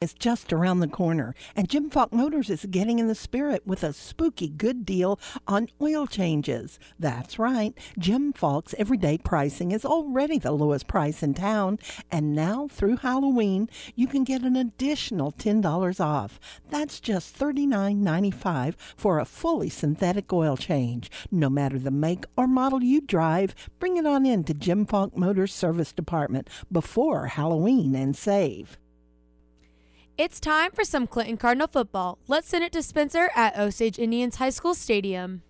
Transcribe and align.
is 0.00 0.14
just 0.14 0.50
around 0.50 0.80
the 0.80 0.88
corner, 0.88 1.34
and 1.54 1.68
Jim 1.68 1.90
Falk 1.90 2.10
Motors 2.10 2.48
is 2.48 2.64
getting 2.70 2.98
in 2.98 3.06
the 3.06 3.14
spirit 3.14 3.66
with 3.66 3.84
a 3.84 3.92
spooky 3.92 4.48
good 4.48 4.86
deal 4.86 5.20
on 5.46 5.68
oil 5.78 6.06
changes. 6.06 6.78
That's 6.98 7.38
right, 7.38 7.76
Jim 7.98 8.32
Falk's 8.32 8.74
everyday 8.78 9.18
pricing 9.18 9.72
is 9.72 9.84
already 9.84 10.38
the 10.38 10.52
lowest 10.52 10.86
price 10.86 11.22
in 11.22 11.34
town, 11.34 11.78
and 12.10 12.34
now 12.34 12.66
through 12.70 12.96
Halloween, 12.96 13.68
you 13.94 14.06
can 14.06 14.24
get 14.24 14.40
an 14.40 14.56
additional 14.56 15.32
$10 15.32 16.00
off. 16.00 16.40
That's 16.70 16.98
just 16.98 17.38
$39.95 17.38 18.76
for 18.96 19.18
a 19.18 19.26
fully 19.26 19.68
synthetic 19.68 20.32
oil 20.32 20.56
change. 20.56 21.10
No 21.30 21.50
matter 21.50 21.78
the 21.78 21.90
make 21.90 22.24
or 22.38 22.46
model 22.46 22.82
you 22.82 23.02
drive, 23.02 23.54
bring 23.78 23.98
it 23.98 24.06
on 24.06 24.24
in 24.24 24.44
to 24.44 24.54
Jim 24.54 24.86
Falk 24.86 25.14
Motors 25.14 25.52
Service 25.52 25.92
Department 25.92 26.48
before 26.72 27.26
Halloween 27.26 27.94
and 27.94 28.16
save. 28.16 28.78
It's 30.20 30.38
time 30.38 30.70
for 30.72 30.84
some 30.84 31.06
Clinton 31.06 31.38
Cardinal 31.38 31.66
football. 31.66 32.18
Let's 32.28 32.46
send 32.46 32.62
it 32.62 32.72
to 32.72 32.82
Spencer 32.82 33.30
at 33.34 33.58
Osage 33.58 33.98
Indians 33.98 34.36
High 34.36 34.50
School 34.50 34.74
Stadium. 34.74 35.40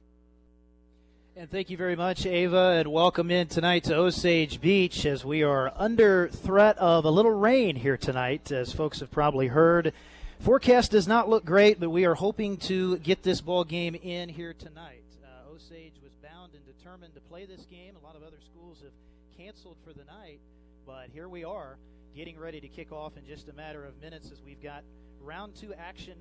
And 1.35 1.51
thank 1.51 1.71
you 1.71 1.77
very 1.77 1.97
much, 1.97 2.25
Ava, 2.25 2.77
and 2.79 2.93
welcome 2.93 3.33
in 3.33 3.49
tonight 3.49 3.83
to 3.87 3.97
Osage 3.97 4.61
Beach 4.61 5.05
as 5.07 5.25
we 5.25 5.43
are 5.43 5.73
under 5.75 6.29
threat 6.29 6.79
of 6.79 7.05
a 7.05 7.11
little 7.11 7.33
rain 7.33 7.75
here 7.75 7.97
tonight, 7.97 8.53
as 8.53 8.73
folks 8.73 9.01
have 9.01 9.11
probably 9.11 9.49
heard. 9.49 9.93
Forecast 10.39 10.93
does 10.93 11.09
not 11.09 11.29
look 11.29 11.45
great, 11.45 11.81
but 11.81 11.91
we 11.91 12.05
are 12.05 12.15
hoping 12.15 12.57
to 12.59 12.99
get 12.99 13.25
this 13.25 13.41
ball 13.41 13.65
game 13.65 13.97
in 13.97 14.29
here 14.29 14.55
tonight. 14.55 15.03
Uh, 15.21 15.53
Osage 15.53 15.95
was 16.01 16.13
bound 16.23 16.53
and 16.55 16.65
determined 16.65 17.13
to 17.15 17.21
play 17.23 17.45
this 17.45 17.65
game. 17.65 17.97
A 18.01 18.07
lot 18.07 18.15
of 18.15 18.23
other 18.23 18.39
schools 18.55 18.79
have 18.85 18.93
canceled 19.37 19.79
for 19.85 19.93
the 19.93 20.05
night, 20.05 20.39
but 20.87 21.09
here 21.13 21.29
we 21.29 21.43
are 21.43 21.77
getting 22.15 22.39
ready 22.39 22.61
to 22.61 22.69
kick 22.69 22.93
off 22.93 23.17
in 23.17 23.25
just 23.25 23.49
a 23.49 23.53
matter 23.53 23.85
of 23.85 24.01
minutes 24.01 24.31
as 24.33 24.43
we've 24.43 24.63
got 24.63 24.83
round 25.21 25.55
two 25.55 25.73
action 25.75 26.15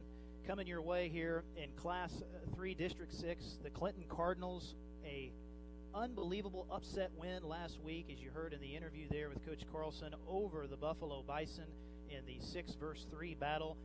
coming 0.45 0.67
your 0.67 0.81
way 0.81 1.09
here 1.09 1.43
in 1.57 1.69
Class 1.75 2.11
uh, 2.21 2.55
3 2.55 2.73
District 2.75 3.13
6. 3.13 3.59
The 3.63 3.69
Clinton 3.69 4.03
Cardinals, 4.07 4.75
a 5.05 5.31
unbelievable 5.95 6.67
upset 6.71 7.11
win 7.17 7.43
last 7.43 7.79
week, 7.81 8.07
as 8.11 8.19
you 8.19 8.29
heard 8.31 8.53
in 8.53 8.61
the 8.61 8.75
interview 8.75 9.07
there 9.09 9.29
with 9.29 9.45
Coach 9.45 9.63
Carlson, 9.71 10.13
over 10.27 10.67
the 10.67 10.77
Buffalo 10.77 11.23
Bison 11.27 11.65
in 12.09 12.25
the 12.25 12.39
6 12.43 12.73
verse 12.75 13.05
3 13.11 13.35
battle. 13.35 13.77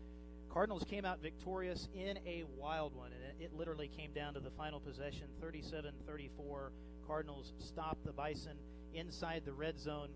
Cardinals 0.51 0.85
came 0.85 1.05
out 1.05 1.21
victorious 1.21 1.89
in 1.95 2.19
a 2.27 2.45
wild 2.57 2.95
one, 2.95 3.11
and 3.13 3.43
it 3.43 3.53
literally 3.55 3.89
came 3.89 4.13
down 4.13 4.35
to 4.35 4.41
the 4.41 4.51
final 4.51 4.79
possession 4.79 5.27
37 5.41 5.93
34. 6.07 6.73
Cardinals 7.07 7.53
stopped 7.59 8.05
the 8.05 8.13
Bison 8.13 8.57
inside 8.95 9.43
the 9.45 9.53
red 9.53 9.79
zone 9.79 10.09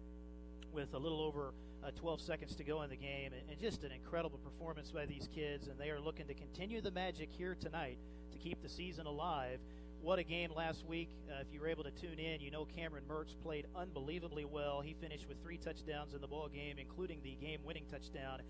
with 0.72 0.94
a 0.94 0.98
little 0.98 1.20
over 1.20 1.52
uh, 1.84 1.90
12 1.96 2.20
seconds 2.20 2.54
to 2.56 2.64
go 2.64 2.82
in 2.82 2.90
the 2.90 2.96
game, 2.96 3.32
and, 3.32 3.50
and, 3.50 3.60
just 3.60 3.84
an 3.84 3.92
incredible 3.92 4.38
performance 4.38 4.90
by 4.90 5.06
these 5.06 5.28
kids. 5.34 5.68
And 5.68 5.78
they 5.78 5.90
are 5.90 6.00
looking 6.00 6.26
to 6.26 6.34
continue 6.34 6.80
the 6.80 6.90
magic 6.90 7.30
here 7.30 7.56
tonight 7.58 7.98
to 8.32 8.38
keep 8.38 8.62
the 8.62 8.68
season 8.68 9.06
alive. 9.06 9.58
What 10.00 10.18
a 10.18 10.22
game 10.22 10.50
last 10.54 10.86
week. 10.86 11.08
Uh, 11.28 11.40
if 11.40 11.52
you 11.52 11.60
were 11.60 11.68
able 11.68 11.84
to 11.84 11.90
tune 11.90 12.18
in, 12.18 12.40
you 12.40 12.50
know 12.50 12.66
Cameron 12.76 13.04
Mertz 13.08 13.34
played 13.42 13.66
unbelievably 13.76 14.44
well. 14.44 14.80
He 14.80 14.94
finished 15.00 15.26
with 15.28 15.42
three 15.42 15.58
touchdowns 15.58 16.14
in 16.14 16.20
the 16.20 16.28
ball 16.28 16.48
game, 16.48 16.76
including 16.78 17.20
the 17.22 17.36
game 17.40 17.60
winning 17.64 17.84
touchdown. 17.90 18.40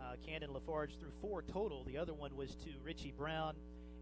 Uh, 0.00 0.14
Camden 0.26 0.52
Lafarge 0.52 0.98
threw 0.98 1.10
four 1.20 1.42
total. 1.42 1.84
The 1.84 1.96
other 1.96 2.12
one 2.12 2.36
was 2.36 2.54
to 2.56 2.70
Richie 2.84 3.14
Brown 3.16 3.54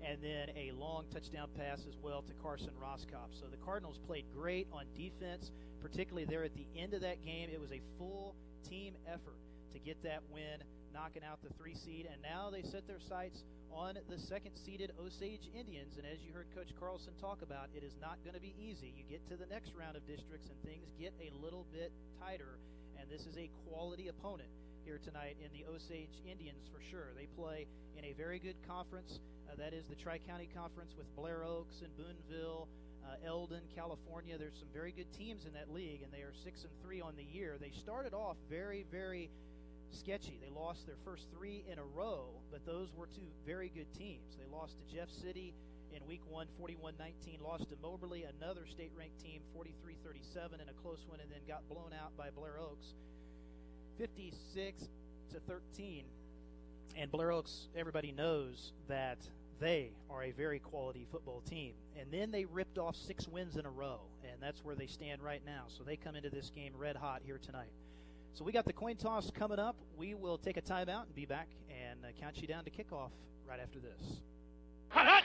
and 0.05 0.19
then 0.23 0.51
a 0.57 0.73
long 0.73 1.05
touchdown 1.13 1.49
pass 1.57 1.81
as 1.89 1.97
well 2.03 2.23
to 2.23 2.33
Carson 2.43 2.71
Roskopf. 2.81 3.39
So 3.39 3.47
the 3.51 3.57
Cardinals 3.57 3.99
played 4.07 4.25
great 4.35 4.67
on 4.73 4.85
defense, 4.97 5.51
particularly 5.81 6.27
there 6.27 6.45
at 6.45 6.55
the 6.55 6.67
end 6.77 6.95
of 6.95 7.01
that 7.01 7.25
game. 7.25 7.49
It 7.53 7.61
was 7.61 7.73
a 7.73 7.81
full 7.99 8.35
team 8.69 8.95
effort 9.07 9.39
to 9.73 9.79
get 9.79 10.03
that 10.03 10.23
win, 10.33 10.63
knocking 10.93 11.23
out 11.25 11.43
the 11.43 11.53
three 11.55 11.75
seed, 11.75 12.09
and 12.11 12.23
now 12.23 12.51
they 12.51 12.63
set 12.63 12.87
their 12.87 13.01
sights 13.01 13.43
on 13.75 13.99
the 14.09 14.19
second 14.19 14.55
seeded 14.55 14.93
Osage 15.03 15.51
Indians. 15.51 15.99
And 15.99 16.07
as 16.07 16.23
you 16.23 16.33
heard 16.33 16.47
Coach 16.55 16.71
Carlson 16.79 17.13
talk 17.21 17.43
about, 17.43 17.69
it 17.75 17.83
is 17.83 17.95
not 18.01 18.23
going 18.23 18.35
to 18.35 18.41
be 18.41 18.55
easy. 18.55 18.95
You 18.95 19.03
get 19.11 19.27
to 19.29 19.37
the 19.37 19.51
next 19.51 19.75
round 19.75 19.97
of 19.97 20.07
districts 20.07 20.47
and 20.47 20.59
things 20.63 20.87
get 20.99 21.13
a 21.19 21.35
little 21.43 21.67
bit 21.75 21.91
tighter, 22.23 22.59
and 22.99 23.11
this 23.11 23.27
is 23.27 23.37
a 23.37 23.51
quality 23.67 24.09
opponent 24.09 24.49
here 24.85 25.01
tonight 25.03 25.37
in 25.43 25.51
the 25.51 25.67
Osage 25.67 26.23
Indians 26.29 26.71
for 26.71 26.79
sure. 26.91 27.11
They 27.17 27.27
play 27.35 27.67
in 27.99 28.05
a 28.05 28.13
very 28.13 28.39
good 28.39 28.57
conference. 28.69 29.19
Uh, 29.51 29.57
that 29.57 29.73
is 29.73 29.85
the 29.89 29.97
Tri 29.97 30.19
County 30.19 30.49
Conference 30.55 30.93
with 30.97 31.09
Blair 31.17 31.43
Oaks 31.43 31.83
and 31.83 31.91
Boonville, 31.97 32.69
uh, 33.07 33.27
Eldon, 33.27 33.63
California. 33.75 34.37
There's 34.39 34.59
some 34.59 34.69
very 34.73 34.93
good 34.93 35.13
teams 35.13 35.45
in 35.47 35.53
that 35.55 35.73
league, 35.73 36.03
and 36.03 36.13
they 36.13 36.23
are 36.23 36.33
six 36.45 36.63
and 36.63 36.73
three 36.83 37.01
on 37.01 37.15
the 37.17 37.25
year. 37.25 37.57
They 37.61 37.71
started 37.71 38.15
off 38.15 38.37
very, 38.49 38.85
very 38.91 39.31
sketchy. 39.91 40.39
They 40.43 40.51
lost 40.51 40.87
their 40.87 40.97
first 41.05 41.27
three 41.37 41.65
in 41.71 41.79
a 41.79 41.85
row, 41.85 42.27
but 42.51 42.67
those 42.67 42.89
were 42.97 43.07
two 43.07 43.29
very 43.47 43.71
good 43.75 43.93
teams. 43.95 44.37
They 44.39 44.47
lost 44.51 44.77
to 44.79 44.95
Jeff 44.95 45.11
City 45.11 45.55
in 45.95 46.07
week 46.09 46.23
one, 46.29 46.47
41 46.59 46.95
19, 46.99 47.39
lost 47.43 47.71
to 47.71 47.77
Moberly, 47.81 48.25
another 48.25 48.67
state 48.67 48.91
ranked 48.97 49.23
team, 49.23 49.41
43 49.55 49.97
37, 50.05 50.61
in 50.61 50.69
a 50.69 50.73
close 50.83 51.05
one, 51.09 51.21
and 51.21 51.31
then 51.31 51.41
got 51.47 51.69
blown 51.69 51.93
out 51.95 52.17
by 52.17 52.31
Blair 52.31 52.59
Oaks, 52.59 52.95
56 53.99 54.89
to 55.33 55.41
13. 55.41 56.05
And 56.97 57.11
Blair 57.11 57.33
Oaks, 57.33 57.69
everybody 57.77 58.13
knows 58.13 58.73
that 58.89 59.19
they 59.61 59.91
are 60.11 60.25
a 60.25 60.31
very 60.31 60.59
quality 60.59 61.07
football 61.11 61.41
team. 61.41 61.75
And 61.99 62.11
then 62.11 62.31
they 62.31 62.45
ripped 62.45 62.79
off 62.79 62.97
six 62.97 63.29
wins 63.29 63.57
in 63.57 63.67
a 63.67 63.71
row, 63.71 64.01
and 64.23 64.43
that's 64.43 64.65
where 64.65 64.75
they 64.75 64.87
stand 64.87 65.23
right 65.23 65.43
now. 65.45 65.65
So 65.69 65.85
they 65.85 65.97
come 65.97 66.17
into 66.17 66.31
this 66.31 66.51
game 66.51 66.73
red 66.77 66.97
hot 66.97 67.23
here 67.25 67.39
tonight. 67.39 67.71
So 68.33 68.45
we 68.45 68.53
got 68.53 68.65
the 68.65 68.73
coin 68.73 68.97
toss 68.97 69.31
coming 69.31 69.59
up. 69.59 69.77
We 69.97 70.15
will 70.15 70.39
take 70.39 70.57
a 70.57 70.63
timeout 70.63 71.05
and 71.07 71.15
be 71.15 71.25
back 71.25 71.49
and 71.71 72.05
uh, 72.05 72.09
count 72.21 72.41
you 72.41 72.49
down 72.49 72.65
to 72.65 72.71
kickoff 72.71 73.11
right 73.49 73.61
after 73.61 73.79
this. 73.79 74.19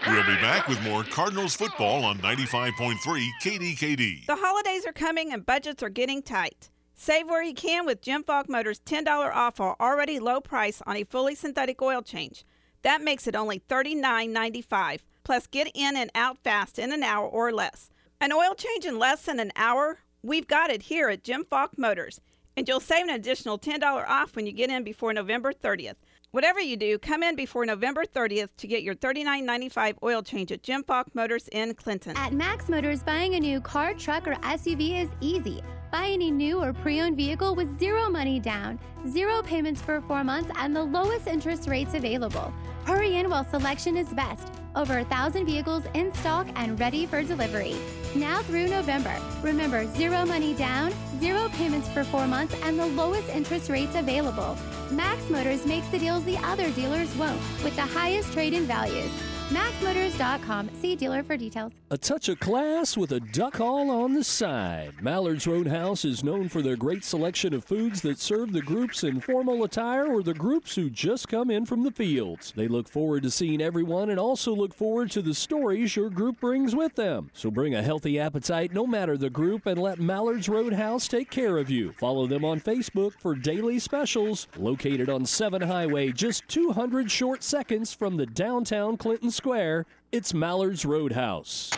We'll 0.08 0.24
be 0.24 0.36
back 0.36 0.68
with 0.68 0.82
more 0.84 1.04
Cardinals 1.04 1.56
football 1.56 2.04
on 2.04 2.18
95.3 2.20 2.98
KDKD. 3.42 4.26
The 4.26 4.36
holidays 4.36 4.86
are 4.86 4.94
coming 4.94 5.34
and 5.34 5.46
budgets 5.46 5.84
are 5.84 5.90
getting 5.90 6.22
tight. 6.22 6.70
Save 6.96 7.28
where 7.28 7.44
you 7.44 7.54
can 7.54 7.86
with 7.86 8.02
Jim 8.02 8.24
Falk 8.24 8.50
Motors' 8.50 8.80
$10 8.80 9.08
off 9.34 9.60
or 9.60 9.82
already 9.82 10.20
low 10.20 10.42
price 10.42 10.82
on 10.86 10.96
a 10.96 11.04
fully 11.04 11.36
synthetic 11.36 11.82
oil 11.82 12.02
change. 12.02 12.44
That 12.82 13.02
makes 13.02 13.28
it 13.28 13.36
only 13.36 13.60
$39.95. 13.60 15.00
Plus, 15.24 15.48
get 15.48 15.70
in 15.74 15.96
and 15.96 16.10
out 16.16 16.38
fast 16.44 16.80
in 16.80 16.92
an 16.92 17.04
hour 17.04 17.28
or 17.28 17.52
less. 17.52 17.90
An 18.22 18.32
oil 18.32 18.56
change 18.56 18.86
in 18.86 18.98
less 18.98 19.24
than 19.24 19.40
an 19.40 19.52
hour? 19.56 20.00
We've 20.24 20.48
got 20.48 20.72
it 20.72 20.84
here 20.84 21.10
at 21.10 21.24
Jim 21.24 21.46
Falk 21.50 21.78
Motors. 21.78 22.20
And 22.58 22.68
you'll 22.68 22.80
save 22.80 23.04
an 23.04 23.10
additional 23.12 23.58
$10 23.58 23.82
off 24.08 24.36
when 24.36 24.46
you 24.46 24.52
get 24.52 24.70
in 24.70 24.84
before 24.84 25.14
November 25.14 25.54
30th. 25.54 25.96
Whatever 26.32 26.60
you 26.60 26.78
do, 26.78 27.00
come 27.00 27.24
in 27.24 27.36
before 27.36 27.66
November 27.66 28.06
30th 28.06 28.50
to 28.58 28.68
get 28.68 28.84
your 28.84 28.94
$39.95 28.94 29.96
oil 30.04 30.22
change 30.22 30.52
at 30.52 30.62
Jim 30.62 30.84
Falk 30.84 31.16
Motors 31.16 31.48
in 31.48 31.74
Clinton. 31.74 32.16
At 32.16 32.34
Max 32.34 32.70
Motors, 32.70 33.02
buying 33.02 33.34
a 33.34 33.40
new 33.40 33.60
car, 33.60 33.96
truck, 33.96 34.28
or 34.28 34.36
SUV 34.36 35.02
is 35.02 35.10
easy. 35.22 35.64
Buy 35.92 36.10
any 36.10 36.30
new 36.30 36.62
or 36.62 36.72
pre 36.72 37.02
owned 37.02 37.18
vehicle 37.18 37.56
with 37.56 37.80
zero 37.80 38.12
money 38.12 38.40
down, 38.40 38.80
zero 39.08 39.42
payments 39.42 39.82
for 39.82 40.02
four 40.02 40.24
months, 40.24 40.52
and 40.58 40.76
the 40.76 40.84
lowest 40.84 41.26
interest 41.26 41.68
rates 41.68 41.96
available. 41.96 42.54
Hurry 42.84 43.16
in 43.16 43.28
while 43.28 43.46
selection 43.46 43.98
is 43.98 44.10
best. 44.10 44.59
Over 44.76 45.00
a 45.00 45.06
thousand 45.06 45.46
vehicles 45.46 45.84
in 45.94 46.14
stock 46.14 46.48
and 46.56 46.80
ready 46.80 47.06
for 47.06 47.24
delivery. 47.24 47.76
Now 48.16 48.42
through 48.44 48.68
November. 48.68 49.16
Remember, 49.42 49.88
zero 49.96 50.26
money 50.26 50.54
down, 50.54 50.94
zero 51.20 51.50
payments 51.50 51.90
for 51.90 52.04
four 52.04 52.28
months, 52.28 52.56
and 52.64 52.80
the 52.80 52.86
lowest 52.86 53.28
interest 53.30 53.70
rates 53.70 53.96
available. 53.96 54.58
Max 54.92 55.28
Motors 55.30 55.66
makes 55.66 55.88
the 55.88 56.00
deals 56.00 56.24
the 56.24 56.38
other 56.38 56.70
dealers 56.72 57.14
won't 57.16 57.42
with 57.64 57.76
the 57.76 57.82
highest 57.82 58.32
trade 58.32 58.54
in 58.54 58.66
values. 58.66 59.12
MaxMotors.com. 59.50 60.70
See 60.80 60.96
dealer 60.96 61.24
for 61.24 61.36
details. 61.36 61.72
A 61.90 61.98
touch 61.98 62.30
of 62.30 62.40
class 62.40 62.96
with 62.96 63.12
a 63.14 63.20
duck 63.20 63.54
call 63.54 63.90
on 63.90 64.14
the 64.14 64.24
side. 64.24 64.94
Mallard's 65.02 65.48
Roadhouse 65.48 66.06
is 66.06 66.24
known 66.24 66.50
for 66.50 66.62
their 66.62 66.76
great 66.76 67.04
selection 67.04 67.56
of 67.56 67.64
foods 67.64 68.02
that 68.04 68.20
serve 68.20 68.54
the 68.54 68.62
groups 68.62 69.04
in 69.04 69.20
formal 69.20 69.64
attire 69.64 70.06
or 70.06 70.22
the 70.22 70.36
groups 70.36 70.76
who 70.76 70.92
just 70.92 71.28
come 71.28 71.50
in 71.50 71.66
from 71.66 71.84
the 71.84 71.90
fields. 71.90 72.54
They 72.56 72.68
look 72.68 72.88
forward 72.88 73.24
to 73.24 73.32
seeing 73.32 73.60
everyone 73.60 74.12
and 74.12 74.20
also 74.20 74.54
look 74.54 74.76
forward 74.76 75.10
to 75.12 75.24
the 75.24 75.34
stories 75.34 75.96
your 75.96 76.12
group 76.12 76.40
brings 76.40 76.76
with 76.76 76.94
them. 76.94 77.32
So 77.34 77.50
bring 77.50 77.74
a 77.74 77.82
healthy 77.82 78.20
appetite 78.20 78.72
no 78.72 78.86
matter 78.86 79.18
the 79.18 79.32
group 79.32 79.66
and 79.66 79.82
let 79.82 79.98
Mallard's 80.00 80.48
Roadhouse 80.48 81.08
take 81.08 81.32
care 81.32 81.58
of 81.58 81.72
you. 81.72 81.92
Follow 81.94 82.28
them 82.28 82.46
on 82.46 82.62
Facebook 82.62 83.14
for 83.20 83.34
daily 83.34 83.80
specials. 83.80 84.48
Located 84.58 85.10
on 85.10 85.26
7 85.26 85.64
Highway, 85.64 86.12
just 86.12 86.48
200 86.50 87.10
short 87.10 87.42
seconds 87.42 87.96
from 87.96 88.16
the 88.16 88.28
downtown 88.28 88.96
Clinton 88.96 89.32
Square, 89.40 89.86
it's 90.12 90.34
Mallard's 90.34 90.84
Roadhouse. 90.84 91.72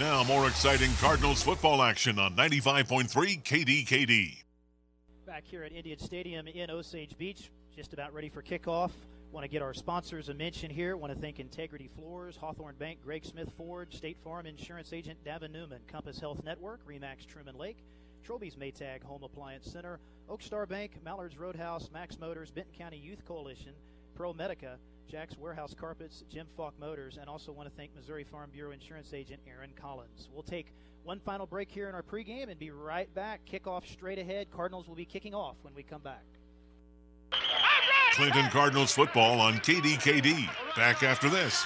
Now, 0.00 0.24
more 0.24 0.48
exciting 0.48 0.88
Cardinals 0.98 1.42
football 1.42 1.82
action 1.82 2.18
on 2.18 2.34
95.3 2.34 3.42
KDKD. 3.42 4.42
Back 5.26 5.44
here 5.44 5.64
at 5.64 5.72
Indian 5.72 5.98
Stadium 5.98 6.46
in 6.46 6.70
Osage 6.70 7.18
Beach, 7.18 7.50
just 7.76 7.92
about 7.92 8.14
ready 8.14 8.30
for 8.30 8.42
kickoff. 8.42 8.90
Want 9.32 9.44
to 9.44 9.48
get 9.48 9.60
our 9.60 9.74
sponsors 9.74 10.30
a 10.30 10.34
mention 10.34 10.70
here. 10.70 10.96
Want 10.96 11.12
to 11.12 11.20
thank 11.20 11.40
Integrity 11.40 11.90
Floors, 11.94 12.38
Hawthorne 12.38 12.76
Bank, 12.78 13.00
Greg 13.04 13.26
Smith 13.26 13.52
Ford, 13.58 13.92
State 13.92 14.16
Farm 14.24 14.46
Insurance 14.46 14.94
Agent 14.94 15.22
Davin 15.22 15.52
Newman, 15.52 15.82
Compass 15.92 16.18
Health 16.18 16.42
Network, 16.42 16.80
Remax 16.88 17.26
Truman 17.26 17.58
Lake, 17.58 17.84
Troby's 18.24 18.56
Maytag 18.56 19.02
Home 19.02 19.24
Appliance 19.24 19.70
Center, 19.70 20.00
Oak 20.26 20.40
Star 20.40 20.64
Bank, 20.64 20.92
Mallard's 21.04 21.36
Roadhouse, 21.36 21.90
Max 21.92 22.18
Motors, 22.18 22.50
Benton 22.50 22.72
County 22.72 22.96
Youth 22.96 23.26
Coalition, 23.26 23.74
Pro 24.14 24.32
Medica, 24.32 24.78
Jack's 25.10 25.36
Warehouse 25.36 25.74
Carpets, 25.74 26.22
Jim 26.30 26.46
Falk 26.56 26.72
Motors, 26.78 27.18
and 27.20 27.28
also 27.28 27.50
want 27.50 27.68
to 27.68 27.74
thank 27.74 27.92
Missouri 27.96 28.22
Farm 28.22 28.48
Bureau 28.52 28.70
Insurance 28.70 29.12
Agent 29.12 29.40
Aaron 29.44 29.72
Collins. 29.74 30.28
We'll 30.32 30.44
take 30.44 30.72
one 31.02 31.18
final 31.18 31.46
break 31.46 31.68
here 31.68 31.88
in 31.88 31.96
our 31.96 32.02
pregame 32.02 32.48
and 32.48 32.56
be 32.56 32.70
right 32.70 33.12
back. 33.12 33.40
Kickoff 33.44 33.90
straight 33.90 34.20
ahead. 34.20 34.52
Cardinals 34.52 34.86
will 34.86 34.94
be 34.94 35.04
kicking 35.04 35.34
off 35.34 35.56
when 35.62 35.74
we 35.74 35.82
come 35.82 36.00
back. 36.00 36.22
Clinton 38.12 38.46
Cardinals 38.50 38.92
football 38.92 39.40
on 39.40 39.54
KDKD. 39.54 40.48
Back 40.76 41.02
after 41.02 41.28
this. 41.28 41.64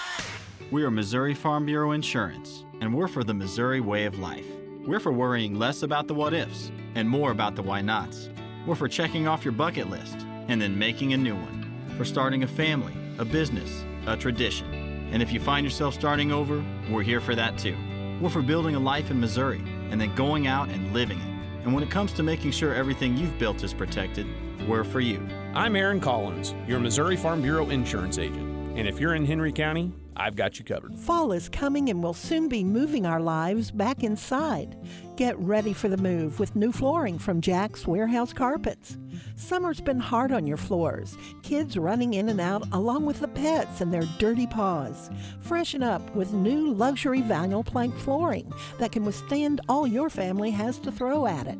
We 0.71 0.83
are 0.83 0.91
Missouri 0.91 1.35
Farm 1.35 1.67
Bureau 1.67 1.91
Insurance, 1.91 2.65
and 2.81 2.95
we're 2.95 3.09
for 3.09 3.25
the 3.25 3.35
Missouri 3.35 3.81
way 3.81 4.07
of 4.07 4.19
life. 4.19 4.47
We're 4.87 5.01
for 5.01 5.13
worrying 5.13 5.59
less 5.59 5.83
about 5.83 6.09
the 6.09 6.15
what 6.15 6.33
ifs 6.33 6.73
and 6.95 7.07
more 7.07 7.31
about 7.31 7.57
the 7.57 7.63
why 7.63 7.83
nots. 7.83 8.31
We're 8.67 8.75
for 8.75 8.89
checking 8.89 9.29
off 9.29 9.45
your 9.45 9.53
bucket 9.53 9.91
list 9.91 10.17
and 10.49 10.63
then 10.63 10.79
making 10.79 11.13
a 11.13 11.19
new 11.19 11.35
one. 11.35 11.61
For 11.99 12.05
starting 12.05 12.43
a 12.43 12.49
family, 12.49 12.95
a 13.19 13.25
business, 13.25 13.85
a 14.07 14.17
tradition. 14.17 15.09
And 15.13 15.23
if 15.23 15.33
you 15.33 15.39
find 15.39 15.65
yourself 15.65 15.95
starting 15.95 16.33
over, 16.33 16.65
we're 16.91 17.03
here 17.03 17.21
for 17.21 17.35
that 17.35 17.57
too. 17.57 17.77
We're 18.21 18.31
for 18.31 18.43
building 18.43 18.75
a 18.75 18.81
life 18.81 19.11
in 19.11 19.21
Missouri 19.21 19.63
and 19.91 20.01
then 20.01 20.15
going 20.15 20.47
out 20.47 20.69
and 20.69 20.93
living 20.93 21.19
it. 21.19 21.65
And 21.65 21.73
when 21.73 21.83
it 21.83 21.91
comes 21.91 22.13
to 22.15 22.23
making 22.23 22.51
sure 22.51 22.75
everything 22.75 23.17
you've 23.17 23.39
built 23.39 23.63
is 23.63 23.73
protected, 23.73 24.27
we're 24.69 24.85
for 24.85 25.01
you. 25.01 25.27
I'm 25.55 25.77
Aaron 25.77 26.01
Collins, 26.01 26.55
your 26.67 26.81
Missouri 26.81 27.17
Farm 27.17 27.43
Bureau 27.43 27.71
insurance 27.71 28.19
agent. 28.19 28.79
And 28.79 28.89
if 28.89 28.99
you're 28.99 29.15
in 29.15 29.25
Henry 29.25 29.53
County, 29.53 29.93
I've 30.17 30.37
got 30.37 30.59
you 30.59 30.65
covered. 30.65 30.95
Fall 30.95 31.33
is 31.33 31.49
coming 31.49 31.91
and 31.91 32.03
we'll 32.03 32.15
soon 32.15 32.49
be 32.49 32.65
moving 32.65 33.07
our 33.07 33.21
lives 33.21 33.71
back 33.71 34.03
inside. 34.03 34.77
Get 35.17 35.39
ready 35.39 35.73
for 35.73 35.89
the 35.89 35.97
move 35.97 36.41
with 36.41 36.57
new 36.57 36.73
flooring 36.73 37.19
from 37.19 37.41
Jack's 37.41 37.87
Warehouse 37.87 38.33
Carpets. 38.33 38.99
Summer's 39.37 39.81
been 39.81 40.01
hard 40.01 40.33
on 40.33 40.47
your 40.47 40.57
floors, 40.57 41.17
kids 41.43 41.77
running 41.77 42.15
in 42.15 42.29
and 42.29 42.41
out 42.41 42.67
along 42.73 43.07
with 43.07 43.21
the 43.21 43.29
pets 43.29 43.81
and 43.81 43.93
their 43.93 44.05
dirty 44.19 44.47
paws. 44.47 45.11
Freshen 45.41 45.83
up 45.83 46.15
with 46.15 46.33
new 46.33 46.73
luxury 46.73 47.23
vinyl 47.23 47.65
plank 47.65 47.97
flooring 47.97 48.53
that 48.79 48.93
can 48.93 49.05
withstand 49.05 49.61
all 49.69 49.87
your 49.87 50.11
family 50.11 50.51
has 50.51 50.79
to 50.79 50.93
throw 50.93 51.27
at 51.27 51.47
it. 51.47 51.59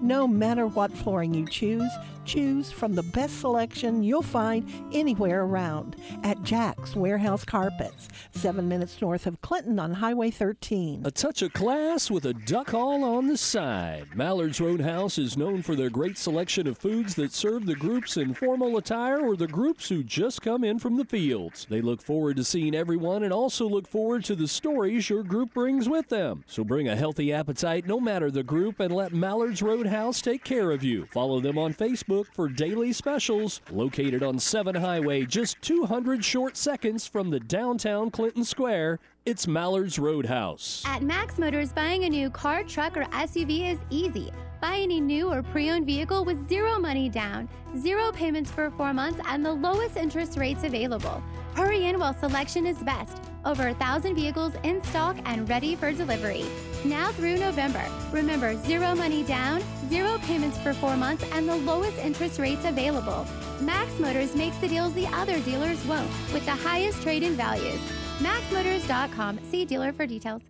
No 0.00 0.26
matter 0.26 0.66
what 0.66 0.92
flooring 0.92 1.34
you 1.34 1.46
choose, 1.46 1.90
choose 2.24 2.72
from 2.72 2.94
the 2.94 3.02
best 3.02 3.40
selection 3.40 4.02
you'll 4.02 4.22
find 4.22 4.68
anywhere 4.92 5.42
around 5.42 5.96
at 6.22 6.42
Jack's 6.42 6.96
Warehouse 6.96 7.44
Carpets, 7.44 8.08
seven 8.32 8.68
minutes 8.68 9.00
north 9.00 9.26
of 9.26 9.40
Clinton 9.40 9.78
on 9.78 9.94
Highway 9.94 10.30
13. 10.30 11.02
A 11.04 11.10
touch 11.10 11.42
of 11.42 11.52
class 11.52 12.10
with 12.10 12.26
a 12.26 12.34
duck 12.34 12.68
call 12.68 13.04
on 13.04 13.28
the 13.28 13.36
side. 13.36 14.08
Mallard's 14.14 14.60
Roadhouse 14.60 15.18
is 15.18 15.36
known 15.36 15.62
for 15.62 15.76
their 15.76 15.88
great 15.88 16.18
selection 16.18 16.66
of 16.66 16.76
foods 16.96 17.14
that 17.14 17.30
serve 17.30 17.66
the 17.66 17.74
groups 17.74 18.16
in 18.16 18.32
formal 18.32 18.78
attire 18.78 19.20
or 19.20 19.36
the 19.36 19.46
groups 19.46 19.90
who 19.90 20.02
just 20.02 20.40
come 20.40 20.64
in 20.64 20.78
from 20.78 20.96
the 20.96 21.04
fields. 21.04 21.66
They 21.68 21.82
look 21.82 22.00
forward 22.00 22.36
to 22.36 22.44
seeing 22.44 22.74
everyone 22.74 23.22
and 23.22 23.34
also 23.34 23.68
look 23.68 23.86
forward 23.86 24.24
to 24.24 24.34
the 24.34 24.48
stories 24.48 25.10
your 25.10 25.22
group 25.22 25.52
brings 25.52 25.90
with 25.90 26.08
them. 26.08 26.42
So 26.46 26.64
bring 26.64 26.88
a 26.88 26.96
healthy 26.96 27.34
appetite 27.34 27.86
no 27.86 28.00
matter 28.00 28.30
the 28.30 28.42
group 28.42 28.80
and 28.80 28.94
let 28.94 29.12
Mallard's 29.12 29.60
Roadhouse 29.60 30.22
take 30.22 30.42
care 30.42 30.70
of 30.70 30.82
you. 30.82 31.04
Follow 31.12 31.38
them 31.38 31.58
on 31.58 31.74
Facebook 31.74 32.28
for 32.32 32.48
daily 32.48 32.94
specials. 32.94 33.60
Located 33.70 34.22
on 34.22 34.38
7 34.38 34.74
Highway, 34.74 35.26
just 35.26 35.60
200 35.60 36.24
short 36.24 36.56
seconds 36.56 37.06
from 37.06 37.28
the 37.28 37.40
downtown 37.40 38.10
Clinton 38.10 38.44
Square, 38.44 39.00
it's 39.26 39.48
Mallard's 39.48 39.98
Roadhouse. 39.98 40.84
At 40.86 41.02
Max 41.02 41.36
Motors, 41.36 41.72
buying 41.72 42.04
a 42.04 42.08
new 42.08 42.30
car, 42.30 42.62
truck, 42.62 42.96
or 42.96 43.02
SUV 43.06 43.72
is 43.72 43.78
easy. 43.90 44.30
Buy 44.60 44.78
any 44.78 45.00
new 45.00 45.30
or 45.30 45.42
pre 45.42 45.68
owned 45.68 45.84
vehicle 45.84 46.24
with 46.24 46.48
zero 46.48 46.78
money 46.78 47.08
down, 47.08 47.48
zero 47.76 48.12
payments 48.12 48.52
for 48.52 48.70
four 48.70 48.94
months, 48.94 49.20
and 49.26 49.44
the 49.44 49.52
lowest 49.52 49.96
interest 49.96 50.38
rates 50.38 50.62
available. 50.62 51.20
Hurry 51.56 51.86
in 51.86 51.98
while 51.98 52.14
selection 52.14 52.66
is 52.66 52.78
best. 52.78 53.20
Over 53.44 53.68
a 53.68 53.74
thousand 53.74 54.14
vehicles 54.14 54.52
in 54.62 54.82
stock 54.84 55.16
and 55.24 55.48
ready 55.48 55.74
for 55.74 55.92
delivery. 55.92 56.44
Now 56.84 57.10
through 57.10 57.38
November. 57.38 57.84
Remember, 58.12 58.56
zero 58.62 58.94
money 58.94 59.24
down, 59.24 59.60
zero 59.88 60.18
payments 60.18 60.58
for 60.58 60.72
four 60.72 60.96
months, 60.96 61.24
and 61.32 61.48
the 61.48 61.56
lowest 61.56 61.98
interest 61.98 62.38
rates 62.38 62.64
available. 62.64 63.26
Max 63.60 63.90
Motors 63.98 64.36
makes 64.36 64.56
the 64.58 64.68
deals 64.68 64.94
the 64.94 65.08
other 65.08 65.40
dealers 65.40 65.84
won't, 65.86 66.10
with 66.32 66.44
the 66.44 66.52
highest 66.52 67.02
trade 67.02 67.24
in 67.24 67.34
values. 67.34 67.80
MaxMotors.com. 68.18 69.40
See 69.50 69.64
dealer 69.64 69.92
for 69.92 70.06
details. 70.06 70.42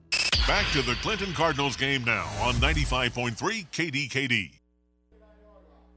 Back 0.46 0.70
to 0.72 0.82
the 0.82 0.94
Clinton 1.02 1.32
Cardinals 1.32 1.76
game 1.76 2.04
now 2.04 2.24
on 2.40 2.54
95.3 2.54 3.36
KDKD. 3.70 4.52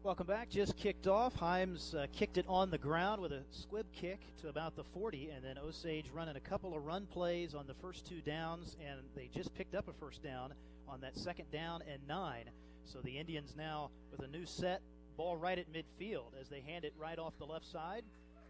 Welcome 0.01 0.25
back. 0.25 0.49
Just 0.49 0.75
kicked 0.75 1.07
off. 1.07 1.35
Himes 1.35 1.93
uh, 1.93 2.07
kicked 2.11 2.37
it 2.37 2.45
on 2.47 2.71
the 2.71 2.77
ground 2.77 3.21
with 3.21 3.31
a 3.31 3.43
squib 3.51 3.85
kick 3.91 4.21
to 4.37 4.47
about 4.47 4.75
the 4.75 4.83
40, 4.83 5.29
and 5.29 5.43
then 5.43 5.57
Osage 5.59 6.09
running 6.11 6.35
a 6.35 6.39
couple 6.39 6.75
of 6.75 6.85
run 6.85 7.05
plays 7.05 7.53
on 7.53 7.67
the 7.67 7.75
first 7.75 8.07
two 8.07 8.21
downs, 8.21 8.75
and 8.83 9.01
they 9.15 9.29
just 9.31 9.53
picked 9.53 9.75
up 9.75 9.87
a 9.87 9.93
first 9.93 10.23
down 10.23 10.53
on 10.87 10.99
that 11.01 11.15
second 11.15 11.51
down 11.51 11.83
and 11.91 12.01
nine. 12.07 12.45
So 12.85 12.99
the 13.03 13.19
Indians 13.19 13.53
now 13.55 13.91
with 14.09 14.21
a 14.21 14.27
new 14.27 14.45
set, 14.45 14.81
ball 15.15 15.37
right 15.37 15.59
at 15.59 15.71
midfield 15.71 16.31
as 16.41 16.49
they 16.49 16.61
hand 16.61 16.85
it 16.85 16.93
right 16.97 17.19
off 17.19 17.33
the 17.37 17.45
left 17.45 17.65
side, 17.65 18.03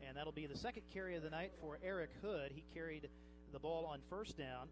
and 0.09 0.17
that'll 0.17 0.33
be 0.33 0.47
the 0.47 0.57
second 0.57 0.81
carry 0.91 1.15
of 1.15 1.21
the 1.21 1.29
night 1.29 1.51
for 1.61 1.77
Eric 1.83 2.09
Hood. 2.23 2.51
He 2.51 2.63
carried 2.73 3.07
the 3.53 3.59
ball 3.59 3.85
on 3.85 3.99
first 4.09 4.35
down 4.39 4.67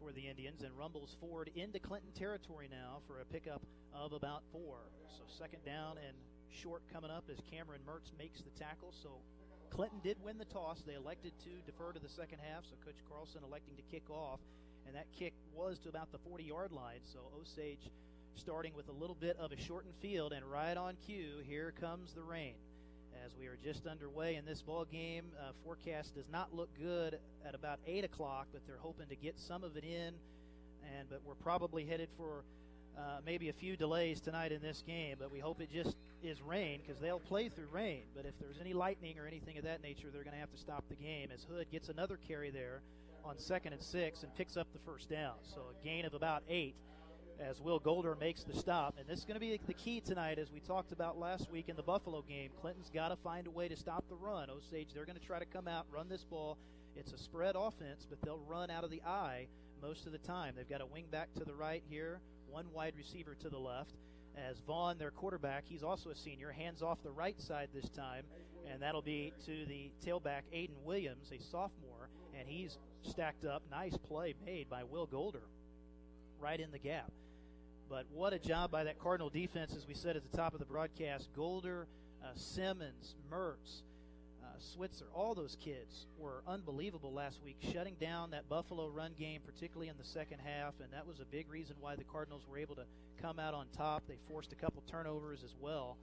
for 0.00 0.12
the 0.12 0.28
Indians 0.28 0.62
and 0.62 0.70
rumbles 0.78 1.16
forward 1.20 1.50
into 1.56 1.80
Clinton 1.80 2.10
territory 2.14 2.68
now 2.70 2.98
for 3.08 3.20
a 3.20 3.24
pickup 3.24 3.60
of 3.92 4.12
about 4.12 4.44
four. 4.52 4.78
So 5.10 5.24
second 5.36 5.64
down 5.66 5.98
and 5.98 6.16
short 6.50 6.82
coming 6.92 7.10
up 7.10 7.24
as 7.28 7.38
Cameron 7.50 7.80
Mertz 7.84 8.16
makes 8.16 8.40
the 8.40 8.50
tackle. 8.50 8.94
So 9.02 9.18
Clinton 9.70 9.98
did 10.04 10.16
win 10.22 10.38
the 10.38 10.44
toss. 10.44 10.84
They 10.86 10.94
elected 10.94 11.32
to 11.42 11.50
defer 11.66 11.90
to 11.92 11.98
the 11.98 12.08
second 12.08 12.38
half, 12.38 12.62
so 12.64 12.76
Coach 12.84 13.02
Carlson 13.10 13.42
electing 13.42 13.74
to 13.74 13.82
kick 13.90 14.08
off. 14.08 14.38
And 14.86 14.94
that 14.94 15.06
kick 15.18 15.34
was 15.52 15.80
to 15.80 15.88
about 15.88 16.12
the 16.12 16.18
40 16.18 16.44
yard 16.44 16.70
line. 16.70 17.00
So 17.12 17.18
Osage 17.40 17.90
starting 18.36 18.74
with 18.76 18.88
a 18.88 18.92
little 18.92 19.16
bit 19.16 19.36
of 19.40 19.50
a 19.50 19.60
shortened 19.60 19.94
field, 20.00 20.32
and 20.32 20.46
right 20.46 20.76
on 20.76 20.94
cue, 21.04 21.42
here 21.42 21.74
comes 21.80 22.14
the 22.14 22.22
rain 22.22 22.54
as 23.28 23.36
we 23.38 23.46
are 23.46 23.58
just 23.62 23.86
underway 23.86 24.36
in 24.36 24.46
this 24.46 24.62
ball 24.62 24.86
game. 24.90 25.24
Uh, 25.38 25.50
forecast 25.62 26.14
does 26.14 26.28
not 26.32 26.54
look 26.54 26.70
good 26.80 27.18
at 27.46 27.54
about 27.54 27.78
eight 27.86 28.04
o'clock, 28.04 28.46
but 28.52 28.62
they're 28.66 28.78
hoping 28.80 29.06
to 29.06 29.16
get 29.16 29.38
some 29.38 29.62
of 29.64 29.76
it 29.76 29.84
in. 29.84 30.14
And 30.96 31.10
but 31.10 31.20
we're 31.26 31.34
probably 31.34 31.84
headed 31.84 32.08
for 32.16 32.44
uh, 32.96 33.18
maybe 33.26 33.50
a 33.50 33.52
few 33.52 33.76
delays 33.76 34.20
tonight 34.20 34.50
in 34.50 34.62
this 34.62 34.82
game. 34.86 35.16
But 35.18 35.30
we 35.30 35.40
hope 35.40 35.60
it 35.60 35.70
just 35.70 35.96
is 36.22 36.40
rain 36.40 36.80
because 36.80 37.00
they'll 37.00 37.18
play 37.18 37.50
through 37.50 37.68
rain. 37.70 38.04
But 38.16 38.24
if 38.24 38.32
there's 38.40 38.56
any 38.60 38.72
lightning 38.72 39.18
or 39.18 39.26
anything 39.26 39.58
of 39.58 39.64
that 39.64 39.82
nature, 39.82 40.08
they're 40.10 40.24
going 40.24 40.34
to 40.34 40.40
have 40.40 40.52
to 40.52 40.58
stop 40.58 40.84
the 40.88 40.96
game. 40.96 41.28
As 41.34 41.44
Hood 41.44 41.70
gets 41.70 41.90
another 41.90 42.18
carry 42.26 42.50
there 42.50 42.80
on 43.24 43.38
second 43.38 43.74
and 43.74 43.82
six 43.82 44.22
and 44.22 44.34
picks 44.36 44.56
up 44.56 44.68
the 44.72 44.78
first 44.78 45.10
down. 45.10 45.34
So 45.42 45.60
a 45.70 45.84
gain 45.84 46.06
of 46.06 46.14
about 46.14 46.44
eight 46.48 46.76
as 47.40 47.60
Will 47.60 47.78
Golder 47.78 48.16
makes 48.18 48.42
the 48.42 48.54
stop. 48.54 48.94
And 48.98 49.06
this 49.08 49.20
is 49.20 49.24
going 49.24 49.34
to 49.34 49.40
be 49.40 49.58
the 49.66 49.74
key 49.74 50.00
tonight, 50.00 50.38
as 50.38 50.50
we 50.50 50.60
talked 50.60 50.92
about 50.92 51.18
last 51.18 51.50
week 51.50 51.68
in 51.68 51.76
the 51.76 51.82
Buffalo 51.82 52.22
game. 52.22 52.50
Clinton's 52.60 52.90
got 52.90 53.08
to 53.08 53.16
find 53.16 53.46
a 53.46 53.50
way 53.50 53.68
to 53.68 53.76
stop 53.76 54.04
the 54.08 54.16
run. 54.16 54.50
Osage, 54.50 54.88
they're 54.94 55.04
going 55.04 55.18
to 55.18 55.24
try 55.24 55.38
to 55.38 55.46
come 55.46 55.68
out, 55.68 55.86
run 55.90 56.08
this 56.08 56.24
ball. 56.24 56.58
It's 56.96 57.12
a 57.12 57.18
spread 57.18 57.54
offense, 57.56 58.06
but 58.08 58.20
they'll 58.22 58.42
run 58.48 58.70
out 58.70 58.84
of 58.84 58.90
the 58.90 59.02
I 59.06 59.46
most 59.80 60.06
of 60.06 60.12
the 60.12 60.18
time. 60.18 60.54
They've 60.56 60.68
got 60.68 60.80
a 60.80 60.86
wing 60.86 61.06
back 61.10 61.32
to 61.34 61.44
the 61.44 61.54
right 61.54 61.82
here, 61.88 62.20
one 62.50 62.66
wide 62.72 62.94
receiver 62.96 63.36
to 63.40 63.48
the 63.48 63.58
left. 63.58 63.94
As 64.36 64.60
Vaughn, 64.66 64.98
their 64.98 65.10
quarterback, 65.10 65.64
he's 65.66 65.82
also 65.82 66.10
a 66.10 66.14
senior, 66.14 66.52
hands 66.52 66.82
off 66.82 67.02
the 67.02 67.10
right 67.10 67.40
side 67.40 67.68
this 67.74 67.88
time, 67.88 68.24
and 68.70 68.82
that'll 68.82 69.02
be 69.02 69.32
to 69.46 69.64
the 69.66 69.90
tailback, 70.04 70.42
Aiden 70.54 70.80
Williams, 70.84 71.32
a 71.32 71.42
sophomore, 71.42 72.08
and 72.38 72.48
he's 72.48 72.78
stacked 73.02 73.44
up. 73.44 73.62
Nice 73.70 73.96
play 73.96 74.34
made 74.44 74.68
by 74.68 74.84
Will 74.84 75.06
Golder 75.06 75.42
right 76.40 76.60
in 76.60 76.70
the 76.70 76.78
gap. 76.78 77.10
But 77.88 78.06
what 78.12 78.32
a 78.32 78.38
job 78.38 78.70
by 78.70 78.84
that 78.84 78.98
Cardinal 78.98 79.30
defense, 79.30 79.74
as 79.74 79.86
we 79.86 79.94
said 79.94 80.16
at 80.16 80.30
the 80.30 80.36
top 80.36 80.52
of 80.52 80.60
the 80.60 80.66
broadcast. 80.66 81.28
Golder, 81.34 81.86
uh, 82.22 82.28
Simmons, 82.34 83.14
Mertz, 83.32 83.82
uh, 84.42 84.46
Switzer, 84.58 85.06
all 85.14 85.34
those 85.34 85.56
kids 85.58 86.06
were 86.18 86.42
unbelievable 86.46 87.12
last 87.12 87.42
week, 87.42 87.56
shutting 87.72 87.94
down 87.98 88.30
that 88.32 88.48
Buffalo 88.48 88.88
run 88.88 89.12
game, 89.18 89.40
particularly 89.44 89.88
in 89.88 89.96
the 89.96 90.04
second 90.04 90.38
half. 90.44 90.74
And 90.82 90.92
that 90.92 91.06
was 91.06 91.20
a 91.20 91.24
big 91.24 91.50
reason 91.50 91.76
why 91.80 91.96
the 91.96 92.04
Cardinals 92.04 92.42
were 92.48 92.58
able 92.58 92.74
to 92.74 92.84
come 93.22 93.38
out 93.38 93.54
on 93.54 93.66
top. 93.74 94.02
They 94.06 94.18
forced 94.28 94.52
a 94.52 94.56
couple 94.56 94.82
turnovers 94.90 95.42
as 95.42 95.54
well 95.58 95.96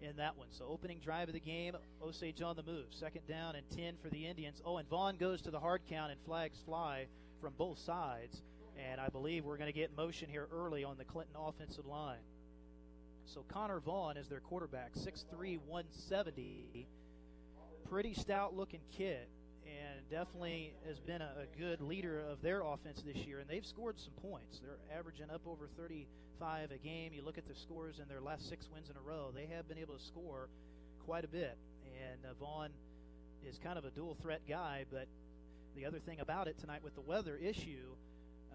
in 0.00 0.16
that 0.16 0.36
one. 0.36 0.48
So 0.50 0.66
opening 0.68 0.98
drive 0.98 1.28
of 1.28 1.34
the 1.34 1.40
game, 1.40 1.76
Osage 2.02 2.42
on 2.42 2.56
the 2.56 2.62
move. 2.62 2.86
Second 2.90 3.26
down 3.28 3.54
and 3.54 3.68
10 3.76 3.94
for 4.02 4.08
the 4.08 4.26
Indians. 4.26 4.60
Oh, 4.64 4.78
and 4.78 4.88
Vaughn 4.88 5.16
goes 5.16 5.40
to 5.42 5.50
the 5.50 5.60
hard 5.60 5.82
count 5.88 6.10
and 6.10 6.20
flags 6.24 6.58
fly 6.64 7.06
from 7.40 7.52
both 7.56 7.78
sides. 7.78 8.42
And 8.78 9.00
I 9.00 9.08
believe 9.08 9.44
we're 9.44 9.56
going 9.56 9.72
to 9.72 9.78
get 9.78 9.96
motion 9.96 10.28
here 10.28 10.48
early 10.52 10.84
on 10.84 10.96
the 10.98 11.04
Clinton 11.04 11.34
offensive 11.36 11.86
line. 11.86 12.18
So 13.26 13.44
Connor 13.48 13.80
Vaughn 13.80 14.16
is 14.16 14.28
their 14.28 14.40
quarterback, 14.40 14.94
6'3, 14.94 15.58
170. 15.66 16.86
Pretty 17.90 18.14
stout 18.14 18.56
looking 18.56 18.80
kid. 18.96 19.26
And 19.66 20.08
definitely 20.10 20.72
has 20.86 20.98
been 20.98 21.20
a, 21.20 21.30
a, 21.42 21.58
good 21.60 21.82
leader 21.82 22.20
of 22.20 22.40
their 22.40 22.62
offense 22.62 23.02
this 23.02 23.18
year, 23.26 23.40
and 23.40 23.48
they've 23.48 23.66
scored 23.66 24.00
some 24.00 24.14
points. 24.22 24.60
They're 24.60 24.78
averaging 24.98 25.30
up 25.30 25.42
over 25.46 25.68
35 25.76 26.70
a 26.70 26.78
game. 26.78 27.12
You 27.12 27.22
look 27.22 27.36
at 27.36 27.46
the 27.46 27.54
scores 27.54 27.98
in 27.98 28.08
their 28.08 28.22
last 28.22 28.48
six 28.48 28.66
wins 28.72 28.88
in 28.88 28.96
a 28.96 29.00
row, 29.00 29.30
they 29.34 29.46
have 29.54 29.68
been 29.68 29.76
able 29.76 29.94
to 29.94 30.02
score 30.02 30.48
quite 31.04 31.24
a 31.24 31.28
bit. 31.28 31.58
And 31.84 32.20
uh, 32.24 32.32
Vaughn 32.40 32.70
is 33.46 33.58
kind 33.58 33.76
of 33.76 33.84
a 33.84 33.90
dual 33.90 34.16
threat 34.22 34.40
guy, 34.48 34.84
but 34.90 35.06
the 35.76 35.84
other 35.84 35.98
thing 35.98 36.20
about 36.20 36.48
it 36.48 36.58
tonight 36.58 36.82
with 36.82 36.94
the 36.94 37.02
weather 37.02 37.36
issue, 37.36 37.94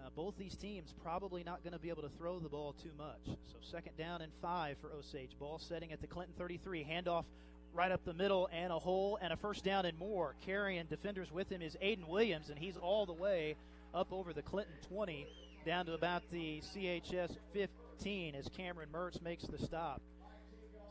uh, 0.04 0.08
both 0.14 0.36
these 0.36 0.56
teams 0.56 0.94
probably 1.02 1.42
not 1.42 1.62
going 1.62 1.72
to 1.72 1.78
be 1.78 1.88
able 1.88 2.02
to 2.02 2.08
throw 2.08 2.38
the 2.38 2.48
ball 2.48 2.74
too 2.82 2.90
much. 2.98 3.36
So 3.50 3.56
second 3.62 3.96
down 3.96 4.20
and 4.20 4.32
five 4.42 4.76
for 4.80 4.92
Osage. 4.92 5.30
Ball 5.38 5.58
setting 5.58 5.92
at 5.92 6.00
the 6.00 6.06
Clinton 6.06 6.34
33. 6.36 6.84
Handoff 6.84 7.24
right 7.72 7.90
up 7.90 8.04
the 8.04 8.14
middle 8.14 8.48
and 8.52 8.72
a 8.72 8.78
hole 8.78 9.18
and 9.20 9.32
a 9.32 9.36
first 9.36 9.64
down 9.64 9.86
and 9.86 9.98
more. 9.98 10.34
Carrying 10.44 10.86
defenders 10.86 11.32
with 11.32 11.50
him 11.50 11.62
is 11.62 11.76
Aiden 11.82 12.06
Williams, 12.06 12.50
and 12.50 12.58
he's 12.58 12.76
all 12.76 13.06
the 13.06 13.12
way 13.12 13.56
up 13.94 14.12
over 14.12 14.32
the 14.32 14.42
Clinton 14.42 14.74
20 14.88 15.26
down 15.64 15.86
to 15.86 15.94
about 15.94 16.22
the 16.30 16.60
CHS 16.60 17.36
15 17.52 18.34
as 18.34 18.48
Cameron 18.56 18.88
Mertz 18.92 19.22
makes 19.22 19.44
the 19.44 19.58
stop. 19.58 20.02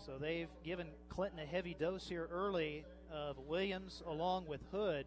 So 0.05 0.17
they've 0.19 0.49
given 0.65 0.87
Clinton 1.09 1.39
a 1.39 1.45
heavy 1.45 1.75
dose 1.79 2.07
here 2.07 2.27
early 2.31 2.83
of 3.11 3.37
Williams 3.47 4.01
along 4.07 4.47
with 4.47 4.61
Hood. 4.71 5.05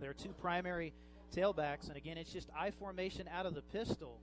Their 0.00 0.14
two 0.14 0.30
primary 0.40 0.92
tailbacks, 1.34 1.88
and 1.88 1.96
again, 1.96 2.18
it's 2.18 2.32
just 2.32 2.48
I 2.56 2.70
formation 2.70 3.28
out 3.32 3.46
of 3.46 3.54
the 3.54 3.62
pistol. 3.62 4.18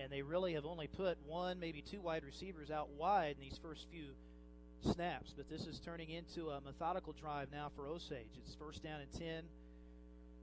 And 0.00 0.12
they 0.12 0.22
really 0.22 0.54
have 0.54 0.64
only 0.64 0.86
put 0.86 1.18
one, 1.26 1.58
maybe 1.58 1.82
two 1.82 2.00
wide 2.00 2.22
receivers 2.24 2.70
out 2.70 2.88
wide 2.90 3.34
in 3.36 3.40
these 3.40 3.58
first 3.60 3.86
few 3.90 4.10
snaps, 4.92 5.34
but 5.36 5.50
this 5.50 5.66
is 5.66 5.80
turning 5.80 6.10
into 6.10 6.50
a 6.50 6.60
methodical 6.60 7.12
drive 7.12 7.48
now 7.52 7.70
for 7.74 7.88
Osage. 7.88 8.38
It's 8.44 8.54
first 8.54 8.82
down 8.82 9.00
and 9.00 9.12
10 9.12 9.42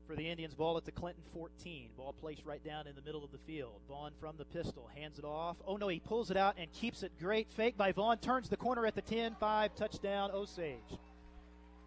for 0.05 0.15
the 0.15 0.29
Indians. 0.29 0.53
Ball 0.53 0.77
at 0.77 0.85
the 0.85 0.91
Clinton 0.91 1.23
14. 1.33 1.89
Ball 1.97 2.13
placed 2.13 2.45
right 2.45 2.63
down 2.63 2.87
in 2.87 2.95
the 2.95 3.01
middle 3.01 3.23
of 3.23 3.31
the 3.31 3.37
field. 3.39 3.79
Vaughn 3.87 4.11
from 4.19 4.35
the 4.37 4.45
pistol 4.45 4.89
hands 4.95 5.17
it 5.19 5.25
off. 5.25 5.57
Oh 5.65 5.77
no, 5.77 5.87
he 5.87 5.99
pulls 5.99 6.31
it 6.31 6.37
out 6.37 6.55
and 6.57 6.71
keeps 6.73 7.03
it 7.03 7.11
great. 7.19 7.47
Fake 7.51 7.77
by 7.77 7.91
Vaughn. 7.91 8.17
Turns 8.17 8.49
the 8.49 8.57
corner 8.57 8.85
at 8.85 8.95
the 8.95 9.01
10 9.01 9.35
5. 9.39 9.75
Touchdown, 9.75 10.31
Osage. 10.31 10.99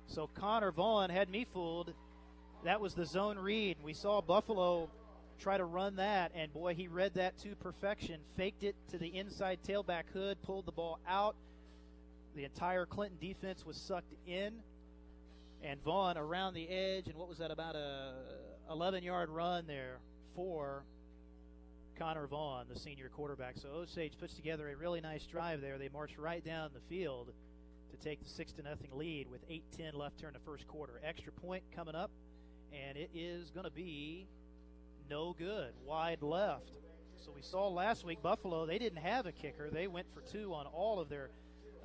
So 0.07 0.29
Connor 0.35 0.73
Vaughn 0.73 1.11
had 1.11 1.29
me 1.29 1.47
fooled. 1.53 1.93
That 2.65 2.81
was 2.81 2.95
the 2.95 3.07
zone 3.07 3.39
read. 3.39 3.77
We 3.83 3.95
saw 3.95 4.21
Buffalo 4.21 4.91
try 5.39 5.57
to 5.57 5.65
run 5.65 5.97
that, 5.97 6.33
and 6.35 6.53
boy, 6.53 6.75
he 6.75 6.89
read 6.89 7.15
that 7.15 7.39
to 7.39 7.55
perfection. 7.57 8.21
Faked 8.37 8.65
it 8.65 8.75
to 8.91 8.99
the 8.99 9.07
inside 9.07 9.61
tailback 9.67 10.11
Hood, 10.13 10.43
pulled 10.43 10.67
the 10.67 10.73
ball 10.73 10.99
out 11.09 11.37
the 12.35 12.45
entire 12.45 12.87
Clinton 12.87 13.19
defense 13.21 13.67
was 13.67 13.77
sucked 13.77 14.15
in, 14.27 14.53
and 15.63 15.83
Vaughn 15.83 16.17
around 16.17 16.55
the 16.55 16.69
edge, 16.69 17.09
and 17.09 17.17
what 17.17 17.29
was 17.29 17.39
that 17.39 17.51
about 17.51 17.75
a 17.75 18.15
11 18.71 19.03
yard 19.03 19.29
run 19.29 19.67
there 19.67 19.99
for 20.37 20.85
Connor 21.99 22.29
Vaughn, 22.29 22.67
the 22.73 22.79
senior 22.79 23.09
quarterback. 23.09 23.57
So 23.57 23.69
Osage 23.71 24.13
puts 24.21 24.35
together 24.35 24.69
a 24.69 24.77
really 24.77 25.01
nice 25.01 25.27
drive 25.27 25.61
there. 25.61 25.79
They 25.79 25.89
march 25.89 26.17
right 26.17 26.45
down 26.45 26.71
the 26.73 26.95
field 26.95 27.33
to 27.91 27.97
take 27.97 28.23
the 28.23 28.29
six 28.29 28.53
to 28.53 28.63
nothing 28.63 28.91
lead 28.93 29.29
with 29.29 29.41
8-10 29.49 29.95
left 29.95 30.21
here 30.21 30.29
in 30.29 30.35
the 30.35 30.41
first 30.41 30.69
quarter. 30.69 31.01
Extra 31.05 31.33
point 31.33 31.65
coming 31.75 31.97
up, 31.97 32.13
and 32.73 32.97
it 32.97 33.11
is 33.15 33.51
going 33.51 33.65
to 33.65 33.71
be 33.71 34.27
no 35.11 35.35
good. 35.39 35.73
Wide 35.87 36.23
left. 36.23 36.71
So 37.25 37.33
we 37.35 37.43
saw 37.43 37.69
last 37.69 38.05
week 38.05 38.23
Buffalo, 38.23 38.67
they 38.67 38.79
didn't 38.79 39.03
have 39.03 39.27
a 39.27 39.33
kicker. 39.33 39.71
They 39.71 39.87
went 39.87 40.07
for 40.15 40.21
two 40.21 40.55
on 40.55 40.67
all 40.67 41.01
of 41.01 41.09
their 41.09 41.31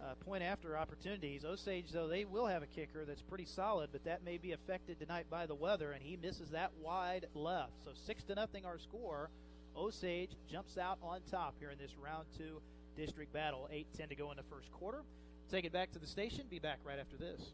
uh, 0.04 0.16
point 0.26 0.44
after 0.44 0.78
opportunities. 0.78 1.46
Osage, 1.46 1.92
though, 1.92 2.08
they 2.08 2.26
will 2.26 2.46
have 2.46 2.62
a 2.62 2.68
kicker 2.68 3.06
that's 3.06 3.22
pretty 3.22 3.46
solid, 3.46 3.90
but 3.92 4.04
that 4.04 4.24
may 4.24 4.38
be 4.38 4.52
affected 4.52 5.00
tonight 5.00 5.26
by 5.30 5.46
the 5.46 5.56
weather, 5.56 5.92
and 5.92 6.04
he 6.04 6.18
misses 6.18 6.50
that 6.50 6.72
wide 6.82 7.26
left. 7.34 7.72
So 7.84 7.92
six 8.06 8.24
to 8.26 8.36
nothing 8.36 8.66
our 8.66 8.78
score. 8.78 9.30
Osage 9.76 10.32
jumps 10.52 10.78
out 10.78 11.00
on 11.02 11.22
top 11.32 11.56
here 11.60 11.72
in 11.72 11.78
this 11.78 11.96
round 11.98 12.26
two 12.38 12.62
district 12.96 13.34
battle. 13.34 13.68
8-10 13.74 14.10
to 14.10 14.16
go 14.16 14.32
in 14.32 14.38
the 14.38 14.44
first 14.44 14.72
quarter. 14.72 15.04
Take 15.50 15.66
it 15.66 15.74
back 15.74 15.92
to 15.92 16.00
the 16.00 16.08
station. 16.08 16.46
Be 16.50 16.60
back 16.60 16.80
right 16.86 17.00
after 17.00 17.18
this. 17.18 17.54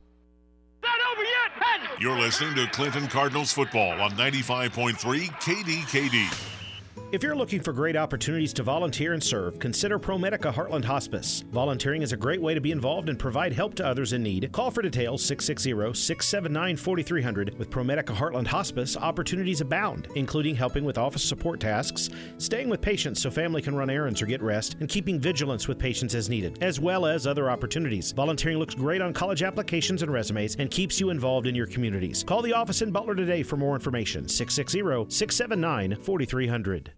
You're 2.00 2.18
listening 2.18 2.56
to 2.56 2.68
Clinton 2.68 3.08
Cardinals 3.08 3.52
football 3.52 4.00
on 4.00 4.12
95.3 4.12 4.96
KDKD. 5.42 6.69
If 7.12 7.24
you're 7.24 7.36
looking 7.36 7.62
for 7.62 7.74
great 7.74 7.96
opportunities 7.96 8.53
to 8.53 8.62
volunteer 8.62 9.13
and 9.13 9.24
serve, 9.24 9.58
consider 9.58 9.98
ProMedica 9.98 10.53
Heartland 10.53 10.86
Hospice. 10.86 11.44
Volunteering 11.51 12.03
is 12.03 12.13
a 12.13 12.18
great 12.18 12.39
way 12.39 12.53
to 12.53 12.62
be 12.62 12.72
involved 12.72 13.10
and 13.10 13.18
provide 13.18 13.51
help 13.51 13.74
to 13.75 13.86
others 13.86 14.13
in 14.13 14.22
need. 14.22 14.51
Call 14.51 14.70
for 14.70 14.84
details 14.84 15.25
660 15.25 15.72
679 16.00 16.77
4300. 16.77 17.58
With 17.58 17.72
ProMedica 17.72 18.15
Heartland 18.15 18.46
Hospice, 18.46 18.96
opportunities 18.96 19.60
abound, 19.60 20.08
including 20.13 20.53
helping 20.53 20.86
with 20.86 21.00
office 21.00 21.24
support 21.24 21.60
tasks, 21.60 22.12
staying 22.38 22.70
with 22.70 22.79
patients 22.79 23.24
so 23.24 23.32
family 23.32 23.63
can 23.63 23.74
run 23.74 23.89
errands 23.89 24.22
or 24.22 24.27
get 24.27 24.44
rest, 24.44 24.75
and 24.79 24.88
keeping 24.88 25.20
vigilance 25.20 25.68
with 25.68 25.79
patients 25.79 26.13
as 26.13 26.29
needed, 26.29 26.62
as 26.62 26.79
well 26.79 27.08
as 27.08 27.25
other 27.25 27.50
opportunities. 27.50 28.12
Volunteering 28.12 28.60
looks 28.60 28.75
great 28.75 29.01
on 29.01 29.13
college 29.13 29.41
applications 29.41 30.03
and 30.03 30.13
resumes 30.13 30.56
and 30.58 30.70
keeps 30.70 31.00
you 31.00 31.10
involved 31.10 31.48
in 31.48 31.56
your 31.56 31.65
communities. 31.65 32.24
Call 32.24 32.44
the 32.44 32.53
office 32.53 32.84
in 32.84 32.91
Butler 32.91 33.15
today 33.15 33.41
for 33.41 33.58
more 33.58 33.74
information 33.74 34.27
660 34.27 34.84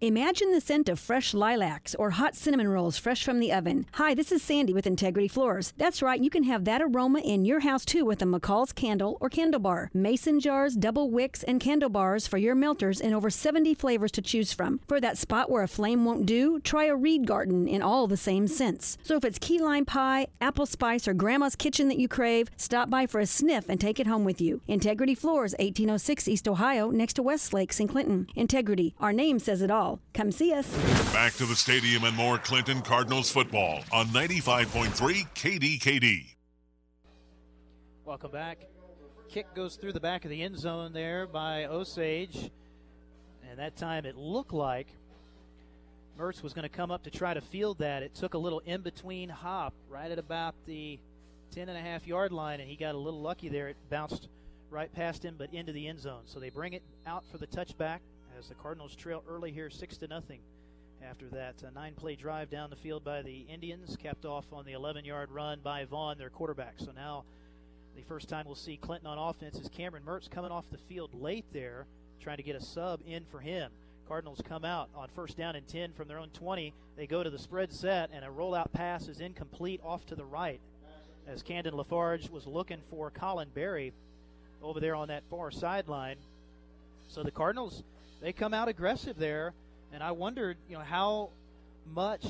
Imagine 0.00 0.52
the 0.52 0.60
scent 0.60 0.88
of 0.88 0.98
fresh 0.98 1.34
lilacs 1.34 1.94
or 1.96 2.10
hot 2.10 2.34
cinnamon 2.34 2.68
rolls 2.68 2.98
fresh 2.98 3.24
from 3.24 3.40
the 3.40 3.52
oven. 3.52 3.86
Hi, 3.94 4.14
this 4.14 4.32
is 4.32 4.42
Sandy 4.42 4.72
with 4.72 4.86
Integrity 4.86 5.28
Floors. 5.28 5.72
That's 5.76 6.02
right, 6.02 6.20
you 6.20 6.30
can 6.30 6.44
have 6.44 6.64
that 6.64 6.82
aroma 6.82 7.20
in 7.20 7.44
your 7.44 7.60
house 7.60 7.84
too 7.84 8.04
with 8.04 8.22
a 8.22 8.24
McCall's 8.24 8.72
candle 8.72 9.18
or 9.20 9.28
candle 9.28 9.60
bar. 9.60 9.90
Mason 9.92 10.40
jars, 10.40 10.76
double 10.76 11.10
wicks, 11.10 11.42
and 11.42 11.60
candle 11.60 11.88
bars 11.88 12.26
for 12.26 12.38
your 12.38 12.54
melters 12.54 13.00
in 13.00 13.12
over 13.12 13.30
70 13.30 13.74
flavors 13.74 14.12
to 14.12 14.22
choose 14.22 14.52
from. 14.52 14.80
For 14.86 15.00
that 15.00 15.18
spot 15.18 15.50
where 15.50 15.62
a 15.62 15.68
flame 15.68 16.04
won't 16.04 16.26
do, 16.26 16.60
try 16.60 16.84
a 16.84 16.96
reed 16.96 17.26
garden 17.26 17.66
in 17.68 17.82
all 17.82 18.06
the 18.06 18.16
same 18.16 18.46
scents. 18.46 18.98
So 19.02 19.16
if 19.16 19.24
it's 19.24 19.38
key 19.38 19.58
lime 19.58 19.84
pie, 19.84 20.28
apple 20.40 20.66
spice, 20.66 21.08
or 21.08 21.14
grandma's 21.14 21.56
kitchen 21.56 21.88
that 21.88 21.98
you 21.98 22.08
crave, 22.08 22.50
stop 22.56 22.88
by 22.88 23.06
for 23.06 23.20
a 23.20 23.26
sniff 23.26 23.68
and 23.68 23.80
take 23.80 23.98
it 23.98 24.06
home 24.06 24.24
with 24.24 24.40
you. 24.40 24.60
Integrity 24.68 25.14
Floors, 25.14 25.54
1806 25.58 26.28
East 26.28 26.48
Ohio, 26.48 26.90
next 26.90 27.14
to 27.14 27.22
Westlakes 27.22 27.76
St. 27.76 27.90
Clinton. 27.90 28.28
Integrity, 28.36 28.94
our 29.00 29.12
name 29.12 29.38
says 29.38 29.62
it 29.62 29.70
all. 29.72 30.00
Come 30.14 30.30
see 30.30 30.52
us. 30.52 30.68
Back 31.12 31.32
to 31.34 31.46
the 31.46 31.56
stadium 31.56 32.04
and 32.04 32.16
more 32.16 32.38
Clinton 32.38 32.82
Cardinals 32.82 33.30
football 33.30 33.82
on 33.92 34.06
95.3 34.08 35.26
KDKD. 35.34 36.26
Welcome 38.04 38.30
back. 38.30 38.66
Kick 39.28 39.54
goes 39.54 39.76
through 39.76 39.94
the 39.94 40.00
back 40.00 40.24
of 40.24 40.30
the 40.30 40.42
end 40.42 40.58
zone 40.58 40.92
there 40.92 41.26
by 41.26 41.64
Osage. 41.64 42.50
And 43.48 43.58
that 43.58 43.76
time 43.76 44.06
it 44.06 44.16
looked 44.16 44.52
like 44.52 44.88
Mertz 46.18 46.42
was 46.42 46.52
going 46.52 46.64
to 46.64 46.68
come 46.68 46.90
up 46.90 47.02
to 47.04 47.10
try 47.10 47.34
to 47.34 47.40
field 47.40 47.78
that. 47.78 48.02
It 48.02 48.14
took 48.14 48.34
a 48.34 48.38
little 48.38 48.60
in 48.60 48.82
between 48.82 49.28
hop 49.28 49.74
right 49.88 50.10
at 50.10 50.18
about 50.18 50.54
the 50.66 50.98
10 51.52 51.68
and 51.68 51.76
a 51.76 51.80
half 51.80 52.06
yard 52.06 52.32
line, 52.32 52.60
and 52.60 52.68
he 52.68 52.76
got 52.76 52.94
a 52.94 52.98
little 52.98 53.20
lucky 53.20 53.48
there. 53.48 53.68
It 53.68 53.76
bounced 53.90 54.28
right 54.70 54.92
past 54.92 55.24
him, 55.24 55.34
but 55.38 55.52
into 55.52 55.72
the 55.72 55.86
end 55.86 56.00
zone. 56.00 56.22
So 56.26 56.40
they 56.40 56.50
bring 56.50 56.72
it 56.72 56.82
out 57.06 57.24
for 57.30 57.38
the 57.38 57.46
touchback 57.46 58.00
as 58.42 58.48
the 58.48 58.54
Cardinals 58.56 58.96
trail 58.96 59.22
early 59.28 59.52
here, 59.52 59.70
six 59.70 59.96
to 59.98 60.08
nothing. 60.08 60.40
After 61.08 61.26
that 61.28 61.62
a 61.62 61.70
nine-play 61.70 62.16
drive 62.16 62.50
down 62.50 62.70
the 62.70 62.76
field 62.76 63.04
by 63.04 63.22
the 63.22 63.46
Indians, 63.48 63.96
capped 63.96 64.24
off 64.24 64.46
on 64.52 64.64
the 64.64 64.72
11-yard 64.72 65.30
run 65.30 65.60
by 65.62 65.84
Vaughn, 65.84 66.18
their 66.18 66.28
quarterback. 66.28 66.74
So 66.78 66.90
now 66.90 67.22
the 67.94 68.02
first 68.02 68.28
time 68.28 68.46
we'll 68.46 68.56
see 68.56 68.76
Clinton 68.76 69.06
on 69.06 69.16
offense 69.16 69.60
is 69.60 69.68
Cameron 69.68 70.02
Mertz 70.04 70.28
coming 70.28 70.50
off 70.50 70.64
the 70.72 70.78
field 70.78 71.10
late 71.14 71.44
there, 71.52 71.86
trying 72.20 72.38
to 72.38 72.42
get 72.42 72.56
a 72.56 72.60
sub 72.60 72.98
in 73.06 73.24
for 73.30 73.38
him. 73.38 73.70
Cardinals 74.08 74.42
come 74.44 74.64
out 74.64 74.88
on 74.96 75.06
first 75.14 75.36
down 75.36 75.54
and 75.54 75.68
10 75.68 75.92
from 75.92 76.08
their 76.08 76.18
own 76.18 76.30
20. 76.30 76.72
They 76.96 77.06
go 77.06 77.22
to 77.22 77.30
the 77.30 77.38
spread 77.38 77.72
set, 77.72 78.10
and 78.12 78.24
a 78.24 78.28
rollout 78.28 78.72
pass 78.72 79.06
is 79.06 79.20
incomplete 79.20 79.80
off 79.84 80.04
to 80.06 80.16
the 80.16 80.24
right 80.24 80.60
as 81.28 81.44
Camden 81.44 81.76
Lafarge 81.76 82.28
was 82.28 82.48
looking 82.48 82.80
for 82.90 83.08
Colin 83.10 83.50
Berry 83.54 83.92
over 84.60 84.80
there 84.80 84.96
on 84.96 85.06
that 85.08 85.22
far 85.30 85.52
sideline. 85.52 86.16
So 87.08 87.22
the 87.22 87.30
Cardinals 87.30 87.82
they 88.22 88.32
come 88.32 88.54
out 88.54 88.68
aggressive 88.68 89.18
there, 89.18 89.52
and 89.92 90.02
I 90.02 90.12
wondered, 90.12 90.56
you 90.70 90.78
know, 90.78 90.84
how 90.84 91.30
much 91.92 92.24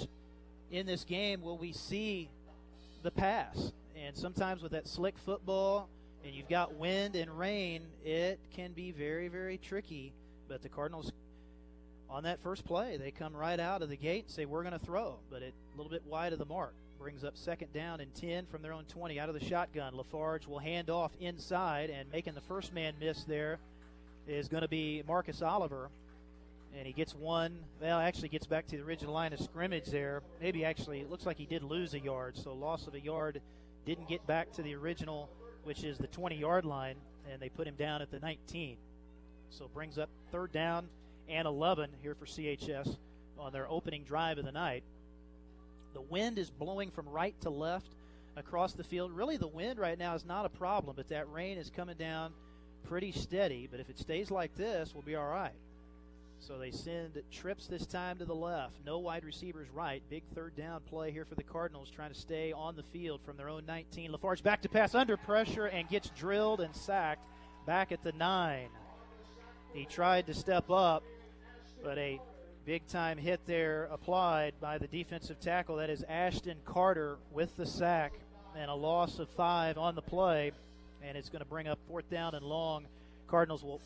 in 0.71 0.87
this 0.87 1.05
game 1.05 1.43
will 1.43 1.59
we 1.59 1.73
see 1.73 2.31
the 3.03 3.11
pass? 3.11 3.73
And 3.95 4.17
sometimes 4.17 4.63
with 4.63 4.73
that 4.73 4.89
slick 4.89 5.19
football, 5.19 5.89
and 6.25 6.35
you've 6.35 6.49
got 6.49 6.75
wind 6.75 7.15
and 7.15 7.39
rain, 7.39 7.83
it 8.05 8.41
can 8.57 8.73
be 8.73 8.91
very, 8.91 9.29
very 9.29 9.59
tricky. 9.59 10.13
But 10.49 10.63
the 10.63 10.71
Cardinals, 10.71 11.13
on 12.09 12.25
that 12.25 12.43
first 12.43 12.65
play, 12.65 12.97
they 12.97 13.11
come 13.11 13.37
right 13.37 13.61
out 13.61 13.83
of 13.83 13.91
the 13.91 13.97
gate 13.97 14.25
and 14.25 14.33
say, 14.33 14.47
We're 14.47 14.63
going 14.63 14.79
to 14.79 14.85
throw, 14.85 15.17
but 15.31 15.43
it 15.43 15.53
a 15.75 15.77
little 15.77 15.91
bit 15.91 16.03
wide 16.07 16.33
of 16.33 16.39
the 16.39 16.47
mark. 16.47 16.73
Brings 16.99 17.23
up 17.23 17.37
second 17.37 17.73
down 17.75 18.01
and 18.01 18.15
10 18.15 18.47
from 18.47 18.63
their 18.63 18.73
own 18.73 18.85
20 18.85 19.19
out 19.19 19.29
of 19.29 19.35
the 19.35 19.45
shotgun. 19.45 19.95
Lafarge 19.97 20.47
will 20.47 20.61
hand 20.61 20.89
off 20.89 21.11
inside, 21.21 21.91
and 21.91 22.11
making 22.11 22.35
the 22.35 22.41
first 22.41 22.73
man 22.73 22.95
miss 22.99 23.25
there 23.25 23.59
is 24.26 24.49
going 24.49 24.62
to 24.62 24.69
be 24.69 25.02
Marcus 25.07 25.43
Oliver. 25.43 25.91
And 26.76 26.87
he 26.87 26.93
gets 26.93 27.14
one, 27.14 27.59
well, 27.83 27.99
actually 27.99 28.29
gets 28.29 28.47
back 28.47 28.67
to 28.69 28.76
the 28.76 28.83
original 28.83 29.12
line 29.12 29.33
of 29.35 29.41
scrimmage 29.41 29.87
there. 29.87 30.23
Maybe 30.41 30.64
actually, 30.64 31.00
it 31.00 31.11
looks 31.11 31.26
like 31.26 31.37
he 31.37 31.45
did 31.45 31.62
lose 31.62 31.93
a 31.93 32.00
yard, 32.00 32.37
so 32.37 32.55
loss 32.55 32.87
of 32.87 32.95
a 32.95 33.00
yard 33.00 33.43
didn't 33.85 34.09
get 34.09 34.26
back 34.26 34.52
to 34.52 34.62
the 34.62 34.75
original 34.75 35.29
which 35.64 35.85
is 35.85 35.99
the 35.99 36.07
20 36.09 36.37
yard 36.37 36.64
line, 36.64 36.97
and 37.31 37.41
they 37.41 37.49
put 37.49 37.67
him 37.67 37.75
down 37.76 38.02
at 38.02 38.11
the 38.11 38.19
19. 38.19 38.76
So 39.50 39.69
brings 39.73 39.99
up 39.99 40.09
third 40.31 40.52
down 40.52 40.88
and 41.29 41.47
11 41.47 41.91
here 42.02 42.14
for 42.14 42.26
CHS 42.26 42.97
on 43.38 43.52
their 43.52 43.69
opening 43.69 44.05
drive 44.05 44.38
of 44.38 44.45
the 44.45 44.52
night. 44.52 44.83
The 45.95 46.00
wind 46.00 46.38
is 46.38 46.50
blowing 46.50 46.91
from 46.91 47.09
right 47.09 47.38
to 47.43 47.50
left 47.50 47.95
across 48.37 48.73
the 48.73 48.85
field. 48.85 49.12
Really, 49.12 49.37
the 49.37 49.47
wind 49.47 49.79
right 49.79 49.99
now 49.99 50.14
is 50.14 50.25
not 50.25 50.47
a 50.47 50.49
problem, 50.49 50.97
but 50.97 51.09
that 51.11 51.31
rain 51.31 51.59
is 51.59 51.71
coming 51.71 51.97
down 51.97 52.33
pretty 52.85 53.12
steady. 53.12 53.69
But 53.71 53.81
if 53.81 53.91
it 53.91 53.99
stays 53.99 54.31
like 54.31 54.55
this, 54.57 54.93
we'll 54.95 55.03
be 55.03 55.17
all 55.17 55.29
right. 55.29 55.53
So 56.39 56.59
they 56.59 56.73
send 56.73 57.23
trips 57.31 57.69
this 57.69 57.87
time 57.87 58.19
to 58.19 58.25
the 58.25 58.35
left. 58.35 58.75
No 58.85 58.99
wide 58.99 59.25
receivers 59.25 59.69
right. 59.73 60.03
Big 60.11 60.25
third 60.35 60.57
down 60.57 60.81
play 60.81 61.12
here 61.12 61.25
for 61.25 61.37
the 61.37 61.45
Cardinals, 61.45 61.89
trying 61.89 62.12
to 62.12 62.19
stay 62.19 62.51
on 62.51 62.75
the 62.75 62.83
field 62.83 63.21
from 63.25 63.37
their 63.37 63.49
own 63.49 63.65
19. 63.65 64.11
LaFarge 64.11 64.43
back 64.43 64.61
to 64.62 64.69
pass 64.69 64.95
under 64.95 65.17
pressure 65.17 65.67
and 65.67 65.89
gets 65.89 66.11
drilled 66.11 66.61
and 66.61 66.75
sacked 66.75 67.25
back 67.65 67.93
at 67.93 68.03
the 68.03 68.11
nine. 68.12 68.69
He 69.73 69.85
tried 69.85 70.27
to 70.27 70.35
step 70.35 70.69
up, 70.69 71.05
but 71.85 71.97
a 71.97 72.21
big 72.65 72.87
time 72.89 73.19
hit 73.19 73.41
there 73.47 73.89
applied 73.93 74.55
by 74.61 74.79
the 74.79 74.89
defensive 74.89 75.39
tackle. 75.39 75.77
That 75.77 75.91
is 75.91 76.05
Ashton 76.09 76.59
Carter 76.65 77.19
with 77.31 77.57
the 77.57 77.67
sack 77.67 78.15
and 78.57 78.69
a 78.69 78.75
loss 78.75 79.21
of 79.21 79.29
five 79.31 79.79
on 79.79 79.95
the 79.95 80.03
play. 80.03 80.51
And 81.05 81.17
it's 81.17 81.29
going 81.29 81.41
to 81.41 81.49
bring 81.49 81.69
up 81.69 81.79
fourth 81.89 82.09
down 82.11 82.35
and 82.35 82.45
long. 82.45 82.87
Cardinals 83.29 83.65
will 83.65 83.81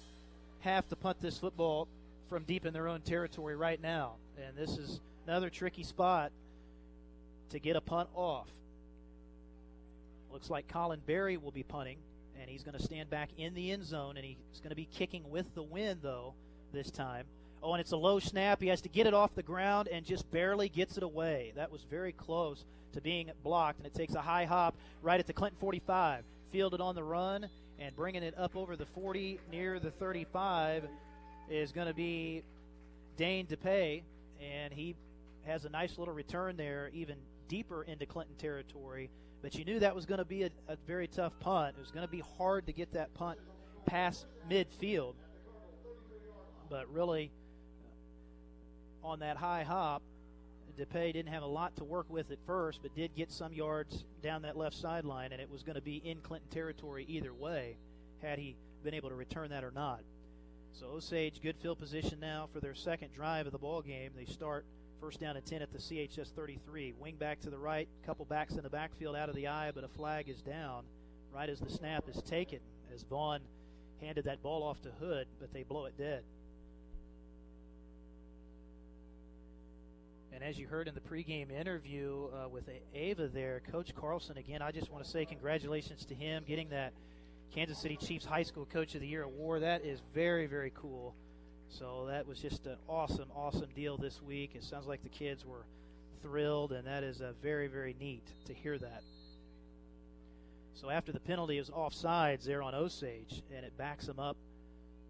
have 0.61 0.89
to 0.89 0.97
punt 0.97 1.21
this 1.21 1.39
football 1.39 1.89
from 2.29 2.45
deep 2.45 2.67
in 2.67 2.73
their 2.73 2.89
own 2.89 3.01
territory 3.01 3.57
right 3.57 3.81
now. 3.81 4.15
And 4.37 4.57
this 4.57 4.77
is 4.77 5.01
another 5.27 5.51
tricky 5.51 5.83
spot 5.83 6.33
to 7.51 7.59
get 7.59 7.77
a 7.77 7.81
punt 7.81 8.09
off. 8.15 8.49
Looks 10.33 10.51
like 10.51 10.69
Colin 10.69 11.01
Berry 11.07 11.37
will 11.37 11.53
be 11.53 11.63
punting, 11.63 11.99
and 12.41 12.51
he's 12.51 12.63
going 12.63 12.77
to 12.77 12.83
stand 12.83 13.09
back 13.09 13.31
in 13.39 13.55
the 13.55 13.71
end 13.71 13.85
zone, 13.85 14.17
and 14.17 14.25
he's 14.25 14.37
going 14.61 14.71
to 14.71 14.77
be 14.77 14.89
kicking 14.93 15.31
with 15.31 15.47
the 15.55 15.63
wind, 15.63 16.01
though, 16.03 16.35
this 16.73 16.91
time. 16.91 17.25
Oh, 17.63 17.73
and 17.73 17.81
it's 17.81 17.93
a 17.93 17.97
low 17.97 18.19
snap. 18.19 18.61
He 18.61 18.69
has 18.69 18.83
to 18.83 18.89
get 18.89 19.07
it 19.07 19.15
off 19.15 19.35
the 19.35 19.43
ground 19.43 19.89
and 19.89 20.05
just 20.05 20.31
barely 20.31 20.69
gets 20.69 20.97
it 20.97 21.03
away. 21.03 21.53
That 21.57 21.73
was 21.73 21.83
very 21.89 22.13
close 22.13 22.65
to 22.93 23.01
being 23.01 23.31
blocked, 23.43 23.79
and 23.79 23.87
it 23.87 23.95
takes 23.95 24.15
a 24.15 24.21
high 24.21 24.45
hop 24.45 24.75
right 25.03 25.19
at 25.19 25.27
the 25.27 25.33
Clinton 25.33 25.59
45. 25.61 26.23
Fielded 26.57 26.81
on 26.81 26.95
the 26.95 27.05
run 27.05 27.51
and 27.79 27.95
bringing 27.95 28.23
it 28.23 28.33
up 28.39 28.57
over 28.57 28.77
the 28.77 28.87
40 28.87 29.39
near 29.53 29.79
the 29.79 29.91
35 29.91 30.85
is 31.51 31.71
going 31.71 31.87
to 31.87 31.93
be 31.93 32.43
Dane 33.19 33.45
DePay, 33.45 34.01
and 34.41 34.73
he 34.73 34.95
has 35.45 35.67
a 35.67 35.69
nice 35.69 35.99
little 35.99 36.15
return 36.15 36.57
there, 36.57 36.91
even 36.95 37.17
deeper 37.47 37.83
into 37.83 38.07
Clinton 38.07 38.35
territory. 38.37 39.11
But 39.43 39.55
you 39.57 39.67
knew 39.67 39.81
that 39.81 39.95
was 39.95 40.07
going 40.07 40.17
to 40.17 40.25
be 40.25 40.45
a, 40.45 40.51
a 40.67 40.77
very 40.87 41.09
tough 41.09 41.39
punt. 41.41 41.75
It 41.77 41.81
was 41.83 41.91
going 41.91 42.07
to 42.07 42.11
be 42.11 42.23
hard 42.39 42.65
to 42.69 42.73
get 42.73 42.91
that 42.95 43.13
punt 43.13 43.39
past 43.85 44.25
midfield. 44.51 45.13
But 46.71 46.91
really, 46.91 47.31
on 49.05 49.19
that 49.19 49.37
high 49.37 49.63
hop, 49.63 50.01
DePay 50.79 51.13
didn't 51.13 51.33
have 51.33 51.43
a 51.43 51.47
lot 51.47 51.77
to 51.77 51.85
work 51.85 52.07
with 52.09 52.31
at 52.31 52.39
first, 52.47 52.81
but 52.83 52.95
did 52.95 53.15
get 53.15 53.33
some 53.33 53.53
yards 53.53 54.05
down 54.23 54.43
that 54.43 54.57
left 54.57 54.77
sideline, 54.77 55.33
and 55.33 55.41
it 55.41 55.51
was 55.51 55.63
going 55.63 55.77
to 55.77 55.83
be 55.83 55.97
in 56.05 56.19
Clinton 56.21 56.49
territory 56.51 57.05
either 57.09 57.33
way, 57.33 57.77
had 58.23 58.39
he 58.39 58.57
been 58.85 58.95
able 58.95 59.09
to 59.09 59.15
return 59.15 59.51
that 59.51 59.65
or 59.65 59.71
not. 59.71 60.01
So 60.73 60.87
Osage, 60.89 61.41
good 61.43 61.57
field 61.57 61.79
position 61.79 62.21
now 62.21 62.49
for 62.53 62.61
their 62.61 62.75
second 62.75 63.13
drive 63.15 63.47
of 63.47 63.53
the 63.53 63.59
ball 63.59 63.81
game. 63.81 64.11
They 64.15 64.27
start 64.27 64.67
first 65.01 65.21
down 65.21 65.37
and 65.37 65.45
10 65.45 65.63
at 65.63 65.73
the 65.73 65.79
CHS 65.79 66.33
33. 66.35 66.95
Wing 66.99 67.17
back 67.17 67.41
to 67.41 67.51
the 67.51 67.59
right, 67.59 67.89
couple 68.05 68.25
backs 68.27 68.55
in 68.55 68.63
the 68.63 68.71
backfield 68.71 69.17
out 69.17 69.29
of 69.29 69.35
the 69.35 69.49
I, 69.49 69.71
but 69.71 69.85
a 69.85 69.89
flag 69.89 70.29
is 70.29 70.43
down 70.43 70.85
right 71.33 71.49
as 71.49 71.61
the 71.61 71.71
snap 71.71 72.05
is 72.09 72.23
taken, 72.23 72.61
as 72.95 73.03
Vaughn 73.03 73.41
handed 74.01 74.25
that 74.25 74.43
ball 74.43 74.63
off 74.63 74.81
to 74.83 74.91
Hood, 75.01 75.27
but 75.39 75.53
they 75.53 75.63
blow 75.63 75.87
it 75.87 75.97
dead. 75.99 76.23
And 80.37 80.45
as 80.45 80.57
you 80.57 80.69
heard 80.69 80.87
in 80.87 80.95
the 80.95 81.01
pregame 81.01 81.51
interview 81.51 82.29
uh, 82.29 82.49
with 82.49 82.69
Ava 82.95 83.27
there, 83.27 83.63
Coach 83.73 83.93
Carlson, 83.97 84.37
again, 84.37 84.63
I 84.63 84.71
just 84.71 84.93
want 84.93 85.03
to 85.03 85.11
say 85.11 85.25
congratulations 85.25 86.05
to 86.05 86.15
him 86.15 86.45
getting 86.47 86.69
that– 86.69 86.93
Kansas 87.55 87.79
City 87.79 87.97
Chiefs 87.97 88.25
High 88.25 88.43
School 88.43 88.67
Coach 88.67 88.95
of 88.95 89.01
the 89.01 89.07
Year 89.07 89.23
award. 89.23 89.63
That 89.63 89.85
is 89.85 90.01
very, 90.15 90.47
very 90.47 90.73
cool. 90.75 91.15
So 91.69 92.07
that 92.09 92.27
was 92.27 92.39
just 92.39 92.67
an 92.67 92.77
awesome, 92.89 93.31
awesome 93.35 93.71
deal 93.75 93.97
this 93.97 94.21
week. 94.23 94.53
It 94.55 94.63
sounds 94.63 94.87
like 94.87 95.03
the 95.03 95.09
kids 95.09 95.45
were 95.45 95.65
thrilled, 96.23 96.73
and 96.73 96.87
that 96.87 97.03
is 97.03 97.21
a 97.21 97.33
very, 97.43 97.67
very 97.67 97.97
neat 97.99 98.23
to 98.47 98.53
hear 98.53 98.79
that. 98.79 99.03
So 100.75 100.91
after 100.91 101.13
the 101.13 101.21
penalty 101.21 101.59
is 101.59 101.71
offsides 101.71 102.45
there 102.45 102.63
on 102.63 102.75
Osage, 102.75 103.43
and 103.55 103.65
it 103.65 103.77
backs 103.79 104.07
them 104.07 104.19
up 104.19 104.37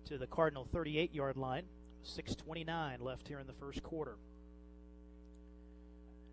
to 0.06 0.18
the 0.18 0.26
Cardinal 0.26 0.68
38 0.72 1.12
yard 1.14 1.36
line. 1.36 1.64
6.29 2.04 3.00
left 3.00 3.26
here 3.26 3.40
in 3.40 3.48
the 3.48 3.52
first 3.54 3.82
quarter. 3.82 4.14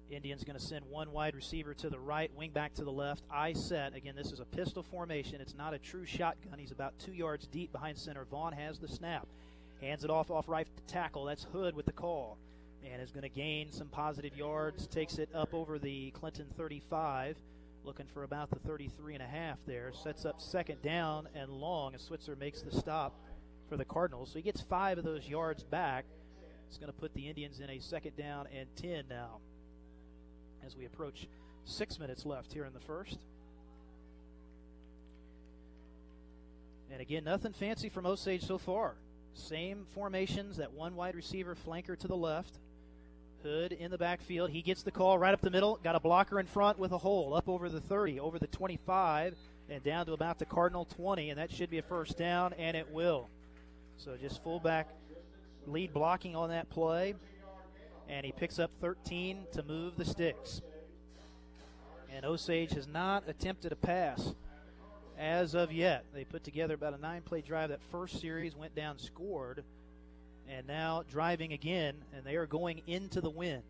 Indians 0.09 0.43
going 0.43 0.57
to 0.57 0.63
send 0.63 0.85
one 0.89 1.11
wide 1.11 1.35
receiver 1.35 1.73
to 1.75 1.89
the 1.89 1.99
right, 1.99 2.31
wing 2.35 2.51
back 2.51 2.73
to 2.75 2.83
the 2.83 2.91
left, 2.91 3.23
I 3.31 3.53
set. 3.53 3.95
Again, 3.95 4.15
this 4.15 4.31
is 4.31 4.39
a 4.39 4.45
pistol 4.45 4.83
formation. 4.83 5.41
It's 5.41 5.55
not 5.55 5.73
a 5.73 5.79
true 5.79 6.05
shotgun. 6.05 6.59
He's 6.59 6.71
about 6.71 6.97
two 6.99 7.13
yards 7.13 7.47
deep 7.47 7.71
behind 7.71 7.97
center. 7.97 8.25
Vaughn 8.25 8.53
has 8.53 8.79
the 8.79 8.87
snap. 8.87 9.27
Hands 9.81 10.03
it 10.03 10.09
off 10.09 10.31
off 10.31 10.47
right 10.47 10.67
tackle. 10.87 11.25
That's 11.25 11.43
Hood 11.45 11.75
with 11.75 11.85
the 11.85 11.91
call. 11.91 12.37
And 12.85 13.01
is 13.01 13.11
going 13.11 13.23
to 13.23 13.29
gain 13.29 13.71
some 13.71 13.87
positive 13.87 14.35
yards. 14.37 14.87
Takes 14.87 15.17
it 15.17 15.29
up 15.33 15.53
over 15.53 15.79
the 15.79 16.11
Clinton 16.11 16.47
35. 16.57 17.37
Looking 17.85 18.05
for 18.13 18.23
about 18.23 18.49
the 18.49 18.59
33 18.59 19.15
and 19.15 19.23
a 19.23 19.27
half 19.27 19.57
there. 19.65 19.91
Sets 19.93 20.25
up 20.25 20.41
second 20.41 20.81
down 20.81 21.27
and 21.35 21.49
long 21.49 21.95
as 21.95 22.01
Switzer 22.01 22.35
makes 22.35 22.61
the 22.61 22.71
stop 22.71 23.13
for 23.67 23.77
the 23.77 23.85
Cardinals. 23.85 24.29
So 24.31 24.35
he 24.35 24.41
gets 24.41 24.61
five 24.61 24.97
of 24.97 25.03
those 25.03 25.27
yards 25.27 25.63
back. 25.63 26.05
It's 26.67 26.77
going 26.77 26.91
to 26.91 26.97
put 26.97 27.13
the 27.13 27.27
Indians 27.27 27.59
in 27.59 27.69
a 27.69 27.79
second 27.79 28.15
down 28.17 28.47
and 28.53 28.67
10 28.75 29.05
now 29.09 29.39
as 30.65 30.75
we 30.75 30.85
approach 30.85 31.27
six 31.65 31.99
minutes 31.99 32.25
left 32.25 32.53
here 32.53 32.65
in 32.65 32.73
the 32.73 32.79
first. 32.79 33.17
And 36.91 37.01
again, 37.01 37.23
nothing 37.23 37.53
fancy 37.53 37.89
from 37.89 38.05
Osage 38.05 38.43
so 38.43 38.57
far. 38.57 38.95
Same 39.33 39.85
formations, 39.95 40.57
that 40.57 40.73
one 40.73 40.95
wide 40.95 41.15
receiver 41.15 41.55
flanker 41.55 41.97
to 41.97 42.07
the 42.07 42.15
left. 42.15 42.59
Hood 43.41 43.73
in 43.73 43.91
the 43.91 43.97
backfield. 43.97 44.51
He 44.51 44.61
gets 44.61 44.83
the 44.83 44.91
call 44.91 45.17
right 45.17 45.33
up 45.33 45.41
the 45.41 45.49
middle. 45.49 45.79
Got 45.83 45.95
a 45.95 45.99
blocker 45.99 46.39
in 46.39 46.45
front 46.45 46.79
with 46.79 46.91
a 46.91 46.97
hole 46.97 47.33
up 47.33 47.49
over 47.49 47.67
the 47.67 47.81
30, 47.81 48.19
over 48.19 48.39
the 48.39 48.47
25, 48.47 49.35
and 49.69 49.83
down 49.83 50.05
to 50.05 50.13
about 50.13 50.39
the 50.39 50.45
Cardinal 50.45 50.85
20. 50.85 51.29
And 51.29 51.39
that 51.39 51.51
should 51.51 51.69
be 51.69 51.79
a 51.79 51.81
first 51.81 52.17
down, 52.17 52.53
and 52.53 52.77
it 52.77 52.89
will. 52.91 53.27
So 53.97 54.15
just 54.15 54.43
fullback 54.43 54.87
lead 55.65 55.93
blocking 55.93 56.35
on 56.35 56.49
that 56.49 56.69
play 56.69 57.15
and 58.09 58.25
he 58.25 58.31
picks 58.31 58.59
up 58.59 58.71
13 58.81 59.45
to 59.53 59.63
move 59.63 59.95
the 59.97 60.05
sticks. 60.05 60.61
And 62.13 62.25
Osage 62.25 62.73
has 62.73 62.87
not 62.87 63.23
attempted 63.27 63.71
a 63.71 63.75
pass 63.75 64.33
as 65.17 65.55
of 65.55 65.71
yet. 65.71 66.05
They 66.13 66.23
put 66.23 66.43
together 66.43 66.73
about 66.73 66.93
a 66.93 67.01
nine 67.01 67.21
play 67.21 67.41
drive. 67.41 67.69
That 67.69 67.81
first 67.91 68.21
series 68.21 68.55
went 68.55 68.75
down, 68.75 68.99
scored, 68.99 69.63
and 70.47 70.67
now 70.67 71.03
driving 71.09 71.53
again, 71.53 71.95
and 72.15 72.23
they 72.23 72.35
are 72.35 72.45
going 72.45 72.81
into 72.87 73.21
the 73.21 73.29
wind. 73.29 73.63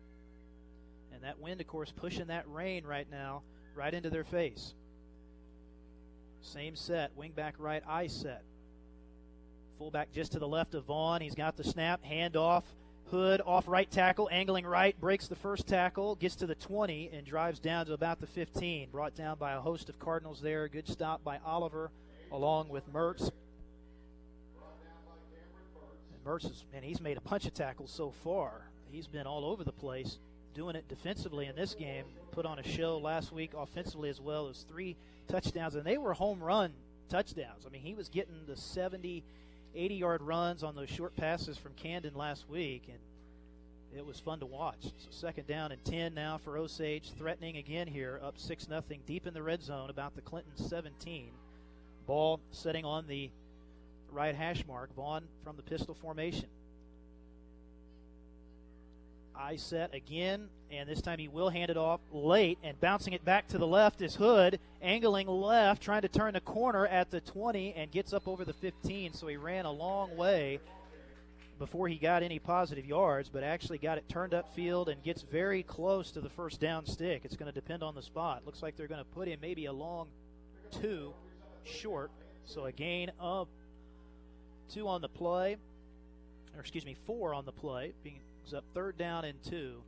And 1.12 1.22
that 1.22 1.40
wind, 1.40 1.60
of 1.60 1.66
course, 1.66 1.92
pushing 1.94 2.26
that 2.26 2.44
rain 2.48 2.84
right 2.84 3.06
now 3.10 3.42
right 3.74 3.94
into 3.94 4.10
their 4.10 4.24
face. 4.24 4.74
Same 6.42 6.76
set, 6.76 7.16
wing 7.16 7.32
back 7.34 7.54
right, 7.58 7.82
I 7.88 8.08
set. 8.08 8.42
Fullback 9.78 10.12
just 10.12 10.32
to 10.32 10.38
the 10.38 10.46
left 10.46 10.74
of 10.74 10.84
Vaughn. 10.84 11.20
He's 11.20 11.34
got 11.34 11.56
the 11.56 11.64
snap, 11.64 12.04
handoff 12.04 12.64
Hood 13.10 13.42
off 13.44 13.68
right 13.68 13.90
tackle, 13.90 14.28
angling 14.32 14.66
right, 14.66 14.98
breaks 15.00 15.28
the 15.28 15.36
first 15.36 15.66
tackle, 15.66 16.14
gets 16.16 16.36
to 16.36 16.46
the 16.46 16.54
20, 16.54 17.10
and 17.12 17.26
drives 17.26 17.58
down 17.58 17.86
to 17.86 17.92
about 17.92 18.20
the 18.20 18.26
15. 18.26 18.88
Brought 18.90 19.14
down 19.14 19.36
by 19.38 19.52
a 19.52 19.60
host 19.60 19.88
of 19.88 19.98
Cardinals 19.98 20.40
there. 20.40 20.68
Good 20.68 20.88
stop 20.88 21.22
by 21.22 21.38
Oliver 21.44 21.90
along 22.32 22.68
with 22.68 22.90
Mertz. 22.92 23.30
And 26.12 26.24
Mertz, 26.24 26.46
is, 26.46 26.64
man, 26.72 26.82
he's 26.82 27.00
made 27.00 27.16
a 27.16 27.20
bunch 27.20 27.46
of 27.46 27.54
tackles 27.54 27.90
so 27.90 28.10
far. 28.10 28.68
He's 28.90 29.06
been 29.06 29.26
all 29.26 29.44
over 29.44 29.64
the 29.64 29.72
place 29.72 30.18
doing 30.54 30.74
it 30.76 30.88
defensively 30.88 31.46
in 31.46 31.54
this 31.54 31.74
game. 31.74 32.04
Put 32.30 32.46
on 32.46 32.58
a 32.58 32.66
show 32.66 32.98
last 32.98 33.32
week 33.32 33.52
offensively 33.56 34.08
as 34.08 34.20
well. 34.20 34.48
as 34.48 34.62
three 34.62 34.96
touchdowns, 35.28 35.74
and 35.74 35.84
they 35.84 35.98
were 35.98 36.14
home 36.14 36.42
run 36.42 36.72
touchdowns. 37.08 37.66
I 37.66 37.70
mean, 37.70 37.82
he 37.82 37.94
was 37.94 38.08
getting 38.08 38.46
the 38.46 38.54
70- 38.54 39.22
80 39.74 39.94
yard 39.94 40.22
runs 40.22 40.62
on 40.62 40.74
those 40.74 40.88
short 40.88 41.16
passes 41.16 41.58
from 41.58 41.72
Camden 41.74 42.14
last 42.14 42.48
week, 42.48 42.84
and 42.88 42.98
it 43.96 44.04
was 44.04 44.18
fun 44.20 44.40
to 44.40 44.46
watch. 44.46 44.82
So 44.82 45.08
second 45.10 45.46
down 45.46 45.72
and 45.72 45.84
10 45.84 46.14
now 46.14 46.38
for 46.38 46.56
Osage, 46.56 47.12
threatening 47.16 47.56
again 47.56 47.86
here, 47.86 48.20
up 48.22 48.38
6 48.38 48.66
0 48.66 48.82
deep 49.06 49.26
in 49.26 49.34
the 49.34 49.42
red 49.42 49.62
zone, 49.62 49.90
about 49.90 50.14
the 50.14 50.22
Clinton 50.22 50.52
17. 50.56 51.30
Ball 52.06 52.40
setting 52.50 52.84
on 52.84 53.06
the 53.06 53.30
right 54.10 54.34
hash 54.34 54.64
mark. 54.66 54.94
Vaughn 54.94 55.24
from 55.42 55.56
the 55.56 55.62
pistol 55.62 55.94
formation. 55.94 56.46
Eye 59.36 59.56
set 59.56 59.94
again, 59.94 60.48
and 60.70 60.88
this 60.88 61.00
time 61.00 61.18
he 61.18 61.28
will 61.28 61.48
hand 61.48 61.70
it 61.70 61.76
off 61.76 62.00
late 62.12 62.58
and 62.62 62.80
bouncing 62.80 63.12
it 63.12 63.24
back 63.24 63.48
to 63.48 63.58
the 63.58 63.66
left 63.66 64.02
is 64.02 64.14
Hood, 64.16 64.58
angling 64.82 65.28
left, 65.28 65.82
trying 65.82 66.02
to 66.02 66.08
turn 66.08 66.34
the 66.34 66.40
corner 66.40 66.86
at 66.86 67.10
the 67.10 67.20
20 67.20 67.74
and 67.74 67.90
gets 67.90 68.12
up 68.12 68.26
over 68.26 68.44
the 68.44 68.52
15. 68.52 69.12
So 69.12 69.26
he 69.26 69.36
ran 69.36 69.64
a 69.64 69.72
long 69.72 70.16
way 70.16 70.60
before 71.58 71.88
he 71.88 71.96
got 71.96 72.22
any 72.22 72.38
positive 72.38 72.84
yards, 72.84 73.28
but 73.28 73.42
actually 73.42 73.78
got 73.78 73.98
it 73.98 74.08
turned 74.08 74.34
up 74.34 74.52
field 74.54 74.88
and 74.88 75.02
gets 75.02 75.22
very 75.22 75.62
close 75.62 76.10
to 76.12 76.20
the 76.20 76.30
first 76.30 76.60
down 76.60 76.86
stick. 76.86 77.22
It's 77.24 77.36
going 77.36 77.52
to 77.52 77.54
depend 77.54 77.82
on 77.82 77.94
the 77.94 78.02
spot. 78.02 78.42
Looks 78.44 78.62
like 78.62 78.76
they're 78.76 78.88
going 78.88 79.04
to 79.04 79.10
put 79.10 79.28
him 79.28 79.38
maybe 79.40 79.66
a 79.66 79.72
long 79.72 80.08
two 80.80 81.12
short. 81.64 82.10
So 82.46 82.64
a 82.66 82.72
gain 82.72 83.10
of 83.20 83.48
two 84.68 84.88
on 84.88 85.00
the 85.00 85.08
play, 85.08 85.56
or 86.54 86.60
excuse 86.60 86.84
me, 86.84 86.96
four 87.06 87.34
on 87.34 87.44
the 87.44 87.52
play. 87.52 87.92
Being 88.02 88.20
up 88.52 88.64
third 88.74 88.98
down 88.98 89.24
and 89.24 89.42
two, 89.42 89.82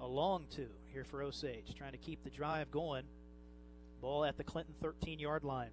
a 0.00 0.06
long 0.06 0.46
two 0.54 0.68
here 0.92 1.04
for 1.04 1.22
Osage, 1.22 1.74
trying 1.76 1.92
to 1.92 1.98
keep 1.98 2.22
the 2.24 2.30
drive 2.30 2.70
going. 2.70 3.02
Ball 4.00 4.24
at 4.24 4.36
the 4.36 4.44
Clinton 4.44 4.74
13 4.80 5.18
yard 5.18 5.44
line. 5.44 5.70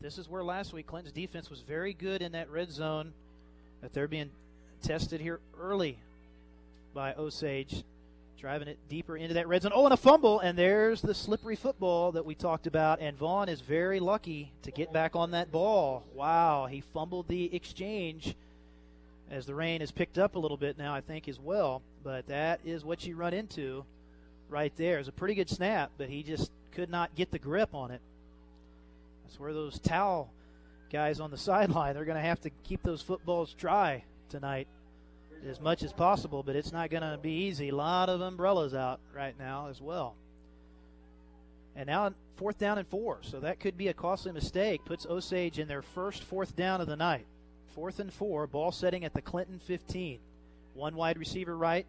This 0.00 0.18
is 0.18 0.28
where 0.28 0.44
last 0.44 0.72
week 0.72 0.86
Clinton's 0.86 1.12
defense 1.12 1.50
was 1.50 1.60
very 1.60 1.92
good 1.92 2.22
in 2.22 2.32
that 2.32 2.50
red 2.50 2.70
zone. 2.70 3.12
That 3.82 3.92
they're 3.92 4.08
being 4.08 4.30
tested 4.82 5.20
here 5.20 5.40
early 5.60 5.98
by 6.94 7.14
Osage, 7.14 7.82
driving 8.38 8.68
it 8.68 8.78
deeper 8.88 9.16
into 9.16 9.34
that 9.34 9.48
red 9.48 9.62
zone. 9.62 9.72
Oh, 9.74 9.84
and 9.84 9.92
a 9.92 9.96
fumble, 9.96 10.40
and 10.40 10.56
there's 10.56 11.00
the 11.00 11.14
slippery 11.14 11.56
football 11.56 12.12
that 12.12 12.24
we 12.24 12.34
talked 12.34 12.66
about. 12.66 13.00
And 13.00 13.16
Vaughn 13.16 13.48
is 13.48 13.60
very 13.60 14.00
lucky 14.00 14.52
to 14.62 14.70
get 14.70 14.92
back 14.92 15.16
on 15.16 15.32
that 15.32 15.50
ball. 15.50 16.04
Wow, 16.14 16.66
he 16.66 16.80
fumbled 16.80 17.28
the 17.28 17.54
exchange 17.54 18.36
as 19.30 19.46
the 19.46 19.54
rain 19.54 19.80
has 19.80 19.90
picked 19.90 20.18
up 20.18 20.36
a 20.36 20.38
little 20.38 20.56
bit 20.56 20.78
now, 20.78 20.94
I 20.94 21.00
think, 21.00 21.28
as 21.28 21.40
well. 21.40 21.82
But 22.02 22.26
that 22.28 22.60
is 22.64 22.84
what 22.84 23.06
you 23.06 23.16
run 23.16 23.34
into 23.34 23.84
right 24.48 24.72
there. 24.76 24.98
It's 24.98 25.08
a 25.08 25.12
pretty 25.12 25.34
good 25.34 25.50
snap, 25.50 25.90
but 25.98 26.08
he 26.08 26.22
just 26.22 26.50
could 26.72 26.90
not 26.90 27.14
get 27.14 27.30
the 27.30 27.38
grip 27.38 27.74
on 27.74 27.90
it. 27.90 28.00
That's 29.24 29.40
where 29.40 29.52
those 29.52 29.78
towel 29.78 30.30
guys 30.92 31.20
on 31.20 31.30
the 31.30 31.38
sideline, 31.50 31.94
they're 31.94 32.04
going 32.04 32.20
to 32.20 32.28
have 32.28 32.40
to 32.42 32.50
keep 32.64 32.82
those 32.82 33.02
footballs 33.02 33.54
dry 33.54 34.04
tonight 34.28 34.68
as 35.48 35.60
much 35.60 35.82
as 35.82 35.92
possible, 35.92 36.42
but 36.42 36.56
it's 36.56 36.72
not 36.72 36.90
going 36.90 37.02
to 37.02 37.18
be 37.20 37.32
easy. 37.32 37.68
A 37.68 37.74
lot 37.74 38.08
of 38.08 38.20
umbrellas 38.20 38.74
out 38.74 39.00
right 39.14 39.38
now 39.38 39.68
as 39.68 39.80
well. 39.80 40.14
And 41.76 41.86
now 41.86 42.12
fourth 42.36 42.58
down 42.58 42.78
and 42.78 42.86
four, 42.86 43.18
so 43.22 43.40
that 43.40 43.60
could 43.60 43.76
be 43.76 43.88
a 43.88 43.94
costly 43.94 44.32
mistake. 44.32 44.84
Puts 44.84 45.06
Osage 45.06 45.58
in 45.58 45.68
their 45.68 45.82
first 45.82 46.22
fourth 46.22 46.54
down 46.56 46.80
of 46.80 46.86
the 46.86 46.96
night. 46.96 47.26
Fourth 47.74 47.98
and 47.98 48.12
four, 48.12 48.46
ball 48.46 48.70
setting 48.70 49.04
at 49.04 49.14
the 49.14 49.22
Clinton 49.22 49.58
15. 49.58 50.20
One 50.74 50.94
wide 50.94 51.18
receiver 51.18 51.56
right. 51.56 51.86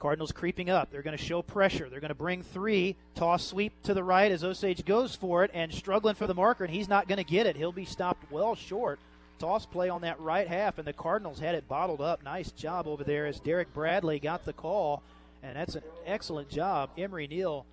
Cardinals 0.00 0.32
creeping 0.32 0.68
up. 0.68 0.90
They're 0.90 1.02
going 1.02 1.16
to 1.16 1.22
show 1.22 1.40
pressure. 1.40 1.88
They're 1.88 2.00
going 2.00 2.08
to 2.08 2.16
bring 2.16 2.42
three. 2.42 2.96
Toss 3.14 3.44
sweep 3.44 3.72
to 3.84 3.94
the 3.94 4.02
right 4.02 4.30
as 4.30 4.42
Osage 4.42 4.84
goes 4.84 5.14
for 5.14 5.44
it 5.44 5.52
and 5.54 5.72
struggling 5.72 6.16
for 6.16 6.26
the 6.26 6.34
marker, 6.34 6.64
and 6.64 6.74
he's 6.74 6.88
not 6.88 7.06
going 7.06 7.18
to 7.18 7.24
get 7.24 7.46
it. 7.46 7.56
He'll 7.56 7.72
be 7.72 7.84
stopped 7.84 8.30
well 8.30 8.56
short. 8.56 8.98
Toss 9.38 9.66
play 9.66 9.88
on 9.88 10.00
that 10.00 10.20
right 10.20 10.48
half, 10.48 10.78
and 10.78 10.86
the 10.86 10.92
Cardinals 10.92 11.38
had 11.38 11.54
it 11.54 11.68
bottled 11.68 12.00
up. 12.00 12.24
Nice 12.24 12.50
job 12.50 12.88
over 12.88 13.04
there 13.04 13.26
as 13.26 13.38
Derek 13.38 13.72
Bradley 13.72 14.18
got 14.18 14.44
the 14.44 14.52
call, 14.52 15.00
and 15.44 15.56
that's 15.56 15.76
an 15.76 15.82
excellent 16.06 16.50
job. 16.50 16.90
Emery 16.98 17.28
Neal, 17.28 17.64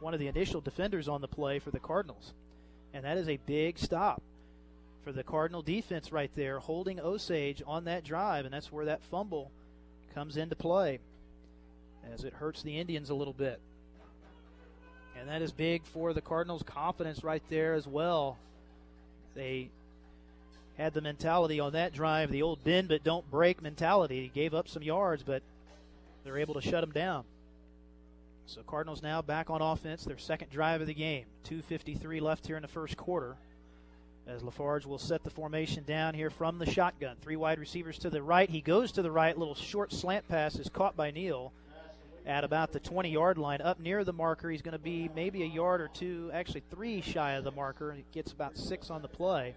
one 0.00 0.14
of 0.14 0.20
the 0.20 0.28
initial 0.28 0.60
defenders 0.60 1.08
on 1.08 1.20
the 1.20 1.28
play 1.28 1.58
for 1.58 1.72
the 1.72 1.80
Cardinals. 1.80 2.32
And 2.94 3.04
that 3.04 3.18
is 3.18 3.28
a 3.28 3.38
big 3.44 3.78
stop 3.78 4.22
for 5.06 5.12
the 5.12 5.22
Cardinal 5.22 5.62
defense 5.62 6.10
right 6.10 6.32
there, 6.34 6.58
holding 6.58 6.98
Osage 6.98 7.62
on 7.64 7.84
that 7.84 8.02
drive, 8.02 8.44
and 8.44 8.52
that's 8.52 8.72
where 8.72 8.86
that 8.86 9.00
fumble 9.04 9.52
comes 10.12 10.36
into 10.36 10.56
play 10.56 10.98
as 12.12 12.24
it 12.24 12.32
hurts 12.32 12.64
the 12.64 12.76
Indians 12.76 13.08
a 13.08 13.14
little 13.14 13.32
bit. 13.32 13.60
And 15.16 15.28
that 15.28 15.42
is 15.42 15.52
big 15.52 15.84
for 15.84 16.12
the 16.12 16.20
Cardinals' 16.20 16.64
confidence 16.64 17.22
right 17.22 17.42
there 17.48 17.74
as 17.74 17.86
well. 17.86 18.36
They 19.36 19.70
had 20.76 20.92
the 20.92 21.00
mentality 21.00 21.60
on 21.60 21.74
that 21.74 21.92
drive, 21.92 22.32
the 22.32 22.42
old 22.42 22.64
bend 22.64 22.88
but 22.88 23.04
don't 23.04 23.30
break 23.30 23.62
mentality. 23.62 24.32
Gave 24.34 24.54
up 24.54 24.66
some 24.66 24.82
yards, 24.82 25.22
but 25.22 25.44
they're 26.24 26.38
able 26.38 26.54
to 26.54 26.60
shut 26.60 26.80
them 26.80 26.90
down. 26.90 27.22
So 28.46 28.62
Cardinals 28.62 29.04
now 29.04 29.22
back 29.22 29.50
on 29.50 29.62
offense, 29.62 30.02
their 30.02 30.18
second 30.18 30.50
drive 30.50 30.80
of 30.80 30.88
the 30.88 30.94
game. 30.94 31.26
2.53 31.48 32.20
left 32.20 32.48
here 32.48 32.56
in 32.56 32.62
the 32.62 32.68
first 32.68 32.96
quarter 32.96 33.36
as 34.26 34.42
Lafarge 34.42 34.86
will 34.86 34.98
set 34.98 35.22
the 35.22 35.30
formation 35.30 35.84
down 35.84 36.14
here 36.14 36.30
from 36.30 36.58
the 36.58 36.70
shotgun. 36.70 37.16
Three 37.20 37.36
wide 37.36 37.58
receivers 37.58 37.98
to 37.98 38.10
the 38.10 38.22
right. 38.22 38.50
He 38.50 38.60
goes 38.60 38.92
to 38.92 39.02
the 39.02 39.10
right. 39.10 39.36
Little 39.36 39.54
short 39.54 39.92
slant 39.92 40.28
pass 40.28 40.56
is 40.56 40.68
caught 40.68 40.96
by 40.96 41.10
Neal 41.10 41.52
at 42.26 42.42
about 42.42 42.72
the 42.72 42.80
20 42.80 43.10
yard 43.10 43.38
line. 43.38 43.60
Up 43.60 43.78
near 43.78 44.02
the 44.02 44.12
marker, 44.12 44.50
he's 44.50 44.62
going 44.62 44.72
to 44.72 44.78
be 44.78 45.08
maybe 45.14 45.42
a 45.42 45.46
yard 45.46 45.80
or 45.80 45.88
two, 45.88 46.30
actually 46.32 46.62
three 46.70 47.00
shy 47.00 47.32
of 47.32 47.44
the 47.44 47.52
marker. 47.52 47.92
He 47.92 48.04
gets 48.12 48.32
about 48.32 48.58
six 48.58 48.90
on 48.90 49.02
the 49.02 49.08
play 49.08 49.54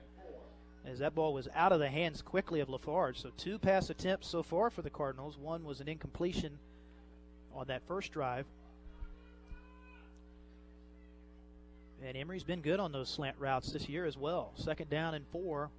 as 0.86 1.00
that 1.00 1.16
ball 1.16 1.34
was 1.34 1.48
out 1.56 1.72
of 1.72 1.80
the 1.80 1.90
hands 1.90 2.22
quickly 2.22 2.60
of 2.60 2.70
Lafarge. 2.70 3.20
So 3.20 3.32
two 3.38 3.60
pass 3.60 3.90
attempts 3.90 4.28
so 4.28 4.44
far 4.44 4.70
for 4.70 4.82
the 4.82 4.90
Cardinals. 4.90 5.38
One 5.38 5.64
was 5.64 5.82
an 5.82 5.88
incompletion 5.88 6.58
on 7.54 7.68
that 7.68 7.84
first 7.88 8.12
drive. 8.12 8.46
And 12.06 12.16
Emery's 12.16 12.44
been 12.44 12.62
good 12.62 12.80
on 12.80 12.92
those 12.92 13.10
slant 13.10 13.36
routes 13.40 13.72
this 13.72 13.90
year 13.90 14.06
as 14.06 14.18
well. 14.18 14.52
Second 14.56 14.90
down 14.90 15.14
and 15.14 15.26
four 15.32 15.70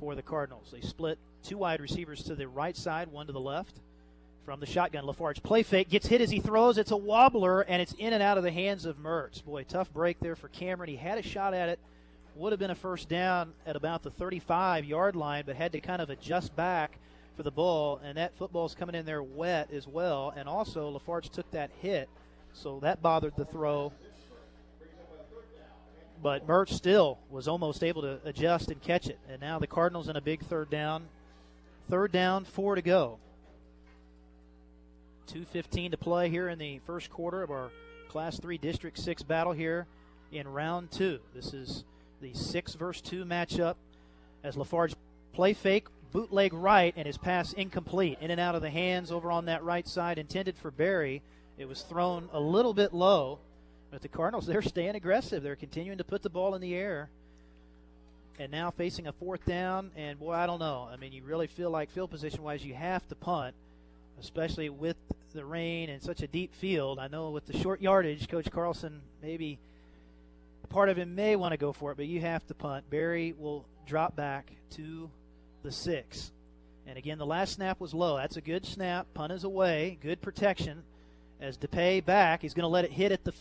for 0.00 0.14
the 0.14 0.22
Cardinals. 0.22 0.68
They 0.72 0.80
split 0.80 1.18
two 1.44 1.58
wide 1.58 1.80
receivers 1.80 2.22
to 2.24 2.34
the 2.34 2.48
right 2.48 2.76
side, 2.76 3.08
one 3.08 3.26
to 3.26 3.32
the 3.32 3.40
left. 3.40 3.76
From 4.44 4.60
the 4.60 4.66
shotgun, 4.66 5.06
Lafarge 5.06 5.42
play 5.42 5.62
fake 5.62 5.88
gets 5.88 6.06
hit 6.06 6.20
as 6.20 6.30
he 6.30 6.40
throws. 6.40 6.76
It's 6.76 6.90
a 6.90 6.96
wobbler 6.96 7.62
and 7.62 7.80
it's 7.80 7.94
in 7.98 8.12
and 8.12 8.22
out 8.22 8.36
of 8.36 8.44
the 8.44 8.50
hands 8.50 8.84
of 8.84 8.98
Mertz. 8.98 9.42
Boy, 9.42 9.64
tough 9.64 9.92
break 9.92 10.18
there 10.20 10.36
for 10.36 10.48
Cameron. 10.48 10.90
He 10.90 10.96
had 10.96 11.18
a 11.18 11.22
shot 11.22 11.54
at 11.54 11.68
it, 11.68 11.78
would 12.36 12.52
have 12.52 12.58
been 12.58 12.70
a 12.70 12.74
first 12.74 13.08
down 13.08 13.52
at 13.64 13.76
about 13.76 14.02
the 14.02 14.10
35 14.10 14.84
yard 14.84 15.16
line, 15.16 15.44
but 15.46 15.56
had 15.56 15.72
to 15.72 15.80
kind 15.80 16.02
of 16.02 16.10
adjust 16.10 16.54
back 16.56 16.98
for 17.36 17.42
the 17.42 17.50
ball. 17.50 18.00
And 18.04 18.18
that 18.18 18.36
football's 18.36 18.74
coming 18.74 18.94
in 18.94 19.06
there 19.06 19.22
wet 19.22 19.70
as 19.72 19.86
well. 19.86 20.34
And 20.36 20.48
also, 20.48 20.88
Lafarge 20.90 21.30
took 21.30 21.50
that 21.52 21.70
hit, 21.80 22.08
so 22.52 22.80
that 22.80 23.00
bothered 23.00 23.36
the 23.36 23.44
throw 23.46 23.92
but 26.24 26.46
Mertz 26.48 26.72
still 26.72 27.18
was 27.28 27.46
almost 27.46 27.84
able 27.84 28.00
to 28.00 28.18
adjust 28.24 28.70
and 28.70 28.80
catch 28.80 29.08
it. 29.08 29.18
And 29.30 29.42
now 29.42 29.58
the 29.58 29.66
Cardinals 29.66 30.08
in 30.08 30.16
a 30.16 30.22
big 30.22 30.40
third 30.40 30.70
down. 30.70 31.04
Third 31.90 32.12
down, 32.12 32.46
four 32.46 32.76
to 32.76 32.80
go. 32.80 33.18
2.15 35.30 35.90
to 35.90 35.98
play 35.98 36.30
here 36.30 36.48
in 36.48 36.58
the 36.58 36.78
first 36.86 37.10
quarter 37.10 37.42
of 37.42 37.50
our 37.50 37.70
Class 38.08 38.40
3 38.40 38.56
District 38.56 38.96
6 38.98 39.22
battle 39.24 39.52
here 39.52 39.86
in 40.32 40.48
round 40.48 40.90
two. 40.90 41.20
This 41.34 41.52
is 41.52 41.84
the 42.22 42.32
6 42.32 42.72
versus 42.72 43.02
2 43.02 43.26
matchup 43.26 43.74
as 44.42 44.56
Lafarge 44.56 44.94
play 45.34 45.52
fake, 45.52 45.88
bootleg 46.10 46.54
right, 46.54 46.94
and 46.96 47.06
his 47.06 47.18
pass 47.18 47.52
incomplete. 47.52 48.16
In 48.22 48.30
and 48.30 48.40
out 48.40 48.54
of 48.54 48.62
the 48.62 48.70
hands 48.70 49.12
over 49.12 49.30
on 49.30 49.44
that 49.44 49.62
right 49.62 49.86
side, 49.86 50.18
intended 50.18 50.56
for 50.56 50.70
Berry. 50.70 51.20
It 51.58 51.68
was 51.68 51.82
thrown 51.82 52.30
a 52.32 52.40
little 52.40 52.72
bit 52.72 52.94
low 52.94 53.40
but 53.94 54.02
the 54.02 54.08
Cardinals, 54.08 54.44
they're 54.48 54.60
staying 54.60 54.96
aggressive. 54.96 55.42
They're 55.42 55.54
continuing 55.54 55.98
to 55.98 56.04
put 56.04 56.22
the 56.22 56.28
ball 56.28 56.56
in 56.56 56.60
the 56.60 56.74
air. 56.74 57.08
And 58.40 58.50
now 58.50 58.72
facing 58.72 59.06
a 59.06 59.12
fourth 59.12 59.46
down, 59.46 59.92
and 59.96 60.18
boy, 60.18 60.32
I 60.32 60.46
don't 60.46 60.58
know. 60.58 60.88
I 60.92 60.96
mean, 60.96 61.12
you 61.12 61.22
really 61.22 61.46
feel 61.46 61.70
like 61.70 61.90
field 61.92 62.10
position 62.10 62.42
wise, 62.42 62.64
you 62.64 62.74
have 62.74 63.08
to 63.08 63.14
punt, 63.14 63.54
especially 64.20 64.68
with 64.68 64.96
the 65.32 65.44
rain 65.44 65.88
and 65.88 66.02
such 66.02 66.20
a 66.20 66.26
deep 66.26 66.52
field. 66.56 66.98
I 66.98 67.06
know 67.06 67.30
with 67.30 67.46
the 67.46 67.56
short 67.56 67.80
yardage, 67.80 68.28
Coach 68.28 68.50
Carlson 68.50 69.00
maybe 69.22 69.58
part 70.68 70.88
of 70.88 70.96
him 70.96 71.14
may 71.14 71.36
want 71.36 71.52
to 71.52 71.56
go 71.56 71.72
for 71.72 71.92
it, 71.92 71.96
but 71.96 72.06
you 72.06 72.20
have 72.20 72.44
to 72.48 72.54
punt. 72.54 72.90
Berry 72.90 73.32
will 73.38 73.64
drop 73.86 74.16
back 74.16 74.50
to 74.70 75.08
the 75.62 75.70
six. 75.70 76.32
And 76.88 76.98
again, 76.98 77.18
the 77.18 77.26
last 77.26 77.54
snap 77.54 77.78
was 77.78 77.94
low. 77.94 78.16
That's 78.16 78.36
a 78.36 78.40
good 78.40 78.66
snap. 78.66 79.06
Punt 79.14 79.32
is 79.32 79.44
away. 79.44 79.96
Good 80.02 80.20
protection. 80.20 80.82
As 81.40 81.56
DePay 81.56 82.04
back, 82.04 82.42
he's 82.42 82.54
going 82.54 82.64
to 82.64 82.68
let 82.68 82.84
it 82.84 82.90
hit 82.90 83.12
at 83.12 83.22
the 83.22 83.32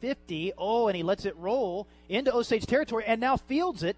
50. 0.00 0.52
Oh, 0.58 0.88
and 0.88 0.96
he 0.96 1.02
lets 1.02 1.24
it 1.24 1.36
roll 1.36 1.86
into 2.08 2.34
Osage 2.34 2.66
territory 2.66 3.04
and 3.06 3.20
now 3.20 3.36
fields 3.36 3.82
it 3.82 3.96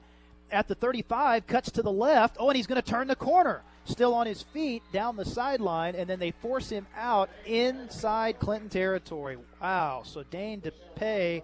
at 0.50 0.68
the 0.68 0.74
35, 0.74 1.46
cuts 1.46 1.70
to 1.72 1.82
the 1.82 1.92
left. 1.92 2.36
Oh, 2.38 2.48
and 2.48 2.56
he's 2.56 2.66
going 2.66 2.80
to 2.80 2.88
turn 2.88 3.08
the 3.08 3.16
corner. 3.16 3.62
Still 3.84 4.14
on 4.14 4.26
his 4.26 4.42
feet 4.42 4.82
down 4.92 5.16
the 5.16 5.24
sideline, 5.24 5.94
and 5.94 6.08
then 6.08 6.18
they 6.18 6.30
force 6.30 6.68
him 6.68 6.86
out 6.96 7.30
inside 7.46 8.38
Clinton 8.38 8.68
territory. 8.68 9.38
Wow. 9.62 10.02
So 10.04 10.22
Dane 10.24 10.60
DePay, 10.60 11.42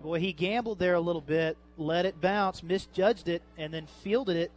boy, 0.00 0.20
he 0.20 0.32
gambled 0.32 0.78
there 0.78 0.94
a 0.94 1.00
little 1.00 1.20
bit, 1.20 1.58
let 1.76 2.06
it 2.06 2.20
bounce, 2.20 2.62
misjudged 2.62 3.28
it, 3.28 3.42
and 3.58 3.74
then 3.74 3.86
fielded 4.02 4.36
it 4.36 4.50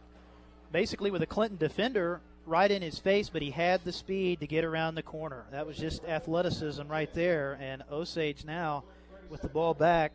basically 0.72 1.10
with 1.10 1.22
a 1.22 1.26
Clinton 1.26 1.58
defender 1.58 2.20
right 2.46 2.70
in 2.70 2.82
his 2.82 2.98
face, 2.98 3.28
but 3.28 3.42
he 3.42 3.50
had 3.50 3.84
the 3.84 3.92
speed 3.92 4.40
to 4.40 4.46
get 4.46 4.64
around 4.64 4.94
the 4.94 5.02
corner. 5.02 5.44
That 5.52 5.66
was 5.66 5.76
just 5.76 6.04
athleticism 6.04 6.86
right 6.88 7.12
there. 7.12 7.58
And 7.60 7.82
Osage 7.90 8.44
now 8.44 8.84
with 9.30 9.42
the 9.42 9.48
ball 9.48 9.74
back, 9.74 10.12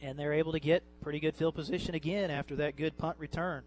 and 0.00 0.18
they're 0.18 0.34
able 0.34 0.52
to 0.52 0.60
get 0.60 0.82
pretty 1.00 1.20
good 1.20 1.34
field 1.34 1.54
position 1.54 1.94
again 1.94 2.30
after 2.30 2.56
that 2.56 2.76
good 2.76 2.96
punt 2.98 3.16
return. 3.18 3.62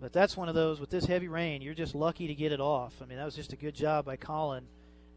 But 0.00 0.12
that's 0.12 0.36
one 0.36 0.48
of 0.48 0.54
those 0.54 0.80
with 0.80 0.90
this 0.90 1.06
heavy 1.06 1.28
rain, 1.28 1.60
you're 1.60 1.74
just 1.74 1.94
lucky 1.94 2.28
to 2.28 2.34
get 2.34 2.52
it 2.52 2.60
off. 2.60 2.94
I 3.02 3.06
mean, 3.06 3.18
that 3.18 3.24
was 3.24 3.34
just 3.34 3.52
a 3.52 3.56
good 3.56 3.74
job 3.74 4.04
by 4.04 4.16
Colin 4.16 4.64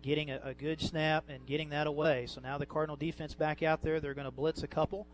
getting 0.01 0.31
a, 0.31 0.39
a 0.43 0.53
good 0.53 0.81
snap 0.81 1.25
and 1.29 1.45
getting 1.45 1.69
that 1.69 1.87
away. 1.87 2.25
So 2.27 2.41
now 2.41 2.57
the 2.57 2.65
Cardinal 2.65 2.95
defense 2.95 3.35
back 3.35 3.61
out 3.61 3.83
there. 3.83 3.99
They're 3.99 4.15
going 4.15 4.25
to 4.25 4.31
blitz 4.31 4.63
a 4.63 4.67
couple 4.67 5.05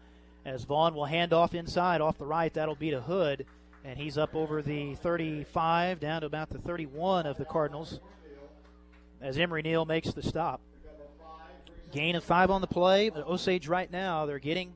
as 0.45 0.63
Vaughn 0.63 0.95
will 0.95 1.05
hand 1.05 1.33
off 1.33 1.53
inside 1.53 1.99
off 1.99 2.17
the 2.17 2.25
right. 2.25 2.53
That'll 2.53 2.75
be 2.75 2.91
to 2.91 3.01
Hood, 3.01 3.45
and 3.83 3.99
he's 3.99 4.17
up 4.17 4.33
over 4.33 4.61
the 4.61 4.95
35 4.95 5.99
down 5.99 6.21
to 6.21 6.27
about 6.27 6.49
the 6.49 6.59
31 6.59 7.25
of 7.25 7.37
the 7.37 7.45
Cardinals 7.45 7.99
as 9.21 9.37
Emery 9.37 9.61
Neal 9.61 9.85
makes 9.85 10.13
the 10.13 10.23
stop. 10.23 10.61
Gain 11.91 12.15
of 12.15 12.23
five 12.23 12.51
on 12.51 12.61
the 12.61 12.67
play, 12.67 13.09
but 13.09 13.27
Osage 13.27 13.67
right 13.67 13.91
now 13.91 14.25
they're 14.25 14.39
getting, 14.39 14.73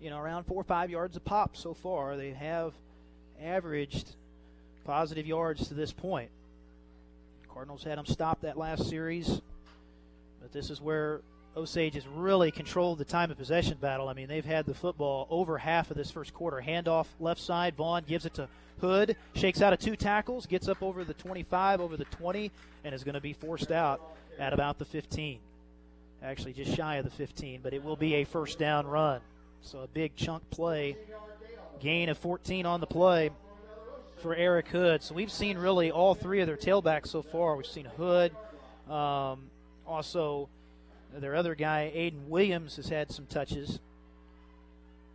you 0.00 0.10
know, 0.10 0.18
around 0.18 0.44
four 0.44 0.60
or 0.60 0.64
five 0.64 0.90
yards 0.90 1.16
a 1.16 1.20
pop 1.20 1.56
so 1.56 1.74
far. 1.74 2.16
They 2.16 2.30
have 2.30 2.72
averaged 3.42 4.14
positive 4.84 5.26
yards 5.26 5.68
to 5.68 5.74
this 5.74 5.92
point. 5.92 6.30
Cardinals 7.52 7.82
had 7.82 7.98
them 7.98 8.06
stop 8.06 8.42
that 8.42 8.56
last 8.56 8.88
series, 8.88 9.40
but 10.40 10.52
this 10.52 10.70
is 10.70 10.80
where 10.80 11.20
Osage 11.56 11.94
has 11.94 12.06
really 12.06 12.50
controlled 12.50 12.98
the 12.98 13.04
time 13.04 13.30
of 13.30 13.38
possession 13.38 13.78
battle. 13.80 14.08
I 14.08 14.12
mean, 14.12 14.28
they've 14.28 14.44
had 14.44 14.66
the 14.66 14.74
football 14.74 15.26
over 15.30 15.58
half 15.58 15.90
of 15.90 15.96
this 15.96 16.10
first 16.10 16.34
quarter. 16.34 16.62
Handoff 16.64 17.06
left 17.18 17.40
side. 17.40 17.74
Vaughn 17.74 18.04
gives 18.06 18.26
it 18.26 18.34
to 18.34 18.48
Hood, 18.80 19.16
shakes 19.34 19.62
out 19.62 19.72
of 19.72 19.78
two 19.78 19.96
tackles, 19.96 20.44
gets 20.44 20.68
up 20.68 20.82
over 20.82 21.02
the 21.02 21.14
25, 21.14 21.80
over 21.80 21.96
the 21.96 22.04
20, 22.04 22.50
and 22.84 22.94
is 22.94 23.04
going 23.04 23.14
to 23.14 23.22
be 23.22 23.32
forced 23.32 23.70
out 23.70 24.00
at 24.38 24.52
about 24.52 24.78
the 24.78 24.84
15. 24.84 25.38
Actually, 26.22 26.54
just 26.54 26.74
shy 26.74 26.96
of 26.96 27.04
the 27.04 27.10
15, 27.10 27.60
but 27.62 27.72
it 27.72 27.84
will 27.84 27.96
be 27.96 28.14
a 28.14 28.24
first 28.24 28.58
down 28.58 28.86
run. 28.86 29.20
So 29.60 29.80
a 29.80 29.88
big 29.88 30.16
chunk 30.16 30.48
play. 30.50 30.96
Gain 31.80 32.08
of 32.08 32.18
14 32.18 32.64
on 32.66 32.80
the 32.80 32.86
play 32.86 33.30
for 34.18 34.34
Eric 34.34 34.68
Hood. 34.68 35.02
So 35.02 35.14
we've 35.14 35.30
seen 35.30 35.58
really 35.58 35.90
all 35.90 36.14
three 36.14 36.40
of 36.40 36.46
their 36.46 36.56
tailbacks 36.56 37.08
so 37.08 37.22
far. 37.22 37.56
We've 37.56 37.66
seen 37.66 37.84
Hood, 37.84 38.32
um, 38.88 39.50
also 39.86 40.48
their 41.14 41.34
other 41.34 41.54
guy, 41.54 41.92
Aiden 41.94 42.28
Williams, 42.28 42.76
has 42.76 42.88
had 42.88 43.10
some 43.10 43.26
touches. 43.26 43.78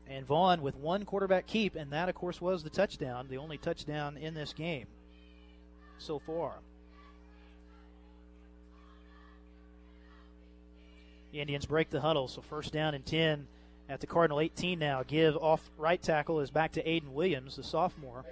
And 0.07 0.25
Vaughn 0.25 0.61
with 0.61 0.75
one 0.75 1.05
quarterback 1.05 1.47
keep, 1.47 1.75
and 1.75 1.91
that, 1.91 2.09
of 2.09 2.15
course, 2.15 2.41
was 2.41 2.63
the 2.63 2.69
touchdown, 2.69 3.27
the 3.29 3.37
only 3.37 3.57
touchdown 3.57 4.17
in 4.17 4.33
this 4.33 4.53
game 4.53 4.87
so 5.97 6.19
far. 6.19 6.55
Indians 11.33 11.65
break 11.65 11.89
the 11.89 12.01
huddle, 12.01 12.27
so 12.27 12.41
first 12.41 12.73
down 12.73 12.93
and 12.93 13.05
10 13.05 13.47
at 13.89 13.99
the 13.99 14.07
Cardinal 14.07 14.39
18 14.39 14.79
now. 14.79 15.03
Give 15.05 15.35
off 15.37 15.69
right 15.77 16.01
tackle 16.01 16.39
is 16.39 16.49
back 16.49 16.73
to 16.73 16.83
Aiden 16.83 17.09
Williams, 17.09 17.55
the 17.55 17.63
sophomore. 17.63 18.25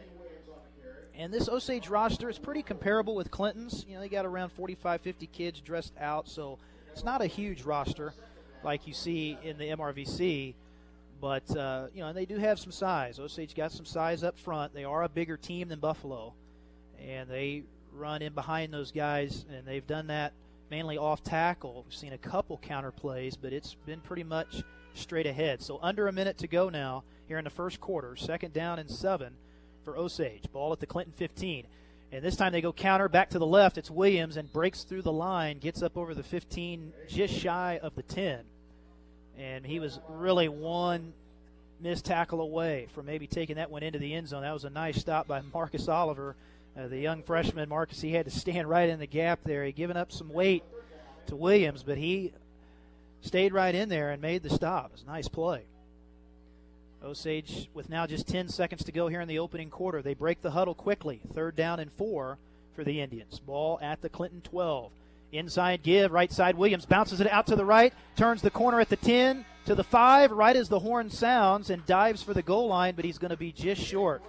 And 1.16 1.34
this 1.34 1.50
Osage 1.50 1.90
roster 1.90 2.30
is 2.30 2.40
pretty 2.40 2.64
comparable 2.64 3.14
with 3.14 3.30
Clinton's. 3.30 3.86
You 3.88 3.96
know, 3.96 4.00
they 4.00 4.08
got 4.08 4.26
around 4.26 4.52
45, 4.52 5.02
50 5.02 5.28
kids 5.28 5.60
dressed 5.60 5.94
out, 6.00 6.30
so 6.30 6.58
it's 6.94 7.04
not 7.04 7.22
a 7.22 7.26
huge 7.26 7.64
roster 7.64 8.14
like 8.64 8.88
you 8.88 8.94
see 8.94 9.38
in 9.44 9.58
the 9.58 9.66
MRVC, 9.66 10.54
but 11.22 11.56
uh, 11.56 11.88
you 11.94 12.02
know 12.02 12.14
they 12.14 12.26
do 12.26 12.38
have 12.38 12.60
some 12.60 12.72
size. 12.72 13.20
Osage 13.20 13.56
got 13.56 13.72
some 13.72 13.86
size 13.86 14.24
up 14.24 14.38
front. 14.40 14.74
They 14.74 14.86
are 14.86 15.04
a 15.04 15.10
bigger 15.10 15.38
team 15.38 15.68
than 15.70 15.80
Buffalo, 15.80 16.34
and 17.06 17.30
they 17.30 17.64
run 17.94 18.22
in 18.22 18.34
behind 18.34 18.74
those 18.74 18.92
guys, 18.92 19.46
and 19.54 19.66
they've 19.66 19.86
done 19.86 20.08
that 20.08 20.34
mainly 20.70 20.98
off 20.98 21.24
tackle. 21.24 21.84
We've 21.86 21.96
seen 21.96 22.14
a 22.14 22.18
couple 22.18 22.58
counter 22.58 22.92
plays, 22.92 23.36
but 23.36 23.54
it's 23.54 23.76
been 23.86 24.02
pretty 24.02 24.24
much 24.24 24.64
straight 24.94 25.26
ahead. 25.26 25.62
So 25.62 25.80
under 25.82 26.08
a 26.08 26.12
minute 26.12 26.38
to 26.40 26.48
go 26.48 26.70
now 26.70 27.04
here 27.28 27.38
in 27.38 27.44
the 27.44 27.50
first 27.50 27.80
quarter. 27.80 28.16
Second 28.16 28.54
down 28.54 28.80
and 28.80 28.90
seven 28.90 29.34
for 29.84 29.98
Osage. 29.98 30.52
Ball 30.52 30.74
at 30.74 30.80
the 30.80 30.86
Clinton 30.86 31.14
15. 31.16 31.66
And 32.12 32.24
this 32.24 32.36
time 32.36 32.52
they 32.52 32.62
go 32.62 32.74
counter 32.74 33.08
back 33.08 33.30
to 33.32 33.40
the 33.40 33.46
left. 33.46 33.78
It's 33.78 33.92
Williams 33.92 34.38
and 34.38 34.52
breaks 34.52 34.84
through 34.84 35.04
the 35.04 35.12
line, 35.12 35.60
gets 35.60 35.84
up 35.84 35.96
over 35.96 36.16
the 36.16 36.24
15, 36.24 36.92
just 37.08 37.34
shy 37.34 37.80
of 37.82 37.96
the 37.96 38.02
10. 38.02 38.40
And 39.38 39.66
he 39.66 39.80
was 39.80 40.00
really 40.10 40.50
one 40.50 41.14
missed 41.80 42.06
tackle 42.06 42.42
away 42.42 42.88
from 42.94 43.06
maybe 43.06 43.28
taking 43.28 43.56
that 43.56 43.72
one 43.72 43.84
into 43.84 44.00
the 44.00 44.14
end 44.14 44.28
zone. 44.28 44.42
That 44.42 44.54
was 44.54 44.66
a 44.66 44.70
nice 44.70 45.00
stop 45.00 45.28
by 45.28 45.42
Marcus 45.54 45.88
Oliver, 45.88 46.36
uh, 46.78 46.88
the 46.88 47.00
young 47.00 47.24
freshman. 47.24 47.70
Marcus, 47.70 48.02
he 48.02 48.12
had 48.12 48.26
to 48.26 48.32
stand 48.32 48.70
right 48.70 48.90
in 48.90 49.00
the 49.00 49.08
gap 49.08 49.40
there. 49.44 49.64
He 49.64 49.72
given 49.72 49.98
up 49.98 50.12
some 50.12 50.32
weight 50.32 50.64
to 51.28 51.36
Williams, 51.36 51.84
but 51.84 51.98
he 51.98 52.34
stayed 53.22 53.54
right 53.54 53.76
in 53.76 53.90
there 53.90 54.12
and 54.12 54.22
made 54.22 54.44
the 54.44 54.50
stop. 54.50 54.88
It 54.88 54.92
was 54.94 55.04
a 55.04 55.08
nice 55.08 55.28
play. 55.28 55.64
Osage 57.04 57.70
with 57.74 57.90
now 57.90 58.06
just 58.06 58.28
10 58.28 58.50
seconds 58.50 58.84
to 58.84 58.92
go 58.92 59.08
here 59.08 59.22
in 59.22 59.28
the 59.28 59.40
opening 59.40 59.70
quarter. 59.70 60.02
They 60.02 60.14
break 60.14 60.42
the 60.42 60.52
huddle 60.52 60.76
quickly. 60.76 61.22
Third 61.34 61.56
down 61.56 61.80
and 61.80 61.92
four 61.92 62.38
for 62.76 62.84
the 62.84 63.02
Indians. 63.02 63.40
Ball 63.40 63.80
at 63.82 64.02
the 64.02 64.10
Clinton 64.10 64.42
12. 64.42 64.92
Inside 65.32 65.84
give, 65.84 66.12
right 66.12 66.32
side 66.32 66.58
Williams 66.58 66.86
bounces 66.86 67.22
it 67.22 67.28
out 67.28 67.48
to 67.48 67.56
the 67.56 67.66
right, 67.66 67.94
turns 68.16 68.42
the 68.42 68.50
corner 68.50 68.80
at 68.80 68.90
the 68.90 68.96
10 68.96 69.46
to 69.66 69.76
the 69.76 69.84
5, 69.84 70.32
right 70.32 70.56
as 70.56 70.70
the 70.70 70.80
horn 70.80 71.10
sounds, 71.10 71.70
and 71.70 71.86
dives 71.86 72.24
for 72.24 72.34
the 72.34 72.42
goal 72.42 72.68
line, 72.68 72.96
but 72.96 73.06
he's 73.06 73.20
going 73.20 73.30
to 73.30 73.38
be 73.38 73.52
just 73.52 73.82
short. 73.82 74.24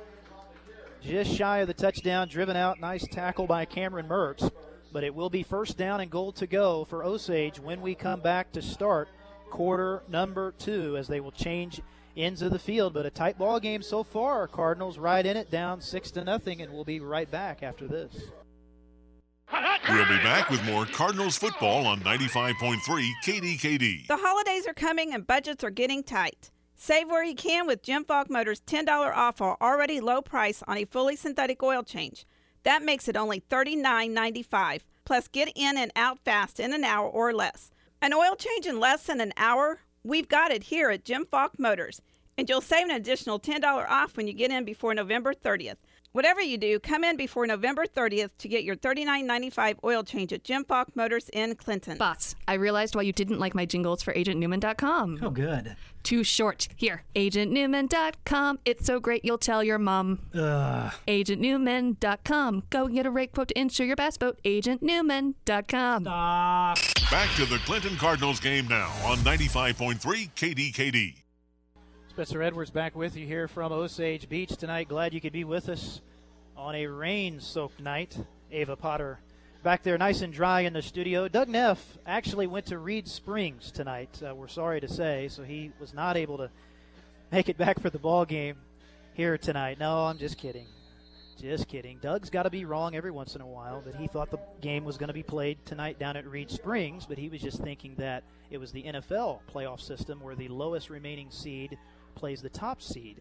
Just 1.03 1.35
shy 1.35 1.59
of 1.59 1.67
the 1.67 1.75
touchdown, 1.75 2.29
driven 2.29 2.57
out. 2.57 2.81
Nice 2.81 3.07
tackle 3.07 3.47
by 3.47 3.65
Cameron 3.65 4.09
Mertz. 4.09 4.51
But 4.93 5.05
it 5.05 5.15
will 5.15 5.31
be 5.31 5.43
first 5.43 5.77
down 5.77 6.01
and 6.01 6.11
goal 6.11 6.33
to 6.33 6.47
go 6.47 6.85
for 6.85 7.05
Osage 7.05 7.61
when 7.61 7.81
we 7.81 7.95
come 7.95 8.21
back 8.21 8.53
to 8.53 8.63
start 8.63 9.09
quarter 9.51 10.03
number 10.09 10.53
two 10.59 10.97
as 10.97 11.09
they 11.09 11.21
will 11.21 11.33
change 11.33 11.81
ends 12.17 12.43
of 12.43 12.53
the 12.53 12.59
field. 12.59 12.93
But 12.93 13.07
a 13.07 13.11
tight 13.11 13.39
ball 13.39 13.61
game 13.61 13.83
so 13.83 14.03
far. 14.03 14.47
Cardinals 14.49 14.99
right 14.99 15.25
in 15.25 15.37
it, 15.37 15.51
down 15.51 15.81
six 15.81 16.11
to 16.13 16.25
nothing, 16.25 16.61
and 16.61 16.73
we'll 16.73 16.85
be 16.85 17.01
right 17.01 17.31
back 17.31 17.63
after 17.63 17.87
this. 17.87 18.13
We'll 19.89 20.07
be 20.07 20.19
back 20.19 20.51
with 20.51 20.63
more 20.65 20.87
Cardinals 20.87 21.37
football 21.37 21.87
on 21.87 22.01
95.3 22.01 23.11
KDKD. 23.25 24.07
The 24.07 24.17
holidays 24.17 24.67
are 24.67 24.75
coming 24.75 25.15
and 25.15 25.27
budgets 25.27 25.65
are 25.65 25.71
getting 25.71 26.03
tight. 26.03 26.51
Save 26.83 27.11
where 27.11 27.23
you 27.23 27.35
can 27.35 27.67
with 27.67 27.83
Jim 27.83 28.07
Falk 28.07 28.31
Motors' 28.31 28.63
$10 28.63 28.89
off 29.15 29.43
our 29.43 29.59
already 29.61 30.01
low 30.01 30.23
price 30.23 30.63
on 30.67 30.79
a 30.79 30.87
fully 30.87 31.15
synthetic 31.15 31.63
oil 31.63 31.83
change. 31.83 32.25
That 32.63 32.83
makes 32.83 33.07
it 33.07 33.19
only 33.19 33.43
$39.95. 33.51 34.81
Plus, 35.05 35.29
get 35.29 35.53
in 35.55 35.77
and 35.77 35.93
out 35.95 36.21
fast 36.25 36.59
in 36.59 36.73
an 36.73 36.83
hour 36.83 37.07
or 37.07 37.35
less. 37.35 37.71
An 38.01 38.15
oil 38.15 38.35
change 38.35 38.65
in 38.65 38.81
less 38.81 39.03
than 39.03 39.21
an 39.21 39.35
hour? 39.37 39.81
We've 40.03 40.27
got 40.27 40.53
it 40.53 40.65
here 40.65 40.89
at 40.89 41.05
Jim 41.05 41.27
Falk 41.31 41.59
Motors. 41.59 42.01
And 42.39 42.49
you'll 42.49 42.63
save 42.63 42.85
an 42.85 42.93
additional 42.93 43.39
$10 43.39 43.63
off 43.87 44.17
when 44.17 44.27
you 44.27 44.33
get 44.33 44.51
in 44.51 44.65
before 44.65 44.95
November 44.95 45.35
30th. 45.35 45.77
Whatever 46.13 46.41
you 46.41 46.59
do, 46.59 46.81
come 46.81 47.05
in 47.05 47.17
before 47.17 47.47
November 47.47 47.87
30th 47.87 48.31
to 48.39 48.49
get 48.49 48.65
your 48.65 48.75
$39.95 48.75 49.77
oil 49.85 50.03
change 50.03 50.33
at 50.33 50.43
Jim 50.43 50.65
Falk 50.65 50.97
Motors 50.97 51.29
in 51.29 51.55
Clinton. 51.55 51.99
Boss, 51.99 52.35
I 52.49 52.55
realized 52.55 52.97
why 52.97 53.03
you 53.03 53.13
didn't 53.13 53.39
like 53.39 53.55
my 53.55 53.65
jingles 53.65 54.03
for 54.03 54.13
agentnewman.com. 54.13 55.21
Oh, 55.23 55.31
good. 55.31 55.77
Too 56.03 56.25
short. 56.25 56.67
Here, 56.75 57.05
agentnewman.com. 57.15 58.59
It's 58.65 58.87
so 58.87 58.99
great 58.99 59.25
you'll 59.25 59.39
tell 59.39 59.63
your 59.63 59.79
mom. 59.79 60.19
Ugh. 60.35 60.93
Agentnewman.com. 61.07 62.65
Go 62.71 62.89
get 62.89 63.07
a 63.07 63.11
rate 63.11 63.33
quote 63.33 63.49
to 63.49 63.59
insure 63.59 63.87
your 63.87 63.95
bass 63.95 64.17
boat. 64.17 64.41
Agentnewman.com. 64.45 66.03
Stop. 66.03 66.79
Back 67.09 67.37
to 67.37 67.47
the 67.47 67.59
Clinton 67.59 67.97
Cardinals 67.97 68.41
game 68.41 68.67
now 68.67 68.89
on 69.05 69.19
95.3 69.19 70.01
KDKD. 70.35 71.15
Spencer 72.21 72.43
Edwards 72.43 72.71
back 72.71 72.95
with 72.95 73.17
you 73.17 73.27
here 73.27 73.49
from 73.49 73.73
Osage 73.73 74.29
Beach 74.29 74.55
tonight. 74.55 74.89
Glad 74.89 75.15
you 75.15 75.23
could 75.23 75.33
be 75.33 75.45
with 75.45 75.71
us 75.71 76.03
on 76.55 76.75
a 76.75 76.87
rain 76.87 77.41
soaked 77.41 77.81
night. 77.81 78.15
Ava 78.53 78.77
Potter 78.77 79.21
back 79.63 79.83
there 79.83 79.97
nice 79.97 80.21
and 80.21 80.31
dry 80.31 80.61
in 80.61 80.75
the 80.75 80.83
studio. 80.83 81.29
Doug 81.29 81.49
Neff 81.49 81.97
actually 82.05 82.47
went 82.47 82.67
to 82.67 82.77
Reeds 82.77 83.11
Spring 83.11 83.59
tonight, 83.73 84.21
uh, 84.23 84.35
we're 84.35 84.49
sorry 84.49 84.83
to 84.83 84.89
say, 84.89 85.29
so 85.29 85.43
he 85.45 85.73
was 85.81 85.95
not 85.95 86.19
able 86.19 86.37
to 86.37 86.51
make 87.33 87.49
it 87.49 87.57
back 87.57 87.81
for 87.81 87.89
the 87.89 87.99
ball 87.99 88.27
game 88.27 88.57
here 89.15 89.39
tonight. 89.39 89.79
No, 89.79 90.05
I'm 90.05 90.19
just 90.19 90.37
kidding. 90.37 90.67
Just 91.41 91.69
kidding. 91.69 92.01
Doug's 92.03 92.29
got 92.29 92.43
to 92.43 92.51
be 92.51 92.67
wrong 92.67 92.95
every 92.95 93.11
once 93.11 93.35
in 93.35 93.41
a 93.41 93.47
while 93.47 93.81
that 93.87 93.97
he 93.97 94.09
thought 94.09 94.31
the 94.31 94.41
game 94.61 94.85
was 94.85 94.99
going 94.99 95.09
to 95.09 95.15
be 95.15 95.23
played 95.23 95.57
tonight 95.65 95.99
down 95.99 96.19
at 96.19 96.27
Reeds 96.27 96.53
Spring, 96.53 97.01
but 97.09 97.17
he 97.17 97.31
was 97.31 97.41
just 97.41 97.63
thinking 97.63 97.95
that 97.95 98.25
it 98.51 98.59
was 98.59 98.73
the 98.73 98.83
NFL 98.83 99.39
playoff 99.51 99.81
system 99.81 100.21
where 100.21 100.35
the 100.35 100.49
lowest 100.49 100.91
remaining 100.91 101.31
seed 101.31 101.79
plays 102.15 102.43
the 102.43 102.49
top 102.49 102.83
seed. 102.83 103.21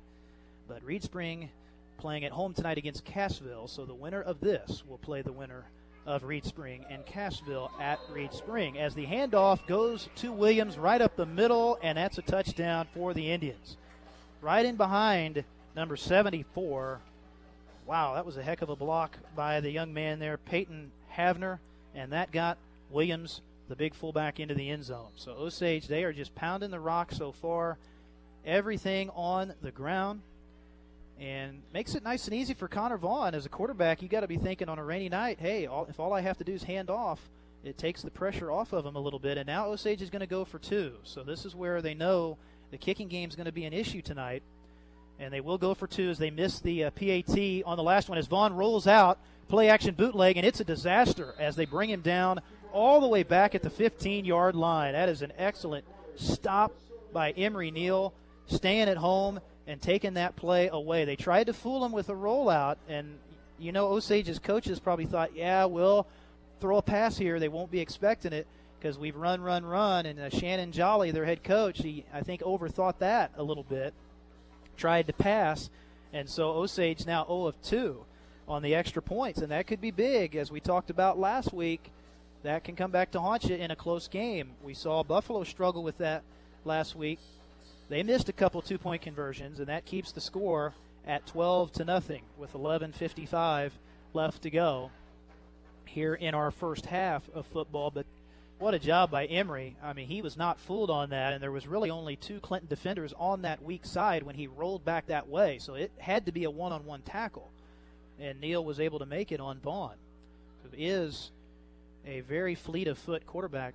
But 0.68 0.84
Reed 0.84 1.04
Spring 1.04 1.50
playing 1.98 2.26
at 2.26 2.32
home 2.32 2.54
tonight 2.54 2.78
against 2.78 3.06
Cassville, 3.06 3.68
so 3.68 3.86
the 3.86 3.94
winner 3.94 4.22
of 4.22 4.40
this 4.40 4.84
will 4.88 4.98
play 4.98 5.22
the 5.22 5.32
winner 5.32 5.66
of 6.06 6.24
Reed 6.24 6.46
Spring 6.46 6.86
and 6.90 7.06
Cassville 7.06 7.70
at 7.80 8.00
Reed 8.12 8.34
Spring. 8.34 8.78
As 8.78 8.96
the 8.96 9.06
handoff 9.06 9.66
goes 9.68 10.10
to 10.18 10.32
Williams 10.32 10.78
right 10.78 11.02
up 11.02 11.16
the 11.16 11.26
middle, 11.26 11.78
and 11.84 11.98
that's 11.98 12.18
a 12.18 12.24
touchdown 12.24 12.88
for 12.94 13.14
the 13.14 13.32
Indians. 13.32 13.78
Right 14.42 14.66
in 14.66 14.76
behind 14.76 15.44
number 15.76 15.98
74. 15.98 17.00
Wow, 17.86 18.14
that 18.14 18.26
was 18.26 18.38
a 18.38 18.44
heck 18.44 18.62
of 18.62 18.70
a 18.70 18.76
block 18.76 19.18
by 19.36 19.60
the 19.60 19.72
young 19.72 19.94
man 19.94 20.20
there, 20.20 20.38
Peyton 20.38 20.92
Havner, 21.16 21.60
and 21.94 22.14
that 22.14 22.32
got 22.32 22.58
Williams, 22.92 23.42
the 23.68 23.76
big 23.76 23.94
fullback, 23.94 24.40
into 24.40 24.54
the 24.54 24.70
end 24.70 24.86
zone. 24.86 25.10
So 25.16 25.34
Osage, 25.34 25.88
they 25.88 26.04
are 26.04 26.14
just 26.14 26.34
pounding 26.36 26.72
the 26.72 26.80
rock 26.80 27.12
so 27.12 27.32
far 27.32 27.78
everything 28.46 29.10
on 29.12 29.54
the 29.62 29.72
ground. 29.72 30.22
and 31.20 31.62
makes 31.74 31.96
it 31.96 32.04
nice 32.04 32.28
and 32.28 32.34
easy 32.34 32.54
for 32.54 32.70
Connor 32.70 32.98
Vaughn 32.98 33.36
as 33.36 33.46
a 33.46 33.50
quarterback. 33.50 34.02
You 34.02 34.08
got 34.08 34.22
to 34.22 34.28
be 34.28 34.38
thinking 34.38 34.70
on 34.70 34.80
a 34.80 34.84
rainy 34.84 35.10
night, 35.10 35.38
hey, 35.42 35.66
all, 35.66 35.86
if 35.90 36.00
all 36.00 36.14
I 36.14 36.22
have 36.22 36.38
to 36.38 36.46
do 36.46 36.54
is 36.54 36.64
hand 36.64 36.90
off, 36.90 37.20
it 37.62 37.78
takes 37.78 38.02
the 38.02 38.10
pressure 38.10 38.50
off 38.50 38.72
of 38.72 38.86
him 38.86 38.96
a 38.96 39.00
little 39.00 39.20
bit. 39.20 39.38
And 39.38 39.46
now 39.46 39.68
Osage 39.68 40.02
is 40.02 40.10
going 40.10 40.22
to 40.22 40.28
go 40.28 40.46
for 40.46 40.60
two. 40.60 40.94
So 41.04 41.24
this 41.24 41.44
is 41.44 41.54
where 41.54 41.82
they 41.82 41.94
know 41.94 42.38
the 42.72 42.78
kicking 42.78 43.10
game 43.10 43.28
is 43.28 43.36
going 43.36 43.48
to 43.48 43.52
be 43.52 43.66
an 43.66 43.74
issue 43.74 44.02
tonight. 44.02 44.44
And 45.20 45.34
they 45.34 45.42
will 45.42 45.58
go 45.58 45.74
for 45.74 45.88
two 45.88 46.10
as 46.10 46.18
they 46.18 46.30
miss 46.32 46.62
the 46.62 46.86
uh, 46.86 46.92
PAT 46.92 47.38
on 47.66 47.76
the 47.76 47.84
last 47.84 48.08
one. 48.08 48.18
As 48.18 48.28
Vaughn 48.28 48.54
rolls 48.54 48.88
out, 48.88 49.20
play 49.50 49.68
action 49.68 49.96
bootleg, 49.96 50.38
and 50.38 50.46
it's 50.46 50.62
a 50.62 50.64
disaster 50.64 51.36
as 51.38 51.58
they 51.58 51.66
bring 51.66 51.90
him 51.90 52.00
down 52.00 52.40
all 52.72 53.02
the 53.02 53.08
way 53.08 53.24
back 53.24 53.56
at 53.56 53.62
the 53.62 53.70
15 53.70 54.24
yard 54.24 54.56
line. 54.56 54.94
That 54.94 55.10
is 55.10 55.22
an 55.22 55.34
excellent 55.38 55.84
stop 56.16 56.72
by 57.12 57.32
Emery 57.32 57.72
Neal, 57.72 58.14
staying 58.50 58.90
at 58.90 58.98
home 58.98 59.40
and 59.68 59.82
taking 59.82 60.16
that 60.16 60.36
play 60.36 60.68
away. 60.68 61.06
They 61.06 61.16
tried 61.16 61.46
to 61.46 61.54
fool 61.54 61.86
him 61.86 61.92
with 61.92 62.10
a 62.10 62.14
rollout, 62.14 62.78
and 62.88 63.18
you 63.58 63.72
know 63.72 63.88
Osage's 63.90 64.40
coaches 64.40 64.80
probably 64.80 65.06
thought, 65.06 65.36
yeah, 65.36 65.66
we'll 65.66 66.08
throw 66.60 66.78
a 66.78 66.82
pass 66.82 67.18
here. 67.18 67.40
They 67.40 67.50
won't 67.50 67.72
be 67.72 67.80
expecting 67.80 68.34
it 68.34 68.48
because 68.80 68.98
we've 68.98 69.16
run, 69.16 69.42
run, 69.42 69.66
run. 69.66 70.06
And 70.06 70.20
uh, 70.20 70.30
Shannon 70.30 70.72
Jolly, 70.72 71.12
their 71.12 71.26
head 71.26 71.44
coach, 71.44 71.80
he 71.80 72.06
I 72.14 72.22
think 72.22 72.42
overthought 72.42 73.00
that 73.00 73.32
a 73.36 73.44
little 73.44 73.64
bit. 73.64 73.94
Tried 74.78 75.08
to 75.08 75.14
pass, 75.14 75.70
and 76.14 76.30
so 76.30 76.52
Osage 76.52 77.06
now 77.06 77.26
0 77.26 77.48
of 77.48 77.62
2 77.62 78.06
on 78.48 78.64
the 78.64 78.74
extra 78.74 79.02
points, 79.02 79.42
and 79.42 79.52
that 79.52 79.68
could 79.68 79.82
be 79.82 79.92
big, 79.92 80.36
as 80.36 80.52
we 80.52 80.60
talked 80.60 80.90
about 80.90 81.20
last 81.20 81.54
week. 81.54 81.92
That 82.42 82.64
can 82.64 82.78
come 82.78 82.90
back 82.90 83.12
to 83.12 83.20
haunt 83.20 83.44
you 83.44 83.56
in 83.56 83.70
a 83.70 83.76
close 83.76 84.08
game. 84.08 84.52
We 84.64 84.74
saw 84.74 85.04
Buffalo 85.04 85.44
struggle 85.44 85.84
with 85.84 85.98
that 85.98 86.24
last 86.64 86.96
week. 86.96 87.20
They 87.90 88.04
missed 88.04 88.30
a 88.30 88.34
couple 88.34 88.62
two-point 88.62 89.02
conversions, 89.02 89.60
and 89.60 89.68
that 89.68 89.86
keeps 89.86 90.12
the 90.12 90.22
score 90.22 90.74
at 91.08 91.26
12 91.26 91.72
to 91.74 91.86
nothing 91.86 92.22
with 92.38 92.54
11:55 92.54 93.72
left 94.14 94.44
to 94.44 94.52
go 94.52 94.92
here 95.86 96.14
in 96.14 96.36
our 96.36 96.52
first 96.52 96.86
half 96.86 97.28
of 97.34 97.48
football. 97.48 97.90
But 97.90 98.06
what 98.60 98.76
a 98.76 98.80
job 98.80 99.10
by 99.10 99.26
Emery. 99.26 99.76
I 99.82 99.94
mean, 99.94 100.08
he 100.08 100.22
was 100.22 100.38
not 100.38 100.60
fooled 100.60 100.92
on 100.92 101.10
that, 101.10 101.34
and 101.34 101.42
there 101.42 101.52
was 101.52 101.66
really 101.66 101.90
only 101.90 102.16
two 102.16 102.40
Clinton 102.40 102.70
defenders 102.70 103.14
on 103.18 103.42
that 103.42 103.64
weak 103.64 103.86
side 103.86 104.22
when 104.22 104.36
he 104.36 104.46
rolled 104.46 104.86
back 104.86 105.08
that 105.08 105.28
way. 105.28 105.58
So 105.58 105.74
it 105.74 105.92
had 105.98 106.28
to 106.28 106.32
be 106.32 106.44
a 106.44 106.52
one-on-one 106.52 107.02
tackle, 107.02 107.50
and 108.20 108.40
Neal 108.40 108.64
was 108.64 108.80
able 108.80 109.00
to 109.00 109.06
make 109.08 109.32
it 109.32 109.40
on 109.40 109.60
Vaughn. 109.60 109.96
Who 110.64 110.70
is 110.78 111.32
a 112.06 112.20
very 112.22 112.54
fleet 112.54 112.88
of 112.88 113.00
foot 113.00 113.26
quarterback 113.26 113.74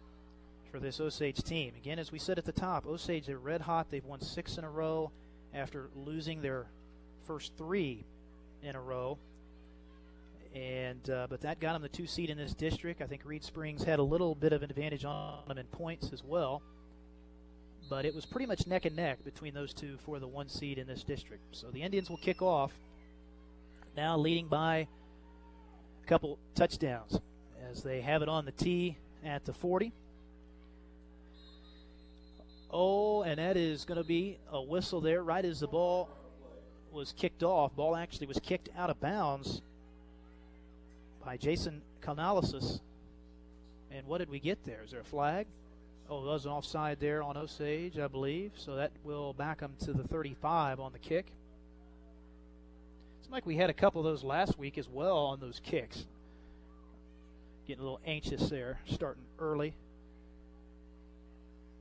for 0.75 0.81
this 0.81 0.99
Osage 0.99 1.41
team. 1.45 1.73
Again, 1.77 2.01
as 2.01 2.11
we 2.11 2.19
said 2.19 2.37
at 2.37 2.45
the 2.45 2.51
top, 2.51 2.85
Osage 2.85 3.29
are 3.29 3.39
red 3.39 3.61
hot. 3.61 3.93
They've 3.93 4.05
won 4.05 4.21
six 4.21 4.59
in 4.59 4.65
a 4.65 4.69
row 4.69 5.13
after 5.55 5.89
losing 5.95 6.43
their 6.43 6.67
first 7.29 7.53
three 7.57 8.05
in 8.61 8.75
a 8.75 8.81
row. 8.81 9.17
And 10.53 11.09
uh, 11.09 11.29
but 11.31 11.43
that 11.43 11.61
got 11.61 11.75
them 11.75 11.83
the 11.83 11.89
two 11.89 12.09
seed 12.09 12.29
in 12.29 12.37
this 12.37 12.55
district. 12.55 13.03
I 13.03 13.07
think 13.07 13.23
Reeds 13.25 13.47
Spring 13.47 13.79
had 13.79 14.01
a 14.01 14.03
little 14.03 14.35
bit 14.35 14.53
of 14.53 14.65
an 14.65 14.71
advantage 14.71 15.05
on 15.05 15.47
them 15.47 15.59
in 15.59 15.67
points 15.67 16.11
as 16.13 16.25
well. 16.25 16.61
But 17.89 18.05
it 18.05 18.13
was 18.13 18.27
pretty 18.27 18.47
much 18.47 18.67
neck 18.67 18.85
and 18.85 18.97
neck 18.97 19.25
between 19.25 19.55
those 19.55 19.73
two 19.73 19.97
for 20.05 20.19
the 20.19 20.27
one 20.27 20.49
seed 20.49 20.79
in 20.79 20.89
this 20.89 21.05
district. 21.05 21.45
So 21.53 21.71
the 21.71 21.83
Indians 21.83 22.11
will 22.11 22.17
kick 22.17 22.43
off 22.43 22.73
now, 23.97 24.17
leading 24.17 24.49
by 24.49 24.89
a 26.03 26.09
couple 26.09 26.37
touchdowns 26.57 27.21
as 27.71 27.85
they 27.85 28.01
have 28.01 28.23
it 28.23 28.29
on 28.29 28.45
the 28.45 28.51
tee 28.51 28.99
at 29.25 29.45
the 29.45 29.53
40. 29.53 29.93
Oh, 32.77 33.23
and 33.23 33.39
that 33.39 33.57
is 33.57 33.85
going 33.85 33.99
to 33.99 34.07
be 34.07 34.37
a 34.51 34.61
whistle 34.61 35.01
there 35.01 35.23
right 35.23 35.45
as 35.45 35.61
the 35.61 35.69
ball 35.69 36.09
was 36.91 37.15
kicked 37.17 37.45
off. 37.45 37.77
Ball 37.77 37.95
actually 37.95 38.27
was 38.27 38.41
kicked 38.41 38.69
out 38.77 38.91
of 38.91 39.01
bounds 39.01 39.63
by 41.25 41.37
Jason 41.37 41.83
Canalisis. 42.03 42.81
And 43.93 44.05
what 44.09 44.19
did 44.19 44.29
we 44.29 44.41
get 44.41 44.65
there? 44.65 44.81
Is 44.85 44.91
there 44.91 45.03
a 45.03 45.05
flag? 45.05 45.47
Oh, 46.11 46.25
there 46.25 46.33
was 46.33 46.47
an 46.47 46.51
offside 46.51 46.99
there 46.99 47.23
on 47.23 47.37
Osage, 47.37 47.97
I 47.97 48.09
believe. 48.09 48.51
So 48.57 48.75
that 48.75 48.91
will 49.05 49.33
back 49.35 49.61
them 49.61 49.75
to 49.85 49.93
the 49.93 50.03
35 50.09 50.81
on 50.81 50.93
the 50.93 50.99
kick. 50.99 51.27
It's 53.21 53.31
like 53.31 53.47
we 53.47 53.55
had 53.55 53.71
a 53.71 53.75
couple 53.75 54.01
of 54.01 54.05
those 54.05 54.25
last 54.25 54.59
week 54.59 54.79
as 54.79 54.89
well 54.89 55.19
on 55.19 55.39
those 55.39 55.61
kicks. 55.65 56.07
Getting 57.69 57.83
a 57.83 57.85
little 57.85 58.01
anxious 58.05 58.51
there, 58.51 58.81
starting 58.87 59.23
early. 59.39 59.75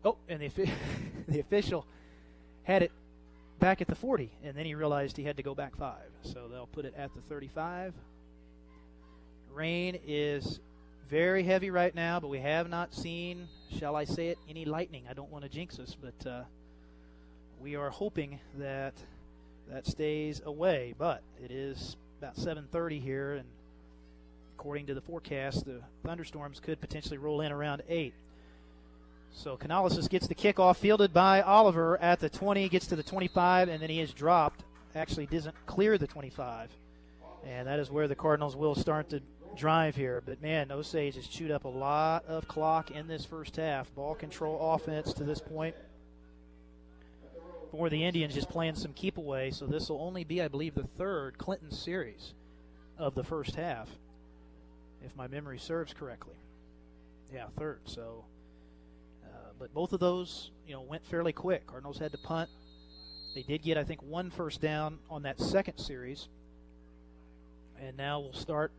Oh, 0.06 0.18
and 0.28 0.42
the, 0.42 0.70
the 1.28 1.40
official 1.40 1.86
had 2.64 2.84
it 2.84 2.92
back 3.60 3.82
at 3.82 3.88
the 3.88 3.96
40, 3.96 4.30
and 4.44 4.56
then 4.56 4.66
he 4.66 4.76
realized 4.76 5.16
he 5.18 5.24
had 5.24 5.38
to 5.38 5.44
go 5.44 5.56
back 5.56 5.76
five. 5.78 6.10
So 6.24 6.48
they'll 6.52 6.68
put 6.68 6.86
it 6.86 6.94
at 6.98 7.14
the 7.14 7.22
35. 7.22 7.94
Rain 9.54 10.00
is 10.08 10.60
very 11.10 11.44
heavy 11.44 11.70
right 11.70 11.94
now, 11.94 12.20
but 12.20 12.28
we 12.28 12.40
have 12.40 12.70
not 12.70 12.94
seen, 12.94 13.48
shall 13.78 13.96
I 13.96 14.06
say 14.06 14.30
it, 14.30 14.38
any 14.50 14.66
lightning. 14.66 15.04
I 15.10 15.14
don't 15.14 15.32
want 15.32 15.44
to 15.44 15.50
jinx 15.50 15.80
us, 15.80 15.96
but 16.00 16.30
uh, 16.30 16.44
we 17.62 17.76
are 17.76 17.90
hoping 17.90 18.40
that 18.58 18.94
that 19.70 19.88
stays 19.88 20.42
away. 20.46 20.94
But 20.98 21.22
it 21.44 21.52
is 21.52 21.96
about 22.20 22.36
7:30 22.36 23.00
here, 23.00 23.34
and 23.36 23.48
according 24.58 24.88
to 24.88 24.94
the 24.94 25.02
forecast, 25.02 25.66
the 25.66 25.82
thunderstorms 26.04 26.60
could 26.60 26.82
potentially 26.82 27.18
roll 27.18 27.42
in 27.42 27.52
around 27.52 27.84
eight. 27.88 28.14
So 29.36 29.58
Canales 29.58 30.08
gets 30.08 30.28
the 30.28 30.36
kickoff, 30.36 30.78
fielded 30.78 31.12
by 31.12 31.42
Oliver 31.42 31.98
at 32.00 32.20
the 32.20 32.30
20, 32.30 32.70
gets 32.70 32.88
to 32.88 32.96
the 32.96 33.04
25, 33.04 33.68
and 33.68 33.82
then 33.82 33.90
he 33.90 34.00
is 34.00 34.14
dropped. 34.14 34.64
Actually, 34.96 35.26
doesn't 35.26 35.56
clear 35.66 35.98
the 35.98 36.06
25, 36.06 36.70
and 37.46 37.68
that 37.68 37.80
is 37.80 37.90
where 37.90 38.08
the 38.08 38.16
Cardinals 38.16 38.56
will 38.56 38.76
start 38.76 39.10
to 39.10 39.22
drive 39.56 39.96
here. 39.96 40.22
But 40.24 40.42
man, 40.42 40.72
Osage 40.72 41.16
has 41.16 41.28
chewed 41.28 41.52
up 41.52 41.66
a 41.66 41.70
lot 41.70 42.26
of 42.26 42.48
clock 42.48 42.92
in 42.92 43.08
this 43.08 43.26
first 43.26 43.56
half. 43.56 43.94
Ball 43.96 44.16
control 44.16 44.74
offense 44.74 45.14
to 45.14 45.24
this 45.24 45.40
point. 45.40 45.76
For 47.72 47.90
the 47.90 48.06
Indians, 48.06 48.36
just 48.36 48.50
playing 48.50 48.76
some 48.76 48.94
keep 48.94 49.18
away. 49.18 49.50
So 49.50 49.66
this 49.66 49.90
will 49.90 50.02
only 50.02 50.24
be, 50.24 50.44
I 50.44 50.48
believe, 50.48 50.76
the 50.76 50.84
third 50.84 51.40
Clinton 51.40 51.72
series 51.72 52.34
of 53.00 53.16
the 53.16 53.24
first 53.24 53.56
half, 53.56 53.90
if 55.04 55.16
my 55.16 55.28
memory 55.28 55.58
serves 55.58 55.92
correctly. 55.92 56.36
Yeah, 57.34 57.46
third. 57.58 57.80
So, 57.86 58.26
Uh, 59.54 59.60
but 59.60 59.74
both 59.74 59.94
of 59.94 60.00
those, 60.00 60.52
you 60.68 60.74
know, 60.74 60.82
went 60.82 61.06
fairly 61.06 61.34
quick. 61.34 61.68
Cardinals 61.68 61.98
had 61.98 62.12
to 62.12 62.18
punt. 62.18 62.50
They 63.36 63.44
did 63.44 63.64
get, 63.64 63.78
I 63.78 63.84
think, 63.84 64.02
one 64.04 64.30
first 64.30 64.62
down 64.62 65.00
on 65.10 65.24
that 65.24 65.40
second 65.40 65.78
series. 65.78 66.28
And 67.82 67.98
now 67.98 68.20
we'll 68.20 68.34
start 68.34 68.72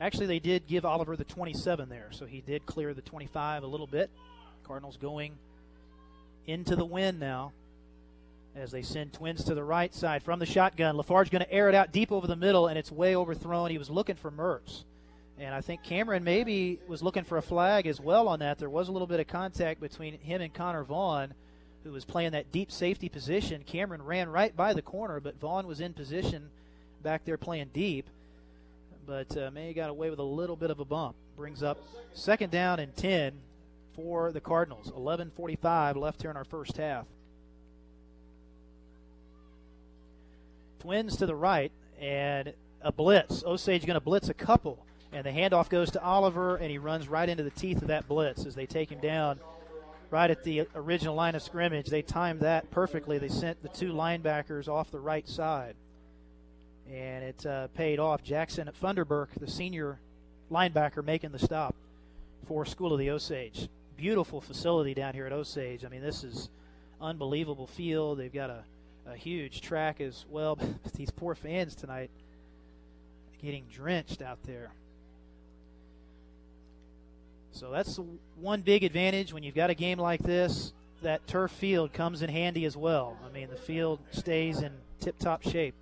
Actually, 0.00 0.26
they 0.26 0.38
did 0.38 0.66
give 0.66 0.84
Oliver 0.84 1.16
the 1.16 1.24
27 1.24 1.88
there, 1.88 2.08
so 2.12 2.24
he 2.24 2.40
did 2.40 2.64
clear 2.66 2.94
the 2.94 3.02
25 3.02 3.64
a 3.64 3.66
little 3.66 3.86
bit. 3.86 4.10
Cardinals 4.62 4.96
going 4.96 5.32
into 6.46 6.76
the 6.76 6.84
wind 6.84 7.18
now 7.18 7.52
as 8.54 8.70
they 8.70 8.82
send 8.82 9.12
twins 9.12 9.44
to 9.44 9.54
the 9.54 9.64
right 9.64 9.92
side 9.94 10.22
from 10.22 10.38
the 10.38 10.46
shotgun. 10.46 10.96
Lafarge 10.96 11.30
going 11.30 11.44
to 11.44 11.52
air 11.52 11.68
it 11.68 11.74
out 11.74 11.90
deep 11.92 12.12
over 12.12 12.26
the 12.26 12.36
middle, 12.36 12.68
and 12.68 12.78
it's 12.78 12.92
way 12.92 13.16
overthrown. 13.16 13.70
He 13.70 13.78
was 13.78 13.90
looking 13.90 14.14
for 14.14 14.30
Mertz. 14.30 14.84
And 15.38 15.54
I 15.54 15.60
think 15.60 15.84
Cameron 15.84 16.24
maybe 16.24 16.80
was 16.88 17.02
looking 17.02 17.24
for 17.24 17.38
a 17.38 17.42
flag 17.42 17.86
as 17.86 18.00
well 18.00 18.26
on 18.26 18.40
that. 18.40 18.58
There 18.58 18.70
was 18.70 18.88
a 18.88 18.92
little 18.92 19.06
bit 19.06 19.20
of 19.20 19.28
contact 19.28 19.80
between 19.80 20.18
him 20.18 20.40
and 20.40 20.52
Connor 20.52 20.82
Vaughn, 20.82 21.32
who 21.84 21.92
was 21.92 22.04
playing 22.04 22.32
that 22.32 22.50
deep 22.50 22.72
safety 22.72 23.08
position. 23.08 23.62
Cameron 23.64 24.02
ran 24.02 24.28
right 24.28 24.54
by 24.54 24.74
the 24.74 24.82
corner, 24.82 25.20
but 25.20 25.38
Vaughn 25.38 25.66
was 25.66 25.80
in 25.80 25.92
position 25.92 26.50
back 27.02 27.24
there 27.24 27.38
playing 27.38 27.70
deep 27.72 28.08
but 29.08 29.34
uh, 29.38 29.50
May 29.50 29.72
got 29.72 29.88
away 29.88 30.10
with 30.10 30.18
a 30.18 30.22
little 30.24 30.54
bit 30.54 30.70
of 30.70 30.80
a 30.80 30.84
bump. 30.84 31.16
Brings 31.34 31.62
up 31.62 31.78
second 32.12 32.50
down 32.50 32.78
and 32.78 32.94
10 32.94 33.32
for 33.94 34.32
the 34.32 34.40
Cardinals. 34.40 34.92
11:45 34.92 35.96
left 35.96 36.20
here 36.20 36.30
in 36.30 36.36
our 36.36 36.44
first 36.44 36.76
half. 36.76 37.06
Twins 40.80 41.16
to 41.16 41.26
the 41.26 41.34
right 41.34 41.72
and 41.98 42.52
a 42.82 42.92
blitz. 42.92 43.42
Osage 43.44 43.86
going 43.86 43.94
to 43.94 44.00
blitz 44.00 44.28
a 44.28 44.34
couple, 44.34 44.84
and 45.12 45.24
the 45.24 45.30
handoff 45.30 45.68
goes 45.68 45.90
to 45.92 46.02
Oliver, 46.02 46.56
and 46.56 46.70
he 46.70 46.78
runs 46.78 47.08
right 47.08 47.28
into 47.28 47.42
the 47.42 47.50
teeth 47.50 47.82
of 47.82 47.88
that 47.88 48.08
blitz 48.08 48.44
as 48.46 48.54
they 48.54 48.66
take 48.66 48.90
him 48.90 49.00
down 49.00 49.40
right 50.10 50.30
at 50.30 50.42
the 50.42 50.66
original 50.74 51.14
line 51.14 51.34
of 51.34 51.42
scrimmage. 51.42 51.86
They 51.86 52.02
timed 52.02 52.40
that 52.40 52.70
perfectly. 52.70 53.18
They 53.18 53.28
sent 53.28 53.62
the 53.62 53.68
two 53.68 53.92
linebackers 53.92 54.68
off 54.68 54.90
the 54.90 55.00
right 55.00 55.28
side 55.28 55.74
and 56.90 57.24
it 57.24 57.46
uh, 57.46 57.68
paid 57.68 57.98
off. 57.98 58.22
Jackson 58.22 58.68
at 58.68 58.80
Funderburk, 58.80 59.28
the 59.38 59.50
senior 59.50 59.98
linebacker, 60.50 61.04
making 61.04 61.32
the 61.32 61.38
stop 61.38 61.74
for 62.46 62.64
School 62.64 62.92
of 62.92 62.98
the 62.98 63.10
Osage. 63.10 63.68
Beautiful 63.96 64.40
facility 64.40 64.94
down 64.94 65.12
here 65.12 65.26
at 65.26 65.32
Osage. 65.32 65.84
I 65.84 65.88
mean, 65.88 66.02
this 66.02 66.24
is 66.24 66.48
unbelievable 67.00 67.66
field. 67.66 68.18
They've 68.18 68.32
got 68.32 68.50
a, 68.50 68.62
a 69.06 69.16
huge 69.16 69.60
track 69.60 70.00
as 70.00 70.24
well. 70.30 70.58
These 70.94 71.10
poor 71.10 71.34
fans 71.34 71.74
tonight 71.74 72.10
getting 73.42 73.64
drenched 73.70 74.22
out 74.22 74.38
there. 74.44 74.70
So 77.58 77.70
that's 77.70 77.98
one 78.40 78.62
big 78.62 78.84
advantage 78.84 79.32
when 79.32 79.42
you've 79.42 79.54
got 79.54 79.70
a 79.70 79.74
game 79.74 79.98
like 79.98 80.22
this. 80.22 80.72
That 81.02 81.26
turf 81.26 81.50
field 81.52 81.92
comes 81.92 82.22
in 82.22 82.30
handy 82.30 82.64
as 82.64 82.76
well. 82.76 83.16
I 83.24 83.32
mean, 83.32 83.50
the 83.50 83.56
field 83.56 84.00
stays 84.10 84.60
in 84.60 84.72
tip 85.00 85.18
top 85.18 85.42
shape 85.42 85.74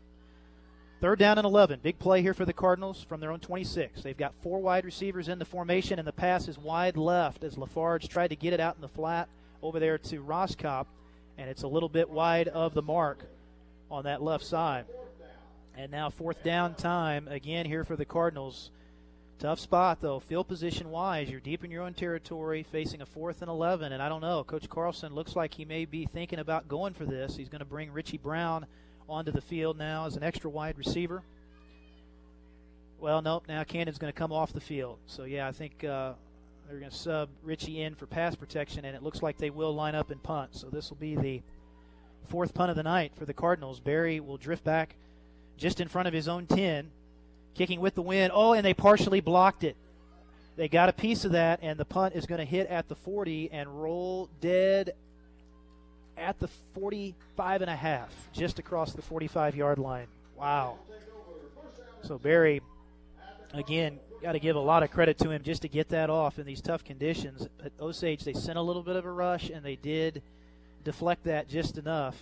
Third 1.01 1.19
down 1.19 1.37
and 1.37 1.45
11. 1.45 1.81
Big 1.83 1.99
play 1.99 2.23
here 2.23 2.33
for 2.33 2.47
the 2.47 2.55
Cardinals 2.55 3.03
from 3.03 3.21
their 3.21 3.31
own 3.31 3.41
26. 3.41 4.03
They've 4.03 4.17
got 4.17 4.33
four 4.43 4.61
wide 4.61 4.87
receivers 4.87 5.29
in 5.29 5.39
the 5.39 5.45
formation, 5.45 5.99
and 5.99 6.09
the 6.09 6.13
pass 6.13 6.49
is 6.49 6.59
wide 6.59 6.97
left 6.97 7.45
as 7.45 7.59
Lafarge 7.59 8.09
tried 8.09 8.29
to 8.29 8.37
get 8.37 8.55
it 8.55 8.61
out 8.61 8.77
in 8.77 8.81
the 8.81 8.89
flat 8.89 9.29
over 9.63 9.79
there 9.79 9.99
to 9.99 10.23
Roskop, 10.23 10.87
and 11.37 11.51
it's 11.51 11.65
a 11.65 11.69
little 11.69 11.91
bit 11.91 12.09
wide 12.09 12.49
of 12.49 12.73
the 12.73 12.81
mark 12.81 13.19
on 13.91 14.05
that 14.05 14.23
left 14.23 14.45
side. 14.45 14.87
And 15.77 15.93
now 15.93 16.09
fourth 16.09 16.43
down 16.43 16.75
time 16.75 17.29
again 17.29 17.67
here 17.67 17.85
for 17.85 17.97
the 17.97 18.07
Cardinals. 18.07 18.71
Tough 19.39 19.61
spot 19.61 20.01
though, 20.01 20.19
field 20.19 20.49
position 20.49 20.91
wise. 20.91 21.29
You're 21.29 21.41
deep 21.41 21.63
in 21.63 21.71
your 21.71 21.83
own 21.83 21.93
territory, 21.93 22.63
facing 22.63 23.03
a 23.03 23.07
fourth 23.07 23.43
and 23.43 23.51
11, 23.51 23.93
and 23.93 24.03
I 24.03 24.09
don't 24.09 24.23
know. 24.23 24.43
Coach 24.45 24.69
Carlson 24.69 25.15
looks 25.15 25.37
like 25.37 25.53
he 25.53 25.67
may 25.67 25.85
be 25.85 26.07
thinking 26.07 26.39
about 26.39 26.69
going 26.69 26.95
for 26.95 27.05
this. 27.05 27.37
He's 27.37 27.51
going 27.51 27.59
to 27.61 27.67
bring 27.67 27.93
Richie 27.93 28.17
Brown 28.17 28.67
onto 29.09 29.31
the 29.31 29.43
field 29.43 29.77
now 29.77 30.07
as 30.07 30.17
an 30.17 30.23
extra 30.23 30.49
wide 30.49 30.79
receiver. 30.79 31.23
Well, 32.99 33.21
nope. 33.21 33.45
Now 33.47 33.63
Cannon's 33.63 33.99
going 33.99 34.13
to 34.13 34.19
come 34.19 34.33
off 34.33 34.55
the 34.55 34.61
field. 34.61 34.99
So 35.07 35.25
yeah, 35.25 35.47
I 35.47 35.53
think 35.53 35.85
uh, 35.85 36.15
they're 36.67 36.79
going 36.79 36.91
to 36.91 36.97
sub 36.97 37.29
Richie 37.43 37.83
in 37.83 37.95
for 37.95 38.07
pass 38.07 38.35
protection, 38.35 38.87
and 38.87 38.97
it 38.97 39.03
looks 39.03 39.23
like 39.23 39.37
they 39.37 39.51
will 39.51 39.75
line 39.75 39.95
up 39.95 40.11
and 40.11 40.23
punt. 40.23 40.57
So 40.57 40.69
this 40.69 40.89
will 40.89 40.97
be 40.97 41.15
the 41.15 41.43
fourth 42.25 42.55
punt 42.55 42.71
of 42.71 42.77
the 42.77 42.83
night 42.83 43.13
for 43.17 43.27
the 43.27 43.35
Cardinals. 43.35 43.81
Berry 43.81 44.19
will 44.19 44.39
drift 44.39 44.65
back 44.65 44.97
just 45.57 45.81
in 45.81 45.89
front 45.89 46.09
of 46.09 46.15
his 46.15 46.27
own 46.27 46.47
10, 46.47 46.91
kicking 47.57 47.81
with 47.81 47.95
the 47.95 48.03
wind. 48.03 48.33
Oh, 48.35 48.53
and 48.53 48.65
they 48.65 48.75
partially 48.75 49.21
blocked 49.21 49.65
it. 49.65 49.77
They 50.57 50.69
got 50.69 50.89
a 50.89 50.93
piece 50.93 51.25
of 51.25 51.33
that, 51.33 51.61
and 51.63 51.79
the 51.79 51.85
punt 51.85 52.15
is 52.15 52.27
going 52.27 52.39
to 52.39 52.45
hit 52.45 52.69
at 52.69 52.89
the 52.89 52.95
40 52.95 53.51
and 53.53 53.83
roll 53.83 54.31
dead 54.41 54.95
at 56.17 56.39
the 56.39 56.49
45 56.75 57.63
and 57.63 57.71
a 57.71 57.77
half, 57.77 58.11
just 58.33 58.59
across 58.59 58.93
the 58.93 59.03
45 59.03 59.55
yard 59.55 59.79
line. 59.79 60.07
Wow. 60.37 60.79
So 62.03 62.19
Berry, 62.19 62.63
again, 63.53 63.99
got 64.23 64.33
to 64.33 64.39
give 64.39 64.57
a 64.57 64.61
lot 64.61 64.83
of 64.83 64.91
credit 64.91 65.19
to 65.19 65.31
him 65.31 65.43
just 65.43 65.63
to 65.63 65.69
get 65.69 65.91
that 65.91 66.09
off 66.09 66.39
in 66.39 66.47
these 66.47 66.63
tough 66.63 66.85
conditions. 66.85 67.47
At 67.63 67.73
Osage, 67.81 68.25
they 68.25 68.33
sent 68.33 68.57
a 68.57 68.63
little 68.63 68.83
bit 68.83 68.97
of 68.97 69.05
a 69.05 69.11
rush, 69.11 69.51
and 69.51 69.63
they 69.63 69.77
did 69.77 70.23
deflect 70.85 71.25
that 71.25 71.49
just 71.49 71.77
enough. 71.77 72.17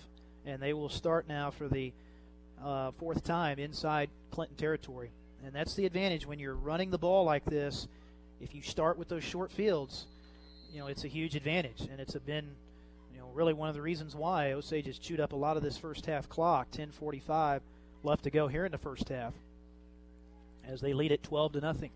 And 0.45 0.61
they 0.61 0.73
will 0.73 0.89
start 0.89 1.29
now 1.29 1.51
for 1.51 1.69
the 1.69 1.93
uh, 2.63 2.91
fourth 2.99 3.25
time 3.25 3.59
inside 3.59 4.11
Clinton 4.31 4.57
territory. 4.57 5.11
And 5.45 5.55
that's 5.55 5.75
the 5.75 5.85
advantage 5.85 6.27
when 6.27 6.39
you're 6.39 6.55
running 6.55 6.91
the 6.91 6.99
ball 6.99 7.25
like 7.25 7.45
this. 7.45 7.87
If 8.41 8.55
you 8.55 8.63
start 8.63 8.99
with 8.99 9.09
those 9.09 9.23
short 9.23 9.53
fields, 9.53 10.07
you 10.73 10.81
know, 10.81 10.87
it's 10.87 11.05
a 11.05 11.09
huge 11.09 11.37
advantage. 11.37 11.83
And 11.91 12.01
it's 12.01 12.15
been, 12.15 12.47
you 13.13 13.21
know, 13.21 13.29
really 13.35 13.53
one 13.53 13.69
of 13.69 13.75
the 13.75 13.83
reasons 13.83 14.17
why 14.17 14.53
Osage 14.53 14.87
has 14.87 14.99
chewed 14.99 15.21
up 15.21 15.33
a 15.33 15.37
lot 15.37 15.57
of 15.57 15.63
this 15.63 15.77
first 15.77 16.07
half 16.07 16.29
clock. 16.29 16.71
10:45 16.71 17.61
left 18.03 18.25
to 18.25 18.31
go 18.31 18.49
here 18.49 18.65
in 18.65 18.73
the 18.73 18.79
first 18.79 19.09
half, 19.09 19.35
as 20.67 20.81
they 20.81 20.93
lead 20.93 21.13
it 21.13 21.23
12 21.23 21.53
to 21.53 21.61
nothing. 21.61 21.91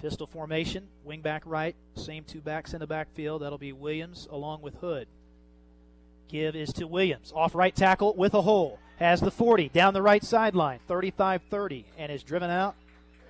Pistol 0.00 0.28
formation, 0.28 0.86
wing 1.04 1.22
back 1.22 1.42
right, 1.44 1.74
same 1.96 2.22
two 2.22 2.40
backs 2.40 2.72
in 2.72 2.78
the 2.78 2.86
backfield. 2.86 3.42
That'll 3.42 3.58
be 3.58 3.72
Williams 3.72 4.28
along 4.30 4.62
with 4.62 4.74
Hood. 4.76 5.08
Give 6.28 6.54
is 6.54 6.72
to 6.74 6.86
Williams. 6.86 7.32
Off 7.34 7.54
right 7.54 7.74
tackle 7.74 8.14
with 8.14 8.34
a 8.34 8.42
hole. 8.42 8.78
Has 8.96 9.20
the 9.20 9.30
40 9.30 9.68
down 9.70 9.94
the 9.94 10.02
right 10.02 10.22
sideline, 10.22 10.80
35 10.86 11.42
30, 11.48 11.84
and 11.98 12.12
is 12.12 12.22
driven 12.22 12.50
out. 12.50 12.74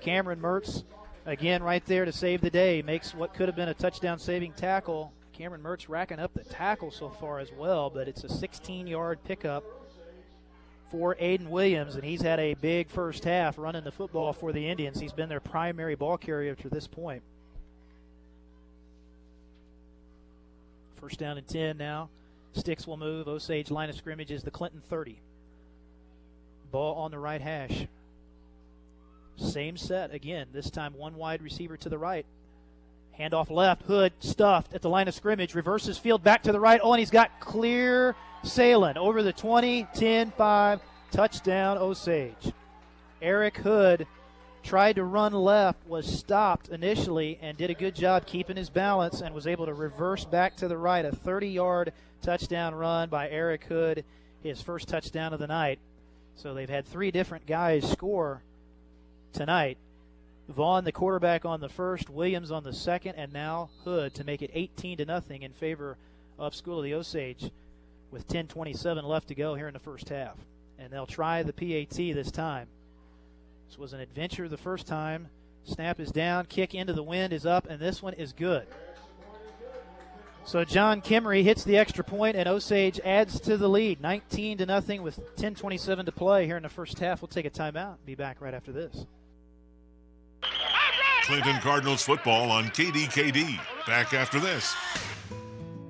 Cameron 0.01 0.41
Mertz, 0.41 0.85
again, 1.27 1.63
right 1.63 1.85
there 1.85 2.05
to 2.05 2.13
save 2.13 2.41
the 2.41 2.51
day, 2.51 2.83
makes 2.83 3.15
what 3.15 3.35
could 3.35 3.49
have 3.49 3.57
been 3.57 3.69
a 3.69 3.75
touchdown 3.75 4.19
saving 4.19 4.53
tackle. 4.53 5.13
Cameron 5.33 5.63
Mertz 5.63 5.89
racking 5.89 6.19
up 6.19 6.33
the 6.35 6.45
tackle 6.45 6.91
so 6.91 7.11
far 7.11 7.39
as 7.39 7.53
well, 7.53 7.91
but 7.91 8.09
it's 8.09 8.25
a 8.25 8.29
16 8.29 8.87
yard 8.87 9.19
pickup 9.25 9.65
for 10.91 11.15
Aiden 11.17 11.49
Williams, 11.49 11.97
and 11.97 12.05
he's 12.05 12.23
had 12.23 12.41
a 12.41 12.55
big 12.55 12.89
first 12.89 13.25
half 13.25 13.59
running 13.59 13.85
the 13.85 13.93
football 13.93 14.33
for 14.33 14.53
the 14.53 14.69
Indians. 14.69 14.99
He's 14.99 15.13
been 15.13 15.29
their 15.29 15.41
primary 15.41 15.95
ball 15.95 16.17
carrier 16.17 16.55
to 16.57 16.69
this 16.69 16.87
point. 16.87 17.23
First 20.95 21.19
down 21.19 21.39
and 21.39 21.47
10 21.47 21.77
now. 21.77 22.09
Sticks 22.59 22.87
will 22.87 22.97
move. 22.97 23.29
Osage 23.29 23.71
line 23.71 23.89
of 23.89 23.97
scrimmage 23.97 24.31
is 24.31 24.43
the 24.43 24.51
Clinton 24.51 24.83
30. 24.91 25.21
Ball 26.73 26.97
on 26.97 27.11
the 27.11 27.19
right 27.19 27.41
hash. 27.41 27.87
Same 29.37 29.77
set 29.77 30.13
again. 30.13 30.49
This 30.53 30.69
time 30.69 30.95
one 30.95 31.15
wide 31.15 31.41
receiver 31.41 31.77
to 31.77 31.89
the 31.89 31.99
right. 31.99 32.27
Handoff 33.19 33.51
left. 33.51 33.83
Hood 33.83 34.13
stuffed 34.19 34.75
at 34.75 34.83
the 34.83 34.91
line 34.91 35.07
of 35.07 35.15
scrimmage. 35.15 35.55
Reverses 35.55 35.99
field 35.99 36.25
back 36.25 36.43
to 36.43 36.53
the 36.53 36.61
right. 36.61 36.81
Oh, 36.83 36.93
and 36.93 36.99
he's 36.99 37.11
got 37.11 37.41
clear 37.41 38.17
sailing 38.43 38.99
over 38.99 39.23
the 39.23 39.33
20, 39.33 39.87
10, 39.95 40.33
5. 40.33 40.81
Touchdown, 41.13 41.79
Osage. 41.79 42.53
Eric 43.23 43.57
Hood 43.59 44.07
tried 44.63 44.97
to 44.97 45.05
run 45.05 45.33
left, 45.33 45.87
was 45.87 46.07
stopped 46.07 46.69
initially, 46.69 47.39
and 47.41 47.57
did 47.57 47.71
a 47.71 47.75
good 47.75 47.95
job 47.95 48.27
keeping 48.27 48.57
his 48.57 48.71
balance 48.71 49.21
and 49.21 49.35
was 49.35 49.47
able 49.47 49.67
to 49.67 49.75
reverse 49.75 50.25
back 50.25 50.57
to 50.57 50.69
the 50.69 50.77
right. 50.77 51.05
A 51.05 51.13
30 51.13 51.49
yard 51.49 51.93
touchdown 52.23 52.75
run 52.75 53.09
by 53.09 53.29
Eric 53.29 53.65
Hood, 53.65 54.05
his 54.43 54.61
first 54.61 54.89
touchdown 54.89 55.33
of 55.33 55.41
the 55.41 55.47
night. 55.47 55.79
So 56.37 56.55
they've 56.55 56.69
had 56.69 56.87
three 56.87 57.11
different 57.11 57.47
guys 57.47 57.89
score 57.91 58.43
tonight. 59.33 59.79
Vaughn, 60.49 60.85
the 60.85 60.93
quarterback, 60.93 61.45
on 61.45 61.61
the 61.61 61.69
first, 61.69 62.09
Williams 62.09 62.51
on 62.51 62.63
the 62.63 62.73
second, 62.73 63.17
and 63.17 63.33
now 63.33 63.69
Hood 63.85 64.15
to 64.15 64.25
make 64.25 64.41
it 64.41 64.51
18 64.55 64.99
to 64.99 65.05
nothing 65.05 65.43
in 65.43 65.53
favor 65.53 65.97
of 66.39 66.55
School 66.55 66.79
of 66.79 66.85
the 66.85 66.95
Osage, 66.95 67.51
with 68.11 68.27
10:27 68.29 69.05
left 69.05 69.29
to 69.29 69.35
go 69.35 69.55
here 69.55 69.69
in 69.69 69.75
the 69.75 69.81
first 69.81 70.09
half. 70.09 70.37
And 70.79 70.91
they'll 70.91 71.07
try 71.07 71.43
the 71.43 71.53
PAT 71.53 72.15
this 72.15 72.31
time. 72.31 72.69
This 73.69 73.79
was 73.79 73.93
an 73.93 74.01
adventure 74.01 74.49
the 74.49 74.57
first 74.57 74.87
time. 74.87 75.29
Snap 75.65 76.01
is 76.01 76.11
down, 76.11 76.47
kick 76.47 76.75
into 76.75 76.95
the 76.95 77.03
wind 77.03 77.35
is 77.35 77.45
up, 77.45 77.67
and 77.69 77.79
this 77.79 78.03
one 78.03 78.15
is 78.15 78.33
good. 78.33 78.67
So 80.47 80.65
John 80.65 81.03
Kimmery 81.03 81.43
hits 81.43 81.65
the 81.65 81.77
extra 81.77 82.03
point, 82.03 82.35
and 82.35 82.49
Osage 82.49 82.99
adds 83.05 83.39
to 83.41 83.59
the 83.59 83.69
lead, 83.69 84.01
19 84.01 84.59
to 84.59 84.67
nothing, 84.67 85.03
with 85.03 85.21
10:27 85.37 86.07
to 86.07 86.13
play 86.13 86.47
here 86.47 86.57
in 86.57 86.63
the 86.63 86.71
first 86.71 86.99
half. 86.99 87.21
We'll 87.21 87.29
take 87.29 87.45
a 87.45 87.51
timeout. 87.51 87.97
Be 88.07 88.15
back 88.15 88.41
right 88.41 88.55
after 88.55 88.73
this. 88.73 89.05
Clinton 91.25 91.61
Cardinals 91.61 92.03
football 92.03 92.51
on 92.51 92.71
KDKD. 92.71 93.61
Back 93.87 94.15
after 94.15 94.41
this. 94.41 94.75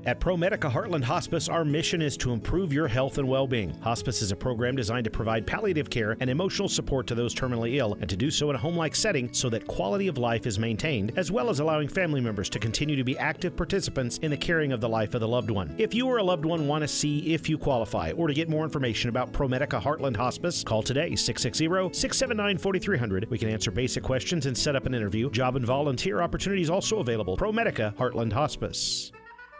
At 0.08 0.20
ProMedica 0.20 0.72
Heartland 0.72 1.04
Hospice, 1.04 1.50
our 1.50 1.66
mission 1.66 2.00
is 2.00 2.16
to 2.16 2.32
improve 2.32 2.72
your 2.72 2.88
health 2.88 3.18
and 3.18 3.28
well 3.28 3.46
being. 3.46 3.78
Hospice 3.80 4.22
is 4.22 4.32
a 4.32 4.36
program 4.36 4.74
designed 4.74 5.04
to 5.04 5.10
provide 5.10 5.46
palliative 5.46 5.90
care 5.90 6.16
and 6.20 6.30
emotional 6.30 6.66
support 6.66 7.06
to 7.08 7.14
those 7.14 7.34
terminally 7.34 7.76
ill, 7.76 7.92
and 8.00 8.08
to 8.08 8.16
do 8.16 8.30
so 8.30 8.48
in 8.48 8.56
a 8.56 8.58
home 8.58 8.74
like 8.74 8.96
setting 8.96 9.30
so 9.34 9.50
that 9.50 9.66
quality 9.66 10.08
of 10.08 10.16
life 10.16 10.46
is 10.46 10.58
maintained, 10.58 11.12
as 11.18 11.30
well 11.30 11.50
as 11.50 11.60
allowing 11.60 11.88
family 11.88 12.22
members 12.22 12.48
to 12.48 12.58
continue 12.58 12.96
to 12.96 13.04
be 13.04 13.18
active 13.18 13.54
participants 13.54 14.16
in 14.22 14.30
the 14.30 14.36
caring 14.38 14.72
of 14.72 14.80
the 14.80 14.88
life 14.88 15.12
of 15.12 15.20
the 15.20 15.28
loved 15.28 15.50
one. 15.50 15.74
If 15.76 15.92
you 15.92 16.06
or 16.06 16.16
a 16.16 16.24
loved 16.24 16.46
one 16.46 16.66
want 16.66 16.80
to 16.80 16.88
see 16.88 17.34
if 17.34 17.46
you 17.46 17.58
qualify 17.58 18.12
or 18.12 18.28
to 18.28 18.32
get 18.32 18.48
more 18.48 18.64
information 18.64 19.10
about 19.10 19.34
ProMedica 19.34 19.78
Heartland 19.78 20.16
Hospice, 20.16 20.64
call 20.64 20.82
today 20.82 21.16
660 21.16 21.66
679 21.92 22.56
4300. 22.56 23.28
We 23.28 23.36
can 23.36 23.50
answer 23.50 23.70
basic 23.70 24.04
questions 24.04 24.46
and 24.46 24.56
set 24.56 24.74
up 24.74 24.86
an 24.86 24.94
interview. 24.94 25.28
Job 25.28 25.56
and 25.56 25.66
volunteer 25.66 26.22
opportunities 26.22 26.70
also 26.70 27.00
available. 27.00 27.36
ProMedica 27.36 27.94
Heartland 27.96 28.32
Hospice. 28.32 29.12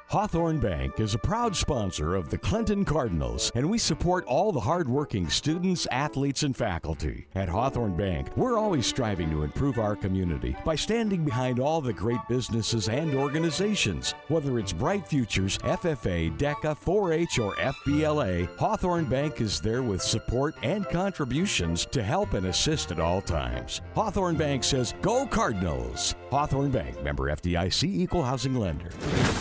Hawthorne 0.08 0.58
Bank 0.58 1.00
is 1.00 1.14
a 1.14 1.18
proud 1.18 1.54
sponsor 1.54 2.14
of 2.14 2.30
the 2.30 2.38
Clinton 2.38 2.82
Cardinals, 2.82 3.52
and 3.54 3.68
we 3.68 3.76
support 3.76 4.24
all 4.24 4.52
the 4.52 4.60
hardworking 4.60 5.28
students, 5.28 5.86
athletes, 5.90 6.44
and 6.44 6.56
faculty. 6.56 7.26
At 7.34 7.50
Hawthorne 7.50 7.94
Bank, 7.94 8.34
we're 8.34 8.56
always 8.56 8.86
striving 8.86 9.28
to 9.30 9.42
improve 9.42 9.78
our 9.78 9.94
community 9.94 10.56
by 10.64 10.76
standing 10.76 11.26
behind 11.26 11.60
all 11.60 11.82
the 11.82 11.92
great 11.92 12.20
businesses 12.26 12.88
and 12.88 13.14
organizations. 13.14 14.14
Whether 14.28 14.58
it's 14.58 14.72
Bright 14.72 15.06
Futures, 15.06 15.58
FFA, 15.58 16.34
DECA, 16.38 16.74
4 16.74 17.12
H, 17.12 17.38
or 17.38 17.54
FBLA, 17.56 18.56
Hawthorne 18.56 19.04
Bank 19.04 19.42
is 19.42 19.60
there 19.60 19.82
with 19.82 20.00
support 20.00 20.54
and 20.62 20.88
contributions 20.88 21.84
to 21.84 22.02
help 22.02 22.32
and 22.32 22.46
assist 22.46 22.90
at 22.90 22.98
all 22.98 23.20
times. 23.20 23.82
Hawthorne 23.94 24.36
Bank 24.36 24.64
says, 24.64 24.94
Go 25.02 25.26
Cardinals! 25.26 26.14
Hawthorne 26.30 26.70
Bank, 26.70 27.02
member 27.02 27.24
FDIC, 27.24 27.84
equal 27.84 28.22
housing 28.22 28.54
lender. 28.54 28.90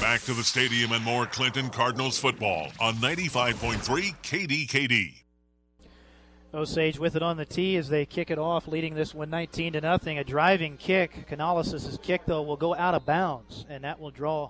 Back 0.02 0.22
to 0.24 0.34
the 0.34 0.44
stadium 0.58 0.92
and 0.92 1.06
more 1.06 1.28
Clinton 1.28 1.70
Cardinals 1.70 2.18
football 2.18 2.72
on 2.80 2.96
95.3 2.96 3.78
KDKD. 4.24 5.14
Osage 6.52 6.98
with 6.98 7.16
it 7.16 7.22
on 7.22 7.38
the 7.38 7.46
tee 7.46 7.78
as 7.78 7.90
they 7.90 8.08
kick 8.08 8.32
it 8.32 8.40
off, 8.40 8.68
leading 8.68 8.96
this 8.96 9.14
one 9.14 9.30
19 9.30 9.74
to 9.74 9.82
nothing. 9.82 10.18
A 10.18 10.24
driving 10.24 10.76
kick. 10.76 11.28
Canales' 11.28 12.00
kick, 12.02 12.24
though, 12.26 12.42
will 12.42 12.58
go 12.58 12.74
out 12.74 12.96
of 12.96 13.06
bounds, 13.06 13.68
and 13.70 13.84
that 13.84 14.00
will 14.00 14.10
draw 14.10 14.50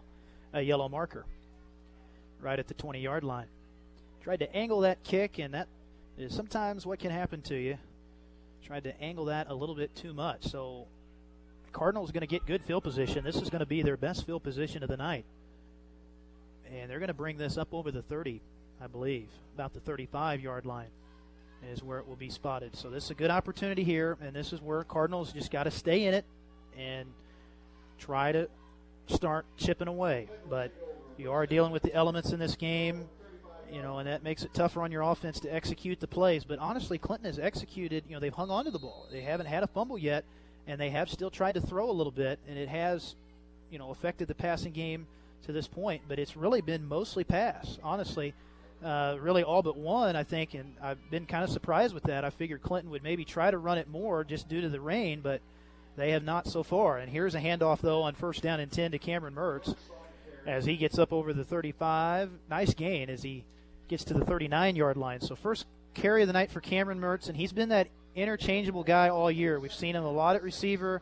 a 0.53 0.61
yellow 0.61 0.87
marker 0.87 1.25
right 2.39 2.57
at 2.57 2.69
the 2.69 2.73
20 2.73 3.01
yard 3.01 3.25
line. 3.25 3.47
Tried 4.23 4.39
to 4.39 4.55
angle 4.55 4.79
that 4.79 5.03
kick, 5.03 5.39
and 5.39 5.53
that 5.55 5.67
is 6.17 6.33
sometimes 6.33 6.85
what 6.85 6.99
can 6.99 7.11
happen 7.11 7.41
to 7.41 7.55
you. 7.55 7.77
Tried 8.65 8.85
to 8.85 9.01
angle 9.01 9.25
that 9.25 9.47
a 9.49 9.53
little 9.53 9.75
bit 9.75 9.93
too 9.93 10.13
much. 10.13 10.45
So, 10.45 10.87
Cardinals 11.73 12.13
going 12.13 12.21
to 12.21 12.27
get 12.27 12.45
good 12.45 12.63
field 12.63 12.83
position. 12.85 13.25
This 13.25 13.41
is 13.41 13.49
going 13.49 13.59
to 13.59 13.65
be 13.65 13.81
their 13.81 13.97
best 13.97 14.25
field 14.25 14.43
position 14.43 14.83
of 14.83 14.89
the 14.89 14.95
night. 14.95 15.25
And 16.71 16.89
they're 16.89 16.99
going 16.99 17.07
to 17.07 17.13
bring 17.13 17.37
this 17.37 17.57
up 17.57 17.73
over 17.73 17.91
the 17.91 18.01
30, 18.01 18.41
I 18.81 18.87
believe, 18.87 19.27
about 19.55 19.73
the 19.73 19.79
35 19.79 20.41
yard 20.41 20.65
line. 20.65 20.89
is 21.71 21.83
where 21.83 21.99
it 21.99 22.07
will 22.07 22.15
be 22.15 22.29
spotted. 22.29 22.75
So 22.75 22.89
this 22.89 23.05
is 23.05 23.11
a 23.11 23.15
good 23.15 23.31
opportunity 23.31 23.83
here, 23.83 24.17
and 24.21 24.35
this 24.35 24.53
is 24.53 24.61
where 24.61 24.83
Cardinals 24.83 25.33
just 25.33 25.51
got 25.51 25.63
to 25.63 25.71
stay 25.71 26.05
in 26.05 26.13
it 26.13 26.25
and 26.77 27.07
try 27.97 28.31
to 28.31 28.49
start 29.07 29.45
chipping 29.57 29.87
away. 29.87 30.29
But 30.49 30.71
you 31.17 31.31
are 31.31 31.45
dealing 31.47 31.71
with 31.71 31.81
the 31.81 31.93
elements 31.93 32.31
in 32.31 32.39
this 32.39 32.55
game, 32.55 33.07
you 33.71 33.81
know, 33.81 33.97
and 33.97 34.07
that 34.07 34.23
makes 34.23 34.43
it 34.43 34.53
tougher 34.53 34.81
on 34.81 34.91
your 34.91 35.01
offense 35.01 35.39
to 35.41 35.53
execute 35.53 35.99
the 35.99 36.07
plays. 36.07 36.43
But 36.43 36.59
honestly, 36.59 36.97
Clinton 36.97 37.25
has 37.25 37.39
executed. 37.39 38.03
You 38.07 38.15
know, 38.15 38.19
they've 38.19 38.33
hung 38.33 38.51
on 38.51 38.65
to 38.65 38.71
the 38.71 38.79
ball. 38.79 39.07
They 39.11 39.21
haven't 39.21 39.47
had 39.47 39.63
a 39.63 39.67
fumble 39.67 39.97
yet, 39.97 40.25
and 40.67 40.79
they 40.79 40.89
have 40.91 41.09
still 41.09 41.31
tried 41.31 41.53
to 41.53 41.61
throw 41.61 41.89
a 41.89 41.91
little 41.91 42.11
bit, 42.11 42.39
and 42.47 42.57
it 42.57 42.69
has, 42.69 43.15
you 43.71 43.79
know, 43.79 43.89
affected 43.89 44.27
the 44.27 44.35
passing 44.35 44.73
game 44.73 45.07
to 45.45 45.51
this 45.51 45.67
point. 45.67 46.03
But 46.07 46.19
it's 46.19 46.35
really 46.35 46.61
been 46.61 46.87
mostly 46.87 47.23
pass, 47.23 47.77
honestly. 47.83 48.33
Uh, 48.83 49.17
really 49.19 49.43
all 49.43 49.63
but 49.63 49.75
one, 49.75 50.15
I 50.15 50.23
think, 50.23 50.53
and 50.53 50.75
I've 50.81 51.09
been 51.09 51.25
kind 51.25 51.43
of 51.43 51.49
surprised 51.49 51.93
with 51.95 52.03
that. 52.03 52.23
I 52.23 52.29
figured 52.29 52.61
Clinton 52.61 52.91
would 52.91 53.03
maybe 53.03 53.25
try 53.25 53.49
to 53.49 53.57
run 53.57 53.79
it 53.79 53.87
more 53.87 54.23
just 54.23 54.47
due 54.47 54.61
to 54.61 54.69
the 54.69 54.79
rain, 54.79 55.21
but 55.21 55.41
they 55.95 56.11
have 56.11 56.23
not 56.23 56.47
so 56.47 56.61
far. 56.61 56.99
And 56.99 57.11
here's 57.11 57.33
a 57.33 57.39
handoff, 57.39 57.81
though, 57.81 58.03
on 58.03 58.13
first 58.13 58.43
down 58.43 58.59
and 58.59 58.71
10 58.71 58.91
to 58.91 58.99
Cameron 58.99 59.33
Mertz 59.33 59.73
as 60.45 60.65
he 60.65 60.77
gets 60.77 60.99
up 60.99 61.11
over 61.11 61.33
the 61.33 61.43
35. 61.43 62.29
Nice 62.49 62.75
gain 62.75 63.09
as 63.09 63.23
he 63.23 63.43
gets 63.87 64.03
to 64.05 64.13
the 64.13 64.23
39 64.23 64.75
yard 64.75 64.95
line. 64.95 65.21
So, 65.21 65.35
first 65.35 65.65
carry 65.95 66.21
of 66.21 66.27
the 66.27 66.33
night 66.33 66.51
for 66.51 66.61
Cameron 66.61 67.01
Mertz, 67.01 67.27
and 67.27 67.35
he's 67.35 67.51
been 67.51 67.69
that 67.69 67.87
interchangeable 68.15 68.83
guy 68.83 69.09
all 69.09 69.31
year. 69.31 69.59
We've 69.59 69.73
seen 69.73 69.95
him 69.95 70.03
a 70.03 70.11
lot 70.11 70.35
at 70.35 70.43
receiver. 70.43 71.01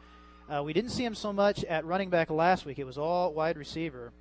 Uh, 0.49 0.63
we 0.63 0.73
didn't 0.73 0.91
see 0.91 1.03
him 1.03 1.15
so 1.15 1.33
much 1.33 1.63
at 1.65 1.85
running 1.85 2.09
back 2.09 2.29
last 2.29 2.65
week, 2.65 2.79
it 2.79 2.85
was 2.85 2.97
all 2.97 3.33
wide 3.33 3.57
receiver. 3.57 4.13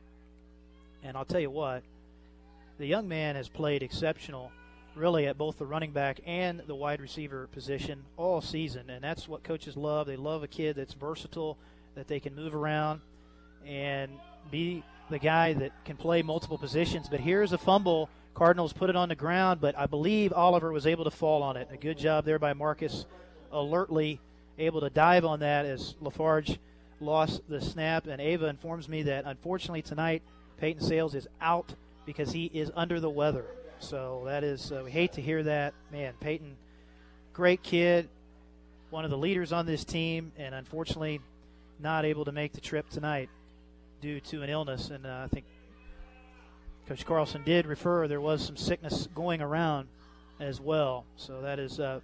And 1.04 1.16
I'll 1.16 1.24
tell 1.26 1.40
you 1.40 1.50
what, 1.50 1.82
the 2.78 2.86
young 2.86 3.06
man 3.06 3.36
has 3.36 3.48
played 3.48 3.82
exceptional 3.82 4.50
really 4.96 5.26
at 5.26 5.36
both 5.36 5.58
the 5.58 5.66
running 5.66 5.90
back 5.90 6.20
and 6.24 6.62
the 6.66 6.74
wide 6.74 7.00
receiver 7.00 7.48
position 7.48 8.02
all 8.16 8.40
season. 8.40 8.88
And 8.90 9.02
that's 9.02 9.28
what 9.28 9.42
coaches 9.42 9.76
love. 9.76 10.06
They 10.06 10.16
love 10.16 10.42
a 10.42 10.48
kid 10.48 10.76
that's 10.76 10.94
versatile 10.94 11.58
that 11.94 12.08
they 12.08 12.20
can 12.20 12.34
move 12.34 12.54
around 12.54 13.00
and 13.66 14.10
be 14.50 14.82
the 15.10 15.18
guy 15.18 15.52
that 15.54 15.72
can 15.84 15.96
play 15.96 16.22
multiple 16.22 16.58
positions. 16.58 17.08
But 17.08 17.20
here's 17.20 17.52
a 17.52 17.58
fumble. 17.58 18.08
Cardinals 18.34 18.72
put 18.72 18.90
it 18.90 18.96
on 18.96 19.08
the 19.08 19.14
ground 19.14 19.60
but 19.60 19.78
i 19.78 19.86
believe 19.86 20.32
oliver 20.32 20.72
was 20.72 20.88
able 20.88 21.04
to 21.04 21.10
fall 21.10 21.42
on 21.42 21.56
it. 21.56 21.68
A 21.70 21.76
good 21.76 21.98
job 21.98 22.24
there 22.24 22.38
by 22.40 22.52
marcus 22.52 23.06
alertly 23.52 24.20
able 24.58 24.80
to 24.80 24.90
dive 24.90 25.24
on 25.24 25.40
that 25.40 25.66
as 25.66 25.94
lafarge 26.00 26.58
lost 27.00 27.42
the 27.48 27.60
snap. 27.60 28.06
And 28.06 28.20
ava 28.20 28.46
informs 28.46 28.88
me 28.88 29.04
that 29.04 29.24
unfortunately 29.24 29.82
tonight 29.82 30.22
peyton 30.58 30.82
sales 30.82 31.14
is 31.14 31.28
out 31.40 31.74
because 32.06 32.32
he 32.32 32.46
is 32.46 32.70
under 32.74 33.00
the 33.00 33.10
weather. 33.10 33.44
So 33.78 34.22
that 34.26 34.44
is, 34.44 34.72
uh, 34.72 34.82
we 34.84 34.90
hate 34.90 35.12
to 35.14 35.22
hear 35.22 35.42
that. 35.42 35.74
Man, 35.92 36.14
Peyton, 36.20 36.56
great 37.32 37.62
kid, 37.62 38.08
one 38.90 39.04
of 39.04 39.10
the 39.10 39.18
leaders 39.18 39.52
on 39.52 39.66
this 39.66 39.84
team, 39.84 40.32
and 40.38 40.54
unfortunately 40.54 41.20
not 41.80 42.04
able 42.04 42.24
to 42.24 42.32
make 42.32 42.52
the 42.52 42.60
trip 42.60 42.88
tonight 42.88 43.28
due 44.00 44.20
to 44.20 44.42
an 44.42 44.50
illness. 44.50 44.90
And 44.90 45.06
uh, 45.06 45.22
I 45.24 45.28
think 45.28 45.44
Coach 46.86 47.04
Carlson 47.04 47.42
did 47.44 47.66
refer 47.66 48.06
there 48.08 48.20
was 48.20 48.44
some 48.44 48.56
sickness 48.56 49.08
going 49.14 49.40
around 49.40 49.88
as 50.40 50.60
well. 50.60 51.04
So 51.16 51.40
that 51.42 51.58
is 51.58 51.80
uh, 51.80 52.00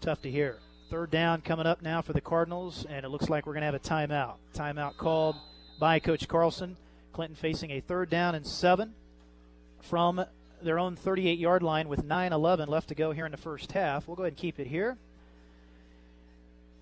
tough 0.00 0.22
to 0.22 0.30
hear. 0.30 0.58
Third 0.90 1.10
down 1.10 1.40
coming 1.42 1.66
up 1.66 1.82
now 1.82 2.02
for 2.02 2.12
the 2.12 2.20
Cardinals, 2.20 2.84
and 2.88 3.04
it 3.04 3.10
looks 3.10 3.28
like 3.28 3.46
we're 3.46 3.52
going 3.52 3.62
to 3.62 3.66
have 3.66 3.74
a 3.74 3.78
timeout. 3.78 4.34
Timeout 4.54 4.96
called 4.96 5.36
by 5.78 6.00
Coach 6.00 6.26
Carlson. 6.26 6.76
Clinton 7.12 7.36
facing 7.36 7.70
a 7.70 7.80
third 7.80 8.10
down 8.10 8.34
and 8.34 8.46
seven 8.46 8.94
from 9.82 10.24
their 10.62 10.78
own 10.78 10.96
38 10.96 11.38
yard 11.38 11.62
line 11.62 11.88
with 11.88 12.04
9 12.04 12.32
11 12.32 12.68
left 12.68 12.88
to 12.88 12.94
go 12.94 13.12
here 13.12 13.26
in 13.26 13.32
the 13.32 13.38
first 13.38 13.72
half. 13.72 14.06
We'll 14.06 14.16
go 14.16 14.22
ahead 14.24 14.32
and 14.32 14.38
keep 14.38 14.58
it 14.58 14.66
here. 14.66 14.96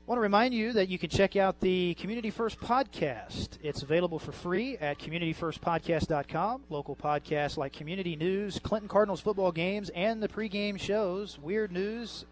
I 0.07 0.11
want 0.11 0.19
to 0.19 0.23
remind 0.23 0.55
you 0.55 0.73
that 0.73 0.89
you 0.89 0.99
can 0.99 1.11
check 1.11 1.37
out 1.37 1.61
the 1.61 1.93
Community 1.95 2.31
First 2.31 2.59
podcast. 2.61 3.59
It's 3.63 3.83
available 3.83 4.19
for 4.19 4.33
free 4.33 4.79
at 4.79 4.99
communityfirstpodcast.com. 4.99 6.63
Local 6.71 6.97
podcasts 6.97 7.59
like 7.59 7.75
Community 7.75 8.17
News, 8.17 8.59
Clinton 8.59 8.89
Cardinals 8.89 9.21
football 9.21 9.53
games, 9.53 9.91
and 9.91 10.23
the 10.23 10.29
pregame 10.29 10.81
shows, 10.81 11.39
Weird 11.39 11.73
News, 11.73 12.25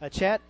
a 0.00 0.08
chat 0.08 0.40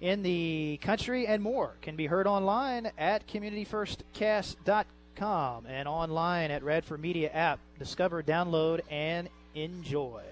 in 0.00 0.22
the 0.22 0.80
country, 0.82 1.28
and 1.28 1.44
more 1.44 1.74
can 1.80 1.94
be 1.94 2.06
heard 2.06 2.26
online 2.26 2.90
at 2.98 3.28
communityfirstcast.com 3.28 4.86
and 5.18 5.86
online 5.86 6.50
at 6.50 6.62
Radford 6.62 7.00
Media 7.00 7.30
app. 7.30 7.58
Discover, 7.78 8.22
download, 8.22 8.80
and 8.90 9.28
enjoy. 9.54 10.22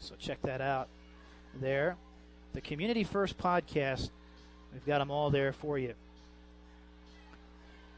So 0.00 0.14
check 0.18 0.40
that 0.42 0.60
out 0.60 0.88
there. 1.60 1.96
The 2.54 2.60
Community 2.60 3.04
First 3.04 3.36
podcast, 3.36 4.10
we've 4.72 4.86
got 4.86 4.98
them 4.98 5.10
all 5.10 5.30
there 5.30 5.52
for 5.52 5.78
you. 5.78 5.94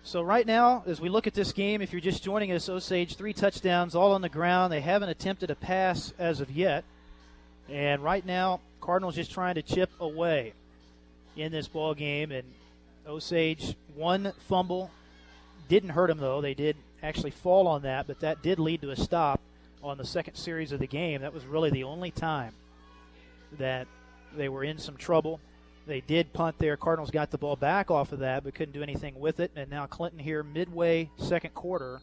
So 0.03 0.23
right 0.23 0.47
now, 0.47 0.83
as 0.87 1.01
we 1.01 1.09
look 1.09 1.27
at 1.27 1.35
this 1.35 1.53
game, 1.53 1.83
if 1.83 1.93
you're 1.93 2.01
just 2.01 2.23
joining 2.23 2.53
us, 2.53 2.69
Osage 2.69 3.17
three 3.17 3.33
touchdowns, 3.33 3.95
all 3.95 4.13
on 4.13 4.21
the 4.21 4.29
ground. 4.29 4.73
They 4.73 4.81
haven't 4.81 5.09
attempted 5.09 5.51
a 5.51 5.57
pass 5.57 6.13
as 6.19 6.41
of 6.41 6.51
yet, 6.51 6.85
and 7.69 8.03
right 8.03 8.25
now, 8.25 8.61
Cardinals 8.81 9.17
just 9.17 9.33
trying 9.33 9.57
to 9.57 9.63
chip 9.63 9.91
away 9.99 10.53
in 11.37 11.51
this 11.53 11.67
ball 11.67 11.95
game, 11.95 12.31
and 12.31 12.45
Osage 13.07 13.77
one 13.95 14.33
fumble 14.49 14.91
didn't 15.69 15.91
hurt 15.91 16.09
them 16.09 16.19
though. 16.19 16.41
They 16.41 16.55
did 16.55 16.77
actually 17.03 17.31
fall 17.31 17.67
on 17.67 17.83
that, 17.83 18.07
but 18.07 18.21
that 18.21 18.43
did 18.43 18.59
lead 18.59 18.83
to 18.83 18.91
a 18.91 18.97
stop 18.97 19.41
on 19.83 19.99
the 19.99 20.05
second 20.05 20.35
series 20.35 20.73
of 20.73 20.81
the 20.81 20.87
game. 20.87 21.21
That 21.21 21.35
was 21.35 21.45
really 21.45 21.71
the 21.71 21.85
only 21.85 22.11
time 22.11 22.53
that 23.59 23.87
they 24.37 24.49
were 24.49 24.65
in 24.65 24.79
some 24.79 24.97
trouble. 24.97 25.41
They 25.87 26.01
did 26.01 26.33
punt 26.33 26.57
there. 26.59 26.77
Cardinals 26.77 27.11
got 27.11 27.31
the 27.31 27.39
ball 27.39 27.55
back 27.55 27.91
off 27.91 28.13
of 28.13 28.19
that, 28.19 28.43
but 28.43 28.55
couldn't 28.55 28.75
do 28.75 28.83
anything 28.83 29.21
with 29.21 29.39
it. 29.39 29.53
And 29.55 29.71
now 29.71 29.87
Clinton 29.87 30.19
here, 30.19 30.43
midway 30.43 31.11
second 31.17 31.55
quarter, 31.55 32.01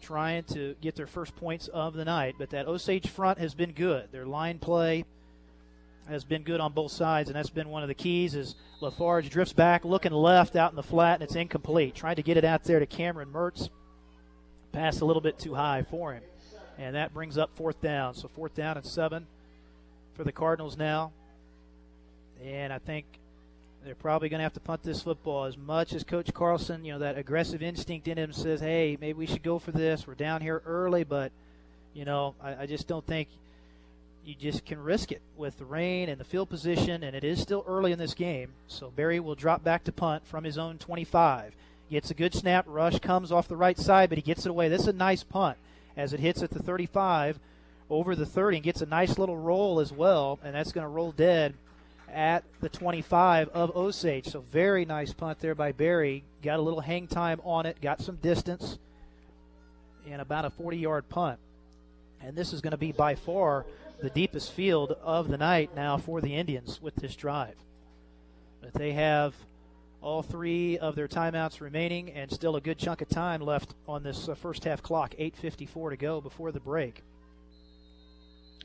trying 0.00 0.44
to 0.44 0.76
get 0.80 0.94
their 0.94 1.08
first 1.08 1.34
points 1.34 1.66
of 1.68 1.94
the 1.94 2.04
night. 2.04 2.36
But 2.38 2.50
that 2.50 2.68
Osage 2.68 3.08
front 3.08 3.38
has 3.38 3.54
been 3.54 3.72
good. 3.72 4.12
Their 4.12 4.26
line 4.26 4.60
play 4.60 5.04
has 6.08 6.24
been 6.24 6.42
good 6.42 6.60
on 6.60 6.72
both 6.72 6.92
sides, 6.92 7.28
and 7.28 7.36
that's 7.36 7.50
been 7.50 7.68
one 7.68 7.82
of 7.82 7.88
the 7.88 7.94
keys. 7.94 8.34
Is 8.34 8.54
Lafarge 8.80 9.28
drifts 9.30 9.52
back, 9.52 9.84
looking 9.84 10.12
left 10.12 10.56
out 10.56 10.70
in 10.70 10.76
the 10.76 10.82
flat, 10.82 11.14
and 11.14 11.22
it's 11.22 11.34
incomplete. 11.34 11.94
Trying 11.94 12.16
to 12.16 12.22
get 12.22 12.36
it 12.36 12.44
out 12.44 12.64
there 12.64 12.78
to 12.78 12.86
Cameron 12.86 13.28
Mertz, 13.32 13.68
pass 14.72 15.00
a 15.00 15.04
little 15.04 15.22
bit 15.22 15.38
too 15.38 15.54
high 15.54 15.82
for 15.82 16.14
him, 16.14 16.22
and 16.78 16.94
that 16.94 17.12
brings 17.12 17.36
up 17.36 17.50
fourth 17.56 17.80
down. 17.80 18.14
So 18.14 18.28
fourth 18.28 18.54
down 18.54 18.76
and 18.76 18.86
seven 18.86 19.26
for 20.14 20.24
the 20.24 20.32
Cardinals 20.32 20.76
now, 20.76 21.12
and 22.44 22.72
I 22.72 22.78
think 22.78 23.04
they're 23.84 23.94
probably 23.94 24.28
going 24.28 24.38
to 24.38 24.44
have 24.44 24.54
to 24.54 24.60
punt 24.60 24.82
this 24.82 25.02
football 25.02 25.44
as 25.44 25.56
much 25.56 25.92
as 25.92 26.04
Coach 26.04 26.32
Carlson, 26.34 26.84
you 26.84 26.92
know, 26.92 26.98
that 26.98 27.16
aggressive 27.16 27.62
instinct 27.62 28.08
in 28.08 28.18
him 28.18 28.32
says, 28.32 28.60
hey, 28.60 28.96
maybe 29.00 29.18
we 29.18 29.26
should 29.26 29.42
go 29.42 29.58
for 29.58 29.72
this. 29.72 30.06
We're 30.06 30.14
down 30.14 30.40
here 30.40 30.62
early, 30.66 31.04
but, 31.04 31.32
you 31.94 32.04
know, 32.04 32.34
I, 32.42 32.62
I 32.62 32.66
just 32.66 32.86
don't 32.88 33.06
think– 33.06 33.28
you 34.28 34.34
just 34.34 34.66
can 34.66 34.82
risk 34.82 35.10
it 35.10 35.22
with 35.38 35.56
the 35.56 35.64
rain 35.64 36.10
and 36.10 36.20
the 36.20 36.24
field 36.24 36.50
position, 36.50 37.02
and 37.02 37.16
it 37.16 37.24
is 37.24 37.40
still 37.40 37.64
early 37.66 37.92
in 37.92 37.98
this 37.98 38.12
game. 38.12 38.50
So 38.66 38.92
Berry 38.94 39.18
will 39.20 39.34
drop 39.34 39.64
back 39.64 39.84
to 39.84 39.92
punt 39.92 40.26
from 40.26 40.44
his 40.44 40.58
own 40.58 40.76
25. 40.76 41.54
Gets 41.90 42.10
a 42.10 42.14
good 42.14 42.34
snap. 42.34 42.66
Rush 42.68 42.98
comes 42.98 43.32
off 43.32 43.48
the 43.48 43.56
right 43.56 43.78
side, 43.78 44.10
but 44.10 44.18
he 44.18 44.22
gets 44.22 44.44
it 44.44 44.50
away. 44.50 44.68
This 44.68 44.82
is 44.82 44.88
a 44.88 44.92
nice 44.92 45.22
punt 45.22 45.56
as 45.96 46.12
it 46.12 46.20
hits 46.20 46.42
at 46.42 46.50
the 46.50 46.62
35 46.62 47.38
over 47.88 48.14
the 48.14 48.26
30 48.26 48.58
and 48.58 48.64
gets 48.64 48.82
a 48.82 48.86
nice 48.86 49.16
little 49.16 49.38
roll 49.38 49.80
as 49.80 49.92
well, 49.92 50.38
and 50.44 50.54
that's 50.54 50.72
going 50.72 50.84
to 50.84 50.88
roll 50.88 51.10
dead 51.10 51.54
at 52.12 52.44
the 52.60 52.68
25 52.68 53.48
of 53.48 53.74
Osage. 53.74 54.26
So 54.26 54.40
very 54.40 54.84
nice 54.84 55.14
punt 55.14 55.40
there 55.40 55.54
by 55.54 55.72
Berry. 55.72 56.22
Got 56.42 56.58
a 56.58 56.62
little 56.62 56.82
hang 56.82 57.06
time 57.06 57.40
on 57.44 57.64
it, 57.64 57.80
got 57.80 58.02
some 58.02 58.16
distance, 58.16 58.76
and 60.06 60.20
about 60.20 60.44
a 60.44 60.50
40 60.50 60.76
yard 60.76 61.08
punt. 61.08 61.38
And 62.20 62.36
this 62.36 62.52
is 62.52 62.60
going 62.60 62.72
to 62.72 62.76
be 62.76 62.92
by 62.92 63.14
far 63.14 63.64
the 64.00 64.10
deepest 64.10 64.52
field 64.52 64.92
of 65.02 65.28
the 65.28 65.38
night 65.38 65.74
now 65.74 65.96
for 65.96 66.20
the 66.20 66.34
Indians 66.34 66.80
with 66.80 66.94
this 66.96 67.16
drive. 67.16 67.56
But 68.60 68.72
they 68.74 68.92
have 68.92 69.34
all 70.00 70.22
three 70.22 70.78
of 70.78 70.94
their 70.94 71.08
timeouts 71.08 71.60
remaining 71.60 72.10
and 72.12 72.30
still 72.30 72.56
a 72.56 72.60
good 72.60 72.78
chunk 72.78 73.00
of 73.00 73.08
time 73.08 73.40
left 73.40 73.74
on 73.88 74.02
this 74.02 74.28
uh, 74.28 74.34
first 74.34 74.64
half 74.64 74.82
clock. 74.82 75.14
8.54 75.18 75.90
to 75.90 75.96
go 75.96 76.20
before 76.20 76.52
the 76.52 76.60
break 76.60 77.02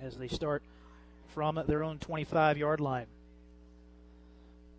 as 0.02 0.18
they 0.18 0.28
start 0.28 0.62
from 1.30 1.62
their 1.68 1.84
own 1.84 1.98
25 1.98 2.58
yard 2.58 2.80
line. 2.80 3.08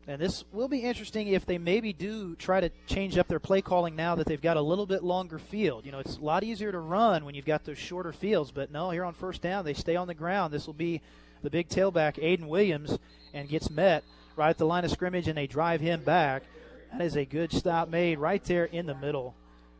And 0.07 0.21
this 0.21 0.45
will 0.53 0.69
be 0.69 0.81
interesting 0.81 1.29
if 1.29 1.47
they 1.47 1.57
maybe 1.57 1.95
do 1.95 2.35
try 2.37 2.61
to 2.61 2.71
change 2.87 3.17
up 3.17 3.27
their 3.27 3.41
play 3.41 3.63
calling 3.63 3.97
now 3.97 4.15
that 4.17 4.27
they've 4.27 4.41
got 4.41 4.59
a 4.59 4.63
little 4.63 4.85
bit 4.85 5.03
longer 5.03 5.39
field. 5.39 5.87
You 5.87 5.93
know, 5.93 5.99
it's 5.99 6.19
a 6.19 6.21
lot 6.21 6.45
easier 6.45 6.71
to 6.71 6.79
run 6.79 7.25
when 7.25 7.35
you've 7.35 7.47
got 7.47 7.65
those 7.65 7.79
shorter 7.79 8.13
fields, 8.13 8.51
but 8.51 8.71
no, 8.71 8.91
here 8.91 9.05
on 9.05 9.15
first 9.15 9.41
down, 9.41 9.65
they 9.65 9.73
stay 9.73 9.97
on 9.97 10.07
the 10.07 10.15
ground. 10.15 10.53
This 10.53 10.67
will 10.67 10.75
be 10.75 11.01
the 11.43 11.49
big 11.49 11.69
tailback, 11.69 12.17
Aiden 12.23 12.49
Williams, 12.49 12.99
and 13.33 13.49
gets 13.49 13.71
met 13.71 14.05
right 14.37 14.51
at 14.51 14.59
the 14.59 14.67
line 14.67 14.85
of 14.85 14.91
scrimmage, 14.91 15.27
and 15.27 15.39
they 15.39 15.47
drive 15.47 15.81
him 15.81 16.03
back. 16.03 16.43
That 16.93 17.01
is 17.01 17.17
a 17.17 17.25
good 17.25 17.51
stop 17.53 17.89
made 17.89 18.19
right 18.19 18.45
there 18.45 18.67
in 18.67 18.87
the 18.87 18.95
middle. 18.95 19.35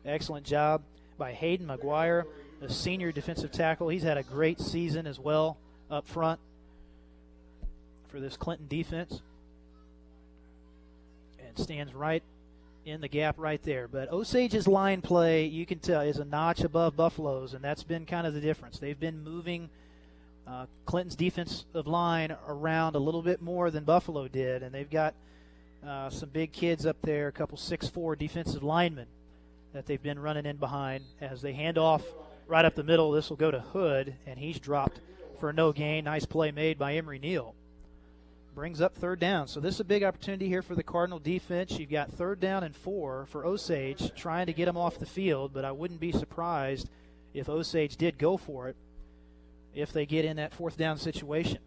Excellent 0.05 0.45
job 0.45 0.81
by 1.17 1.33
Hayden 1.33 1.67
McGuire, 1.67 2.23
the 2.61 2.71
senior 2.71 3.11
defensive 3.11 3.51
tackle. 3.51 3.89
He's 3.89 4.03
had 4.03 4.17
a 4.17 4.23
great 4.23 4.59
season 4.59 5.05
as 5.05 5.19
well 5.19 5.57
up 5.91 6.07
front 6.07 6.39
for 8.07 8.19
this 8.19 8.37
Clinton 8.37 8.67
defense. 8.67 9.21
And 11.55 11.63
stands 11.63 11.93
right 11.93 12.21
in 12.85 12.99
the 13.01 13.07
gap 13.07 13.35
right 13.37 13.61
there. 13.63 13.87
But 13.87 14.11
Osage's 14.11 14.67
line 14.67 15.01
play, 15.01 15.45
you 15.45 15.65
can 15.65 15.79
tell, 15.79 16.01
is 16.01 16.17
a 16.17 16.25
notch 16.25 16.61
above 16.61 16.97
Buffalo's, 16.97 17.53
and 17.53 17.63
that's 17.63 17.83
been 17.83 18.05
kind 18.05 18.27
of 18.27 18.33
the 18.33 18.41
difference. 18.41 18.77
They've 18.77 18.99
been 18.99 19.23
moving 19.23 19.69
uh, 20.45 20.65
Clinton's 20.85 21.15
defensive 21.15 21.87
line 21.87 22.35
around 22.47 22.95
a 22.95 22.99
little 22.99 23.21
bit 23.21 23.41
more 23.41 23.71
than 23.71 23.85
Buffalo 23.85 24.27
did, 24.27 24.63
and 24.63 24.73
they've 24.73 24.89
got 24.89 25.13
uh, 25.87 26.09
some 26.09 26.29
big 26.29 26.51
kids 26.51 26.85
up 26.85 26.97
there, 27.03 27.27
a 27.27 27.31
couple 27.31 27.57
six-four 27.57 28.15
defensive 28.15 28.63
linemen 28.63 29.07
that 29.73 29.85
they've 29.85 30.03
been 30.03 30.19
running 30.19 30.45
in 30.45 30.57
behind 30.57 31.03
as 31.21 31.41
they 31.41 31.53
hand 31.53 31.77
off 31.77 32.03
right 32.47 32.65
up 32.65 32.75
the 32.75 32.83
middle. 32.83 33.11
This 33.11 33.29
will 33.29 33.37
go 33.37 33.51
to 33.51 33.59
Hood, 33.59 34.13
and 34.27 34.37
he's 34.37 34.59
dropped 34.59 34.99
for 35.39 35.49
a 35.49 35.53
no 35.53 35.71
gain. 35.71 36.03
Nice 36.03 36.25
play 36.25 36.51
made 36.51 36.77
by 36.77 36.95
Emery 36.95 37.19
Neal 37.19 37.55
brings 38.55 38.79
up 38.79 38.95
third 38.95 39.19
down. 39.19 39.47
So 39.49 39.59
this 39.59 39.75
is 39.75 39.79
a 39.81 39.85
big 39.85 40.03
opportunity 40.03 40.47
here 40.47 40.61
for 40.61 40.75
the 40.75 40.83
Cardinal 40.83 41.19
defense. 41.19 41.77
You've 41.77 41.89
got 41.89 42.11
third 42.11 42.39
down 42.39 42.63
and 42.63 42.73
four 42.73 43.25
for 43.27 43.45
Osage, 43.45 44.15
trying 44.15 44.45
to 44.45 44.53
get 44.53 44.65
them 44.65 44.77
off 44.77 44.97
the 44.97 45.05
field, 45.05 45.51
but 45.53 45.65
I 45.65 45.73
wouldn't 45.73 45.99
be 45.99 46.13
surprised 46.13 46.89
if 47.33 47.49
Osage 47.49 47.97
did 47.97 48.17
go 48.17 48.37
for 48.37 48.69
it 48.69 48.77
if 49.73 49.91
they 49.91 50.05
get 50.05 50.23
in 50.23 50.37
that 50.37 50.53
fourth 50.53 50.77
down 50.77 50.97
situation. 50.97 51.59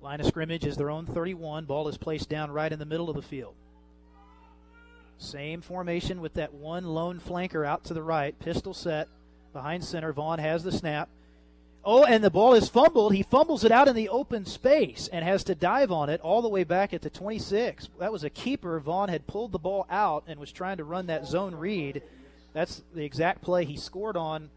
Line 0.00 0.20
of 0.20 0.26
scrimmage 0.26 0.64
is 0.64 0.76
their 0.76 0.90
own 0.90 1.04
31. 1.04 1.66
Ball 1.66 1.88
is 1.88 1.98
placed 1.98 2.30
down 2.30 2.50
right 2.50 2.72
in 2.72 2.78
the 2.78 2.86
middle 2.86 3.10
of 3.10 3.16
the 3.16 3.22
field. 3.22 3.54
Same 5.18 5.60
formation 5.60 6.20
with 6.20 6.34
that 6.34 6.54
one 6.54 6.84
lone 6.84 7.20
flanker 7.20 7.66
out 7.66 7.84
to 7.84 7.94
the 7.94 8.02
right. 8.02 8.38
Pistol 8.38 8.72
set 8.72 9.08
behind 9.52 9.84
center. 9.84 10.12
Vaughn 10.12 10.38
has 10.38 10.62
the 10.62 10.72
snap. 10.72 11.10
Oh, 11.88 12.02
and 12.02 12.24
the 12.24 12.30
ball 12.30 12.54
is 12.54 12.68
fumbled. 12.68 13.14
He 13.14 13.22
fumbles 13.22 13.62
it 13.62 13.70
out 13.70 13.86
in 13.86 13.94
the 13.94 14.08
open 14.08 14.44
space 14.44 15.08
and 15.12 15.24
has 15.24 15.44
to 15.44 15.54
dive 15.54 15.92
on 15.92 16.10
it 16.10 16.20
all 16.20 16.42
the 16.42 16.48
way 16.48 16.64
back 16.64 16.92
at 16.92 17.00
the 17.00 17.10
26. 17.10 17.90
That 18.00 18.10
was 18.10 18.24
a 18.24 18.30
keeper. 18.30 18.80
Vaughn 18.80 19.08
had 19.08 19.28
pulled 19.28 19.52
the 19.52 19.60
ball 19.60 19.86
out 19.88 20.24
and 20.26 20.40
was 20.40 20.50
trying 20.50 20.78
to 20.78 20.84
run 20.84 21.06
that 21.06 21.26
zone 21.26 21.54
read. 21.54 22.02
That's 22.52 22.82
the 22.92 23.04
exact 23.04 23.40
play 23.40 23.64
he 23.64 23.76
scored 23.76 24.16
on 24.16 24.50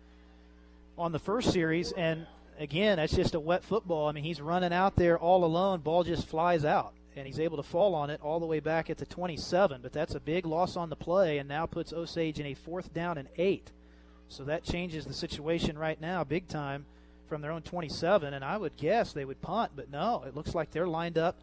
on 0.98 1.12
the 1.12 1.20
first 1.20 1.52
series. 1.52 1.92
And 1.92 2.26
again, 2.58 2.98
that's 2.98 3.16
just 3.16 3.36
a 3.36 3.40
wet 3.40 3.64
football. 3.64 4.08
I 4.08 4.12
mean, 4.12 4.24
he's 4.24 4.42
running 4.42 4.74
out 4.74 4.96
there 4.96 5.20
all 5.20 5.46
alone. 5.46 5.82
Ball 5.82 6.04
just 6.04 6.26
flies 6.26 6.66
out, 6.66 6.94
and 7.16 7.28
he's 7.28 7.40
able 7.40 7.58
to 7.58 7.64
fall 7.64 7.94
on 7.94 8.10
it 8.10 8.22
all 8.24 8.40
the 8.40 8.48
way 8.48 8.60
back 8.60 8.90
at 8.90 8.98
the 8.98 9.06
27. 9.06 9.82
But 9.84 9.94
that's 9.94 10.16
a 10.16 10.20
big 10.20 10.48
loss 10.48 10.76
on 10.76 10.90
the 10.90 10.96
play, 10.96 11.38
and 11.38 11.48
now 11.48 11.68
puts 11.68 11.94
Osage 11.94 12.40
in 12.40 12.48
a 12.48 12.56
fourth 12.56 12.92
down 12.92 13.20
and 13.20 13.30
eight. 13.38 13.70
So 14.30 14.46
that 14.46 14.64
changes 14.64 15.06
the 15.06 15.14
situation 15.14 15.78
right 15.78 16.02
now, 16.02 16.24
big 16.24 16.48
time 16.48 16.88
from 17.30 17.42
their 17.42 17.52
own 17.52 17.62
27, 17.62 18.34
and 18.34 18.44
I 18.44 18.58
would 18.58 18.76
guess 18.76 19.14
they 19.14 19.24
would 19.24 19.42
punt, 19.42 19.72
but 19.76 19.92
no, 19.92 20.24
it 20.28 20.36
looks 20.36 20.56
like 20.56 20.72
they're 20.72 20.88
lined 20.88 21.18
up 21.18 21.36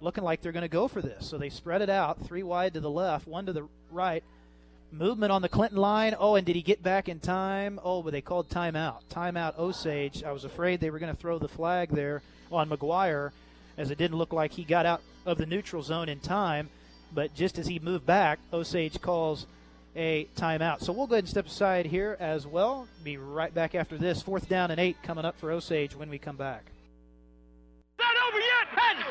looking 0.00 0.24
like 0.24 0.40
they're 0.40 0.52
going 0.52 0.62
to 0.62 0.68
go 0.68 0.88
for 0.88 1.02
this. 1.02 1.26
So 1.26 1.38
they 1.38 1.50
spread 1.50 1.82
it 1.82 1.90
out, 1.90 2.24
three 2.24 2.42
wide 2.42 2.74
to 2.74 2.80
the 2.80 2.90
left, 2.90 3.26
one 3.26 3.46
to 3.46 3.52
the 3.52 3.66
right. 3.90 4.22
Movement 4.92 5.30
on 5.30 5.42
the 5.42 5.48
Clinton 5.48 5.78
line. 5.78 6.16
Oh, 6.18 6.34
and 6.34 6.46
did 6.46 6.56
he 6.56 6.62
get 6.62 6.82
back 6.82 7.08
in 7.08 7.20
time? 7.20 7.78
Oh, 7.84 8.02
but 8.02 8.12
they 8.12 8.20
called 8.20 8.48
timeout. 8.48 9.04
Timeout 9.10 9.58
Osage. 9.58 10.24
I 10.24 10.32
was 10.32 10.44
afraid 10.44 10.80
they 10.80 10.90
were 10.90 10.98
going 10.98 11.14
to 11.14 11.20
throw 11.20 11.38
the 11.38 11.48
flag 11.48 11.90
there 11.90 12.22
on 12.50 12.68
McGuire 12.68 13.30
as 13.76 13.90
it 13.90 13.98
didn't 13.98 14.18
look 14.18 14.32
like 14.32 14.52
he 14.52 14.64
got 14.64 14.86
out 14.86 15.02
of 15.26 15.38
the 15.38 15.46
neutral 15.46 15.82
zone 15.82 16.08
in 16.08 16.18
time. 16.18 16.70
But 17.14 17.34
just 17.34 17.58
as 17.58 17.66
he 17.66 17.78
moved 17.78 18.06
back, 18.06 18.38
Osage 18.52 19.00
calls– 19.00 19.46
a 19.96 20.28
timeout. 20.36 20.80
So 20.80 20.92
we'll 20.92 21.06
go 21.06 21.14
ahead 21.14 21.24
and 21.24 21.28
step 21.28 21.46
aside 21.46 21.86
here 21.86 22.16
as 22.20 22.46
well. 22.46 22.86
Be 23.02 23.16
right 23.16 23.52
back 23.52 23.74
after 23.74 23.98
this. 23.98 24.22
Fourth 24.22 24.48
down 24.48 24.70
and 24.70 24.80
eight 24.80 24.96
coming 25.02 25.24
up 25.24 25.38
for 25.38 25.50
Osage 25.50 25.96
when 25.96 26.10
we 26.10 26.18
come 26.18 26.36
back. 26.36 26.70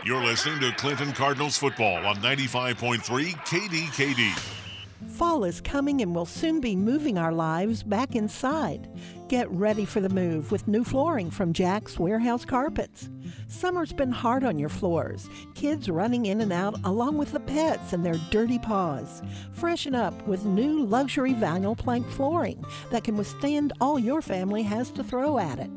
You're 0.06 0.24
listening 0.24 0.60
to 0.62 0.72
Clinton 0.78 1.12
Cardinals 1.12 1.58
football 1.58 2.06
on 2.06 2.16
95.3 2.18 3.02
KDKD. 3.46 4.56
Fall 5.08 5.44
is 5.44 5.62
coming 5.62 6.02
and 6.02 6.16
we'll 6.16 6.26
soon 6.26 6.60
be 6.60 6.76
moving 6.76 7.18
our 7.18 7.32
lives 7.32 7.84
back 7.84 8.16
inside. 8.16 8.90
Get 9.28 9.50
ready 9.52 9.86
for 9.86 10.00
the 10.00 10.10
move 10.10 10.52
with 10.52 10.68
new 10.68 10.84
flooring 10.84 11.30
from 11.30 11.54
Jack's 11.54 12.00
Warehouse 12.00 12.46
Carpets. 12.46 13.10
Summer's 13.48 13.94
been 13.94 14.12
hard 14.12 14.44
on 14.44 14.60
your 14.60 14.70
floors, 14.70 15.30
kids 15.56 15.90
running 15.90 16.28
in 16.28 16.42
and 16.42 16.54
out 16.54 16.80
along 16.84 17.18
with 17.18 17.32
the 17.32 17.40
pets 17.40 17.94
and 17.94 18.06
their 18.06 18.20
dirty 18.30 18.60
paws. 18.60 19.22
Freshen 19.52 19.96
up 19.96 20.28
with 20.28 20.46
new 20.46 20.86
luxury 20.86 21.34
vinyl 21.34 21.78
plank 21.78 22.08
flooring 22.10 22.64
that 22.92 23.04
can 23.04 23.18
withstand 23.18 23.74
all 23.82 24.00
your 24.00 24.22
family 24.22 24.64
has 24.64 24.92
to 24.92 25.04
throw 25.04 25.38
at 25.38 25.60
it. 25.60 25.72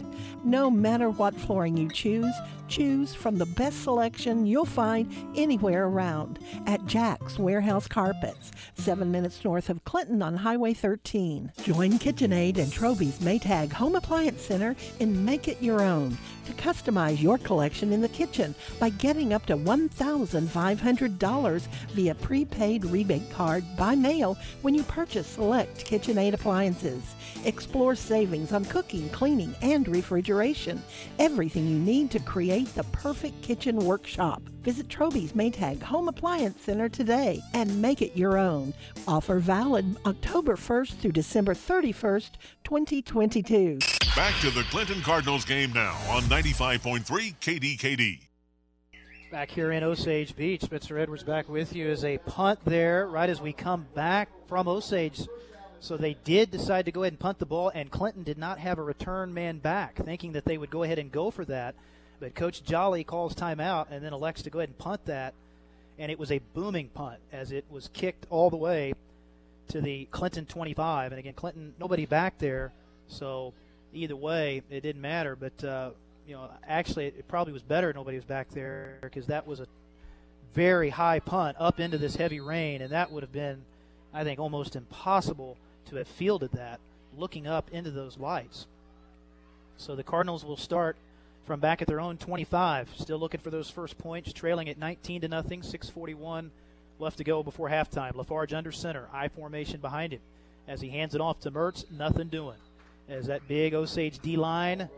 No 0.45 0.71
matter 0.71 1.11
what 1.11 1.35
flooring 1.35 1.77
you 1.77 1.89
choose, 1.89 2.35
choose 2.69 3.15
from 3.15 3.37
the 3.37 3.47
best 3.47 3.83
selection 3.83 4.47
you'll 4.47 4.65
find 4.65 5.13
anywhere 5.37 5.87
around 5.87 6.39
at 6.67 6.85
Jack's 6.87 7.39
Warehouse 7.39 7.87
Carpets, 7.87 8.51
seven 8.75 9.13
minutes 9.13 9.45
north 9.45 9.69
of 9.69 9.85
Clinton 9.85 10.23
on 10.23 10.37
Highway 10.37 10.73
13. 10.73 11.53
Join 11.63 11.93
KitchenAid 11.93 12.59
and 12.59 12.73
Troby's 12.73 13.19
Maytag 13.19 13.73
Home 13.73 13.95
Appliance 13.95 14.43
Center 14.43 14.75
and 15.01 15.25
make 15.25 15.49
it 15.49 15.63
your 15.63 15.83
own 15.83 16.17
to 16.47 16.53
customize 16.55 17.21
your 17.21 17.39
collection 17.45 17.93
in 17.93 18.01
the 18.01 18.09
kitchen 18.09 18.55
by 18.79 18.91
getting 18.91 19.33
up 19.33 19.47
to 19.47 19.57
$1,500 19.57 21.67
via 21.93 22.15
prepaid 22.15 22.85
rebate 22.85 23.31
card 23.31 23.65
by 23.77 23.95
mail 23.95 24.37
when 24.63 24.75
you 24.75 24.83
purchase 24.85 25.27
select 25.27 25.85
KitchenAid 25.85 26.35
appliances. 26.35 27.15
Explore 27.45 27.95
savings 27.95 28.53
on 28.53 28.65
cooking, 28.67 29.09
cleaning, 29.11 29.55
and 29.63 29.89
refrigeration. 29.89 30.83
Everything 31.19 31.67
you 31.67 31.79
need 31.79 32.11
to 32.11 32.21
create 32.21 32.73
the 32.75 32.85
perfect 32.85 33.41
kitchen 33.43 33.77
workshop. 33.77 34.43
Visit 34.63 34.89
Troby's 34.89 35.33
Maytag 35.33 35.83
Home 35.83 36.09
Appliance 36.09 36.63
Center 36.63 36.89
today 36.89 37.41
and 37.53 37.83
make 37.83 38.01
it 38.01 38.17
your 38.17 38.39
own. 38.39 38.73
Offer 39.09 39.41
valid 39.41 39.97
October 40.07 40.55
1st 40.55 40.99
through 40.99 41.13
December 41.13 41.55
31st, 41.55 42.31
2022. 42.63 43.79
Back 44.15 44.39
to 44.41 44.51
the 44.51 44.63
Clinton 44.65 45.01
Cardinals 45.01 45.45
game 45.45 45.73
now 45.73 45.97
on 46.09 46.23
95.3 46.25 47.32
KDKD. 47.41 48.21
Back 49.31 49.51
here 49.51 49.73
in 49.73 49.83
Osage 49.83 50.37
Beach, 50.37 50.63
Spencer 50.63 50.99
Edwards 50.99 51.23
back 51.23 51.49
with 51.49 51.75
you 51.75 51.89
as 51.89 52.05
a 52.05 52.19
punt 52.19 52.61
there 52.65 53.07
right 53.07 53.31
as 53.31 53.41
we 53.41 53.53
come 53.53 53.87
back 53.95 54.29
from 54.47 54.69
Osage. 54.69 55.27
So 55.81 55.97
they 55.97 56.15
did 56.23 56.51
decide 56.51 56.85
to 56.85 56.93
go 56.93 57.03
ahead 57.03 57.15
and 57.15 57.19
punt 57.19 57.39
the 57.39 57.47
ball, 57.47 57.71
and 57.75 57.91
Clinton 57.91 58.23
did 58.23 58.39
not 58.39 58.59
have 58.59 58.79
a 58.79 58.83
return 58.83 59.35
man 59.35 59.59
back, 59.59 59.97
thinking 59.97 60.33
that 60.33 60.45
they 60.45 60.59
would 60.59 60.71
go 60.71 60.83
ahead 60.83 60.99
and 60.99 61.11
go 61.11 61.31
for 61.31 61.45
that. 61.47 61.75
But 62.21 62.37
Coach 62.37 62.63
Jolly 62.63 63.03
calls 63.03 63.35
timeout 63.35 63.87
and 63.91 64.05
then 64.05 64.13
elects 64.13 64.43
to 64.43 64.51
go 64.51 64.61
ahead 64.61 64.69
and 64.69 64.79
punt 64.79 65.07
that. 65.07 65.35
And 65.99 66.13
it 66.13 66.21
was 66.21 66.31
a 66.31 66.39
booming 66.55 66.89
punt 66.89 67.19
as 67.33 67.51
it 67.51 67.65
was 67.69 67.89
kicked 67.93 68.27
all 68.31 68.49
the 68.49 68.57
way 68.57 68.93
to 69.69 69.81
the 69.81 70.07
Clinton 70.13 70.47
25. 70.47 71.11
And 71.11 71.19
again, 71.19 71.35
Clinton, 71.35 71.75
nobody 71.81 72.07
back 72.07 72.39
there. 72.39 72.73
So 73.09 73.55
either 73.93 74.15
way, 74.15 74.63
it 74.71 74.83
didn't 74.83 75.03
matter. 75.03 75.35
But 75.35 75.65
uh, 75.65 75.91
you 76.27 76.35
know, 76.35 76.49
actually, 76.67 77.07
it 77.07 77.29
probably 77.29 77.53
was 77.53 77.63
better 77.63 77.93
nobody 77.93 78.17
was 78.17 78.25
back 78.25 78.49
there 78.51 78.99
because 79.01 79.27
that 79.27 79.47
was 79.47 79.61
a 79.61 79.67
very 80.55 80.91
high 80.91 81.21
punt 81.21 81.57
up 81.59 81.81
into 81.81 81.99
this 81.99 82.17
heavy 82.17 82.41
rain, 82.41 82.83
and 82.83 82.93
that 82.93 83.11
would 83.11 83.23
have 83.23 83.33
been, 83.33 83.63
I 84.13 84.25
think, 84.25 84.39
almost 84.39 84.77
impossible 84.77 85.57
to 85.87 85.97
have 85.97 86.09
fielded 86.09 86.53
that 86.53 86.81
looking 87.17 87.47
up 87.47 87.71
into 87.73 87.91
those 87.91 88.19
lights. 88.19 88.67
So 89.77 89.97
the 89.97 90.03
Cardinals 90.03 90.45
will 90.45 90.57
start 90.57 90.97
from 91.47 91.61
back 91.61 91.83
at 91.83 91.89
their 91.89 92.01
own 92.01 92.19
25, 92.19 92.91
still 92.97 93.19
looking 93.19 93.41
for 93.41 93.51
those 93.51 93.69
first 93.69 93.99
points, 93.99 94.33
trailing 94.33 94.69
at 94.69 94.79
19 94.79 95.23
to 95.23 95.29
nothing, 95.29 95.63
6:41 95.63 96.51
left 96.99 97.19
to 97.19 97.25
go 97.25 97.43
before 97.43 97.69
halftime. 97.69 98.15
Lafarge 98.15 98.53
under 98.53 98.71
center, 98.71 99.09
I 99.13 99.29
formation 99.29 99.81
behind 99.81 100.13
him 100.13 100.21
as 100.69 100.81
he 100.81 100.91
hands 100.91 101.15
it 101.15 101.21
off 101.21 101.41
to 101.41 101.51
Mertz. 101.51 101.91
Nothing 101.91 102.29
doing 102.29 102.59
as 103.09 103.27
that 103.27 103.49
big 103.49 103.75
Osage 103.75 104.21
D 104.21 104.37
line. 104.37 104.89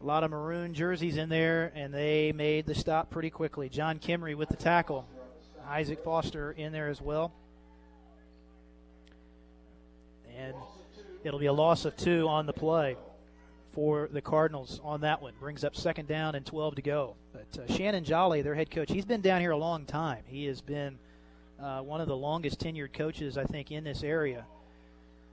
A 0.00 0.04
lot 0.04 0.24
of 0.24 0.30
maroon 0.30 0.74
jerseys 0.74 1.16
in 1.16 1.28
there, 1.28 1.72
and 1.74 1.92
they 1.92 2.32
made 2.32 2.66
the 2.66 2.74
stop 2.74 3.10
pretty 3.10 3.30
quickly. 3.30 3.68
John 3.68 3.98
Kimry 3.98 4.34
with 4.34 4.48
the 4.48 4.56
tackle. 4.56 5.06
Isaac 5.66 6.04
Foster 6.04 6.52
in 6.52 6.72
there 6.72 6.88
as 6.88 7.00
well. 7.00 7.32
And 10.36 10.54
it'll 11.24 11.40
be 11.40 11.46
a 11.46 11.52
loss 11.52 11.84
of 11.84 11.96
two 11.96 12.28
on 12.28 12.46
the 12.46 12.52
play 12.52 12.96
for 13.72 14.08
the 14.12 14.20
Cardinals 14.20 14.80
on 14.84 15.00
that 15.00 15.20
one. 15.20 15.32
Brings 15.40 15.64
up 15.64 15.74
second 15.74 16.08
down 16.08 16.34
and 16.34 16.44
12 16.44 16.76
to 16.76 16.82
go. 16.82 17.16
But 17.32 17.58
uh, 17.58 17.74
Shannon 17.74 18.04
Jolly, 18.04 18.42
their 18.42 18.54
head 18.54 18.70
coach, 18.70 18.90
he's 18.90 19.04
been 19.04 19.22
down 19.22 19.40
here 19.40 19.50
a 19.50 19.56
long 19.56 19.86
time. 19.86 20.22
He 20.26 20.44
has 20.46 20.60
been 20.60 20.98
uh, 21.60 21.80
one 21.80 22.00
of 22.00 22.08
the 22.08 22.16
longest 22.16 22.60
tenured 22.60 22.92
coaches, 22.92 23.36
I 23.36 23.44
think, 23.44 23.72
in 23.72 23.84
this 23.84 24.02
area. 24.02 24.44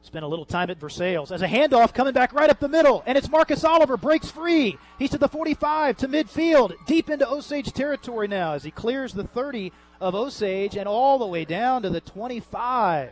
Spent 0.04 0.26
a 0.26 0.28
little 0.28 0.46
time 0.46 0.70
at 0.70 0.80
Versailles 0.80 1.32
as 1.32 1.42
a 1.42 1.48
handoff 1.48 1.94
coming 1.94 2.12
back 2.12 2.34
right 2.34 2.50
up 2.50 2.60
the 2.60 2.68
middle, 2.68 3.04
and 3.06 3.18
it's 3.18 3.30
Marcus 3.30 3.64
Oliver 3.64 3.96
breaks 3.96 4.30
free. 4.30 4.78
He's 5.00 5.12
to 5.12 5.18
the 5.18 5.30
45 5.30 5.96
to 5.98 6.10
midfield, 6.10 6.74
deep 6.86 7.10
into 7.10 7.28
Osage 7.28 7.72
territory 7.72 8.28
now 8.28 8.52
as 8.52 8.66
he 8.66 8.70
clears 8.70 9.14
the 9.14 9.24
30 9.24 9.72
of 10.02 10.14
Osage 10.14 10.76
and 10.76 10.90
all 10.90 11.18
the 11.18 11.26
way 11.26 11.46
down 11.46 11.84
to 11.84 11.90
the 11.90 12.02
25. 12.02 13.12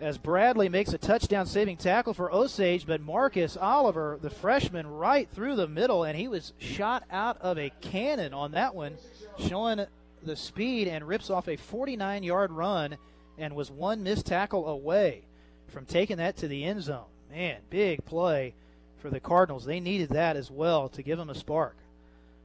as 0.00 0.18
Bradley 0.18 0.68
makes 0.68 0.92
a 0.92 0.98
touchdown 0.98 1.46
saving 1.46 1.78
tackle 1.78 2.14
for 2.14 2.32
Osage, 2.32 2.86
but 2.86 3.00
Marcus 3.00 3.56
Oliver, 3.56 4.20
the 4.22 4.30
freshman, 4.30 4.86
right 4.86 5.28
through 5.28 5.56
the 5.56 5.66
middle, 5.66 6.04
and 6.04 6.16
he 6.16 6.28
was 6.28 6.52
shot 6.58 7.02
out 7.10 7.38
of 7.40 7.58
a 7.58 7.72
cannon 7.80 8.32
on 8.32 8.52
that 8.52 8.76
one, 8.76 8.96
showing 9.36 9.84
the 10.22 10.36
speed 10.36 10.86
and 10.86 11.08
rips 11.08 11.28
off 11.28 11.48
a 11.48 11.56
49 11.56 12.22
yard 12.22 12.52
run 12.52 12.96
and 13.38 13.54
was 13.54 13.70
one 13.70 14.02
missed 14.02 14.26
tackle 14.26 14.68
away 14.68 15.22
from 15.68 15.86
taking 15.86 16.18
that 16.18 16.36
to 16.38 16.48
the 16.48 16.64
end 16.64 16.82
zone. 16.82 17.06
Man, 17.30 17.60
big 17.70 18.04
play 18.04 18.54
for 19.00 19.10
the 19.10 19.20
Cardinals. 19.20 19.64
They 19.64 19.80
needed 19.80 20.10
that 20.10 20.36
as 20.36 20.50
well 20.50 20.88
to 20.90 21.02
give 21.02 21.18
them 21.18 21.30
a 21.30 21.34
spark. 21.34 21.76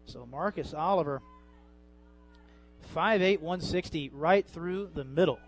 So 0.05 0.27
Marcus 0.31 0.73
Oliver, 0.73 1.21
5'8, 2.95 3.39
160, 3.39 4.09
right 4.13 4.47
through 4.47 4.89
the 4.93 5.03
middle 5.03 5.39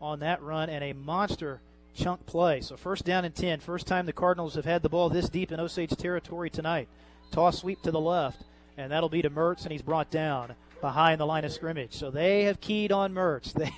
on 0.00 0.20
that 0.20 0.42
run 0.42 0.70
and 0.70 0.82
a 0.82 0.94
monster 0.94 1.60
chunk 1.94 2.24
play. 2.26 2.60
So 2.60 2.76
first 2.76 3.04
down 3.04 3.24
and 3.24 3.34
10. 3.34 3.60
First 3.60 3.86
time 3.86 4.06
the 4.06 4.12
Cardinals 4.12 4.54
have 4.54 4.64
had 4.64 4.82
the 4.82 4.88
ball 4.88 5.08
this 5.08 5.28
deep 5.28 5.52
in 5.52 5.60
Osage 5.60 5.90
territory 5.96 6.50
tonight. 6.50 6.88
Toss 7.30 7.58
sweep 7.58 7.82
to 7.82 7.90
the 7.90 8.00
left, 8.00 8.42
and 8.76 8.92
that'll 8.92 9.08
be 9.08 9.22
to 9.22 9.30
Mertz, 9.30 9.62
and 9.62 9.72
he's 9.72 9.82
brought 9.82 10.10
down 10.10 10.54
behind 10.80 11.20
the 11.20 11.26
line 11.26 11.44
of 11.44 11.52
scrimmage. 11.52 11.94
So 11.94 12.10
they 12.10 12.44
have 12.44 12.60
keyed 12.60 12.92
on 12.92 13.14
Mertz. 13.14 13.52
They 13.58 13.72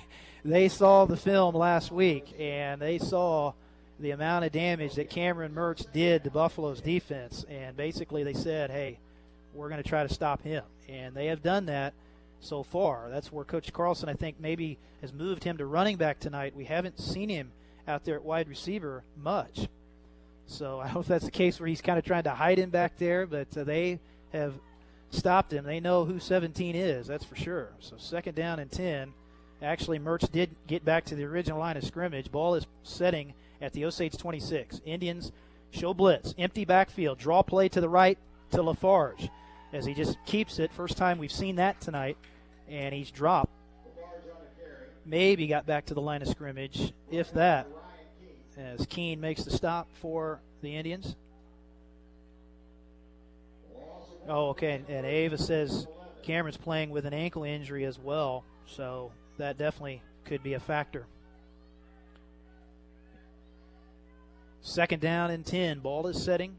they 0.45 0.69
saw 0.69 1.05
the 1.05 1.17
film 1.17 1.55
last 1.55 1.91
week, 1.91 2.35
and 2.39 2.79
they 2.79 2.99
saw 2.99 3.53
the 3.99 4.11
amount 4.11 4.45
of 4.45 4.51
damage 4.51 4.93
that 4.95 5.09
Cameron 5.09 5.53
Mertz 5.53 5.91
did 5.91 6.23
to 6.23 6.29
Buffalo's 6.29 6.81
defense. 6.81 7.45
And 7.49 7.75
basically, 7.75 8.23
they 8.23 8.33
said, 8.33 8.69
hey, 8.69 8.99
we're 9.53 9.69
going 9.69 9.81
to 9.81 9.89
try 9.89 10.05
to 10.05 10.13
stop 10.13 10.43
him. 10.43 10.63
And 10.87 11.15
they 11.15 11.27
have 11.27 11.41
done 11.41 11.65
that 11.65 11.93
so 12.41 12.61
far. 12.61 13.09
That's 13.09 13.31
where 13.31 13.43
Coach 13.43 13.73
Carlson, 13.73 14.07
I 14.07 14.13
think, 14.13 14.39
maybe 14.39 14.77
has 15.01 15.11
moved 15.11 15.43
him 15.43 15.57
to 15.57 15.65
running 15.65 15.97
back 15.97 16.19
tonight. 16.19 16.55
We 16.55 16.65
haven't 16.65 16.99
seen 16.99 17.29
him 17.29 17.51
out 17.87 18.03
there 18.03 18.15
at 18.15 18.23
wide 18.23 18.47
receiver 18.47 19.03
much. 19.17 19.67
So 20.45 20.79
I 20.79 20.87
hope 20.87 21.07
that's 21.07 21.25
the 21.25 21.31
case 21.31 21.59
where 21.59 21.67
he's 21.67 21.81
kind 21.81 21.97
of 21.97 22.05
trying 22.05 22.23
to 22.23 22.31
hide 22.31 22.59
him 22.59 22.69
back 22.69 22.97
there, 22.99 23.25
but 23.25 23.47
uh, 23.57 23.63
they 23.63 23.99
have 24.31 24.53
stopped 25.09 25.51
him. 25.51 25.65
They 25.65 25.79
know 25.79 26.05
who 26.05 26.19
17 26.19 26.75
is, 26.75 27.07
that's 27.07 27.25
for 27.25 27.35
sure. 27.35 27.69
So 27.79 27.95
second 27.97 28.35
down 28.35 28.59
and 28.59 28.71
10. 28.71 29.11
Actually, 29.61 29.99
Mertz 29.99 30.31
did 30.31 30.55
get 30.67 30.83
back 30.83 31.05
to 31.05 31.15
the 31.15 31.23
original 31.23 31.59
line 31.59 31.77
of 31.77 31.83
scrimmage. 31.83 32.31
Ball 32.31 32.55
is 32.55 32.67
setting 32.83 33.33
at 33.61 33.73
the 33.73 33.85
Osage 33.85 34.17
26. 34.17 34.81
Indians 34.85 35.31
show 35.71 35.93
blitz, 35.93 36.35
empty 36.37 36.65
backfield, 36.65 37.17
draw 37.17 37.41
play 37.41 37.69
to 37.69 37.81
the 37.81 37.89
right 37.89 38.17
to 38.51 38.61
Lafarge 38.61 39.29
as 39.73 39.85
he 39.85 39.93
just 39.93 40.17
keeps 40.25 40.59
it. 40.59 40.71
First 40.71 40.97
time 40.97 41.17
we've 41.17 41.31
seen 41.31 41.55
that 41.55 41.81
tonight, 41.81 42.17
and 42.69 42.93
he's 42.93 43.11
dropped. 43.11 43.51
Maybe 45.05 45.47
got 45.47 45.65
back 45.65 45.85
to 45.87 45.93
the 45.93 46.01
line 46.01 46.21
of 46.21 46.27
scrimmage, 46.27 46.93
if 47.11 47.31
that, 47.33 47.67
as 48.57 48.85
Keene 48.87 49.19
makes 49.21 49.43
the 49.43 49.51
stop 49.51 49.87
for 50.01 50.39
the 50.61 50.75
Indians. 50.75 51.15
Oh, 54.27 54.49
okay. 54.49 54.81
And 54.87 55.05
Ava 55.05 55.37
says 55.37 55.85
Cameron's 56.23 56.57
playing 56.57 56.89
with 56.89 57.05
an 57.05 57.13
ankle 57.13 57.43
injury 57.43 57.85
as 57.85 57.99
well, 57.99 58.43
so 58.65 59.11
that 59.37 59.57
definitely 59.57 60.01
could 60.25 60.43
be 60.43 60.53
a 60.53 60.59
factor. 60.59 61.05
Second 64.61 65.01
down 65.01 65.29
and 65.29 65.45
10. 65.45 65.79
Ball 65.79 66.07
is 66.07 66.21
setting 66.23 66.55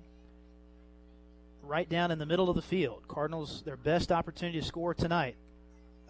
right 1.62 1.88
down 1.88 2.10
in 2.10 2.18
the 2.18 2.26
middle 2.26 2.48
of 2.48 2.54
the 2.54 2.62
field. 2.62 3.02
Cardinals, 3.08 3.62
their 3.64 3.76
best 3.76 4.12
opportunity 4.12 4.60
to 4.60 4.66
score 4.66 4.94
tonight. 4.94 5.34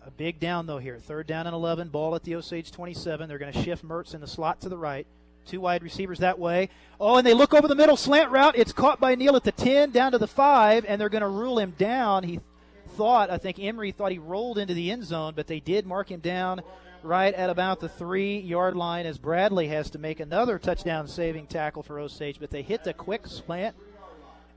A 0.07 0.11
big 0.11 0.39
down, 0.39 0.67
though, 0.67 0.79
here. 0.79 0.99
Third 0.99 1.27
down 1.27 1.47
and 1.47 1.55
11. 1.55 1.89
Ball 1.89 2.15
at 2.15 2.23
the 2.23 2.35
Osage 2.35 2.71
27. 2.71 3.29
They're 3.29 3.39
going 3.39 3.53
to 3.53 3.63
shift 3.63 3.85
Mertz 3.85 4.15
in 4.15 4.21
the 4.21 4.27
slot 4.27 4.61
to 4.61 4.69
the 4.69 4.77
right. 4.77 5.07
Two 5.47 5.61
wide 5.61 5.83
receivers 5.83 6.19
that 6.19 6.39
way. 6.39 6.69
Oh, 7.01 7.17
and 7.17 7.27
they 7.27 7.35
look 7.35 7.55
over 7.55 7.67
the 7.67 7.75
middle, 7.75 7.97
slant 7.97 8.31
route. 8.31 8.57
It's 8.57 8.73
caught 8.73 9.01
by 9.01 9.15
Neal 9.15 9.37
at 9.37 9.45
the 9.45 9.53
10, 9.53 9.91
down 9.91 10.13
to 10.13 10.19
the 10.19 10.27
5, 10.27 10.85
and 10.87 11.01
they're 11.01 11.09
going 11.09 11.23
to 11.23 11.29
rule 11.29 11.59
him 11.59 11.75
down. 11.79 12.25
He 12.25 12.41
thought, 12.97 13.31
I 13.31 13.39
think 13.39 13.59
Emery 13.59 13.93
thought 13.93 14.13
he 14.13 14.19
rolled 14.19 14.59
into 14.59 14.75
the 14.75 14.91
end 14.91 15.05
zone, 15.05 15.35
but 15.37 15.47
they 15.47 15.61
did 15.61 15.87
mark 15.87 16.11
him 16.11 16.21
down 16.21 16.63
right 17.03 17.35
at 17.35 17.51
about 17.51 17.81
the 17.81 17.89
three 17.89 18.39
yard 18.39 18.75
line 18.75 19.07
as 19.07 19.19
Bradley 19.19 19.69
has 19.69 19.91
to 19.91 19.99
make 19.99 20.19
another 20.19 20.59
touchdown 20.59 21.07
saving 21.07 21.47
tackle 21.47 21.83
for 21.83 22.01
Osage, 22.01 22.41
but 22.41 22.51
they 22.51 22.63
hit 22.63 22.85
the 22.85 22.95
quick 22.95 23.27
slant. 23.27 23.77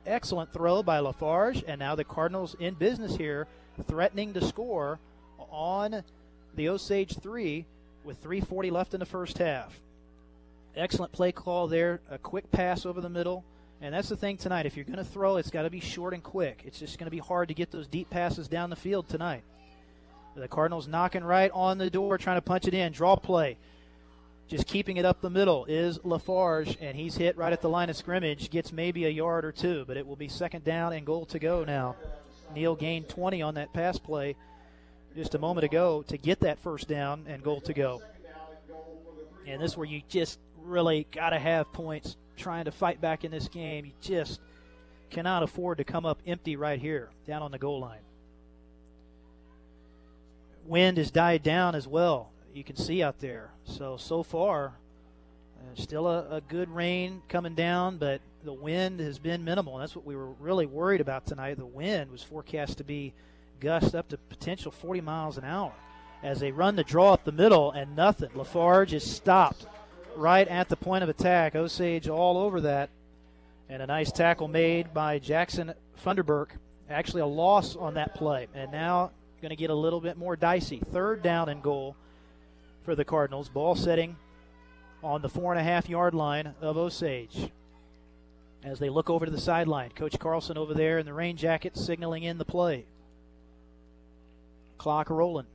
Excellent 0.06 0.52
throw 0.54 0.82
by 0.82 1.00
Lafarge, 1.00 1.64
and 1.68 1.80
now 1.80 1.94
the 1.94 2.04
Cardinals 2.04 2.56
in 2.60 2.74
business 2.74 3.16
here, 3.16 3.48
threatening 3.88 4.34
to 4.34 4.44
score 4.44 5.00
on 5.52 6.04
the 6.56 6.70
Osage 6.70 7.18
3 7.20 7.66
with 8.04 8.24
3.40 8.24 8.72
left 8.72 8.94
in 8.94 9.00
the 9.00 9.06
first 9.06 9.38
half. 9.38 9.80
Excellent 10.76 11.12
play 11.12 11.32
call 11.32 11.68
there, 11.68 12.00
a 12.10 12.18
quick 12.18 12.50
pass 12.52 12.86
over 12.86 13.02
the 13.02 13.10
middle. 13.10 13.44
And 13.82 13.94
that's 13.94 14.10
the 14.10 14.18
thing 14.18 14.38
tonight. 14.38 14.66
If 14.66 14.76
you're 14.76 14.86
going 14.86 14.98
to 14.98 15.06
throw, 15.06 15.38
it's 15.38 15.52
got 15.52 15.64
to 15.64 15.70
be 15.70 15.80
short 15.80 16.14
and 16.14 16.22
quick. 16.22 16.64
It's 16.66 16.80
just 16.80 16.98
going 16.98 17.06
to 17.06 17.12
be 17.12 17.20
hard 17.20 17.48
to 17.48 17.54
get 17.54 17.72
those 17.72 17.88
deep 17.88 18.10
passes 18.10 18.48
down 18.48 18.70
the 18.70 18.76
field 18.76 19.08
tonight. 19.08 19.44
The 20.36 20.48
Cardinals 20.48 20.88
knocking 20.88 21.24
right 21.24 21.52
on 21.54 21.78
the 21.78 21.90
door, 21.90 22.18
trying 22.18 22.38
to 22.38 22.42
punch 22.42 22.68
it 22.68 22.74
in. 22.74 22.92
Draw 22.92 23.18
play. 23.18 23.58
Just 24.48 24.68
keeping 24.68 24.98
it 24.98 25.06
up 25.06 25.22
the 25.22 25.30
middle 25.30 25.66
is 25.66 26.00
Lafarge, 26.04 26.78
and 26.82 26.98
he's 26.98 27.16
hit 27.16 27.38
right 27.38 27.54
at 27.54 27.62
the 27.62 27.70
line 27.70 27.90
of 27.90 27.96
scrimmage. 27.96 28.50
Gets 28.50 28.72
maybe 28.72 29.06
a 29.06 29.10
yard 29.10 29.46
or 29.46 29.52
two, 29.52 29.86
but 29.88 29.96
it 29.96 30.08
will 30.08 30.16
be 30.16 30.28
second 30.28 30.64
down 30.64 30.94
and 30.94 31.06
goal 31.06 31.26
to 31.28 31.40
go 31.40 31.64
now. 31.64 31.96
Neal 32.56 32.76
gained 32.76 33.10
20 33.10 33.42
on 33.42 33.56
that 33.56 33.74
pass 33.74 33.98
play 34.00 34.36
just 35.16 35.36
a 35.36 35.40
moment 35.40 35.66
ago 35.66 36.04
to 36.08 36.18
get 36.18 36.40
that 36.42 36.60
first 36.60 36.88
down 36.88 37.26
and 37.28 37.44
goal 37.44 37.62
to 37.62 37.74
go. 37.74 38.02
And 39.46 39.62
this 39.62 39.72
is 39.72 39.78
where 39.78 39.88
you 39.88 40.02
just 40.10 40.40
really 40.64 41.08
got 41.12 41.30
to 41.30 41.40
have 41.40 41.72
points 41.72 42.16
trying 42.40 42.66
to 42.66 42.72
fight 42.72 43.00
back 43.02 43.24
in 43.24 43.32
this 43.32 43.48
game. 43.48 43.86
You 43.86 43.92
just 44.02 44.40
cannot 45.10 45.44
afford 45.44 45.78
to 45.78 45.84
come 45.84 46.06
up 46.06 46.20
empty 46.26 46.56
right 46.56 46.80
here, 46.80 47.10
down 47.28 47.44
on 47.44 47.52
the 47.52 47.58
goal 47.58 47.80
line. 47.80 48.00
Wind 50.66 50.98
has 50.98 51.12
died 51.12 51.44
down 51.44 51.76
as 51.76 51.88
well. 51.88 52.32
You 52.54 52.64
can 52.64 52.76
see 52.76 53.04
out 53.04 53.20
there. 53.20 53.52
So, 53.66 53.98
so 53.98 54.24
far, 54.24 54.74
uh, 55.58 55.82
still 55.82 56.08
a, 56.08 56.38
a, 56.38 56.42
good 56.42 56.70
rain 56.70 57.22
coming 57.28 57.56
down, 57.56 57.98
but 57.98 58.22
the 58.44 58.54
wind 58.54 59.00
has 59.00 59.20
been 59.20 59.44
minimal. 59.44 59.78
That's 59.78 59.96
what 59.96 60.06
we 60.06 60.16
were 60.16 60.32
really 60.40 60.66
worried 60.66 61.02
about 61.02 61.26
tonight. 61.26 61.58
The 61.58 61.66
wind 61.66 62.12
was 62.12 62.24
forecast 62.24 62.78
to 62.78 62.84
be 62.84 63.14
gust 63.60 63.94
up 63.96 64.10
to 64.10 64.18
potential 64.18 64.72
40 64.72 65.02
miles 65.02 65.38
an 65.38 65.44
hour 65.44 65.74
as 66.24 66.40
they 66.40 66.52
run 66.52 66.76
the 66.76 66.84
draw 66.84 67.14
up 67.14 67.24
the 67.24 67.32
middle 67.32 67.72
and 67.72 67.96
nothing. 67.96 68.30
Lafarge 68.36 68.94
is 68.94 69.10
stopped 69.10 69.66
right 70.16 70.47
at 70.47 70.70
the 70.70 70.76
point 70.76 71.03
of 71.03 71.10
attack. 71.10 71.55
Osage 71.55 72.07
all 72.07 72.38
over 72.38 72.62
that. 72.62 72.89
And 73.70 73.82
a 73.82 73.88
nice 73.88 74.12
tackle 74.12 74.47
made 74.47 74.93
by 74.93 75.20
Jackson 75.20 75.74
Funderburk. 76.03 76.49
Actually, 76.89 77.22
a 77.22 77.28
loss 77.28 77.76
on 77.76 77.93
that 77.95 78.16
play. 78.16 78.47
And 78.53 78.72
now 78.72 79.12
going 79.41 79.49
to 79.51 79.55
get 79.55 79.70
a 79.70 79.76
little 79.76 80.01
bit 80.01 80.18
more 80.18 80.36
dicey. 80.36 80.82
Third 80.91 81.22
down 81.22 81.49
and 81.49 81.62
goal 81.62 81.95
for 82.84 82.95
the 82.95 83.05
Cardinals. 83.05 83.49
Ball 83.49 83.76
setting 83.76 84.16
on 85.03 85.22
the 85.22 85.30
four 85.30 85.53
and 85.53 85.60
a 85.60 85.64
half 85.64 85.88
yard 85.88 86.14
line 86.14 86.53
of 86.62 86.78
Osage. 86.78 87.51
As 88.64 88.80
they 88.80 88.89
look 88.89 89.10
over 89.10 89.26
to 89.26 89.32
the 89.32 89.39
sideline, 89.39 89.91
Coach 89.91 90.20
Carlson 90.20 90.57
over 90.57 90.74
there 90.74 90.97
in 90.97 91.05
the 91.05 91.14
rain 91.14 91.38
jacket 91.38 91.78
signaling 91.78 92.24
in 92.24 92.38
the 92.38 92.45
play. 92.45 92.86
Clock 94.78 95.10
rolling 95.10 95.45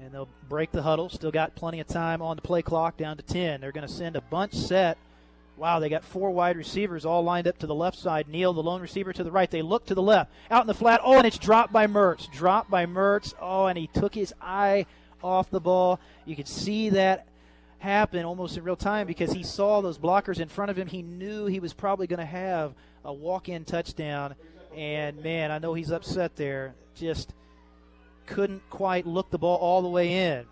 and 0.00 0.12
they'll 0.12 0.28
break 0.48 0.70
the 0.72 0.82
huddle. 0.82 1.08
Still 1.08 1.30
got 1.30 1.54
plenty 1.54 1.80
of 1.80 1.86
time 1.86 2.22
on 2.22 2.36
the 2.36 2.42
play 2.42 2.62
clock 2.62 2.96
down 2.96 3.16
to 3.16 3.22
10. 3.22 3.60
They're 3.60 3.72
going 3.72 3.86
to 3.86 3.92
send 3.92 4.16
a 4.16 4.20
bunch 4.20 4.54
set. 4.54 4.98
Wow, 5.56 5.80
they 5.80 5.88
got 5.88 6.04
four 6.04 6.30
wide 6.30 6.56
receivers 6.56 7.04
all 7.04 7.24
lined 7.24 7.48
up 7.48 7.58
to 7.58 7.66
the 7.66 7.74
left 7.74 7.98
side. 7.98 8.28
Neal, 8.28 8.52
the 8.52 8.62
lone 8.62 8.80
receiver, 8.80 9.12
to 9.12 9.24
the 9.24 9.32
right. 9.32 9.50
They 9.50 9.62
look 9.62 9.86
to 9.86 9.94
the 9.94 10.02
left. 10.02 10.30
Out 10.50 10.62
in 10.62 10.68
the 10.68 10.74
flat. 10.74 11.00
Oh, 11.02 11.18
and 11.18 11.26
it's 11.26 11.38
dropped 11.38 11.72
by 11.72 11.88
Mertz. 11.88 12.30
Dropped 12.30 12.70
by 12.70 12.86
Mertz. 12.86 13.34
Oh, 13.40 13.66
and 13.66 13.76
he 13.76 13.88
took 13.88 14.14
his 14.14 14.32
eye 14.40 14.86
off 15.22 15.50
the 15.50 15.60
ball. 15.60 15.98
You 16.24 16.36
could 16.36 16.46
see 16.46 16.90
that 16.90 17.26
happen 17.78 18.24
almost 18.24 18.56
in 18.56 18.64
real 18.64 18.76
time 18.76 19.06
because 19.06 19.32
he 19.32 19.42
saw 19.42 19.80
those 19.80 19.98
blockers 19.98 20.38
in 20.38 20.48
front 20.48 20.70
of 20.70 20.78
him. 20.78 20.86
He 20.86 21.02
knew 21.02 21.46
he 21.46 21.60
was 21.60 21.72
probably 21.72 22.06
going 22.06 22.20
to 22.20 22.26
have 22.26 22.74
a 23.04 23.12
walk 23.12 23.48
in 23.48 23.64
touchdown. 23.64 24.36
And 24.76 25.22
man, 25.24 25.50
I 25.50 25.58
know 25.58 25.74
he's 25.74 25.90
upset 25.90 26.36
there. 26.36 26.74
Just 26.94 27.32
couldn't 28.28 28.62
quite 28.70 29.06
look 29.06 29.30
the 29.30 29.38
ball 29.38 29.56
all 29.56 29.82
the 29.82 29.88
way 29.88 30.32
in. 30.32 30.46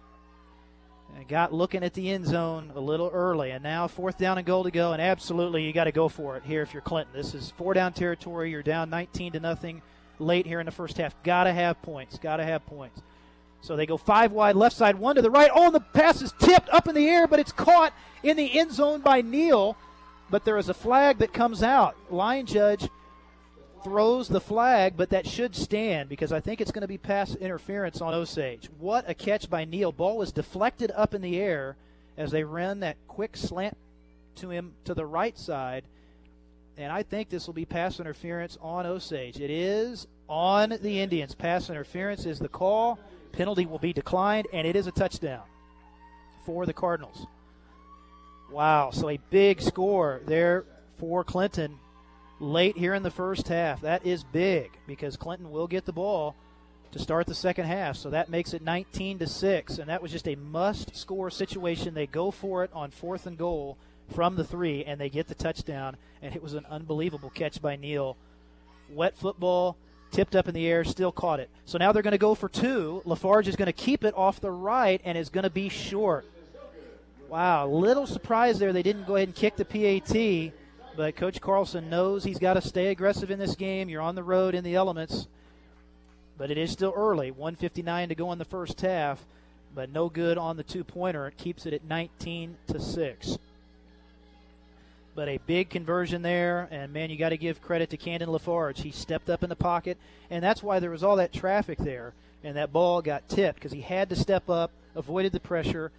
And 1.16 1.29
got 1.29 1.53
looking 1.53 1.83
at 1.85 1.95
the 1.95 2.11
end 2.11 2.27
zone 2.27 2.72
a 2.74 2.81
little 2.81 3.11
early. 3.12 3.51
And 3.51 3.62
now 3.62 3.87
fourth 3.87 4.18
down 4.18 4.39
and 4.39 4.47
goal 4.47 4.64
to 4.64 4.70
go. 4.70 4.93
And 4.93 5.01
absolutely, 5.01 5.64
you 5.64 5.72
got 5.72 5.85
to 5.85 5.93
go 5.93 6.09
for 6.09 6.37
it 6.37 6.43
here 6.45 6.62
if 6.62 6.74
you're 6.74 6.83
Clinton. 6.83 7.14
This 7.14 7.35
is 7.35 7.53
four 7.57 7.74
down 7.74 7.93
territory. 7.93 8.51
You're 8.51 8.62
down 8.62 8.91
19 8.91 9.33
to 9.33 9.41
nothing 9.41 9.83
late 10.18 10.47
here 10.47 10.61
in 10.61 10.66
the 10.66 10.72
first 10.72 10.97
half. 10.99 11.14
Got 11.22 11.45
to 11.45 11.53
have 11.53 11.81
points. 11.83 12.18
Got 12.18 12.39
to 12.39 12.45
have 12.45 12.66
points. 12.66 13.01
So 13.62 13.77
they 13.77 13.87
go 13.87 13.97
five 13.97 14.33
wide, 14.33 14.57
left 14.57 14.77
side, 14.77 14.97
one 14.97 15.16
to 15.16 15.22
the 15.22 15.31
right. 15.31 15.51
Oh, 15.55 15.66
and 15.66 15.74
the 15.74 15.81
pass 15.81 16.22
is 16.22 16.33
tipped 16.39 16.68
up 16.70 16.89
in 16.89 16.95
the 16.95 17.09
air, 17.09 17.27
but 17.27 17.41
it's 17.41 17.53
caught 17.53 17.93
in 18.22 18.37
the 18.37 18.59
end 18.59 18.72
zone 18.72 19.01
by 19.01 19.22
Neal. 19.22 19.77
But 20.29 20.45
there 20.45 20.59
is 20.59 20.68
a 20.68 20.74
flag 20.74 21.18
that 21.18 21.33
comes 21.33 21.62
out. 21.62 21.97
Line 22.11 22.47
judge 22.47 22.89
throws 23.85 24.29
the 24.29 24.41
flag, 24.41 24.95
but 24.97 25.11
that 25.11 25.27
should 25.27 25.55
stand 25.55 26.09
because 26.09 26.33
I 26.33 26.41
think 26.41 26.61
it's 26.61 26.72
going 26.72 26.83
to 26.83 26.89
be 26.89 26.99
pass 26.99 27.35
interference 27.35 28.01
on 28.01 28.14
Osage. 28.14 28.68
What 28.79 29.09
a 29.09 29.14
catch 29.14 29.49
by 29.49 29.64
Neal. 29.64 29.93
Ball 29.93 30.16
was 30.16 30.33
deflected 30.33 30.93
up 30.95 31.14
in 31.14 31.22
the 31.22 31.39
air, 31.39 31.77
as 32.16 32.31
they 32.31 32.45
run 32.45 32.81
that 32.81 32.97
quick 33.09 33.37
slant 33.37 33.77
to 34.37 34.51
him 34.51 34.72
to 34.85 34.95
the 34.95 35.07
right 35.07 35.39
side. 35.39 35.85
And 36.77 36.93
I 36.93 37.03
think 37.03 37.29
this 37.29 37.47
will 37.47 37.55
be 37.55 37.64
pass 37.64 38.01
interference 38.01 38.59
on 38.61 38.87
Osage. 38.87 39.41
It 39.41 39.51
is 39.51 40.07
on 40.29 40.77
the 40.83 41.01
Indians. 41.01 41.35
Pass 41.35 41.70
interference 41.70 42.27
is 42.27 42.39
the 42.39 42.49
call. 42.49 42.99
Penalty 43.33 43.66
will 43.66 43.79
be 43.79 43.93
declined, 43.93 44.47
and 44.53 44.66
it 44.66 44.77
is 44.77 44.87
a 44.87 44.93
touchdown 44.93 45.43
for 46.45 46.66
the 46.66 46.72
Cardinals. 46.72 47.27
Wow, 48.51 48.91
so 48.91 49.09
a 49.09 49.18
big 49.31 49.61
score 49.61 50.20
there 50.27 50.64
for 50.99 51.24
Clinton 51.24 51.79
late 52.39 52.76
here 52.76 52.95
in 52.95 53.03
the 53.03 53.11
first 53.11 53.49
half. 53.49 53.80
That 53.80 54.07
is 54.07 54.24
big 54.24 54.70
because 54.87 55.16
Clinton 55.16 55.51
will 55.51 55.66
get 55.66 55.84
the 55.84 55.93
ball 55.93 56.34
to 56.93 56.99
start 56.99 57.26
the 57.26 57.34
second 57.34 57.66
half. 57.66 57.97
So 57.97 58.11
that 58.11 58.30
makes 58.30 58.55
it 58.55 58.62
19 58.62 59.18
to 59.20 59.26
6 59.26 59.78
and 59.78 59.89
that 59.89 60.03
was 60.03 60.12
just 60.12 60.28
a 60.28 60.37
must 60.37 60.97
score 60.97 61.30
situation. 61.30 61.95
They 61.95 62.07
go 62.07 62.30
for 62.30 62.64
it 62.64 62.70
on 62.72 62.91
fourth 62.91 63.26
and 63.26 63.37
goal 63.37 63.76
from 64.14 64.37
the 64.37 64.45
3 64.45 64.84
and 64.84 65.01
they 65.01 65.11
get 65.11 65.26
the 65.26 65.34
touchdown 65.34 65.97
and 66.22 66.34
it 66.34 66.43
was 66.43 66.55
an 66.55 66.66
unbelievable 66.70 67.30
catch 67.30 67.61
by 67.61 67.76
Neal. 67.76 68.16
Wet 68.91 69.16
football 69.16 69.76
tipped 70.11 70.37
up 70.37 70.49
in 70.49 70.55
the 70.55 70.66
air, 70.66 70.84
still 70.84 71.12
caught 71.12 71.41
it. 71.41 71.51
So 71.64 71.78
now 71.78 71.93
they're 71.93 72.03
going 72.03 72.12
to 72.12 72.18
go 72.18 72.34
for 72.34 72.49
two. 72.49 73.03
Lafarge 73.05 73.49
is 73.49 73.57
going 73.57 73.66
to 73.66 73.72
keep 73.72 74.05
it 74.05 74.14
off 74.16 74.41
the 74.41 74.51
right 74.51 75.01
and 75.05 75.18
is 75.18 75.28
going 75.28 75.45
to 75.45 75.51
be 75.51 75.68
short. 75.68 76.24
Wow, 77.28 77.66
little 77.66 78.07
surprise 78.07 78.61
there. 78.61 78.72
They 78.72 78.84
didn't 78.84 79.05
go 79.07 79.16
ahead 79.16 79.28
and 79.28 79.34
kick 79.34 79.57
the 79.57 79.64
PAT, 79.64 80.53
but 80.97 81.16
Coach 81.16 81.40
Carlson 81.40 81.90
knows 81.90 82.24
he's 82.24 82.38
got 82.38 82.55
to 82.55 82.62
stay 82.62 82.88
aggressive 82.88 83.30
in 83.30 83.38
this 83.38 83.55
game. 83.55 83.88
You're 83.88 84.03
on 84.03 84.14
the 84.14 84.22
road 84.22 84.55
in 84.55 84.64
the 84.64 84.74
elements, 84.74 85.28
but 86.38 86.51
it 86.51 86.59
is 86.59 86.70
still 86.70 86.92
early. 86.97 87.30
159 87.30 88.09
to 88.09 88.14
go 88.14 88.32
in 88.32 88.38
the 88.38 88.44
first 88.44 88.80
half, 88.80 89.24
but 89.74 89.92
no 89.92 90.09
good 90.09 90.38
on 90.38 90.57
the 90.57 90.62
two 90.62 90.84
pointer. 90.84 91.26
It 91.26 91.36
keeps 91.36 91.66
it 91.66 91.74
at 91.74 91.84
19 91.84 92.57
to 92.68 92.80
6. 92.80 93.38
But 95.14 95.28
a 95.28 95.38
big 95.47 95.70
conversion 95.70 96.22
there, 96.22 96.68
and 96.70 96.92
man, 96.92 97.11
you 97.11 97.16
got 97.16 97.30
to 97.30 97.38
give 97.38 97.62
credit 97.62 97.90
to 97.90 97.97
Camden 97.97 98.30
Lafarge. 98.30 98.80
He 98.80 98.90
stepped 98.90 99.30
up 99.30 99.42
in 99.42 99.49
the 99.49 99.57
pocket, 99.57 99.99
and 100.30 100.42
that's 100.42 100.62
why 100.62 100.78
there 100.78 100.90
was 100.90 101.03
all 101.03 101.16
that 101.16 101.32
traffic 101.32 101.78
there, 101.78 102.14
and 102.42 102.57
that 102.57 102.72
ball 102.72 103.03
got 103.03 103.28
tipped 103.28 103.59
because 103.59 103.72
he 103.72 103.80
had 103.80 104.09
to 104.11 104.16
step 104.16 104.49
up, 104.49 104.70
avoided 104.94 105.32
the 105.32 105.40
pressure 105.40 105.90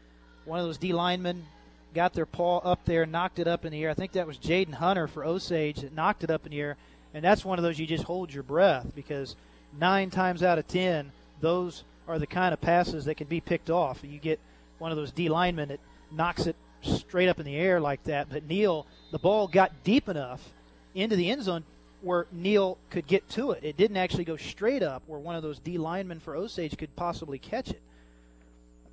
one 0.47 0.59
of 0.59 0.65
those 0.65 0.77
D 0.77 0.93
linemen 0.93 1.45
got 1.93 2.13
their 2.13 2.25
paw 2.25 2.59
up 2.59 2.85
there, 2.85 3.05
knocked 3.05 3.39
it 3.39 3.47
up 3.47 3.65
in 3.65 3.71
the 3.71 3.83
air. 3.83 3.89
I 3.89 3.93
think 3.93 4.11
that 4.13 4.27
was 4.27 4.37
Jaden 4.37 4.75
Hunter 4.75 5.07
for 5.07 5.25
Osage 5.25 5.81
that 5.81 5.93
knocked 5.93 6.23
it 6.23 6.31
up 6.31 6.45
in 6.45 6.51
the 6.51 6.61
air. 6.61 6.77
And 7.13 7.23
that's 7.23 7.45
one 7.45 7.57
of 7.57 7.63
those 7.63 7.79
you 7.79 7.87
just 7.87 8.03
hold 8.03 8.33
your 8.33 8.43
breath 8.43 8.91
because 8.95 9.35
nine 9.79 10.09
times 10.09 10.43
out 10.43 10.59
of 10.59 10.67
ten, 10.67 11.11
those 11.41 11.83
are 12.07 12.19
the 12.19 12.27
kind 12.27 12.53
of 12.53 12.61
passes 12.61 13.05
that 13.05 13.15
can 13.15 13.27
be 13.27 13.41
picked 13.41 13.69
off. 13.69 13.99
You 14.03 14.19
get 14.19 14.39
one 14.77 14.91
of 14.91 14.97
those 14.97 15.11
D 15.11 15.29
linemen 15.29 15.69
that 15.69 15.79
knocks 16.11 16.45
it 16.47 16.55
straight 16.81 17.29
up 17.29 17.39
in 17.39 17.45
the 17.45 17.55
air 17.55 17.79
like 17.79 18.03
that. 18.03 18.29
But 18.29 18.47
Neal, 18.47 18.85
the 19.11 19.19
ball 19.19 19.47
got 19.47 19.83
deep 19.83 20.07
enough 20.07 20.53
into 20.93 21.15
the 21.15 21.29
end 21.29 21.43
zone 21.43 21.63
where 22.01 22.27
Neal 22.31 22.77
could 22.89 23.07
get 23.07 23.27
to 23.29 23.51
it. 23.51 23.63
It 23.63 23.77
didn't 23.77 23.97
actually 23.97 24.25
go 24.25 24.37
straight 24.37 24.83
up 24.83 25.03
where 25.07 25.19
one 25.19 25.35
of 25.35 25.43
those 25.43 25.59
D 25.59 25.77
linemen 25.77 26.19
for 26.19 26.35
Osage 26.35 26.77
could 26.77 26.95
possibly 26.95 27.39
catch 27.39 27.69
it. 27.69 27.81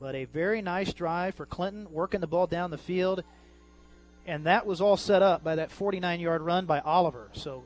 But 0.04 0.16
a 0.16 0.26
very 0.26 0.60
nice 0.60 0.92
drive 0.92 1.34
for 1.34 1.46
Clinton, 1.46 1.86
working 1.90 2.20
the 2.20 2.26
ball 2.26 2.46
down 2.46 2.70
the 2.70 2.76
field. 2.76 3.24
And 4.26 4.44
that 4.44 4.66
was 4.66 4.82
all 4.82 4.98
set 4.98 5.22
up 5.22 5.42
by 5.42 5.54
that 5.54 5.70
49 5.70 6.20
yard 6.20 6.42
run 6.42 6.66
by 6.66 6.80
Oliver. 6.80 7.30
So, 7.32 7.62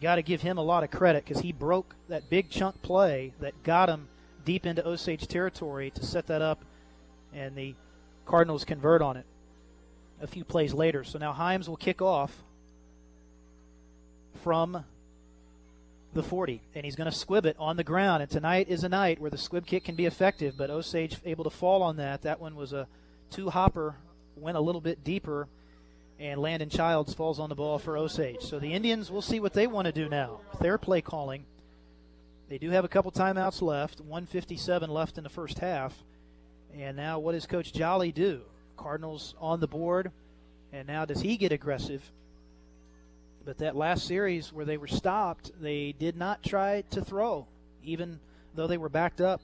got 0.00 0.14
to 0.14 0.22
give 0.22 0.40
him 0.40 0.56
a 0.56 0.62
lot 0.62 0.82
of 0.82 0.90
credit 0.90 1.26
because 1.26 1.42
he 1.42 1.52
broke 1.52 1.94
that 2.08 2.30
big 2.30 2.48
chunk 2.48 2.80
play 2.80 3.34
that 3.40 3.62
got 3.64 3.90
him 3.90 4.08
deep 4.46 4.64
into 4.64 4.86
Osage 4.88 5.28
territory 5.28 5.90
to 5.90 6.06
set 6.06 6.26
that 6.28 6.40
up. 6.40 6.64
And 7.34 7.54
the 7.54 7.74
Cardinals 8.24 8.64
convert 8.64 9.02
on 9.02 9.18
it 9.18 9.26
a 10.22 10.26
few 10.26 10.42
plays 10.42 10.72
later. 10.72 11.04
So 11.04 11.18
now 11.18 11.34
Himes 11.34 11.68
will 11.68 11.76
kick 11.76 12.00
off 12.00 12.42
from 14.42 14.86
the 16.14 16.22
40, 16.22 16.60
and 16.74 16.84
he's 16.84 16.96
going 16.96 17.10
to 17.10 17.16
squib 17.16 17.46
it 17.46 17.56
on 17.58 17.76
the 17.76 17.84
ground. 17.84 18.22
And 18.22 18.30
tonight 18.30 18.68
is 18.68 18.84
a 18.84 18.88
night 18.88 19.20
where 19.20 19.30
the 19.30 19.38
squib 19.38 19.66
kick 19.66 19.84
can 19.84 19.94
be 19.94 20.06
effective, 20.06 20.54
but 20.56 20.70
Osage 20.70 21.16
able 21.24 21.44
to 21.44 21.50
fall 21.50 21.82
on 21.82 21.96
that. 21.96 22.22
That 22.22 22.40
one 22.40 22.56
was 22.56 22.72
a 22.72 22.86
two 23.30 23.50
hopper, 23.50 23.96
went 24.36 24.56
a 24.56 24.60
little 24.60 24.80
bit 24.80 25.04
deeper, 25.04 25.48
and 26.18 26.40
Landon 26.40 26.70
Childs 26.70 27.14
falls 27.14 27.38
on 27.38 27.48
the 27.48 27.54
ball 27.54 27.78
for 27.78 27.96
Osage. 27.96 28.42
So 28.42 28.58
the 28.58 28.72
Indians, 28.72 29.10
we'll 29.10 29.22
see 29.22 29.40
what 29.40 29.52
they 29.52 29.66
want 29.66 29.86
to 29.86 29.92
do 29.92 30.08
now 30.08 30.40
with 30.50 30.60
their 30.60 30.78
play 30.78 31.00
calling. 31.00 31.44
They 32.48 32.58
do 32.58 32.70
have 32.70 32.84
a 32.84 32.88
couple 32.88 33.10
timeouts 33.10 33.62
left, 33.62 34.00
157 34.00 34.90
left 34.90 35.18
in 35.18 35.24
the 35.24 35.30
first 35.30 35.58
half. 35.58 35.94
And 36.78 36.96
now, 36.96 37.18
what 37.18 37.32
does 37.32 37.46
Coach 37.46 37.72
Jolly 37.72 38.12
do? 38.12 38.42
Cardinals 38.76 39.34
on 39.40 39.60
the 39.60 39.68
board, 39.68 40.10
and 40.72 40.86
now 40.86 41.04
does 41.04 41.20
he 41.20 41.36
get 41.36 41.52
aggressive? 41.52 42.02
But 43.44 43.58
that 43.58 43.76
last 43.76 44.06
series 44.06 44.52
where 44.52 44.64
they 44.64 44.76
were 44.76 44.86
stopped, 44.86 45.50
they 45.60 45.92
did 45.92 46.16
not 46.16 46.42
try 46.42 46.82
to 46.90 47.04
throw, 47.04 47.46
even 47.82 48.18
though 48.54 48.66
they 48.66 48.78
were 48.78 48.88
backed 48.88 49.20
up 49.20 49.40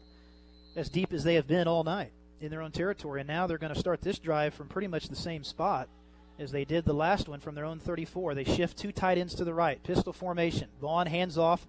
as 0.77 0.89
deep 0.89 1.13
as 1.13 1.25
they 1.25 1.35
have 1.35 1.47
been 1.47 1.69
all 1.69 1.85
night 1.85 2.13
in 2.41 2.51
their 2.51 2.63
own 2.63 2.73
territory. 2.73 3.21
And 3.21 3.29
now 3.29 3.47
they're 3.47 3.59
going 3.59 3.75
to 3.75 3.79
start 3.79 4.01
this 4.01 4.19
drive 4.19 4.55
from 4.55 4.69
pretty 4.69 4.89
much 4.89 5.09
the 5.09 5.17
same 5.17 5.45
spot 5.45 5.89
as 6.39 6.51
they 6.51 6.65
did 6.65 6.87
the 6.87 6.95
last 6.95 7.29
one 7.29 7.41
from 7.41 7.55
their 7.55 7.67
own 7.67 7.79
34. 7.79 8.35
They 8.35 8.45
shift 8.45 8.79
two 8.79 8.93
tight 8.93 9.19
ends 9.19 9.35
to 9.35 9.45
the 9.45 9.53
right, 9.53 9.83
pistol 9.83 10.13
formation. 10.13 10.69
Vaughn 10.81 11.07
hands 11.07 11.37
off 11.37 11.67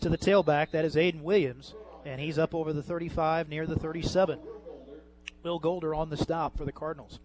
to 0.00 0.08
the 0.08 0.18
tailback. 0.18 0.70
That 0.70 0.84
is 0.84 0.94
Aiden 0.94 1.22
Williams, 1.22 1.74
and 2.04 2.20
he's 2.20 2.38
up 2.38 2.54
over 2.54 2.72
the 2.72 2.82
35 2.82 3.48
near 3.48 3.66
the 3.66 3.76
37. 3.76 4.38
Will 5.42 5.58
Golder 5.58 5.94
on 5.94 6.10
the 6.10 6.16
stop 6.16 6.56
for 6.56 6.64
the 6.64 6.72
Cardinals. 6.72 7.18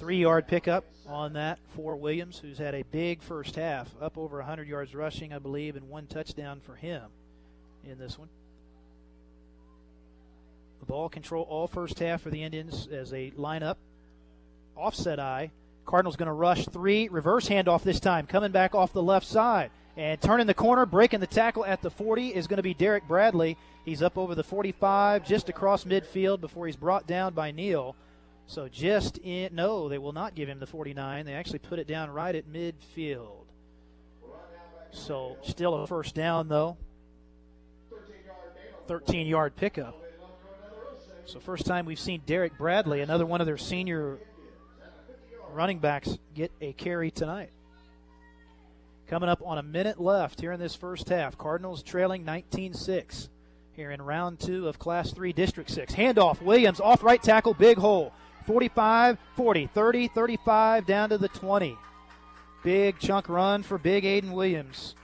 Three 0.00 0.16
yard 0.16 0.48
pickup 0.48 0.86
on 1.06 1.34
that 1.34 1.58
for 1.76 1.94
Williams, 1.94 2.38
who's 2.38 2.56
had 2.56 2.74
a 2.74 2.84
big 2.84 3.22
first 3.22 3.54
half, 3.54 3.86
up 4.00 4.16
over 4.16 4.38
100 4.38 4.66
yards 4.66 4.94
rushing, 4.94 5.34
I 5.34 5.38
believe, 5.38 5.76
and 5.76 5.90
one 5.90 6.06
touchdown 6.06 6.60
for 6.64 6.74
him 6.74 7.02
in 7.84 7.98
this 7.98 8.18
one. 8.18 8.30
The 10.80 10.86
ball 10.86 11.10
control 11.10 11.46
all 11.50 11.68
first 11.68 11.98
half 11.98 12.22
for 12.22 12.30
the 12.30 12.42
Indians 12.42 12.88
as 12.90 13.10
they 13.10 13.30
line 13.36 13.62
up. 13.62 13.76
Offset 14.74 15.20
I. 15.20 15.50
Cardinals 15.84 16.16
going 16.16 16.28
to 16.28 16.32
rush 16.32 16.64
three. 16.64 17.08
Reverse 17.08 17.46
handoff 17.46 17.82
this 17.82 18.00
time, 18.00 18.26
coming 18.26 18.52
back 18.52 18.74
off 18.74 18.94
the 18.94 19.02
left 19.02 19.26
side. 19.26 19.70
And 19.98 20.18
turning 20.18 20.46
the 20.46 20.54
corner, 20.54 20.86
breaking 20.86 21.20
the 21.20 21.26
tackle 21.26 21.66
at 21.66 21.82
the 21.82 21.90
40 21.90 22.28
is 22.28 22.46
going 22.46 22.56
to 22.56 22.62
be 22.62 22.72
Derek 22.72 23.06
Bradley. 23.06 23.58
He's 23.84 24.02
up 24.02 24.16
over 24.16 24.34
the 24.34 24.44
45, 24.44 25.26
just 25.26 25.50
across 25.50 25.84
midfield 25.84 26.40
before 26.40 26.64
he's 26.64 26.76
brought 26.76 27.06
down 27.06 27.34
by 27.34 27.50
Neal. 27.50 27.96
So 28.50 28.66
just 28.66 29.18
in, 29.18 29.54
no, 29.54 29.88
they 29.88 29.98
will 29.98 30.12
not 30.12 30.34
give 30.34 30.48
him 30.48 30.58
the 30.58 30.66
49. 30.66 31.24
They 31.24 31.34
actually 31.34 31.60
put 31.60 31.78
it 31.78 31.86
down 31.86 32.10
right 32.10 32.34
at 32.34 32.52
midfield. 32.52 33.44
So 34.90 35.36
still 35.42 35.76
a 35.76 35.86
first 35.86 36.16
down, 36.16 36.48
though. 36.48 36.76
13 38.88 39.28
yard 39.28 39.54
pickup. 39.54 39.94
So, 41.26 41.38
first 41.38 41.64
time 41.64 41.86
we've 41.86 42.00
seen 42.00 42.22
Derek 42.26 42.58
Bradley, 42.58 43.02
another 43.02 43.24
one 43.24 43.40
of 43.40 43.46
their 43.46 43.56
senior 43.56 44.18
running 45.52 45.78
backs, 45.78 46.18
get 46.34 46.50
a 46.60 46.72
carry 46.72 47.12
tonight. 47.12 47.50
Coming 49.06 49.28
up 49.28 49.42
on 49.44 49.58
a 49.58 49.62
minute 49.62 50.00
left 50.00 50.40
here 50.40 50.50
in 50.50 50.58
this 50.58 50.74
first 50.74 51.08
half. 51.08 51.38
Cardinals 51.38 51.84
trailing 51.84 52.24
19 52.24 52.74
6 52.74 53.28
here 53.76 53.92
in 53.92 54.02
round 54.02 54.40
two 54.40 54.66
of 54.66 54.80
Class 54.80 55.12
3 55.12 55.32
District 55.32 55.70
6. 55.70 55.94
Handoff, 55.94 56.42
Williams 56.42 56.80
off 56.80 57.04
right 57.04 57.22
tackle, 57.22 57.54
big 57.54 57.78
hole. 57.78 58.12
45, 58.46 59.18
40, 59.36 59.66
30, 59.66 60.08
35, 60.08 60.86
down 60.86 61.08
to 61.10 61.18
the 61.18 61.28
20. 61.28 61.76
Big 62.62 62.98
chunk 62.98 63.28
run 63.28 63.62
for 63.62 63.78
Big 63.78 64.04
Aiden 64.04 64.32
Williams. 64.32 64.94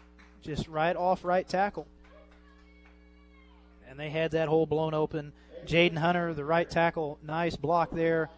Just 0.42 0.68
right 0.68 0.94
off 0.94 1.24
right 1.24 1.48
tackle. 1.48 1.86
And 3.88 3.98
they 3.98 4.10
had 4.10 4.32
that 4.32 4.48
hole 4.48 4.66
blown 4.66 4.94
open. 4.94 5.32
Jaden 5.66 5.96
Hunter, 5.96 6.34
the 6.34 6.44
right 6.44 6.68
tackle, 6.68 7.18
nice 7.22 7.56
block 7.56 7.90
there 7.90 8.28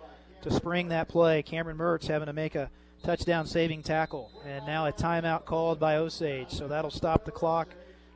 to 0.42 0.50
spring 0.50 0.88
that 0.88 1.08
play. 1.08 1.42
Cameron 1.42 1.76
Mertz 1.76 2.06
having 2.06 2.26
to 2.26 2.32
make 2.32 2.54
a 2.54 2.70
touchdown 3.02 3.46
saving 3.46 3.82
tackle. 3.82 4.30
And 4.46 4.64
now 4.66 4.86
a 4.86 4.92
timeout 4.92 5.44
called 5.44 5.80
by 5.80 5.96
Osage. 5.96 6.50
So 6.50 6.68
that'll 6.68 6.90
stop 6.90 7.24
the 7.24 7.30
clock 7.30 7.68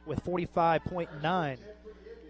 with 0.07 0.25
45.9 0.25 1.59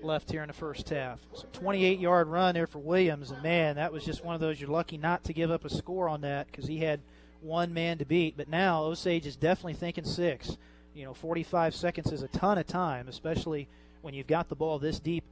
left 0.05 0.31
here 0.31 0.43
in 0.43 0.49
the 0.49 0.55
first 0.55 0.89
half. 0.89 1.21
So 1.35 1.47
28 1.53 1.99
yard 1.99 2.29
run 2.29 2.55
there 2.55 2.67
for 2.67 2.79
Williams. 2.79 3.31
And 3.31 3.43
man, 3.43 3.77
that 3.77 3.93
was 3.93 4.05
just 4.05 4.25
one 4.25 4.35
of 4.35 4.41
those 4.41 4.61
you're 4.61 4.71
lucky 4.71 4.99
not 4.99 5.25
to 5.25 5.33
give 5.33 5.51
up 5.51 5.65
a 5.65 5.71
score 5.71 6.09
on 6.09 6.23
that 6.23 6.47
because 6.47 6.67
he 6.67 6.79
had 6.79 7.01
one 7.41 7.75
man 7.75 7.99
to 7.99 8.05
beat. 8.05 8.37
But 8.37 8.49
now 8.49 8.85
Osage 8.85 9.27
is 9.27 9.37
definitely 9.37 9.75
thinking 9.75 10.05
six. 10.05 10.57
You 10.95 11.05
know, 11.05 11.15
45 11.15 11.75
seconds 11.75 12.13
is 12.13 12.23
a 12.23 12.29
ton 12.29 12.59
of 12.59 12.67
time, 12.67 13.09
especially 13.09 13.69
when 14.03 14.15
you've 14.15 14.27
got 14.27 14.49
the 14.49 14.55
ball 14.55 14.79
this 14.79 15.01
deep 15.01 15.25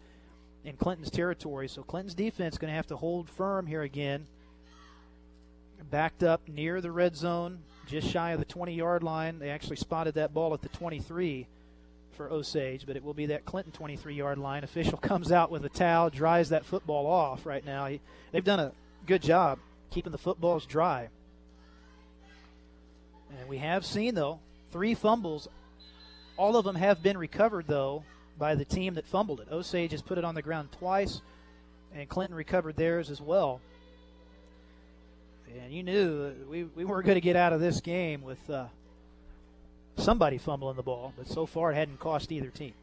in 0.65 0.77
Clinton's 0.77 1.11
territory. 1.11 1.69
So 1.69 1.83
Clinton's 1.83 2.15
defense 2.15 2.55
is 2.55 2.59
going 2.59 2.71
to 2.71 2.77
have 2.77 2.87
to 2.89 2.97
hold 2.97 3.29
firm 3.29 3.67
here 3.67 3.83
again. 3.83 4.27
Backed 5.91 6.23
up 6.23 6.49
near 6.49 6.81
the 6.81 6.93
red 6.93 7.17
zone, 7.17 7.61
just 7.87 8.09
shy 8.09 8.31
of 8.31 8.39
the 8.39 8.45
20 8.45 8.75
yard 8.75 9.03
line. 9.03 9.39
They 9.39 9.51
actually 9.51 9.77
spotted 9.77 10.15
that 10.15 10.33
ball 10.33 10.55
at 10.55 10.63
the 10.63 10.69
23 10.69 11.47
for 12.21 12.31
Osage, 12.31 12.85
but 12.87 12.97
it 12.97 13.03
will 13.03 13.15
be 13.15 13.25
that 13.25 13.47
Clinton 13.47 13.73
23 13.73 14.15
yard 14.15 14.37
line. 14.37 14.63
Official 14.63 14.99
comes 15.03 15.33
out 15.33 15.51
with 15.51 15.65
a 15.65 15.71
towel, 15.71 16.11
dries 16.11 16.51
that 16.51 16.67
football 16.67 17.07
off 17.07 17.47
right 17.47 17.65
now. 17.65 17.87
He, 17.87 18.03
they've 18.31 18.45
done 18.45 18.61
a 18.61 18.73
good 19.07 19.23
job 19.23 19.59
keeping 19.91 20.13
the 20.13 20.19
footballs 20.19 20.67
dry. 20.67 21.09
And 23.39 23.49
we 23.49 23.57
have 23.57 23.87
seen, 23.87 24.15
though, 24.15 24.39
three 24.71 24.93
fumbles. 24.93 25.49
All 26.37 26.59
of 26.59 26.67
them 26.67 26.77
have 26.77 27.03
been 27.03 27.17
recovered, 27.17 27.67
though, 27.67 28.05
by 28.39 28.55
the 28.55 28.67
team 28.67 28.95
that 28.95 29.07
fumbled 29.07 29.41
it. 29.41 29.49
Osage 29.51 29.93
has 29.93 30.03
put 30.03 30.19
it 30.19 30.25
on 30.25 30.35
the 30.35 30.43
ground 30.43 30.69
twice, 30.73 31.23
and 31.95 32.07
Clinton 32.07 32.37
recovered 32.37 32.77
theirs 32.77 33.09
as 33.09 33.23
well. 33.23 33.63
And 35.59 35.73
you 35.73 35.83
knew 35.83 36.35
we, 36.51 36.65
we 36.65 36.85
weren't 36.85 37.07
going 37.07 37.17
to 37.17 37.23
get 37.23 37.37
out 37.37 37.55
of 37.55 37.61
this 37.61 37.81
game 37.81 38.21
with 38.21 38.51
uh, 38.51 38.67
somebody 39.97 40.39
fumbling 40.39 40.77
the 40.77 40.83
ball, 40.83 41.13
but 41.17 41.29
so 41.29 41.47
far 41.47 41.73
it 41.73 41.75
hadn't 41.75 42.01
cost 42.01 42.33
either 42.33 42.49
team. 42.49 42.75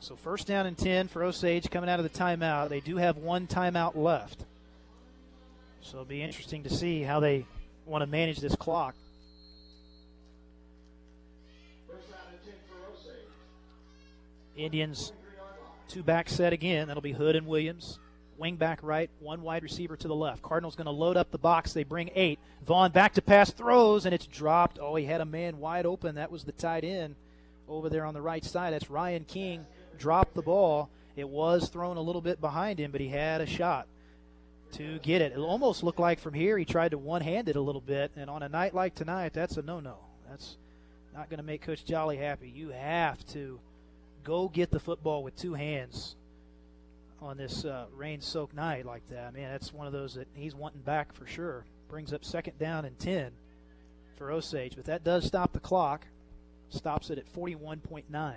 So 0.00 0.16
first 0.16 0.46
down 0.46 0.66
and 0.66 0.76
10 0.76 1.08
for 1.08 1.22
Osage 1.22 1.70
coming 1.70 1.88
out 1.88 2.00
of 2.00 2.04
the 2.04 2.18
timeout. 2.18 2.68
They 2.68 2.80
do 2.80 2.96
have 2.96 3.16
one 3.18 3.46
timeout 3.46 3.94
left. 3.94 4.44
So 5.80 5.98
it'll 5.98 6.04
be 6.04 6.22
interesting 6.22 6.64
to 6.64 6.70
see 6.70 7.02
how 7.02 7.20
they 7.20 7.46
want 7.86 8.02
to 8.02 8.06
manage 8.06 8.38
this 8.38 8.56
clock. 8.56 8.94
Indians 14.56 15.12
two 15.88 16.02
back 16.02 16.28
set 16.28 16.52
again. 16.52 16.88
That'll 16.88 17.02
be 17.02 17.12
Hood 17.12 17.36
and 17.36 17.46
Williams. 17.46 17.98
Wing 18.38 18.56
back 18.56 18.80
right, 18.82 19.10
one 19.20 19.42
wide 19.42 19.62
receiver 19.62 19.96
to 19.96 20.08
the 20.08 20.14
left. 20.14 20.42
Cardinals 20.42 20.74
going 20.74 20.86
to 20.86 20.90
load 20.90 21.16
up 21.16 21.30
the 21.30 21.38
box. 21.38 21.72
They 21.72 21.84
bring 21.84 22.10
eight. 22.14 22.38
Vaughn 22.66 22.90
back 22.90 23.14
to 23.14 23.22
pass, 23.22 23.50
throws, 23.50 24.04
and 24.04 24.14
it's 24.14 24.26
dropped. 24.26 24.78
Oh, 24.80 24.96
he 24.96 25.04
had 25.04 25.20
a 25.20 25.26
man 25.26 25.58
wide 25.58 25.86
open. 25.86 26.16
That 26.16 26.32
was 26.32 26.44
the 26.44 26.52
tight 26.52 26.84
end 26.84 27.14
over 27.68 27.88
there 27.88 28.04
on 28.04 28.14
the 28.14 28.22
right 28.22 28.44
side. 28.44 28.72
That's 28.72 28.90
Ryan 28.90 29.24
King. 29.24 29.66
Dropped 29.98 30.34
the 30.34 30.42
ball. 30.42 30.90
It 31.14 31.28
was 31.28 31.68
thrown 31.68 31.96
a 31.96 32.02
little 32.02 32.22
bit 32.22 32.40
behind 32.40 32.78
him, 32.78 32.90
but 32.90 33.00
he 33.00 33.08
had 33.08 33.40
a 33.40 33.46
shot 33.46 33.86
to 34.72 34.98
get 35.00 35.20
it. 35.20 35.32
It 35.32 35.38
almost 35.38 35.82
looked 35.82 36.00
like 36.00 36.18
from 36.18 36.34
here 36.34 36.56
he 36.56 36.64
tried 36.64 36.92
to 36.92 36.98
one 36.98 37.20
hand 37.20 37.48
it 37.48 37.56
a 37.56 37.60
little 37.60 37.80
bit. 37.80 38.12
And 38.16 38.30
on 38.30 38.42
a 38.42 38.48
night 38.48 38.74
like 38.74 38.94
tonight, 38.94 39.32
that's 39.34 39.56
a 39.56 39.62
no 39.62 39.80
no. 39.80 39.96
That's 40.28 40.56
not 41.14 41.28
going 41.28 41.38
to 41.38 41.44
make 41.44 41.62
Coach 41.62 41.84
Jolly 41.84 42.16
happy. 42.16 42.48
You 42.48 42.70
have 42.70 43.24
to 43.28 43.60
go 44.24 44.48
get 44.48 44.70
the 44.70 44.80
football 44.80 45.22
with 45.22 45.36
two 45.36 45.54
hands 45.54 46.16
on 47.22 47.36
this 47.36 47.64
uh, 47.64 47.86
rain-soaked 47.94 48.54
night 48.54 48.84
like 48.84 49.08
that. 49.10 49.32
Man, 49.32 49.50
that's 49.50 49.72
one 49.72 49.86
of 49.86 49.92
those 49.92 50.14
that 50.14 50.26
he's 50.34 50.54
wanting 50.54 50.80
back 50.80 51.12
for 51.14 51.26
sure. 51.26 51.64
Brings 51.88 52.12
up 52.12 52.24
second 52.24 52.58
down 52.58 52.84
and 52.84 52.98
10 52.98 53.30
for 54.16 54.30
Osage, 54.30 54.74
but 54.76 54.86
that 54.86 55.04
does 55.04 55.24
stop 55.24 55.52
the 55.52 55.60
clock. 55.60 56.06
Stops 56.70 57.10
it 57.10 57.18
at 57.18 57.32
41.9. 57.32 58.34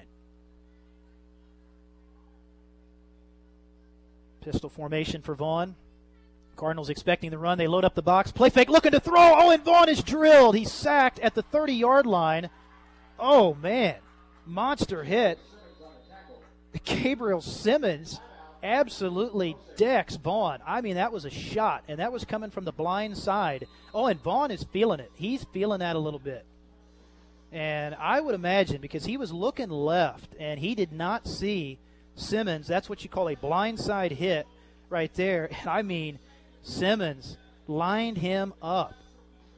Pistol 4.42 4.70
formation 4.70 5.22
for 5.22 5.34
Vaughn. 5.36 5.76
Cardinals 6.56 6.90
expecting 6.90 7.32
the 7.32 7.38
run. 7.38 7.58
They 7.58 7.68
load 7.68 7.86
up 7.86 7.96
the 7.96 8.02
box. 8.02 8.32
Play 8.32 8.50
fake, 8.50 8.70
looking 8.70 8.92
to 8.92 9.00
throw. 9.00 9.34
Oh, 9.36 9.52
and 9.52 9.64
Vaughn 9.64 9.90
is 9.90 10.04
drilled. 10.04 10.56
He's 10.56 10.72
sacked 10.72 11.20
at 11.20 11.34
the 11.34 11.42
30 11.42 11.74
yard 11.74 12.06
line. 12.06 12.50
Oh, 13.20 13.56
man. 13.56 13.96
Monster 14.46 15.04
hit. 15.04 15.40
Gabriel 16.84 17.42
Simmons 17.42 18.20
absolutely 18.66 19.56
decks 19.78 20.16
Vaughn. 20.18 20.60
I 20.66 20.82
mean, 20.82 20.96
that 20.96 21.14
was 21.14 21.26
a 21.26 21.30
shot, 21.30 21.84
and 21.88 22.00
that 22.00 22.12
was 22.12 22.26
coming 22.26 22.50
from 22.50 22.66
the 22.66 22.72
blind 22.72 23.18
side. 23.18 23.68
Oh, 23.94 24.08
and 24.08 24.22
Vaughn 24.22 24.52
is 24.52 24.64
feeling 24.64 25.00
it. 25.00 25.12
He's 25.16 25.46
feeling 25.54 25.80
that 25.80 25.96
a 25.96 26.00
little 26.00 26.20
bit. 26.20 26.46
And 27.52 27.96
I 27.96 28.20
would 28.20 28.36
imagine 28.36 28.82
because 28.82 29.06
he 29.06 29.16
was 29.16 29.32
looking 29.32 29.70
left 29.70 30.36
and 30.40 30.60
he 30.60 30.76
did 30.76 30.92
not 30.92 31.26
see 31.26 31.78
Simmons. 32.16 32.68
That's 32.68 32.90
what 32.90 33.04
you 33.04 33.10
call 33.10 33.30
a 33.30 33.36
blind 33.36 33.80
side 33.80 34.12
hit 34.12 34.46
right 34.90 35.14
there. 35.14 35.50
And 35.62 35.70
I 35.70 35.82
mean, 35.82 36.20
Simmons 36.64 37.38
lined 37.68 38.18
him 38.18 38.54
up 38.62 38.94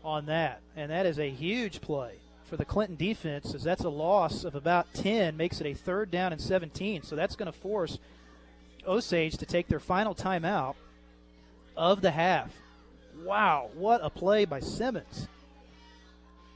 on 0.04 0.28
that. 0.28 0.62
And 0.76 0.92
that 0.92 1.08
is 1.08 1.18
a 1.18 1.30
huge 1.30 1.82
play 1.82 2.14
for 2.44 2.56
the 2.56 2.66
Clinton 2.66 2.96
defense 2.96 3.56
as 3.56 3.64
that's 3.64 3.84
a 3.84 3.90
loss 3.90 4.44
of 4.44 4.56
about 4.56 4.94
10, 4.94 5.36
makes 5.36 5.60
it 5.60 5.68
a 5.68 5.74
third 5.74 6.12
down 6.12 6.32
and 6.32 6.42
17. 6.42 7.02
So 7.02 7.16
that's 7.16 7.36
going 7.36 7.52
to 7.52 7.58
force 7.58 7.98
Osage 8.88 9.38
to 9.38 9.46
take 9.46 9.68
their 9.68 9.80
final 9.80 10.16
timeout 10.16 10.76
of 11.76 12.02
the 12.02 12.12
half. 12.12 12.52
Wow, 13.24 13.70
what 13.74 14.02
a 14.04 14.10
play 14.10 14.46
by 14.46 14.60
Simmons. 14.60 15.28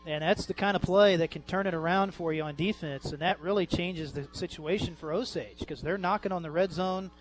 And 0.05 0.23
that's 0.23 0.45
the 0.47 0.53
kind 0.53 0.75
of 0.75 0.81
play 0.81 1.15
that 1.17 1.29
can 1.29 1.43
turn 1.43 1.67
it 1.67 1.75
around 1.75 2.13
for 2.13 2.33
you 2.33 2.41
on 2.43 2.55
defense, 2.55 3.11
and 3.11 3.19
that 3.19 3.39
really 3.39 3.67
changes 3.67 4.13
the 4.13 4.27
situation 4.31 4.95
for 4.95 5.13
Osage 5.13 5.59
because 5.59 5.81
they're 5.81 5.97
knocking 5.97 6.31
on 6.31 6.41
the 6.41 6.49
red 6.49 6.71
zone, 6.71 7.11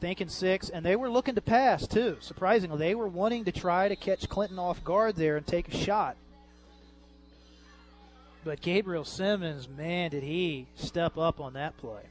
thinking 0.00 0.28
six, 0.28 0.68
and 0.68 0.84
they 0.84 0.94
were 0.94 1.10
looking 1.10 1.34
to 1.34 1.40
pass 1.40 1.86
too. 1.88 2.18
Surprisingly, 2.20 2.78
they 2.78 2.94
were 2.94 3.08
wanting 3.08 3.44
to 3.44 3.52
try 3.52 3.88
to 3.88 3.96
catch 3.96 4.28
Clinton 4.28 4.60
off 4.60 4.84
guard 4.84 5.16
there 5.16 5.36
and 5.36 5.46
take 5.46 5.66
a 5.66 5.76
shot. 5.76 6.16
But 8.44 8.60
Gabriel 8.60 9.04
Simmons, 9.04 9.68
man, 9.68 10.10
did 10.10 10.22
he 10.22 10.68
step 10.76 11.18
up 11.18 11.40
on 11.40 11.54
that 11.54 11.76
play. 11.78 12.02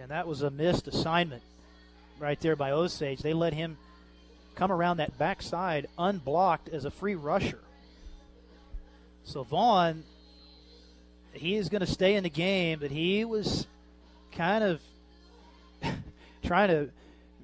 And 0.00 0.10
that 0.10 0.26
was 0.26 0.42
a 0.42 0.50
missed 0.50 0.88
assignment 0.88 1.42
right 2.18 2.38
there 2.40 2.56
by 2.56 2.72
Osage. 2.72 3.20
They 3.20 3.32
let 3.32 3.52
him 3.52 3.76
come 4.54 4.70
around 4.70 4.98
that 4.98 5.16
backside 5.18 5.88
unblocked 5.98 6.68
as 6.68 6.84
a 6.84 6.90
free 6.90 7.14
rusher. 7.14 7.60
So 9.24 9.42
Vaughn, 9.42 10.04
he 11.32 11.56
is 11.56 11.68
going 11.68 11.80
to 11.80 11.86
stay 11.86 12.14
in 12.14 12.24
the 12.24 12.30
game, 12.30 12.78
but 12.78 12.90
he 12.90 13.24
was 13.24 13.66
kind 14.32 14.64
of 14.64 14.80
trying 16.44 16.68
to 16.68 16.90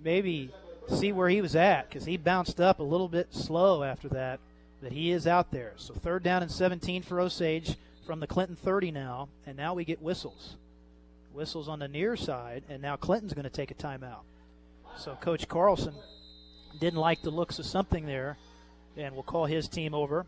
maybe 0.03 0.51
see 0.89 1.13
where 1.13 1.29
he 1.29 1.41
was 1.41 1.57
at 1.57 1.89
because 1.89 2.05
he 2.05 2.17
bounced 2.17 2.61
up 2.61 2.81
a 2.81 2.85
little 2.85 3.09
bit 3.09 3.35
slow 3.35 3.83
after 3.83 4.09
that. 4.09 4.41
But 4.83 4.93
he 4.93 5.11
is 5.11 5.27
out 5.27 5.51
there. 5.51 5.75
So 5.77 5.95
third 5.95 6.23
down 6.23 6.43
and 6.43 6.51
17 6.51 7.03
for 7.03 7.21
Osage 7.21 7.77
from 8.07 8.21
the 8.21 8.27
Clinton 8.27 8.57
30 8.57 8.91
now, 8.93 9.29
and 9.47 9.57
now 9.57 9.75
we 9.75 9.85
get 9.85 10.01
whistles. 10.01 10.57
Whistles 11.35 11.69
on 11.69 11.79
the 11.79 11.89
near 11.89 12.17
side, 12.17 12.65
and 12.69 12.83
now 12.83 12.97
Clinton's 12.97 13.35
going 13.35 13.45
to 13.45 13.51
take 13.51 13.71
a 13.71 13.75
timeout. 13.75 14.23
So 14.97 15.17
Coach 15.21 15.49
Carlson 15.49 15.95
didn't 16.81 16.99
like 16.99 17.23
the 17.23 17.31
looks 17.31 17.59
of 17.59 17.67
something 17.67 18.07
there, 18.07 18.37
and 18.97 19.15
will 19.15 19.23
call 19.23 19.47
his 19.47 19.69
team 19.69 19.95
over 19.95 20.27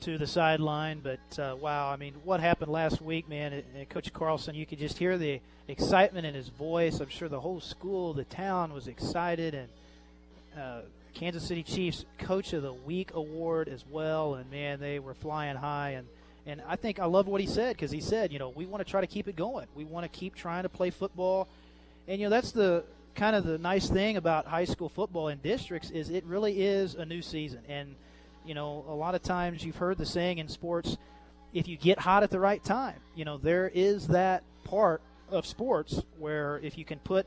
to 0.00 0.18
the 0.18 0.26
sideline. 0.26 1.00
But 1.02 1.38
uh, 1.38 1.56
wow, 1.60 1.90
I 1.90 1.96
mean, 1.96 2.14
what 2.24 2.40
happened 2.40 2.70
last 2.70 3.00
week, 3.00 3.28
man? 3.28 3.62
And 3.74 3.88
Coach 3.88 4.12
Carlson, 4.12 4.54
you 4.54 4.66
could 4.66 4.78
just 4.78 4.98
hear 4.98 5.18
the 5.18 5.40
excitement 5.68 6.26
in 6.26 6.34
his 6.34 6.48
voice. 6.48 7.00
I'm 7.00 7.08
sure 7.08 7.28
the 7.28 7.40
whole 7.40 7.60
school, 7.60 8.12
the 8.12 8.24
town 8.24 8.72
was 8.72 8.88
excited, 8.88 9.54
and 9.54 9.68
uh, 10.58 10.80
Kansas 11.14 11.46
City 11.46 11.62
Chiefs 11.62 12.04
Coach 12.18 12.52
of 12.52 12.62
the 12.62 12.72
Week 12.72 13.10
award 13.14 13.68
as 13.68 13.84
well. 13.90 14.34
And 14.34 14.50
man, 14.50 14.80
they 14.80 14.98
were 14.98 15.14
flying 15.14 15.56
high. 15.56 15.90
And 15.90 16.06
and 16.46 16.62
I 16.66 16.76
think 16.76 17.00
I 17.00 17.06
love 17.06 17.26
what 17.26 17.40
he 17.40 17.46
said 17.46 17.76
because 17.76 17.90
he 17.90 18.00
said, 18.00 18.32
you 18.32 18.38
know, 18.38 18.50
we 18.50 18.66
want 18.66 18.84
to 18.84 18.90
try 18.90 19.00
to 19.00 19.06
keep 19.06 19.26
it 19.26 19.34
going. 19.34 19.66
We 19.74 19.84
want 19.84 20.10
to 20.10 20.18
keep 20.18 20.36
trying 20.36 20.62
to 20.62 20.68
play 20.68 20.90
football. 20.90 21.48
And 22.06 22.20
you 22.20 22.26
know, 22.26 22.30
that's 22.30 22.52
the 22.52 22.84
kind 23.16 23.34
of 23.34 23.44
the 23.44 23.58
nice 23.58 23.88
thing 23.88 24.16
about 24.16 24.46
high 24.46 24.64
school 24.64 24.88
football 24.88 25.28
in 25.28 25.38
districts 25.38 25.90
is 25.90 26.10
it 26.10 26.24
really 26.24 26.62
is 26.62 26.94
a 26.94 27.04
new 27.04 27.20
season. 27.20 27.60
And 27.68 27.96
you 28.44 28.54
know, 28.54 28.84
a 28.88 28.94
lot 28.94 29.16
of 29.16 29.22
times 29.22 29.64
you've 29.64 29.76
heard 29.76 29.98
the 29.98 30.06
saying 30.06 30.38
in 30.38 30.46
sports, 30.46 30.96
if 31.52 31.66
you 31.66 31.76
get 31.76 31.98
hot 31.98 32.22
at 32.22 32.30
the 32.30 32.38
right 32.38 32.62
time, 32.62 33.00
you 33.16 33.24
know, 33.24 33.38
there 33.38 33.68
is 33.68 34.06
that 34.08 34.44
part 34.62 35.02
of 35.30 35.46
sports 35.46 36.00
where 36.18 36.60
if 36.62 36.78
you 36.78 36.84
can 36.84 37.00
put 37.00 37.26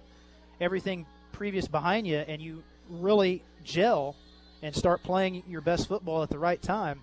everything 0.61 1.05
previous 1.34 1.67
behind 1.67 2.07
you 2.07 2.17
and 2.17 2.41
you 2.41 2.63
really 2.89 3.43
gel 3.65 4.15
and 4.61 4.74
start 4.74 5.03
playing 5.03 5.43
your 5.47 5.61
best 5.61 5.88
football 5.88 6.24
at 6.24 6.30
the 6.30 6.39
right 6.39 6.61
time, 6.61 7.01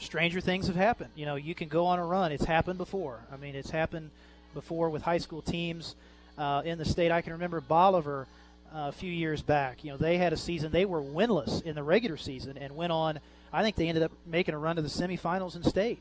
stranger 0.00 0.40
things 0.40 0.66
have 0.66 0.76
happened. 0.76 1.10
You 1.14 1.26
know, 1.26 1.36
you 1.36 1.54
can 1.54 1.68
go 1.68 1.86
on 1.86 1.98
a 1.98 2.04
run. 2.04 2.32
It's 2.32 2.44
happened 2.44 2.78
before. 2.78 3.20
I 3.32 3.36
mean, 3.36 3.54
it's 3.54 3.70
happened 3.70 4.10
before 4.54 4.90
with 4.90 5.02
high 5.02 5.18
school 5.18 5.42
teams 5.42 5.94
uh, 6.38 6.62
in 6.64 6.78
the 6.78 6.84
state. 6.84 7.10
I 7.10 7.20
can 7.20 7.34
remember 7.34 7.60
Bolivar 7.60 8.26
uh, 8.74 8.88
a 8.88 8.92
few 8.92 9.10
years 9.10 9.42
back. 9.42 9.84
You 9.84 9.92
know, 9.92 9.96
they 9.96 10.18
had 10.18 10.32
a 10.32 10.36
season 10.36 10.72
they 10.72 10.84
were 10.84 11.02
winless 11.02 11.62
in 11.62 11.74
the 11.74 11.82
regular 11.82 12.16
season 12.16 12.56
and 12.58 12.74
went 12.74 12.92
on. 12.92 13.20
I 13.52 13.62
think 13.62 13.76
they 13.76 13.88
ended 13.88 14.02
up 14.02 14.12
making 14.26 14.54
a 14.54 14.58
run 14.58 14.76
to 14.76 14.82
the 14.82 14.88
semifinals 14.88 15.56
in 15.56 15.64
state, 15.64 15.98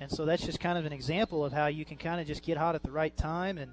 and 0.00 0.10
so 0.10 0.24
that's 0.24 0.44
just 0.44 0.60
kind 0.60 0.78
of 0.78 0.86
an 0.86 0.92
example 0.92 1.44
of 1.44 1.52
how 1.52 1.66
you 1.66 1.84
can 1.84 1.98
kind 1.98 2.20
of 2.20 2.26
just 2.26 2.42
get 2.42 2.56
hot 2.56 2.74
at 2.74 2.82
the 2.82 2.90
right 2.90 3.14
time 3.16 3.58
and 3.58 3.72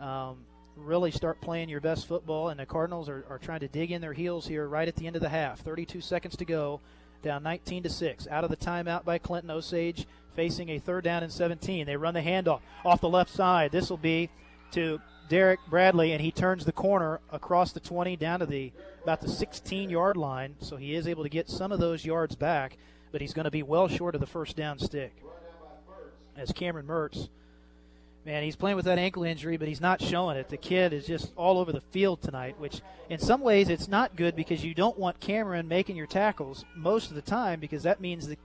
um, 0.00 0.36
really 0.76 1.12
start 1.12 1.40
playing 1.40 1.68
your 1.68 1.80
best 1.80 2.08
football. 2.08 2.48
And 2.48 2.58
the 2.58 2.66
Cardinals 2.66 3.08
are, 3.08 3.24
are 3.30 3.38
trying 3.38 3.60
to 3.60 3.68
dig 3.68 3.92
in 3.92 4.00
their 4.00 4.12
heels 4.12 4.46
here 4.46 4.66
right 4.66 4.88
at 4.88 4.96
the 4.96 5.06
end 5.06 5.14
of 5.14 5.22
the 5.22 5.28
half. 5.28 5.60
32 5.60 6.00
seconds 6.00 6.36
to 6.36 6.44
go, 6.44 6.80
down 7.22 7.42
19 7.42 7.82
to 7.84 7.90
six. 7.90 8.26
Out 8.28 8.44
of 8.44 8.50
the 8.50 8.56
timeout 8.56 9.04
by 9.04 9.18
Clinton 9.18 9.50
Osage, 9.50 10.06
facing 10.34 10.68
a 10.68 10.78
third 10.78 11.04
down 11.04 11.22
and 11.22 11.32
17. 11.32 11.86
They 11.86 11.96
run 11.96 12.14
the 12.14 12.20
handoff 12.20 12.60
off 12.84 13.00
the 13.00 13.08
left 13.08 13.30
side. 13.30 13.72
This 13.72 13.90
will 13.90 13.96
be 13.96 14.30
to 14.72 15.00
Derek 15.28 15.60
Bradley, 15.68 16.12
and 16.12 16.20
he 16.20 16.30
turns 16.30 16.64
the 16.64 16.72
corner 16.72 17.20
across 17.32 17.72
the 17.72 17.80
20 17.80 18.16
down 18.16 18.40
to 18.40 18.46
the 18.46 18.72
about 19.02 19.20
the 19.20 19.28
16 19.28 19.90
yard 19.90 20.16
line. 20.16 20.56
So 20.60 20.76
he 20.76 20.94
is 20.94 21.08
able 21.08 21.22
to 21.22 21.28
get 21.28 21.48
some 21.48 21.72
of 21.72 21.80
those 21.80 22.04
yards 22.04 22.36
back, 22.36 22.76
but 23.12 23.20
he's 23.20 23.32
going 23.32 23.44
to 23.44 23.50
be 23.50 23.62
well 23.62 23.88
short 23.88 24.14
of 24.14 24.20
the 24.20 24.26
first 24.26 24.56
down 24.56 24.78
stick. 24.78 25.14
as 26.36 26.52
Cameron 26.52 26.86
Mertz. 26.86 27.28
Man, 28.26 28.42
he's 28.42 28.56
playing 28.56 28.74
with 28.74 28.86
that 28.86 28.98
ankle 28.98 29.22
injury, 29.22 29.56
but 29.56 29.68
he's 29.68 29.80
not 29.80 30.02
showing 30.02 30.36
it. 30.36 30.48
The 30.48 30.56
kid 30.56 30.92
is 30.92 31.06
just 31.06 31.30
all 31.36 31.60
over 31.60 31.70
the 31.70 31.80
field 31.80 32.20
tonight, 32.20 32.58
which 32.58 32.80
in 33.08 33.20
some 33.20 33.40
ways 33.40 33.68
it's 33.68 33.86
not 33.86 34.16
good 34.16 34.34
because 34.34 34.64
you 34.64 34.74
don't 34.74 34.98
want 34.98 35.20
Cameron 35.20 35.68
making 35.68 35.94
your 35.94 36.08
tackles 36.08 36.64
most 36.74 37.08
of 37.08 37.14
the 37.14 37.22
time 37.22 37.60
because 37.60 37.84
that 37.84 38.00
means 38.00 38.26
that 38.26 38.40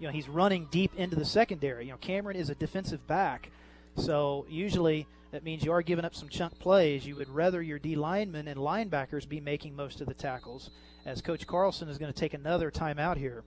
you 0.00 0.08
know 0.08 0.12
he's 0.12 0.28
running 0.28 0.66
deep 0.72 0.90
into 0.96 1.14
the 1.14 1.24
secondary. 1.24 1.84
You 1.84 1.92
know, 1.92 1.98
Cameron 1.98 2.36
is 2.36 2.50
a 2.50 2.56
defensive 2.56 3.06
back, 3.06 3.50
so 3.94 4.46
usually 4.50 5.06
that 5.30 5.44
means 5.44 5.62
you 5.62 5.70
are 5.70 5.82
giving 5.82 6.04
up 6.04 6.16
some 6.16 6.28
chunk 6.28 6.58
plays. 6.58 7.06
You 7.06 7.14
would 7.14 7.28
rather 7.28 7.62
your 7.62 7.78
D 7.78 7.94
linemen 7.94 8.48
and 8.48 8.58
linebackers 8.58 9.28
be 9.28 9.38
making 9.38 9.76
most 9.76 10.00
of 10.00 10.08
the 10.08 10.14
tackles, 10.14 10.70
as 11.06 11.22
Coach 11.22 11.46
Carlson 11.46 11.88
is 11.88 11.98
going 11.98 12.12
to 12.12 12.18
take 12.18 12.34
another 12.34 12.72
timeout 12.72 13.16
here. 13.16 13.44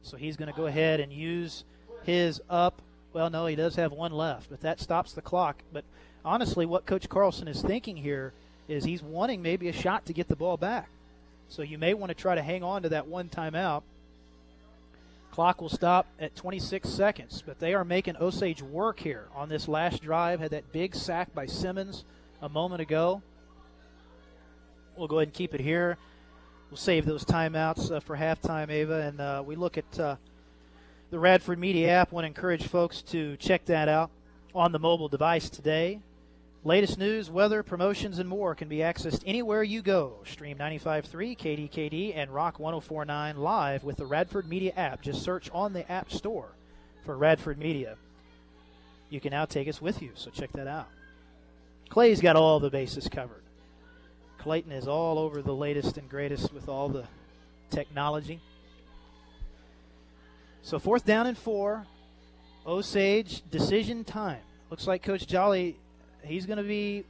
So 0.00 0.16
he's 0.16 0.38
going 0.38 0.50
to 0.50 0.56
go 0.56 0.64
ahead 0.64 0.98
and 0.98 1.12
use 1.12 1.64
his 2.04 2.40
up. 2.48 2.80
Well, 3.12 3.30
no, 3.30 3.46
he 3.46 3.56
does 3.56 3.74
have 3.76 3.92
one 3.92 4.12
left, 4.12 4.50
but 4.50 4.60
that 4.60 4.80
stops 4.80 5.12
the 5.12 5.22
clock. 5.22 5.62
But 5.72 5.84
honestly, 6.24 6.66
what 6.66 6.86
Coach 6.86 7.08
Carlson 7.08 7.48
is 7.48 7.60
thinking 7.60 7.96
here 7.96 8.32
is 8.68 8.84
he's 8.84 9.02
wanting 9.02 9.42
maybe 9.42 9.68
a 9.68 9.72
shot 9.72 10.06
to 10.06 10.12
get 10.12 10.28
the 10.28 10.36
ball 10.36 10.56
back. 10.56 10.88
So 11.48 11.62
you 11.62 11.78
may 11.78 11.94
want 11.94 12.10
to 12.10 12.14
try 12.14 12.36
to 12.36 12.42
hang 12.42 12.62
on 12.62 12.82
to 12.82 12.90
that 12.90 13.08
one 13.08 13.28
timeout. 13.28 13.82
Clock 15.32 15.60
will 15.60 15.68
stop 15.68 16.06
at 16.18 16.36
26 16.36 16.88
seconds, 16.88 17.42
but 17.44 17.58
they 17.58 17.74
are 17.74 17.84
making 17.84 18.16
Osage 18.16 18.62
work 18.62 19.00
here 19.00 19.26
on 19.34 19.48
this 19.48 19.66
last 19.66 20.02
drive. 20.02 20.40
Had 20.40 20.52
that 20.52 20.72
big 20.72 20.94
sack 20.94 21.34
by 21.34 21.46
Simmons 21.46 22.04
a 22.40 22.48
moment 22.48 22.80
ago. 22.80 23.22
We'll 24.96 25.08
go 25.08 25.18
ahead 25.18 25.28
and 25.28 25.34
keep 25.34 25.54
it 25.54 25.60
here. 25.60 25.98
We'll 26.70 26.76
save 26.76 27.06
those 27.06 27.24
timeouts 27.24 27.90
uh, 27.90 28.00
for 28.00 28.16
halftime, 28.16 28.70
Ava, 28.70 29.00
and 29.00 29.20
uh, 29.20 29.42
we 29.44 29.56
look 29.56 29.78
at 29.78 29.98
uh, 29.98 30.16
the 31.10 31.18
Radford 31.18 31.58
Media 31.58 31.90
app. 31.90 32.12
Want 32.12 32.24
to 32.24 32.28
encourage 32.28 32.66
folks 32.66 33.02
to 33.02 33.36
check 33.36 33.64
that 33.66 33.88
out 33.88 34.10
on 34.54 34.72
the 34.72 34.78
mobile 34.78 35.08
device 35.08 35.50
today. 35.50 36.00
Latest 36.62 36.98
news, 36.98 37.30
weather, 37.30 37.62
promotions, 37.62 38.18
and 38.18 38.28
more 38.28 38.54
can 38.54 38.68
be 38.68 38.78
accessed 38.78 39.22
anywhere 39.26 39.62
you 39.62 39.82
go. 39.82 40.18
Stream 40.24 40.58
95.3, 40.58 41.36
KDKD, 41.36 42.12
and 42.14 42.30
Rock 42.30 42.58
104.9 42.58 43.38
live 43.38 43.82
with 43.82 43.96
the 43.96 44.06
Radford 44.06 44.46
Media 44.46 44.72
app. 44.76 45.00
Just 45.00 45.22
search 45.22 45.50
on 45.52 45.72
the 45.72 45.90
App 45.90 46.12
Store 46.12 46.50
for 47.04 47.16
Radford 47.16 47.58
Media. 47.58 47.96
You 49.08 49.20
can 49.20 49.30
now 49.30 49.46
take 49.46 49.68
us 49.68 49.80
with 49.80 50.02
you, 50.02 50.10
so 50.14 50.30
check 50.30 50.52
that 50.52 50.66
out. 50.66 50.88
Clay's 51.88 52.20
got 52.20 52.36
all 52.36 52.60
the 52.60 52.70
bases 52.70 53.08
covered. 53.08 53.42
Clayton 54.38 54.70
is 54.70 54.86
all 54.86 55.18
over 55.18 55.42
the 55.42 55.54
latest 55.54 55.96
and 55.96 56.08
greatest 56.08 56.52
with 56.52 56.68
all 56.68 56.88
the 56.88 57.04
technology. 57.70 58.40
So, 60.62 60.78
fourth 60.78 61.04
down 61.04 61.26
and 61.26 61.36
four. 61.36 61.86
Osage 62.66 63.42
decision 63.50 64.04
time. 64.04 64.40
Looks 64.70 64.86
like 64.86 65.02
Coach 65.02 65.26
Jolly 65.26 65.76
he's 66.24 66.46
going 66.46 66.58
to 66.58 66.62
be 66.62 67.04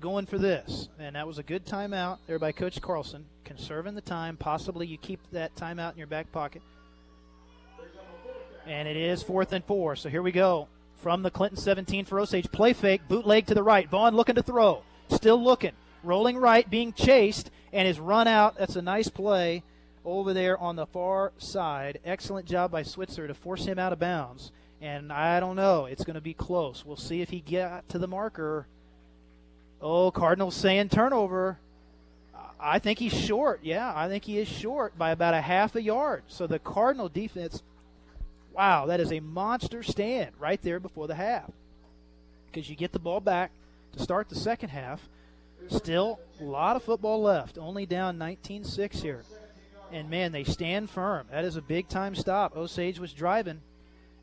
going 0.00 0.26
for 0.26 0.38
this. 0.38 0.88
And 0.98 1.16
that 1.16 1.26
was 1.26 1.38
a 1.38 1.42
good 1.42 1.64
timeout 1.64 2.18
there 2.26 2.38
by 2.38 2.52
Coach 2.52 2.80
Carlson, 2.80 3.24
conserving 3.44 3.94
the 3.94 4.00
time. 4.00 4.36
Possibly 4.36 4.86
you 4.86 4.98
keep 4.98 5.20
that 5.32 5.54
timeout 5.56 5.92
in 5.92 5.98
your 5.98 6.06
back 6.06 6.30
pocket. 6.32 6.62
And 8.66 8.88
it 8.88 8.96
is 8.96 9.22
fourth 9.22 9.52
and 9.52 9.64
four. 9.64 9.96
So 9.96 10.08
here 10.08 10.22
we 10.22 10.32
go. 10.32 10.68
From 10.96 11.22
the 11.22 11.30
Clinton 11.30 11.58
17 11.58 12.04
for 12.04 12.18
Osage. 12.18 12.50
Play 12.50 12.72
fake, 12.72 13.02
bootleg 13.08 13.46
to 13.46 13.54
the 13.54 13.62
right. 13.62 13.88
Vaughn 13.88 14.16
looking 14.16 14.34
to 14.34 14.42
throw. 14.42 14.82
Still 15.08 15.42
looking. 15.42 15.72
Rolling 16.02 16.36
right, 16.36 16.68
being 16.68 16.92
chased, 16.92 17.50
and 17.72 17.86
is 17.86 18.00
run 18.00 18.26
out. 18.26 18.56
That's 18.56 18.76
a 18.76 18.82
nice 18.82 19.08
play 19.08 19.62
over 20.06 20.32
there 20.32 20.56
on 20.56 20.76
the 20.76 20.86
far 20.86 21.32
side. 21.36 21.98
Excellent 22.04 22.46
job 22.46 22.70
by 22.70 22.82
Switzer 22.82 23.26
to 23.26 23.34
force 23.34 23.66
him 23.66 23.78
out 23.78 23.92
of 23.92 23.98
bounds. 23.98 24.52
And 24.80 25.12
I 25.12 25.40
don't 25.40 25.56
know. 25.56 25.86
It's 25.86 26.04
going 26.04 26.14
to 26.14 26.20
be 26.20 26.34
close. 26.34 26.84
We'll 26.84 26.96
see 26.96 27.20
if 27.20 27.30
he 27.30 27.40
got 27.40 27.88
to 27.90 27.98
the 27.98 28.06
marker. 28.06 28.66
Oh, 29.80 30.10
Cardinals 30.10 30.54
saying 30.54 30.90
turnover. 30.90 31.58
I 32.58 32.78
think 32.78 32.98
he's 32.98 33.12
short. 33.12 33.60
Yeah, 33.62 33.92
I 33.94 34.08
think 34.08 34.24
he 34.24 34.38
is 34.38 34.48
short 34.48 34.96
by 34.96 35.10
about 35.10 35.34
a 35.34 35.40
half 35.40 35.74
a 35.74 35.82
yard. 35.82 36.22
So 36.28 36.46
the 36.46 36.58
Cardinal 36.58 37.08
defense, 37.08 37.62
wow, 38.52 38.86
that 38.86 39.00
is 39.00 39.12
a 39.12 39.20
monster 39.20 39.82
stand 39.82 40.30
right 40.38 40.60
there 40.62 40.80
before 40.80 41.06
the 41.06 41.14
half. 41.14 41.50
Because 42.46 42.70
you 42.70 42.76
get 42.76 42.92
the 42.92 42.98
ball 42.98 43.20
back 43.20 43.50
to 43.92 44.02
start 44.02 44.28
the 44.28 44.36
second 44.36 44.70
half. 44.70 45.08
Still 45.68 46.20
a 46.40 46.44
lot 46.44 46.76
of 46.76 46.82
football 46.82 47.20
left. 47.22 47.58
Only 47.58 47.86
down 47.86 48.18
19 48.18 48.64
6 48.64 49.00
here. 49.02 49.22
And 49.92 50.10
man, 50.10 50.32
they 50.32 50.44
stand 50.44 50.90
firm. 50.90 51.26
That 51.30 51.44
is 51.44 51.56
a 51.56 51.62
big 51.62 51.88
time 51.88 52.14
stop. 52.14 52.56
Osage 52.56 52.98
was 52.98 53.12
driving 53.12 53.60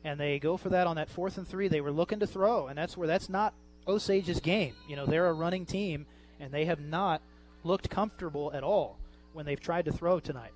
and 0.04 0.20
they 0.20 0.38
go 0.38 0.56
for 0.56 0.68
that 0.68 0.86
on 0.86 0.96
that 0.96 1.08
fourth 1.08 1.38
and 1.38 1.48
three. 1.48 1.66
They 1.66 1.80
were 1.80 1.90
looking 1.90 2.20
to 2.20 2.26
throw, 2.26 2.68
and 2.68 2.76
that's 2.76 2.96
where 2.96 3.08
that's 3.08 3.30
not 3.30 3.54
Osage's 3.86 4.40
game. 4.40 4.74
You 4.86 4.96
know, 4.96 5.06
they're 5.06 5.26
a 5.26 5.32
running 5.32 5.64
team, 5.64 6.06
and 6.38 6.52
they 6.52 6.66
have 6.66 6.80
not 6.80 7.22
looked 7.64 7.88
comfortable 7.88 8.52
at 8.52 8.62
all 8.62 8.98
when 9.32 9.46
they've 9.46 9.60
tried 9.60 9.86
to 9.86 9.92
throw 9.92 10.20
tonight. 10.20 10.52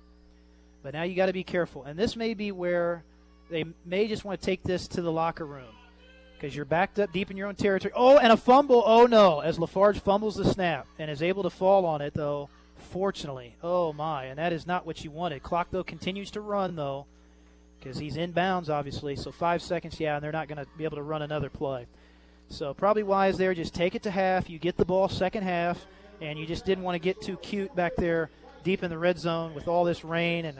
But 0.83 0.93
now 0.93 1.03
you 1.03 1.15
got 1.15 1.25
to 1.25 1.33
be 1.33 1.43
careful, 1.43 1.83
and 1.83 1.97
this 1.97 2.15
may 2.15 2.35
be 2.35 2.51
where 2.51 3.03
they 3.49 3.65
may 3.85 4.07
just 4.07 4.23
want 4.23 4.39
to 4.39 4.45
take 4.45 4.61
this 4.63 4.87
to 4.89 5.01
the 5.01 5.11
locker 5.11 5.45
room 5.45 5.73
because 6.35 6.55
you're 6.55 6.63
backed 6.63 6.99
up 6.99 7.11
deep 7.11 7.31
in 7.31 7.35
your 7.35 7.47
own 7.47 7.55
territory. 7.55 7.91
Oh, 7.95 8.19
and 8.19 8.31
a 8.31 8.37
fumble! 8.37 8.83
Oh 8.85 9.07
no! 9.07 9.39
As 9.39 9.57
Lafarge 9.57 9.99
fumbles 9.99 10.35
the 10.35 10.45
snap 10.45 10.85
and 10.99 11.09
is 11.09 11.23
able 11.23 11.43
to 11.43 11.49
fall 11.49 11.87
on 11.87 12.01
it, 12.01 12.13
though. 12.13 12.49
Fortunately, 12.79 13.55
oh 13.61 13.93
my, 13.93 14.25
and 14.25 14.39
that 14.39 14.53
is 14.53 14.65
not 14.65 14.85
what 14.85 15.03
you 15.03 15.11
wanted. 15.11 15.43
Clock 15.43 15.67
though 15.71 15.83
continues 15.83 16.31
to 16.31 16.41
run 16.41 16.75
though 16.75 17.05
because 17.79 17.97
he's 17.97 18.17
in 18.17 18.31
bounds, 18.31 18.69
obviously. 18.69 19.15
So 19.15 19.31
five 19.31 19.61
seconds, 19.61 19.99
yeah, 19.99 20.15
and 20.15 20.23
they're 20.23 20.31
not 20.31 20.47
going 20.47 20.57
to 20.57 20.67
be 20.77 20.83
able 20.83 20.97
to 20.97 21.03
run 21.03 21.21
another 21.21 21.49
play. 21.49 21.87
So 22.49 22.73
probably 22.73 23.03
wise 23.03 23.37
there. 23.37 23.53
Just 23.53 23.73
take 23.73 23.95
it 23.95 24.03
to 24.03 24.11
half. 24.11 24.49
You 24.49 24.59
get 24.59 24.77
the 24.77 24.85
ball 24.85 25.07
second 25.07 25.43
half, 25.43 25.85
and 26.21 26.37
you 26.37 26.45
just 26.45 26.65
didn't 26.65 26.83
want 26.83 26.95
to 26.95 26.99
get 26.99 27.21
too 27.21 27.37
cute 27.37 27.75
back 27.75 27.95
there 27.95 28.29
deep 28.63 28.83
in 28.83 28.89
the 28.89 28.97
red 28.97 29.17
zone 29.17 29.53
with 29.53 29.67
all 29.67 29.85
this 29.85 30.03
rain 30.03 30.45
and 30.45 30.57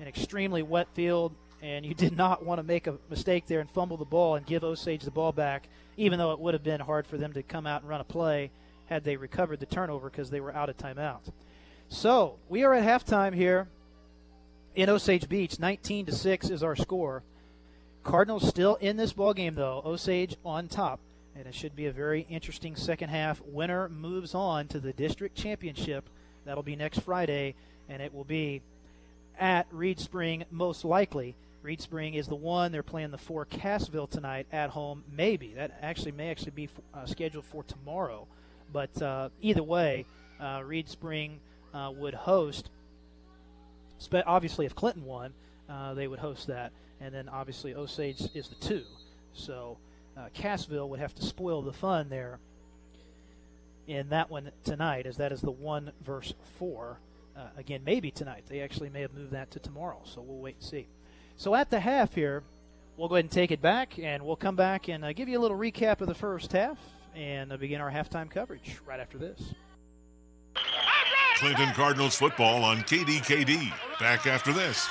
an 0.00 0.08
extremely 0.08 0.62
wet 0.62 0.88
field. 0.94 1.34
And 1.62 1.84
you 1.84 1.94
did 2.04 2.16
not 2.16 2.44
want 2.44 2.58
to 2.58 2.62
make 2.62 2.86
a 2.86 2.96
mistake 3.10 3.46
there 3.46 3.60
and 3.60 3.70
fumble 3.70 3.96
the 3.96 4.04
ball 4.04 4.36
and 4.36 4.46
give 4.46 4.64
Osage 4.64 5.02
the 5.02 5.10
ball 5.10 5.32
back, 5.32 5.68
even 5.96 6.18
though 6.18 6.32
it 6.32 6.38
would 6.38 6.54
have 6.54 6.64
been 6.64 6.80
hard 6.80 7.06
for 7.06 7.16
them 7.16 7.32
to 7.34 7.42
come 7.42 7.66
out 7.66 7.82
and 7.82 7.90
run 7.90 8.00
a 8.00 8.04
play 8.04 8.50
had 8.86 9.04
they 9.04 9.16
recovered 9.16 9.60
the 9.60 9.66
turnover 9.66 10.10
because 10.10 10.30
they 10.30 10.40
were 10.40 10.54
out 10.54 10.68
of 10.68 10.76
timeout. 10.76 11.32
So 11.88 12.36
we 12.48 12.64
are 12.64 12.74
at 12.74 12.84
halftime 12.84 13.34
here 13.34 13.68
in 14.74 14.90
Osage 14.90 15.28
Beach. 15.28 15.58
19 15.58 16.06
to 16.06 16.12
6 16.12 16.50
is 16.50 16.62
our 16.62 16.76
score. 16.76 17.22
Cardinals 18.02 18.48
still 18.48 18.76
in 18.76 18.96
this 18.96 19.12
ball 19.12 19.34
game 19.34 19.54
though. 19.54 19.82
Osage 19.84 20.36
on 20.44 20.68
top, 20.68 21.00
and 21.34 21.46
it 21.46 21.54
should 21.54 21.74
be 21.74 21.86
a 21.86 21.92
very 21.92 22.26
interesting 22.30 22.76
second 22.76 23.08
half. 23.08 23.42
Winner 23.44 23.88
moves 23.88 24.34
on 24.34 24.68
to 24.68 24.78
the 24.78 24.92
district 24.92 25.36
championship. 25.36 26.08
That'll 26.44 26.62
be 26.62 26.76
next 26.76 27.00
Friday, 27.00 27.56
and 27.88 28.00
it 28.00 28.14
will 28.14 28.24
be 28.24 28.62
at 29.38 29.66
Reeds 29.72 30.04
Spring 30.04 30.44
most 30.50 30.84
likely. 30.84 31.34
Reeds 31.62 31.82
Spring 31.82 32.14
is 32.14 32.28
the 32.28 32.36
one 32.36 32.70
they're 32.70 32.84
playing 32.84 33.10
the 33.10 33.18
four 33.18 33.44
Cassville 33.44 34.08
tonight 34.08 34.46
at 34.52 34.70
home. 34.70 35.02
Maybe 35.10 35.54
that 35.54 35.76
actually 35.82 36.12
may 36.12 36.30
actually 36.30 36.52
be 36.52 36.68
uh, 36.94 37.06
scheduled 37.06 37.44
for 37.44 37.64
tomorrow, 37.64 38.28
but 38.72 39.02
uh, 39.02 39.28
either 39.40 39.62
way, 39.62 40.06
uh, 40.40 40.62
Reeds 40.64 40.90
Spring 40.90 41.40
uh, 41.74 41.92
would 41.94 42.14
host 42.14 42.70
obviously, 44.26 44.66
if 44.66 44.74
Clinton 44.74 45.04
won, 45.04 45.32
uh, 45.68 45.94
they 45.94 46.08
would 46.08 46.18
host 46.18 46.46
that, 46.46 46.72
and 47.00 47.14
then 47.14 47.28
obviously 47.28 47.74
Osage 47.74 48.22
is 48.34 48.48
the 48.48 48.54
two. 48.56 48.82
So 49.34 49.78
uh, 50.16 50.28
Cassville 50.34 50.88
would 50.88 51.00
have 51.00 51.14
to 51.16 51.24
spoil 51.24 51.62
the 51.62 51.72
fun 51.72 52.08
there 52.08 52.38
in 53.86 54.08
that 54.08 54.30
one 54.30 54.50
tonight, 54.64 55.06
as 55.06 55.16
that 55.18 55.32
is 55.32 55.40
the 55.40 55.50
one 55.50 55.92
verse 56.04 56.34
four. 56.58 56.98
Uh, 57.36 57.48
again, 57.58 57.82
maybe 57.84 58.10
tonight. 58.10 58.44
They 58.48 58.60
actually 58.60 58.88
may 58.88 59.02
have 59.02 59.12
moved 59.12 59.32
that 59.32 59.50
to 59.52 59.58
tomorrow, 59.58 60.00
so 60.04 60.22
we'll 60.22 60.38
wait 60.38 60.56
and 60.56 60.64
see. 60.64 60.86
So 61.36 61.54
at 61.54 61.68
the 61.68 61.80
half 61.80 62.14
here, 62.14 62.42
we'll 62.96 63.08
go 63.08 63.16
ahead 63.16 63.26
and 63.26 63.30
take 63.30 63.50
it 63.50 63.60
back, 63.60 63.98
and 63.98 64.24
we'll 64.24 64.36
come 64.36 64.56
back 64.56 64.88
and 64.88 65.14
give 65.14 65.28
you 65.28 65.38
a 65.38 65.42
little 65.42 65.58
recap 65.58 66.00
of 66.00 66.08
the 66.08 66.14
first 66.14 66.52
half 66.52 66.78
and 67.16 67.52
uh, 67.52 67.56
begin 67.56 67.80
our 67.80 67.90
halftime 67.90 68.30
coverage 68.30 68.78
right 68.86 69.00
after 69.00 69.18
this. 69.18 69.54
Clinton 71.36 71.70
Cardinals 71.70 72.16
football 72.16 72.62
on 72.64 72.78
KDKD. 72.78 73.72
Back 73.98 74.26
after 74.26 74.52
this. 74.52 74.88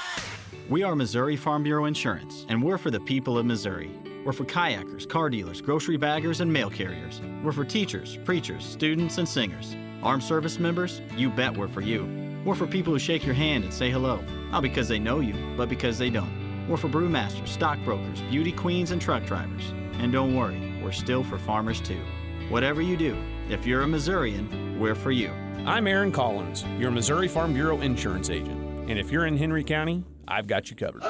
We 0.69 0.83
are 0.83 0.95
Missouri 0.95 1.35
Farm 1.35 1.63
Bureau 1.63 1.85
Insurance, 1.85 2.45
and 2.49 2.61
we're 2.61 2.77
for 2.77 2.91
the 2.91 2.99
people 2.99 3.37
of 3.37 3.45
Missouri. 3.45 3.91
We're 4.25 4.33
for 4.33 4.45
kayakers, 4.45 5.07
car 5.07 5.29
dealers, 5.29 5.61
grocery 5.61 5.97
baggers, 5.97 6.41
and 6.41 6.51
mail 6.51 6.69
carriers. 6.69 7.21
We're 7.43 7.51
for 7.51 7.65
teachers, 7.65 8.17
preachers, 8.25 8.65
students, 8.65 9.19
and 9.19 9.29
singers. 9.29 9.75
Armed 10.01 10.23
service 10.23 10.59
members, 10.59 11.01
you 11.15 11.29
bet 11.29 11.55
we're 11.55 11.67
for 11.67 11.81
you. 11.81 12.41
We're 12.43 12.55
for 12.55 12.67
people 12.67 12.93
who 12.93 12.99
shake 12.99 13.25
your 13.25 13.35
hand 13.35 13.63
and 13.63 13.73
say 13.73 13.91
hello, 13.91 14.23
not 14.51 14.61
because 14.61 14.87
they 14.87 14.99
know 14.99 15.19
you, 15.19 15.35
but 15.55 15.69
because 15.69 15.97
they 15.97 16.09
don't. 16.09 16.67
We're 16.67 16.77
for 16.77 16.89
brewmasters, 16.89 17.47
stockbrokers, 17.47 18.21
beauty 18.21 18.51
queens, 18.51 18.91
and 18.91 19.01
truck 19.01 19.25
drivers. 19.25 19.71
And 19.99 20.11
don't 20.11 20.35
worry, 20.35 20.74
we're 20.85 20.91
still 20.91 21.23
for 21.23 21.39
farmers 21.39 21.81
too. 21.81 21.99
Whatever 22.47 22.79
you 22.79 22.95
do, 22.95 23.17
if 23.49 23.65
you're 23.65 23.81
a 23.81 23.87
Missourian, 23.87 24.79
we're 24.79 24.93
for 24.93 25.09
you. 25.09 25.31
I'm 25.65 25.87
Aaron 25.87 26.11
Collins, 26.11 26.63
your 26.77 26.91
Missouri 26.91 27.27
Farm 27.27 27.55
Bureau 27.55 27.81
insurance 27.81 28.29
agent. 28.29 28.87
And 28.87 28.99
if 28.99 29.11
you're 29.11 29.25
in 29.25 29.35
Henry 29.35 29.63
County, 29.63 30.03
I've 30.27 30.45
got 30.45 30.69
you 30.69 30.75
covered. 30.75 31.01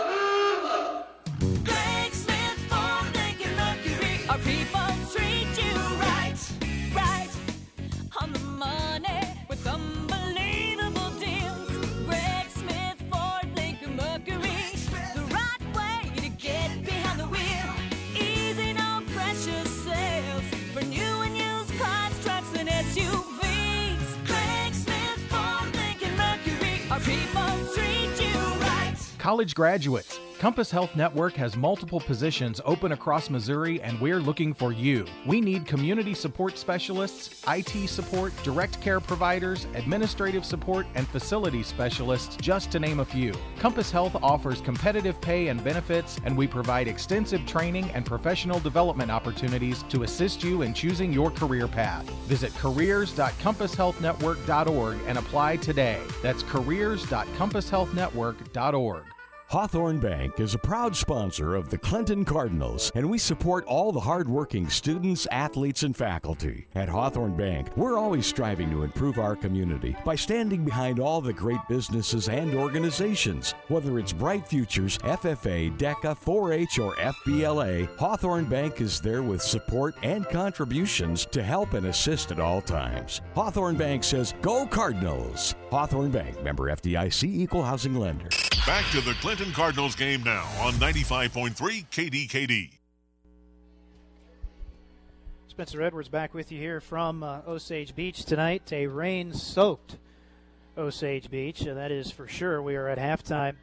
College 29.26 29.56
graduates. 29.56 30.20
Compass 30.38 30.70
Health 30.70 30.96
Network 30.96 31.34
has 31.34 31.58
multiple 31.58 32.00
positions 32.00 32.62
open 32.64 32.92
across 32.92 33.32
Missouri, 33.32 33.82
and 33.82 34.00
we're 34.00 34.20
looking 34.20 34.54
for 34.54 34.72
you. 34.72 35.04
We 35.26 35.42
need 35.42 35.66
community 35.66 36.14
support 36.14 36.60
specialists, 36.60 37.44
IT 37.48 37.90
support, 37.90 38.34
direct 38.44 38.80
care 38.82 39.00
providers, 39.00 39.66
administrative 39.74 40.46
support, 40.46 40.86
and 40.94 41.08
facility 41.08 41.64
specialists, 41.64 42.36
just 42.36 42.72
to 42.74 42.80
name 42.80 43.00
a 43.00 43.06
few. 43.06 43.34
Compass 43.58 43.90
Health 43.90 44.16
offers 44.22 44.62
competitive 44.62 45.20
pay 45.22 45.48
and 45.48 45.64
benefits, 45.64 46.20
and 46.24 46.38
we 46.38 46.46
provide 46.46 46.88
extensive 46.88 47.44
training 47.48 47.90
and 47.96 48.06
professional 48.06 48.60
development 48.60 49.10
opportunities 49.10 49.82
to 49.90 50.04
assist 50.04 50.44
you 50.44 50.62
in 50.62 50.72
choosing 50.72 51.12
your 51.12 51.32
career 51.32 51.68
path. 51.68 52.08
Visit 52.28 52.54
careers.compasshealthnetwork.org 52.58 54.98
and 55.08 55.18
apply 55.18 55.58
today. 55.58 56.00
That's 56.22 56.44
careers.compasshealthnetwork.org. 56.44 59.15
Hawthorne 59.48 60.00
Bank 60.00 60.40
is 60.40 60.56
a 60.56 60.60
proud 60.60 60.96
sponsor 60.96 61.54
of 61.54 61.70
the 61.70 61.78
Clinton 61.78 62.26
Cardinals, 62.26 62.92
and 62.96 63.08
we 63.08 63.20
support 63.20 63.64
all 63.66 63.92
the 63.92 64.00
hardworking 64.00 64.68
students, 64.70 65.28
athletes, 65.30 65.84
and 65.84 65.96
faculty. 65.96 66.66
At 66.74 66.90
Hawthorne 66.90 67.38
Bank, 67.38 67.70
we're 67.78 67.96
always 67.98 68.26
striving 68.26 68.72
to 68.72 68.82
improve 68.82 69.20
our 69.20 69.36
community 69.36 69.96
by 70.04 70.16
standing 70.16 70.66
behind 70.66 71.00
all 71.00 71.22
the 71.22 71.32
great 71.32 71.60
businesses 71.70 72.28
and 72.28 72.56
organizations. 72.56 73.54
Whether 73.68 74.00
it's 74.00 74.14
Bright 74.14 74.48
Futures, 74.48 74.98
FFA, 75.00 75.78
DECA, 75.78 76.18
4 76.18 76.52
H, 76.52 76.80
or 76.80 76.96
FBLA, 76.96 77.96
Hawthorne 77.98 78.46
Bank 78.46 78.82
is 78.82 79.00
there 79.00 79.22
with 79.22 79.44
support 79.44 79.94
and 80.02 80.28
contributions 80.28 81.28
to 81.28 81.44
help 81.44 81.76
and 81.76 81.86
assist 81.86 82.32
at 82.32 82.40
all 82.40 82.62
times. 82.62 83.22
Hawthorne 83.36 83.78
Bank 83.78 84.04
says, 84.04 84.34
Go 84.42 84.66
Cardinals! 84.66 85.54
Hawthorne 85.76 86.10
Bank, 86.10 86.42
member 86.42 86.74
FDIC, 86.74 87.26
equal 87.26 87.62
housing 87.62 87.96
lender. 87.96 88.30
Back 88.66 88.90
to 88.92 89.02
the 89.02 89.14
Clinton 89.20 89.52
Cardinals 89.52 89.94
game 89.94 90.24
now 90.24 90.46
on 90.62 90.72
95.3 90.76 91.54
KDKD. 91.90 92.70
Spencer 95.50 95.82
Edwards 95.82 96.08
back 96.08 96.34
with 96.34 96.50
you 96.50 96.62
here 96.62 96.80
from 96.80 97.24
uh, 97.24 97.42
Osage 97.46 97.94
Beach 97.94 98.24
tonight. 98.24 98.72
A 98.72 98.88
rain 98.88 99.34
soaked 99.34 99.98
Osage 100.78 101.30
Beach, 101.30 101.68
uh, 101.68 101.74
that 101.74 101.92
is 101.92 102.10
for 102.10 102.26
sure. 102.26 102.62
We 102.62 102.78
are 102.78 102.88
at 102.88 102.98
halftime 102.98 103.58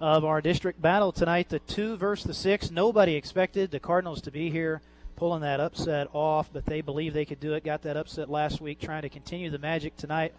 of 0.00 0.24
our 0.24 0.40
district 0.40 0.80
battle 0.80 1.10
tonight. 1.10 1.48
The 1.48 1.58
two 1.58 1.96
versus 1.96 2.24
the 2.24 2.34
six. 2.34 2.70
Nobody 2.70 3.16
expected 3.16 3.72
the 3.72 3.80
Cardinals 3.80 4.22
to 4.22 4.30
be 4.30 4.48
here 4.48 4.80
pulling 5.16 5.40
that 5.40 5.58
upset 5.58 6.06
off, 6.12 6.50
but 6.52 6.66
they 6.66 6.82
believe 6.82 7.14
they 7.14 7.24
could 7.24 7.40
do 7.40 7.54
it. 7.54 7.64
Got 7.64 7.82
that 7.82 7.96
upset 7.96 8.30
last 8.30 8.60
week, 8.60 8.78
trying 8.78 9.02
to 9.02 9.08
continue 9.08 9.50
the 9.50 9.58
magic 9.58 9.96
tonight. 9.96 10.32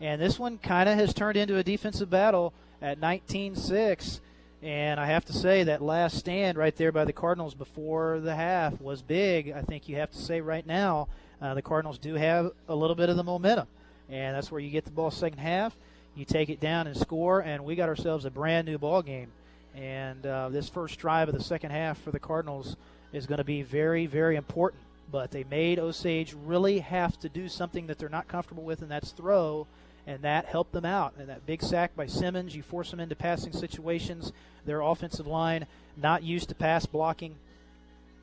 And 0.00 0.20
this 0.20 0.38
one 0.38 0.58
kind 0.58 0.88
of 0.88 0.96
has 0.96 1.14
turned 1.14 1.36
into 1.36 1.56
a 1.56 1.62
defensive 1.62 2.10
battle 2.10 2.52
at 2.82 2.98
19 2.98 3.56
6. 3.56 4.20
And 4.62 4.98
I 4.98 5.06
have 5.06 5.26
to 5.26 5.32
say 5.32 5.64
that 5.64 5.82
last 5.82 6.16
stand 6.16 6.56
right 6.56 6.74
there 6.74 6.90
by 6.90 7.04
the 7.04 7.12
Cardinals 7.12 7.54
before 7.54 8.20
the 8.20 8.34
half 8.34 8.80
was 8.80 9.02
big. 9.02 9.50
I 9.50 9.62
think 9.62 9.88
you 9.88 9.96
have 9.96 10.10
to 10.12 10.18
say 10.18 10.40
right 10.40 10.66
now 10.66 11.08
uh, 11.40 11.52
the 11.52 11.62
Cardinals 11.62 11.98
do 11.98 12.14
have 12.14 12.52
a 12.68 12.74
little 12.74 12.96
bit 12.96 13.10
of 13.10 13.16
the 13.16 13.22
momentum, 13.22 13.66
and 14.08 14.34
that's 14.34 14.50
where 14.50 14.62
you 14.62 14.70
get 14.70 14.86
the 14.86 14.90
ball 14.90 15.10
second 15.10 15.38
half, 15.38 15.76
you 16.14 16.24
take 16.24 16.48
it 16.48 16.60
down 16.60 16.86
and 16.86 16.96
score, 16.96 17.40
and 17.40 17.62
we 17.62 17.74
got 17.74 17.90
ourselves 17.90 18.24
a 18.24 18.30
brand 18.30 18.66
new 18.66 18.78
ball 18.78 19.02
game. 19.02 19.30
And 19.74 20.24
uh, 20.24 20.48
this 20.48 20.70
first 20.70 20.98
drive 20.98 21.28
of 21.28 21.34
the 21.34 21.42
second 21.42 21.72
half 21.72 22.00
for 22.00 22.12
the 22.12 22.20
Cardinals 22.20 22.76
is 23.12 23.26
going 23.26 23.38
to 23.38 23.44
be 23.44 23.62
very, 23.62 24.06
very 24.06 24.36
important. 24.36 24.80
But 25.10 25.30
they 25.30 25.44
made 25.44 25.78
Osage 25.78 26.34
really 26.44 26.78
have 26.78 27.18
to 27.20 27.28
do 27.28 27.48
something 27.48 27.88
that 27.88 27.98
they're 27.98 28.08
not 28.08 28.28
comfortable 28.28 28.62
with, 28.62 28.80
and 28.80 28.90
that's 28.90 29.10
throw 29.10 29.66
and 30.06 30.22
that 30.22 30.46
helped 30.46 30.72
them 30.72 30.84
out. 30.84 31.14
And 31.18 31.28
that 31.28 31.46
big 31.46 31.62
sack 31.62 31.96
by 31.96 32.06
Simmons, 32.06 32.54
you 32.54 32.62
force 32.62 32.90
them 32.90 33.00
into 33.00 33.16
passing 33.16 33.52
situations. 33.52 34.32
Their 34.66 34.80
offensive 34.80 35.26
line 35.26 35.66
not 35.96 36.22
used 36.22 36.48
to 36.48 36.54
pass 36.54 36.86
blocking, 36.86 37.36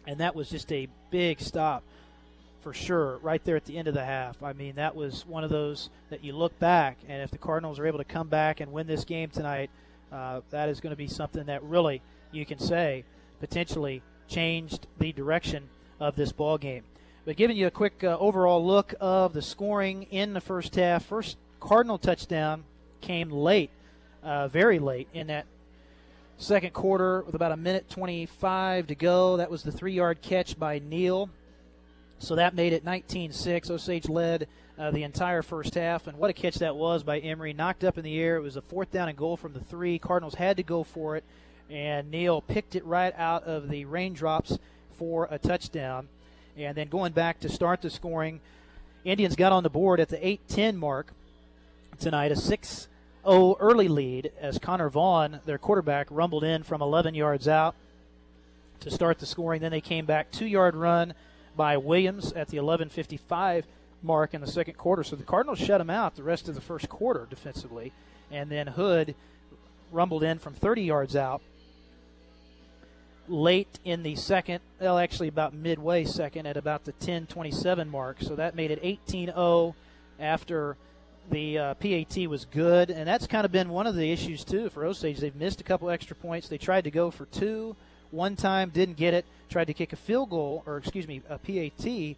and 0.08 0.20
that 0.20 0.36
was 0.36 0.50
just 0.50 0.72
a 0.72 0.88
big 1.10 1.40
stop 1.40 1.84
for 2.62 2.74
sure 2.74 3.18
right 3.18 3.44
there 3.44 3.56
at 3.56 3.66
the 3.66 3.78
end 3.78 3.88
of 3.88 3.94
the 3.94 4.06
half. 4.06 4.42
I 4.44 4.54
mean, 4.54 4.76
that 4.76 4.96
was 4.96 5.26
one 5.26 5.44
of 5.44 5.50
those 5.50 5.90
that 6.10 6.24
you 6.24 6.34
look 6.34 6.58
back, 6.60 6.98
and 7.08 7.22
if 7.22 7.32
the 7.32 7.38
Cardinals 7.38 7.80
are 7.80 7.88
able 7.88 7.98
to 7.98 8.04
come 8.04 8.28
back 8.28 8.60
and 8.60 8.72
win 8.72 8.88
this 8.88 9.04
game 9.04 9.30
tonight, 9.30 9.70
uh, 10.12 10.42
that 10.50 10.70
is 10.70 10.80
going 10.80 10.92
to 10.92 10.98
be 10.98 11.08
something 11.08 11.46
that 11.46 11.64
really 11.64 12.02
you 12.32 12.46
can 12.46 12.60
say 12.60 13.04
potentially 13.40 14.02
changed 14.28 14.88
the 15.00 15.12
direction 15.12 15.70
of 16.00 16.16
this 16.16 16.32
ball 16.32 16.58
game. 16.58 16.84
But 17.26 17.36
giving 17.36 17.58
you 17.58 17.68
a 17.68 17.72
quick 17.72 18.04
uh, 18.04 18.18
overall 18.20 18.66
look 18.66 18.94
of 19.00 19.34
the 19.34 19.42
scoring 19.42 20.04
in 20.04 20.34
the 20.34 20.42
first 20.42 20.76
half. 20.76 21.06
First 21.06 21.38
Cardinal 21.62 22.00
touchdown 22.00 22.64
came 23.00 23.30
late, 23.30 23.70
uh, 24.24 24.48
very 24.50 24.80
late 24.80 25.08
in 25.14 25.28
that 25.28 25.46
second 26.38 26.74
quarter 26.74 27.22
with 27.22 27.36
about 27.36 27.52
a 27.52 27.58
minute 27.58 27.88
25 27.90 28.88
to 28.88 28.96
go. 28.96 29.38
That 29.38 29.52
was 29.52 29.64
the 29.64 29.72
three 29.72 29.94
yard 29.94 30.22
catch 30.22 30.60
by 30.60 30.80
Neal. 30.80 31.30
So 32.18 32.36
that 32.36 32.56
made 32.56 32.74
it 32.74 32.84
19 32.84 33.32
6. 33.32 33.70
Osage 33.70 34.10
led 34.10 34.48
uh, 34.78 34.90
the 34.92 35.04
entire 35.04 35.44
first 35.44 35.76
half, 35.76 36.08
and 36.08 36.18
what 36.18 36.32
a 36.32 36.34
catch 36.34 36.56
that 36.56 36.76
was 36.76 37.04
by 37.04 37.20
Emery. 37.20 37.54
Knocked 37.54 37.84
up 37.84 37.98
in 37.98 38.04
the 38.04 38.20
air. 38.20 38.38
It 38.38 38.42
was 38.42 38.58
a 38.58 38.62
fourth 38.62 38.92
down 38.92 39.08
and 39.08 39.18
goal 39.18 39.38
from 39.38 39.54
the 39.54 39.60
three. 39.60 40.00
Cardinals 40.00 40.36
had 40.36 40.58
to 40.58 40.64
go 40.64 40.84
for 40.84 41.16
it, 41.16 41.24
and 41.70 42.10
Neal 42.10 42.42
picked 42.42 42.76
it 42.76 42.84
right 42.86 43.14
out 43.16 43.44
of 43.44 43.70
the 43.70 43.86
raindrops 43.86 44.58
for 44.98 45.28
a 45.30 45.38
touchdown. 45.38 46.08
And 46.58 46.76
then 46.76 46.90
going 46.90 47.14
back 47.14 47.40
to 47.42 47.50
start 47.50 47.84
the 47.84 47.92
scoring, 47.92 48.42
Indians 49.06 49.36
got 49.36 49.52
on 49.52 49.62
the 49.62 49.70
board 49.70 50.00
at 50.00 50.10
the 50.10 50.28
8 50.28 50.48
10 50.48 50.78
mark 50.78 51.14
tonight, 52.02 52.32
a 52.32 52.36
6 52.36 52.88
0 53.24 53.56
early 53.60 53.88
lead 53.88 54.32
as 54.40 54.58
Connor 54.58 54.90
Vaughn, 54.90 55.40
their 55.46 55.58
quarterback, 55.58 56.08
rumbled 56.10 56.44
in 56.44 56.64
from 56.64 56.82
11 56.82 57.14
yards 57.14 57.48
out 57.48 57.76
to 58.82 58.92
start 58.92 59.20
the 59.20 59.26
scoring. 59.26 59.62
Then 59.62 59.72
they 59.72 59.82
came 59.82 60.06
back 60.06 60.32
two 60.32 60.48
yard 60.48 60.76
run 60.76 61.14
by 61.56 61.78
Williams 61.78 62.34
at 62.34 62.48
the 62.48 62.58
11:55 62.58 63.66
mark 64.02 64.34
in 64.34 64.42
the 64.42 64.48
second 64.48 64.74
quarter. 64.78 65.04
So 65.04 65.16
the 65.16 65.24
Cardinals 65.24 65.60
shut 65.60 65.80
him 65.80 65.90
out 65.90 66.16
the 66.16 66.24
rest 66.24 66.50
of 66.50 66.56
the 66.56 66.62
first 66.62 66.90
quarter 66.90 67.28
defensively, 67.30 67.94
and 68.32 68.50
then 68.50 68.68
Hood 68.68 69.16
rumbled 69.92 70.24
in 70.24 70.40
from 70.40 70.54
30 70.54 70.82
yards 70.82 71.16
out 71.16 71.42
late 73.28 73.80
in 73.86 74.04
the 74.04 74.16
second, 74.16 74.62
well, 74.80 74.98
actually 74.98 75.28
about 75.28 75.54
midway 75.54 76.04
second 76.04 76.48
at 76.48 76.58
about 76.58 76.86
the 76.86 76.94
10:27 76.94 77.90
mark. 77.90 78.18
So 78.22 78.36
that 78.36 78.56
made 78.56 78.72
it 78.72 78.80
18-0 78.82 79.76
after 80.20 80.76
the 81.32 81.58
uh, 81.58 81.74
PAT 81.76 82.28
was 82.28 82.46
good, 82.46 82.92
and 82.92 83.08
that's 83.08 83.26
kind 83.26 83.46
of 83.46 83.52
been 83.52 83.70
one 83.70 83.88
of 83.88 83.96
the 83.96 84.12
issues 84.12 84.44
too 84.44 84.70
for 84.70 84.86
Osage. 84.86 85.20
They've 85.20 85.36
missed 85.36 85.62
a 85.62 85.64
couple 85.64 85.90
extra 85.90 86.16
points. 86.16 86.48
They 86.48 86.58
tried 86.58 86.84
to 86.84 86.92
go 86.92 87.10
for 87.10 87.26
two 87.26 87.76
one 88.12 88.36
time, 88.36 88.70
didn't 88.70 88.98
get 88.98 89.14
it. 89.14 89.26
Tried 89.50 89.66
to 89.66 89.74
kick 89.74 89.94
a 89.94 89.96
field 89.96 90.30
goal, 90.30 90.64
or 90.66 90.78
excuse 90.78 91.08
me, 91.08 91.22
a 91.30 91.38
PAT, 91.38 92.16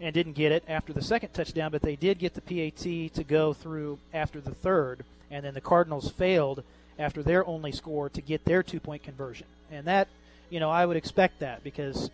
and 0.00 0.14
didn't 0.14 0.34
get 0.34 0.52
it 0.52 0.62
after 0.68 0.92
the 0.92 1.02
second 1.02 1.32
touchdown. 1.32 1.70
But 1.72 1.82
they 1.82 1.96
did 1.96 2.18
get 2.18 2.34
the 2.34 2.40
PAT 2.40 3.14
to 3.14 3.24
go 3.24 3.52
through 3.52 3.98
after 4.12 4.40
the 4.40 4.54
third, 4.54 5.04
and 5.30 5.44
then 5.44 5.54
the 5.54 5.60
Cardinals 5.60 6.10
failed 6.10 6.62
after 6.98 7.22
their 7.22 7.46
only 7.46 7.72
score 7.72 8.08
to 8.10 8.20
get 8.20 8.44
their 8.44 8.62
two-point 8.62 9.02
conversion, 9.02 9.46
and 9.70 9.86
that, 9.86 10.06
you 10.48 10.60
know, 10.60 10.70
I 10.70 10.86
would 10.86 10.96
expect 10.96 11.40
that 11.40 11.64
because, 11.64 12.08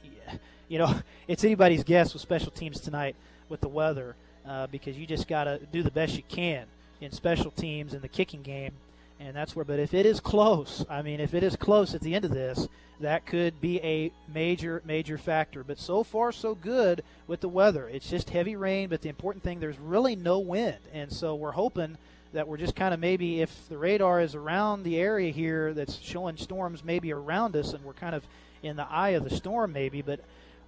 you 0.69 0.79
know, 0.79 0.95
it's 1.29 1.45
anybody's 1.45 1.85
guess 1.85 2.15
with 2.15 2.23
special 2.23 2.51
teams 2.51 2.81
tonight 2.81 3.15
with 3.49 3.61
the 3.61 3.69
weather 3.69 4.17
uh, 4.47 4.67
because 4.69 4.97
you 4.97 5.07
just 5.07 5.29
got 5.29 5.45
to 5.45 5.59
do 5.73 5.83
the 5.83 5.91
best 5.91 6.17
you 6.17 6.23
can 6.29 6.67
in 7.01 7.13
special 7.13 7.51
teams 7.51 7.95
in 7.95 8.01
the 8.01 8.09
kicking 8.09 8.43
game. 8.43 8.73
And 9.19 9.37
that's 9.37 9.55
where, 9.55 9.67
but 9.67 9.79
if 9.79 9.93
it 9.93 10.07
is 10.07 10.19
close, 10.19 10.85
I 10.89 11.03
mean, 11.03 11.21
if 11.21 11.35
it 11.35 11.43
is 11.43 11.55
close 11.55 11.95
at 11.95 12.01
the 12.01 12.15
end 12.15 12.25
of 12.25 12.31
this, 12.31 12.67
that 13.01 13.27
could 13.27 13.61
be 13.61 13.79
a 13.81 14.13
major, 14.33 14.83
major 14.85 15.19
factor. 15.19 15.63
But 15.63 15.79
so 15.79 16.03
far, 16.03 16.33
so 16.33 16.55
good 16.55 17.03
with 17.27 17.41
the 17.41 17.49
weather. 17.49 17.87
It's 17.89 18.09
just 18.09 18.31
heavy 18.31 18.57
rain, 18.57 18.89
but 18.89 19.03
the 19.03 19.11
important 19.11 19.45
thing, 19.45 19.61
there's 19.61 19.79
really 19.79 20.17
no 20.17 20.39
wind. 20.39 20.79
And 20.93 21.13
so 21.13 21.35
we're 21.35 21.53
hoping 21.53 21.99
that 22.33 22.49
we're 22.49 22.57
just 22.57 22.77
kind 22.77 22.95
of 22.95 23.01
maybe, 23.01 23.43
if 23.43 23.69
the 23.69 23.77
radar 23.77 24.21
is 24.21 24.35
around 24.35 24.85
the 24.85 24.99
area 24.99 25.33
here 25.33 25.75
that's 25.75 25.99
showing 25.99 26.37
storms 26.37 26.85
maybe 26.85 27.13
around 27.13 27.57
us, 27.57 27.75
and 27.75 27.85
we're 27.85 27.93
kind 27.93 28.15
of 28.15 28.25
in 28.63 28.77
the 28.77 28.87
eye 28.89 29.11
of 29.11 29.25
the 29.25 29.35
storm 29.35 29.73
maybe, 29.73 30.01
but 30.01 30.21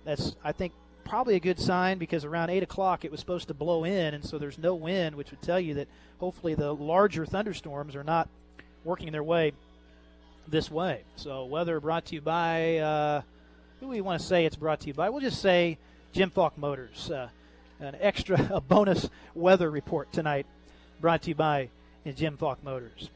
that's, 0.04 0.34
I 0.42 0.52
think, 0.52 0.72
probably 1.04 1.34
a 1.34 1.40
good 1.40 1.58
sign 1.58 1.98
because 1.98 2.24
around 2.24 2.50
8 2.50 2.62
o'clock 2.62 3.04
it 3.04 3.10
was 3.10 3.20
supposed 3.20 3.48
to 3.48 3.54
blow 3.54 3.84
in, 3.84 4.14
and 4.14 4.24
so 4.24 4.38
there's 4.38 4.58
no 4.58 4.74
wind, 4.74 5.16
which 5.16 5.30
would 5.30 5.42
tell 5.42 5.60
you 5.60 5.74
that 5.74 5.88
hopefully 6.18 6.54
the 6.54 6.72
larger 6.72 7.26
thunderstorms 7.26 7.94
are 7.96 8.04
not 8.04 8.28
working 8.84 9.12
their 9.12 9.22
way 9.22 9.52
this 10.48 10.70
way. 10.70 11.02
So, 11.16 11.44
weather 11.44 11.80
brought 11.80 12.06
to 12.06 12.14
you 12.14 12.20
by 12.20 12.78
uh, 12.78 13.22
who 13.80 13.88
we 13.88 14.00
want 14.00 14.20
to 14.20 14.26
say 14.26 14.44
it's 14.44 14.56
brought 14.56 14.80
to 14.80 14.88
you 14.88 14.94
by? 14.94 15.10
We'll 15.10 15.20
just 15.20 15.40
say 15.40 15.78
Jim 16.12 16.30
Falk 16.30 16.56
Motors. 16.58 17.10
Uh, 17.10 17.28
an 17.80 17.96
extra, 18.00 18.48
a 18.52 18.60
bonus 18.60 19.08
weather 19.34 19.70
report 19.70 20.12
tonight, 20.12 20.46
brought 21.00 21.22
to 21.22 21.30
you 21.30 21.34
by 21.34 21.68
Jim 22.14 22.36
Falk 22.36 22.62
Motors. 22.62 23.10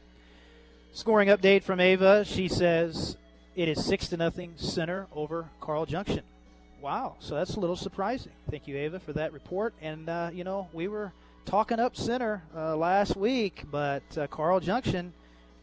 Scoring 0.93 1.29
update 1.29 1.63
from 1.63 1.79
Ava. 1.79 2.25
She 2.25 2.47
says 2.47 3.17
it 3.55 3.67
is 3.67 3.83
six 3.85 4.07
to 4.09 4.17
nothing 4.17 4.53
center 4.57 5.07
over 5.15 5.49
Carl 5.61 5.85
Junction. 5.85 6.23
Wow, 6.81 7.15
so 7.19 7.35
that's 7.35 7.55
a 7.55 7.59
little 7.59 7.75
surprising. 7.75 8.31
Thank 8.51 8.67
you, 8.67 8.77
Ava, 8.77 8.99
for 8.99 9.13
that 9.13 9.33
report. 9.33 9.73
And 9.81 10.07
uh, 10.07 10.29
you 10.33 10.43
know, 10.43 10.67
we 10.73 10.87
were 10.87 11.11
talking 11.45 11.79
up 11.79 11.95
center 11.95 12.43
uh, 12.55 12.75
last 12.75 13.15
week, 13.15 13.63
but 13.71 14.03
uh, 14.17 14.27
Carl 14.27 14.59
Junction, 14.59 15.13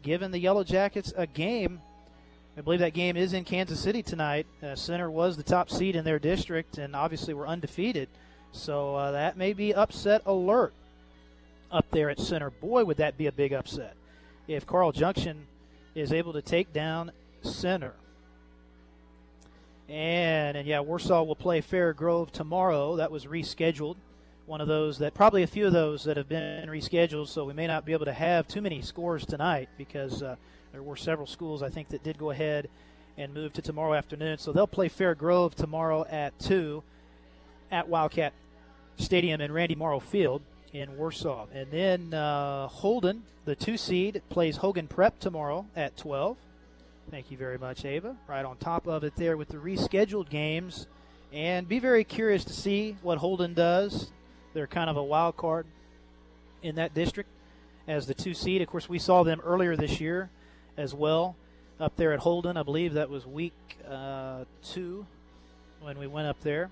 given 0.01 0.31
the 0.31 0.39
Yellow 0.39 0.63
Jackets 0.63 1.13
a 1.15 1.25
game, 1.25 1.81
I 2.57 2.61
believe 2.61 2.79
that 2.79 2.93
game 2.93 3.17
is 3.17 3.33
in 3.33 3.43
Kansas 3.43 3.79
City 3.79 4.03
tonight. 4.03 4.45
Uh, 4.61 4.75
center 4.75 5.09
was 5.09 5.37
the 5.37 5.43
top 5.43 5.69
seed 5.69 5.95
in 5.95 6.05
their 6.05 6.19
district, 6.19 6.77
and 6.77 6.95
obviously 6.95 7.33
were 7.33 7.47
undefeated. 7.47 8.09
So 8.51 8.95
uh, 8.95 9.11
that 9.11 9.37
may 9.37 9.53
be 9.53 9.73
upset 9.73 10.21
alert 10.25 10.73
up 11.71 11.85
there 11.91 12.09
at 12.09 12.19
center. 12.19 12.49
Boy, 12.49 12.85
would 12.85 12.97
that 12.97 13.17
be 13.17 13.27
a 13.27 13.31
big 13.31 13.53
upset 13.53 13.95
if 14.47 14.65
Carl 14.65 14.91
Junction 14.91 15.47
is 15.95 16.11
able 16.11 16.33
to 16.33 16.41
take 16.41 16.73
down 16.73 17.11
center. 17.41 17.93
And, 19.87 20.57
and 20.57 20.67
yeah, 20.67 20.79
Warsaw 20.79 21.23
will 21.23 21.35
play 21.35 21.61
Fair 21.61 21.93
Grove 21.93 22.31
tomorrow. 22.31 22.95
That 22.95 23.11
was 23.11 23.25
rescheduled. 23.25 23.97
One 24.45 24.61
of 24.61 24.67
those 24.67 24.99
that 24.99 25.13
probably 25.13 25.43
a 25.43 25.47
few 25.47 25.65
of 25.65 25.73
those 25.73 26.03
that 26.03 26.17
have 26.17 26.29
been 26.29 26.67
rescheduled, 26.69 27.27
so 27.27 27.45
we 27.45 27.53
may 27.53 27.67
not 27.67 27.85
be 27.85 27.93
able 27.93 28.05
to 28.05 28.13
have 28.13 28.47
too 28.47 28.61
many 28.61 28.81
scores 28.81 29.25
tonight 29.25 29.69
because 29.77 30.21
uh, 30.21 30.35
there 30.71 30.83
were 30.83 30.95
several 30.95 31.27
schools 31.27 31.63
I 31.63 31.69
think 31.69 31.89
that 31.89 32.03
did 32.03 32.17
go 32.17 32.31
ahead 32.31 32.69
and 33.17 33.33
move 33.33 33.53
to 33.53 33.61
tomorrow 33.61 33.93
afternoon. 33.93 34.37
So 34.37 34.51
they'll 34.51 34.67
play 34.67 34.89
Fair 34.89 35.15
Grove 35.15 35.55
tomorrow 35.55 36.05
at 36.09 36.37
2 36.39 36.83
at 37.71 37.87
Wildcat 37.87 38.33
Stadium 38.97 39.41
in 39.41 39.51
Randy 39.51 39.75
Morrow 39.75 39.99
Field 39.99 40.41
in 40.73 40.97
Warsaw. 40.97 41.47
And 41.53 41.71
then 41.71 42.13
uh, 42.13 42.67
Holden, 42.67 43.23
the 43.45 43.55
two 43.55 43.77
seed, 43.77 44.21
plays 44.29 44.57
Hogan 44.57 44.87
Prep 44.87 45.19
tomorrow 45.19 45.65
at 45.75 45.95
12. 45.97 46.37
Thank 47.11 47.29
you 47.29 47.37
very 47.37 47.57
much, 47.57 47.85
Ava. 47.85 48.15
Right 48.27 48.43
on 48.43 48.57
top 48.57 48.87
of 48.87 49.03
it 49.03 49.15
there 49.15 49.37
with 49.37 49.49
the 49.49 49.57
rescheduled 49.57 50.29
games. 50.29 50.87
And 51.31 51.67
be 51.67 51.79
very 51.79 52.03
curious 52.03 52.43
to 52.45 52.53
see 52.53 52.97
what 53.01 53.19
Holden 53.19 53.53
does. 53.53 54.11
They're 54.53 54.67
kind 54.67 54.89
of 54.89 54.97
a 54.97 55.03
wild 55.03 55.37
card 55.37 55.65
in 56.63 56.75
that 56.75 56.93
district 56.93 57.29
as 57.87 58.07
the 58.07 58.13
two 58.13 58.33
seed. 58.33 58.61
Of 58.61 58.69
course, 58.69 58.89
we 58.89 58.99
saw 58.99 59.23
them 59.23 59.39
earlier 59.43 59.75
this 59.75 59.99
year 60.01 60.29
as 60.77 60.93
well 60.93 61.35
up 61.79 61.95
there 61.95 62.13
at 62.13 62.19
Holden. 62.19 62.57
I 62.57 62.63
believe 62.63 62.93
that 62.93 63.09
was 63.09 63.25
week 63.27 63.53
uh, 63.87 64.45
two 64.63 65.05
when 65.81 65.99
we 65.99 66.07
went 66.07 66.27
up 66.27 66.39
there 66.41 66.71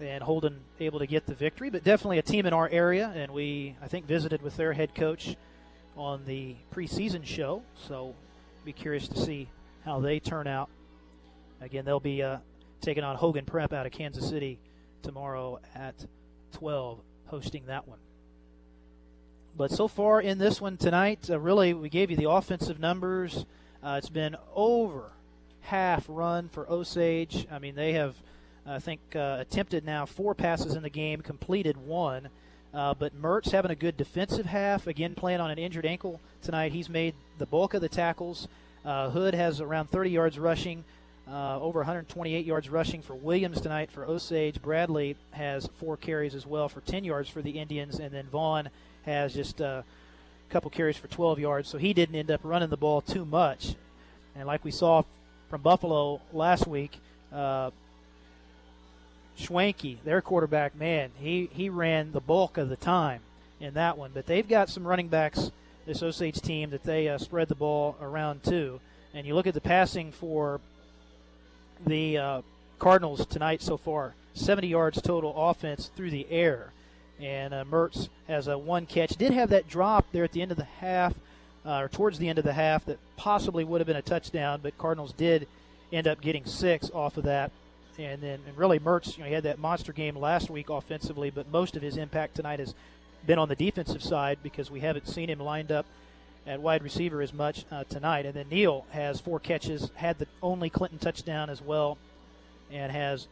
and 0.00 0.22
Holden 0.22 0.60
able 0.78 1.00
to 1.00 1.06
get 1.06 1.26
the 1.26 1.34
victory. 1.34 1.68
But 1.68 1.84
definitely 1.84 2.18
a 2.18 2.22
team 2.22 2.46
in 2.46 2.52
our 2.52 2.68
area, 2.68 3.12
and 3.14 3.32
we 3.32 3.76
I 3.82 3.88
think 3.88 4.06
visited 4.06 4.40
with 4.40 4.56
their 4.56 4.72
head 4.72 4.94
coach 4.94 5.36
on 5.96 6.24
the 6.24 6.56
preseason 6.72 7.26
show. 7.26 7.62
So 7.88 8.14
be 8.64 8.72
curious 8.72 9.08
to 9.08 9.18
see 9.18 9.48
how 9.84 10.00
they 10.00 10.20
turn 10.20 10.46
out. 10.46 10.68
Again, 11.60 11.84
they'll 11.84 12.00
be 12.00 12.22
uh, 12.22 12.38
taking 12.80 13.04
on 13.04 13.16
Hogan 13.16 13.44
Prep 13.44 13.72
out 13.72 13.86
of 13.86 13.92
Kansas 13.92 14.28
City 14.28 14.58
tomorrow 15.02 15.60
at 15.74 15.94
12, 16.52 16.98
hosting 17.26 17.66
that 17.66 17.86
one. 17.86 17.98
But 19.56 19.70
so 19.70 19.88
far 19.88 20.20
in 20.20 20.38
this 20.38 20.60
one 20.60 20.76
tonight, 20.76 21.28
uh, 21.28 21.38
really, 21.38 21.74
we 21.74 21.88
gave 21.88 22.10
you 22.10 22.16
the 22.16 22.30
offensive 22.30 22.78
numbers. 22.78 23.44
Uh, 23.82 23.96
it's 23.98 24.08
been 24.08 24.36
over 24.54 25.12
half 25.62 26.04
run 26.08 26.48
for 26.48 26.70
Osage. 26.70 27.46
I 27.50 27.58
mean, 27.58 27.74
they 27.74 27.92
have 27.92 28.14
I 28.66 28.78
think 28.78 29.00
uh, 29.16 29.38
attempted 29.40 29.84
now 29.84 30.06
four 30.06 30.34
passes 30.34 30.74
in 30.74 30.82
the 30.82 30.90
game, 30.90 31.20
completed 31.20 31.76
one. 31.76 32.28
Uh, 32.72 32.94
but 32.94 33.20
Mertz 33.20 33.50
having 33.50 33.70
a 33.70 33.76
good 33.76 33.96
defensive 33.96 34.46
half. 34.46 34.86
Again, 34.86 35.14
playing 35.14 35.40
on 35.40 35.50
an 35.50 35.58
injured 35.58 35.86
ankle 35.86 36.20
tonight. 36.42 36.72
He's 36.72 36.88
made 36.88 37.14
the 37.38 37.46
bulk 37.46 37.74
of 37.74 37.80
the 37.80 37.88
tackles. 37.88 38.46
Uh, 38.84 39.10
Hood 39.10 39.34
has 39.34 39.60
around 39.60 39.90
30 39.90 40.10
yards 40.10 40.38
rushing, 40.38 40.84
uh, 41.28 41.60
over 41.60 41.80
128 41.80 42.46
yards 42.46 42.68
rushing 42.68 43.02
for 43.02 43.14
Williams 43.14 43.60
tonight 43.60 43.90
for 43.90 44.04
Osage. 44.04 44.62
Bradley 44.62 45.16
has 45.32 45.68
four 45.78 45.96
carries 45.96 46.34
as 46.34 46.46
well 46.46 46.68
for 46.68 46.80
10 46.80 47.04
yards 47.04 47.28
for 47.28 47.42
the 47.42 47.58
Indians. 47.58 47.98
And 47.98 48.12
then 48.12 48.26
Vaughn 48.26 48.70
has 49.04 49.34
just 49.34 49.60
a 49.60 49.84
couple 50.48 50.70
carries 50.70 50.96
for 50.96 51.08
12 51.08 51.40
yards. 51.40 51.68
So 51.68 51.76
he 51.76 51.92
didn't 51.92 52.14
end 52.14 52.30
up 52.30 52.40
running 52.44 52.70
the 52.70 52.76
ball 52.76 53.00
too 53.00 53.24
much. 53.24 53.74
And 54.36 54.46
like 54.46 54.64
we 54.64 54.70
saw 54.70 55.02
from 55.48 55.62
Buffalo 55.62 56.20
last 56.32 56.66
week, 56.68 56.98
uh, 57.32 57.70
Schwanke, 59.40 60.02
their 60.04 60.20
quarterback, 60.20 60.76
man, 60.76 61.10
he, 61.16 61.48
he 61.52 61.68
ran 61.68 62.12
the 62.12 62.20
bulk 62.20 62.58
of 62.58 62.68
the 62.68 62.76
time 62.76 63.20
in 63.58 63.74
that 63.74 63.98
one. 63.98 64.10
But 64.12 64.26
they've 64.26 64.48
got 64.48 64.68
some 64.68 64.86
running 64.86 65.08
backs, 65.08 65.50
this 65.86 66.02
Osage 66.02 66.40
team, 66.40 66.70
that 66.70 66.84
they 66.84 67.08
uh, 67.08 67.18
spread 67.18 67.48
the 67.48 67.54
ball 67.54 67.96
around 68.00 68.42
to. 68.44 68.80
And 69.14 69.26
you 69.26 69.34
look 69.34 69.46
at 69.46 69.54
the 69.54 69.60
passing 69.60 70.12
for 70.12 70.60
the 71.86 72.18
uh, 72.18 72.42
Cardinals 72.78 73.26
tonight 73.26 73.62
so 73.62 73.76
far 73.76 74.14
70 74.34 74.68
yards 74.68 75.02
total 75.02 75.34
offense 75.36 75.90
through 75.94 76.10
the 76.10 76.26
air. 76.30 76.72
And 77.20 77.52
uh, 77.52 77.64
Mertz 77.64 78.08
has 78.28 78.48
a 78.48 78.56
one 78.56 78.86
catch. 78.86 79.16
Did 79.16 79.32
have 79.32 79.50
that 79.50 79.68
drop 79.68 80.06
there 80.12 80.24
at 80.24 80.32
the 80.32 80.40
end 80.40 80.50
of 80.50 80.56
the 80.56 80.64
half, 80.64 81.14
uh, 81.66 81.80
or 81.80 81.88
towards 81.88 82.18
the 82.18 82.28
end 82.28 82.38
of 82.38 82.44
the 82.44 82.52
half, 82.52 82.84
that 82.86 82.98
possibly 83.16 83.64
would 83.64 83.80
have 83.80 83.86
been 83.86 83.96
a 83.96 84.02
touchdown, 84.02 84.60
but 84.62 84.78
Cardinals 84.78 85.12
did 85.12 85.46
end 85.92 86.06
up 86.06 86.20
getting 86.20 86.44
six 86.46 86.90
off 86.94 87.16
of 87.16 87.24
that. 87.24 87.50
And 88.04 88.22
then 88.22 88.40
and 88.46 88.56
really 88.56 88.78
Mertz, 88.78 89.16
you 89.16 89.22
know, 89.22 89.28
he 89.28 89.34
had 89.34 89.44
that 89.44 89.58
monster 89.58 89.92
game 89.92 90.16
last 90.16 90.48
week 90.48 90.70
offensively, 90.70 91.30
but 91.30 91.50
most 91.50 91.76
of 91.76 91.82
his 91.82 91.96
impact 91.96 92.36
tonight 92.36 92.58
has 92.58 92.74
been 93.26 93.38
on 93.38 93.48
the 93.48 93.54
defensive 93.54 94.02
side 94.02 94.38
because 94.42 94.70
we 94.70 94.80
haven't 94.80 95.06
seen 95.06 95.28
him 95.28 95.40
lined 95.40 95.70
up 95.70 95.84
at 96.46 96.60
wide 96.60 96.82
receiver 96.82 97.20
as 97.20 97.34
much 97.34 97.64
uh, 97.70 97.84
tonight. 97.84 98.24
And 98.24 98.34
then 98.34 98.48
Neal 98.48 98.86
has 98.90 99.20
four 99.20 99.38
catches, 99.38 99.90
had 99.94 100.18
the 100.18 100.26
only 100.42 100.70
Clinton 100.70 100.98
touchdown 100.98 101.50
as 101.50 101.60
well, 101.60 101.98
and 102.72 102.90
has 102.90 103.28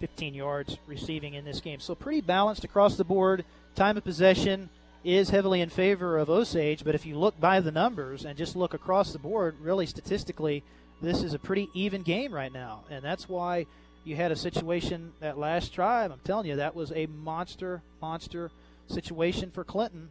15 0.00 0.34
yards 0.34 0.78
receiving 0.86 1.34
in 1.34 1.44
this 1.44 1.60
game. 1.60 1.80
So 1.80 1.94
pretty 1.94 2.20
balanced 2.22 2.64
across 2.64 2.96
the 2.96 3.04
board. 3.04 3.44
Time 3.74 3.96
of 3.96 4.04
possession 4.04 4.70
is 5.04 5.30
heavily 5.30 5.60
in 5.60 5.68
favor 5.68 6.18
of 6.18 6.30
Osage, 6.30 6.84
but 6.84 6.94
if 6.94 7.06
you 7.06 7.18
look 7.18 7.38
by 7.38 7.60
the 7.60 7.70
numbers 7.70 8.24
and 8.24 8.36
just 8.36 8.56
look 8.56 8.74
across 8.74 9.12
the 9.12 9.18
board, 9.18 9.54
really 9.60 9.86
statistically, 9.86 10.64
this 11.00 11.22
is 11.22 11.34
a 11.34 11.38
pretty 11.38 11.68
even 11.74 12.02
game 12.02 12.32
right 12.32 12.52
now. 12.52 12.84
And 12.90 13.04
that's 13.04 13.28
why 13.28 13.66
you 14.06 14.14
had 14.14 14.30
a 14.30 14.36
situation 14.36 15.12
that 15.18 15.36
last 15.36 15.74
drive. 15.74 16.12
I'm 16.12 16.20
telling 16.22 16.46
you, 16.46 16.56
that 16.56 16.76
was 16.76 16.92
a 16.92 17.06
monster, 17.06 17.82
monster 18.00 18.52
situation 18.86 19.50
for 19.50 19.64
Clinton, 19.64 20.10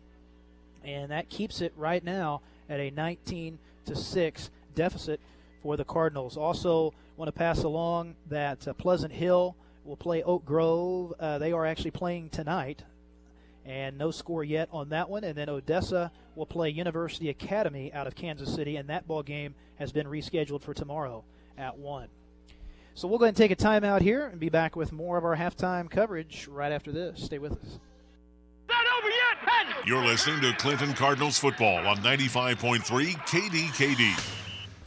and 0.83 1.11
that 1.11 1.29
keeps 1.29 1.61
it 1.61 1.71
right 1.77 2.03
now 2.03 2.41
at 2.69 2.81
a 2.81 2.91
19 2.91 3.57
to 3.85 3.95
six 3.95 4.49
deficit 4.75 5.21
for 5.63 5.77
the 5.77 5.85
Cardinals. 5.85 6.35
Also, 6.35 6.93
want 7.15 7.29
to 7.29 7.31
pass 7.31 7.63
along 7.63 8.15
that 8.29 8.67
uh, 8.67 8.73
Pleasant 8.73 9.13
Hill 9.13 9.55
will 9.85 9.95
play 9.95 10.21
Oak 10.23 10.45
Grove. 10.45 11.13
Uh, 11.17 11.37
they 11.37 11.53
are 11.53 11.65
actually 11.65 11.91
playing 11.91 12.29
tonight, 12.29 12.83
and 13.65 13.97
no 13.97 14.11
score 14.11 14.43
yet 14.43 14.67
on 14.73 14.89
that 14.89 15.09
one. 15.09 15.23
And 15.23 15.37
then 15.37 15.47
Odessa 15.47 16.11
will 16.35 16.45
play 16.45 16.69
University 16.69 17.29
Academy 17.29 17.93
out 17.93 18.07
of 18.07 18.15
Kansas 18.15 18.53
City, 18.53 18.75
and 18.75 18.89
that 18.89 19.07
ball 19.07 19.23
game 19.23 19.55
has 19.79 19.93
been 19.93 20.07
rescheduled 20.07 20.63
for 20.63 20.73
tomorrow 20.73 21.23
at 21.57 21.77
one. 21.77 22.09
So 22.95 23.09
we'll 23.09 23.19
go 23.19 23.25
ahead 23.25 23.37
and 23.37 23.37
take 23.37 23.51
a 23.51 23.55
timeout 23.57 23.99
here 23.99 24.27
and 24.27 24.39
be 24.39 24.47
back 24.47 24.77
with 24.77 24.93
more 24.93 25.17
of 25.17 25.25
our 25.25 25.35
halftime 25.35 25.91
coverage 25.91 26.47
right 26.47 26.71
after 26.71 26.93
this. 26.93 27.21
Stay 27.21 27.39
with 27.39 27.51
us. 27.51 27.79
You're 29.85 30.03
listening 30.03 30.41
to 30.41 30.53
Clinton 30.53 30.93
Cardinals 30.93 31.37
football 31.37 31.85
on 31.85 31.97
95.3 31.97 32.79
KDKD. 32.81 34.31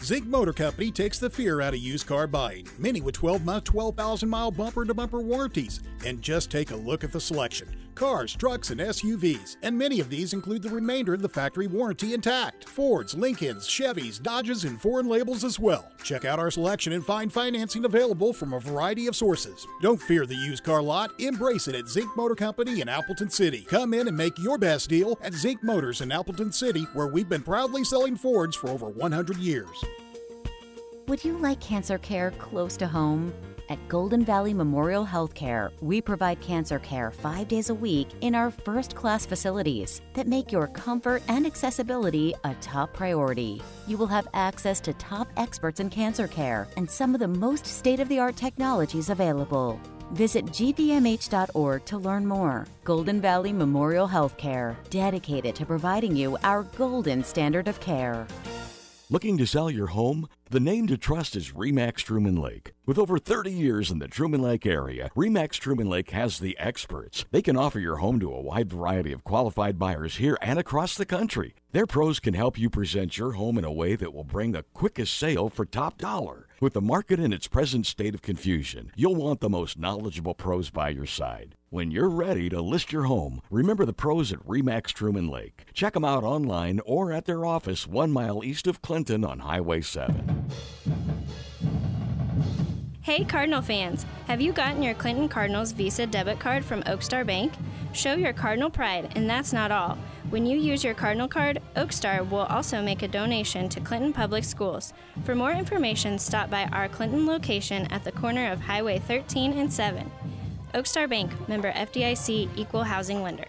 Zink 0.02 0.26
Motor 0.26 0.54
Company 0.54 0.90
takes 0.90 1.18
the 1.18 1.28
fear 1.28 1.60
out 1.60 1.74
of 1.74 1.80
used 1.80 2.06
car 2.06 2.26
buying, 2.26 2.66
many 2.78 3.00
with 3.00 3.14
12 3.14 3.44
month, 3.44 3.64
12,000 3.64 4.28
mile 4.28 4.50
bumper 4.50 4.84
to 4.84 4.94
bumper 4.94 5.20
warranties. 5.20 5.80
And 6.06 6.22
just 6.22 6.50
take 6.50 6.70
a 6.70 6.76
look 6.76 7.04
at 7.04 7.12
the 7.12 7.20
selection 7.20 7.68
cars, 7.98 8.34
trucks, 8.34 8.70
and 8.70 8.80
SUVs, 8.80 9.56
and 9.62 9.76
many 9.76 10.00
of 10.00 10.08
these 10.08 10.32
include 10.32 10.62
the 10.62 10.70
remainder 10.70 11.12
of 11.12 11.20
the 11.20 11.28
factory 11.28 11.66
warranty 11.66 12.14
intact. 12.14 12.68
Fords, 12.68 13.14
Lincolns, 13.14 13.68
Chevys, 13.68 14.22
Dodges, 14.22 14.64
and 14.64 14.80
foreign 14.80 15.08
labels 15.08 15.44
as 15.44 15.58
well. 15.58 15.90
Check 16.04 16.24
out 16.24 16.38
our 16.38 16.50
selection 16.50 16.92
and 16.92 17.04
find 17.04 17.32
financing 17.32 17.84
available 17.84 18.32
from 18.32 18.52
a 18.52 18.60
variety 18.60 19.08
of 19.08 19.16
sources. 19.16 19.66
Don't 19.82 20.00
fear 20.00 20.24
the 20.24 20.34
used 20.34 20.62
car 20.62 20.80
lot, 20.80 21.10
embrace 21.18 21.66
it 21.68 21.74
at 21.74 21.88
Zink 21.88 22.16
Motor 22.16 22.36
Company 22.36 22.80
in 22.80 22.88
Appleton 22.88 23.30
City. 23.30 23.66
Come 23.68 23.92
in 23.92 24.08
and 24.08 24.16
make 24.16 24.38
your 24.38 24.58
best 24.58 24.88
deal 24.88 25.18
at 25.20 25.34
Zink 25.34 25.62
Motors 25.64 26.00
in 26.00 26.12
Appleton 26.12 26.52
City, 26.52 26.86
where 26.92 27.08
we've 27.08 27.28
been 27.28 27.42
proudly 27.42 27.82
selling 27.82 28.16
Fords 28.16 28.54
for 28.54 28.70
over 28.70 28.88
100 28.88 29.36
years. 29.38 29.84
Would 31.08 31.24
you 31.24 31.38
like 31.38 31.60
cancer 31.60 31.98
care 31.98 32.30
close 32.32 32.76
to 32.76 32.86
home? 32.86 33.32
At 33.70 33.86
Golden 33.86 34.24
Valley 34.24 34.54
Memorial 34.54 35.04
Healthcare, 35.04 35.70
we 35.82 36.00
provide 36.00 36.40
cancer 36.40 36.78
care 36.78 37.10
five 37.10 37.48
days 37.48 37.68
a 37.68 37.74
week 37.74 38.08
in 38.22 38.34
our 38.34 38.50
first 38.50 38.94
class 38.94 39.26
facilities 39.26 40.00
that 40.14 40.26
make 40.26 40.50
your 40.50 40.68
comfort 40.68 41.22
and 41.28 41.44
accessibility 41.44 42.32
a 42.44 42.54
top 42.62 42.94
priority. 42.94 43.60
You 43.86 43.98
will 43.98 44.06
have 44.06 44.26
access 44.32 44.80
to 44.80 44.94
top 44.94 45.28
experts 45.36 45.80
in 45.80 45.90
cancer 45.90 46.26
care 46.26 46.66
and 46.78 46.90
some 46.90 47.12
of 47.12 47.20
the 47.20 47.28
most 47.28 47.66
state 47.66 48.00
of 48.00 48.08
the 48.08 48.18
art 48.18 48.36
technologies 48.36 49.10
available. 49.10 49.78
Visit 50.12 50.46
gvmh.org 50.46 51.84
to 51.84 51.98
learn 51.98 52.26
more. 52.26 52.66
Golden 52.84 53.20
Valley 53.20 53.52
Memorial 53.52 54.08
Healthcare, 54.08 54.76
dedicated 54.88 55.54
to 55.56 55.66
providing 55.66 56.16
you 56.16 56.38
our 56.42 56.62
golden 56.62 57.22
standard 57.22 57.68
of 57.68 57.78
care. 57.80 58.26
Looking 59.10 59.36
to 59.36 59.46
sell 59.46 59.70
your 59.70 59.88
home? 59.88 60.26
The 60.50 60.60
name 60.60 60.86
to 60.86 60.96
trust 60.96 61.36
is 61.36 61.52
Remax 61.52 61.96
Truman 61.96 62.36
Lake. 62.36 62.72
With 62.86 62.96
over 62.96 63.18
30 63.18 63.50
years 63.50 63.90
in 63.90 63.98
the 63.98 64.08
Truman 64.08 64.40
Lake 64.40 64.64
area, 64.64 65.10
Remax 65.14 65.58
Truman 65.58 65.90
Lake 65.90 66.08
has 66.12 66.38
the 66.38 66.56
experts. 66.58 67.26
They 67.30 67.42
can 67.42 67.58
offer 67.58 67.78
your 67.78 67.96
home 67.96 68.18
to 68.20 68.32
a 68.32 68.40
wide 68.40 68.70
variety 68.70 69.12
of 69.12 69.24
qualified 69.24 69.78
buyers 69.78 70.16
here 70.16 70.38
and 70.40 70.58
across 70.58 70.94
the 70.94 71.04
country. 71.04 71.54
Their 71.72 71.84
pros 71.84 72.18
can 72.18 72.32
help 72.32 72.58
you 72.58 72.70
present 72.70 73.18
your 73.18 73.32
home 73.32 73.58
in 73.58 73.64
a 73.64 73.72
way 73.72 73.94
that 73.96 74.14
will 74.14 74.24
bring 74.24 74.52
the 74.52 74.64
quickest 74.72 75.18
sale 75.18 75.50
for 75.50 75.66
top 75.66 75.98
dollar. 75.98 76.47
With 76.60 76.72
the 76.72 76.80
market 76.80 77.20
in 77.20 77.32
its 77.32 77.46
present 77.46 77.86
state 77.86 78.16
of 78.16 78.22
confusion, 78.22 78.90
you'll 78.96 79.14
want 79.14 79.38
the 79.38 79.48
most 79.48 79.78
knowledgeable 79.78 80.34
pros 80.34 80.70
by 80.70 80.88
your 80.88 81.06
side. 81.06 81.54
When 81.70 81.92
you're 81.92 82.08
ready 82.08 82.48
to 82.48 82.60
list 82.60 82.90
your 82.92 83.04
home, 83.04 83.42
remember 83.48 83.84
the 83.84 83.92
pros 83.92 84.32
at 84.32 84.44
Remax 84.44 84.86
Truman 84.86 85.28
Lake. 85.28 85.66
Check 85.72 85.92
them 85.92 86.04
out 86.04 86.24
online 86.24 86.80
or 86.84 87.12
at 87.12 87.26
their 87.26 87.46
office 87.46 87.86
one 87.86 88.10
mile 88.10 88.42
east 88.42 88.66
of 88.66 88.82
Clinton 88.82 89.24
on 89.24 89.38
Highway 89.38 89.82
7. 89.82 90.46
Hey 93.08 93.24
Cardinal 93.24 93.62
fans, 93.62 94.04
have 94.26 94.38
you 94.38 94.52
gotten 94.52 94.82
your 94.82 94.92
Clinton 94.92 95.30
Cardinals 95.30 95.72
Visa 95.72 96.06
debit 96.06 96.38
card 96.38 96.62
from 96.62 96.82
Oakstar 96.82 97.26
Bank? 97.26 97.54
Show 97.94 98.12
your 98.12 98.34
Cardinal 98.34 98.68
pride, 98.68 99.10
and 99.16 99.30
that's 99.30 99.50
not 99.50 99.70
all. 99.70 99.96
When 100.28 100.44
you 100.44 100.58
use 100.58 100.84
your 100.84 100.92
Cardinal 100.92 101.26
card, 101.26 101.62
Oakstar 101.74 102.28
will 102.28 102.40
also 102.40 102.82
make 102.82 103.00
a 103.00 103.08
donation 103.08 103.66
to 103.70 103.80
Clinton 103.80 104.12
Public 104.12 104.44
Schools. 104.44 104.92
For 105.24 105.34
more 105.34 105.52
information, 105.52 106.18
stop 106.18 106.50
by 106.50 106.66
our 106.66 106.86
Clinton 106.86 107.24
location 107.24 107.86
at 107.86 108.04
the 108.04 108.12
corner 108.12 108.52
of 108.52 108.60
Highway 108.60 108.98
13 108.98 109.54
and 109.54 109.72
7. 109.72 110.10
Oakstar 110.74 111.08
Bank, 111.08 111.48
member 111.48 111.72
FDIC, 111.72 112.50
equal 112.56 112.84
housing 112.84 113.22
lender. 113.22 113.48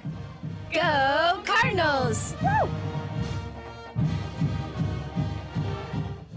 Go 0.72 1.42
Cardinals! 1.44 2.34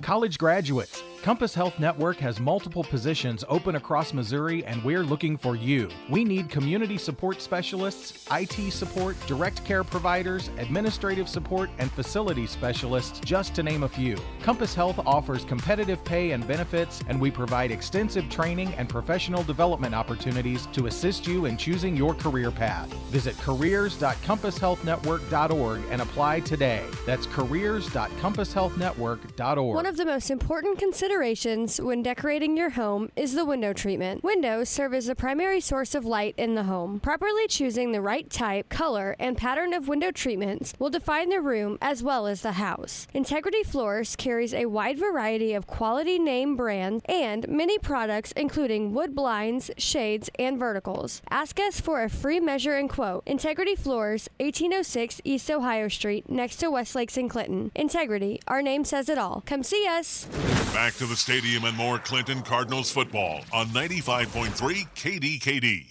College 0.01 0.39
graduates. 0.39 1.05
Compass 1.23 1.55
Health 1.55 1.79
Network 1.79 2.17
has 2.17 2.41
multiple 2.41 2.83
positions 2.83 3.45
open 3.49 3.77
across 3.77 4.13
Missouri, 4.13 4.65
and 4.65 4.83
we're 4.83 5.05
looking 5.05 5.39
for 5.39 5.55
you. 5.55 5.89
We 6.11 6.25
need 6.25 6.49
community 6.49 6.99
support 6.99 7.41
specialists, 7.41 8.27
IT 8.33 8.73
support, 8.73 9.17
direct 9.29 9.65
care 9.65 9.85
providers, 9.85 10.51
administrative 10.59 11.29
support, 11.29 11.71
and 11.79 11.93
facility 11.93 12.49
specialists, 12.49 13.21
just 13.21 13.55
to 13.55 13.63
name 13.63 13.85
a 13.85 13.89
few. 13.89 14.17
Compass 14.43 14.75
Health 14.75 14.99
offers 15.07 15.45
competitive 15.45 16.05
pay 16.05 16.33
and 16.33 16.45
benefits, 16.45 17.05
and 17.07 17.21
we 17.21 17.31
provide 17.31 17.71
extensive 17.71 18.29
training 18.29 18.75
and 18.75 18.89
professional 18.89 19.45
development 19.45 19.95
opportunities 19.95 20.67
to 20.73 20.89
assist 20.89 21.29
you 21.29 21.47
in 21.47 21.57
choosing 21.57 21.97
your 21.97 22.15
career 22.15 22.51
path. 22.51 22.93
Visit 23.13 23.39
careers.compasshealthnetwork.org 23.39 25.81
and 25.89 26.03
apply 26.03 26.41
today. 26.41 26.85
That's 27.07 27.27
careers.compasshealthnetwork.org. 27.27 29.75
One 29.77 29.87
of 29.87 29.97
the 29.97 30.05
most 30.05 30.29
important 30.29 30.81
considerations 30.81 31.12
when 31.13 32.03
decorating 32.03 32.57
your 32.57 32.71
home 32.71 33.11
is 33.17 33.35
the 33.35 33.45
window 33.45 33.73
treatment. 33.73 34.25
Windows 34.25 34.69
serve 34.69 34.95
as 34.95 35.07
the 35.07 35.15
primary 35.15 35.61
source 35.61 35.95
of 35.95 36.07
light 36.07 36.35
in 36.39 36.55
the 36.55 36.63
home. 36.63 37.01
Properly 37.01 37.47
choosing 37.49 37.93
the 37.93 38.01
right 38.01 38.31
type, 38.31 38.69
color, 38.71 39.15
and 39.19 39.37
pattern 39.37 39.75
of 39.75 39.89
window 39.89 40.11
treatments 40.11 40.73
will 40.79 40.89
define 40.89 41.29
the 41.29 41.41
room 41.41 41.77
as 41.83 42.03
well 42.03 42.27
as 42.27 42.41
the 42.41 42.53
house. 42.53 43.07
Integrity 43.13 43.63
Floors 43.63 44.17
carries 44.17 44.55
a 44.55 44.67
wide 44.67 44.99
variety 44.99 45.53
of 45.53 45.67
quality 45.67 46.19
name 46.19 46.57
brands 46.57 47.03
and 47.07 47.47
many 47.47 47.79
products 47.79 48.33
including 48.33 48.95
wood 48.95 49.15
blinds, 49.15 49.71
shades, 49.77 50.31
and 50.39 50.59
verticals. 50.59 51.21
Ask 51.31 51.61
us 51.61 51.81
for 51.81 52.03
a 52.03 52.09
free 52.09 52.41
measure 52.41 52.75
and 52.75 52.89
quote. 52.89 53.23
Integrity 53.27 53.75
Floors, 53.75 54.29
1806 54.41 55.21
East 55.25 55.51
Ohio 55.51 55.89
Street, 55.89 56.31
next 56.31 56.57
to 56.57 56.71
Westlakes 56.71 57.19
in 57.19 57.29
Clinton. 57.29 57.71
Integrity, 57.75 58.41
our 58.49 58.63
name 58.63 58.85
says 58.85 59.09
it 59.09 59.19
all. 59.19 59.43
Come 59.45 59.63
see 59.63 59.87
us. 59.87 60.27
Back 60.73 60.95
to 60.95 61.02
the 61.07 61.17
stadium 61.17 61.65
and 61.65 61.77
more 61.77 61.99
Clinton 61.99 62.43
Cardinals 62.43 62.91
football 62.91 63.43
on 63.53 63.67
95.3 63.69 64.87
KDKD. 64.95 65.87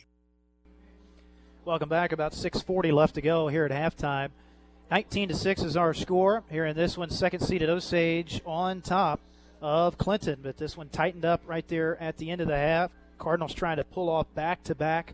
Welcome 1.65 1.89
back. 1.89 2.11
About 2.11 2.33
6:40 2.33 2.91
left 2.91 3.15
to 3.15 3.21
go 3.21 3.47
here 3.47 3.65
at 3.65 3.71
halftime. 3.71 4.29
19 4.89 5.29
to 5.29 5.35
six 5.35 5.61
is 5.61 5.77
our 5.77 5.93
score 5.93 6.43
here 6.49 6.65
in 6.65 6.75
this 6.75 6.97
one. 6.97 7.09
Second 7.09 7.41
seeded 7.41 7.69
Osage 7.69 8.41
on 8.45 8.81
top 8.81 9.19
of 9.61 9.97
Clinton, 9.97 10.39
but 10.41 10.57
this 10.57 10.75
one 10.75 10.89
tightened 10.89 11.23
up 11.23 11.41
right 11.45 11.67
there 11.67 12.01
at 12.01 12.17
the 12.17 12.29
end 12.29 12.41
of 12.41 12.47
the 12.47 12.57
half. 12.57 12.91
Cardinals 13.17 13.53
trying 13.53 13.77
to 13.77 13.83
pull 13.83 14.09
off 14.09 14.25
back-to-back 14.33 15.13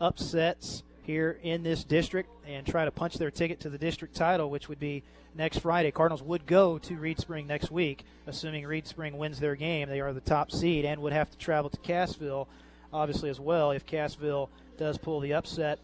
upsets 0.00 0.82
here 1.06 1.38
in 1.42 1.62
this 1.62 1.84
district 1.84 2.28
and 2.46 2.66
try 2.66 2.84
to 2.84 2.90
punch 2.90 3.14
their 3.14 3.30
ticket 3.30 3.60
to 3.60 3.70
the 3.70 3.78
district 3.78 4.14
title, 4.14 4.50
which 4.50 4.68
would 4.68 4.80
be 4.80 5.02
next 5.34 5.58
Friday. 5.60 5.90
Cardinals 5.90 6.22
would 6.22 6.46
go 6.46 6.78
to 6.78 6.96
Reeds 6.96 7.22
Spring 7.22 7.46
next 7.46 7.70
week, 7.70 8.04
assuming 8.26 8.66
Reeds 8.66 8.90
Spring 8.90 9.16
wins 9.16 9.38
their 9.38 9.54
game. 9.54 9.88
They 9.88 10.00
are 10.00 10.12
the 10.12 10.20
top 10.20 10.50
seed 10.50 10.84
and 10.84 11.00
would 11.02 11.12
have 11.12 11.30
to 11.30 11.38
travel 11.38 11.70
to 11.70 11.76
Cassville, 11.78 12.48
obviously, 12.92 13.30
as 13.30 13.40
well, 13.40 13.70
if 13.70 13.86
Cassville 13.86 14.48
does 14.78 14.98
pull 14.98 15.20
the 15.20 15.34
upset 15.34 15.78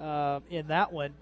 uh, 0.00 0.40
in 0.50 0.68
that 0.68 0.92
one. 0.92 1.14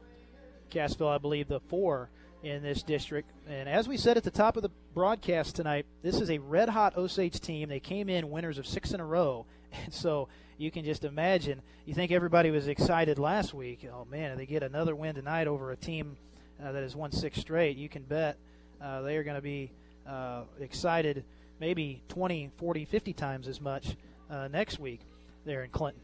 Cassville, 0.70 1.14
I 1.14 1.18
believe, 1.18 1.48
the 1.48 1.60
four 1.60 2.08
in 2.42 2.62
this 2.62 2.82
district. 2.82 3.30
And 3.48 3.68
as 3.68 3.88
we 3.88 3.96
said 3.96 4.16
at 4.16 4.24
the 4.24 4.30
top 4.30 4.56
of 4.56 4.62
the 4.62 4.70
broadcast 4.92 5.56
tonight, 5.56 5.86
this 6.02 6.20
is 6.20 6.30
a 6.30 6.38
red 6.38 6.68
hot 6.68 6.96
Osage 6.96 7.40
team. 7.40 7.68
They 7.68 7.80
came 7.80 8.08
in 8.08 8.30
winners 8.30 8.58
of 8.58 8.66
six 8.66 8.92
in 8.92 9.00
a 9.00 9.06
row. 9.06 9.46
And 9.84 9.92
so 9.92 10.28
you 10.58 10.70
can 10.70 10.84
just 10.84 11.04
imagine. 11.04 11.60
You 11.86 11.94
think 11.94 12.12
everybody 12.12 12.50
was 12.50 12.68
excited 12.68 13.18
last 13.18 13.54
week. 13.54 13.86
Oh, 13.92 14.06
man, 14.10 14.32
if 14.32 14.38
they 14.38 14.46
get 14.46 14.62
another 14.62 14.94
win 14.94 15.14
tonight 15.14 15.46
over 15.46 15.72
a 15.72 15.76
team 15.76 16.16
uh, 16.62 16.72
that 16.72 16.82
has 16.82 16.94
won 16.94 17.12
six 17.12 17.38
straight, 17.38 17.76
you 17.76 17.88
can 17.88 18.02
bet 18.02 18.36
uh, 18.80 19.02
they 19.02 19.16
are 19.16 19.24
going 19.24 19.36
to 19.36 19.42
be 19.42 19.70
uh, 20.08 20.42
excited 20.60 21.24
maybe 21.60 22.02
20, 22.08 22.50
40, 22.56 22.84
50 22.84 23.12
times 23.12 23.48
as 23.48 23.60
much 23.60 23.96
uh, 24.30 24.48
next 24.48 24.78
week 24.78 25.00
there 25.44 25.64
in 25.64 25.70
Clinton. 25.70 26.00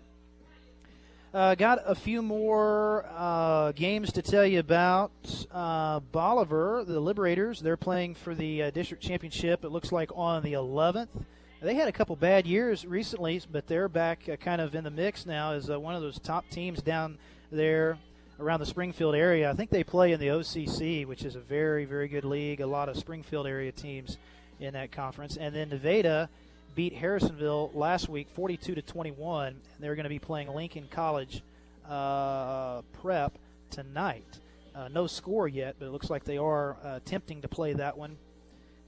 Uh, 1.32 1.54
got 1.54 1.78
a 1.86 1.94
few 1.94 2.22
more 2.22 3.06
uh, 3.16 3.70
games 3.72 4.12
to 4.12 4.22
tell 4.22 4.44
you 4.44 4.58
about. 4.58 5.12
Bolivar, 5.52 6.84
the 6.84 6.98
Liberators, 6.98 7.60
they're 7.60 7.76
playing 7.76 8.16
for 8.16 8.34
the 8.34 8.70
district 8.72 9.02
championship. 9.02 9.64
It 9.64 9.68
looks 9.68 9.92
like 9.92 10.10
on 10.14 10.42
the 10.42 10.54
11th. 10.54 11.08
They 11.62 11.74
had 11.74 11.88
a 11.88 11.92
couple 11.92 12.16
bad 12.16 12.46
years 12.46 12.86
recently, 12.86 13.42
but 13.52 13.66
they're 13.66 13.88
back 13.88 14.26
uh, 14.30 14.36
kind 14.36 14.62
of 14.62 14.74
in 14.74 14.82
the 14.82 14.90
mix 14.90 15.26
now 15.26 15.52
as 15.52 15.68
uh, 15.68 15.78
one 15.78 15.94
of 15.94 16.00
those 16.00 16.18
top 16.18 16.48
teams 16.48 16.80
down 16.80 17.18
there 17.52 17.98
around 18.38 18.60
the 18.60 18.66
Springfield 18.66 19.14
area. 19.14 19.50
I 19.50 19.52
think 19.52 19.68
they 19.68 19.84
play 19.84 20.12
in 20.12 20.20
the 20.20 20.28
OCC, 20.28 21.04
which 21.04 21.22
is 21.22 21.36
a 21.36 21.40
very, 21.40 21.84
very 21.84 22.08
good 22.08 22.24
league. 22.24 22.62
A 22.62 22.66
lot 22.66 22.88
of 22.88 22.96
Springfield 22.96 23.46
area 23.46 23.72
teams 23.72 24.16
in 24.58 24.72
that 24.72 24.90
conference. 24.90 25.36
And 25.36 25.54
then 25.54 25.68
Nevada 25.68 26.30
beat 26.74 26.96
Harrisonville 26.96 27.72
last 27.74 28.08
week 28.08 28.28
42 28.34 28.76
to 28.76 28.80
21. 28.82 29.54
They're 29.80 29.96
going 29.96 30.04
to 30.04 30.08
be 30.08 30.18
playing 30.18 30.48
Lincoln 30.54 30.88
College 30.90 31.42
uh, 31.86 32.80
Prep 33.02 33.34
tonight. 33.70 34.24
Uh, 34.74 34.88
no 34.88 35.06
score 35.06 35.46
yet, 35.46 35.76
but 35.78 35.84
it 35.86 35.90
looks 35.90 36.08
like 36.08 36.24
they 36.24 36.38
are 36.38 36.78
uh, 36.82 36.96
attempting 36.96 37.42
to 37.42 37.48
play 37.48 37.74
that 37.74 37.98
one. 37.98 38.16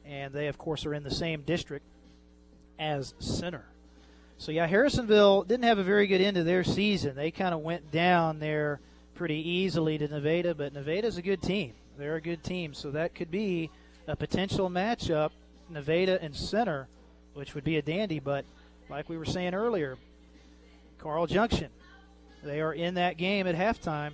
And 0.06 0.32
they, 0.32 0.46
of 0.46 0.56
course, 0.56 0.86
are 0.86 0.94
in 0.94 1.02
the 1.02 1.10
same 1.10 1.42
district 1.42 1.84
as 2.82 3.14
Center. 3.20 3.64
So, 4.38 4.50
yeah, 4.50 4.66
Harrisonville 4.66 5.46
didn't 5.46 5.64
have 5.64 5.78
a 5.78 5.84
very 5.84 6.08
good 6.08 6.20
end 6.20 6.34
to 6.34 6.42
their 6.42 6.64
season. 6.64 7.14
They 7.14 7.30
kind 7.30 7.54
of 7.54 7.60
went 7.60 7.92
down 7.92 8.40
there 8.40 8.80
pretty 9.14 9.48
easily 9.48 9.98
to 9.98 10.08
Nevada, 10.08 10.54
but 10.54 10.72
Nevada's 10.72 11.16
a 11.16 11.22
good 11.22 11.40
team. 11.40 11.74
They're 11.96 12.16
a 12.16 12.20
good 12.20 12.42
team, 12.42 12.74
so 12.74 12.90
that 12.90 13.14
could 13.14 13.30
be 13.30 13.70
a 14.08 14.16
potential 14.16 14.68
matchup, 14.68 15.30
Nevada 15.70 16.20
and 16.20 16.34
Center, 16.34 16.88
which 17.34 17.54
would 17.54 17.62
be 17.62 17.76
a 17.76 17.82
dandy. 17.82 18.18
But 18.18 18.44
like 18.90 19.08
we 19.08 19.16
were 19.16 19.24
saying 19.24 19.54
earlier, 19.54 19.96
Carl 20.98 21.28
Junction, 21.28 21.68
they 22.42 22.60
are 22.60 22.72
in 22.72 22.94
that 22.94 23.16
game 23.16 23.46
at 23.46 23.54
halftime 23.54 24.12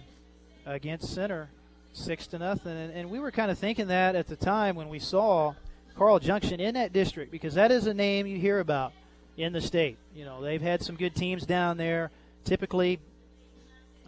against 0.67 1.15
Center, 1.15 1.49
six 1.95 2.27
to 2.29 2.39
nothing. 2.39 2.77
And, 2.77 2.93
and 2.93 3.11
we 3.11 3.19
were 3.19 3.31
kind 3.31 3.51
of 3.51 3.59
thinking 3.59 3.87
that 3.89 4.15
at 4.15 4.27
the 4.27 4.37
time 4.37 4.77
when 4.77 4.91
we 4.91 4.99
saw 4.99 5.55
Carl 5.99 6.21
Junction 6.21 6.61
in 6.61 6.75
that 6.75 6.93
district 6.93 7.33
because 7.33 7.55
that 7.55 7.73
is 7.73 7.89
a 7.89 7.93
name 7.93 8.25
you 8.25 8.39
hear 8.39 8.61
about 8.61 8.93
in 9.37 9.53
the 9.53 9.61
state. 9.61 9.99
You 10.15 10.25
know, 10.25 10.41
they've 10.41 10.63
had 10.63 10.81
some 10.81 10.95
good 10.95 11.17
teams 11.17 11.45
down 11.45 11.77
there. 11.77 12.13
Typically, 12.45 13.01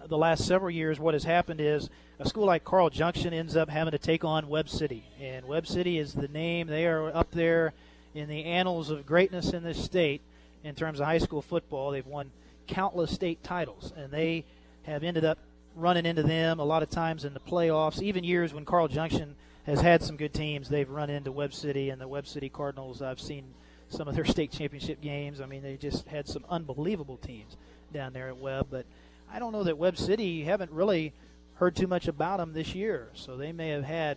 the 0.07 0.17
last 0.17 0.47
several 0.47 0.71
years, 0.71 1.01
what 1.01 1.15
has 1.15 1.25
happened 1.25 1.61
is 1.61 1.91
a 2.21 2.29
school 2.29 2.47
like 2.47 2.62
Carl 2.62 2.91
Junction 2.91 3.35
ends 3.35 3.57
up 3.57 3.69
having 3.69 3.91
to 3.91 3.99
take 3.99 4.25
on 4.25 4.49
Webb 4.49 4.69
City. 4.69 5.03
And 5.21 5.47
Webb 5.49 5.67
City 5.67 5.99
is 5.99 6.15
the 6.15 6.29
name. 6.29 6.69
They 6.69 6.87
are 6.87 7.09
up 7.15 7.33
there 7.33 7.73
in 8.15 8.29
the 8.29 8.45
annals 8.45 8.91
of 8.91 9.05
greatness 9.05 9.53
in 9.53 9.65
this 9.65 9.83
state. 9.83 10.23
in 10.62 10.77
terms 10.77 11.01
of 11.01 11.07
high 11.07 11.19
school 11.19 11.43
football. 11.43 11.91
They've 11.91 12.07
won 12.07 12.31
countless 12.69 13.11
state 13.11 13.43
titles, 13.43 13.93
and 13.97 14.12
they 14.12 14.45
have 14.85 15.03
ended 15.03 15.25
up 15.25 15.39
running 15.75 16.07
into 16.07 16.23
them 16.23 16.61
a 16.61 16.65
lot 16.65 16.83
of 16.83 16.91
times 16.91 17.25
in 17.25 17.35
the 17.35 17.41
playoffs. 17.41 18.01
Even 18.01 18.23
years 18.23 18.53
when 18.55 18.65
Carl 18.65 18.87
Junction 18.87 19.35
has 19.66 19.81
had 19.81 20.03
some 20.03 20.16
good 20.16 20.32
teams, 20.32 20.69
they've 20.69 20.89
run 20.89 21.11
into 21.11 21.32
Webb 21.32 21.55
City 21.55 21.91
and 21.91 22.01
the 22.01 22.09
Webb 22.09 22.27
City 22.27 22.49
Cardinals. 22.49 23.03
I've 23.03 23.20
seen 23.20 23.45
some 23.89 24.09
of 24.09 24.15
their 24.15 24.24
state 24.24 24.53
championship 24.53 25.01
games. 25.01 25.41
I 25.41 25.47
mean, 25.47 25.62
they 25.62 25.77
just 25.77 26.07
had 26.09 26.28
some 26.28 26.45
unbelievable 26.49 27.16
teams 27.19 27.57
down 27.93 28.12
there 28.12 28.28
at 28.28 28.39
Webb, 28.39 28.69
but 28.70 28.87
I 29.32 29.39
don't 29.39 29.53
know 29.53 29.65
that 29.65 29.78
Webb 29.78 29.99
City 29.99 30.45
haven't 30.45 30.70
really 30.70 31.12
heard 31.55 31.77
too 31.77 31.87
much 31.87 32.09
about 32.09 32.39
them 32.39 32.53
this 32.53 32.74
year. 32.74 33.09
So 33.15 33.37
they 33.37 33.53
may 33.53 33.69
have 33.69 33.85
had 33.85 34.16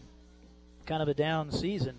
kind 0.85 1.01
of 1.01 1.07
a 1.07 1.13
down 1.13 1.51
season, 1.51 1.95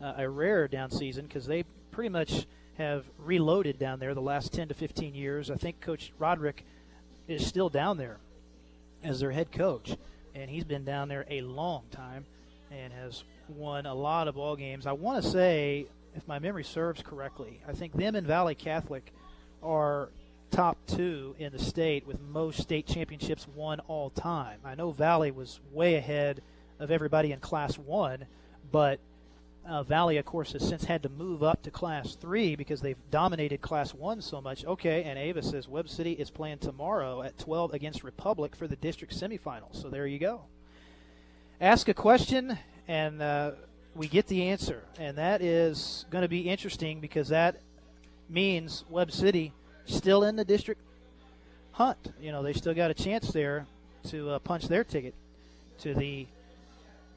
uh, 0.00 0.14
a 0.16 0.28
rare 0.28 0.66
down 0.66 0.90
season, 0.90 1.26
because 1.26 1.46
they 1.46 1.64
pretty 1.92 2.08
much 2.08 2.46
have 2.76 3.04
reloaded 3.18 3.78
down 3.78 3.98
there 3.98 4.14
the 4.14 4.20
last 4.20 4.52
10 4.52 4.68
to 4.68 4.74
15 4.74 5.14
years. 5.14 5.50
I 5.50 5.56
think 5.56 5.80
Coach 5.80 6.12
Roderick 6.18 6.64
is 7.28 7.46
still 7.46 7.68
down 7.68 7.98
there 7.98 8.18
as 9.04 9.20
their 9.20 9.30
head 9.30 9.52
coach, 9.52 9.96
and 10.34 10.50
he's 10.50 10.64
been 10.64 10.84
down 10.84 11.08
there 11.08 11.26
a 11.28 11.42
long 11.42 11.84
time 11.90 12.24
and 12.70 12.92
has 12.92 13.24
won 13.48 13.86
a 13.86 13.94
lot 13.94 14.28
of 14.28 14.36
ball 14.36 14.56
games. 14.56 14.86
I 14.86 14.92
want 14.92 15.22
to 15.22 15.30
say, 15.30 15.86
if 16.14 16.26
my 16.26 16.38
memory 16.38 16.64
serves 16.64 17.02
correctly, 17.02 17.60
I 17.66 17.72
think 17.72 17.92
them 17.92 18.14
and 18.14 18.26
Valle 18.26 18.54
Catholic 18.54 19.12
are 19.62 20.10
top 20.50 20.78
two 20.86 21.34
in 21.38 21.52
the 21.52 21.58
state 21.58 22.06
with 22.06 22.20
most 22.20 22.60
state 22.60 22.86
championships 22.86 23.46
won 23.54 23.80
all 23.80 24.10
time. 24.10 24.58
I 24.64 24.74
know 24.74 24.90
Valle 24.90 25.30
was 25.32 25.60
way 25.72 25.94
ahead 25.94 26.42
of 26.78 26.90
everybody 26.90 27.32
in 27.32 27.40
Class 27.40 27.78
One, 27.78 28.26
but 28.72 28.98
uh, 29.68 29.82
Valle, 29.82 30.16
of 30.18 30.24
course, 30.24 30.52
has 30.52 30.66
since 30.66 30.84
had 30.84 31.02
to 31.02 31.08
move 31.08 31.42
up 31.42 31.62
to 31.62 31.70
Class 31.70 32.14
Three 32.14 32.56
because 32.56 32.80
they've 32.80 32.96
dominated 33.10 33.60
Class 33.60 33.94
One 33.94 34.20
so 34.20 34.40
much. 34.40 34.64
Okay, 34.64 35.04
and 35.04 35.18
Ava 35.18 35.42
says 35.42 35.68
Webb 35.68 35.88
City 35.88 36.12
is 36.12 36.30
playing 36.30 36.58
tomorrow 36.58 37.22
at 37.22 37.38
12 37.38 37.74
against 37.74 38.02
Republic 38.02 38.56
for 38.56 38.66
the 38.66 38.76
district 38.76 39.14
semifinals. 39.18 39.80
So 39.80 39.88
there 39.88 40.06
you 40.06 40.18
go. 40.18 40.42
Ask 41.60 41.88
a 41.88 41.94
question, 41.94 42.58
and 42.88 43.20
uh, 43.20 43.50
we 43.94 44.08
get 44.08 44.26
the 44.28 44.44
answer, 44.44 44.82
and 44.98 45.18
that 45.18 45.42
is 45.42 46.06
going 46.08 46.22
to 46.22 46.28
be 46.28 46.48
interesting 46.48 47.00
because 47.00 47.28
that 47.28 47.60
means 48.30 48.82
Webb 48.88 49.12
City 49.12 49.52
still 49.84 50.24
in 50.24 50.36
the 50.36 50.44
district 50.44 50.80
hunt. 51.72 52.14
You 52.18 52.32
know, 52.32 52.42
they 52.42 52.54
still 52.54 52.72
got 52.72 52.90
a 52.90 52.94
chance 52.94 53.30
there 53.30 53.66
to 54.04 54.30
uh, 54.30 54.38
punch 54.38 54.68
their 54.68 54.84
ticket 54.84 55.14
to 55.80 55.92
the 55.92 56.26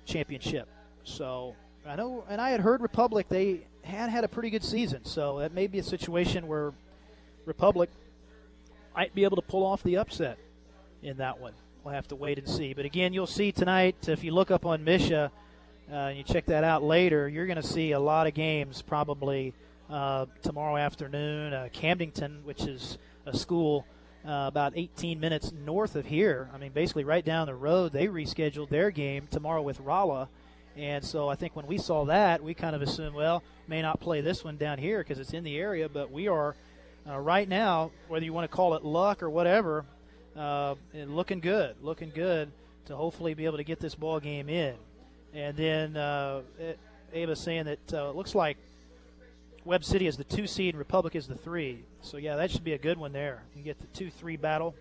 championship. 0.06 0.68
So 1.06 1.56
I 1.88 1.96
know, 1.96 2.26
and 2.28 2.42
I 2.42 2.50
had 2.50 2.60
heard 2.60 2.82
Republic 2.82 3.30
they 3.30 3.62
had 3.86 4.10
had 4.10 4.26
a 4.26 4.28
pretty 4.28 4.50
good 4.50 4.66
season. 4.66 5.06
So 5.06 5.40
that 5.40 5.54
may 5.54 5.68
be 5.68 5.80
a 5.80 5.84
situation 5.84 6.50
where 6.50 6.74
Republic 7.46 7.90
might 8.94 9.16
be 9.16 9.24
able 9.24 9.38
to 9.38 9.42
pull 9.42 9.66
off 9.66 9.84
the 9.84 9.96
upset 9.96 10.38
in 11.02 11.16
that 11.18 11.40
one. 11.40 11.54
We'll 11.84 11.94
have 11.94 12.08
to 12.10 12.16
wait 12.16 12.38
and 12.38 12.48
see. 12.48 12.74
But 12.74 12.86
again, 12.86 13.14
you'll 13.14 13.28
see 13.28 13.52
tonight 13.52 14.08
if 14.08 14.24
you 14.24 14.32
look 14.32 14.52
up 14.52 14.66
on 14.66 14.86
Misha 14.86 15.30
uh, 15.92 15.94
and 15.94 16.18
you 16.18 16.24
check 16.24 16.46
that 16.46 16.64
out 16.64 16.82
later, 16.82 17.28
you're 17.28 17.46
going 17.46 17.62
to 17.62 17.68
see 17.68 17.92
a 17.92 18.00
lot 18.00 18.26
of 18.26 18.34
games 18.34 18.82
probably 18.82 19.54
uh, 19.90 20.28
tomorrow 20.42 20.78
afternoon. 20.78 21.54
Uh, 21.54 21.68
Camdenton, 21.74 22.42
which 22.46 22.62
is 22.64 22.98
a 23.26 23.36
school 23.36 23.86
uh, 24.26 24.46
about 24.48 24.74
18 24.78 25.20
minutes 25.20 25.52
north 25.52 25.98
of 25.98 26.06
here, 26.06 26.50
I 26.54 26.58
mean, 26.58 26.72
basically 26.72 27.04
right 27.04 27.26
down 27.26 27.48
the 27.48 27.56
road, 27.56 27.92
they 27.92 28.08
rescheduled 28.08 28.70
their 28.70 28.90
game 28.90 29.28
tomorrow 29.30 29.62
with 29.62 29.82
Rolla. 29.82 30.30
And 30.78 31.04
so 31.04 31.28
I 31.28 31.36
think 31.36 31.54
when 31.54 31.68
we 31.68 31.78
saw 31.78 32.06
that, 32.06 32.42
we 32.42 32.54
kind 32.54 32.78
of 32.78 32.82
assumed, 32.82 33.14
well, 33.14 33.44
may 33.68 33.82
not 33.82 34.00
play 34.00 34.22
this 34.22 34.42
one 34.42 34.56
down 34.56 34.78
here 34.78 35.00
because 35.00 35.20
it's 35.20 35.34
in 35.34 35.44
the 35.44 35.58
area, 35.58 35.90
but 35.90 36.12
we 36.12 36.30
are 36.30 36.56
uh, 37.06 37.20
right 37.20 37.50
now, 37.50 37.92
whether 38.08 38.24
you 38.24 38.32
want 38.32 38.50
to 38.50 38.56
call 38.56 38.76
it 38.76 38.86
luck 38.86 39.22
or 39.22 39.30
whatever, 39.30 39.84
uh, 40.36 40.76
looking 40.94 41.40
good, 41.40 41.76
looking 41.82 42.12
good 42.14 42.52
to 42.86 42.96
hopefully 42.96 43.34
be 43.34 43.46
able 43.46 43.58
to 43.58 43.64
get 43.64 43.80
this 43.80 43.96
ball 43.96 44.20
game 44.20 44.50
in. 44.50 44.76
And 45.34 45.56
then 45.56 45.98
uh, 45.98 46.42
Ava's 47.14 47.40
saying 47.40 47.66
that 47.66 47.94
uh, 47.94 48.10
it 48.10 48.16
looks 48.16 48.36
like 48.36 48.58
Webb 49.66 49.84
City 49.86 50.08
is 50.08 50.18
the 50.18 50.24
two 50.24 50.46
seed, 50.46 50.74
and 50.74 50.80
Republic 50.80 51.16
is 51.16 51.28
the 51.28 51.36
three. 51.36 51.84
So 52.02 52.18
yeah, 52.18 52.36
that 52.36 52.52
should 52.52 52.64
be 52.64 52.74
a 52.74 52.78
good 52.78 52.98
one 52.98 53.14
there. 53.14 53.44
You 53.56 53.64
get 53.64 53.80
the 53.80 53.88
two-three 53.88 54.38
battle 54.38 54.76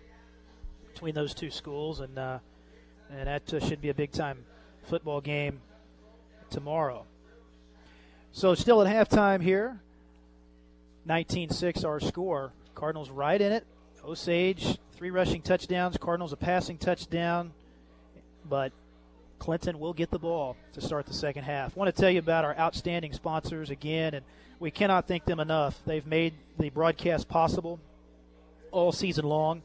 between 0.91 1.15
those 1.15 1.33
two 1.33 1.49
schools, 1.49 2.01
and 2.01 2.17
uh, 2.17 2.39
and 3.09 3.27
that 3.27 3.53
uh, 3.53 3.59
should 3.59 3.81
be 3.81 3.89
a 3.89 3.93
big-time 3.93 4.45
football 4.83 5.21
game 5.21 5.61
tomorrow. 6.49 7.05
So 8.33 8.55
still 8.55 8.81
at 8.81 8.93
halftime 8.93 9.41
here, 9.41 9.79
19-6 11.07 11.85
our 11.85 11.99
score. 11.99 12.51
Cardinals 12.75 13.09
right 13.09 13.39
in 13.39 13.51
it. 13.51 13.65
Osage 14.03 14.77
three 14.95 15.11
rushing 15.11 15.41
touchdowns. 15.41 15.97
Cardinals 15.97 16.33
a 16.33 16.37
passing 16.37 16.77
touchdown, 16.77 17.51
but 18.49 18.71
Clinton 19.39 19.79
will 19.79 19.93
get 19.93 20.09
the 20.09 20.19
ball 20.19 20.55
to 20.73 20.81
start 20.81 21.05
the 21.05 21.13
second 21.13 21.43
half. 21.43 21.75
want 21.75 21.93
to 21.93 22.01
tell 22.01 22.09
you 22.09 22.19
about 22.19 22.45
our 22.45 22.57
outstanding 22.57 23.11
sponsors 23.13 23.69
again, 23.69 24.13
and 24.13 24.25
we 24.59 24.71
cannot 24.71 25.07
thank 25.07 25.25
them 25.25 25.39
enough. 25.39 25.77
They've 25.85 26.05
made 26.05 26.33
the 26.57 26.69
broadcast 26.69 27.27
possible 27.27 27.79
all 28.71 28.91
season 28.91 29.25
long, 29.25 29.61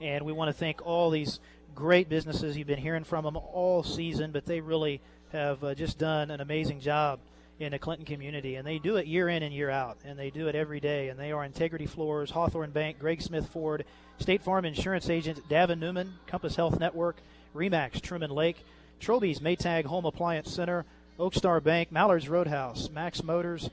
and 0.00 0.24
we 0.24 0.32
want 0.32 0.48
to 0.48 0.52
thank 0.52 0.84
all 0.84 1.10
these 1.10 1.38
great 1.74 2.08
businesses. 2.08 2.56
You've 2.56 2.66
been 2.66 2.78
hearing 2.78 3.04
from 3.04 3.24
them 3.24 3.36
all 3.36 3.82
season, 3.82 4.32
but 4.32 4.46
they 4.46 4.60
really 4.60 5.00
have 5.32 5.62
uh, 5.62 5.74
just 5.74 5.98
done 5.98 6.30
an 6.30 6.40
amazing 6.40 6.80
job 6.80 7.20
in 7.60 7.72
the 7.72 7.78
Clinton 7.78 8.06
community, 8.06 8.56
and 8.56 8.66
they 8.66 8.78
do 8.78 8.96
it 8.96 9.06
year 9.06 9.28
in 9.28 9.42
and 9.42 9.54
year 9.54 9.70
out, 9.70 9.98
and 10.04 10.18
they 10.18 10.30
do 10.30 10.48
it 10.48 10.54
every 10.54 10.80
day. 10.80 11.10
And 11.10 11.20
they 11.20 11.30
are 11.30 11.44
Integrity 11.44 11.86
Floors, 11.86 12.30
Hawthorne 12.30 12.70
Bank, 12.70 12.98
Greg 12.98 13.20
Smith 13.20 13.46
Ford, 13.48 13.84
State 14.20 14.42
Farm 14.42 14.66
Insurance 14.66 15.08
Agent, 15.08 15.48
Davin 15.48 15.78
Newman, 15.78 16.12
Compass 16.26 16.54
Health 16.54 16.78
Network, 16.78 17.16
Remax, 17.54 18.00
Truman 18.02 18.30
Lake, 18.30 18.64
Troby's 19.00 19.40
Maytag 19.40 19.86
Home 19.86 20.04
Appliance 20.04 20.52
Center, 20.52 20.84
Oakstar 21.18 21.62
Bank, 21.62 21.90
Mallard's 21.90 22.28
Roadhouse, 22.28 22.90
Max 22.90 23.24
Motors, 23.24 23.70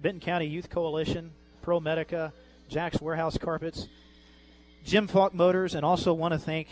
Benton 0.00 0.20
County 0.20 0.46
Youth 0.46 0.70
Coalition, 0.70 1.32
ProMedica, 1.62 2.32
Jack's 2.68 3.00
Warehouse 3.00 3.36
Carpets, 3.36 3.88
Jim 4.84 5.06
Falk 5.06 5.34
Motors, 5.34 5.74
and 5.74 5.84
also 5.84 6.14
want 6.14 6.32
to 6.32 6.38
thank 6.38 6.68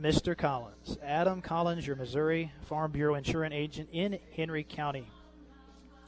Mr. 0.00 0.36
Collins, 0.36 0.98
Adam 1.02 1.40
Collins, 1.40 1.86
your 1.86 1.96
Missouri 1.96 2.52
Farm 2.66 2.92
Bureau 2.92 3.14
insurance 3.14 3.54
agent 3.54 3.88
in 3.92 4.18
Henry 4.36 4.64
County. 4.64 5.06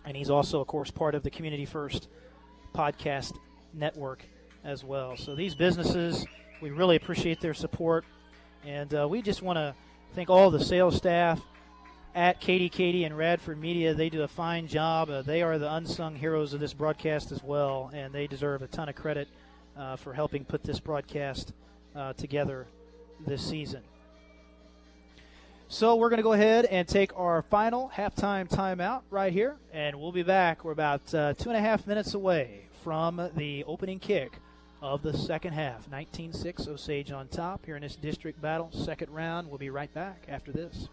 And 0.04 0.14
he's 0.14 0.30
also, 0.30 0.60
of 0.60 0.66
course, 0.66 0.90
part 0.90 1.14
of 1.14 1.22
the 1.22 1.30
Community 1.30 1.64
First 1.64 2.08
podcast 2.74 3.34
network 3.72 4.24
as 4.64 4.84
well. 4.84 5.16
So 5.16 5.34
these 5.34 5.54
businesses, 5.54 6.26
we 6.60 6.70
really 6.70 6.96
appreciate 6.96 7.40
their 7.40 7.54
support. 7.54 8.04
And 8.64 8.94
uh, 8.94 9.08
we 9.08 9.22
just 9.22 9.42
want 9.42 9.56
to 9.56 9.74
thank 10.14 10.30
all 10.30 10.50
the 10.50 10.64
sales 10.64 10.96
staff 10.96 11.40
at 12.14 12.40
KDKD 12.40 13.04
and 13.04 13.16
Radford 13.16 13.58
Media. 13.58 13.94
They 13.94 14.10
do 14.10 14.22
a 14.22 14.28
fine 14.28 14.68
job. 14.68 15.10
Uh, 15.10 15.22
they 15.22 15.42
are 15.42 15.58
the 15.58 15.72
unsung 15.72 16.14
heroes 16.14 16.54
of 16.54 16.60
this 16.60 16.72
broadcast 16.72 17.32
as 17.32 17.42
well, 17.42 17.90
and 17.92 18.12
they 18.12 18.26
deserve 18.26 18.62
a 18.62 18.68
ton 18.68 18.88
of 18.88 18.94
credit 18.94 19.28
uh, 19.76 19.96
for 19.96 20.12
helping 20.12 20.44
put 20.44 20.62
this 20.62 20.78
broadcast 20.78 21.52
uh, 21.96 22.12
together 22.12 22.66
this 23.26 23.42
season. 23.44 23.82
So 25.68 25.96
we're 25.96 26.10
going 26.10 26.18
to 26.18 26.22
go 26.22 26.34
ahead 26.34 26.66
and 26.66 26.86
take 26.86 27.18
our 27.18 27.40
final 27.42 27.90
halftime 27.94 28.46
timeout 28.48 29.02
right 29.10 29.32
here, 29.32 29.56
and 29.72 29.98
we'll 29.98 30.12
be 30.12 30.22
back. 30.22 30.64
We're 30.64 30.72
about 30.72 31.14
uh, 31.14 31.32
two 31.32 31.48
and 31.48 31.56
a 31.56 31.62
half 31.62 31.86
minutes 31.86 32.12
away 32.12 32.66
from 32.84 33.30
the 33.36 33.64
opening 33.64 33.98
kick 33.98 34.38
of 34.82 35.02
the 35.02 35.16
second 35.16 35.52
half. 35.52 35.88
19-6 35.88 36.68
Osage 36.68 37.12
on 37.12 37.28
top 37.28 37.64
here 37.64 37.76
in 37.76 37.82
this 37.82 37.96
district 37.96 38.42
battle. 38.42 38.70
Second 38.72 39.10
round. 39.10 39.48
We'll 39.48 39.58
be 39.58 39.70
right 39.70 39.92
back 39.94 40.26
after 40.28 40.50
this. 40.50 40.88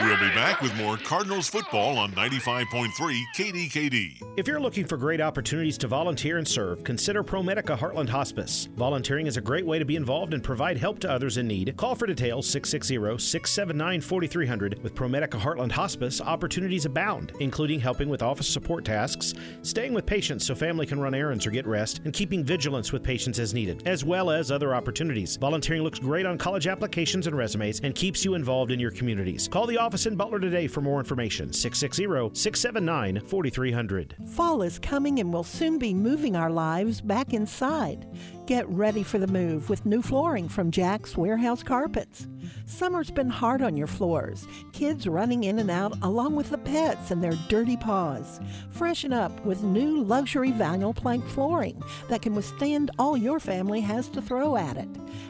We'll 0.00 0.16
be 0.16 0.30
back 0.30 0.62
with 0.62 0.74
more 0.76 0.96
Cardinals 0.96 1.50
football 1.50 1.98
on 1.98 2.12
95.3 2.12 3.22
KDKD. 3.36 4.22
If 4.38 4.48
you're 4.48 4.58
looking 4.58 4.86
for 4.86 4.96
great 4.96 5.20
opportunities 5.20 5.76
to 5.78 5.88
volunteer 5.88 6.38
and 6.38 6.48
serve, 6.48 6.82
consider 6.84 7.22
ProMedica 7.22 7.78
Heartland 7.78 8.08
Hospice. 8.08 8.70
Volunteering 8.76 9.26
is 9.26 9.36
a 9.36 9.42
great 9.42 9.66
way 9.66 9.78
to 9.78 9.84
be 9.84 9.96
involved 9.96 10.32
and 10.32 10.42
provide 10.42 10.78
help 10.78 11.00
to 11.00 11.10
others 11.10 11.36
in 11.36 11.46
need. 11.46 11.76
Call 11.76 11.94
for 11.94 12.06
details 12.06 12.48
660-679-4300. 12.48 14.82
With 14.82 14.94
ProMedica 14.94 15.38
Heartland 15.38 15.72
Hospice, 15.72 16.22
opportunities 16.22 16.86
abound, 16.86 17.34
including 17.40 17.78
helping 17.78 18.08
with 18.08 18.22
office 18.22 18.48
support 18.48 18.86
tasks, 18.86 19.34
staying 19.60 19.92
with 19.92 20.06
patients 20.06 20.46
so 20.46 20.54
family 20.54 20.86
can 20.86 20.98
run 20.98 21.12
errands 21.12 21.46
or 21.46 21.50
get 21.50 21.66
rest, 21.66 22.00
and 22.06 22.14
keeping 22.14 22.42
vigilance 22.42 22.90
with 22.90 23.02
patients 23.02 23.38
as 23.38 23.52
needed, 23.52 23.86
as 23.86 24.02
well 24.02 24.30
as 24.30 24.50
other 24.50 24.74
opportunities. 24.74 25.36
Volunteering 25.36 25.82
looks 25.82 25.98
great 25.98 26.24
on 26.24 26.38
college 26.38 26.66
applications 26.66 27.26
and 27.26 27.36
resumes 27.36 27.80
and 27.80 27.94
keeps 27.94 28.24
you 28.24 28.32
involved 28.32 28.70
in 28.70 28.80
your 28.80 28.92
communities. 28.92 29.49
Call 29.50 29.66
the 29.66 29.78
office 29.78 30.06
in 30.06 30.14
Butler 30.14 30.38
today 30.38 30.68
for 30.68 30.80
more 30.80 31.00
information 31.00 31.52
660 31.52 32.38
679 32.38 33.20
4300. 33.26 34.14
Fall 34.28 34.62
is 34.62 34.78
coming 34.78 35.18
and 35.18 35.32
we'll 35.32 35.42
soon 35.42 35.76
be 35.76 35.92
moving 35.92 36.36
our 36.36 36.50
lives 36.50 37.00
back 37.00 37.32
inside. 37.34 38.06
Get 38.50 38.68
ready 38.68 39.04
for 39.04 39.20
the 39.20 39.28
move 39.28 39.70
with 39.70 39.86
new 39.86 40.02
flooring 40.02 40.48
from 40.48 40.72
Jack's 40.72 41.16
Warehouse 41.16 41.62
Carpets. 41.62 42.26
Summer's 42.66 43.08
been 43.08 43.28
hard 43.28 43.62
on 43.62 43.76
your 43.76 43.86
floors. 43.86 44.44
Kids 44.72 45.06
running 45.06 45.44
in 45.44 45.60
and 45.60 45.70
out 45.70 45.96
along 46.02 46.34
with 46.34 46.50
the 46.50 46.58
pets 46.58 47.12
and 47.12 47.22
their 47.22 47.38
dirty 47.48 47.76
paws. 47.76 48.40
Freshen 48.70 49.12
up 49.12 49.46
with 49.46 49.62
new 49.62 50.02
luxury 50.02 50.50
vinyl 50.50 50.96
plank 50.96 51.24
flooring 51.28 51.80
that 52.08 52.22
can 52.22 52.34
withstand 52.34 52.90
all 52.98 53.16
your 53.16 53.38
family 53.38 53.80
has 53.80 54.08
to 54.08 54.20
throw 54.20 54.56
at 54.56 54.76
it. 54.76 54.88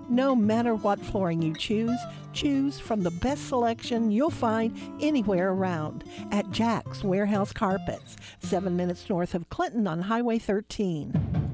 No 0.09 0.35
matter 0.35 0.75
what 0.75 0.99
flooring 0.99 1.43
you 1.43 1.55
choose, 1.55 2.01
choose 2.33 2.81
from 2.81 3.03
the 3.03 3.11
best 3.11 3.49
selection 3.49 4.11
you'll 4.11 4.31
find 4.31 4.75
anywhere 4.99 5.51
around 5.51 6.05
at 6.31 6.51
Jack's 6.53 7.05
Warehouse 7.05 7.53
Carpets, 7.53 8.17
7 8.39 8.75
minutes 8.75 9.11
north 9.11 9.35
of 9.35 9.51
Clinton 9.51 9.87
on 9.87 10.01
Highway 10.01 10.39
13. 10.39 11.51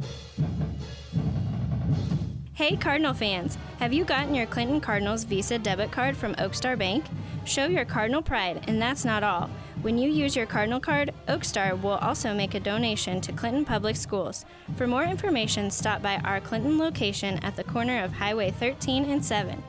Hey 2.57 2.75
Cardinal 2.75 3.13
fans, 3.13 3.59
have 3.81 3.93
you 3.93 4.07
gotten 4.07 4.35
your 4.35 4.47
Clinton 4.47 4.81
Cardinals 4.81 5.25
Visa 5.25 5.59
debit 5.59 5.91
card 5.91 6.17
from 6.17 6.35
Oakstar 6.37 6.79
Bank? 6.79 7.05
Show 7.45 7.67
your 7.67 7.85
Cardinal 7.85 8.23
pride, 8.23 8.65
and 8.67 8.81
that's 8.81 9.05
not 9.05 9.23
all. 9.23 9.51
When 9.83 9.99
you 9.99 10.09
use 10.09 10.35
your 10.35 10.47
Cardinal 10.47 10.81
card, 10.81 11.13
Oakstar 11.29 11.79
will 11.79 11.99
also 11.99 12.33
make 12.33 12.55
a 12.55 12.61
donation 12.61 13.21
to 13.21 13.33
Clinton 13.33 13.67
Public 13.67 13.95
Schools. 13.95 14.47
For 14.77 14.87
more 14.87 15.05
information, 15.05 15.71
stop 15.71 16.01
by 16.01 16.17
our 16.25 16.41
Clinton 16.41 16.79
location 16.79 17.39
at 17.45 17.57
the 17.57 17.65
corner 17.65 18.03
of 18.03 18.15
Highway 18.15 18.53
13 18.53 19.05
and 19.05 19.23
7. 19.23 19.63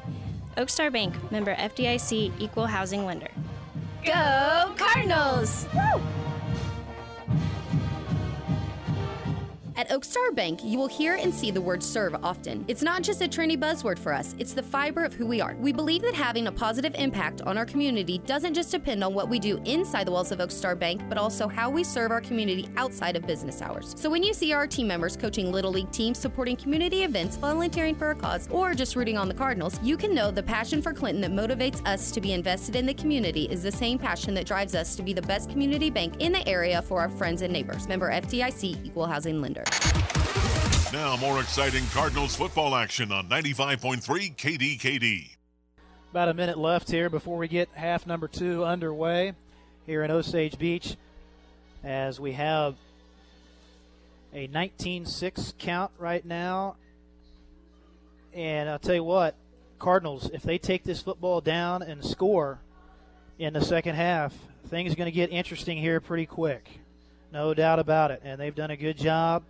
Oakstar 0.56 0.90
Bank, 0.90 1.30
member 1.30 1.56
FDIC, 1.56 2.32
equal 2.40 2.68
housing 2.68 3.06
lender. 3.06 3.32
Go 4.06 4.74
Cardinals! 4.78 5.68
At 9.78 9.90
Oakstar 9.90 10.34
Bank, 10.34 10.64
you 10.64 10.76
will 10.76 10.88
hear 10.88 11.14
and 11.14 11.32
see 11.32 11.52
the 11.52 11.62
word 11.62 11.84
serve 11.84 12.16
often. 12.24 12.66
It's 12.68 12.82
not 12.82 13.04
just 13.04 13.22
a 13.22 13.28
trendy 13.28 13.56
buzzword 13.56 14.00
for 14.00 14.12
us, 14.12 14.34
it's 14.40 14.54
the 14.54 14.64
fiber 14.64 15.04
of 15.04 15.14
who 15.14 15.28
we 15.28 15.40
are. 15.40 15.54
We 15.54 15.72
believe 15.72 16.02
that 16.02 16.16
having 16.16 16.48
a 16.48 16.52
positive 16.52 16.96
impact 16.96 17.44
on 17.44 17.60
our 17.60 17.66
community 17.66 18.18
doesn't 18.26 18.56
just 18.56 18.72
depend 18.72 19.04
on 19.04 19.14
what 19.14 19.30
we 19.30 19.38
do 19.38 19.62
inside 19.66 20.08
the 20.08 20.12
walls 20.12 20.32
of 20.32 20.40
Oakstar 20.40 20.78
Bank, 20.80 21.04
but 21.08 21.20
also 21.20 21.48
how 21.48 21.70
we 21.70 21.84
serve 21.84 22.10
our 22.10 22.22
community 22.22 22.68
outside 22.76 23.16
of 23.16 23.28
business 23.28 23.62
hours. 23.62 23.94
So 23.96 24.10
when 24.10 24.24
you 24.24 24.34
see 24.34 24.52
our 24.52 24.66
team 24.66 24.88
members 24.88 25.16
coaching 25.16 25.52
Little 25.52 25.72
League 25.72 25.92
teams, 25.92 26.18
supporting 26.18 26.56
community 26.56 27.04
events, 27.04 27.38
volunteering 27.38 27.94
for 27.94 28.10
a 28.10 28.16
cause, 28.16 28.48
or 28.50 28.74
just 28.74 28.96
rooting 28.96 29.20
on 29.20 29.28
the 29.28 29.36
Cardinals, 29.36 29.80
you 29.84 29.96
can 29.96 30.16
know 30.16 30.32
the 30.32 30.42
passion 30.42 30.82
for 30.82 30.92
Clinton 30.92 31.22
that 31.22 31.32
motivates 31.32 31.86
us 31.88 32.10
to 32.10 32.20
be 32.20 32.34
invested 32.34 32.76
in 32.76 32.88
the 32.88 32.96
community 32.96 33.44
is 33.52 33.62
the 33.62 33.72
same 33.72 34.00
passion 34.00 34.34
that 34.34 34.48
drives 34.48 34.74
us 34.74 34.96
to 34.96 35.04
be 35.04 35.14
the 35.14 35.22
best 35.22 35.52
community 35.52 35.92
bank 35.92 36.16
in 36.18 36.32
the 36.32 36.48
area 36.48 36.82
for 36.82 37.00
our 37.00 37.10
friends 37.10 37.44
and 37.44 37.54
neighbors. 37.54 37.88
Member 37.88 38.10
FDIC, 38.10 38.84
Equal 38.84 39.06
Housing 39.06 39.40
Lender. 39.40 39.67
Now, 40.94 41.18
more 41.18 41.42
exciting 41.42 41.84
Cardinals 41.94 42.36
football 42.36 42.74
action 42.74 43.12
on 43.12 43.28
95.3 43.28 44.36
KDKD. 44.36 45.36
About 46.12 46.30
a 46.30 46.34
minute 46.34 46.58
left 46.58 46.90
here 46.90 47.10
before 47.10 47.38
we 47.38 47.48
get 47.48 47.70
half 47.74 48.08
number 48.08 48.28
two 48.28 48.64
underway 48.64 49.34
here 49.86 50.04
in 50.04 50.12
Osage 50.12 50.58
Beach 50.58 50.96
as 51.84 52.20
we 52.20 52.32
have 52.32 52.76
a 54.34 54.48
19 54.48 55.06
6 55.06 55.54
count 55.60 55.92
right 55.98 56.26
now. 56.26 56.78
And 58.34 58.70
I'll 58.70 58.80
tell 58.80 58.96
you 58.96 59.04
what, 59.04 59.36
Cardinals, 59.80 60.30
if 60.34 60.44
they 60.44 60.58
take 60.58 60.84
this 60.84 61.02
football 61.02 61.42
down 61.42 61.82
and 61.82 62.04
score 62.04 62.60
in 63.40 63.54
the 63.54 63.62
second 63.62 63.96
half, 63.96 64.34
things 64.68 64.94
are 64.94 64.96
going 64.96 65.12
to 65.12 65.16
get 65.16 65.32
interesting 65.32 65.78
here 65.78 66.00
pretty 66.00 66.26
quick. 66.26 66.80
No 67.34 67.54
doubt 67.54 67.80
about 67.80 68.12
it. 68.12 68.22
And 68.24 68.40
they've 68.40 68.56
done 68.56 68.72
a 68.72 68.78
good 68.78 68.98
job 68.98 69.44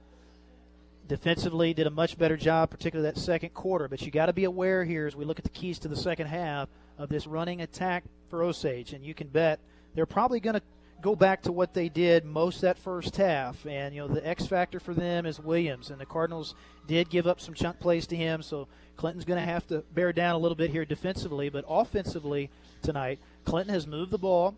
defensively 1.07 1.73
did 1.73 1.87
a 1.87 1.91
much 1.91 2.17
better 2.17 2.37
job, 2.37 2.69
particularly 2.69 3.09
that 3.09 3.19
second 3.19 3.53
quarter. 3.53 3.87
But 3.87 4.01
you 4.01 4.11
got 4.11 4.27
to 4.27 4.33
be 4.33 4.43
aware 4.43 4.83
here 4.83 5.07
as 5.07 5.15
we 5.15 5.25
look 5.25 5.39
at 5.39 5.43
the 5.43 5.49
keys 5.49 5.79
to 5.79 5.87
the 5.87 5.95
second 5.95 6.27
half 6.27 6.69
of 6.97 7.09
this 7.09 7.27
running 7.27 7.61
attack 7.61 8.03
for 8.29 8.43
Osage, 8.43 8.93
and 8.93 9.05
you 9.05 9.13
can 9.13 9.27
bet 9.27 9.59
they're 9.95 10.05
probably 10.05 10.39
going 10.39 10.55
to 10.55 10.61
go 11.01 11.15
back 11.15 11.43
to 11.43 11.51
what 11.51 11.73
they 11.73 11.89
did 11.89 12.25
most 12.25 12.61
that 12.61 12.77
first 12.77 13.15
half. 13.17 13.65
And 13.65 13.93
you 13.93 14.01
know 14.01 14.07
the 14.07 14.25
X 14.27 14.45
factor 14.45 14.79
for 14.79 14.93
them 14.93 15.25
is 15.25 15.39
Williams, 15.39 15.89
and 15.89 15.99
the 15.99 16.05
Cardinals 16.05 16.55
did 16.87 17.09
give 17.09 17.27
up 17.27 17.39
some 17.39 17.53
chunk 17.53 17.79
plays 17.79 18.07
to 18.07 18.15
him, 18.15 18.41
so 18.41 18.67
Clinton's 18.95 19.25
going 19.25 19.39
to 19.39 19.45
have 19.45 19.67
to 19.67 19.83
bear 19.93 20.11
down 20.11 20.35
a 20.35 20.39
little 20.39 20.55
bit 20.55 20.71
here 20.71 20.85
defensively, 20.85 21.49
but 21.49 21.65
offensively 21.67 22.49
tonight, 22.81 23.19
Clinton 23.45 23.73
has 23.73 23.85
moved 23.85 24.11
the 24.11 24.17
ball 24.17 24.55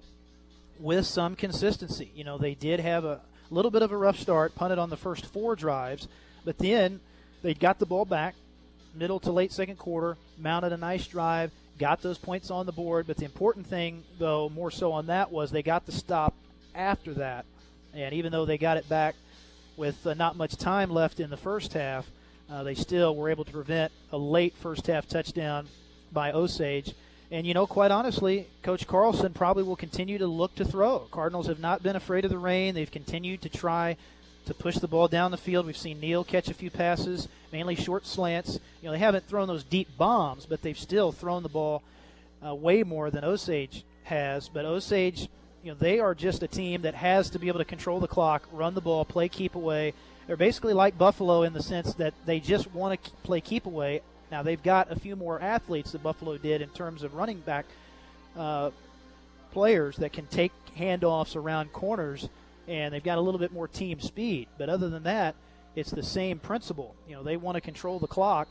with 0.79 1.05
some 1.05 1.35
consistency. 1.35 2.11
You 2.15 2.23
know 2.23 2.37
they 2.37 2.55
did 2.55 2.79
have 2.79 3.05
a 3.05 3.21
little 3.49 3.71
bit 3.71 3.81
of 3.81 3.91
a 3.91 3.97
rough 3.97 4.17
start, 4.17 4.55
punted 4.55 4.79
on 4.79 4.89
the 4.89 4.97
first 4.97 5.25
four 5.25 5.55
drives. 5.55 6.07
But 6.45 6.57
then 6.57 6.99
they 7.41 7.53
got 7.53 7.79
the 7.79 7.85
ball 7.85 8.05
back, 8.05 8.35
middle 8.95 9.19
to 9.21 9.31
late 9.31 9.51
second 9.51 9.77
quarter, 9.77 10.17
mounted 10.37 10.73
a 10.73 10.77
nice 10.77 11.07
drive, 11.07 11.51
got 11.77 12.01
those 12.01 12.17
points 12.17 12.51
on 12.51 12.65
the 12.65 12.71
board. 12.71 13.07
But 13.07 13.17
the 13.17 13.25
important 13.25 13.67
thing, 13.67 14.03
though, 14.17 14.49
more 14.49 14.71
so 14.71 14.91
on 14.91 15.07
that 15.07 15.31
was 15.31 15.51
they 15.51 15.63
got 15.63 15.85
the 15.85 15.91
stop 15.91 16.33
after 16.75 17.13
that. 17.15 17.45
And 17.93 18.13
even 18.13 18.31
though 18.31 18.45
they 18.45 18.57
got 18.57 18.77
it 18.77 18.87
back 18.87 19.15
with 19.77 20.05
uh, 20.05 20.13
not 20.13 20.35
much 20.35 20.55
time 20.57 20.91
left 20.91 21.19
in 21.19 21.29
the 21.29 21.37
first 21.37 21.73
half, 21.73 22.05
uh, 22.51 22.63
they 22.63 22.75
still 22.75 23.15
were 23.15 23.29
able 23.29 23.45
to 23.45 23.51
prevent 23.51 23.91
a 24.11 24.17
late 24.17 24.55
first 24.57 24.87
half 24.87 25.07
touchdown 25.07 25.67
by 26.11 26.31
Osage. 26.31 26.93
And, 27.31 27.45
you 27.45 27.53
know, 27.53 27.67
quite 27.67 27.91
honestly, 27.91 28.47
Coach 28.63 28.87
Carlson 28.87 29.33
probably 29.33 29.63
will 29.63 29.75
continue 29.75 30.17
to 30.17 30.25
look 30.25 30.55
to 30.55 30.65
throw. 30.65 30.99
Cardinals 31.11 31.45
have 31.47 31.59
not 31.59 31.83
been 31.83 31.95
afraid 31.95 32.25
of 32.25 32.31
the 32.31 32.39
rain. 32.39 32.73
They've 32.73 32.89
continued 32.89 33.43
to 33.43 33.49
try 33.49 33.97
to 34.49 34.53
push 34.53 34.77
the 34.77 34.87
ball 34.87 35.07
down 35.07 35.31
the 35.31 35.37
field. 35.37 35.65
We've 35.65 35.77
seen 35.77 35.99
Neal 35.99 36.23
catch 36.23 36.49
a 36.49 36.53
few 36.53 36.69
passes, 36.69 37.27
mainly 37.53 37.75
short 37.75 38.05
slants. 38.05 38.59
You 38.81 38.87
know, 38.87 38.91
they 38.91 38.99
haven't 38.99 39.27
thrown 39.27 39.47
those 39.47 39.63
deep 39.63 39.87
bombs, 39.97 40.45
but 40.45 40.61
they've 40.61 40.77
still 40.77 41.11
thrown 41.11 41.43
the 41.43 41.49
ball 41.49 41.83
uh, 42.45 42.53
way 42.53 42.83
more 42.83 43.11
than 43.11 43.23
Osage 43.23 43.83
has. 44.03 44.49
But 44.49 44.65
Osage, 44.65 45.29
you 45.63 45.71
know, 45.71 45.77
they 45.79 45.99
are 45.99 46.15
just 46.15 46.43
a 46.43 46.47
team 46.47 46.81
that 46.81 46.95
has 46.95 47.29
to 47.31 47.39
be 47.39 47.47
able 47.47 47.59
to 47.59 47.65
control 47.65 47.99
the 47.99 48.07
clock, 48.07 48.47
run 48.51 48.73
the 48.73 48.81
ball, 48.81 49.05
play 49.05 49.29
keep 49.29 49.55
away. 49.55 49.93
They're 50.25 50.35
basically 50.35 50.73
like 50.73 50.97
Buffalo 50.97 51.43
in 51.43 51.53
the 51.53 51.63
sense 51.63 51.93
that 51.95 52.13
they 52.25 52.39
just 52.39 52.73
want 52.73 53.03
to 53.03 53.11
play 53.23 53.41
keep 53.41 53.65
away. 53.65 54.01
Now 54.31 54.43
they've 54.43 54.61
got 54.61 54.91
a 54.91 54.99
few 54.99 55.15
more 55.15 55.39
athletes 55.39 55.91
that 55.91 56.03
Buffalo 56.03 56.37
did 56.37 56.61
in 56.61 56.69
terms 56.69 57.03
of 57.03 57.13
running 57.13 57.39
back 57.39 57.65
uh, 58.35 58.71
players 59.51 59.97
that 59.97 60.13
can 60.13 60.25
take 60.27 60.51
handoffs 60.77 61.35
around 61.35 61.71
corners 61.73 62.29
and 62.69 62.93
they've 62.93 63.03
got 63.03 63.17
a 63.17 63.21
little 63.21 63.39
bit 63.39 63.51
more 63.51 63.67
team 63.67 63.99
speed. 63.99 64.47
But 64.57 64.69
other 64.69 64.89
than 64.89 65.03
that, 65.03 65.35
it's 65.75 65.91
the 65.91 66.03
same 66.03 66.39
principle. 66.39 66.95
You 67.07 67.15
know, 67.15 67.23
they 67.23 67.35
want 67.35 67.55
to 67.55 67.61
control 67.61 67.99
the 67.99 68.07
clock, 68.07 68.47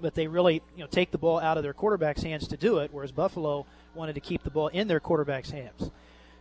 but 0.00 0.14
they 0.14 0.26
really, 0.26 0.62
you 0.76 0.84
know, 0.84 0.86
take 0.86 1.10
the 1.10 1.18
ball 1.18 1.40
out 1.40 1.56
of 1.56 1.62
their 1.62 1.72
quarterback's 1.72 2.22
hands 2.22 2.46
to 2.48 2.56
do 2.56 2.78
it, 2.78 2.90
whereas 2.92 3.12
Buffalo 3.12 3.66
wanted 3.94 4.14
to 4.14 4.20
keep 4.20 4.44
the 4.44 4.50
ball 4.50 4.68
in 4.68 4.88
their 4.88 5.00
quarterback's 5.00 5.50
hands. 5.50 5.90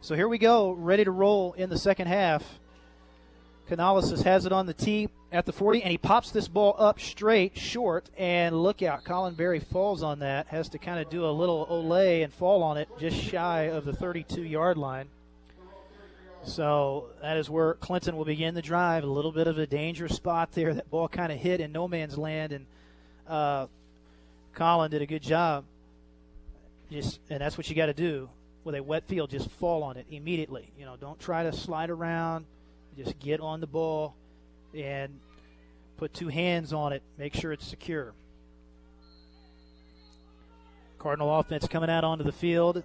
So 0.01 0.15
here 0.15 0.27
we 0.27 0.37
go, 0.37 0.71
ready 0.71 1.05
to 1.05 1.11
roll 1.11 1.53
in 1.53 1.69
the 1.69 1.77
second 1.77 2.07
half. 2.07 2.43
Canales 3.67 4.21
has 4.23 4.45
it 4.45 4.51
on 4.51 4.65
the 4.65 4.73
tee 4.73 5.07
at 5.31 5.45
the 5.45 5.53
40, 5.53 5.81
and 5.81 5.91
he 5.91 5.97
pops 5.97 6.31
this 6.31 6.49
ball 6.49 6.75
up 6.77 6.99
straight, 6.99 7.57
short, 7.57 8.09
and 8.17 8.61
look 8.61 8.81
out. 8.81 9.05
Colin 9.05 9.35
Berry 9.35 9.61
falls 9.61 10.03
on 10.03 10.19
that, 10.19 10.47
has 10.47 10.67
to 10.69 10.77
kind 10.77 10.99
of 10.99 11.09
do 11.09 11.25
a 11.25 11.31
little 11.31 11.65
olay 11.67 12.25
and 12.25 12.33
fall 12.33 12.61
on 12.61 12.77
it 12.77 12.89
just 12.99 13.15
shy 13.15 13.63
of 13.63 13.85
the 13.85 13.93
32 13.93 14.43
yard 14.43 14.77
line. 14.77 15.07
So 16.45 17.09
that 17.21 17.37
is 17.37 17.49
where 17.49 17.75
Clinton 17.75 18.17
will 18.17 18.25
begin 18.25 18.53
the 18.53 18.61
drive. 18.61 19.03
A 19.03 19.07
little 19.07 19.31
bit 19.31 19.47
of 19.47 19.57
a 19.57 19.65
dangerous 19.65 20.15
spot 20.15 20.51
there. 20.51 20.73
That 20.73 20.89
ball 20.89 21.07
kind 21.07 21.31
of 21.31 21.39
hit 21.39 21.61
in 21.61 21.71
no 21.71 21.87
man's 21.87 22.17
land, 22.17 22.51
and 22.51 22.65
uh, 23.27 23.67
Colin 24.53 24.91
did 24.91 25.01
a 25.01 25.05
good 25.05 25.21
job. 25.21 25.63
Just 26.91 27.19
and 27.29 27.39
that's 27.39 27.57
what 27.57 27.69
you 27.69 27.75
got 27.75 27.85
to 27.85 27.93
do 27.93 28.29
with 28.65 28.75
a 28.75 28.83
wet 28.83 29.07
field. 29.07 29.29
Just 29.29 29.49
fall 29.51 29.83
on 29.83 29.95
it 29.95 30.05
immediately. 30.11 30.69
You 30.77 30.85
know, 30.85 30.97
don't 30.97 31.19
try 31.19 31.43
to 31.43 31.53
slide 31.53 31.89
around. 31.89 32.45
Just 32.97 33.17
get 33.19 33.39
on 33.39 33.61
the 33.61 33.67
ball 33.67 34.13
and 34.75 35.19
put 35.97 36.13
two 36.13 36.27
hands 36.27 36.73
on 36.73 36.91
it. 36.91 37.01
Make 37.17 37.35
sure 37.35 37.53
it's 37.53 37.65
secure. 37.65 38.13
Cardinal 40.99 41.39
offense 41.39 41.67
coming 41.67 41.89
out 41.89 42.03
onto 42.03 42.23
the 42.23 42.31
field, 42.31 42.83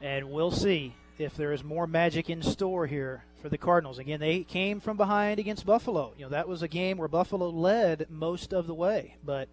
and 0.00 0.30
we'll 0.30 0.50
see 0.50 0.94
if 1.18 1.36
there 1.36 1.52
is 1.52 1.64
more 1.64 1.86
magic 1.86 2.30
in 2.30 2.42
store 2.42 2.86
here 2.86 3.24
for 3.42 3.48
the 3.48 3.58
Cardinals. 3.58 3.98
Again, 3.98 4.20
they 4.20 4.44
came 4.44 4.80
from 4.80 4.96
behind 4.96 5.38
against 5.38 5.66
Buffalo. 5.66 6.12
You 6.16 6.24
know, 6.24 6.30
that 6.30 6.48
was 6.48 6.62
a 6.62 6.68
game 6.68 6.98
where 6.98 7.08
Buffalo 7.08 7.50
led 7.50 8.06
most 8.08 8.52
of 8.52 8.66
the 8.66 8.74
way, 8.74 9.16
but 9.24 9.48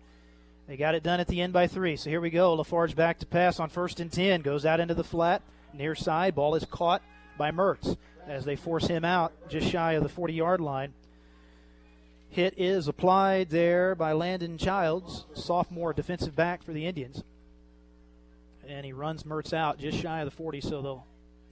they 0.67 0.77
got 0.77 0.95
it 0.95 1.03
done 1.03 1.19
at 1.19 1.27
the 1.27 1.41
end 1.41 1.53
by 1.53 1.67
three. 1.67 1.95
So 1.95 2.09
here 2.09 2.21
we 2.21 2.29
go. 2.29 2.53
Lafarge 2.53 2.95
back 2.95 3.19
to 3.19 3.25
pass 3.25 3.59
on 3.59 3.69
first 3.69 3.99
and 3.99 4.11
10. 4.11 4.41
Goes 4.41 4.65
out 4.65 4.79
into 4.79 4.93
the 4.93 5.03
flat, 5.03 5.41
near 5.73 5.95
side. 5.95 6.35
Ball 6.35 6.55
is 6.55 6.65
caught 6.65 7.01
by 7.37 7.51
Mertz 7.51 7.97
as 8.27 8.45
they 8.45 8.55
force 8.55 8.87
him 8.87 9.05
out 9.05 9.33
just 9.49 9.69
shy 9.69 9.93
of 9.93 10.03
the 10.03 10.09
40 10.09 10.33
yard 10.33 10.61
line. 10.61 10.93
Hit 12.29 12.55
is 12.57 12.87
applied 12.87 13.49
there 13.49 13.95
by 13.95 14.11
Landon 14.11 14.57
Childs, 14.57 15.25
sophomore 15.33 15.93
defensive 15.93 16.35
back 16.35 16.63
for 16.63 16.73
the 16.73 16.85
Indians. 16.85 17.23
And 18.67 18.85
he 18.85 18.93
runs 18.93 19.23
Mertz 19.23 19.53
out 19.53 19.77
just 19.77 19.99
shy 19.99 20.19
of 20.19 20.25
the 20.25 20.35
40, 20.35 20.59
so 20.59 20.81
they'll 20.81 21.05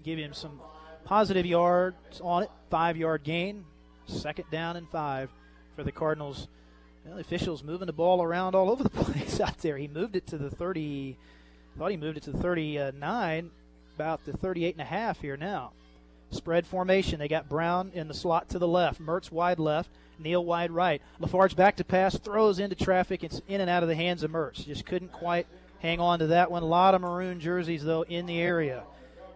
give 0.04 0.20
him 0.20 0.34
some 0.34 0.60
positive 1.06 1.46
yards 1.46 2.22
on 2.22 2.44
it. 2.44 2.52
Five 2.70 2.98
yard 2.98 3.24
gain. 3.24 3.66
Second 4.06 4.46
down 4.52 4.76
and 4.76 4.88
five 4.90 5.30
for 5.76 5.84
the 5.84 5.92
Cardinals 5.92 6.48
Well, 7.06 7.16
the 7.16 7.22
officials 7.22 7.64
moving 7.64 7.88
the 7.88 7.94
ball 7.94 8.22
around 8.22 8.56
all 8.56 8.70
over 8.72 8.84
the 8.84 8.90
place 8.90 9.40
out 9.40 9.58
there. 9.60 9.78
He 9.78 9.88
moved 9.88 10.16
it 10.16 10.28
to 10.28 10.38
the 10.38 10.50
30. 10.50 11.18
Thought 11.78 11.92
he 11.92 11.98
moved 11.98 12.18
it 12.18 12.24
to 12.24 12.32
the 12.32 12.38
39, 12.38 13.50
about 13.96 14.24
the 14.26 14.34
38 14.34 14.76
and 14.76 14.82
a 14.82 14.86
half 14.86 15.22
here 15.22 15.38
now. 15.38 15.72
Spread 16.30 16.68
formation. 16.68 17.20
They 17.20 17.28
got 17.28 17.50
Brown 17.50 17.92
in 17.94 18.08
the 18.08 18.14
slot 18.14 18.50
to 18.50 18.60
the 18.60 18.68
left. 18.68 19.02
Mertz 19.02 19.32
wide 19.32 19.60
left. 19.60 19.90
Neal 20.20 20.44
wide 20.46 20.72
right. 20.72 21.02
Lafarge 21.20 21.56
back 21.56 21.78
to 21.78 21.84
pass, 21.84 22.18
throws 22.18 22.60
into 22.60 22.76
traffic. 22.76 23.24
It's 23.24 23.42
in 23.48 23.62
and 23.62 23.70
out 23.70 23.84
of 23.84 23.90
the 23.90 23.96
hands 23.96 24.24
of 24.24 24.32
Mertz. 24.32 24.66
Just 24.66 24.86
couldn't 24.86 25.12
quite 25.12 25.48
hang 25.80 26.00
on 26.00 26.20
to 26.20 26.28
that 26.28 26.52
one. 26.52 26.64
A 26.64 26.68
lot 26.68 26.94
of 26.94 27.02
maroon 27.02 27.40
jerseys, 27.40 27.84
though, 27.84 28.04
in 28.04 28.26
the 28.28 28.40
area. 28.40 28.84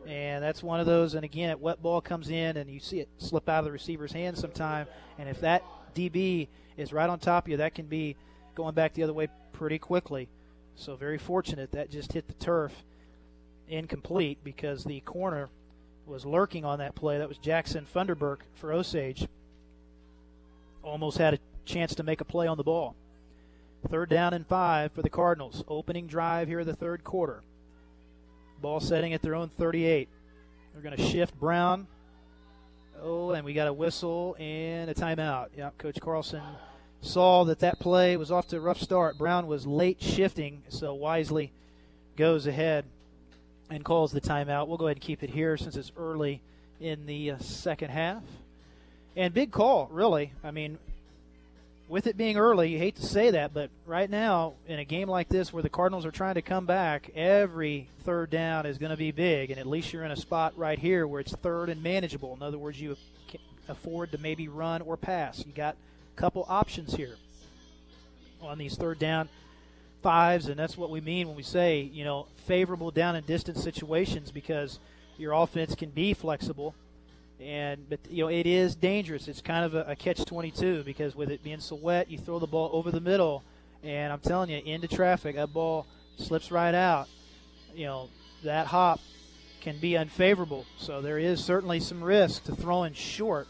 And 0.08 0.42
that's 0.42 0.64
one 0.64 0.80
of 0.80 0.86
those. 0.86 1.16
And 1.16 1.26
again, 1.26 1.50
a 1.50 1.58
wet 1.58 1.82
ball 1.82 2.00
comes 2.00 2.30
in, 2.30 2.58
and 2.58 2.70
you 2.70 2.80
see 2.80 3.00
it 3.02 3.10
slip 3.18 3.50
out 3.50 3.60
of 3.60 3.66
the 3.66 3.72
receiver's 3.72 4.14
hand 4.14 4.38
sometime. 4.38 4.88
And 5.20 5.28
if 5.28 5.42
that 5.42 5.64
DB 5.94 6.48
is 6.78 6.94
right 6.94 7.10
on 7.10 7.20
top 7.20 7.46
of 7.46 7.50
you, 7.50 7.58
that 7.58 7.76
can 7.76 7.88
be 7.88 8.16
going 8.56 8.74
back 8.74 8.94
the 8.94 9.04
other 9.04 9.14
way 9.14 9.28
pretty 9.52 9.80
quickly. 9.80 10.30
So 10.76 10.96
very 10.96 11.18
fortunate 11.18 11.72
that 11.72 11.90
just 11.90 12.14
hit 12.14 12.28
the 12.28 12.34
turf 12.36 12.72
incomplete 13.68 14.38
because 14.44 14.84
the 14.84 15.02
corner 15.02 15.50
was 16.06 16.26
lurking 16.26 16.64
on 16.64 16.80
that 16.80 16.96
play. 16.96 17.18
That 17.18 17.28
was 17.28 17.38
Jackson 17.38 17.86
Funderburk 17.94 18.38
for 18.56 18.72
Osage. 18.72 19.28
Almost 20.84 21.18
had 21.18 21.34
a 21.34 21.40
chance 21.66 21.96
to 21.96 22.04
make 22.04 22.22
a 22.22 22.26
play 22.26 22.48
on 22.48 22.58
the 22.58 22.64
ball. 22.64 22.96
Third 23.90 24.10
down 24.10 24.34
and 24.34 24.48
five 24.48 24.92
for 24.94 25.02
the 25.02 25.10
Cardinals. 25.10 25.64
Opening 25.68 26.08
drive 26.08 26.48
here 26.48 26.62
in 26.62 26.68
the 26.68 26.76
third 26.76 27.04
quarter. 27.04 27.44
Ball 28.62 28.80
setting 28.80 29.14
at 29.14 29.22
their 29.22 29.36
own 29.36 29.50
38. 29.50 30.10
They're 30.74 30.82
going 30.82 30.96
to 30.96 31.12
shift 31.12 31.40
Brown. 31.40 31.88
Oh, 33.02 33.32
and 33.32 33.46
we 33.46 33.54
got 33.54 33.68
a 33.68 33.74
whistle 33.74 34.36
and 34.40 34.90
a 34.90 34.94
timeout. 34.94 35.50
Yeah, 35.56 35.70
Coach 35.78 36.00
Carlson 36.02 36.42
saw 37.02 37.44
that 37.46 37.60
that 37.60 37.80
play 37.80 38.18
was 38.18 38.32
off 38.32 38.48
to 38.50 38.58
a 38.58 38.60
rough 38.60 38.82
start. 38.82 39.18
Brown 39.18 39.48
was 39.48 39.68
late 39.68 40.02
shifting, 40.02 40.64
so 40.70 40.94
wisely 40.94 41.52
goes 42.16 42.48
ahead 42.48 42.86
and 43.70 43.84
calls 43.84 44.12
the 44.12 44.22
timeout. 44.22 44.68
We'll 44.68 44.78
go 44.78 44.88
ahead 44.88 44.98
and 44.98 45.04
keep 45.04 45.24
it 45.24 45.30
here 45.30 45.58
since 45.58 45.76
it's 45.76 45.92
early 45.98 46.42
in 46.80 47.06
the 47.06 47.32
uh, 47.32 47.38
second 47.40 47.90
half. 47.90 48.24
And 49.16 49.34
big 49.34 49.52
call, 49.52 49.88
really. 49.92 50.32
I 50.44 50.52
mean, 50.52 50.78
with 51.88 52.08
it 52.08 52.18
being 52.18 52.38
early, 52.38 52.70
you 52.70 52.78
hate 52.78 52.98
to 52.98 53.06
say 53.06 53.32
that, 53.32 53.54
but 53.54 53.70
right 53.86 54.10
now, 54.10 54.54
in 54.68 54.80
a 54.80 54.86
game 54.86 55.10
like 55.10 55.30
this 55.30 55.54
where 55.54 55.64
the 55.64 55.70
Cardinals 55.70 56.06
are 56.06 56.12
trying 56.12 56.36
to 56.36 56.42
come 56.42 56.66
back, 56.66 57.12
every 57.16 57.88
third 58.04 58.30
down 58.30 58.66
is 58.66 58.78
going 58.78 58.90
to 58.90 58.98
be 58.98 59.12
big, 59.12 59.52
and 59.52 59.60
at 59.60 59.68
least 59.68 59.94
you're 59.94 60.04
in 60.04 60.12
a 60.12 60.18
spot 60.18 60.58
right 60.58 60.78
here 60.78 61.08
where 61.08 61.22
it's 61.22 61.34
third 61.36 61.70
and 61.70 61.82
manageable. 61.82 62.34
In 62.34 62.44
other 62.44 62.58
words, 62.58 62.80
you 62.80 62.98
afford 63.70 64.12
to 64.12 64.18
maybe 64.18 64.48
run 64.48 64.82
or 64.82 64.98
pass. 64.98 65.44
You 65.46 65.54
got 65.54 65.76
a 65.76 66.20
couple 66.20 66.46
options 66.50 66.94
here 66.94 67.16
on 68.42 68.58
these 68.58 68.76
third 68.76 69.00
down 69.00 69.30
fives, 70.04 70.48
and 70.48 70.60
that's 70.60 70.78
what 70.78 70.90
we 70.90 71.00
mean 71.02 71.28
when 71.28 71.38
we 71.38 71.44
say, 71.44 71.82
you 71.82 72.04
know, 72.04 72.28
favorable 72.46 72.92
down 72.92 73.16
and 73.16 73.26
distance 73.26 73.64
situations 73.64 74.32
because 74.32 74.80
your 75.18 75.34
offense 75.34 75.74
can 75.74 75.90
be 75.90 76.14
flexible 76.14 76.76
and 77.40 77.88
but 77.90 78.00
you 78.10 78.24
know 78.24 78.30
it 78.30 78.46
is 78.46 78.76
dangerous. 78.76 79.28
It's 79.28 79.42
kind 79.42 79.66
of 79.66 79.76
a, 79.76 79.92
a 79.92 79.96
catch 79.96 80.24
22 80.26 80.84
because 80.84 81.16
with 81.16 81.30
it 81.30 81.44
being 81.44 81.60
so 81.60 81.76
wet, 81.76 82.10
you 82.10 82.18
throw 82.18 82.40
the 82.40 82.48
ball 82.48 82.70
over 82.74 82.92
the 82.92 83.02
middle, 83.02 83.44
and 83.84 84.12
I'm 84.12 84.20
telling 84.20 84.50
you, 84.50 84.62
into 84.66 84.88
traffic, 84.88 85.36
that 85.36 85.54
ball 85.54 85.86
slips 86.18 86.52
right 86.52 86.74
out. 86.74 87.08
You 87.76 87.86
know 87.86 88.10
that 88.44 88.68
hop 88.68 89.00
can 89.62 89.80
be 89.80 89.98
unfavorable. 89.98 90.66
So 90.78 91.02
there 91.02 91.20
is 91.20 91.44
certainly 91.44 91.80
some 91.80 92.04
risk 92.04 92.46
to 92.46 92.56
throwing 92.56 92.94
short 92.94 93.48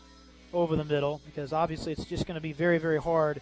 over 0.54 0.76
the 0.76 0.84
middle 0.84 1.22
because 1.26 1.54
obviously 1.54 1.92
it's 1.92 2.06
just 2.06 2.26
going 2.26 2.36
to 2.36 2.42
be 2.42 2.54
very 2.54 2.78
very 2.78 3.00
hard 3.00 3.42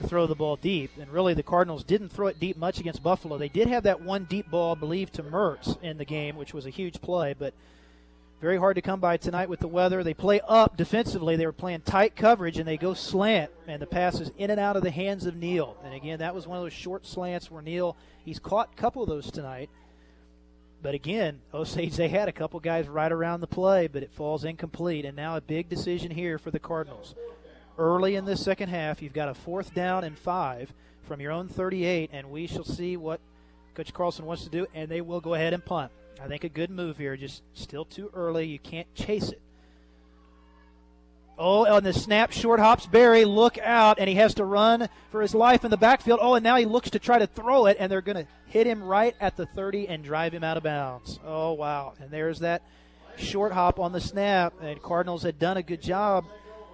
to 0.00 0.08
throw 0.08 0.26
the 0.26 0.34
ball 0.34 0.56
deep. 0.56 0.90
And 0.98 1.10
really, 1.12 1.34
the 1.34 1.42
Cardinals 1.42 1.84
didn't 1.84 2.08
throw 2.08 2.26
it 2.26 2.40
deep 2.40 2.56
much 2.56 2.80
against 2.80 3.02
Buffalo. 3.02 3.38
They 3.38 3.48
did 3.48 3.68
have 3.68 3.84
that 3.84 4.00
one 4.00 4.24
deep 4.24 4.50
ball, 4.50 4.74
I 4.74 4.78
believe, 4.78 5.12
to 5.12 5.22
Mertz 5.22 5.80
in 5.82 5.98
the 5.98 6.04
game, 6.04 6.36
which 6.36 6.52
was 6.52 6.66
a 6.66 6.70
huge 6.70 7.00
play, 7.00 7.34
but 7.38 7.54
very 8.40 8.58
hard 8.58 8.76
to 8.76 8.82
come 8.82 9.00
by 9.00 9.16
tonight 9.16 9.48
with 9.48 9.60
the 9.60 9.68
weather. 9.68 10.02
They 10.02 10.14
play 10.14 10.40
up 10.46 10.76
defensively. 10.76 11.36
They 11.36 11.46
were 11.46 11.52
playing 11.52 11.80
tight 11.80 12.14
coverage 12.14 12.58
and 12.58 12.68
they 12.68 12.76
go 12.76 12.92
slant, 12.92 13.50
and 13.66 13.80
the 13.80 13.86
pass 13.86 14.20
is 14.20 14.30
in 14.36 14.50
and 14.50 14.60
out 14.60 14.76
of 14.76 14.82
the 14.82 14.90
hands 14.90 15.24
of 15.24 15.36
Neal. 15.36 15.76
And 15.84 15.94
again, 15.94 16.18
that 16.18 16.34
was 16.34 16.46
one 16.46 16.58
of 16.58 16.64
those 16.64 16.72
short 16.72 17.06
slants 17.06 17.50
where 17.50 17.62
Neal 17.62 17.96
he's 18.24 18.38
caught 18.38 18.70
a 18.72 18.80
couple 18.80 19.02
of 19.02 19.08
those 19.08 19.30
tonight. 19.30 19.70
But 20.82 20.94
again, 20.94 21.40
Osage 21.54 21.96
they 21.96 22.08
had 22.08 22.28
a 22.28 22.32
couple 22.32 22.60
guys 22.60 22.86
right 22.86 23.10
around 23.10 23.40
the 23.40 23.46
play, 23.46 23.86
but 23.86 24.02
it 24.02 24.12
falls 24.12 24.44
incomplete. 24.44 25.06
And 25.06 25.16
now 25.16 25.36
a 25.36 25.40
big 25.40 25.70
decision 25.70 26.10
here 26.10 26.38
for 26.38 26.50
the 26.50 26.58
Cardinals. 26.58 27.14
Early 27.78 28.14
in 28.14 28.26
this 28.26 28.44
second 28.44 28.68
half, 28.68 29.00
you've 29.00 29.14
got 29.14 29.30
a 29.30 29.34
fourth 29.34 29.74
down 29.74 30.04
and 30.04 30.18
five 30.18 30.72
from 31.04 31.20
your 31.20 31.32
own 31.32 31.48
38, 31.48 32.10
and 32.12 32.30
we 32.30 32.46
shall 32.46 32.64
see 32.64 32.96
what 32.96 33.20
Coach 33.74 33.92
Carlson 33.92 34.26
wants 34.26 34.44
to 34.44 34.50
do, 34.50 34.66
and 34.74 34.88
they 34.88 35.00
will 35.00 35.20
go 35.20 35.34
ahead 35.34 35.54
and 35.54 35.64
punt. 35.64 35.90
I 36.24 36.26
think 36.26 36.42
a 36.44 36.48
good 36.48 36.70
move 36.70 36.96
here. 36.96 37.18
Just 37.18 37.42
still 37.52 37.84
too 37.84 38.10
early. 38.14 38.46
You 38.46 38.58
can't 38.58 38.92
chase 38.94 39.28
it. 39.28 39.42
Oh, 41.36 41.66
on 41.66 41.84
the 41.84 41.92
snap, 41.92 42.32
short 42.32 42.60
hops 42.60 42.86
Berry. 42.86 43.26
Look 43.26 43.58
out, 43.58 43.98
and 43.98 44.08
he 44.08 44.14
has 44.14 44.34
to 44.34 44.44
run 44.44 44.88
for 45.10 45.20
his 45.20 45.34
life 45.34 45.64
in 45.64 45.70
the 45.70 45.76
backfield. 45.76 46.20
Oh, 46.22 46.34
and 46.34 46.42
now 46.42 46.56
he 46.56 46.64
looks 46.64 46.90
to 46.90 46.98
try 46.98 47.18
to 47.18 47.26
throw 47.26 47.66
it, 47.66 47.76
and 47.78 47.92
they're 47.92 48.00
going 48.00 48.24
to 48.24 48.26
hit 48.46 48.66
him 48.66 48.82
right 48.82 49.14
at 49.20 49.36
the 49.36 49.44
30 49.44 49.88
and 49.88 50.02
drive 50.02 50.32
him 50.32 50.44
out 50.44 50.56
of 50.56 50.62
bounds. 50.62 51.18
Oh, 51.26 51.52
wow. 51.52 51.92
And 52.00 52.10
there's 52.10 52.38
that 52.38 52.62
short 53.18 53.52
hop 53.52 53.78
on 53.78 53.92
the 53.92 54.00
snap, 54.00 54.54
and 54.62 54.80
Cardinals 54.80 55.24
had 55.24 55.38
done 55.38 55.58
a 55.58 55.62
good 55.62 55.82
job 55.82 56.24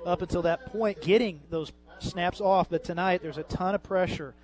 up 0.07 0.23
until 0.23 0.43
that 0.43 0.67
point 0.67 1.01
getting 1.01 1.41
those 1.51 1.73
snaps 1.99 2.41
off, 2.41 2.71
but 2.71 2.85
tonight 2.85 3.21
there's 3.23 3.39
a 3.39 3.43
ton 3.45 3.75
of 3.75 3.83
pressure 3.83 4.35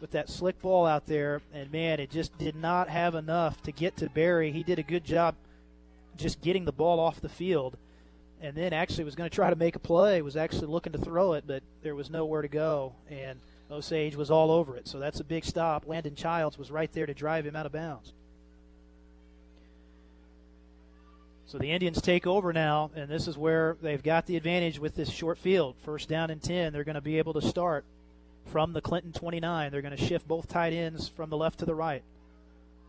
with 0.00 0.12
that 0.12 0.28
slick 0.28 0.60
ball 0.60 0.86
out 0.86 1.06
there, 1.06 1.42
and 1.52 1.70
man, 1.72 2.00
it 2.00 2.10
just 2.10 2.36
did 2.38 2.54
not 2.54 2.88
have 2.88 3.14
enough 3.14 3.60
to 3.62 3.72
get 3.72 3.96
to 3.96 4.08
Berry. 4.08 4.52
He 4.52 4.62
did 4.62 4.78
a 4.78 4.82
good 4.82 5.04
job 5.04 5.34
just 6.16 6.40
getting 6.40 6.64
the 6.64 6.72
ball 6.72 7.00
off 7.00 7.20
the 7.20 7.28
field, 7.28 7.76
and 8.40 8.56
then 8.56 8.72
actually 8.72 9.04
was 9.04 9.14
going 9.14 9.28
to 9.28 9.34
try 9.34 9.50
to 9.50 9.56
make 9.56 9.76
a 9.76 9.80
play. 9.80 10.22
Was 10.22 10.36
actually 10.36 10.68
looking 10.68 10.92
to 10.92 10.98
throw 10.98 11.32
it, 11.32 11.44
but 11.46 11.62
there 11.82 11.94
was 11.94 12.10
nowhere 12.10 12.42
to 12.42 12.48
go, 12.48 12.94
and 13.10 13.38
Osage 13.70 14.16
was 14.16 14.30
all 14.30 14.50
over 14.50 14.76
it. 14.76 14.88
So 14.88 14.98
that's 14.98 15.20
a 15.20 15.24
big 15.24 15.44
stop. 15.44 15.86
Landon 15.86 16.14
Childs 16.14 16.58
was 16.58 16.70
right 16.70 16.92
there 16.92 17.06
to 17.06 17.14
drive 17.14 17.46
him 17.46 17.56
out 17.56 17.66
of 17.66 17.72
bounds. 17.72 18.12
So 21.46 21.56
the 21.56 21.70
Indians 21.70 22.02
take 22.02 22.26
over 22.26 22.52
now, 22.52 22.90
and 22.94 23.08
this 23.08 23.26
is 23.26 23.38
where 23.38 23.78
they've 23.80 24.02
got 24.02 24.26
the 24.26 24.36
advantage 24.36 24.78
with 24.78 24.94
this 24.94 25.08
short 25.08 25.38
field. 25.38 25.76
First 25.82 26.06
down 26.06 26.30
and 26.30 26.42
10, 26.42 26.74
they're 26.74 26.84
going 26.84 26.94
to 26.94 27.00
be 27.00 27.16
able 27.16 27.32
to 27.32 27.42
start 27.42 27.86
from 28.48 28.72
the 28.72 28.80
Clinton 28.80 29.12
29. 29.12 29.70
They're 29.70 29.82
going 29.82 29.96
to 29.96 30.04
shift 30.04 30.26
both 30.26 30.48
tight 30.48 30.72
ends 30.72 31.08
from 31.08 31.30
the 31.30 31.36
left 31.36 31.60
to 31.60 31.64
the 31.64 31.74
right. 31.74 32.02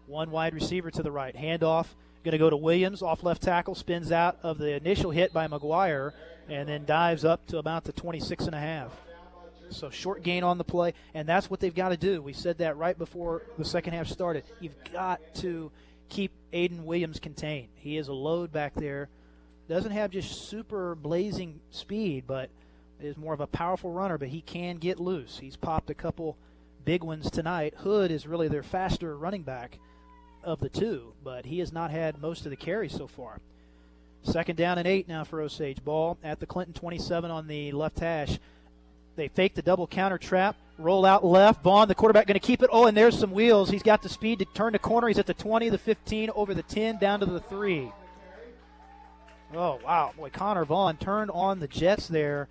One 0.08 0.32
wide 0.32 0.54
receiver 0.54 0.90
to 0.92 1.04
the 1.04 1.12
right. 1.12 1.36
Handoff 1.36 1.88
going 2.24 2.34
to 2.34 2.38
go 2.38 2.50
to 2.50 2.58
Williams 2.58 3.02
off 3.02 3.24
left 3.24 3.42
tackle, 3.42 3.76
spins 3.76 4.12
out 4.12 4.38
of 4.44 4.58
the 4.58 4.74
initial 4.74 5.12
hit 5.12 5.32
by 5.32 5.48
McGuire, 5.48 6.12
and 6.50 6.68
then 6.68 6.86
dives 6.86 7.24
up 7.24 7.46
to 7.48 7.58
about 7.58 7.84
the 7.84 7.94
26 7.94 8.46
and 8.46 8.56
a 8.56 8.60
half. 8.60 8.92
So 9.70 9.90
short 9.90 10.24
gain 10.24 10.44
on 10.44 10.58
the 10.58 10.64
play, 10.64 10.94
and 11.14 11.28
that's 11.30 11.50
what 11.50 11.60
they've 11.60 11.74
got 11.74 11.90
to 11.90 11.98
do. 11.98 12.22
We 12.22 12.34
said 12.34 12.58
that 12.58 12.78
right 12.78 12.98
before 12.98 13.44
the 13.58 13.66
second 13.66 13.94
half 13.94 14.08
started. 14.08 14.44
You've 14.60 14.76
got 14.92 15.22
to 15.36 15.72
keep 16.10 16.32
Aiden 16.52 16.84
Williams 16.84 17.20
contained. 17.20 17.70
He 17.76 17.98
is 17.98 18.08
a 18.08 18.14
load 18.14 18.52
back 18.52 18.74
there. 18.74 19.10
Doesn't 19.68 19.92
have 19.92 20.10
just 20.10 20.50
super 20.50 20.96
blazing 20.96 21.60
speed, 21.70 22.24
but 22.26 22.50
is 23.02 23.18
more 23.18 23.34
of 23.34 23.42
a 23.42 23.48
powerful 23.48 23.92
runner, 23.92 24.18
but 24.18 24.30
he 24.30 24.42
can 24.42 24.78
get 24.78 25.00
loose. 25.00 25.40
He's 25.40 25.56
popped 25.56 25.90
a 25.90 25.96
couple 25.96 26.38
big 26.86 27.04
ones 27.04 27.30
tonight. 27.30 27.74
Hood 27.78 28.12
is 28.12 28.28
really 28.28 28.48
their 28.48 28.64
faster 28.64 29.18
running 29.18 29.44
back 29.44 29.80
of 30.44 30.60
the 30.60 30.70
two, 30.70 31.14
but 31.24 31.46
he 31.46 31.60
has 31.60 31.72
not 31.72 31.92
had 31.92 32.22
most 32.22 32.46
of 32.46 32.50
the 32.50 32.56
carries 32.56 32.94
so 32.94 33.08
far. 33.08 33.40
Second 34.24 34.58
down 34.58 34.78
and 34.78 34.88
eight 34.88 35.08
now 35.08 35.24
for 35.24 35.42
Osage. 35.42 35.84
Ball 35.84 36.18
at 36.24 36.40
the 36.40 36.46
Clinton 36.46 36.74
27 36.74 37.32
on 37.32 37.48
the 37.48 37.72
left 37.72 38.00
hash. 38.00 38.40
They 39.16 39.28
fake 39.28 39.56
the 39.56 39.62
double 39.62 39.88
counter 39.88 40.18
trap, 40.18 40.56
roll 40.78 41.06
out 41.06 41.26
left. 41.26 41.64
Vaughn, 41.64 41.88
the 41.88 41.96
quarterback, 41.96 42.28
going 42.28 42.40
to 42.40 42.46
keep 42.46 42.62
it. 42.62 42.70
Oh, 42.72 42.86
and 42.86 42.96
there's 42.96 43.18
some 43.18 43.32
wheels. 43.32 43.70
He's 43.70 43.84
got 43.84 44.02
the 44.02 44.10
speed 44.10 44.40
to 44.40 44.46
turn 44.46 44.74
the 44.74 44.80
corner. 44.80 45.08
He's 45.08 45.20
at 45.20 45.26
the 45.26 45.34
20, 45.34 45.70
the 45.70 45.78
15, 45.78 46.30
over 46.36 46.54
the 46.54 46.64
10, 46.64 47.00
down 47.00 47.20
to 47.20 47.26
the 47.26 47.42
3. 47.42 47.92
Oh, 49.54 49.80
wow. 49.84 50.14
Boy, 50.16 50.30
Connor 50.30 50.64
Vaughn 50.64 50.98
turned 50.98 51.32
on 51.32 51.60
the 51.60 51.68
Jets 51.68 52.08
there 52.08 52.48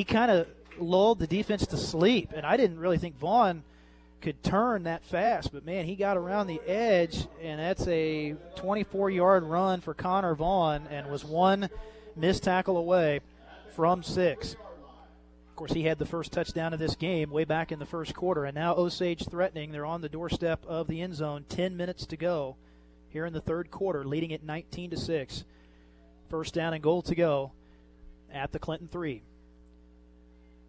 he 0.00 0.04
kind 0.04 0.30
of 0.30 0.48
lulled 0.78 1.18
the 1.18 1.26
defense 1.26 1.66
to 1.66 1.76
sleep. 1.76 2.32
And 2.34 2.46
I 2.46 2.56
didn't 2.56 2.78
really 2.78 2.96
think 2.96 3.18
Vaughn 3.18 3.62
could 4.22 4.42
turn 4.42 4.84
that 4.84 5.04
fast, 5.04 5.52
but 5.52 5.66
man, 5.66 5.84
he 5.84 5.94
got 5.94 6.16
around 6.16 6.46
the 6.46 6.60
edge, 6.66 7.26
and 7.42 7.60
that's 7.60 7.86
a 7.86 8.34
24 8.56 9.10
yard 9.10 9.44
run 9.44 9.82
for 9.82 9.92
Connor 9.92 10.34
Vaughn 10.34 10.86
and 10.90 11.10
was 11.10 11.22
one 11.22 11.68
missed 12.16 12.44
tackle 12.44 12.78
away 12.78 13.20
from 13.76 14.02
six. 14.02 14.54
Of 15.50 15.56
course, 15.56 15.72
he 15.74 15.82
had 15.82 15.98
the 15.98 16.06
first 16.06 16.32
touchdown 16.32 16.72
of 16.72 16.78
this 16.78 16.96
game 16.96 17.30
way 17.30 17.44
back 17.44 17.70
in 17.70 17.78
the 17.78 17.84
first 17.84 18.14
quarter, 18.14 18.46
and 18.46 18.54
now 18.54 18.74
Osage 18.76 19.26
threatening. 19.28 19.70
They're 19.70 19.84
on 19.84 20.00
the 20.00 20.08
doorstep 20.08 20.64
of 20.66 20.86
the 20.86 21.02
end 21.02 21.14
zone. 21.14 21.44
10 21.50 21.76
minutes 21.76 22.06
to 22.06 22.16
go 22.16 22.56
here 23.10 23.26
in 23.26 23.34
the 23.34 23.40
third 23.42 23.70
quarter, 23.70 24.02
leading 24.02 24.30
it 24.30 24.42
19 24.42 24.92
to 24.92 24.96
6. 24.96 25.44
First 26.30 26.54
down 26.54 26.72
and 26.72 26.82
goal 26.82 27.02
to 27.02 27.14
go 27.14 27.52
at 28.32 28.52
the 28.52 28.58
Clinton 28.58 28.88
3. 28.88 29.24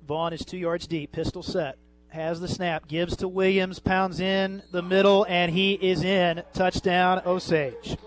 Vaughn 0.08 0.34
is 0.34 0.44
two 0.44 0.58
yards 0.58 0.88
deep, 0.88 1.12
pistol 1.12 1.44
set. 1.44 1.78
has 2.10 2.42
the 2.42 2.48
snap, 2.48 2.88
gives 2.88 3.16
to 3.18 3.28
Williams, 3.28 3.80
pounds 3.80 4.20
in 4.20 4.62
the 4.72 4.82
middle, 4.82 5.26
and 5.30 5.52
he 5.52 5.74
is 5.74 6.04
in. 6.04 6.44
Touchdown, 6.54 7.22
Osage. 7.26 7.98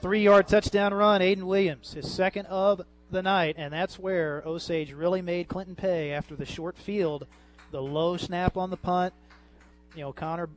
Three 0.00 0.24
yard 0.24 0.48
touchdown 0.48 0.92
run, 0.92 1.20
Aiden 1.20 1.44
Williams, 1.44 1.92
his 1.92 2.10
second 2.10 2.46
of 2.46 2.82
the 3.12 3.22
night, 3.22 3.54
and 3.56 3.72
that's 3.72 3.98
where 3.98 4.42
Osage 4.44 4.92
really 4.92 5.22
made 5.22 5.46
Clinton 5.46 5.76
pay 5.76 6.10
after 6.10 6.34
the 6.34 6.46
short 6.46 6.76
field, 6.76 7.26
the 7.70 7.80
low 7.80 8.16
snap 8.16 8.56
on 8.56 8.70
the 8.70 8.76
punt. 8.76 9.14
You 9.94 10.02
know, 10.02 10.12
Connor 10.12 10.48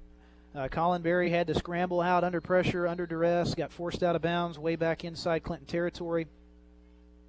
uh, 0.55 0.69
Colin 0.69 1.01
Berry 1.01 1.29
had 1.29 1.47
to 1.47 1.53
scramble 1.53 1.99
out 1.99 2.23
under 2.23 2.39
pressure, 2.39 2.87
under 2.87 3.05
duress, 3.05 3.53
got 3.53 3.73
forced 3.73 4.01
out 4.01 4.15
of 4.15 4.21
bounds 4.21 4.57
way 4.57 4.77
back 4.77 5.03
inside 5.03 5.43
Clinton 5.43 5.67
territory. 5.67 6.27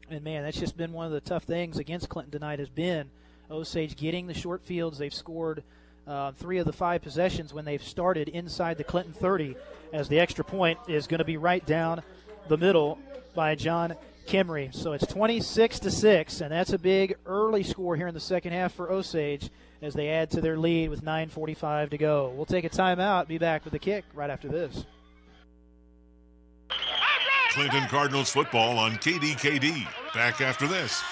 And 0.08 0.22
man, 0.22 0.44
that's 0.44 0.58
just 0.58 0.76
been 0.76 0.92
one 0.92 1.06
of 1.06 1.12
the 1.12 1.20
tough 1.20 1.44
things 1.44 1.78
against 1.78 2.08
Clinton 2.08 2.30
tonight 2.30 2.60
has 2.60 2.68
been 2.68 3.10
Osage 3.50 3.96
getting 3.96 4.26
the 4.26 4.34
short 4.34 4.62
fields. 4.62 4.98
They've 4.98 5.12
scored 5.12 5.64
uh, 6.06 6.32
three 6.32 6.58
of 6.58 6.66
the 6.66 6.72
five 6.72 7.02
possessions 7.02 7.52
when 7.52 7.64
they've 7.64 7.82
started 7.82 8.28
inside 8.28 8.78
the 8.78 8.84
Clinton 8.84 9.12
30, 9.12 9.56
as 9.92 10.08
the 10.08 10.20
extra 10.20 10.44
point 10.44 10.78
is 10.86 11.08
going 11.08 11.18
to 11.18 11.24
be 11.24 11.36
right 11.36 11.64
down 11.66 12.02
the 12.48 12.56
middle 12.56 12.98
by 13.34 13.56
John 13.56 13.94
Kimry. 14.26 14.72
So 14.72 14.92
it's 14.92 15.06
26 15.06 15.80
to 15.80 15.90
six, 15.90 16.40
and 16.40 16.52
that's 16.52 16.72
a 16.72 16.78
big 16.78 17.16
early 17.26 17.64
score 17.64 17.96
here 17.96 18.06
in 18.06 18.14
the 18.14 18.20
second 18.20 18.52
half 18.52 18.72
for 18.72 18.90
Osage 18.90 19.50
as 19.82 19.94
they 19.94 20.08
add 20.08 20.30
to 20.30 20.40
their 20.40 20.56
lead 20.56 20.90
with 20.90 21.02
9:45 21.02 21.90
to 21.90 21.98
go. 21.98 22.32
We'll 22.34 22.46
take 22.46 22.64
a 22.64 22.70
timeout. 22.70 23.26
Be 23.26 23.38
back 23.38 23.64
with 23.64 23.72
the 23.72 23.78
kick 23.78 24.04
right 24.14 24.30
after 24.30 24.48
this. 24.48 24.84
Clinton 27.56 27.88
Cardinals 27.88 28.28
football 28.28 28.78
on 28.78 28.96
KDKD. 28.96 29.88
Back 30.12 30.42
after 30.42 30.66
this. 30.68 31.02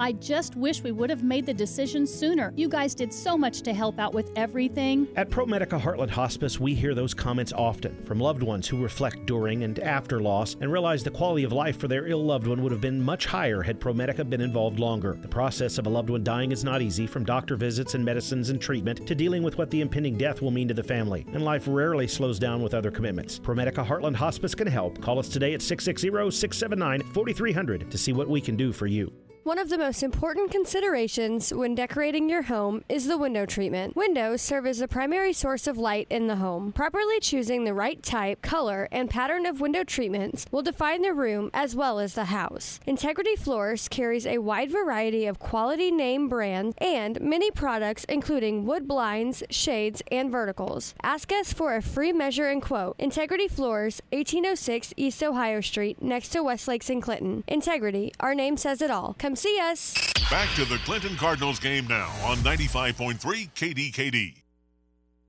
I 0.00 0.12
just 0.12 0.56
wish 0.56 0.82
we 0.82 0.90
would 0.90 1.08
have 1.08 1.22
made 1.22 1.46
the 1.46 1.54
decision 1.54 2.06
sooner. 2.06 2.52
You 2.56 2.68
guys 2.68 2.94
did 2.94 3.12
so 3.12 3.38
much 3.38 3.62
to 3.62 3.72
help 3.72 4.00
out 4.00 4.12
with 4.12 4.30
everything. 4.34 5.06
At 5.14 5.30
ProMedica 5.30 5.80
Heartland 5.80 6.10
Hospice, 6.10 6.58
we 6.58 6.74
hear 6.74 6.94
those 6.94 7.14
comments 7.14 7.52
often 7.52 8.02
from 8.04 8.18
loved 8.18 8.42
ones 8.42 8.66
who 8.66 8.82
reflect 8.82 9.24
during 9.26 9.62
and 9.62 9.78
after 9.78 10.20
loss 10.20 10.56
and 10.60 10.72
realize 10.72 11.04
the 11.04 11.10
quality 11.10 11.44
of 11.44 11.52
life 11.52 11.78
for 11.78 11.86
their 11.86 12.08
ill 12.08 12.24
loved 12.24 12.48
one 12.48 12.62
would 12.62 12.72
have 12.72 12.80
been 12.80 13.00
much 13.00 13.26
higher 13.26 13.62
had 13.62 13.80
ProMedica 13.80 14.28
been 14.28 14.40
involved 14.40 14.80
longer. 14.80 15.16
The 15.20 15.28
process 15.28 15.78
of 15.78 15.86
a 15.86 15.90
loved 15.90 16.10
one 16.10 16.24
dying 16.24 16.50
is 16.50 16.64
not 16.64 16.82
easy, 16.82 17.06
from 17.06 17.24
doctor 17.24 17.54
visits 17.54 17.94
and 17.94 18.04
medicines 18.04 18.50
and 18.50 18.60
treatment 18.60 19.06
to 19.06 19.14
dealing 19.14 19.44
with 19.44 19.58
what 19.58 19.70
the 19.70 19.80
impending 19.80 20.18
death 20.18 20.42
will 20.42 20.50
mean 20.50 20.68
to 20.68 20.74
the 20.74 20.82
family. 20.82 21.24
And 21.32 21.44
life 21.44 21.64
rarely 21.68 22.08
slows 22.08 22.40
down 22.40 22.62
with 22.62 22.74
other 22.74 22.90
commitments. 22.90 23.38
ProMedica 23.38 23.86
Heartland 23.86 24.16
Hospice 24.16 24.56
can 24.56 24.66
help. 24.66 25.00
Call 25.00 25.20
us 25.20 25.28
today 25.28 25.54
at 25.54 25.62
660 25.62 26.30
679 26.30 27.02
4300 27.12 27.90
to 27.90 27.98
see 27.98 28.12
what 28.12 28.28
we 28.28 28.40
can 28.40 28.56
do 28.56 28.72
for 28.72 28.86
you. 28.86 29.12
One 29.44 29.58
of 29.58 29.68
the 29.68 29.76
most 29.76 30.02
important 30.02 30.50
considerations 30.50 31.52
when 31.52 31.74
decorating 31.74 32.30
your 32.30 32.44
home 32.44 32.82
is 32.88 33.06
the 33.06 33.18
window 33.18 33.44
treatment. 33.44 33.94
Windows 33.94 34.40
serve 34.40 34.64
as 34.66 34.78
the 34.78 34.88
primary 34.88 35.34
source 35.34 35.66
of 35.66 35.76
light 35.76 36.06
in 36.08 36.28
the 36.28 36.36
home. 36.36 36.72
Properly 36.72 37.20
choosing 37.20 37.64
the 37.64 37.74
right 37.74 38.02
type, 38.02 38.40
color, 38.40 38.88
and 38.90 39.10
pattern 39.10 39.44
of 39.44 39.60
window 39.60 39.84
treatments 39.84 40.46
will 40.50 40.62
define 40.62 41.02
the 41.02 41.12
room 41.12 41.50
as 41.52 41.76
well 41.76 41.98
as 41.98 42.14
the 42.14 42.24
house. 42.24 42.80
Integrity 42.86 43.36
Floors 43.36 43.86
carries 43.86 44.24
a 44.24 44.38
wide 44.38 44.70
variety 44.70 45.26
of 45.26 45.38
quality 45.38 45.90
name 45.90 46.26
brands 46.26 46.74
and 46.78 47.20
many 47.20 47.50
products 47.50 48.04
including 48.04 48.64
wood 48.64 48.88
blinds, 48.88 49.42
shades, 49.50 50.02
and 50.10 50.30
verticals. 50.30 50.94
Ask 51.02 51.30
us 51.32 51.52
for 51.52 51.76
a 51.76 51.82
free 51.82 52.14
measure 52.14 52.48
and 52.48 52.62
quote. 52.62 52.96
Integrity 52.98 53.48
Floors, 53.48 54.00
1806 54.08 54.94
East 54.96 55.22
Ohio 55.22 55.60
Street, 55.60 56.00
next 56.00 56.30
to 56.30 56.42
Westlakes 56.42 56.88
in 56.88 57.02
Clinton. 57.02 57.44
Integrity, 57.46 58.10
our 58.20 58.34
name 58.34 58.56
says 58.56 58.80
it 58.80 58.90
all. 58.90 59.14
Come 59.18 59.33
see 59.36 59.58
us. 59.60 59.94
Back 60.30 60.48
to 60.56 60.64
the 60.64 60.78
Clinton 60.78 61.16
Cardinals 61.16 61.58
game 61.58 61.86
now 61.86 62.10
on 62.24 62.38
95.3 62.38 63.18
KDKD. 63.54 64.34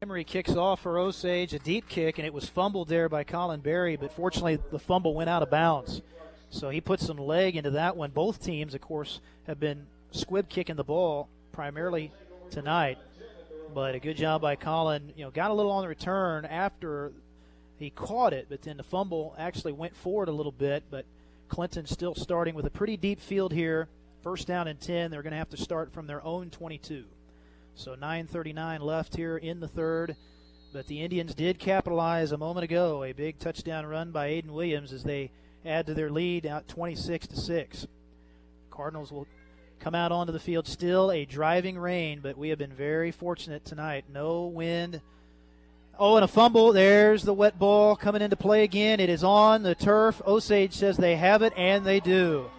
Emery 0.01 0.23
kicks 0.23 0.55
off 0.55 0.81
for 0.81 0.99
Osage, 0.99 1.53
a 1.53 1.59
deep 1.59 1.87
kick, 1.89 2.17
and 2.17 2.27
it 2.27 2.33
was 2.33 2.47
fumbled 2.47 2.89
there 2.89 3.09
by 3.09 3.23
Colin 3.23 3.61
Berry, 3.61 3.95
but 3.95 4.11
fortunately 4.11 4.59
the 4.71 4.79
fumble 4.79 5.13
went 5.15 5.29
out 5.29 5.41
of 5.41 5.49
bounds. 5.49 6.01
So 6.49 6.69
he 6.69 6.79
put 6.79 6.99
some 6.99 7.17
leg 7.17 7.55
into 7.55 7.71
that 7.71 7.97
one. 7.97 8.11
Both 8.11 8.43
teams, 8.43 8.73
of 8.75 8.81
course, 8.81 9.19
have 9.47 9.59
been 9.59 9.87
squib 10.11 10.47
kicking 10.47 10.75
the 10.75 10.83
ball 10.83 11.27
primarily 11.51 12.11
tonight. 12.49 12.97
But 13.73 13.95
a 13.95 13.99
good 13.99 14.15
job 14.15 14.41
by 14.41 14.55
Colin. 14.55 15.11
You 15.15 15.25
know, 15.25 15.31
got 15.31 15.51
a 15.51 15.53
little 15.53 15.71
on 15.71 15.81
the 15.81 15.87
return 15.87 16.45
after 16.45 17.11
he 17.77 17.89
caught 17.89 18.31
it, 18.31 18.47
but 18.47 18.61
then 18.61 18.77
the 18.77 18.83
fumble 18.83 19.35
actually 19.37 19.73
went 19.73 19.95
forward 19.95 20.29
a 20.29 20.31
little 20.31 20.51
bit. 20.51 20.83
But 20.89 21.05
Clinton 21.49 21.85
still 21.85 22.15
starting 22.15 22.55
with 22.55 22.65
a 22.65 22.69
pretty 22.69 22.95
deep 22.95 23.19
field 23.19 23.51
here. 23.51 23.87
First 24.25 24.47
down 24.47 24.67
and 24.67 24.81
10. 24.81 25.11
They're 25.11 25.21
going 25.21 25.33
to 25.33 25.37
have 25.37 25.51
to 25.51 25.57
start 25.57 25.93
from 25.93 26.07
their 26.07 26.25
own 26.25 26.49
22. 26.49 27.03
So 27.75 27.95
9.39 27.95 28.81
left 28.81 29.15
here 29.15 29.37
in 29.37 29.59
the 29.59 29.67
third. 29.67 30.15
But 30.73 30.87
the 30.87 31.03
Indians 31.03 31.35
did 31.35 31.59
capitalize 31.59 32.31
a 32.31 32.37
moment 32.39 32.63
ago. 32.63 33.03
A 33.03 33.11
big 33.11 33.37
touchdown 33.37 33.85
run 33.85 34.09
by 34.09 34.29
Aiden 34.29 34.49
Williams 34.49 34.91
as 34.93 35.03
they 35.03 35.29
add 35.63 35.85
to 35.85 35.93
their 35.93 36.09
lead 36.09 36.47
out 36.47 36.67
26 36.67 37.27
to 37.27 37.35
6. 37.35 37.85
Cardinals 38.71 39.11
will 39.11 39.27
come 39.79 39.93
out 39.93 40.11
onto 40.11 40.33
the 40.33 40.39
field. 40.39 40.65
Still 40.65 41.11
a 41.11 41.25
driving 41.25 41.77
rain, 41.77 42.19
but 42.23 42.35
we 42.35 42.49
have 42.49 42.57
been 42.57 42.73
very 42.73 43.11
fortunate 43.11 43.63
tonight. 43.63 44.05
No 44.11 44.45
wind. 44.47 45.01
Oh, 45.99 46.15
and 46.15 46.25
a 46.25 46.27
fumble. 46.27 46.73
There's 46.73 47.21
the 47.21 47.31
wet 47.31 47.59
ball 47.59 47.95
coming 47.95 48.23
into 48.23 48.35
play 48.35 48.63
again. 48.63 48.99
It 48.99 49.09
is 49.09 49.23
on 49.23 49.61
the 49.61 49.75
turf. 49.75 50.19
Osage 50.25 50.73
says 50.73 50.97
they 50.97 51.15
have 51.15 51.43
it, 51.43 51.53
and 51.55 51.85
they 51.85 51.99
do. 51.99 52.49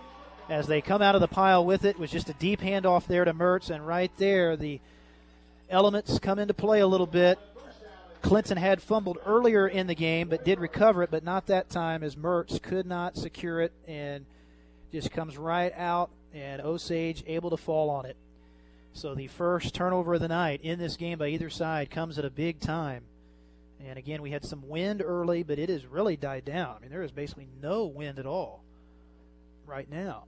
As 0.49 0.69
they 0.69 0.81
come 0.81 1.03
out 1.03 1.17
of 1.17 1.21
the 1.21 1.29
pile 1.29 1.65
with 1.65 1.85
it, 1.85 1.97
it 1.97 1.99
was 1.99 2.11
just 2.11 2.29
a 2.29 2.35
deep 2.35 2.61
handoff 2.61 3.07
there 3.07 3.25
to 3.25 3.35
Mertz, 3.35 3.69
and 3.69 3.85
right 3.85 4.13
there 4.17 4.57
the 4.57 4.81
elements 5.69 6.21
come 6.21 6.39
into 6.39 6.55
play 6.55 6.81
a 6.81 6.87
little 6.87 7.07
bit. 7.07 7.39
Clinton 8.23 8.57
had 8.57 8.81
fumbled 8.81 9.19
earlier 9.27 9.67
in 9.67 9.87
the 9.87 9.95
game, 9.95 10.29
but 10.29 10.45
did 10.45 10.61
recover 10.61 11.03
it, 11.03 11.11
but 11.11 11.25
not 11.25 11.47
that 11.47 11.69
time 11.69 12.03
as 12.03 12.17
Mertz 12.17 12.63
could 12.63 12.87
not 12.87 13.17
secure 13.17 13.61
it 13.61 13.73
and 13.89 14.25
just 14.93 15.11
comes 15.11 15.37
right 15.37 15.73
out, 15.77 16.11
and 16.33 16.63
Osage 16.63 17.25
able 17.27 17.51
to 17.51 17.57
fall 17.57 17.91
on 17.91 18.07
it. 18.07 18.17
So 18.93 19.15
the 19.15 19.27
first 19.27 19.75
turnover 19.75 20.15
of 20.15 20.21
the 20.21 20.29
night 20.29 20.61
in 20.63 20.79
this 20.79 20.97
game 20.97 21.19
by 21.19 21.29
either 21.29 21.51
side 21.51 21.91
comes 21.91 22.19
at 22.19 22.25
a 22.25 22.31
big 22.31 22.61
time. 22.61 23.03
And 23.85 23.99
again, 23.99 24.23
we 24.23 24.31
had 24.31 24.45
some 24.45 24.69
wind 24.69 25.03
early, 25.05 25.43
but 25.43 25.59
it 25.59 25.69
has 25.69 25.85
really 25.87 26.17
died 26.17 26.45
down. 26.45 26.77
I 26.77 26.81
mean, 26.81 26.91
there 26.91 27.03
is 27.03 27.11
basically 27.11 27.49
no 27.61 27.85
wind 27.85 28.19
at 28.19 28.27
all 28.27 28.63
right 29.67 29.91
now. 29.91 30.25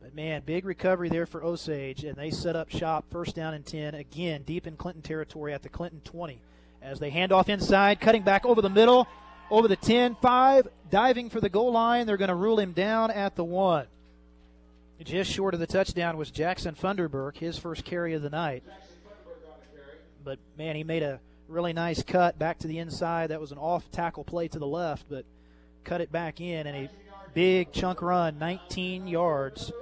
But 0.00 0.14
man, 0.14 0.42
big 0.46 0.64
recovery 0.64 1.08
there 1.08 1.26
for 1.26 1.42
Osage, 1.42 2.04
and 2.04 2.16
they 2.16 2.30
set 2.30 2.56
up 2.56 2.70
shop 2.70 3.04
first 3.10 3.34
down 3.34 3.54
and 3.54 3.64
10, 3.66 3.94
again, 3.94 4.42
deep 4.42 4.66
in 4.66 4.76
Clinton 4.76 5.02
territory 5.02 5.52
at 5.52 5.62
the 5.62 5.68
Clinton 5.68 6.00
20. 6.04 6.40
As 6.80 7.00
they 7.00 7.10
hand 7.10 7.32
off 7.32 7.48
inside, 7.48 8.00
cutting 8.00 8.22
back 8.22 8.46
over 8.46 8.62
the 8.62 8.70
middle, 8.70 9.08
over 9.50 9.66
the 9.66 9.76
10, 9.76 10.16
5, 10.22 10.68
diving 10.90 11.30
for 11.30 11.40
the 11.40 11.48
goal 11.48 11.72
line. 11.72 12.06
They're 12.06 12.16
going 12.16 12.28
to 12.28 12.34
rule 12.34 12.58
him 12.58 12.72
down 12.72 13.10
at 13.10 13.34
the 13.34 13.44
1. 13.44 13.86
Just 15.04 15.30
short 15.30 15.54
of 15.54 15.60
the 15.60 15.66
touchdown 15.66 16.16
was 16.16 16.30
Jackson 16.30 16.74
Funderburk, 16.74 17.36
his 17.36 17.58
first 17.58 17.84
carry 17.84 18.14
of 18.14 18.22
the 18.22 18.30
night. 18.30 18.64
But 20.24 20.38
man, 20.56 20.76
he 20.76 20.84
made 20.84 21.02
a 21.02 21.20
really 21.48 21.72
nice 21.72 22.02
cut 22.02 22.38
back 22.38 22.58
to 22.58 22.68
the 22.68 22.78
inside. 22.78 23.28
That 23.28 23.40
was 23.40 23.52
an 23.52 23.58
off 23.58 23.90
tackle 23.90 24.24
play 24.24 24.48
to 24.48 24.58
the 24.58 24.66
left, 24.66 25.06
but 25.08 25.24
cut 25.84 26.00
it 26.00 26.10
back 26.10 26.40
in 26.40 26.66
and 26.66 26.76
a 26.76 26.90
big 27.32 27.72
chunk 27.72 28.02
run, 28.02 28.38
19 28.38 29.06
yards. 29.06 29.72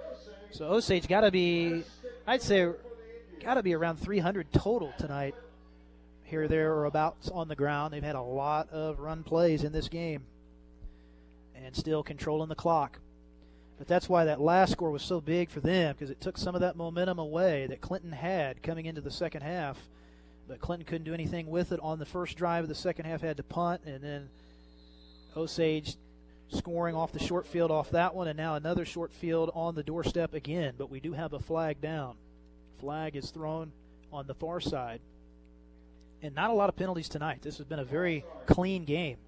So 0.56 0.64
Osage 0.64 1.06
got 1.06 1.20
to 1.20 1.30
be, 1.30 1.82
I'd 2.26 2.40
say, 2.40 2.66
got 3.44 3.54
to 3.54 3.62
be 3.62 3.74
around 3.74 3.96
300 3.98 4.50
total 4.54 4.90
tonight. 4.96 5.34
Here, 6.24 6.48
there, 6.48 6.72
or 6.72 6.86
about 6.86 7.18
on 7.30 7.48
the 7.48 7.54
ground. 7.54 7.92
They've 7.92 8.02
had 8.02 8.16
a 8.16 8.22
lot 8.22 8.70
of 8.70 8.98
run 8.98 9.22
plays 9.22 9.64
in 9.64 9.72
this 9.72 9.90
game 9.90 10.22
and 11.54 11.76
still 11.76 12.02
controlling 12.02 12.48
the 12.48 12.54
clock. 12.54 12.98
But 13.76 13.86
that's 13.86 14.08
why 14.08 14.24
that 14.24 14.40
last 14.40 14.72
score 14.72 14.90
was 14.90 15.02
so 15.02 15.20
big 15.20 15.50
for 15.50 15.60
them 15.60 15.94
because 15.94 16.08
it 16.08 16.22
took 16.22 16.38
some 16.38 16.54
of 16.54 16.62
that 16.62 16.74
momentum 16.74 17.18
away 17.18 17.66
that 17.66 17.82
Clinton 17.82 18.12
had 18.12 18.62
coming 18.62 18.86
into 18.86 19.02
the 19.02 19.10
second 19.10 19.42
half. 19.42 19.76
But 20.48 20.60
Clinton 20.62 20.86
couldn't 20.86 21.04
do 21.04 21.12
anything 21.12 21.48
with 21.48 21.70
it 21.70 21.80
on 21.82 21.98
the 21.98 22.06
first 22.06 22.38
drive 22.38 22.64
of 22.64 22.70
the 22.70 22.74
second 22.74 23.04
half, 23.04 23.20
had 23.20 23.36
to 23.36 23.42
punt, 23.42 23.82
and 23.84 24.02
then 24.02 24.30
Osage 25.36 25.96
scoring 26.48 26.94
off 26.94 27.12
the 27.12 27.18
short 27.18 27.46
field 27.46 27.70
off 27.70 27.90
that 27.90 28.14
one, 28.14 28.28
and 28.28 28.36
now 28.36 28.54
another 28.54 28.84
short 28.84 29.12
field 29.12 29.50
on 29.54 29.74
the 29.74 29.82
doorstep 29.82 30.34
again. 30.34 30.74
But 30.76 30.90
we 30.90 31.00
do 31.00 31.12
have 31.12 31.32
a 31.32 31.38
flag 31.38 31.80
down. 31.80 32.16
Flag 32.80 33.16
is 33.16 33.30
thrown 33.30 33.72
on 34.12 34.26
the 34.26 34.34
far 34.34 34.60
side. 34.60 35.00
And 36.22 36.34
not 36.34 36.50
a 36.50 36.54
lot 36.54 36.68
of 36.68 36.76
penalties 36.76 37.08
tonight. 37.08 37.42
This 37.42 37.58
has 37.58 37.66
been 37.66 37.78
a 37.78 37.84
very 37.84 38.24
clean 38.46 38.84
game. 38.84 39.18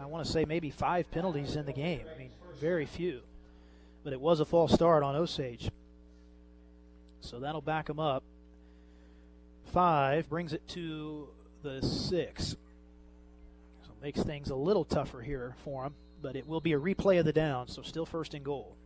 I 0.00 0.06
want 0.06 0.26
to 0.26 0.30
say 0.30 0.44
maybe 0.44 0.70
five 0.70 1.10
penalties 1.10 1.56
in 1.56 1.66
the 1.66 1.72
game. 1.72 2.02
I 2.14 2.18
mean, 2.18 2.30
very 2.60 2.86
few. 2.86 3.20
But 4.02 4.12
it 4.12 4.20
was 4.20 4.40
a 4.40 4.44
false 4.44 4.72
start 4.72 5.02
on 5.02 5.16
Osage. 5.16 5.70
So 7.20 7.40
that'll 7.40 7.62
back 7.62 7.86
them 7.86 7.98
up. 7.98 8.22
Five 9.72 10.28
brings 10.28 10.52
it 10.52 10.66
to 10.68 11.28
the 11.62 11.80
six. 11.82 12.56
Makes 14.04 14.22
things 14.22 14.50
a 14.50 14.54
little 14.54 14.84
tougher 14.84 15.22
here 15.22 15.54
for 15.64 15.84
them. 15.84 15.94
But 16.20 16.36
it 16.36 16.46
will 16.46 16.60
be 16.60 16.74
a 16.74 16.78
replay 16.78 17.18
of 17.18 17.24
the 17.24 17.32
down, 17.32 17.68
so 17.68 17.80
still 17.80 18.04
first 18.04 18.34
and 18.34 18.44
goal. 18.44 18.76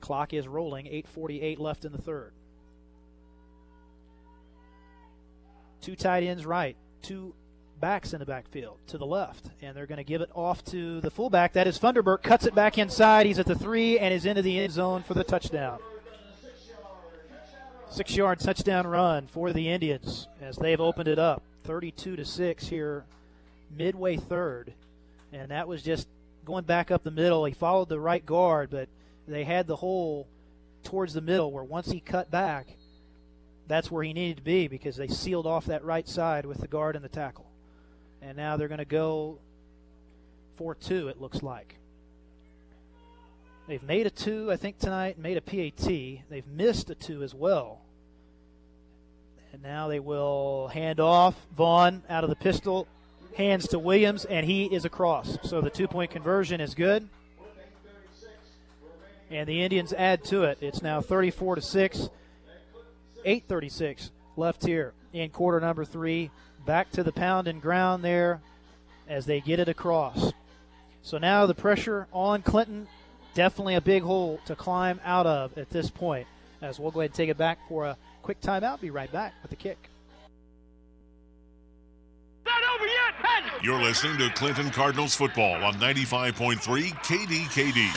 Clock 0.00 0.32
is 0.32 0.48
rolling, 0.48 0.86
8.48 0.86 1.58
left 1.58 1.84
in 1.84 1.92
the 1.92 2.00
third. 2.00 2.32
Two 5.82 5.94
tight 5.94 6.22
ends 6.22 6.46
right, 6.46 6.78
two 7.02 7.34
backs 7.78 8.14
in 8.14 8.20
the 8.20 8.24
backfield 8.24 8.78
to 8.86 8.96
the 8.96 9.04
left, 9.04 9.50
and 9.60 9.76
they're 9.76 9.84
going 9.84 9.98
to 9.98 10.04
give 10.04 10.22
it 10.22 10.30
off 10.34 10.64
to 10.64 11.02
the 11.02 11.10
fullback. 11.10 11.52
That 11.52 11.66
is 11.66 11.78
Funderburk. 11.78 12.22
Cuts 12.22 12.46
it 12.46 12.54
back 12.54 12.78
inside. 12.78 13.26
He's 13.26 13.38
at 13.38 13.44
the 13.44 13.54
three 13.54 13.98
and 13.98 14.14
is 14.14 14.24
into 14.24 14.40
the 14.40 14.60
end 14.60 14.72
zone 14.72 15.02
for 15.02 15.12
the 15.12 15.24
touchdown. 15.24 15.78
Six 17.90 18.16
yard 18.16 18.40
touchdown 18.40 18.86
run 18.86 19.26
for 19.26 19.52
the 19.52 19.68
Indians 19.68 20.26
as 20.40 20.56
they've 20.56 20.80
opened 20.80 21.08
it 21.08 21.18
up 21.18 21.42
32 21.64 22.16
to 22.16 22.24
6 22.24 22.68
here 22.68 23.04
midway 23.76 24.16
third. 24.16 24.74
And 25.32 25.50
that 25.50 25.68
was 25.68 25.82
just 25.82 26.08
going 26.44 26.64
back 26.64 26.90
up 26.90 27.02
the 27.02 27.10
middle. 27.10 27.44
He 27.44 27.54
followed 27.54 27.88
the 27.88 28.00
right 28.00 28.24
guard, 28.24 28.70
but 28.70 28.88
they 29.26 29.44
had 29.44 29.66
the 29.66 29.76
hole 29.76 30.26
towards 30.84 31.14
the 31.14 31.20
middle 31.20 31.50
where 31.52 31.64
once 31.64 31.90
he 31.90 32.00
cut 32.00 32.30
back, 32.30 32.66
that's 33.68 33.90
where 33.90 34.02
he 34.02 34.12
needed 34.12 34.38
to 34.38 34.42
be 34.42 34.68
because 34.68 34.96
they 34.96 35.08
sealed 35.08 35.46
off 35.46 35.66
that 35.66 35.84
right 35.84 36.08
side 36.08 36.44
with 36.44 36.58
the 36.58 36.68
guard 36.68 36.96
and 36.96 37.04
the 37.04 37.08
tackle. 37.08 37.46
And 38.20 38.36
now 38.36 38.56
they're 38.56 38.68
going 38.68 38.78
to 38.78 38.84
go 38.84 39.38
4 40.56 40.74
2, 40.74 41.08
it 41.08 41.20
looks 41.20 41.42
like. 41.42 41.76
They've 43.68 43.82
made 43.82 44.06
a 44.06 44.10
two, 44.10 44.50
I 44.50 44.56
think, 44.56 44.78
tonight, 44.78 45.18
made 45.18 45.36
a 45.36 45.40
PAT. 45.40 45.86
They've 46.28 46.46
missed 46.46 46.90
a 46.90 46.94
two 46.94 47.22
as 47.22 47.34
well. 47.34 47.80
And 49.52 49.62
now 49.62 49.88
they 49.88 50.00
will 50.00 50.68
hand 50.68 50.98
off. 50.98 51.36
Vaughn 51.56 52.02
out 52.08 52.24
of 52.24 52.30
the 52.30 52.36
pistol, 52.36 52.88
hands 53.36 53.68
to 53.68 53.78
Williams, 53.78 54.24
and 54.24 54.46
he 54.46 54.64
is 54.64 54.84
across. 54.84 55.38
So 55.42 55.60
the 55.60 55.70
two 55.70 55.88
point 55.88 56.10
conversion 56.10 56.60
is 56.60 56.74
good. 56.74 57.08
And 59.30 59.48
the 59.48 59.62
Indians 59.62 59.94
add 59.94 60.24
to 60.24 60.42
it. 60.44 60.58
It's 60.60 60.82
now 60.82 61.00
34 61.00 61.56
to 61.56 61.62
6, 61.62 62.10
836 63.24 64.10
left 64.36 64.66
here 64.66 64.92
in 65.12 65.30
quarter 65.30 65.58
number 65.58 65.84
three. 65.84 66.30
Back 66.66 66.90
to 66.92 67.02
the 67.02 67.12
pound 67.12 67.48
and 67.48 67.60
ground 67.60 68.04
there 68.04 68.40
as 69.08 69.26
they 69.26 69.40
get 69.40 69.58
it 69.58 69.68
across. 69.68 70.32
So 71.02 71.18
now 71.18 71.46
the 71.46 71.54
pressure 71.54 72.06
on 72.12 72.42
Clinton 72.42 72.86
definitely 73.34 73.74
a 73.74 73.80
big 73.80 74.02
hole 74.02 74.38
to 74.46 74.54
climb 74.54 75.00
out 75.04 75.26
of 75.26 75.56
at 75.56 75.70
this 75.70 75.90
point. 75.90 76.26
As 76.60 76.78
we'll 76.78 76.90
go 76.90 77.00
ahead 77.00 77.10
and 77.10 77.16
take 77.16 77.28
it 77.28 77.38
back 77.38 77.58
for 77.68 77.86
a 77.86 77.96
quick 78.22 78.40
timeout. 78.40 78.80
Be 78.80 78.90
right 78.90 79.10
back 79.10 79.34
with 79.42 79.50
the 79.50 79.56
kick. 79.56 79.91
You're 83.62 83.80
listening 83.80 84.18
to 84.18 84.28
Clinton 84.30 84.70
Cardinals 84.70 85.14
football 85.14 85.62
on 85.62 85.74
95.3 85.74 86.58
KDKD. 86.58 87.96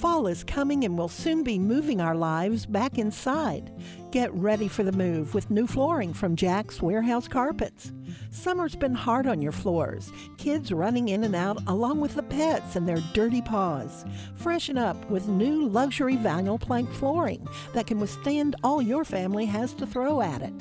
Fall 0.00 0.26
is 0.26 0.44
coming 0.44 0.84
and 0.84 0.96
we'll 0.96 1.08
soon 1.08 1.42
be 1.42 1.58
moving 1.58 2.00
our 2.00 2.14
lives 2.14 2.66
back 2.66 2.98
inside. 2.98 3.72
Get 4.12 4.32
ready 4.32 4.68
for 4.68 4.84
the 4.84 4.92
move 4.92 5.34
with 5.34 5.50
new 5.50 5.66
flooring 5.66 6.14
from 6.14 6.36
Jack's 6.36 6.80
Warehouse 6.80 7.26
Carpets. 7.26 7.92
Summer's 8.30 8.76
been 8.76 8.94
hard 8.94 9.26
on 9.26 9.42
your 9.42 9.52
floors, 9.52 10.12
kids 10.38 10.70
running 10.70 11.08
in 11.08 11.24
and 11.24 11.34
out 11.34 11.58
along 11.66 12.00
with 12.00 12.14
the 12.14 12.22
pets 12.22 12.76
and 12.76 12.88
their 12.88 13.02
dirty 13.12 13.42
paws. 13.42 14.04
Freshen 14.36 14.78
up 14.78 15.10
with 15.10 15.26
new 15.26 15.66
luxury 15.66 16.16
vinyl 16.16 16.60
plank 16.60 16.90
flooring 16.92 17.46
that 17.74 17.88
can 17.88 17.98
withstand 17.98 18.54
all 18.62 18.80
your 18.80 19.04
family 19.04 19.44
has 19.44 19.74
to 19.74 19.86
throw 19.86 20.20
at 20.20 20.40
it. 20.40 20.54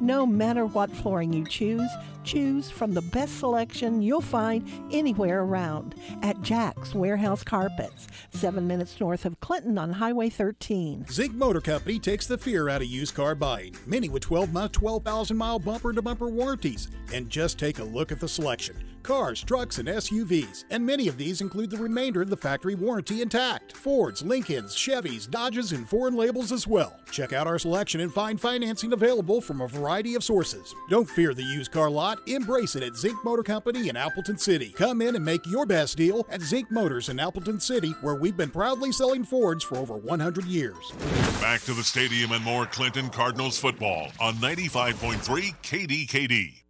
No 0.00 0.24
matter 0.24 0.64
what 0.66 0.90
flooring 0.90 1.32
you 1.32 1.44
choose, 1.44 1.90
choose 2.24 2.70
from 2.70 2.94
the 2.94 3.02
best 3.02 3.38
selection 3.38 4.00
you'll 4.02 4.20
find 4.20 4.68
anywhere 4.92 5.42
around 5.42 5.94
at 6.22 6.40
Jack's 6.42 6.94
Warehouse 6.94 7.42
Carpets, 7.42 8.06
seven 8.30 8.66
minutes 8.66 9.00
north 9.00 9.24
of 9.24 9.40
Clinton 9.40 9.78
on 9.78 9.92
Highway 9.92 10.28
13. 10.28 11.06
Zink 11.10 11.34
Motor 11.34 11.60
Company 11.60 11.98
takes 11.98 12.26
the 12.26 12.38
fear 12.38 12.68
out 12.68 12.82
of 12.82 12.88
used 12.92 13.14
car 13.14 13.34
buying. 13.34 13.74
Many 13.86 14.08
with 14.08 14.22
12 14.22 14.52
month, 14.52 14.72
12,000 14.72 15.36
mile 15.36 15.58
bumper 15.58 15.92
to 15.92 16.02
bumper 16.02 16.28
warranties. 16.28 16.88
And 17.12 17.28
just 17.28 17.58
take 17.58 17.78
a 17.78 17.84
look 17.84 18.12
at 18.12 18.20
the 18.20 18.28
selection 18.28 18.76
cars, 19.02 19.42
trucks, 19.42 19.78
and 19.78 19.88
SUVs. 19.88 20.64
And 20.70 20.84
many 20.84 21.08
of 21.08 21.16
these 21.16 21.40
include 21.40 21.70
the 21.70 21.78
remainder 21.78 22.22
of 22.22 22.30
the 22.30 22.36
factory 22.36 22.74
warranty 22.74 23.22
intact 23.22 23.76
Fords, 23.76 24.22
Lincolns, 24.22 24.74
Chevys, 24.74 25.30
Dodges, 25.30 25.72
and 25.72 25.88
foreign 25.88 26.14
labels 26.14 26.52
as 26.52 26.66
well. 26.66 26.96
Check 27.10 27.32
out 27.32 27.46
our 27.46 27.58
selection 27.58 28.00
and 28.00 28.12
find 28.12 28.40
financing 28.40 28.92
available 28.92 29.40
from 29.40 29.60
a 29.60 29.68
variety 29.68 30.14
of 30.14 30.24
sources. 30.24 30.74
Don't 30.88 31.08
fear 31.08 31.34
the 31.34 31.42
used 31.42 31.72
car 31.72 31.90
lot, 31.90 32.18
embrace 32.26 32.76
it 32.76 32.82
at 32.82 32.96
Zink 32.96 33.22
Motor 33.24 33.42
Company 33.42 33.88
in 33.88 33.96
Appleton 33.96 34.38
City. 34.38 34.70
Come 34.70 35.02
in 35.02 35.16
and 35.16 35.24
make 35.24 35.46
your 35.46 35.66
best 35.66 35.96
deal 35.96 36.26
at 36.30 36.40
Zink 36.40 36.70
Motors 36.70 37.08
in 37.08 37.20
Appleton 37.20 37.60
City, 37.60 37.90
where 38.00 38.14
we've 38.14 38.36
been 38.36 38.50
proudly 38.50 38.92
selling 38.92 39.24
Fords 39.24 39.64
for 39.64 39.76
over 39.76 39.96
100 39.96 40.44
years. 40.44 40.92
Back 41.40 41.60
to 41.62 41.74
the 41.74 41.82
stadium 41.82 42.32
and 42.32 42.44
more 42.44 42.66
Clinton 42.66 43.10
Cardinals 43.10 43.58
football 43.58 44.10
on 44.20 44.34
95.3 44.36 45.54
KDKD. 45.62 46.62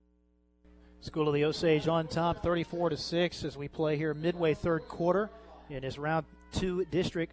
School 1.03 1.27
of 1.27 1.35
the 1.35 1.45
Osage 1.45 1.89
on 1.89 2.07
top 2.07 2.45
34 2.45 2.91
to 2.91 2.97
6 2.97 3.45
as 3.45 3.57
we 3.57 3.67
play 3.67 3.97
here 3.97 4.15
midway 4.15 4.55
third 4.55 4.87
quarter 4.87 5.31
in 5.69 5.83
this 5.83 5.99
round 5.99 6.25
two 6.53 6.85
district 6.93 7.33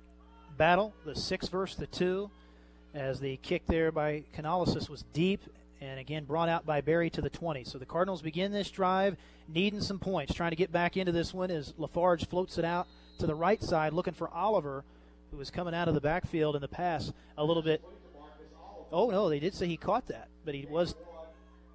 battle. 0.58 0.92
The 1.06 1.16
six 1.16 1.50
versus 1.50 1.78
the 1.78 1.86
two 1.86 2.32
as 2.96 3.20
the 3.20 3.38
kick 3.38 3.68
there 3.68 3.92
by 3.92 4.24
Canalisis 4.36 4.90
was 4.90 5.04
deep 5.14 5.42
and 5.82 6.00
again 6.00 6.24
brought 6.24 6.50
out 6.50 6.66
by 6.66 6.82
Berry 6.82 7.12
to 7.12 7.22
the 7.22 7.30
20. 7.30 7.64
So 7.64 7.78
the 7.78 7.86
Cardinals 7.86 8.24
begin 8.24 8.52
this 8.52 8.72
drive 8.72 9.18
needing 9.48 9.82
some 9.82 10.00
points, 10.00 10.34
trying 10.34 10.50
to 10.50 10.56
get 10.56 10.72
back 10.72 10.98
into 10.98 11.12
this 11.12 11.32
one 11.32 11.52
as 11.52 11.76
Lafarge 11.78 12.28
floats 12.28 12.58
it 12.58 12.66
out 12.66 12.88
to 13.20 13.28
the 13.28 13.36
right 13.36 13.62
side 13.62 13.94
looking 13.94 14.16
for 14.16 14.30
Oliver 14.30 14.84
who 15.30 15.38
was 15.38 15.52
coming 15.52 15.76
out 15.76 15.88
of 15.88 15.94
the 15.94 16.02
backfield 16.02 16.56
in 16.56 16.62
the 16.62 16.68
pass 16.68 17.14
a 17.38 17.46
little 17.46 17.62
bit. 17.62 17.84
Oh 18.92 19.12
no, 19.12 19.30
they 19.30 19.40
did 19.40 19.54
say 19.54 19.68
he 19.68 19.78
caught 19.78 20.08
that, 20.08 20.28
but 20.44 20.56
he 20.56 20.66
was 20.66 20.96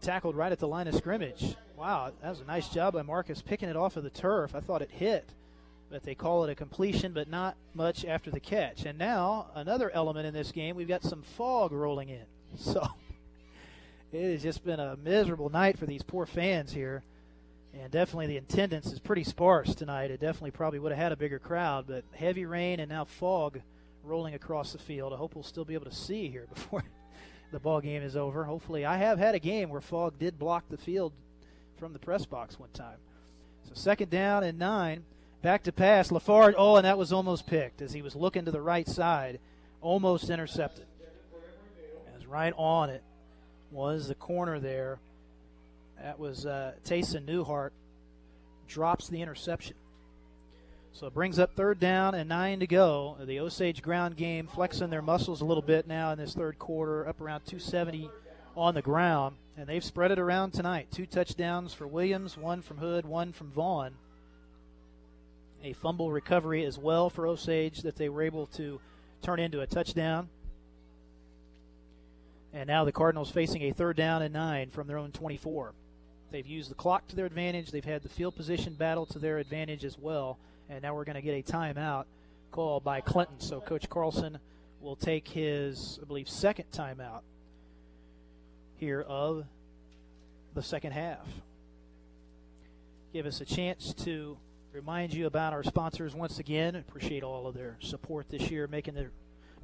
tackled 0.01 0.35
right 0.35 0.51
at 0.51 0.59
the 0.59 0.66
line 0.66 0.89
of 0.89 0.97
scrimmage. 0.97 1.55
Wow, 1.77 2.13
that 2.23 2.31
was 2.31 2.41
a 2.41 2.45
nice 2.45 2.69
job 2.69 2.95
by 2.95 3.03
Marcus 3.03 3.43
picking 3.43 3.69
it 3.69 3.77
off 3.77 3.97
of 3.97 4.05
the 4.05 4.11
turf. 4.11 4.55
I 4.55 4.61
thought 4.61 4.83
it 4.83 4.91
hit, 4.93 5.29
but 5.91 6.05
they 6.05 6.15
call 6.15 6.45
it 6.45 6.51
a 6.51 6.55
completion, 6.55 7.13
but 7.13 7.29
not 7.29 7.57
much 7.75 8.05
after 8.05 8.31
the 8.31 8.41
catch. 8.41 8.85
And 8.85 8.97
now, 8.97 9.49
another 9.55 9.91
element 9.91 10.27
in 10.27 10.35
this 10.35 10.53
game, 10.53 10.77
we've 10.77 10.89
got 10.89 11.03
some 11.03 11.23
fog 11.23 11.73
rolling 11.73 12.09
in. 12.09 12.25
So 12.57 12.87
it 14.13 14.31
has 14.31 14.43
just 14.45 14.65
been 14.65 14.79
a 14.79 14.97
miserable 14.97 15.51
night 15.51 15.77
for 15.77 15.87
these 15.87 16.05
poor 16.05 16.25
fans 16.25 16.73
here. 16.73 17.03
And 17.75 17.91
definitely 17.91 18.29
the 18.29 18.37
attendance 18.37 18.93
is 18.93 19.01
pretty 19.01 19.25
sparse 19.25 19.75
tonight. 19.75 20.13
It 20.13 20.21
definitely 20.21 20.53
probably 20.53 20.79
would 20.79 20.93
have 20.93 21.01
had 21.01 21.11
a 21.11 21.17
bigger 21.17 21.41
crowd, 21.41 21.87
but 21.89 22.05
heavy 22.15 22.47
rain 22.47 22.79
and 22.79 22.89
now 22.89 23.07
fog 23.07 23.61
rolling 24.05 24.35
across 24.35 24.73
the 24.73 24.79
field. 24.79 25.13
I 25.13 25.17
hope 25.17 25.35
we'll 25.35 25.43
still 25.43 25.65
be 25.65 25.75
able 25.75 25.87
to 25.87 25.95
see 25.95 26.29
here 26.29 26.47
before 26.55 26.85
the 27.51 27.59
ball 27.59 27.81
game 27.81 28.03
is 28.03 28.15
over. 28.15 28.45
Hopefully, 28.45 28.85
I 28.85 28.99
have 28.99 29.19
had 29.19 29.35
a 29.35 29.41
game 29.41 29.71
where 29.71 29.81
fog 29.81 30.17
did 30.21 30.39
block 30.39 30.63
the 30.71 30.77
field 30.77 31.13
from 31.85 31.93
the 31.93 31.98
press 31.98 32.24
box 32.24 32.59
one 32.59 32.70
time. 32.73 32.97
So 33.69 33.73
second 33.74 34.09
down 34.09 34.43
and 34.43 34.59
nine. 34.59 35.05
Back 35.43 35.65
to 35.65 35.73
pass. 35.73 36.11
Lafarge. 36.11 36.55
Oh, 36.56 36.77
and 36.77 36.86
that 36.86 36.97
was 36.97 37.12
almost 37.12 37.47
picked 37.47 37.82
as 37.82 37.93
he 37.93 38.01
was 38.01 38.16
looking 38.16 38.47
to 38.47 38.51
the 38.51 38.62
right 38.62 38.89
side. 38.89 39.39
Almost 39.82 40.31
intercepted. 40.31 40.86
As 42.16 42.24
right 42.24 42.55
on 42.56 42.89
it 42.89 43.02
was 43.70 44.09
the 44.09 44.15
corner 44.15 44.59
there. 44.59 44.98
That 46.01 46.19
was 46.19 46.47
uh, 46.47 46.73
Tayson 46.86 47.27
Newhart. 47.27 47.73
Drops 48.66 49.09
the 49.09 49.20
interception. 49.20 49.77
So 50.94 51.06
it 51.09 51.12
brings 51.12 51.39
up 51.39 51.55
third 51.55 51.81
down 51.81 52.15
and 52.15 52.31
nine 52.31 52.61
to 52.61 52.66
go. 52.66 53.19
The 53.20 53.40
Osage 53.40 53.82
ground 53.82 54.16
game 54.16 54.47
flexing 54.47 54.89
their 54.89 55.02
muscles 55.02 55.43
a 55.43 55.44
little 55.44 55.62
bit 55.62 55.86
now 55.86 56.12
in 56.12 56.19
this 56.19 56.32
third 56.32 56.59
quarter, 56.59 57.06
up 57.06 57.20
around 57.20 57.40
270 57.40 58.09
on 58.57 58.75
the 58.75 58.83
ground. 58.83 59.37
And 59.57 59.67
they've 59.67 59.85
spread 59.85 60.11
it 60.11 60.19
around 60.19 60.53
tonight. 60.53 60.89
Two 60.91 61.07
touchdowns 61.07 61.73
for 61.73 61.87
Williams, 61.87 62.37
one 62.37 62.61
from 62.61 62.79
Hood, 62.79 63.07
one 63.07 63.33
from 63.33 63.53
Vaughn. 63.53 63.93
A 65.63 65.73
fumble 65.75 66.11
recovery 66.11 66.65
as 66.65 66.77
well 66.77 67.09
for 67.09 67.27
Osage 67.27 67.83
that 67.83 67.97
they 67.97 68.09
were 68.09 68.23
able 68.23 68.47
to 68.49 68.81
turn 69.23 69.39
into 69.39 69.61
a 69.61 69.67
touchdown. 69.67 70.29
And 72.53 72.67
now 72.67 72.85
the 72.85 72.93
Cardinals 72.93 73.31
facing 73.31 73.63
a 73.63 73.73
third 73.73 73.97
down 73.97 74.23
and 74.23 74.35
nine 74.35 74.71
from 74.71 74.87
their 74.87 74.99
own 74.99 75.13
24. 75.13 75.73
They've 76.31 76.47
used 76.47 76.71
the 76.71 76.75
clock 76.75 77.07
to 77.09 77.17
their 77.17 77.27
advantage. 77.27 77.71
They've 77.71 77.85
had 77.85 78.03
the 78.03 78.09
field 78.09 78.35
position 78.35 78.75
battle 78.75 79.07
to 79.07 79.19
their 79.19 79.39
advantage 79.39 79.85
as 79.85 79.99
well. 79.99 80.39
And 80.69 80.83
now 80.83 80.95
we're 80.95 81.05
going 81.05 81.15
to 81.15 81.23
get 81.23 81.49
a 81.49 81.53
timeout 81.53 82.05
call 82.51 82.81
by 82.81 83.01
Clinton. 83.01 83.39
So 83.39 83.61
Coach 83.61 83.89
Carlson 83.89 84.39
will 84.81 84.97
take 84.97 85.29
his, 85.29 85.99
I 86.03 86.07
believe, 86.07 86.29
second 86.29 86.67
timeout 86.73 87.21
here 88.85 89.01
of 89.01 89.47
the 90.55 90.62
second 90.62 90.93
half. 90.93 91.27
Give 93.15 93.24
us 93.24 93.40
a 93.40 93.47
chance 93.47 93.94
to 94.05 94.36
remind 94.74 95.15
you 95.15 95.27
about 95.27 95.55
our 95.55 95.62
sponsors 95.62 96.15
once 96.15 96.39
again. 96.39 96.74
Appreciate 96.77 97.23
all 97.23 97.47
of 97.47 97.55
their 97.55 97.78
support 97.81 98.28
this 98.28 98.51
year, 98.51 98.66
making 98.66 98.94
the 98.94 99.06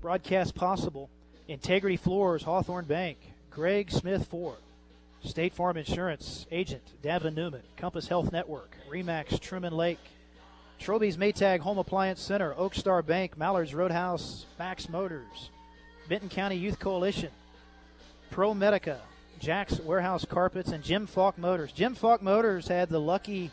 broadcast 0.00 0.54
possible. 0.54 1.10
Integrity 1.48 1.98
Floors, 1.98 2.44
Hawthorne 2.44 2.86
Bank, 2.86 3.18
Greg 3.50 3.90
Smith 3.90 4.26
Ford, 4.26 4.56
State 5.22 5.52
Farm 5.52 5.76
Insurance 5.76 6.46
Agent 6.50 6.94
Davin 7.02 7.34
Newman, 7.34 7.62
Compass 7.76 8.08
Health 8.08 8.32
Network, 8.32 8.74
Remax 8.90 9.38
Truman 9.38 9.76
Lake, 9.76 9.98
Troby's 10.78 11.18
Maytag 11.18 11.60
Home 11.60 11.76
Appliance 11.76 12.22
Center, 12.22 12.54
Oak 12.56 12.74
Star 12.74 13.02
Bank, 13.02 13.36
Mallard's 13.36 13.74
Roadhouse, 13.74 14.46
Max 14.58 14.88
Motors, 14.88 15.50
Benton 16.08 16.30
County 16.30 16.56
Youth 16.56 16.78
Coalition, 16.78 17.30
ProMedica, 18.32 18.96
Jack's 19.40 19.80
Warehouse 19.80 20.26
Carpets, 20.26 20.70
and 20.70 20.84
Jim 20.84 21.06
Falk 21.06 21.38
Motors. 21.38 21.72
Jim 21.72 21.94
Falk 21.94 22.20
Motors 22.20 22.68
had 22.68 22.90
the 22.90 23.00
lucky 23.00 23.50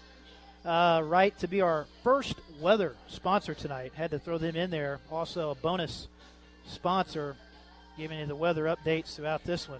uh, 0.66 1.02
right 1.06 1.38
to 1.40 1.48
be 1.48 1.62
our 1.62 1.86
first 2.04 2.36
weather 2.60 2.94
sponsor 3.08 3.54
tonight. 3.54 3.94
Had 3.96 4.12
to 4.12 4.20
throw 4.20 4.38
them 4.38 4.58
in 4.58 4.70
there. 4.70 5.00
Also, 5.10 5.50
a 5.52 5.56
bonus 5.56 6.10
sponsor 6.68 7.38
giving 7.98 8.20
you 8.20 8.26
the 8.26 8.36
weather 8.36 8.66
updates 8.66 9.16
throughout 9.16 9.46
this 9.46 9.70
one. 9.70 9.80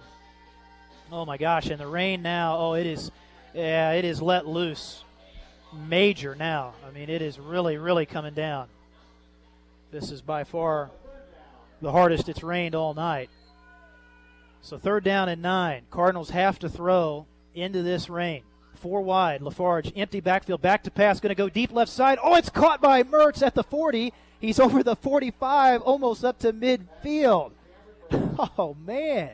Oh 1.12 1.26
my 1.26 1.36
gosh! 1.36 1.66
And 1.66 1.78
the 1.78 1.86
rain 1.86 2.22
now. 2.22 2.56
Oh, 2.56 2.72
it 2.72 2.86
is. 2.86 3.10
Yeah, 3.52 3.92
it 3.92 4.06
is 4.06 4.22
let 4.22 4.46
loose. 4.46 5.04
Major 5.86 6.34
now. 6.34 6.72
I 6.86 6.90
mean, 6.90 7.10
it 7.10 7.20
is 7.20 7.38
really, 7.38 7.76
really 7.76 8.06
coming 8.06 8.32
down. 8.32 8.68
This 9.90 10.10
is 10.10 10.22
by 10.22 10.44
far 10.44 10.90
the 11.82 11.92
hardest 11.92 12.30
it's 12.30 12.42
rained 12.42 12.74
all 12.74 12.94
night. 12.94 13.28
So 14.60 14.78
third 14.78 15.04
down 15.04 15.28
and 15.28 15.42
nine. 15.42 15.82
Cardinals 15.90 16.30
have 16.30 16.58
to 16.60 16.68
throw 16.68 17.26
into 17.54 17.82
this 17.82 18.08
rain. 18.08 18.42
Four 18.74 19.02
wide. 19.02 19.42
Lafarge, 19.42 19.92
empty 19.96 20.20
backfield, 20.20 20.62
back 20.62 20.84
to 20.84 20.90
pass, 20.90 21.20
going 21.20 21.30
to 21.30 21.34
go 21.34 21.48
deep 21.48 21.72
left 21.72 21.90
side. 21.90 22.18
Oh, 22.22 22.36
it's 22.36 22.50
caught 22.50 22.80
by 22.80 23.02
Mertz 23.02 23.42
at 23.42 23.54
the 23.54 23.64
40. 23.64 24.12
He's 24.40 24.60
over 24.60 24.82
the 24.82 24.94
45, 24.94 25.82
almost 25.82 26.24
up 26.24 26.38
to 26.40 26.52
midfield. 26.52 27.52
Oh, 28.56 28.76
man. 28.86 29.32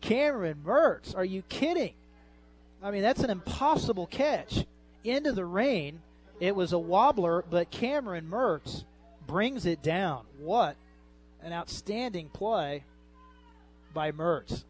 Cameron 0.00 0.62
Mertz, 0.66 1.16
are 1.16 1.24
you 1.24 1.42
kidding? 1.42 1.94
I 2.82 2.90
mean, 2.90 3.02
that's 3.02 3.22
an 3.22 3.30
impossible 3.30 4.06
catch. 4.06 4.66
Into 5.04 5.32
the 5.32 5.44
rain. 5.44 6.00
It 6.40 6.56
was 6.56 6.72
a 6.72 6.78
wobbler, 6.78 7.44
but 7.48 7.70
Cameron 7.70 8.28
Mertz 8.28 8.84
brings 9.26 9.64
it 9.64 9.80
down. 9.80 10.24
What 10.38 10.76
an 11.42 11.52
outstanding 11.52 12.30
play 12.30 12.84
by 13.92 14.12
Mertz. 14.12 14.64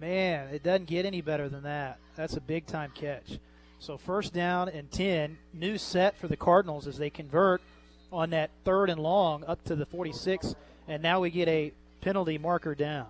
Man, 0.00 0.48
it 0.52 0.62
doesn't 0.62 0.86
get 0.86 1.06
any 1.06 1.20
better 1.20 1.48
than 1.48 1.62
that. 1.64 1.98
That's 2.16 2.36
a 2.36 2.40
big 2.40 2.66
time 2.66 2.92
catch. 2.94 3.38
So 3.78 3.98
first 3.98 4.32
down 4.32 4.68
and 4.68 4.90
10, 4.90 5.36
new 5.52 5.78
set 5.78 6.16
for 6.18 6.28
the 6.28 6.36
Cardinals 6.36 6.86
as 6.86 6.96
they 6.96 7.10
convert 7.10 7.60
on 8.12 8.30
that 8.30 8.50
third 8.64 8.90
and 8.90 9.00
long 9.00 9.44
up 9.44 9.62
to 9.64 9.76
the 9.76 9.86
46, 9.86 10.54
and 10.88 11.02
now 11.02 11.20
we 11.20 11.30
get 11.30 11.48
a 11.48 11.72
penalty 12.00 12.38
marker 12.38 12.74
down. 12.74 13.06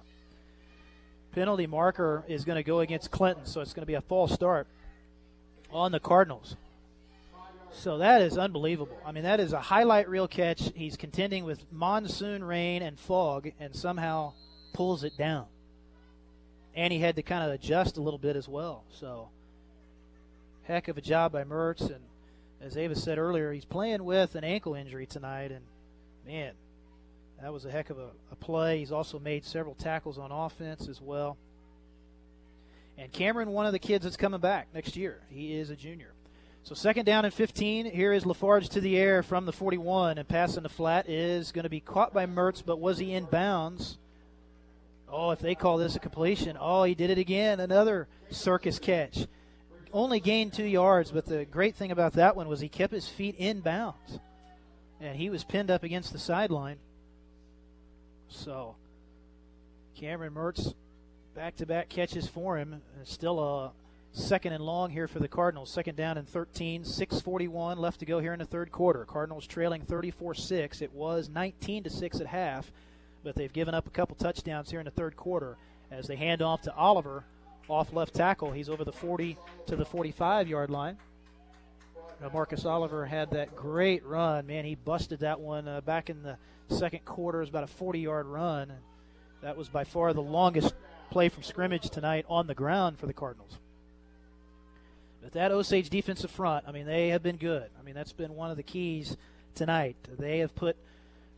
Penalty 1.32 1.66
marker 1.66 2.24
is 2.28 2.44
going 2.44 2.56
to 2.56 2.62
go 2.62 2.80
against 2.80 3.10
Clinton, 3.10 3.44
so 3.44 3.60
it's 3.60 3.72
going 3.72 3.82
to 3.82 3.86
be 3.86 3.94
a 3.94 4.00
false 4.00 4.32
start 4.32 4.66
on 5.70 5.92
the 5.92 6.00
Cardinals. 6.00 6.56
So 7.72 7.98
that 7.98 8.22
is 8.22 8.38
unbelievable. 8.38 8.96
I 9.04 9.12
mean, 9.12 9.24
that 9.24 9.40
is 9.40 9.52
a 9.52 9.60
highlight 9.60 10.08
reel 10.08 10.28
catch. 10.28 10.70
He's 10.76 10.96
contending 10.96 11.44
with 11.44 11.60
monsoon 11.72 12.44
rain 12.44 12.82
and 12.82 12.98
fog 12.98 13.50
and 13.58 13.74
somehow 13.74 14.32
pulls 14.74 15.04
it 15.04 15.16
down. 15.16 15.46
And 16.74 16.92
he 16.92 16.98
had 16.98 17.16
to 17.16 17.22
kind 17.22 17.44
of 17.44 17.52
adjust 17.52 17.96
a 17.96 18.02
little 18.02 18.18
bit 18.18 18.36
as 18.36 18.46
well. 18.48 18.84
So, 18.90 19.30
heck 20.64 20.88
of 20.88 20.98
a 20.98 21.00
job 21.00 21.32
by 21.32 21.44
Mertz. 21.44 21.82
And 21.82 22.02
as 22.60 22.76
Ava 22.76 22.96
said 22.96 23.16
earlier, 23.16 23.52
he's 23.52 23.64
playing 23.64 24.04
with 24.04 24.34
an 24.34 24.44
ankle 24.44 24.74
injury 24.74 25.06
tonight. 25.06 25.52
And 25.52 25.64
man, 26.26 26.52
that 27.40 27.52
was 27.52 27.64
a 27.64 27.70
heck 27.70 27.90
of 27.90 27.98
a, 27.98 28.08
a 28.32 28.36
play. 28.36 28.80
He's 28.80 28.92
also 28.92 29.18
made 29.18 29.44
several 29.44 29.74
tackles 29.74 30.18
on 30.18 30.32
offense 30.32 30.88
as 30.88 31.00
well. 31.00 31.38
And 32.98 33.10
Cameron, 33.12 33.50
one 33.50 33.66
of 33.66 33.72
the 33.72 33.78
kids 33.78 34.04
that's 34.04 34.16
coming 34.16 34.40
back 34.40 34.68
next 34.74 34.96
year, 34.96 35.20
he 35.30 35.54
is 35.54 35.70
a 35.70 35.76
junior. 35.76 36.12
So 36.62 36.74
second 36.74 37.04
down 37.04 37.24
and 37.24 37.34
15. 37.34 37.86
Here 37.86 38.12
is 38.12 38.24
Lafarge 38.24 38.70
to 38.70 38.80
the 38.80 38.96
air 38.96 39.22
from 39.22 39.44
the 39.44 39.52
41, 39.52 40.16
and 40.16 40.26
passing 40.26 40.62
the 40.62 40.68
flat 40.68 41.08
is 41.08 41.52
going 41.52 41.64
to 41.64 41.68
be 41.68 41.80
caught 41.80 42.14
by 42.14 42.24
Mertz, 42.24 42.62
but 42.64 42.80
was 42.80 42.98
he 42.98 43.12
in 43.12 43.26
bounds? 43.26 43.98
Oh, 45.16 45.30
if 45.30 45.38
they 45.38 45.54
call 45.54 45.76
this 45.76 45.94
a 45.94 46.00
completion, 46.00 46.56
oh, 46.60 46.82
he 46.82 46.96
did 46.96 47.08
it 47.08 47.18
again. 47.18 47.60
Another 47.60 48.08
circus 48.30 48.80
catch. 48.80 49.28
Only 49.92 50.18
gained 50.18 50.52
two 50.52 50.64
yards, 50.64 51.12
but 51.12 51.24
the 51.24 51.44
great 51.44 51.76
thing 51.76 51.92
about 51.92 52.14
that 52.14 52.34
one 52.34 52.48
was 52.48 52.58
he 52.58 52.68
kept 52.68 52.92
his 52.92 53.08
feet 53.08 53.36
in 53.38 53.60
bounds, 53.60 54.18
and 55.00 55.16
he 55.16 55.30
was 55.30 55.44
pinned 55.44 55.70
up 55.70 55.84
against 55.84 56.12
the 56.12 56.18
sideline. 56.18 56.78
So 58.28 58.74
Cameron 59.94 60.34
Mertz 60.34 60.74
back 61.36 61.54
to 61.56 61.66
back 61.66 61.88
catches 61.88 62.26
for 62.26 62.58
him. 62.58 62.74
Uh, 62.74 63.04
still 63.04 63.38
a 63.38 63.70
second 64.10 64.52
and 64.52 64.64
long 64.64 64.90
here 64.90 65.06
for 65.06 65.20
the 65.20 65.28
Cardinals. 65.28 65.70
Second 65.70 65.96
down 65.96 66.18
and 66.18 66.28
13, 66.28 66.82
6:41 66.82 67.78
left 67.78 68.00
to 68.00 68.06
go 68.06 68.18
here 68.18 68.32
in 68.32 68.40
the 68.40 68.44
third 68.44 68.72
quarter. 68.72 69.04
Cardinals 69.04 69.46
trailing 69.46 69.82
34-6. 69.82 70.82
It 70.82 70.92
was 70.92 71.28
19 71.28 71.84
to 71.84 71.90
6 71.90 72.20
at 72.20 72.26
half, 72.26 72.72
but 73.24 73.34
they've 73.34 73.52
given 73.52 73.74
up 73.74 73.86
a 73.86 73.90
couple 73.90 74.14
touchdowns 74.14 74.70
here 74.70 74.78
in 74.78 74.84
the 74.84 74.90
third 74.90 75.16
quarter 75.16 75.56
as 75.90 76.06
they 76.06 76.16
hand 76.16 76.42
off 76.42 76.62
to 76.62 76.74
Oliver 76.74 77.24
off 77.68 77.92
left 77.92 78.14
tackle. 78.14 78.52
He's 78.52 78.68
over 78.68 78.84
the 78.84 78.92
40 78.92 79.36
to 79.66 79.76
the 79.76 79.84
45 79.84 80.48
yard 80.48 80.70
line. 80.70 80.98
Now 82.20 82.30
Marcus 82.32 82.64
Oliver 82.64 83.06
had 83.06 83.30
that 83.30 83.56
great 83.56 84.04
run. 84.04 84.46
Man, 84.46 84.64
he 84.64 84.74
busted 84.74 85.20
that 85.20 85.40
one 85.40 85.66
uh, 85.66 85.80
back 85.80 86.10
in 86.10 86.22
the 86.22 86.36
second 86.68 87.04
quarter. 87.04 87.38
It 87.38 87.42
was 87.42 87.48
about 87.48 87.64
a 87.64 87.68
40 87.68 87.98
yard 88.00 88.26
run. 88.26 88.72
That 89.42 89.56
was 89.56 89.68
by 89.68 89.84
far 89.84 90.12
the 90.12 90.22
longest 90.22 90.74
play 91.10 91.28
from 91.28 91.42
scrimmage 91.42 91.90
tonight 91.90 92.24
on 92.28 92.46
the 92.46 92.54
ground 92.54 92.98
for 92.98 93.06
the 93.06 93.12
Cardinals. 93.12 93.58
But 95.22 95.32
that 95.32 95.52
Osage 95.52 95.88
defensive 95.88 96.30
front, 96.30 96.66
I 96.68 96.72
mean, 96.72 96.86
they 96.86 97.08
have 97.08 97.22
been 97.22 97.36
good. 97.36 97.70
I 97.78 97.82
mean, 97.82 97.94
that's 97.94 98.12
been 98.12 98.34
one 98.34 98.50
of 98.50 98.56
the 98.56 98.62
keys 98.62 99.16
tonight. 99.54 99.96
They 100.18 100.38
have 100.38 100.54
put 100.54 100.76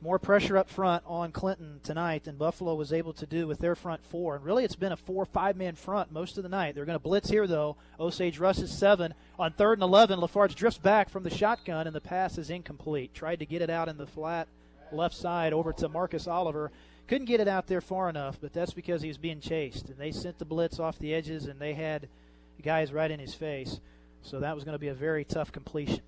more 0.01 0.19
pressure 0.19 0.59
up 0.59 0.69
front 0.69 1.03
on 1.07 1.33
Clinton 1.33 1.81
tonight 1.83 2.25
than 2.25 2.37
Buffalo 2.37 2.75
was 2.75 2.93
able 2.93 3.13
to 3.15 3.27
do 3.27 3.47
with 3.47 3.59
their 3.59 3.75
front 3.75 4.05
four. 4.05 4.37
And 4.37 4.45
really, 4.45 4.65
it's 4.65 4.77
been 4.77 4.93
a 4.93 4.97
four 4.97 5.25
five 5.25 5.57
man 5.57 5.75
front 5.75 6.13
most 6.13 6.37
of 6.37 6.43
the 6.43 6.49
night. 6.49 6.75
They're 6.75 6.85
going 6.85 6.99
to 6.99 7.03
blitz 7.03 7.31
here, 7.31 7.47
though. 7.47 7.77
Osage 7.99 8.39
rushes 8.39 8.71
seven. 8.71 9.15
On 9.39 9.53
third 9.53 9.79
and 9.79 9.83
11, 9.83 10.21
Lafarge 10.21 10.55
drifts 10.55 10.79
back 10.79 11.09
from 11.09 11.23
the 11.23 11.31
shotgun, 11.31 11.87
and 11.87 11.97
the 11.97 12.01
pass 12.01 12.39
is 12.39 12.51
incomplete. 12.51 13.15
Tried 13.15 13.41
to 13.41 13.47
get 13.47 13.63
it 13.63 13.71
out 13.71 13.89
in 13.89 13.97
the 13.97 14.07
flat 14.07 14.49
left 14.93 15.15
side 15.15 15.53
over 15.53 15.73
to 15.73 15.89
Marcus 15.89 16.27
Oliver. 16.27 16.71
Couldn't 17.07 17.27
get 17.27 17.41
it 17.41 17.49
out 17.49 17.67
there 17.67 17.81
far 17.81 18.09
enough, 18.09 18.39
but 18.41 18.53
that's 18.53 18.73
because 18.73 19.01
he 19.01 19.09
was 19.09 19.19
being 19.19 19.41
chased. 19.41 19.89
And 19.89 19.99
they 19.99 20.13
sent 20.13 20.39
the 20.39 20.45
blitz 20.45 20.79
off 20.79 20.99
the 20.99 21.15
edges, 21.15 21.47
and 21.47 21.61
they 21.61 21.75
had 21.75 22.09
guys 22.63 22.93
right 22.93 23.11
in 23.11 23.21
his 23.21 23.35
face. 23.35 23.81
So 24.23 24.41
that 24.41 24.55
was 24.55 24.65
going 24.65 24.75
to 24.75 24.79
be 24.79 24.89
a 24.89 24.95
very 24.95 25.25
tough 25.25 25.53
completion. 25.53 26.01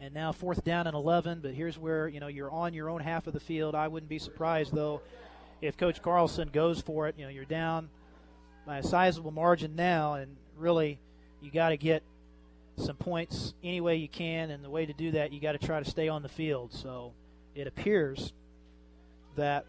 And 0.00 0.14
now 0.14 0.32
fourth 0.32 0.64
down 0.64 0.86
and 0.86 0.96
11, 0.96 1.40
but 1.42 1.52
here's 1.52 1.78
where, 1.78 2.08
you 2.08 2.20
know, 2.20 2.28
you're 2.28 2.50
on 2.50 2.72
your 2.72 2.88
own 2.88 3.00
half 3.02 3.26
of 3.26 3.34
the 3.34 3.40
field. 3.40 3.74
I 3.74 3.88
wouldn't 3.88 4.08
be 4.08 4.18
surprised, 4.18 4.74
though, 4.74 5.02
if 5.60 5.76
Coach 5.76 6.00
Carlson 6.00 6.48
goes 6.48 6.80
for 6.80 7.06
it. 7.06 7.16
You 7.18 7.24
know, 7.24 7.30
you're 7.30 7.44
down 7.44 7.90
by 8.66 8.78
a 8.78 8.82
sizable 8.82 9.30
margin 9.30 9.76
now, 9.76 10.14
and 10.14 10.36
really 10.56 10.98
you 11.42 11.50
got 11.50 11.68
to 11.70 11.76
get 11.76 12.02
some 12.76 12.96
points 12.96 13.52
any 13.62 13.82
way 13.82 13.96
you 13.96 14.08
can, 14.08 14.50
and 14.50 14.64
the 14.64 14.70
way 14.70 14.86
to 14.86 14.94
do 14.94 15.10
that, 15.10 15.32
you 15.32 15.40
got 15.40 15.52
to 15.52 15.58
try 15.58 15.82
to 15.82 15.90
stay 15.90 16.08
on 16.08 16.22
the 16.22 16.28
field. 16.30 16.72
So 16.72 17.12
it 17.54 17.66
appears 17.66 18.32
that 19.36 19.66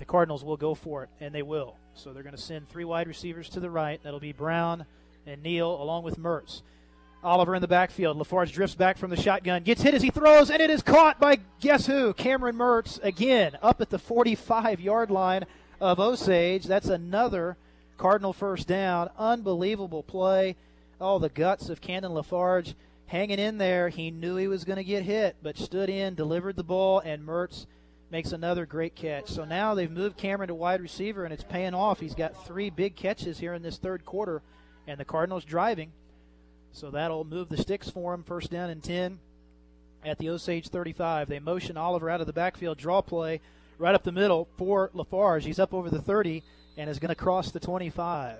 the 0.00 0.04
Cardinals 0.04 0.42
will 0.42 0.56
go 0.56 0.74
for 0.74 1.04
it, 1.04 1.10
and 1.20 1.32
they 1.32 1.42
will. 1.42 1.76
So 1.94 2.12
they're 2.12 2.24
going 2.24 2.34
to 2.34 2.42
send 2.42 2.68
three 2.68 2.84
wide 2.84 3.06
receivers 3.06 3.48
to 3.50 3.60
the 3.60 3.70
right. 3.70 4.00
That'll 4.02 4.18
be 4.18 4.32
Brown 4.32 4.84
and 5.26 5.42
Neal 5.44 5.80
along 5.80 6.02
with 6.02 6.18
Mertz. 6.18 6.62
Oliver 7.24 7.54
in 7.54 7.62
the 7.62 7.68
backfield. 7.68 8.16
Lafarge 8.16 8.52
drifts 8.52 8.76
back 8.76 8.98
from 8.98 9.10
the 9.10 9.16
shotgun, 9.16 9.62
gets 9.62 9.82
hit 9.82 9.94
as 9.94 10.02
he 10.02 10.10
throws, 10.10 10.50
and 10.50 10.60
it 10.60 10.70
is 10.70 10.82
caught 10.82 11.18
by 11.18 11.38
guess 11.60 11.86
who? 11.86 12.12
Cameron 12.12 12.56
Mertz 12.56 13.02
again 13.02 13.56
up 13.62 13.80
at 13.80 13.90
the 13.90 13.98
45 13.98 14.80
yard 14.80 15.10
line 15.10 15.44
of 15.80 15.98
Osage. 15.98 16.64
That's 16.64 16.88
another 16.88 17.56
Cardinal 17.96 18.32
first 18.32 18.68
down. 18.68 19.08
Unbelievable 19.18 20.02
play. 20.02 20.56
All 21.00 21.18
the 21.18 21.28
guts 21.28 21.68
of 21.68 21.80
Cannon 21.80 22.12
Lafarge 22.12 22.74
hanging 23.06 23.38
in 23.38 23.58
there. 23.58 23.88
He 23.88 24.10
knew 24.10 24.36
he 24.36 24.48
was 24.48 24.64
going 24.64 24.76
to 24.76 24.84
get 24.84 25.02
hit, 25.02 25.36
but 25.42 25.58
stood 25.58 25.88
in, 25.88 26.14
delivered 26.14 26.56
the 26.56 26.62
ball, 26.62 27.00
and 27.00 27.26
Mertz 27.26 27.66
makes 28.10 28.32
another 28.32 28.66
great 28.66 28.94
catch. 28.94 29.28
So 29.28 29.44
now 29.44 29.74
they've 29.74 29.90
moved 29.90 30.16
Cameron 30.16 30.48
to 30.48 30.54
wide 30.54 30.80
receiver, 30.80 31.24
and 31.24 31.32
it's 31.32 31.44
paying 31.44 31.74
off. 31.74 32.00
He's 32.00 32.14
got 32.14 32.46
three 32.46 32.70
big 32.70 32.96
catches 32.96 33.38
here 33.38 33.54
in 33.54 33.62
this 33.62 33.78
third 33.78 34.04
quarter, 34.04 34.42
and 34.86 34.98
the 34.98 35.04
Cardinals 35.04 35.44
driving. 35.44 35.92
So 36.74 36.90
that'll 36.90 37.24
move 37.24 37.48
the 37.48 37.56
sticks 37.56 37.88
for 37.88 38.12
him. 38.12 38.24
First 38.24 38.50
down 38.50 38.68
and 38.68 38.82
10 38.82 39.20
at 40.04 40.18
the 40.18 40.28
Osage 40.30 40.68
35. 40.68 41.28
They 41.28 41.38
motion 41.38 41.76
Oliver 41.76 42.10
out 42.10 42.20
of 42.20 42.26
the 42.26 42.32
backfield, 42.32 42.78
draw 42.78 43.00
play 43.00 43.40
right 43.78 43.94
up 43.94 44.02
the 44.02 44.12
middle 44.12 44.48
for 44.58 44.90
Lafarge. 44.92 45.44
He's 45.44 45.60
up 45.60 45.72
over 45.72 45.88
the 45.88 46.02
30 46.02 46.42
and 46.76 46.90
is 46.90 46.98
going 46.98 47.10
to 47.10 47.14
cross 47.14 47.52
the 47.52 47.60
25 47.60 48.38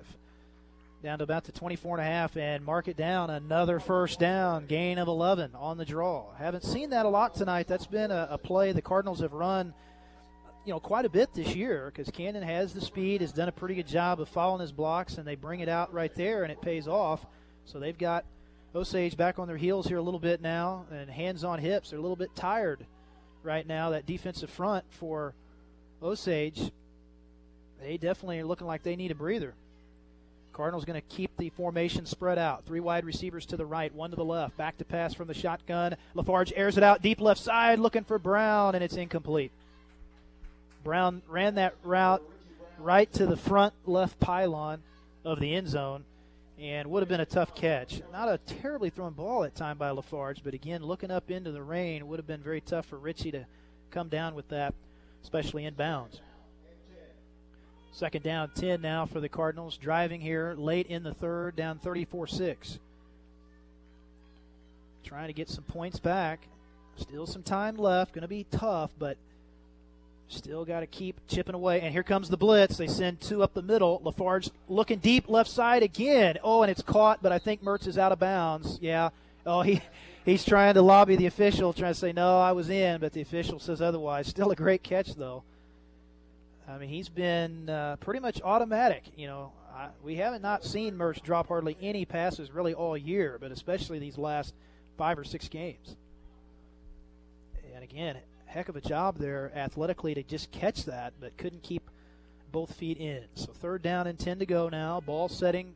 down 1.04 1.18
to 1.18 1.24
about 1.24 1.44
the 1.44 1.52
24 1.52 1.98
and 1.98 2.06
a 2.06 2.10
half 2.10 2.34
and 2.36 2.64
mark 2.64 2.88
it 2.88 2.96
down 2.96 3.28
another 3.28 3.78
first 3.78 4.18
down 4.18 4.64
gain 4.64 4.96
of 4.96 5.06
11 5.06 5.50
on 5.54 5.76
the 5.76 5.84
draw 5.84 6.32
haven't 6.38 6.64
seen 6.64 6.88
that 6.88 7.04
a 7.04 7.08
lot 7.10 7.34
tonight 7.34 7.68
that's 7.68 7.86
been 7.86 8.10
a, 8.10 8.26
a 8.30 8.38
play 8.38 8.72
the 8.72 8.80
cardinals 8.80 9.20
have 9.20 9.34
run 9.34 9.74
you 10.64 10.72
know 10.72 10.80
quite 10.80 11.04
a 11.04 11.10
bit 11.10 11.28
this 11.34 11.54
year 11.54 11.92
because 11.94 12.10
cannon 12.10 12.42
has 12.42 12.72
the 12.72 12.80
speed 12.80 13.20
has 13.20 13.32
done 13.32 13.48
a 13.48 13.52
pretty 13.52 13.74
good 13.74 13.86
job 13.86 14.18
of 14.18 14.30
following 14.30 14.62
his 14.62 14.72
blocks 14.72 15.18
and 15.18 15.28
they 15.28 15.34
bring 15.34 15.60
it 15.60 15.68
out 15.68 15.92
right 15.92 16.14
there 16.14 16.42
and 16.42 16.50
it 16.50 16.62
pays 16.62 16.88
off 16.88 17.26
so 17.64 17.78
they've 17.78 17.98
got 17.98 18.24
osage 18.74 19.16
back 19.16 19.38
on 19.38 19.46
their 19.46 19.56
heels 19.56 19.86
here 19.86 19.98
a 19.98 20.02
little 20.02 20.20
bit 20.20 20.40
now 20.40 20.84
and 20.90 21.08
hands 21.08 21.44
on 21.44 21.58
hips 21.58 21.90
they're 21.90 21.98
a 21.98 22.02
little 22.02 22.16
bit 22.16 22.34
tired 22.34 22.84
right 23.42 23.66
now 23.66 23.90
that 23.90 24.06
defensive 24.06 24.50
front 24.50 24.84
for 24.90 25.34
osage 26.02 26.70
they 27.80 27.96
definitely 27.96 28.40
are 28.40 28.44
looking 28.44 28.66
like 28.66 28.82
they 28.82 28.96
need 28.96 29.10
a 29.10 29.14
breather 29.14 29.54
Cardinals 30.54 30.84
going 30.84 31.00
to 31.00 31.14
keep 31.14 31.36
the 31.36 31.50
formation 31.50 32.06
spread 32.06 32.38
out. 32.38 32.64
Three 32.64 32.78
wide 32.78 33.04
receivers 33.04 33.44
to 33.46 33.56
the 33.56 33.66
right, 33.66 33.92
one 33.92 34.10
to 34.10 34.16
the 34.16 34.24
left. 34.24 34.56
Back 34.56 34.78
to 34.78 34.84
pass 34.84 35.12
from 35.12 35.26
the 35.26 35.34
shotgun. 35.34 35.96
LaFarge 36.14 36.52
airs 36.54 36.78
it 36.78 36.84
out 36.84 37.02
deep 37.02 37.20
left 37.20 37.40
side, 37.40 37.80
looking 37.80 38.04
for 38.04 38.18
Brown, 38.20 38.76
and 38.76 38.84
it's 38.84 38.94
incomplete. 38.94 39.50
Brown 40.84 41.22
ran 41.28 41.56
that 41.56 41.74
route 41.82 42.22
right 42.78 43.12
to 43.14 43.26
the 43.26 43.36
front 43.36 43.74
left 43.84 44.18
pylon 44.20 44.82
of 45.24 45.40
the 45.40 45.54
end 45.54 45.68
zone 45.68 46.04
and 46.58 46.90
would 46.90 47.00
have 47.00 47.08
been 47.08 47.20
a 47.20 47.26
tough 47.26 47.54
catch. 47.54 48.00
Not 48.12 48.28
a 48.28 48.38
terribly 48.38 48.90
thrown 48.90 49.12
ball 49.12 49.44
at 49.44 49.54
time 49.54 49.76
by 49.76 49.90
LaFarge, 49.90 50.42
but 50.44 50.54
again, 50.54 50.82
looking 50.82 51.10
up 51.10 51.30
into 51.30 51.50
the 51.50 51.62
rain 51.62 52.06
would 52.06 52.18
have 52.18 52.26
been 52.26 52.42
very 52.42 52.60
tough 52.60 52.86
for 52.86 52.98
Ritchie 52.98 53.32
to 53.32 53.46
come 53.90 54.08
down 54.08 54.34
with 54.34 54.48
that, 54.48 54.74
especially 55.22 55.64
in 55.64 55.74
bounds. 55.74 56.20
Second 57.92 58.24
down, 58.24 58.50
10 58.56 58.80
now 58.80 59.06
for 59.06 59.20
the 59.20 59.28
Cardinals. 59.28 59.76
Driving 59.76 60.20
here 60.20 60.54
late 60.58 60.88
in 60.88 61.04
the 61.04 61.14
third, 61.14 61.54
down 61.54 61.78
34 61.78 62.26
6. 62.26 62.78
Trying 65.04 65.28
to 65.28 65.32
get 65.32 65.48
some 65.48 65.62
points 65.62 66.00
back. 66.00 66.40
Still 66.96 67.26
some 67.26 67.44
time 67.44 67.76
left. 67.76 68.12
Going 68.12 68.22
to 68.22 68.28
be 68.28 68.46
tough, 68.50 68.90
but 68.98 69.16
still 70.28 70.64
got 70.64 70.80
to 70.80 70.86
keep 70.86 71.20
chipping 71.28 71.54
away. 71.54 71.80
And 71.80 71.92
here 71.92 72.02
comes 72.02 72.28
the 72.28 72.36
blitz. 72.36 72.76
They 72.76 72.86
send 72.86 73.20
two 73.20 73.42
up 73.42 73.54
the 73.54 73.62
middle. 73.62 74.00
LaFarge 74.04 74.50
looking 74.68 74.98
deep 74.98 75.28
left 75.28 75.50
side 75.50 75.82
again. 75.82 76.38
Oh, 76.42 76.62
and 76.62 76.70
it's 76.70 76.82
caught, 76.82 77.22
but 77.22 77.32
I 77.32 77.38
think 77.38 77.62
Mertz 77.62 77.86
is 77.86 77.98
out 77.98 78.12
of 78.12 78.18
bounds. 78.18 78.78
Yeah. 78.80 79.10
Oh, 79.46 79.62
he. 79.62 79.80
He's 80.24 80.42
trying 80.42 80.72
to 80.72 80.80
lobby 80.80 81.16
the 81.16 81.26
official, 81.26 81.74
trying 81.74 81.92
to 81.92 81.98
say, 81.98 82.12
no, 82.12 82.40
I 82.40 82.52
was 82.52 82.70
in, 82.70 82.98
but 82.98 83.12
the 83.12 83.20
official 83.20 83.58
says 83.58 83.82
otherwise. 83.82 84.26
Still 84.26 84.50
a 84.50 84.56
great 84.56 84.82
catch, 84.82 85.14
though. 85.14 85.42
I 86.66 86.78
mean, 86.78 86.88
he's 86.88 87.10
been 87.10 87.68
uh, 87.68 87.96
pretty 87.96 88.20
much 88.20 88.40
automatic. 88.42 89.02
You 89.16 89.26
know, 89.26 89.52
I, 89.74 89.88
we 90.02 90.16
haven't 90.16 90.40
not 90.40 90.64
seen 90.64 90.96
Mertz 90.96 91.22
drop 91.22 91.48
hardly 91.48 91.76
any 91.82 92.06
passes 92.06 92.50
really 92.52 92.72
all 92.72 92.96
year, 92.96 93.36
but 93.38 93.52
especially 93.52 93.98
these 93.98 94.16
last 94.16 94.54
five 94.96 95.18
or 95.18 95.24
six 95.24 95.48
games. 95.48 95.94
And 97.74 97.84
again, 97.84 98.16
heck 98.54 98.68
of 98.68 98.76
a 98.76 98.80
job 98.80 99.18
there 99.18 99.50
athletically 99.56 100.14
to 100.14 100.22
just 100.22 100.52
catch 100.52 100.84
that, 100.84 101.12
but 101.20 101.36
couldn't 101.36 101.64
keep 101.64 101.90
both 102.52 102.72
feet 102.72 102.98
in. 102.98 103.24
So 103.34 103.52
third 103.52 103.82
down 103.82 104.06
and 104.06 104.16
10 104.16 104.38
to 104.38 104.46
go 104.46 104.68
now. 104.68 105.00
Ball 105.00 105.28
setting 105.28 105.74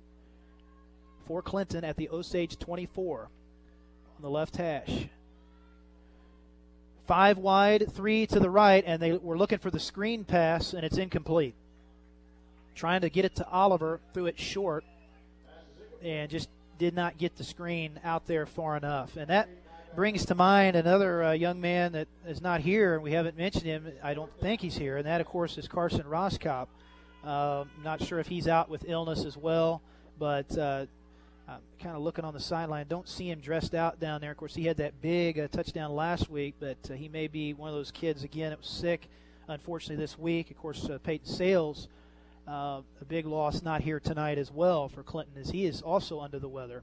for 1.26 1.42
Clinton 1.42 1.82
at 1.82 1.96
the 1.96 2.08
Osage 2.08 2.56
24 2.56 3.22
on 4.16 4.22
the 4.22 4.30
left 4.30 4.56
hash. 4.56 5.08
Five 7.08 7.38
wide, 7.38 7.92
three 7.92 8.28
to 8.28 8.38
the 8.38 8.50
right, 8.50 8.84
and 8.86 9.02
they 9.02 9.12
were 9.12 9.36
looking 9.36 9.58
for 9.58 9.72
the 9.72 9.80
screen 9.80 10.24
pass, 10.24 10.72
and 10.72 10.84
it's 10.84 10.98
incomplete. 10.98 11.56
Trying 12.76 13.00
to 13.00 13.10
get 13.10 13.24
it 13.24 13.34
to 13.36 13.48
Oliver, 13.48 13.98
threw 14.14 14.26
it 14.26 14.38
short, 14.38 14.84
and 16.00 16.30
just 16.30 16.48
did 16.78 16.94
not 16.94 17.18
get 17.18 17.34
the 17.34 17.44
screen 17.44 17.98
out 18.04 18.26
there 18.26 18.46
far 18.46 18.76
enough. 18.76 19.16
And 19.16 19.30
that 19.30 19.48
brings 19.94 20.26
to 20.26 20.34
mind 20.34 20.76
another 20.76 21.24
uh, 21.24 21.32
young 21.32 21.60
man 21.60 21.92
that 21.92 22.08
is 22.26 22.40
not 22.40 22.60
here, 22.60 22.94
and 22.94 23.02
we 23.02 23.12
haven't 23.12 23.36
mentioned 23.36 23.64
him. 23.64 23.90
I 24.02 24.14
don't 24.14 24.32
think 24.40 24.60
he's 24.60 24.76
here, 24.76 24.96
and 24.96 25.06
that, 25.06 25.20
of 25.20 25.26
course, 25.26 25.58
is 25.58 25.68
Carson 25.68 26.04
Roskop. 26.04 26.68
Uh, 27.24 27.64
not 27.82 28.02
sure 28.02 28.18
if 28.18 28.28
he's 28.28 28.46
out 28.46 28.68
with 28.68 28.84
illness 28.88 29.24
as 29.24 29.36
well, 29.36 29.82
but 30.18 30.56
uh, 30.56 30.86
kind 31.80 31.96
of 31.96 32.02
looking 32.02 32.24
on 32.24 32.34
the 32.34 32.40
sideline. 32.40 32.86
Don't 32.88 33.08
see 33.08 33.30
him 33.30 33.40
dressed 33.40 33.74
out 33.74 34.00
down 34.00 34.20
there. 34.20 34.30
Of 34.30 34.36
course, 34.36 34.54
he 34.54 34.64
had 34.64 34.76
that 34.78 35.00
big 35.00 35.38
uh, 35.38 35.48
touchdown 35.48 35.92
last 35.92 36.30
week, 36.30 36.54
but 36.60 36.78
uh, 36.90 36.94
he 36.94 37.08
may 37.08 37.26
be 37.26 37.54
one 37.54 37.68
of 37.68 37.74
those 37.74 37.90
kids 37.90 38.24
again 38.24 38.50
that 38.50 38.58
was 38.58 38.68
sick, 38.68 39.08
unfortunately, 39.48 39.96
this 39.96 40.18
week. 40.18 40.50
Of 40.50 40.58
course, 40.58 40.88
uh, 40.88 40.98
Peyton 40.98 41.26
Sales, 41.26 41.88
a 42.46 42.82
big 43.08 43.26
loss, 43.26 43.62
not 43.62 43.82
here 43.82 44.00
tonight 44.00 44.38
as 44.38 44.50
well 44.50 44.88
for 44.88 45.02
Clinton, 45.02 45.34
as 45.40 45.50
he 45.50 45.66
is 45.66 45.82
also 45.82 46.20
under 46.20 46.38
the 46.38 46.48
weather. 46.48 46.82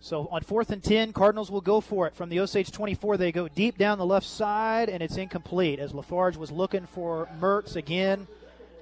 So 0.00 0.28
on 0.30 0.42
fourth 0.42 0.70
and 0.70 0.82
10, 0.82 1.12
Cardinals 1.12 1.50
will 1.50 1.60
go 1.60 1.80
for 1.80 2.06
it. 2.06 2.14
From 2.14 2.28
the 2.28 2.40
Osage 2.40 2.70
24, 2.70 3.16
they 3.16 3.32
go 3.32 3.48
deep 3.48 3.76
down 3.76 3.98
the 3.98 4.06
left 4.06 4.26
side, 4.26 4.88
and 4.88 5.02
it's 5.02 5.16
incomplete 5.16 5.80
as 5.80 5.92
LaFarge 5.92 6.36
was 6.36 6.52
looking 6.52 6.86
for 6.86 7.28
Mertz 7.40 7.76
again 7.76 8.26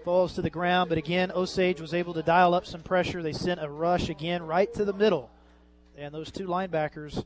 falls 0.06 0.34
to 0.34 0.40
the 0.40 0.48
ground. 0.48 0.88
But 0.88 0.98
again, 0.98 1.32
Osage 1.32 1.80
was 1.80 1.92
able 1.92 2.14
to 2.14 2.22
dial 2.22 2.54
up 2.54 2.64
some 2.64 2.80
pressure. 2.80 3.24
They 3.24 3.32
sent 3.32 3.60
a 3.60 3.68
rush 3.68 4.08
again 4.08 4.46
right 4.46 4.72
to 4.74 4.84
the 4.84 4.92
middle. 4.92 5.28
And 5.98 6.14
those 6.14 6.30
two 6.30 6.46
linebackers, 6.46 7.24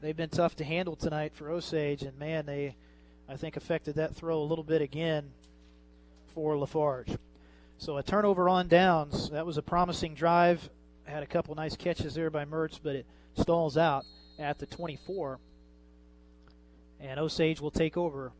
they've 0.00 0.16
been 0.16 0.28
tough 0.28 0.54
to 0.56 0.64
handle 0.64 0.94
tonight 0.94 1.32
for 1.34 1.50
Osage. 1.50 2.04
And 2.04 2.16
man, 2.20 2.46
they, 2.46 2.76
I 3.28 3.34
think, 3.34 3.56
affected 3.56 3.96
that 3.96 4.14
throw 4.14 4.40
a 4.40 4.44
little 4.44 4.62
bit 4.62 4.80
again 4.80 5.32
for 6.32 6.54
LaFarge. 6.54 7.18
So 7.78 7.96
a 7.96 8.02
turnover 8.04 8.48
on 8.48 8.68
downs. 8.68 9.30
That 9.30 9.44
was 9.44 9.56
a 9.56 9.62
promising 9.62 10.14
drive. 10.14 10.70
Had 11.06 11.24
a 11.24 11.26
couple 11.26 11.56
nice 11.56 11.74
catches 11.74 12.14
there 12.14 12.30
by 12.30 12.44
Mertz, 12.44 12.78
but 12.80 12.94
it 12.94 13.06
stalls 13.36 13.76
out 13.76 14.04
at 14.38 14.58
the 14.58 14.66
24. 14.66 15.38
And 17.00 17.18
Osage 17.18 17.60
will 17.60 17.70
take 17.70 17.96
over 17.96 18.32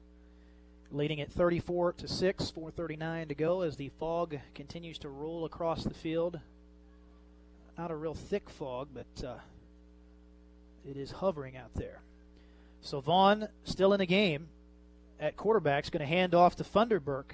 leading 0.92 1.20
at 1.20 1.30
34 1.30 1.94
to 1.94 2.08
6, 2.08 2.50
439 2.50 3.28
to 3.28 3.34
go 3.34 3.62
as 3.62 3.76
the 3.76 3.90
fog 3.98 4.38
continues 4.54 4.98
to 4.98 5.08
roll 5.08 5.44
across 5.44 5.84
the 5.84 5.94
field. 5.94 6.40
Not 7.78 7.90
a 7.90 7.96
real 7.96 8.14
thick 8.14 8.50
fog, 8.50 8.88
but 8.92 9.24
uh, 9.24 9.38
it 10.88 10.96
is 10.96 11.10
hovering 11.10 11.56
out 11.56 11.72
there. 11.74 12.02
So 12.82 13.00
Vaughn 13.00 13.48
still 13.64 13.92
in 13.92 14.00
the 14.00 14.06
game 14.06 14.48
at 15.18 15.36
quarterback 15.36 15.84
is 15.84 15.90
going 15.90 16.00
to 16.00 16.06
hand 16.06 16.34
off 16.34 16.56
to 16.56 16.64
Funderburk 16.64 17.32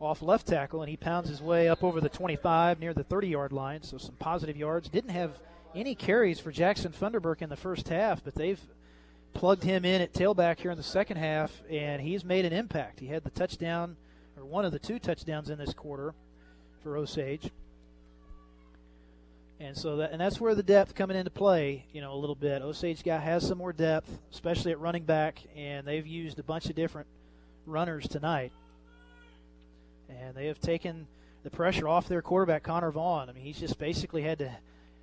off 0.00 0.20
left 0.20 0.48
tackle, 0.48 0.82
and 0.82 0.90
he 0.90 0.96
pounds 0.96 1.28
his 1.28 1.40
way 1.40 1.68
up 1.68 1.84
over 1.84 2.00
the 2.00 2.08
25 2.08 2.80
near 2.80 2.92
the 2.92 3.04
30 3.04 3.28
yard 3.28 3.52
line. 3.52 3.82
So 3.82 3.98
some 3.98 4.16
positive 4.16 4.56
yards. 4.56 4.88
Didn't 4.88 5.10
have 5.10 5.38
any 5.74 5.94
carries 5.94 6.38
for 6.40 6.50
Jackson 6.50 6.92
Funderburk 6.92 7.42
in 7.42 7.48
the 7.48 7.56
first 7.56 7.88
half, 7.88 8.22
but 8.22 8.34
they've 8.34 8.60
plugged 9.32 9.64
him 9.64 9.84
in 9.84 10.00
at 10.00 10.12
tailback 10.12 10.60
here 10.60 10.70
in 10.70 10.76
the 10.76 10.82
second 10.82 11.16
half, 11.16 11.62
and 11.70 12.02
he's 12.02 12.24
made 12.24 12.44
an 12.44 12.52
impact. 12.52 13.00
He 13.00 13.06
had 13.06 13.24
the 13.24 13.30
touchdown, 13.30 13.96
or 14.36 14.44
one 14.44 14.64
of 14.64 14.72
the 14.72 14.78
two 14.78 14.98
touchdowns 14.98 15.50
in 15.50 15.58
this 15.58 15.72
quarter 15.72 16.14
for 16.82 16.96
Osage. 16.96 17.50
And 19.60 19.76
so 19.76 19.96
that, 19.98 20.10
and 20.10 20.20
that's 20.20 20.40
where 20.40 20.56
the 20.56 20.62
depth 20.62 20.94
coming 20.94 21.16
into 21.16 21.30
play, 21.30 21.86
you 21.92 22.00
know, 22.00 22.12
a 22.12 22.18
little 22.18 22.34
bit. 22.34 22.62
Osage 22.62 23.04
guy 23.04 23.18
has 23.18 23.46
some 23.46 23.58
more 23.58 23.72
depth, 23.72 24.18
especially 24.32 24.72
at 24.72 24.80
running 24.80 25.04
back, 25.04 25.38
and 25.56 25.86
they've 25.86 26.06
used 26.06 26.38
a 26.40 26.42
bunch 26.42 26.66
of 26.66 26.74
different 26.74 27.06
runners 27.64 28.08
tonight. 28.08 28.52
And 30.08 30.34
they 30.34 30.46
have 30.46 30.60
taken 30.60 31.06
the 31.44 31.50
pressure 31.50 31.86
off 31.86 32.08
their 32.08 32.22
quarterback, 32.22 32.64
Connor 32.64 32.90
Vaughn. 32.90 33.28
I 33.30 33.32
mean, 33.32 33.44
he's 33.44 33.58
just 33.58 33.78
basically 33.78 34.22
had 34.22 34.40
to 34.40 34.52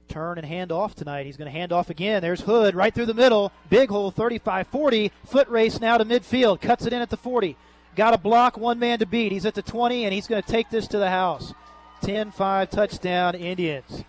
turn 0.10 0.38
and 0.38 0.46
hand 0.46 0.72
off 0.72 0.96
tonight. 0.96 1.26
He's 1.26 1.38
going 1.38 1.52
to 1.52 1.58
hand 1.58 1.72
off 1.72 1.90
again. 1.90 2.22
There's 2.22 2.42
Hood 2.42 2.76
right 2.76 2.94
through 2.94 3.06
the 3.06 3.14
middle. 3.14 3.52
Big 3.70 3.90
hole 3.90 4.12
35 4.12 4.68
40. 4.68 5.12
Foot 5.26 5.48
race 5.48 5.80
now 5.80 5.98
to 5.98 6.06
midfield. 6.06 6.60
Cuts 6.60 6.86
it 6.86 6.94
in 6.94 7.02
at 7.02 7.10
the 7.10 7.18
40. 7.18 7.56
Got 7.96 8.14
a 8.14 8.18
block, 8.18 8.58
one 8.58 8.80
man 8.80 9.00
to 9.00 9.06
beat. 9.06 9.32
He's 9.32 9.46
at 9.46 9.56
the 9.56 9.62
20, 9.62 10.06
and 10.06 10.14
he's 10.14 10.28
going 10.28 10.42
to 10.42 10.48
take 10.48 10.70
this 10.70 10.88
to 10.88 10.98
the 10.98 11.10
house. 11.10 11.54
10 12.02 12.32
5 12.32 12.70
touchdown, 12.70 13.36
Indians. 13.36 14.04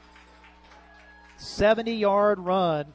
70 1.39 1.94
yard 1.94 2.39
run 2.39 2.86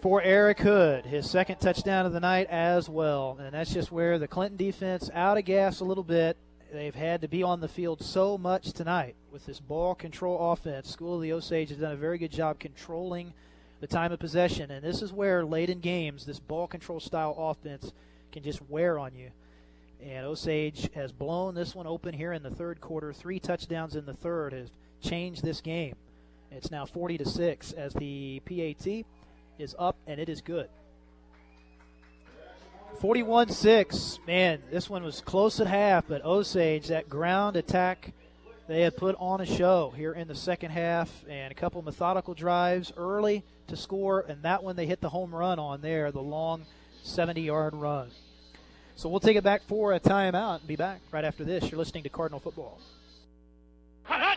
for 0.00 0.22
Eric 0.22 0.60
Hood. 0.60 1.06
His 1.06 1.28
second 1.28 1.60
touchdown 1.60 2.06
of 2.06 2.12
the 2.12 2.20
night 2.20 2.46
as 2.48 2.88
well. 2.88 3.38
And 3.40 3.54
that's 3.54 3.72
just 3.72 3.90
where 3.90 4.18
the 4.18 4.28
Clinton 4.28 4.56
defense 4.56 5.10
out 5.12 5.38
of 5.38 5.44
gas 5.44 5.80
a 5.80 5.84
little 5.84 6.04
bit 6.04 6.36
they've 6.74 6.94
had 6.94 7.22
to 7.22 7.28
be 7.28 7.42
on 7.42 7.60
the 7.60 7.68
field 7.68 8.02
so 8.02 8.36
much 8.36 8.72
tonight 8.72 9.14
with 9.30 9.46
this 9.46 9.60
ball 9.60 9.94
control 9.94 10.52
offense. 10.52 10.90
School 10.90 11.16
of 11.16 11.22
the 11.22 11.32
Osage 11.32 11.68
has 11.68 11.78
done 11.78 11.92
a 11.92 11.96
very 11.96 12.18
good 12.18 12.32
job 12.32 12.58
controlling 12.58 13.32
the 13.80 13.86
time 13.86 14.12
of 14.12 14.18
possession, 14.18 14.70
and 14.70 14.84
this 14.84 15.00
is 15.00 15.12
where 15.12 15.44
late 15.44 15.70
in 15.70 15.80
games 15.80 16.26
this 16.26 16.40
ball 16.40 16.66
control 16.66 17.00
style 17.00 17.34
offense 17.38 17.92
can 18.32 18.42
just 18.42 18.60
wear 18.68 18.98
on 18.98 19.14
you. 19.14 19.30
And 20.02 20.26
Osage 20.26 20.90
has 20.94 21.12
blown 21.12 21.54
this 21.54 21.74
one 21.74 21.86
open 21.86 22.12
here 22.12 22.32
in 22.32 22.42
the 22.42 22.50
third 22.50 22.80
quarter. 22.80 23.12
Three 23.12 23.38
touchdowns 23.38 23.94
in 23.96 24.04
the 24.04 24.12
third 24.12 24.52
has 24.52 24.70
changed 25.00 25.42
this 25.42 25.60
game. 25.60 25.94
It's 26.50 26.70
now 26.70 26.86
40 26.86 27.18
to 27.18 27.24
six 27.24 27.72
as 27.72 27.94
the 27.94 28.40
PAT 28.44 29.04
is 29.58 29.74
up, 29.78 29.96
and 30.06 30.20
it 30.20 30.28
is 30.28 30.40
good. 30.40 30.68
41 33.00 33.48
6. 33.50 34.18
Man, 34.26 34.62
this 34.70 34.88
one 34.88 35.02
was 35.02 35.20
close 35.20 35.60
at 35.60 35.66
half, 35.66 36.06
but 36.08 36.24
Osage, 36.24 36.88
that 36.88 37.08
ground 37.08 37.56
attack 37.56 38.12
they 38.66 38.80
had 38.80 38.96
put 38.96 39.14
on 39.18 39.40
a 39.40 39.46
show 39.46 39.92
here 39.94 40.12
in 40.12 40.26
the 40.26 40.34
second 40.34 40.70
half 40.70 41.10
and 41.28 41.52
a 41.52 41.54
couple 41.54 41.82
methodical 41.82 42.32
drives 42.34 42.92
early 42.96 43.44
to 43.66 43.76
score, 43.76 44.24
and 44.26 44.42
that 44.42 44.62
one 44.62 44.76
they 44.76 44.86
hit 44.86 45.00
the 45.00 45.08
home 45.10 45.34
run 45.34 45.58
on 45.58 45.80
there, 45.82 46.10
the 46.12 46.22
long 46.22 46.64
70 47.02 47.42
yard 47.42 47.74
run. 47.74 48.10
So 48.96 49.08
we'll 49.08 49.20
take 49.20 49.36
it 49.36 49.44
back 49.44 49.62
for 49.66 49.92
a 49.92 50.00
timeout 50.00 50.60
and 50.60 50.68
be 50.68 50.76
back 50.76 51.00
right 51.10 51.24
after 51.24 51.44
this. 51.44 51.70
You're 51.70 51.78
listening 51.78 52.04
to 52.04 52.08
Cardinal 52.08 52.40
Football. 52.40 52.80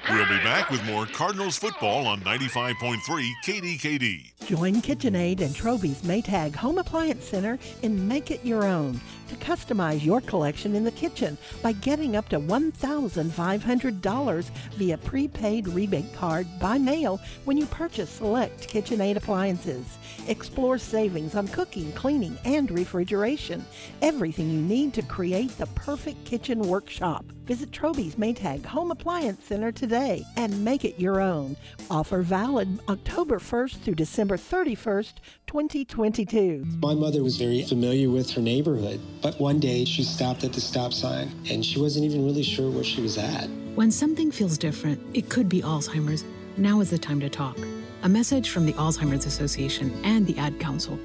We'll 0.10 0.26
be 0.28 0.38
back 0.44 0.70
with 0.70 0.84
more 0.86 1.06
Cardinals 1.06 1.58
football 1.58 2.08
on 2.08 2.22
95.3 2.22 3.32
KDKD. 3.46 4.48
Join 4.48 4.76
KitchenAid 4.76 5.42
and 5.42 5.54
Troby's 5.54 6.02
Maytag 6.04 6.56
Home 6.56 6.78
Appliance 6.78 7.26
Center 7.26 7.60
and 7.84 8.08
make 8.08 8.32
it 8.32 8.44
your 8.46 8.64
own 8.64 9.02
to 9.28 9.36
customize 9.36 10.04
your 10.04 10.22
collection 10.22 10.76
in 10.76 10.84
the 10.84 10.92
kitchen 10.92 11.38
by 11.62 11.74
getting 11.74 12.16
up 12.16 12.30
to 12.30 12.40
$1,500 12.40 14.44
via 14.76 14.98
prepaid 14.98 15.68
rebate 15.68 16.14
card 16.14 16.48
by 16.60 16.78
mail 16.78 17.20
when 17.46 17.58
you 17.58 17.66
purchase 17.68 18.10
select 18.10 18.68
KitchenAid 18.68 19.18
appliances. 19.18 19.86
Explore 20.28 20.78
savings 20.78 21.36
on 21.36 21.48
cooking, 21.48 21.92
cleaning, 21.94 22.38
and 22.46 22.70
refrigeration. 22.72 23.66
Everything 24.02 24.50
you 24.50 24.62
need 24.62 24.94
to 24.94 25.02
create 25.02 25.58
the 25.58 25.68
perfect 25.68 26.24
kitchen 26.26 26.60
workshop. 26.60 27.26
Visit 27.46 27.72
Troby's 27.72 28.16
Maytag 28.16 28.66
Home 28.66 28.92
Appliance 28.92 29.46
Center 29.46 29.72
today 29.72 30.26
and 30.36 30.66
make 30.66 30.84
it 30.84 31.00
your 31.00 31.22
own. 31.22 31.56
Offer 31.90 32.22
valid 32.22 32.80
October 32.90 33.40
1st 33.40 33.78
through 33.78 33.96
December 33.96 34.36
31st, 34.36 35.14
2022. 35.48 36.66
My 36.82 36.94
mother 36.94 37.24
was 37.24 37.38
very 37.38 37.64
familiar 37.64 38.10
with 38.10 38.32
her 38.32 38.42
neighborhood, 38.42 39.00
but 39.22 39.40
one 39.40 39.60
day 39.60 39.86
she 39.86 40.04
stopped 40.04 40.44
at 40.44 40.54
the 40.54 40.62
stop 40.62 40.94
sign 40.94 41.32
and 41.50 41.66
she 41.66 41.80
wasn't 41.80 42.06
even 42.06 42.26
really 42.26 42.44
sure 42.44 42.70
where 42.70 42.84
she 42.84 43.02
was 43.02 43.18
at. 43.18 43.48
When 43.76 43.92
something 43.92 44.32
feels 44.32 44.58
different, 44.58 45.00
it 45.14 45.30
could 45.30 45.48
be 45.48 45.62
Alzheimer's. 45.62 46.24
Now 46.58 46.82
is 46.82 46.90
the 46.90 46.98
time 46.98 47.20
to 47.20 47.30
talk. 47.30 47.58
A 48.04 48.10
message 48.10 48.50
from 48.50 48.66
the 48.66 48.74
Alzheimer's 48.74 49.26
Association 49.26 49.92
and 50.04 50.26
the 50.26 50.38
Ad 50.38 50.60
Council. 50.60 51.00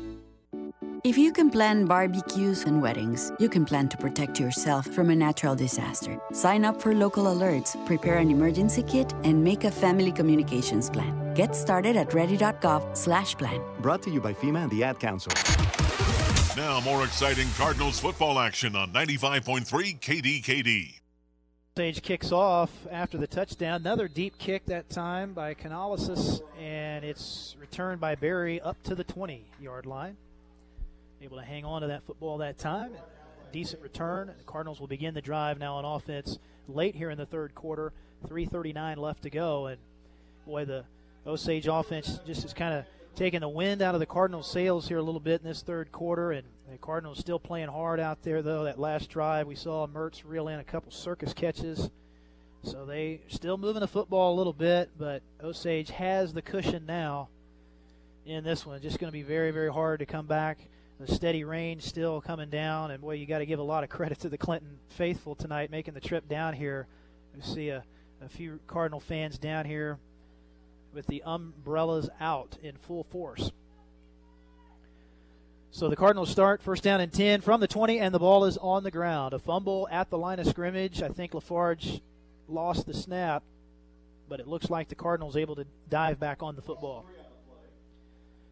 If 1.05 1.19
you 1.19 1.33
can 1.33 1.51
plan 1.51 1.85
barbecues 1.85 2.63
and 2.63 2.81
weddings, 2.81 3.33
you 3.41 3.49
can 3.49 3.65
plan 3.65 3.89
to 3.89 3.97
protect 3.97 4.39
yourself 4.39 4.87
from 4.87 5.11
a 5.11 5.17
natural 5.17 5.57
disaster. 5.57 6.17
Sign 6.33 6.65
up 6.65 6.81
for 6.81 6.95
local 6.95 7.25
alerts, 7.25 7.75
prepare 7.87 8.19
an 8.19 8.31
emergency 8.31 8.85
kit, 8.85 9.13
and 9.25 9.43
make 9.43 9.65
a 9.65 9.71
family 9.71 10.13
communications 10.13 10.89
plan. 10.89 11.35
Get 11.35 11.57
started 11.57 11.97
at 11.97 12.15
ready.gov/plan. 12.15 13.61
Brought 13.81 14.03
to 14.03 14.11
you 14.11 14.21
by 14.21 14.33
FEMA 14.33 14.63
and 14.63 14.71
the 14.71 14.85
Ad 14.85 15.01
Council. 15.01 15.33
Now, 16.55 16.81
more 16.81 17.03
exciting 17.05 17.49
Cardinals 17.57 17.99
football 17.99 18.39
action 18.39 18.77
on 18.77 18.93
95.3 18.93 19.99
KDKD. 19.99 21.01
Sage 21.79 22.03
kicks 22.03 22.31
off 22.31 22.71
after 22.91 23.17
the 23.17 23.27
touchdown. 23.27 23.81
Another 23.81 24.07
deep 24.07 24.37
kick 24.37 24.67
that 24.67 24.91
time 24.91 25.33
by 25.33 25.55
Canalisis, 25.55 26.43
and 26.61 27.07
it's 27.07 27.57
returned 27.59 28.03
by 28.03 28.17
Berry 28.17 28.61
up 28.61 28.77
to 28.83 28.95
the 28.95 29.03
20 29.03 29.47
yard 29.63 29.87
line. 29.87 30.19
Able 31.23 31.39
to 31.39 31.43
hang 31.43 31.65
on 31.65 31.81
to 31.81 31.87
that 31.87 32.03
football 32.05 32.37
that 32.39 32.59
time. 32.59 32.93
Decent 33.51 33.83
return. 33.83 34.27
The 34.37 34.45
Cardinals 34.45 34.79
will 34.79 34.89
begin 34.89 35.15
the 35.15 35.23
drive 35.23 35.59
now 35.59 35.77
on 35.77 35.87
offense 35.87 36.39
late 36.69 36.95
here 36.95 37.09
in 37.09 37.17
the 37.17 37.25
third 37.25 37.55
quarter. 37.55 37.95
3.39 38.29 38.99
left 38.99 39.23
to 39.23 39.31
go. 39.31 39.69
And 39.69 39.79
boy, 40.47 40.67
the 40.67 40.85
Osage 41.27 41.67
offense 41.67 42.21
just 42.27 42.45
is 42.45 42.53
kind 42.53 42.75
of 42.75 42.85
taking 43.15 43.41
the 43.41 43.49
wind 43.49 43.83
out 43.83 43.95
of 43.95 44.01
the 44.01 44.07
Cardinals' 44.07 44.51
sails 44.51 44.89
here 44.89 44.99
a 44.99 45.03
little 45.03 45.21
bit 45.21 45.41
in 45.43 45.47
this 45.47 45.63
third 45.63 45.93
quarter. 45.93 46.33
And 46.33 46.47
the 46.71 46.79
Cardinals 46.79 47.19
still 47.19 47.39
playing 47.39 47.69
hard 47.69 48.01
out 48.01 48.23
there, 48.23 48.43
though. 48.43 48.65
That 48.65 48.79
last 48.79 49.11
drive, 49.11 49.47
we 49.47 49.55
saw 49.55 49.87
Mertz 49.87 50.23
reel 50.25 50.49
in 50.49 50.59
a 50.59 50.65
couple 50.65 50.91
circus 50.91 51.35
catches. 51.35 51.91
So 52.65 52.87
they 52.87 53.21
still 53.29 53.59
moving 53.59 53.81
the 53.81 53.89
football 53.89 54.35
a 54.35 54.37
little 54.37 54.53
bit, 54.53 54.91
but 54.97 55.23
Osage 55.43 55.91
has 55.91 56.33
the 56.33 56.43
cushion 56.43 56.87
now 56.87 57.29
in 58.25 58.45
this 58.45 58.65
one. 58.65 58.81
Just 58.81 59.01
going 59.01 59.09
to 59.09 59.13
be 59.13 59.23
very, 59.23 59.51
very 59.51 59.73
hard 59.73 59.99
to 59.99 60.07
come 60.07 60.27
back. 60.27 60.59
The 61.01 61.13
steady 61.13 61.43
rain 61.43 61.81
still 61.81 62.21
coming 62.21 62.51
down, 62.51 62.93
and 62.93 63.01
boy, 63.01 63.15
you 63.15 63.27
got 63.27 63.39
to 63.39 63.47
give 63.47 63.59
a 63.59 63.65
lot 63.65 63.83
of 63.83 63.91
credit 63.91 64.21
to 64.21 64.29
the 64.29 64.39
Clinton 64.39 64.79
faithful 64.91 65.35
tonight 65.35 65.73
making 65.73 65.95
the 65.95 66.01
trip 66.01 66.29
down 66.29 66.55
here. 66.55 66.87
We 67.35 67.43
see 67.43 67.71
a, 67.71 67.83
a 68.25 68.29
few 68.29 68.61
Cardinal 68.69 69.01
fans 69.01 69.39
down 69.39 69.65
here 69.65 69.99
with 70.93 71.07
the 71.07 71.23
umbrellas 71.25 72.09
out 72.21 72.57
in 72.63 72.77
full 72.77 73.05
force. 73.05 73.51
So 75.71 75.89
the 75.89 75.97
Cardinals 75.97 76.29
start 76.29 76.63
first 76.63 76.83
down 76.83 77.01
and 77.01 77.11
10 77.11 77.41
from 77.41 77.61
the 77.61 77.67
20, 77.67 77.99
and 77.99 78.15
the 78.15 78.19
ball 78.19 78.45
is 78.45 78.59
on 78.59 78.85
the 78.85 78.91
ground. 78.91 79.33
A 79.33 79.39
fumble 79.39 79.89
at 79.91 80.11
the 80.11 80.19
line 80.19 80.39
of 80.39 80.47
scrimmage. 80.47 81.03
I 81.03 81.09
think 81.09 81.33
Lafarge 81.33 82.03
lost 82.47 82.87
the 82.87 82.93
snap, 82.93 83.43
but 84.29 84.39
it 84.39 84.47
looks 84.47 84.69
like 84.69 84.89
the 84.89 84.95
Cardinals 84.95 85.35
able 85.35 85.57
to 85.57 85.67
dive 85.89 86.21
back 86.21 86.43
on 86.43 86.57
the 86.57 86.63
football. 86.63 87.07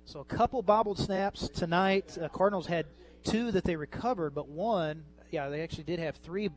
So 0.06 0.20
a 0.20 0.24
couple 0.24 0.62
bobbled 0.62 0.98
snaps 0.98 1.48
tonight. 1.50 2.16
Uh, 2.20 2.28
Cardinals 2.28 2.66
had 2.66 2.86
two 3.22 3.52
that 3.52 3.64
they 3.64 3.76
recovered, 3.76 4.34
but 4.34 4.48
one, 4.48 5.04
yeah, 5.30 5.48
they 5.50 5.60
actually 5.60 5.84
did 5.84 5.98
have 5.98 6.16
three 6.16 6.48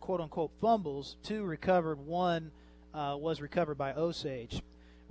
quote 0.00 0.20
unquote 0.20 0.50
fumbles. 0.60 1.16
Two 1.22 1.44
recovered, 1.44 1.98
one 1.98 2.50
uh, 2.92 3.16
was 3.18 3.40
recovered 3.40 3.78
by 3.78 3.94
Osage, 3.94 4.60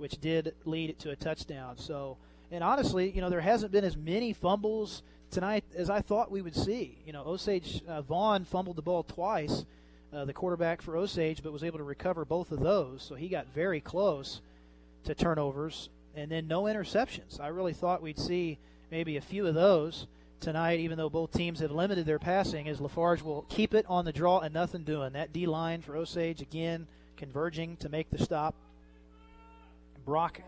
which 0.02 0.20
did 0.20 0.52
lead 0.64 0.98
to 0.98 1.10
a 1.10 1.16
touchdown. 1.16 1.78
So, 1.78 2.16
and 2.50 2.64
honestly, 2.64 3.08
you 3.10 3.20
know, 3.20 3.30
there 3.30 3.40
hasn't 3.40 3.70
been 3.70 3.84
as 3.84 3.96
many 3.96 4.32
fumbles 4.32 5.04
tonight 5.30 5.62
as 5.76 5.88
I 5.88 6.00
thought 6.00 6.32
we 6.32 6.42
would 6.42 6.56
see. 6.56 6.98
You 7.06 7.12
know, 7.12 7.22
Osage 7.24 7.82
uh, 7.86 8.02
Vaughn 8.02 8.44
fumbled 8.44 8.74
the 8.74 8.82
ball 8.82 9.04
twice, 9.04 9.64
uh, 10.12 10.24
the 10.24 10.32
quarterback 10.32 10.82
for 10.82 10.96
Osage, 10.96 11.40
but 11.40 11.52
was 11.52 11.62
able 11.62 11.78
to 11.78 11.84
recover 11.84 12.24
both 12.24 12.50
of 12.50 12.58
those. 12.58 13.00
So 13.02 13.14
he 13.14 13.28
got 13.28 13.46
very 13.54 13.80
close 13.80 14.40
to 15.04 15.14
turnovers 15.14 15.88
and 16.16 16.32
then 16.32 16.48
no 16.48 16.64
interceptions. 16.64 17.38
I 17.38 17.46
really 17.46 17.72
thought 17.72 18.02
we'd 18.02 18.18
see 18.18 18.58
maybe 18.90 19.16
a 19.16 19.22
few 19.22 19.46
of 19.46 19.54
those 19.54 20.08
tonight, 20.40 20.80
even 20.80 20.98
though 20.98 21.10
both 21.10 21.30
teams 21.30 21.60
have 21.60 21.70
limited 21.70 22.06
their 22.06 22.18
passing, 22.18 22.68
as 22.68 22.80
Lafarge 22.80 23.22
will 23.22 23.46
keep 23.48 23.72
it 23.72 23.86
on 23.88 24.04
the 24.04 24.12
draw 24.12 24.40
and 24.40 24.52
nothing 24.52 24.82
doing. 24.82 25.12
That 25.12 25.32
D 25.32 25.46
line 25.46 25.80
for 25.80 25.96
Osage 25.96 26.42
again 26.42 26.88
converging 27.16 27.76
to 27.76 27.88
make 27.88 28.10
the 28.10 28.18
stop. 28.18 28.56
Brock 30.04 30.40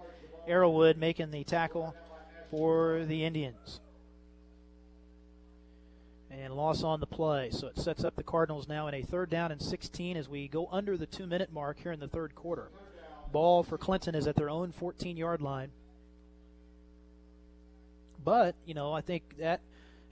Arrowwood 0.49 0.97
making 0.97 1.31
the 1.31 1.45
tackle 1.45 1.95
for 2.51 3.05
the 3.07 3.25
Indians. 3.25 3.81
And 6.31 6.55
loss 6.55 6.83
on 6.83 7.01
the 7.01 7.07
play. 7.07 7.51
So 7.51 7.69
it 7.69 7.79
sets 7.79 8.05
up 8.05 8.17
the 8.17 8.23
Cardinals 8.23 8.69
now 8.69 8.89
in 8.89 8.95
a 8.95 9.03
third 9.03 9.31
down 9.31 9.53
and 9.53 9.63
16 9.63 10.17
as 10.17 10.29
we 10.29 10.49
go 10.49 10.69
under 10.73 10.97
the 10.97 11.07
two 11.07 11.27
minute 11.27 11.53
mark 11.53 11.79
here 11.81 11.93
in 11.93 12.01
the 12.01 12.09
third 12.09 12.35
quarter 12.35 12.71
ball 13.35 13.65
for 13.65 13.77
Clinton 13.77 14.15
is 14.15 14.27
at 14.27 14.37
their 14.37 14.49
own 14.49 14.73
14 14.73 15.19
yard 15.19 15.43
line. 15.43 15.71
But, 18.25 18.55
you 18.65 18.73
know, 18.73 18.93
I 18.95 19.03
think 19.03 19.37
that 19.39 19.61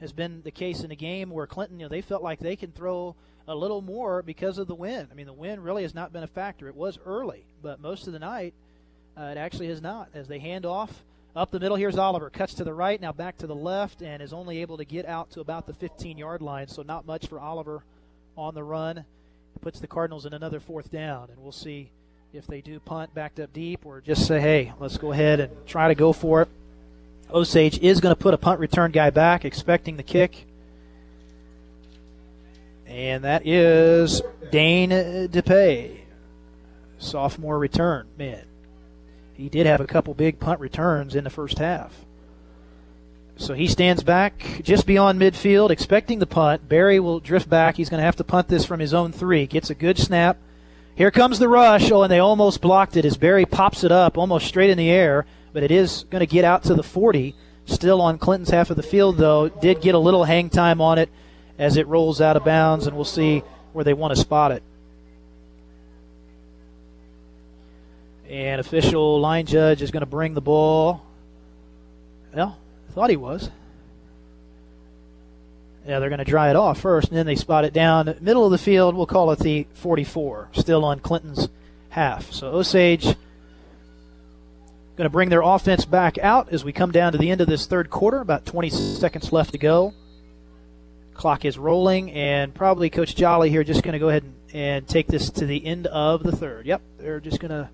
has 0.00 0.12
been 0.12 0.42
the 0.42 0.50
case 0.50 0.82
in 0.82 0.90
a 0.90 0.96
game 0.96 1.30
where 1.30 1.46
Clinton, 1.46 1.80
you 1.80 1.86
know, 1.86 1.88
they 1.88 2.02
felt 2.02 2.22
like 2.22 2.40
they 2.40 2.56
can 2.56 2.72
throw 2.72 3.14
a 3.48 3.54
little 3.54 3.80
more 3.80 4.22
because 4.22 4.58
of 4.58 4.66
the 4.66 4.74
wind. 4.74 5.08
I 5.10 5.14
mean, 5.14 5.26
the 5.26 5.32
wind 5.32 5.64
really 5.64 5.82
has 5.82 5.94
not 5.94 6.12
been 6.12 6.24
a 6.24 6.28
factor. 6.28 6.68
It 6.68 6.74
was 6.74 6.98
early, 7.06 7.46
but 7.62 7.80
most 7.80 8.06
of 8.06 8.12
the 8.12 8.18
night 8.18 8.54
uh, 9.16 9.22
it 9.22 9.36
actually 9.36 9.68
has 9.68 9.82
not. 9.82 10.08
As 10.14 10.28
they 10.28 10.38
hand 10.38 10.66
off 10.66 11.04
up 11.34 11.50
the 11.50 11.60
middle, 11.60 11.76
here's 11.76 11.98
Oliver. 11.98 12.30
Cuts 12.30 12.54
to 12.54 12.64
the 12.64 12.74
right, 12.74 13.00
now 13.00 13.12
back 13.12 13.38
to 13.38 13.46
the 13.46 13.54
left, 13.54 14.02
and 14.02 14.22
is 14.22 14.32
only 14.32 14.60
able 14.60 14.76
to 14.78 14.84
get 14.84 15.06
out 15.06 15.30
to 15.32 15.40
about 15.40 15.66
the 15.66 15.74
15 15.74 16.18
yard 16.18 16.42
line. 16.42 16.68
So 16.68 16.82
not 16.82 17.06
much 17.06 17.26
for 17.26 17.40
Oliver 17.40 17.82
on 18.36 18.54
the 18.54 18.64
run. 18.64 18.98
It 18.98 19.04
Puts 19.60 19.80
the 19.80 19.86
Cardinals 19.86 20.26
in 20.26 20.32
another 20.32 20.60
fourth 20.60 20.90
down, 20.90 21.28
and 21.30 21.42
we'll 21.42 21.52
see 21.52 21.90
if 22.32 22.46
they 22.46 22.60
do 22.60 22.80
punt 22.80 23.14
backed 23.14 23.38
up 23.40 23.52
deep 23.52 23.84
or 23.84 24.00
just 24.00 24.26
say, 24.26 24.40
hey, 24.40 24.72
let's 24.80 24.96
go 24.96 25.12
ahead 25.12 25.40
and 25.40 25.66
try 25.66 25.88
to 25.88 25.94
go 25.94 26.12
for 26.12 26.42
it. 26.42 26.48
Osage 27.32 27.78
is 27.80 28.00
going 28.00 28.14
to 28.14 28.20
put 28.20 28.34
a 28.34 28.38
punt 28.38 28.60
return 28.60 28.90
guy 28.90 29.10
back, 29.10 29.44
expecting 29.44 29.96
the 29.96 30.02
kick. 30.02 30.46
And 32.86 33.24
that 33.24 33.46
is 33.46 34.22
Dane 34.50 34.90
DePay, 34.90 36.00
sophomore 36.98 37.58
return 37.58 38.06
man. 38.18 38.44
He 39.34 39.48
did 39.48 39.66
have 39.66 39.80
a 39.80 39.86
couple 39.86 40.14
big 40.14 40.38
punt 40.38 40.60
returns 40.60 41.14
in 41.14 41.24
the 41.24 41.30
first 41.30 41.58
half. 41.58 42.04
So 43.36 43.54
he 43.54 43.66
stands 43.66 44.02
back 44.02 44.60
just 44.62 44.86
beyond 44.86 45.20
midfield, 45.20 45.70
expecting 45.70 46.18
the 46.18 46.26
punt. 46.26 46.68
Berry 46.68 47.00
will 47.00 47.18
drift 47.18 47.48
back. 47.48 47.76
He's 47.76 47.88
going 47.88 47.98
to 47.98 48.04
have 48.04 48.16
to 48.16 48.24
punt 48.24 48.48
this 48.48 48.64
from 48.64 48.80
his 48.80 48.94
own 48.94 49.10
three. 49.10 49.46
Gets 49.46 49.70
a 49.70 49.74
good 49.74 49.98
snap 49.98 50.36
here 50.94 51.10
comes 51.10 51.38
the 51.38 51.48
rush. 51.48 51.90
Oh, 51.90 52.02
and 52.02 52.12
they 52.12 52.18
almost 52.18 52.60
blocked 52.60 52.96
it 52.96 53.04
as 53.04 53.16
Berry 53.16 53.46
pops 53.46 53.84
it 53.84 53.92
up 53.92 54.18
almost 54.18 54.46
straight 54.46 54.70
in 54.70 54.78
the 54.78 54.90
air, 54.90 55.24
but 55.52 55.62
it 55.62 55.70
is 55.70 56.04
going 56.10 56.20
to 56.20 56.26
get 56.26 56.44
out 56.44 56.64
to 56.64 56.74
the 56.74 56.82
40. 56.82 57.34
Still 57.64 58.00
on 58.00 58.18
Clinton's 58.18 58.50
half 58.50 58.70
of 58.70 58.76
the 58.76 58.82
field, 58.82 59.16
though. 59.16 59.48
Did 59.48 59.80
get 59.80 59.94
a 59.94 59.98
little 59.98 60.24
hang 60.24 60.50
time 60.50 60.80
on 60.80 60.98
it 60.98 61.08
as 61.58 61.76
it 61.76 61.86
rolls 61.86 62.20
out 62.20 62.36
of 62.36 62.44
bounds, 62.44 62.86
and 62.86 62.94
we'll 62.94 63.04
see 63.04 63.42
where 63.72 63.84
they 63.84 63.94
want 63.94 64.14
to 64.14 64.20
spot 64.20 64.52
it. 64.52 64.62
And 68.32 68.62
official 68.62 69.20
line 69.20 69.44
judge 69.44 69.82
is 69.82 69.90
going 69.90 70.00
to 70.00 70.06
bring 70.06 70.32
the 70.32 70.40
ball. 70.40 71.04
Well, 72.34 72.56
thought 72.92 73.10
he 73.10 73.16
was. 73.16 73.50
Yeah, 75.86 75.98
they're 75.98 76.08
going 76.08 76.18
to 76.18 76.24
dry 76.24 76.48
it 76.48 76.56
off 76.56 76.80
first, 76.80 77.08
and 77.08 77.18
then 77.18 77.26
they 77.26 77.34
spot 77.34 77.66
it 77.66 77.74
down 77.74 78.16
middle 78.22 78.46
of 78.46 78.50
the 78.50 78.56
field. 78.56 78.94
We'll 78.94 79.04
call 79.04 79.32
it 79.32 79.40
the 79.40 79.66
44, 79.74 80.48
still 80.52 80.82
on 80.82 81.00
Clinton's 81.00 81.50
half. 81.90 82.32
So 82.32 82.52
Osage 82.52 83.04
going 83.04 85.04
to 85.04 85.10
bring 85.10 85.28
their 85.28 85.42
offense 85.42 85.84
back 85.84 86.16
out 86.16 86.54
as 86.54 86.64
we 86.64 86.72
come 86.72 86.90
down 86.90 87.12
to 87.12 87.18
the 87.18 87.30
end 87.30 87.42
of 87.42 87.48
this 87.48 87.66
third 87.66 87.90
quarter. 87.90 88.20
About 88.20 88.46
20 88.46 88.70
seconds 88.70 89.30
left 89.30 89.52
to 89.52 89.58
go. 89.58 89.92
Clock 91.12 91.44
is 91.44 91.58
rolling, 91.58 92.10
and 92.12 92.54
probably 92.54 92.88
Coach 92.88 93.14
Jolly 93.14 93.50
here 93.50 93.62
just 93.62 93.82
going 93.82 93.92
to 93.92 93.98
go 93.98 94.08
ahead 94.08 94.22
and, 94.22 94.34
and 94.54 94.88
take 94.88 95.06
this 95.06 95.28
to 95.28 95.44
the 95.44 95.66
end 95.66 95.86
of 95.88 96.22
the 96.22 96.34
third. 96.34 96.64
Yep, 96.64 96.80
they're 96.98 97.20
just 97.20 97.38
going 97.38 97.50
to 97.50 97.68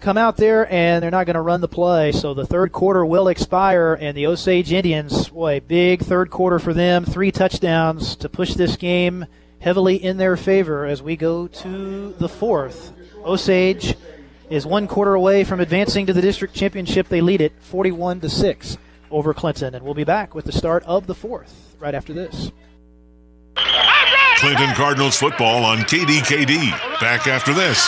come 0.00 0.18
out 0.18 0.36
there 0.36 0.70
and 0.72 1.02
they're 1.02 1.10
not 1.10 1.26
going 1.26 1.34
to 1.34 1.40
run 1.40 1.60
the 1.60 1.68
play. 1.68 2.12
So 2.12 2.34
the 2.34 2.46
third 2.46 2.72
quarter 2.72 3.04
will 3.04 3.28
expire, 3.28 3.94
and 3.94 4.16
the 4.16 4.26
Osage 4.26 4.72
Indians, 4.72 5.28
boy, 5.28 5.60
big 5.60 6.02
third 6.02 6.30
quarter 6.30 6.58
for 6.58 6.74
them. 6.74 7.04
Three 7.04 7.30
touchdowns 7.30 8.16
to 8.16 8.28
push 8.28 8.54
this 8.54 8.76
game 8.76 9.26
heavily 9.60 9.96
in 9.96 10.16
their 10.16 10.36
favor 10.36 10.86
as 10.86 11.02
we 11.02 11.16
go 11.16 11.46
to 11.46 12.12
the 12.18 12.28
fourth. 12.28 12.92
Osage 13.24 13.94
is 14.48 14.66
one 14.66 14.88
quarter 14.88 15.14
away 15.14 15.44
from 15.44 15.60
advancing 15.60 16.06
to 16.06 16.12
the 16.12 16.22
district 16.22 16.54
championship. 16.54 17.08
They 17.08 17.20
lead 17.20 17.40
it 17.40 17.52
41 17.60 18.20
to 18.20 18.30
6 18.30 18.78
over 19.10 19.34
Clinton, 19.34 19.74
and 19.74 19.84
we'll 19.84 19.94
be 19.94 20.04
back 20.04 20.34
with 20.34 20.44
the 20.44 20.52
start 20.52 20.82
of 20.84 21.06
the 21.06 21.14
fourth 21.14 21.76
right 21.78 21.94
after 21.94 22.12
this. 22.12 22.50
Clinton 24.36 24.74
Cardinals 24.74 25.16
football 25.16 25.64
on 25.64 25.78
KDKD. 25.78 26.70
Back 26.98 27.26
after 27.26 27.52
this. 27.52 27.86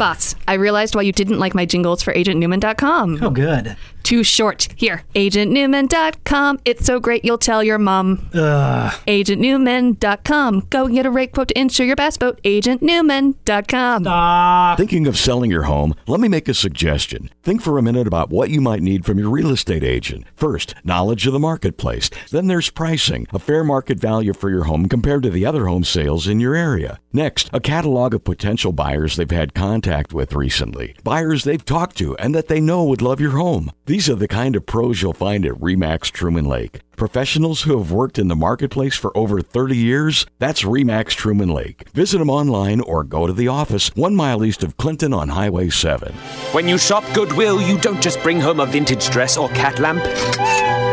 Boss, 0.00 0.34
I 0.48 0.54
realized 0.54 0.94
why 0.94 1.02
you 1.02 1.12
didn't 1.12 1.40
like 1.40 1.54
my 1.54 1.66
jingles 1.66 2.02
for 2.02 2.14
agentnewman.com. 2.14 3.18
Oh, 3.22 3.28
good. 3.28 3.76
Too 4.02 4.24
short. 4.24 4.68
Here, 4.76 5.04
agentnewman.com. 5.14 6.60
It's 6.64 6.84
so 6.84 7.00
great 7.00 7.24
you'll 7.24 7.38
tell 7.38 7.62
your 7.62 7.78
mom. 7.78 8.28
Ugh. 8.34 8.92
Agentnewman.com. 9.06 10.66
Go 10.70 10.84
and 10.86 10.94
get 10.94 11.06
a 11.06 11.10
rate 11.10 11.32
quote 11.32 11.48
to 11.48 11.58
insure 11.58 11.86
your 11.86 11.96
bass 11.96 12.16
boat. 12.16 12.40
Agentnewman.com. 12.42 14.02
Stop. 14.04 14.78
Thinking 14.78 15.06
of 15.06 15.18
selling 15.18 15.50
your 15.50 15.64
home? 15.64 15.94
Let 16.06 16.20
me 16.20 16.28
make 16.28 16.48
a 16.48 16.54
suggestion. 16.54 17.30
Think 17.42 17.62
for 17.62 17.78
a 17.78 17.82
minute 17.82 18.06
about 18.06 18.30
what 18.30 18.50
you 18.50 18.60
might 18.60 18.82
need 18.82 19.04
from 19.04 19.18
your 19.18 19.30
real 19.30 19.50
estate 19.50 19.84
agent. 19.84 20.26
First, 20.34 20.74
knowledge 20.84 21.26
of 21.26 21.32
the 21.32 21.38
marketplace. 21.38 22.10
Then 22.30 22.46
there's 22.46 22.70
pricing, 22.70 23.26
a 23.32 23.38
fair 23.38 23.64
market 23.64 23.98
value 23.98 24.32
for 24.32 24.50
your 24.50 24.64
home 24.64 24.88
compared 24.88 25.22
to 25.24 25.30
the 25.30 25.46
other 25.46 25.66
home 25.66 25.84
sales 25.84 26.26
in 26.26 26.40
your 26.40 26.54
area. 26.54 26.98
Next, 27.12 27.50
a 27.52 27.60
catalog 27.60 28.14
of 28.14 28.24
potential 28.24 28.72
buyers 28.72 29.16
they've 29.16 29.30
had 29.30 29.54
contact 29.54 30.12
with 30.12 30.32
recently, 30.32 30.94
buyers 31.02 31.44
they've 31.44 31.64
talked 31.64 31.96
to 31.98 32.16
and 32.18 32.34
that 32.34 32.48
they 32.48 32.60
know 32.60 32.84
would 32.84 33.02
love 33.02 33.20
your 33.20 33.32
home. 33.32 33.70
These 33.90 34.08
are 34.08 34.14
the 34.14 34.28
kind 34.28 34.54
of 34.54 34.66
pros 34.66 35.02
you'll 35.02 35.14
find 35.14 35.44
at 35.44 35.54
REMAX 35.54 36.12
Truman 36.12 36.44
Lake. 36.44 36.80
Professionals 36.94 37.62
who 37.62 37.76
have 37.76 37.90
worked 37.90 38.20
in 38.20 38.28
the 38.28 38.36
marketplace 38.36 38.94
for 38.94 39.10
over 39.18 39.40
30 39.40 39.76
years? 39.76 40.26
That's 40.38 40.62
REMAX 40.62 41.08
Truman 41.08 41.48
Lake. 41.48 41.88
Visit 41.90 42.18
them 42.18 42.30
online 42.30 42.80
or 42.82 43.02
go 43.02 43.26
to 43.26 43.32
the 43.32 43.48
office 43.48 43.88
one 43.96 44.14
mile 44.14 44.44
east 44.44 44.62
of 44.62 44.76
Clinton 44.76 45.12
on 45.12 45.30
Highway 45.30 45.70
7. 45.70 46.12
When 46.52 46.68
you 46.68 46.78
shop 46.78 47.02
Goodwill, 47.12 47.60
you 47.60 47.78
don't 47.78 48.00
just 48.00 48.22
bring 48.22 48.38
home 48.38 48.60
a 48.60 48.66
vintage 48.66 49.10
dress 49.10 49.36
or 49.36 49.48
cat 49.48 49.80
lamp. 49.80 50.04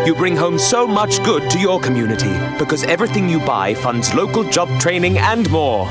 You 0.08 0.16
bring 0.16 0.36
home 0.36 0.58
so 0.58 0.88
much 0.88 1.24
good 1.24 1.52
to 1.52 1.60
your 1.60 1.80
community 1.80 2.34
because 2.58 2.84
everything 2.84 3.30
you 3.30 3.38
buy 3.42 3.76
funds 3.76 4.16
local 4.16 4.44
job 4.44 4.70
training 4.80 5.20
and 5.20 5.48
more. 5.52 5.88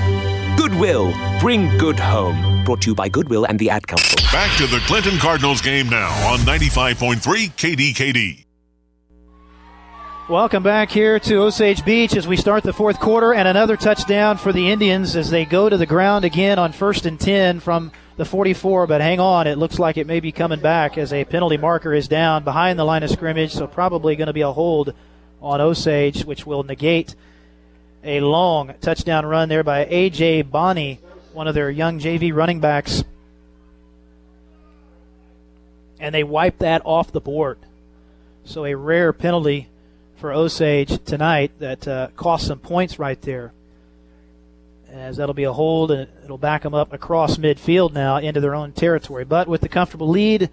Goodwill, 0.57 1.15
bring 1.39 1.69
good 1.79 2.01
home. 2.01 2.56
Brought 2.67 2.83
to 2.83 2.91
you 2.91 2.95
by 2.97 3.09
Goodwill 3.09 3.45
and 3.45 3.61
the 3.61 3.71
Ad 3.71 3.87
Council. 3.87 4.19
Back 4.33 4.55
to 4.59 4.67
the 4.67 4.81
Clinton 4.81 5.19
Cardinals 5.19 5.61
game 5.63 5.89
now 5.89 6.09
on 6.29 6.41
95.3 6.41 7.21
KDKD. 7.53 8.45
Welcome 10.29 10.65
back 10.65 10.91
here 10.91 11.21
to 11.21 11.43
Osage 11.43 11.85
Beach 11.85 12.17
as 12.17 12.27
we 12.27 12.37
start 12.37 12.65
the 12.65 12.73
fourth 12.73 12.99
quarter 12.99 13.33
and 13.33 13.47
another 13.47 13.77
touchdown 13.77 14.37
for 14.37 14.53
the 14.53 14.69
Indians 14.69 15.15
as 15.15 15.31
they 15.31 15.45
go 15.45 15.69
to 15.69 15.77
the 15.77 15.87
ground 15.87 16.25
again 16.25 16.59
on 16.59 16.73
first 16.73 17.07
and 17.07 17.21
10 17.21 17.61
from 17.61 17.93
the 18.17 18.25
44. 18.25 18.89
But 18.89 19.01
hang 19.01 19.21
on, 19.21 19.47
it 19.47 19.59
looks 19.59 19.79
like 19.79 19.97
it 19.97 20.09
may 20.09 20.19
be 20.19 20.33
coming 20.33 20.59
back 20.59 20.99
as 20.99 21.13
a 21.13 21.25
penalty 21.25 21.59
marker 21.59 21.95
is 21.95 22.09
down 22.09 22.43
behind 22.43 22.81
the 22.81 22.85
line 22.85 23.05
of 23.05 23.11
scrimmage, 23.11 23.53
so 23.53 23.69
probably 23.69 24.17
going 24.17 24.27
to 24.27 24.33
be 24.33 24.41
a 24.41 24.51
hold 24.51 24.93
on 25.41 25.61
Osage, 25.61 26.25
which 26.25 26.45
will 26.45 26.65
negate 26.65 27.15
a 28.03 28.19
long 28.19 28.75
touchdown 28.81 29.25
run 29.25 29.49
there 29.49 29.63
by 29.63 29.87
A.J. 29.89 30.43
Bonney, 30.43 30.99
one 31.37 31.47
of 31.47 31.55
their 31.55 31.71
young 31.71 32.01
JV 32.01 32.35
running 32.35 32.61
backs. 32.61 33.05
And 36.01 36.15
they 36.15 36.25
wipe 36.25 36.59
that 36.61 36.81
off 36.87 37.13
the 37.13 37.21
board. 37.21 37.59
So 38.45 38.65
a 38.65 38.75
rare 38.75 39.13
penalty 39.13 39.69
for 40.17 40.33
Osage 40.33 41.05
tonight 41.05 41.53
that 41.59 41.87
uh, 41.87 42.09
cost 42.17 42.47
some 42.47 42.59
points 42.59 42.99
right 42.99 43.21
there. 43.21 43.53
As 44.91 45.19
that'll 45.19 45.35
be 45.35 45.45
a 45.45 45.53
hold, 45.53 45.91
and 45.91 46.09
it'll 46.25 46.39
back 46.39 46.63
them 46.63 46.73
up 46.73 46.95
across 46.95 47.37
midfield 47.37 47.93
now 47.93 48.17
into 48.17 48.41
their 48.41 48.55
own 48.55 48.73
territory. 48.73 49.27
But 49.27 49.47
with 49.47 49.61
the 49.61 49.69
comfortable 49.69 50.09
lead, 50.09 50.49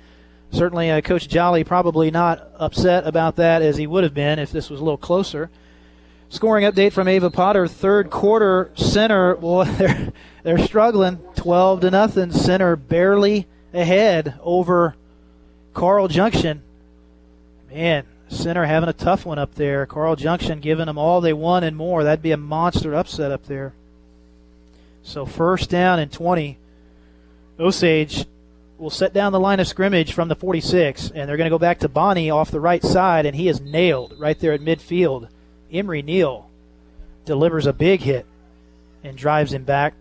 certainly 0.51 0.91
uh, 0.91 0.99
Coach 0.99 1.29
Jolly 1.29 1.63
probably 1.63 2.11
not 2.11 2.45
upset 2.57 3.07
about 3.07 3.37
that 3.37 3.61
as 3.61 3.77
he 3.77 3.87
would 3.87 4.03
have 4.03 4.13
been 4.13 4.37
if 4.37 4.51
this 4.51 4.69
was 4.69 4.81
a 4.81 4.83
little 4.83 4.97
closer. 4.97 5.49
Scoring 6.33 6.65
update 6.65 6.93
from 6.93 7.07
Ava 7.07 7.29
Potter. 7.29 7.67
Third 7.67 8.09
quarter, 8.09 8.71
center. 8.73 9.35
Well, 9.35 9.65
they're 9.77 10.11
they're 10.41 10.57
struggling. 10.57 11.17
Twelve 11.35 11.81
to 11.81 11.91
nothing. 11.91 12.31
Center 12.31 12.75
barely 12.75 13.45
ahead 13.71 14.39
over 14.41 14.95
Carl 15.75 16.07
Junction. 16.07 16.63
Man, 17.71 18.07
Center 18.29 18.65
having 18.65 18.89
a 18.89 18.93
tough 18.93 19.27
one 19.27 19.37
up 19.37 19.53
there. 19.53 19.85
Carl 19.85 20.15
Junction 20.15 20.59
giving 20.59 20.87
them 20.87 20.97
all 20.97 21.21
they 21.21 21.33
want 21.33 21.65
and 21.65 21.77
more. 21.77 22.03
That'd 22.03 22.23
be 22.23 22.31
a 22.31 22.37
monster 22.37 22.95
upset 22.95 23.31
up 23.31 23.45
there. 23.45 23.75
So 25.03 25.27
first 25.27 25.69
down 25.69 25.99
and 25.99 26.11
20. 26.11 26.57
Osage 27.59 28.25
will 28.79 28.89
set 28.89 29.13
down 29.13 29.33
the 29.33 29.39
line 29.39 29.59
of 29.59 29.67
scrimmage 29.67 30.13
from 30.13 30.29
the 30.29 30.35
46, 30.35 31.11
and 31.11 31.29
they're 31.29 31.37
going 31.37 31.45
to 31.45 31.53
go 31.53 31.59
back 31.59 31.77
to 31.81 31.87
Bonnie 31.87 32.31
off 32.31 32.49
the 32.49 32.59
right 32.59 32.83
side, 32.83 33.27
and 33.27 33.35
he 33.35 33.47
is 33.47 33.61
nailed 33.61 34.15
right 34.17 34.39
there 34.39 34.53
at 34.53 34.61
midfield. 34.61 35.29
Emery 35.73 36.01
Neal 36.01 36.49
delivers 37.25 37.65
a 37.65 37.73
big 37.73 38.01
hit 38.01 38.25
and 39.03 39.17
drives 39.17 39.51
him 39.53 39.63
back. 39.63 39.93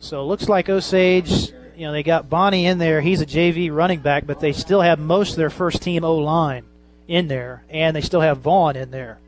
So 0.00 0.20
it 0.20 0.24
looks 0.24 0.48
like 0.48 0.68
Osage, 0.68 1.52
you 1.76 1.86
know, 1.86 1.92
they 1.92 2.02
got 2.02 2.28
Bonnie 2.28 2.66
in 2.66 2.78
there. 2.78 3.00
He's 3.00 3.20
a 3.20 3.26
JV 3.26 3.72
running 3.72 4.00
back, 4.00 4.26
but 4.26 4.40
they 4.40 4.52
still 4.52 4.80
have 4.80 4.98
most 4.98 5.30
of 5.30 5.36
their 5.36 5.50
first 5.50 5.82
team 5.82 6.04
O 6.04 6.16
line 6.16 6.64
in 7.08 7.28
there, 7.28 7.64
and 7.70 7.94
they 7.94 8.00
still 8.00 8.20
have 8.20 8.38
Vaughn 8.38 8.76
in 8.76 8.90
there, 8.90 9.18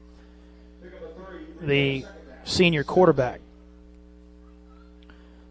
the 1.61 2.05
senior 2.45 2.85
quarterback. 2.85 3.41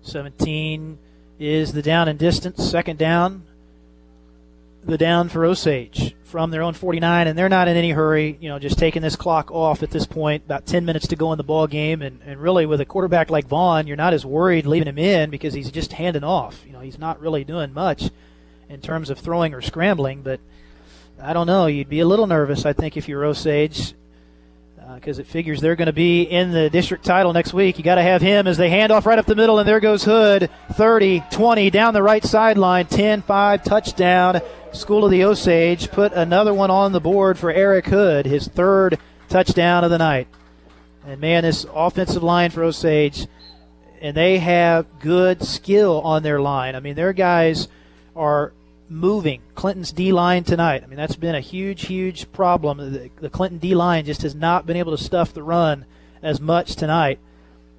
17 0.03 0.97
is 1.39 1.73
the 1.73 1.81
down 1.81 2.07
and 2.07 2.19
distance, 2.19 2.63
second 2.63 2.99
down. 2.99 3.43
The 4.85 4.97
down 4.97 5.29
for 5.29 5.45
Osage 5.45 6.15
from 6.33 6.49
their 6.49 6.63
own 6.63 6.73
49, 6.73 7.27
and 7.27 7.37
they're 7.37 7.47
not 7.47 7.67
in 7.67 7.77
any 7.77 7.91
hurry. 7.91 8.39
You 8.41 8.49
know, 8.49 8.57
just 8.57 8.79
taking 8.79 9.03
this 9.03 9.15
clock 9.15 9.51
off 9.51 9.83
at 9.83 9.91
this 9.91 10.07
point. 10.07 10.43
About 10.45 10.65
10 10.65 10.83
minutes 10.83 11.05
to 11.09 11.15
go 11.15 11.31
in 11.31 11.37
the 11.37 11.43
ball 11.43 11.67
game, 11.67 12.01
and, 12.01 12.23
and 12.25 12.41
really 12.41 12.65
with 12.65 12.81
a 12.81 12.85
quarterback 12.85 13.29
like 13.29 13.45
Vaughn, 13.45 13.85
you're 13.85 13.95
not 13.95 14.15
as 14.15 14.25
worried 14.25 14.65
leaving 14.65 14.87
him 14.87 14.97
in 14.97 15.29
because 15.29 15.53
he's 15.53 15.69
just 15.69 15.93
handing 15.93 16.23
off. 16.23 16.63
You 16.65 16.73
know, 16.73 16.79
he's 16.79 16.97
not 16.97 17.21
really 17.21 17.43
doing 17.43 17.71
much 17.71 18.09
in 18.67 18.81
terms 18.81 19.11
of 19.11 19.19
throwing 19.19 19.53
or 19.53 19.61
scrambling, 19.61 20.23
but 20.23 20.39
I 21.21 21.33
don't 21.33 21.45
know. 21.45 21.67
You'd 21.67 21.87
be 21.87 21.99
a 21.99 22.07
little 22.07 22.25
nervous, 22.25 22.65
I 22.65 22.73
think, 22.73 22.97
if 22.97 23.07
you're 23.07 23.23
Osage, 23.25 23.93
because 24.95 25.19
uh, 25.19 25.21
it 25.21 25.27
figures 25.27 25.61
they're 25.61 25.75
going 25.75 25.85
to 25.85 25.93
be 25.93 26.23
in 26.23 26.51
the 26.51 26.67
district 26.71 27.05
title 27.05 27.31
next 27.31 27.53
week. 27.53 27.77
You 27.77 27.83
got 27.83 27.95
to 27.95 28.01
have 28.01 28.23
him 28.23 28.47
as 28.47 28.57
they 28.57 28.71
hand 28.71 28.91
off 28.91 29.05
right 29.05 29.19
up 29.19 29.27
the 29.27 29.35
middle, 29.35 29.59
and 29.59 29.69
there 29.69 29.79
goes 29.79 30.03
Hood. 30.03 30.49
30, 30.71 31.25
20 31.29 31.69
down 31.69 31.93
the 31.93 32.01
right 32.01 32.23
sideline, 32.23 32.87
10 32.87 33.21
5 33.21 33.63
touchdown. 33.63 34.41
School 34.73 35.05
of 35.05 35.11
the 35.11 35.23
Osage 35.23 35.91
put 35.91 36.13
another 36.13 36.53
one 36.53 36.71
on 36.71 36.91
the 36.91 36.99
board 36.99 37.37
for 37.37 37.51
Eric 37.51 37.85
Hood, 37.85 38.25
his 38.25 38.47
third 38.47 38.97
touchdown 39.29 39.83
of 39.83 39.91
the 39.91 39.99
night. 39.99 40.27
And 41.05 41.21
man, 41.21 41.43
this 41.43 41.65
offensive 41.73 42.23
line 42.23 42.49
for 42.49 42.63
Osage, 42.63 43.27
and 44.01 44.17
they 44.17 44.39
have 44.39 44.99
good 44.99 45.43
skill 45.43 46.01
on 46.01 46.23
their 46.23 46.41
line. 46.41 46.75
I 46.75 46.79
mean, 46.79 46.95
their 46.95 47.13
guys 47.13 47.67
are 48.15 48.51
moving. 48.89 49.41
Clinton's 49.53 49.91
D 49.91 50.11
line 50.11 50.43
tonight. 50.43 50.83
I 50.83 50.87
mean, 50.87 50.97
that's 50.97 51.15
been 51.15 51.35
a 51.35 51.39
huge, 51.39 51.85
huge 51.85 52.31
problem. 52.31 53.11
The, 53.19 53.29
Clinton 53.29 53.59
D 53.59 53.75
line 53.75 54.05
just 54.05 54.23
has 54.23 54.33
not 54.33 54.65
been 54.65 54.77
able 54.77 54.97
to 54.97 55.03
stuff 55.03 55.33
the 55.33 55.43
run 55.43 55.85
as 56.21 56.41
much 56.41 56.75
tonight. 56.75 57.19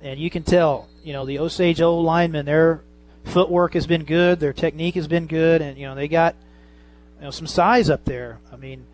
And 0.01 0.21
you 0.21 0.31
can 0.31 0.45
tell, 0.45 0.89
you 1.03 1.13
know, 1.13 1.27
the 1.27 1.41
Osage 1.41 1.81
O 1.81 1.99
linemen, 1.99 2.47
their 2.47 2.83
footwork 3.25 3.75
has 3.75 3.87
been 3.87 4.05
good, 4.05 4.39
their 4.39 4.53
technique 4.53 4.95
has 4.95 5.09
been 5.09 5.27
good, 5.27 5.61
and, 5.61 5.77
you 5.77 5.87
know, 5.87 5.95
they 5.95 6.09
got, 6.09 6.37
know, 7.25 7.31
some 7.31 7.47
size 7.47 7.91
up 7.91 8.05
there. 8.05 8.39
I 8.53 8.57
mean, 8.57 8.87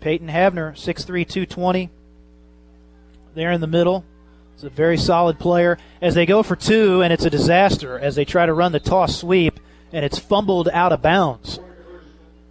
Peyton 0.00 0.28
Havner, 0.28 0.72
6'3, 0.72 1.06
220, 1.06 1.90
there 3.34 3.50
in 3.50 3.60
the 3.60 3.66
middle. 3.66 4.04
He's 4.54 4.64
a 4.64 4.70
very 4.70 4.98
solid 4.98 5.38
player. 5.38 5.78
As 6.00 6.14
they 6.14 6.26
go 6.26 6.42
for 6.42 6.56
two, 6.56 7.02
and 7.02 7.12
it's 7.12 7.24
a 7.24 7.30
disaster 7.30 7.98
as 7.98 8.14
they 8.14 8.24
try 8.24 8.44
to 8.46 8.52
run 8.52 8.72
the 8.72 8.80
toss 8.80 9.18
sweep 9.18 9.58
and 9.92 10.04
it's 10.04 10.18
fumbled 10.18 10.68
out 10.68 10.92
of 10.92 11.00
bounds. 11.00 11.58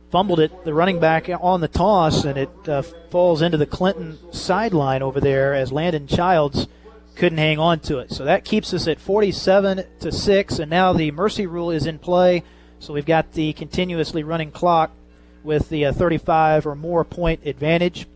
Fumbled 0.09 0.39
it, 0.39 0.65
the 0.65 0.73
running 0.73 0.99
back 0.99 1.29
on 1.29 1.61
the 1.61 1.67
toss, 1.67 2.23
and 2.23 2.37
it 2.37 2.49
uh, 2.67 2.81
falls 3.11 3.41
into 3.41 3.57
the 3.57 3.65
Clinton 3.65 4.17
sideline 4.31 5.03
over 5.03 5.19
there 5.19 5.53
as 5.53 5.71
Landon 5.71 6.07
Childs 6.07 6.67
couldn't 7.15 7.37
hang 7.37 7.59
on 7.59 7.81
to 7.81 7.99
it. 7.99 8.11
So 8.11 8.25
that 8.25 8.45
keeps 8.45 8.73
us 8.73 8.87
at 8.87 8.99
47 8.99 9.83
to 9.99 10.11
6, 10.11 10.59
and 10.59 10.71
now 10.71 10.93
the 10.93 11.11
mercy 11.11 11.45
rule 11.45 11.69
is 11.69 11.85
in 11.85 11.99
play. 11.99 12.43
So 12.79 12.93
we've 12.93 13.05
got 13.05 13.33
the 13.33 13.53
continuously 13.53 14.23
running 14.23 14.51
clock 14.51 14.91
with 15.43 15.69
the 15.69 15.85
uh, 15.85 15.93
35 15.93 16.67
or 16.67 16.75
more 16.75 17.03
point 17.03 17.45
advantage. 17.45 18.07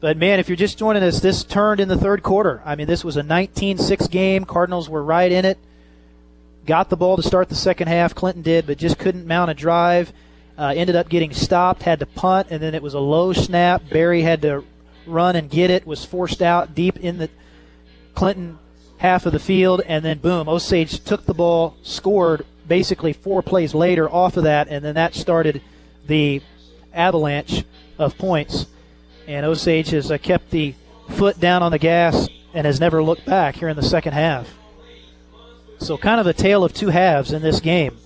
But 0.00 0.16
man, 0.16 0.38
if 0.38 0.48
you're 0.48 0.56
just 0.56 0.78
joining 0.78 1.02
us, 1.02 1.20
this 1.20 1.42
turned 1.42 1.80
in 1.80 1.88
the 1.88 1.96
third 1.96 2.22
quarter. 2.22 2.62
I 2.64 2.76
mean, 2.76 2.86
this 2.86 3.02
was 3.02 3.16
a 3.16 3.22
19-6 3.22 4.10
game. 4.10 4.44
Cardinals 4.44 4.88
were 4.88 5.02
right 5.02 5.32
in 5.32 5.44
it. 5.44 5.58
Got 6.66 6.90
the 6.90 6.96
ball 6.96 7.16
to 7.16 7.22
start 7.22 7.48
the 7.48 7.54
second 7.54 7.88
half. 7.88 8.14
Clinton 8.14 8.42
did, 8.42 8.66
but 8.66 8.78
just 8.78 8.98
couldn't 8.98 9.26
mount 9.26 9.50
a 9.50 9.54
drive. 9.54 10.12
Uh, 10.58 10.72
ended 10.76 10.96
up 10.96 11.08
getting 11.08 11.32
stopped, 11.32 11.82
had 11.82 11.98
to 12.00 12.06
punt, 12.06 12.48
and 12.50 12.62
then 12.62 12.74
it 12.74 12.82
was 12.82 12.94
a 12.94 13.00
low 13.00 13.32
snap. 13.32 13.82
Berry 13.90 14.22
had 14.22 14.42
to 14.42 14.64
run 15.06 15.36
and 15.36 15.50
get 15.50 15.70
it. 15.70 15.86
Was 15.86 16.04
forced 16.04 16.42
out 16.42 16.74
deep 16.74 16.98
in 16.98 17.18
the 17.18 17.30
Clinton 18.14 18.58
half 18.98 19.26
of 19.26 19.32
the 19.32 19.38
field, 19.38 19.82
and 19.86 20.04
then 20.04 20.18
boom, 20.18 20.48
Osage 20.48 21.04
took 21.04 21.26
the 21.26 21.34
ball, 21.34 21.76
scored 21.82 22.44
basically 22.66 23.12
four 23.12 23.42
plays 23.42 23.74
later 23.74 24.10
off 24.10 24.36
of 24.36 24.44
that, 24.44 24.68
and 24.68 24.84
then 24.84 24.94
that 24.94 25.14
started 25.14 25.62
the 26.06 26.42
avalanche 26.92 27.64
of 27.98 28.16
points. 28.18 28.66
And 29.26 29.44
Osage 29.44 29.90
has 29.90 30.10
uh, 30.10 30.18
kept 30.18 30.50
the 30.50 30.74
foot 31.10 31.40
down 31.40 31.62
on 31.62 31.72
the 31.72 31.78
gas 31.78 32.28
and 32.54 32.66
has 32.66 32.80
never 32.80 33.02
looked 33.02 33.26
back 33.26 33.56
here 33.56 33.68
in 33.68 33.76
the 33.76 33.82
second 33.82 34.12
half. 34.12 34.54
So, 35.78 35.98
kind 35.98 36.20
of 36.20 36.26
a 36.26 36.32
tale 36.32 36.64
of 36.64 36.72
two 36.72 36.88
halves 36.88 37.32
in 37.32 37.42
this 37.42 37.60
game. 37.60 37.98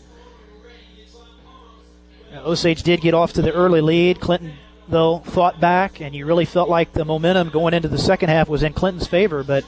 Osage 2.35 2.82
did 2.82 3.01
get 3.01 3.15
off 3.15 3.32
to 3.35 3.43
the 3.43 3.53
early 3.53 3.81
lead. 3.81 4.20
Clinton, 4.20 4.55
though, 4.89 5.19
fought 5.19 5.61
back, 5.61 6.01
and 6.01 6.15
you 6.15 6.27
really 6.27 6.45
felt 6.45 6.69
like 6.69 6.93
the 6.93 7.05
momentum 7.05 7.51
going 7.51 7.74
into 7.74 7.89
the 7.89 7.99
second 7.99 8.28
half 8.28 8.49
was 8.49 8.62
in 8.62 8.73
Clinton's 8.73 9.07
favor, 9.07 9.45
but 9.45 9.65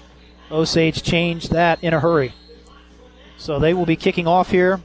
Osage 0.50 1.02
changed 1.02 1.50
that 1.50 1.82
in 1.82 1.94
a 1.94 2.00
hurry. 2.00 2.32
So 3.42 3.58
they 3.58 3.74
will 3.74 3.86
be 3.86 3.96
kicking 3.96 4.28
off 4.28 4.52
here. 4.52 4.80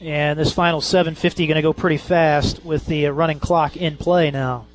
And 0.00 0.38
this 0.38 0.52
final 0.52 0.80
750 0.80 1.44
going 1.44 1.56
to 1.56 1.62
go 1.62 1.72
pretty 1.72 1.96
fast 1.96 2.64
with 2.64 2.86
the 2.86 3.06
running 3.06 3.40
clock 3.40 3.76
in 3.76 3.96
play 3.96 4.30
now. 4.30 4.66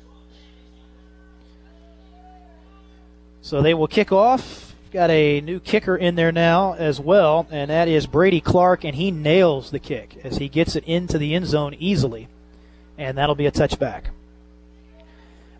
So 3.40 3.62
they 3.62 3.72
will 3.72 3.86
kick 3.86 4.12
off. 4.12 4.74
Got 4.92 5.08
a 5.08 5.40
new 5.40 5.60
kicker 5.60 5.96
in 5.96 6.14
there 6.14 6.30
now 6.30 6.74
as 6.74 7.00
well, 7.00 7.46
and 7.50 7.70
that 7.70 7.88
is 7.88 8.06
Brady 8.06 8.42
Clark, 8.42 8.84
and 8.84 8.94
he 8.94 9.10
nails 9.10 9.70
the 9.70 9.78
kick 9.78 10.18
as 10.22 10.36
he 10.36 10.50
gets 10.50 10.76
it 10.76 10.84
into 10.84 11.16
the 11.16 11.34
end 11.34 11.46
zone 11.46 11.74
easily, 11.78 12.28
and 12.98 13.16
that'll 13.16 13.34
be 13.34 13.46
a 13.46 13.50
touchback. 13.50 14.08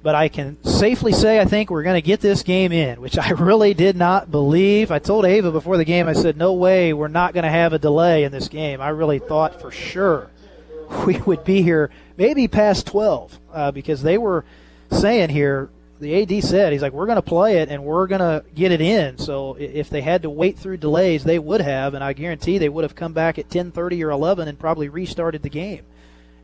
But 0.03 0.17
I 0.17 0.29
can 0.29 0.63
safely 0.65 1.13
say 1.13 1.39
I 1.39 1.45
think 1.45 1.71
we're 1.71 1.85
going 1.85 2.01
to 2.01 2.07
get 2.07 2.21
this 2.21 2.43
game 2.43 2.73
in, 2.73 3.01
which 3.01 3.19
I 3.19 3.31
really 3.31 3.73
did 3.73 3.97
not 3.97 4.31
believe. 4.31 4.91
I 4.91 4.99
told 4.99 5.25
Ava 5.25 5.53
before 5.53 5.77
the 5.77 5.85
game, 5.85 6.09
I 6.09 6.13
said, 6.13 6.37
no 6.37 6.55
way, 6.55 6.93
we're 6.93 7.09
not 7.09 7.35
going 7.35 7.45
to 7.45 7.51
have 7.51 7.73
a 7.73 7.79
delay 7.79 8.25
in 8.25 8.33
this 8.33 8.49
game. 8.49 8.81
I 8.81 8.89
really 8.89 9.21
thought 9.21 9.61
for 9.61 9.71
sure 9.71 10.29
we 11.07 11.19
would 11.21 11.45
be 11.45 11.63
here 11.63 11.91
maybe 12.17 12.49
past 12.49 12.87
12 12.87 13.39
uh, 13.53 13.71
because 13.71 14.03
they 14.03 14.19
were 14.19 14.45
saying 14.91 15.31
here 15.31 15.71
the 16.03 16.21
AD 16.21 16.43
said 16.43 16.73
he's 16.73 16.83
like 16.83 16.93
we're 16.93 17.07
going 17.07 17.17
to 17.17 17.23
play 17.23 17.59
it 17.59 17.69
and 17.69 17.85
we're 17.85 18.09
going 18.09 18.21
to 18.21 18.45
get 18.55 18.73
it 18.73 18.81
in. 18.81 19.19
So 19.19 19.55
if 19.59 19.89
they 19.89 20.01
had 20.01 20.23
to 20.23 20.31
wait 20.31 20.59
through 20.59 20.79
delays, 20.79 21.23
they 21.23 21.39
would 21.39 21.61
have, 21.61 21.95
and 21.95 22.03
I 22.03 22.13
guarantee 22.13 22.59
they 22.59 22.69
would 22.69 22.83
have 22.83 22.97
come 22.97 23.13
back 23.13 23.39
at 23.39 23.49
10:30 23.49 24.05
or 24.05 24.11
11 24.11 24.49
and 24.49 24.59
probably 24.59 24.89
restarted 24.89 25.43
the 25.43 25.49
game 25.49 25.85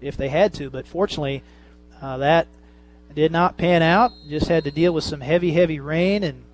if 0.00 0.16
they 0.16 0.28
had 0.28 0.54
to. 0.54 0.70
But 0.70 0.86
fortunately, 0.86 1.42
uh, 2.00 2.18
that 2.18 2.46
did 3.14 3.32
not 3.32 3.56
pan 3.56 3.82
out. 3.82 4.12
Just 4.28 4.48
had 4.48 4.64
to 4.64 4.70
deal 4.70 4.92
with 4.92 5.04
some 5.04 5.20
heavy, 5.20 5.52
heavy 5.52 5.80
rain 5.80 6.24
and 6.24 6.44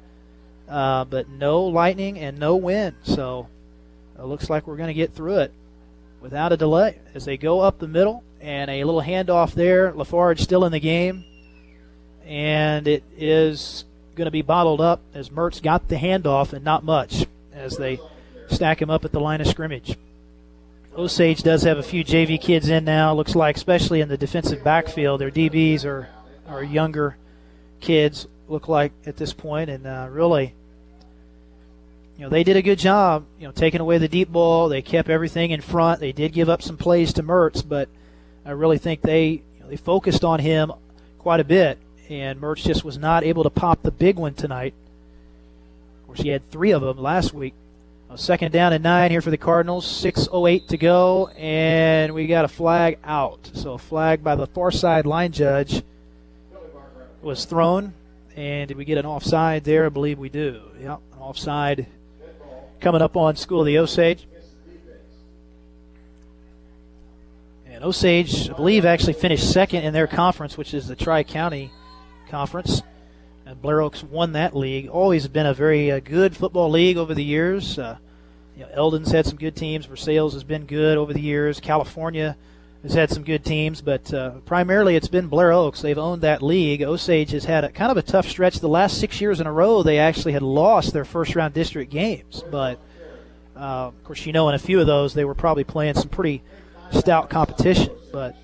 uh, 0.68 1.05
but 1.05 1.28
no 1.28 1.64
lightning 1.64 2.18
and 2.18 2.39
no 2.39 2.56
wind. 2.56 2.97
So 3.02 3.48
it 4.18 4.24
looks 4.24 4.48
like 4.48 4.66
we're 4.66 4.76
going 4.76 4.89
to 4.89 4.94
get 4.94 5.12
through 5.12 5.39
it 5.39 5.52
without 6.20 6.52
a 6.52 6.56
delay 6.56 6.98
as 7.14 7.24
they 7.24 7.36
go 7.36 7.60
up 7.60 7.78
the 7.78 7.89
middle 7.89 8.24
and 8.40 8.70
a 8.70 8.85
little 8.85 9.02
handoff 9.02 9.52
there. 9.52 9.93
Lafarge 9.93 10.40
still 10.40 10.64
in 10.64 10.72
the 10.72 10.81
game 10.81 11.24
and 12.26 12.89
it 12.89 13.05
is 13.16 13.85
going 14.14 14.26
to 14.26 14.31
be 14.31 14.43
bottled 14.43 14.81
up 14.81 15.01
as 15.12 15.28
Mertz 15.28 15.62
got 15.62 15.89
the 15.89 15.97
handoff 15.97 16.52
and 16.52 16.64
not 16.64 16.85
much 16.85 17.26
as 17.52 17.76
they 17.76 18.01
stack 18.48 18.81
him 18.81 18.90
up 18.90 19.05
at 19.05 19.12
the 19.12 19.20
line 19.20 19.40
of 19.40 19.47
scrimmage. 19.47 19.97
Osage 20.97 21.43
does 21.43 21.64
have 21.64 21.78
a 21.78 21.82
few 21.82 22.05
JV 22.05 22.40
kids 22.40 22.68
in 22.68 22.85
now. 22.85 23.12
Looks 23.12 23.35
like, 23.35 23.56
especially 23.56 24.01
in 24.01 24.09
the 24.09 24.16
defensive 24.16 24.62
backfield, 24.62 25.20
their 25.20 25.31
DBs 25.31 25.85
are 25.85 26.09
are 26.48 26.62
younger 26.62 27.16
kids. 27.80 28.26
Look 28.48 28.68
like 28.68 28.92
at 29.06 29.16
this 29.16 29.32
point, 29.32 29.70
and 29.70 29.86
uh, 29.86 30.08
really, 30.10 30.54
you 32.18 32.24
know, 32.24 32.28
they 32.28 32.44
did 32.44 32.56
a 32.56 32.62
good 32.62 32.78
job. 32.78 33.24
You 33.38 33.46
know, 33.46 33.52
taking 33.52 33.80
away 33.80 33.98
the 33.98 34.08
deep 34.08 34.30
ball. 34.30 34.68
They 34.68 34.82
kept 34.82 35.08
everything 35.08 35.50
in 35.50 35.60
front. 35.60 36.00
They 36.00 36.12
did 36.12 36.32
give 36.32 36.48
up 36.48 36.60
some 36.60 36.76
plays 36.76 37.12
to 37.14 37.22
Mertz, 37.22 37.66
but 37.66 37.88
I 38.44 38.50
really 38.50 38.78
think 38.78 39.00
they 39.00 39.28
you 39.28 39.42
know, 39.60 39.68
they 39.68 39.76
focused 39.76 40.24
on 40.24 40.40
him 40.40 40.72
quite 41.18 41.40
a 41.40 41.44
bit 41.44 41.78
and 42.10 42.40
Mertz 42.40 42.64
just 42.64 42.84
was 42.84 42.98
not 42.98 43.24
able 43.24 43.42
to 43.44 43.50
pop 43.50 43.82
the 43.82 43.90
big 43.90 44.16
one 44.16 44.34
tonight. 44.34 44.74
Of 46.00 46.06
course, 46.06 46.20
he 46.20 46.28
had 46.28 46.48
three 46.50 46.72
of 46.72 46.82
them 46.82 46.98
last 46.98 47.32
week. 47.32 47.54
second 48.16 48.52
down 48.52 48.72
and 48.72 48.84
nine 48.84 49.10
here 49.10 49.20
for 49.20 49.30
the 49.30 49.36
Cardinals. 49.36 49.86
6.08 49.86 50.68
to 50.68 50.76
go, 50.76 51.28
and 51.28 52.14
we 52.14 52.26
got 52.26 52.44
a 52.44 52.48
flag 52.48 52.98
out. 53.02 53.50
So 53.54 53.72
a 53.72 53.78
flag 53.78 54.22
by 54.22 54.36
the 54.36 54.46
far 54.46 54.70
side 54.70 55.06
line 55.06 55.32
judge 55.32 55.82
was 57.24 57.44
thrown. 57.44 57.92
And 58.36 58.68
did 58.68 58.76
we 58.76 58.84
get 58.84 58.98
an 58.98 59.06
offside 59.06 59.64
there? 59.64 59.86
I 59.86 59.88
believe 59.88 60.18
we 60.18 60.28
do. 60.28 60.60
Yep, 60.80 61.01
an 61.12 61.18
offside 61.18 61.86
coming 62.80 63.01
up 63.01 63.16
on 63.16 63.36
School 63.36 63.60
of 63.60 63.66
the 63.66 63.78
Osage. 63.78 64.26
And 67.66 67.84
Osage, 67.84 68.51
I 68.51 68.52
believe, 68.52 68.84
actually 68.84 69.14
finished 69.14 69.51
second 69.51 69.84
in 69.84 69.92
their 69.92 70.06
conference, 70.06 70.56
which 70.56 70.74
is 70.74 70.86
the 70.86 70.96
Tri 70.96 71.22
County 71.24 71.70
Conference. 72.28 72.82
And 73.46 73.60
Blair 73.60 73.82
Oaks 73.82 74.02
won 74.02 74.32
that 74.32 74.56
league. 74.56 74.88
Always 74.88 75.28
been 75.28 75.46
a 75.46 75.55
very 75.55 75.90
uh, 75.90 76.01
good 76.01 76.36
football 76.36 76.70
league 76.70 76.96
over 76.96 77.14
the 77.14 77.24
years. 77.24 77.78
Uh, 77.78 77.98
you 78.56 78.62
know, 78.62 78.70
Eldon's 78.72 79.10
had 79.10 79.26
some 79.26 79.36
good 79.36 79.56
teams. 79.56 79.86
Versailles 79.86 80.32
has 80.32 80.44
been 80.44 80.66
good 80.66 80.96
over 80.96 81.12
the 81.12 81.20
years. 81.20 81.60
California 81.60 82.36
has 82.85 82.93
had 82.93 83.11
some 83.11 83.24
good 83.24 83.44
teams, 83.44 83.81
but 83.81 84.12
uh, 84.12 84.32
primarily 84.44 84.94
it's 84.94 85.09
been 85.09 85.27
Blair 85.28 85.52
Oaks. 85.52 85.81
They've 85.81 85.98
owned 85.98 86.23
that 86.23 86.43
league. 86.43 86.82
Osage 86.82 87.31
has 87.31 87.47
had 87.47 87.65
a 87.65 87.70
kind 87.70 87.90
of 87.90 87.97
a 87.97 88.02
tough 88.02 88.28
stretch. 88.28 88.61
The 88.61 88.69
last 88.69 89.01
six 89.01 89.23
years 89.23 89.40
in 89.40 89.47
a 89.47 89.52
row, 89.52 89.82
they 89.82 89.98
actually 89.98 90.35
had 90.35 90.43
lost 90.43 90.93
their 90.93 91.06
first 91.06 91.35
round 91.35 91.55
district 91.55 91.90
games. 91.90 92.44
But 92.51 92.78
uh, 93.56 93.89
of 93.89 94.05
course, 94.05 94.27
you 94.27 94.35
know, 94.35 94.51
in 94.51 94.55
a 94.55 94.59
few 94.59 94.81
of 94.81 94.86
those, 94.86 95.15
they 95.15 95.24
were 95.24 95.35
probably 95.35 95.65
playing 95.65 95.94
some 95.94 96.11
pretty 96.11 96.43
stout 96.93 97.31
competition. 97.31 97.90
But 98.12 98.36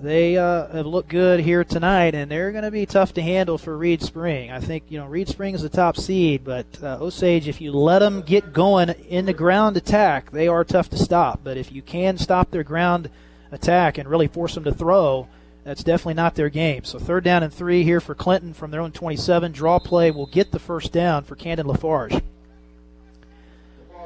they 0.00 0.38
uh, 0.38 0.68
have 0.68 0.86
looked 0.86 1.10
good 1.10 1.40
here 1.40 1.62
tonight, 1.62 2.14
and 2.14 2.30
they're 2.30 2.52
going 2.52 2.64
to 2.64 2.70
be 2.70 2.86
tough 2.86 3.12
to 3.14 3.22
handle 3.22 3.58
for 3.58 3.76
Reeds 3.76 4.06
Spring. 4.06 4.50
I 4.50 4.60
think 4.60 4.84
you 4.88 4.98
know 4.98 5.06
Reeds 5.06 5.30
Spring 5.30 5.54
is 5.54 5.60
the 5.60 5.68
top 5.68 5.98
seed, 5.98 6.42
but 6.42 6.66
uh, 6.82 6.96
Osage, 7.02 7.48
if 7.48 7.60
you 7.60 7.72
let 7.72 7.98
them 7.98 8.22
get 8.22 8.54
going 8.54 8.88
in 9.10 9.26
the 9.26 9.34
ground 9.34 9.76
attack, 9.76 10.30
they 10.30 10.48
are 10.48 10.64
tough 10.64 10.88
to 10.90 10.98
stop. 10.98 11.40
But 11.44 11.58
if 11.58 11.70
you 11.70 11.82
can 11.82 12.16
stop 12.16 12.50
their 12.50 12.64
ground 12.64 13.10
attack 13.52 13.98
and 13.98 14.08
really 14.08 14.28
force 14.28 14.54
them 14.54 14.64
to 14.64 14.72
throw, 14.72 15.28
that's 15.64 15.82
definitely 15.82 16.14
not 16.14 16.34
their 16.34 16.48
game. 16.48 16.84
So 16.84 16.98
third 16.98 17.24
down 17.24 17.42
and 17.42 17.52
three 17.52 17.82
here 17.82 18.00
for 18.00 18.14
Clinton 18.14 18.52
from 18.52 18.70
their 18.70 18.80
own 18.80 18.92
27. 18.92 19.52
Draw 19.52 19.80
play 19.80 20.10
will 20.10 20.26
get 20.26 20.52
the 20.52 20.58
first 20.58 20.92
down 20.92 21.24
for 21.24 21.34
Camden 21.34 21.66
Lafarge. 21.66 22.22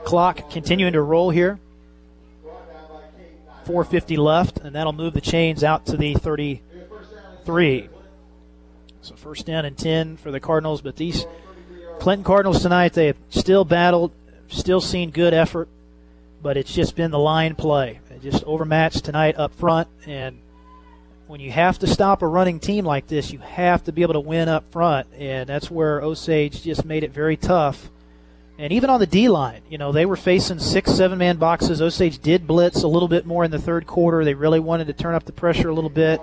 Clock 0.05 0.51
continuing 0.51 0.95
to 0.95 1.03
roll 1.03 1.31
here. 1.31 1.59
450 3.67 4.17
left, 4.17 4.59
and 4.59 4.75
that'll 4.75 4.95
move 4.95 5.13
the 5.13 5.21
chains 5.21 5.63
out 5.63 5.87
to 5.87 5.97
the 5.97 6.15
33. 6.15 7.89
So 9.03 9.15
first 9.17 9.47
down 9.47 9.65
and 9.65 9.77
10 9.77 10.17
for 10.17 10.31
the 10.31 10.41
Cardinals, 10.41 10.81
but 10.81 10.97
these 10.97 11.27
Clinton 11.99 12.25
Cardinals 12.25 12.63
tonight, 12.63 12.95
they 12.95 13.09
have 13.09 13.19
still 13.29 13.65
battled, 13.67 14.13
still 14.49 14.81
seen 14.81 15.11
good 15.11 15.35
effort, 15.35 15.69
but 16.43 16.57
it's 16.57 16.73
just 16.73 16.97
been 16.97 17.11
the 17.11 17.19
line 17.19 17.55
play. 17.55 18.01
Just 18.23 18.45
overmatched 18.45 19.05
tonight 19.05 19.37
up 19.39 19.55
front, 19.55 19.89
and 20.07 20.39
when 21.27 21.41
you 21.41 21.51
have 21.53 21.79
to 21.79 21.87
stop 21.87 22.23
a 22.23 22.27
running 22.27 22.61
team 22.61 22.85
like 22.85 23.07
this, 23.07 23.33
you 23.33 23.39
have 23.39 23.85
to 23.85 23.93
be 23.93 24.03
able 24.03 24.15
to 24.15 24.21
win 24.21 24.49
up 24.49 24.71
front, 24.73 25.07
and 25.17 25.49
that's 25.49 25.71
where 25.71 26.03
Osage 26.03 26.63
just 26.63 26.85
made 26.85 27.03
it 27.03 27.13
very 27.13 27.37
tough 27.37 27.91
and 28.61 28.75
even 28.75 28.91
on 28.91 29.01
the 29.01 29.07
D 29.07 29.31
line, 29.31 29.63
you 29.71 29.79
know, 29.79 29.91
they 29.91 30.05
were 30.05 30.17
facing 30.17 30.59
six, 30.59 30.93
seven 30.93 31.17
man 31.17 31.39
boxes. 31.39 31.81
Osage 31.81 32.19
did 32.19 32.47
blitz 32.47 32.83
a 32.83 32.89
little 32.89 33.09
bit 33.09 33.25
more 33.25 33.43
in 33.43 33.51
the 33.51 33.59
third 33.59 33.87
quarter. 33.87 34.23
They 34.23 34.35
really 34.35 34.61
wanted 34.61 34.89
to 34.89 34.93
turn 34.93 35.15
up 35.15 35.25
the 35.25 35.33
pressure 35.33 35.71
a 35.71 35.73
little 35.73 35.89
bit, 35.89 36.21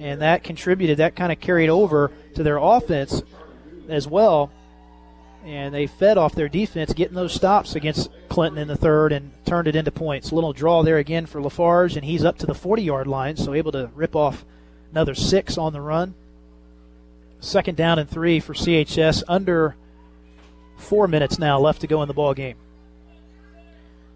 and 0.00 0.20
that 0.20 0.42
contributed, 0.42 0.98
that 0.98 1.14
kind 1.14 1.30
of 1.30 1.38
carried 1.38 1.68
over 1.68 2.10
to 2.34 2.42
their 2.42 2.56
offense 2.56 3.22
as 3.88 4.08
well. 4.08 4.50
And 5.46 5.72
they 5.72 5.86
fed 5.86 6.18
off 6.18 6.34
their 6.34 6.48
defense, 6.48 6.92
getting 6.92 7.14
those 7.14 7.32
stops 7.32 7.74
against 7.74 8.10
Clinton 8.28 8.60
in 8.60 8.68
the 8.68 8.76
third 8.76 9.12
and 9.12 9.32
turned 9.46 9.68
it 9.68 9.76
into 9.76 9.92
points. 9.92 10.30
A 10.30 10.34
little 10.34 10.52
draw 10.52 10.82
there 10.82 10.98
again 10.98 11.24
for 11.24 11.40
Lafarge, 11.40 11.96
and 11.96 12.04
he's 12.04 12.24
up 12.24 12.36
to 12.38 12.46
the 12.46 12.54
40 12.54 12.82
yard 12.82 13.06
line, 13.06 13.36
so 13.36 13.54
able 13.54 13.72
to 13.72 13.90
rip 13.94 14.14
off 14.14 14.44
another 14.90 15.14
six 15.14 15.56
on 15.56 15.72
the 15.72 15.80
run. 15.80 16.14
Second 17.40 17.76
down 17.76 17.98
and 17.98 18.10
three 18.10 18.40
for 18.40 18.54
CHS 18.54 19.22
under 19.28 19.76
Four 20.76 21.08
minutes 21.08 21.38
now 21.38 21.58
left 21.58 21.80
to 21.80 21.86
go 21.86 22.02
in 22.02 22.08
the 22.08 22.14
ball 22.14 22.34
game. 22.34 22.56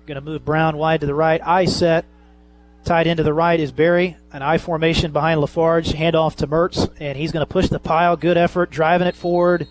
Going 0.06 0.16
to 0.16 0.20
move 0.20 0.44
Brown 0.44 0.76
wide 0.76 1.00
to 1.00 1.06
the 1.06 1.14
right. 1.14 1.40
I 1.44 1.64
set. 1.64 2.04
Tied 2.84 3.06
into 3.06 3.22
the 3.22 3.34
right 3.34 3.60
is 3.60 3.72
Berry, 3.72 4.16
an 4.32 4.42
I 4.42 4.56
formation 4.56 5.12
behind 5.12 5.40
Lafarge, 5.40 5.92
handoff 5.92 6.36
to 6.36 6.46
Mertz, 6.46 6.90
and 6.98 7.18
he's 7.18 7.30
going 7.30 7.44
to 7.44 7.52
push 7.52 7.68
the 7.68 7.78
pile. 7.78 8.16
Good 8.16 8.38
effort, 8.38 8.70
driving 8.70 9.06
it 9.06 9.14
forward. 9.14 9.68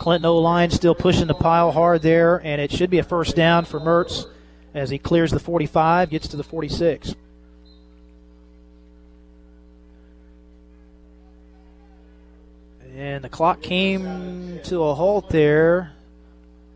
Clinton 0.00 0.24
O 0.24 0.38
line 0.38 0.70
still 0.70 0.94
pushing 0.94 1.26
the 1.26 1.34
pile 1.34 1.72
hard 1.72 2.00
there, 2.00 2.38
and 2.38 2.58
it 2.58 2.72
should 2.72 2.88
be 2.88 2.98
a 2.98 3.02
first 3.02 3.36
down 3.36 3.66
for 3.66 3.78
Mertz 3.78 4.24
as 4.72 4.88
he 4.88 4.96
clears 4.96 5.30
the 5.30 5.38
45, 5.38 6.08
gets 6.08 6.26
to 6.28 6.38
the 6.38 6.42
46. 6.42 7.14
And 12.96 13.22
the 13.22 13.28
clock 13.28 13.60
came 13.60 14.60
to 14.64 14.84
a 14.84 14.94
halt 14.94 15.28
there. 15.28 15.92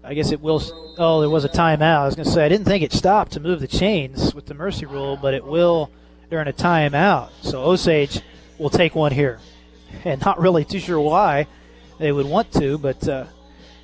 I 0.04 0.12
guess 0.12 0.30
it 0.30 0.42
will. 0.42 0.62
Oh, 0.98 1.22
there 1.22 1.30
was 1.30 1.46
a 1.46 1.48
timeout. 1.48 2.00
I 2.00 2.04
was 2.04 2.14
going 2.14 2.26
to 2.26 2.30
say 2.30 2.44
I 2.44 2.50
didn't 2.50 2.66
think 2.66 2.84
it 2.84 2.92
stopped 2.92 3.32
to 3.32 3.40
move 3.40 3.60
the 3.60 3.66
chains 3.66 4.34
with 4.34 4.44
the 4.44 4.54
mercy 4.54 4.84
rule, 4.84 5.16
but 5.16 5.32
it 5.32 5.46
will 5.46 5.90
during 6.28 6.46
a 6.46 6.52
timeout. 6.52 7.30
So 7.40 7.64
Osage 7.64 8.20
will 8.58 8.68
take 8.68 8.94
one 8.94 9.12
here, 9.12 9.40
and 10.04 10.22
not 10.22 10.38
really 10.38 10.66
too 10.66 10.78
sure 10.78 11.00
why 11.00 11.46
they 11.98 12.12
would 12.12 12.26
want 12.26 12.52
to, 12.52 12.78
but 12.78 13.06
uh, 13.08 13.26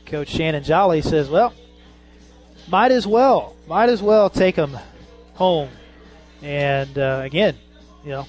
Coach 0.06 0.28
Shannon 0.28 0.62
Jolly 0.62 1.02
says, 1.02 1.28
well, 1.28 1.54
might 2.68 2.92
as 2.92 3.06
well, 3.06 3.56
might 3.66 3.88
as 3.88 4.02
well 4.02 4.30
take 4.30 4.56
them 4.56 4.76
home. 5.34 5.70
And 6.42 6.98
uh, 6.98 7.20
again, 7.24 7.56
you 8.04 8.10
know, 8.10 8.26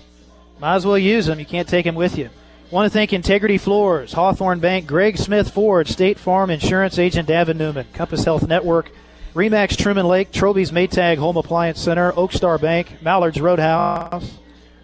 might 0.60 0.76
as 0.76 0.86
well 0.86 0.98
use 0.98 1.26
them. 1.26 1.40
You 1.40 1.45
can't 1.45 1.68
take 1.68 1.86
them 1.86 1.95
with 1.95 2.18
you. 2.18 2.30
Want 2.70 2.86
to 2.86 2.90
thank 2.90 3.12
Integrity 3.12 3.58
Floors, 3.58 4.14
Hawthorne 4.14 4.60
Bank, 4.60 4.88
Greg 4.88 5.18
Smith 5.18 5.52
Ford, 5.52 5.90
State 5.90 6.18
Farm 6.18 6.49
Insurance 6.49 6.98
Agent 6.98 7.28
Davin 7.28 7.58
Newman, 7.58 7.88
Compass 7.94 8.24
Health 8.24 8.48
Network, 8.48 8.91
Remax 9.34 9.76
Truman 9.76 10.08
Lake, 10.08 10.32
Troby's 10.32 10.72
Maytag 10.72 11.18
Home 11.18 11.36
Appliance 11.36 11.82
Center, 11.82 12.14
Oakstar 12.14 12.62
Bank, 12.62 13.02
Mallard's 13.02 13.41
Roadhouse, 13.41 14.38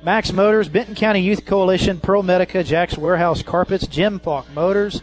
Max 0.08 0.32
Motors, 0.32 0.70
Benton 0.70 0.96
County 0.96 1.20
Youth 1.20 1.46
Coalition, 1.46 1.98
ProMedica, 1.98 2.64
Jack's 2.64 2.98
Warehouse 2.98 3.44
Carpets, 3.44 3.86
Jim 3.88 4.22
Falk 4.22 4.50
Motors, 4.56 5.02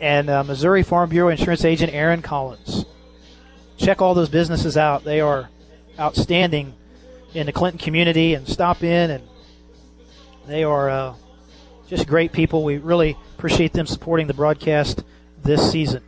and 0.00 0.28
uh, 0.28 0.42
Missouri 0.42 0.82
Farm 0.82 1.08
Bureau 1.08 1.28
Insurance 1.28 1.64
Agent 1.64 1.94
Aaron 1.94 2.20
Collins. 2.20 2.84
Check 3.76 4.02
all 4.02 4.14
those 4.14 4.28
businesses 4.28 4.76
out. 4.76 5.04
They 5.04 5.20
are 5.20 5.50
outstanding 6.00 6.74
in 7.32 7.46
the 7.46 7.52
Clinton 7.52 7.78
community 7.78 8.34
and 8.34 8.48
stop 8.48 8.82
in 8.82 9.12
and 9.12 9.22
they 10.48 10.64
are 10.64 10.90
uh, 10.90 11.14
just 11.86 12.08
great 12.08 12.32
people. 12.32 12.64
We 12.64 12.78
really 12.78 13.16
appreciate 13.38 13.72
them 13.72 13.86
supporting 13.86 14.26
the 14.26 14.34
broadcast 14.34 15.04
this 15.44 15.70
season. 15.70 16.02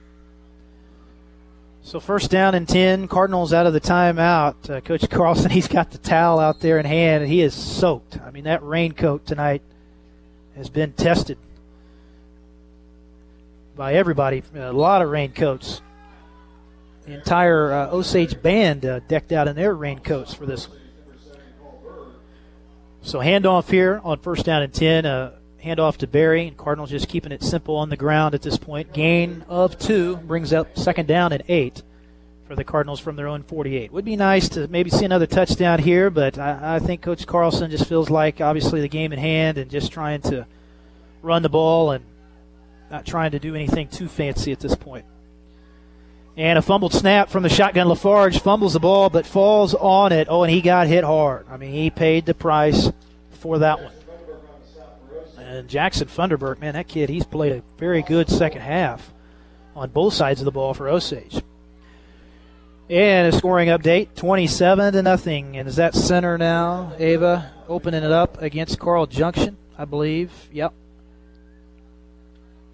So 1.84 2.00
first 2.00 2.30
down 2.30 2.54
and 2.54 2.66
10, 2.66 3.08
Cardinals 3.08 3.52
out 3.52 3.66
of 3.66 3.74
the 3.74 3.80
timeout. 3.80 4.70
Uh, 4.70 4.80
Coach 4.80 5.08
Carlson, 5.10 5.50
he's 5.50 5.68
got 5.68 5.90
the 5.90 5.98
towel 5.98 6.40
out 6.40 6.60
there 6.60 6.78
in 6.78 6.86
hand, 6.86 7.22
and 7.22 7.30
he 7.30 7.42
is 7.42 7.52
soaked. 7.52 8.18
I 8.22 8.30
mean, 8.30 8.44
that 8.44 8.62
raincoat 8.62 9.26
tonight 9.26 9.60
has 10.56 10.70
been 10.70 10.94
tested 10.94 11.36
by 13.76 13.94
everybody. 13.94 14.42
A 14.54 14.72
lot 14.72 15.02
of 15.02 15.10
raincoats. 15.10 15.82
The 17.04 17.12
entire 17.12 17.70
uh, 17.70 17.90
Osage 17.90 18.40
band 18.40 18.86
uh, 18.86 19.00
decked 19.00 19.30
out 19.30 19.46
in 19.46 19.54
their 19.54 19.74
raincoats 19.74 20.32
for 20.32 20.46
this. 20.46 20.68
So 23.02 23.18
handoff 23.18 23.68
here 23.68 24.00
on 24.02 24.20
first 24.20 24.46
down 24.46 24.62
and 24.62 24.72
10. 24.72 25.04
Handoff 25.64 25.96
to 25.98 26.06
Berry. 26.06 26.48
And 26.48 26.56
Cardinals 26.56 26.90
just 26.90 27.08
keeping 27.08 27.32
it 27.32 27.42
simple 27.42 27.76
on 27.76 27.88
the 27.88 27.96
ground 27.96 28.34
at 28.34 28.42
this 28.42 28.58
point. 28.58 28.92
Gain 28.92 29.44
of 29.48 29.78
two 29.78 30.16
brings 30.16 30.52
up 30.52 30.78
second 30.78 31.08
down 31.08 31.32
and 31.32 31.42
eight 31.48 31.82
for 32.46 32.54
the 32.54 32.64
Cardinals 32.64 33.00
from 33.00 33.16
their 33.16 33.28
own 33.28 33.42
48. 33.42 33.92
Would 33.92 34.04
be 34.04 34.16
nice 34.16 34.48
to 34.50 34.68
maybe 34.68 34.90
see 34.90 35.04
another 35.04 35.26
touchdown 35.26 35.78
here, 35.78 36.10
but 36.10 36.38
I, 36.38 36.76
I 36.76 36.78
think 36.78 37.00
Coach 37.00 37.26
Carlson 37.26 37.70
just 37.70 37.88
feels 37.88 38.10
like 38.10 38.40
obviously 38.40 38.80
the 38.80 38.88
game 38.88 39.12
in 39.12 39.18
hand 39.18 39.58
and 39.58 39.70
just 39.70 39.90
trying 39.90 40.20
to 40.22 40.46
run 41.22 41.42
the 41.42 41.48
ball 41.48 41.92
and 41.92 42.04
not 42.90 43.06
trying 43.06 43.30
to 43.30 43.38
do 43.38 43.54
anything 43.54 43.88
too 43.88 44.08
fancy 44.08 44.52
at 44.52 44.60
this 44.60 44.74
point. 44.74 45.06
And 46.36 46.58
a 46.58 46.62
fumbled 46.62 46.92
snap 46.92 47.30
from 47.30 47.44
the 47.44 47.48
shotgun. 47.48 47.88
Lafarge 47.88 48.40
fumbles 48.40 48.72
the 48.72 48.80
ball 48.80 49.08
but 49.08 49.24
falls 49.24 49.74
on 49.74 50.12
it. 50.12 50.26
Oh, 50.28 50.42
and 50.42 50.52
he 50.52 50.60
got 50.60 50.88
hit 50.88 51.04
hard. 51.04 51.46
I 51.48 51.56
mean, 51.56 51.72
he 51.72 51.90
paid 51.90 52.26
the 52.26 52.34
price 52.34 52.90
for 53.30 53.60
that 53.60 53.82
one. 53.82 53.92
And 55.44 55.68
Jackson 55.68 56.08
Funderburk, 56.08 56.58
man, 56.58 56.72
that 56.72 56.88
kid, 56.88 57.10
he's 57.10 57.24
played 57.24 57.52
a 57.52 57.62
very 57.76 58.00
good 58.00 58.30
second 58.30 58.62
half 58.62 59.12
on 59.76 59.90
both 59.90 60.14
sides 60.14 60.40
of 60.40 60.46
the 60.46 60.50
ball 60.50 60.72
for 60.72 60.88
Osage. 60.88 61.42
And 62.88 63.32
a 63.32 63.36
scoring 63.36 63.68
update, 63.68 64.14
27 64.14 64.94
to 64.94 65.02
nothing. 65.02 65.58
And 65.58 65.68
is 65.68 65.76
that 65.76 65.94
center 65.94 66.38
now, 66.38 66.92
Ava, 66.98 67.52
opening 67.68 68.04
it 68.04 68.10
up 68.10 68.40
against 68.40 68.78
Carl 68.78 69.06
Junction, 69.06 69.58
I 69.76 69.84
believe. 69.84 70.32
Yep. 70.50 70.72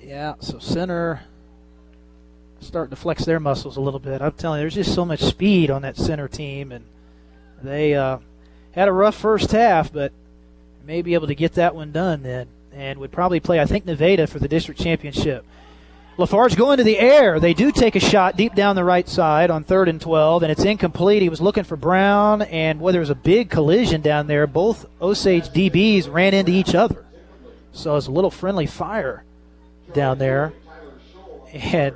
Yeah, 0.01 0.35
so 0.39 0.61
center 0.61 1.23
starting 2.61 2.91
to 2.91 2.97
flex 2.97 3.25
their 3.25 3.41
muscles 3.41 3.79
a 3.79 3.81
little 3.81 4.01
bit. 4.01 4.23
I'm 4.23 4.33
telling 4.33 4.61
you, 4.61 4.63
there's 4.63 4.75
just 4.75 4.95
so 4.95 5.05
much 5.05 5.21
speed 5.21 5.71
on 5.71 5.83
that 5.83 5.97
center 5.97 6.29
team, 6.29 6.71
and 6.71 6.85
they 7.63 7.95
uh, 7.95 8.19
had 8.73 8.87
a 8.87 8.93
rough 8.93 9.17
first 9.17 9.51
half, 9.51 9.93
but 9.93 10.13
may 10.85 11.03
be 11.03 11.15
able 11.15 11.27
to 11.27 11.35
get 11.35 11.55
that 11.55 11.75
one 11.75 11.93
done 11.93 12.23
then, 12.23 12.49
and 12.73 12.99
would 12.99 13.13
probably 13.13 13.41
play, 13.41 13.61
I 13.61 13.67
think, 13.67 13.87
Nevada 13.87 14.27
for 14.27 14.39
the 14.39 14.49
district 14.49 14.81
championship. 14.81 15.45
Lafarge 16.17 16.57
going 16.57 16.77
to 16.79 16.85
the 16.85 16.99
air. 16.99 17.41
They 17.41 17.55
do 17.55 17.73
take 17.73 17.97
a 17.97 18.01
shot 18.01 18.37
deep 18.37 18.55
down 18.55 18.77
the 18.77 18.85
right 18.85 19.09
side 19.09 19.51
on 19.51 19.65
third 19.65 19.89
and 19.89 20.01
12, 20.01 20.43
and 20.43 20.53
it's 20.53 20.65
incomplete. 20.65 21.23
He 21.23 21.31
was 21.31 21.41
looking 21.41 21.65
for 21.65 21.77
Brown, 21.77 22.43
and 22.43 22.79
boy, 22.79 22.93
there 22.93 23.01
was 23.01 23.11
a 23.11 23.15
big 23.15 23.49
collision 23.49 24.03
down 24.03 24.27
there. 24.27 24.47
Both 24.47 24.87
Osage 25.01 25.49
DBs 25.49 26.13
ran 26.13 26.35
into 26.35 26.53
each 26.53 26.75
other. 26.75 27.07
So 27.73 27.97
it's 27.97 28.07
a 28.07 28.11
little 28.11 28.31
friendly 28.31 28.67
fire 28.67 29.25
down 29.95 30.19
there. 30.19 30.53
And, 31.53 31.95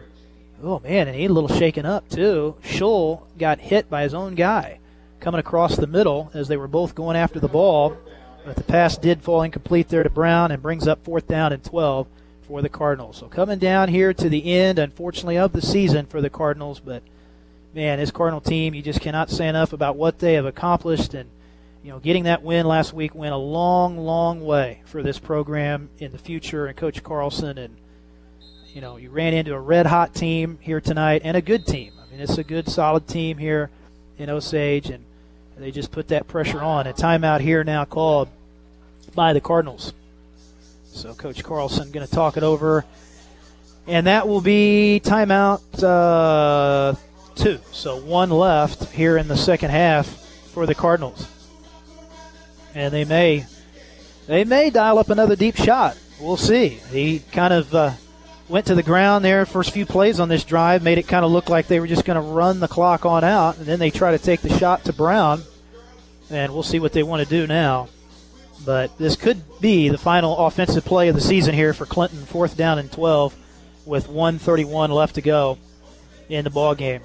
oh 0.63 0.81
man, 0.81 1.07
and 1.07 1.17
he 1.17 1.27
a 1.27 1.29
little 1.29 1.55
shaken 1.55 1.85
up 1.85 2.09
too. 2.09 2.57
Schull 2.63 3.23
got 3.39 3.61
hit 3.61 3.91
by 3.91 4.03
his 4.03 4.15
own 4.15 4.35
guy 4.35 4.79
coming 5.21 5.39
across 5.41 5.77
the 5.77 5.87
middle 5.87 6.31
as 6.35 6.49
they 6.49 6.57
were 6.57 6.69
both 6.69 6.95
going 6.95 7.17
after 7.17 7.41
the 7.41 7.49
ball. 7.49 7.97
But 8.45 8.57
the 8.57 8.63
pass 8.63 8.99
did 8.99 9.23
fall 9.23 9.43
incomplete 9.43 9.89
there 9.89 10.03
to 10.03 10.11
Brown 10.11 10.51
and 10.51 10.63
brings 10.63 10.87
up 10.87 11.03
fourth 11.05 11.27
down 11.27 11.53
and 11.53 11.65
12 11.65 12.07
for 12.47 12.61
the 12.61 12.69
Cardinals. 12.69 13.17
So 13.17 13.27
coming 13.27 13.59
down 13.59 13.89
here 13.89 14.13
to 14.13 14.29
the 14.29 14.53
end, 14.53 14.79
unfortunately, 14.79 15.39
of 15.39 15.53
the 15.53 15.63
season 15.63 16.07
for 16.07 16.21
the 16.21 16.29
Cardinals. 16.29 16.79
But 16.79 17.03
man, 17.75 17.99
this 17.99 18.11
Cardinal 18.11 18.43
team, 18.43 18.75
you 18.75 18.83
just 18.83 19.01
cannot 19.01 19.31
say 19.31 19.49
enough 19.49 19.73
about 19.73 19.97
what 19.97 20.19
they 20.19 20.35
have 20.35 20.45
accomplished. 20.45 21.15
And 21.15 21.31
you 21.83 21.91
know, 21.91 21.99
getting 21.99 22.25
that 22.25 22.43
win 22.43 22.67
last 22.67 22.93
week 22.93 23.15
went 23.15 23.33
a 23.33 23.39
long, 23.39 23.97
long 23.97 24.45
way 24.45 24.83
for 24.85 25.03
this 25.03 25.19
program 25.19 25.89
in 25.99 26.13
the 26.13 26.19
future. 26.19 26.67
And 26.67 26.77
Coach 26.77 27.03
Carlson, 27.03 27.57
and 27.57 27.77
you 28.75 28.83
know, 28.83 28.99
you 28.99 29.09
ran 29.09 29.33
into 29.33 29.55
a 29.55 29.61
red 29.61 29.87
hot 29.87 30.15
team 30.15 30.59
here 30.61 30.81
tonight 30.83 31.23
and 31.25 31.37
a 31.37 31.43
good 31.43 31.67
team. 31.67 31.93
I 31.99 32.11
mean, 32.11 32.21
it's 32.21 32.37
a 32.37 32.45
good, 32.45 32.69
solid 32.69 33.09
team 33.09 33.39
here 33.39 33.71
in 34.19 34.29
Osage, 34.29 34.91
and 34.91 35.05
they 35.59 35.71
just 35.71 35.93
put 35.93 36.09
that 36.09 36.27
pressure 36.27 36.61
on. 36.61 36.87
A 36.87 36.93
timeout 36.93 37.41
here 37.41 37.65
now 37.65 37.85
called 37.85 38.29
by 39.15 39.33
the 39.33 39.41
Cardinals. 39.41 39.93
So 40.87 41.15
Coach 41.15 41.43
Carlson 41.43 41.91
going 41.91 42.07
to 42.07 42.13
talk 42.13 42.37
it 42.37 42.43
over, 42.43 42.85
and 43.87 44.07
that 44.07 44.29
will 44.29 44.41
be 44.41 45.01
timeout 45.05 45.61
uh, 45.83 46.95
two. 47.35 47.61
So 47.73 47.99
one 47.99 48.31
left 48.31 48.93
here 48.93 49.17
in 49.17 49.29
the 49.29 49.37
second 49.37 49.71
half 49.71 50.07
for 50.07 50.67
the 50.67 50.75
Cardinals, 50.75 51.29
and 52.75 52.95
they 52.95 53.05
may 53.05 53.47
they 54.27 54.45
may 54.45 54.71
dial 54.71 54.99
up 54.99 55.11
another 55.11 55.37
deep 55.37 55.57
shot. 55.57 55.99
We'll 56.21 56.37
see. 56.37 56.69
He 56.69 57.19
kind 57.33 57.53
of 57.53 57.75
uh, 57.75 57.93
went 58.49 58.67
to 58.67 58.75
the 58.75 58.83
ground 58.83 59.25
there 59.25 59.47
first 59.47 59.73
few 59.73 59.87
plays 59.87 60.21
on 60.21 60.29
this 60.29 60.45
drive, 60.45 60.83
made 60.83 60.99
it 60.99 61.09
kind 61.09 61.25
of 61.25 61.31
look 61.31 61.49
like 61.49 61.67
they 61.67 61.81
were 61.81 61.87
just 61.87 62.05
going 62.05 62.21
to 62.21 62.29
run 62.29 62.61
the 62.61 62.69
clock 62.69 63.07
on 63.07 63.25
out, 63.25 63.57
and 63.59 63.67
then 63.67 63.79
they 63.79 63.91
try 63.91 64.11
to 64.11 64.19
take 64.19 64.41
the 64.41 64.59
shot 64.59 64.85
to 64.85 64.93
Brown, 64.93 65.43
and 66.31 66.53
we'll 66.53 66.63
see 66.63 66.79
what 66.79 66.93
they 66.93 67.03
want 67.03 67.23
to 67.23 67.29
do 67.29 67.47
now. 67.47 67.89
But 68.65 68.97
this 68.99 69.17
could 69.17 69.43
be 69.61 69.89
the 69.89 69.99
final 69.99 70.37
offensive 70.39 70.85
play 70.85 71.09
of 71.09 71.15
the 71.15 71.21
season 71.21 71.55
here 71.55 71.75
for 71.75 71.87
Clinton, 71.87 72.25
fourth 72.25 72.57
down 72.57 72.79
and 72.79 72.91
12, 72.91 73.35
with 73.85 74.09
131 74.09 74.91
left 74.91 75.17
to 75.17 75.21
go 75.21 75.59
in 76.29 76.45
the 76.45 76.51
ball 76.51 76.75
game. 76.75 77.03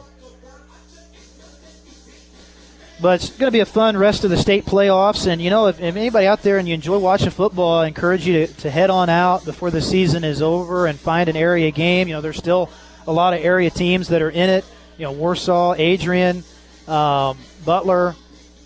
But 3.02 3.22
it's 3.22 3.30
going 3.30 3.48
to 3.48 3.56
be 3.56 3.62
a 3.62 3.66
fun 3.66 3.96
rest 3.96 4.26
of 4.26 4.30
the 4.30 4.38
state 4.38 4.66
playoffs. 4.66 5.26
And, 5.26 5.42
you 5.42 5.50
know, 5.50 5.68
if, 5.68 5.80
if 5.80 5.96
anybody 5.96 6.28
out 6.28 6.44
there 6.44 6.58
and 6.58 6.68
you 6.68 6.74
enjoy 6.74 6.98
watching 6.98 7.30
football, 7.30 7.80
I 7.80 7.88
encourage 7.88 8.28
you 8.28 8.46
to, 8.46 8.54
to 8.56 8.70
head 8.70 8.90
on 8.90 9.10
out 9.10 9.46
before 9.46 9.72
the 9.72 9.82
season 9.82 10.26
is 10.26 10.42
over 10.42 10.86
and 10.86 11.00
find 11.00 11.30
an 11.30 11.38
area 11.38 11.72
game. 11.72 12.10
You 12.10 12.16
know, 12.16 12.22
there's 12.22 12.38
still 12.38 12.70
a 13.08 13.14
lot 13.14 13.34
of 13.34 13.40
area 13.44 13.70
teams 13.70 14.10
that 14.10 14.22
are 14.22 14.30
in 14.30 14.50
it. 14.50 14.66
You 14.98 15.06
know, 15.06 15.14
Warsaw, 15.14 15.76
Adrian, 15.78 16.44
um, 16.90 17.38
Butler, 17.66 18.16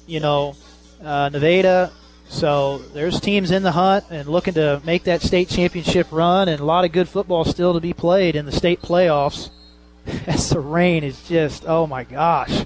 you 0.08 0.20
know, 0.20 0.56
uh, 1.04 1.30
Nevada. 1.30 1.92
So 2.28 2.80
there's 2.80 3.20
teams 3.20 3.52
in 3.52 3.62
the 3.62 3.72
hunt 3.72 4.06
and 4.10 4.28
looking 4.28 4.56
to 4.56 4.82
make 4.84 5.04
that 5.04 5.22
state 5.22 5.50
championship 5.50 6.08
run, 6.12 6.50
and 6.50 6.60
a 6.60 6.66
lot 6.66 6.86
of 6.86 6.92
good 6.92 7.08
football 7.08 7.46
still 7.46 7.74
to 7.74 7.80
be 7.80 7.94
played 7.94 8.36
in 8.36 8.48
the 8.48 8.52
state 8.52 8.82
playoffs. 8.82 9.52
As 10.28 10.50
the 10.50 10.60
rain 10.60 11.04
is 11.04 11.22
just, 11.28 11.66
oh 11.68 11.86
my 11.86 12.04
gosh. 12.04 12.66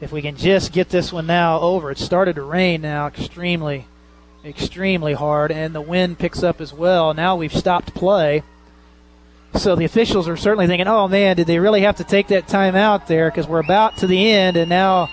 If 0.00 0.12
we 0.12 0.22
can 0.22 0.36
just 0.36 0.72
get 0.72 0.88
this 0.88 1.12
one 1.12 1.26
now 1.26 1.60
over. 1.60 1.90
It 1.90 1.98
started 1.98 2.36
to 2.36 2.42
rain 2.42 2.82
now 2.82 3.06
extremely, 3.06 3.86
extremely 4.44 5.14
hard, 5.14 5.50
and 5.50 5.74
the 5.74 5.80
wind 5.80 6.18
picks 6.18 6.42
up 6.42 6.60
as 6.60 6.72
well. 6.72 7.14
Now 7.14 7.36
we've 7.36 7.54
stopped 7.54 7.94
play. 7.94 8.42
So 9.54 9.74
the 9.74 9.84
officials 9.84 10.28
are 10.28 10.36
certainly 10.36 10.66
thinking, 10.66 10.86
oh 10.86 11.08
man, 11.08 11.36
did 11.36 11.46
they 11.46 11.58
really 11.58 11.80
have 11.80 11.96
to 11.96 12.04
take 12.04 12.28
that 12.28 12.46
time 12.46 12.76
out 12.76 13.06
there? 13.06 13.30
Because 13.30 13.48
we're 13.48 13.58
about 13.60 13.96
to 13.98 14.06
the 14.06 14.30
end, 14.30 14.56
and 14.56 14.68
now 14.68 15.10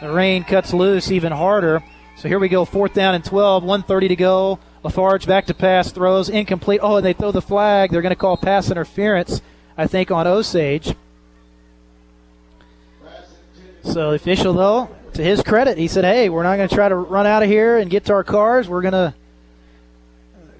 the 0.00 0.10
rain 0.10 0.44
cuts 0.44 0.72
loose 0.72 1.10
even 1.10 1.32
harder. 1.32 1.82
So 2.16 2.28
here 2.28 2.38
we 2.38 2.48
go, 2.48 2.64
fourth 2.64 2.94
down 2.94 3.14
and 3.14 3.24
12, 3.24 3.64
130 3.64 4.08
to 4.08 4.16
go. 4.16 4.58
Lafarge 4.82 5.26
back 5.26 5.46
to 5.46 5.54
pass, 5.54 5.92
throws, 5.92 6.28
incomplete. 6.28 6.80
Oh, 6.82 6.96
and 6.96 7.06
they 7.06 7.12
throw 7.12 7.32
the 7.32 7.42
flag. 7.42 7.90
They're 7.90 8.02
going 8.02 8.10
to 8.10 8.16
call 8.16 8.36
pass 8.36 8.70
interference, 8.70 9.40
I 9.76 9.86
think, 9.86 10.10
on 10.10 10.26
Osage. 10.26 10.94
So 13.84 14.10
the 14.10 14.16
official, 14.16 14.52
though, 14.52 14.88
to 15.14 15.22
his 15.22 15.42
credit, 15.42 15.76
he 15.76 15.88
said, 15.88 16.04
hey, 16.04 16.28
we're 16.28 16.42
not 16.44 16.56
going 16.56 16.68
to 16.68 16.74
try 16.74 16.88
to 16.88 16.96
run 16.96 17.26
out 17.26 17.42
of 17.42 17.48
here 17.48 17.78
and 17.78 17.90
get 17.90 18.06
to 18.06 18.12
our 18.12 18.24
cars. 18.24 18.68
We're 18.68 18.82
going 18.82 18.92
to 18.92 19.14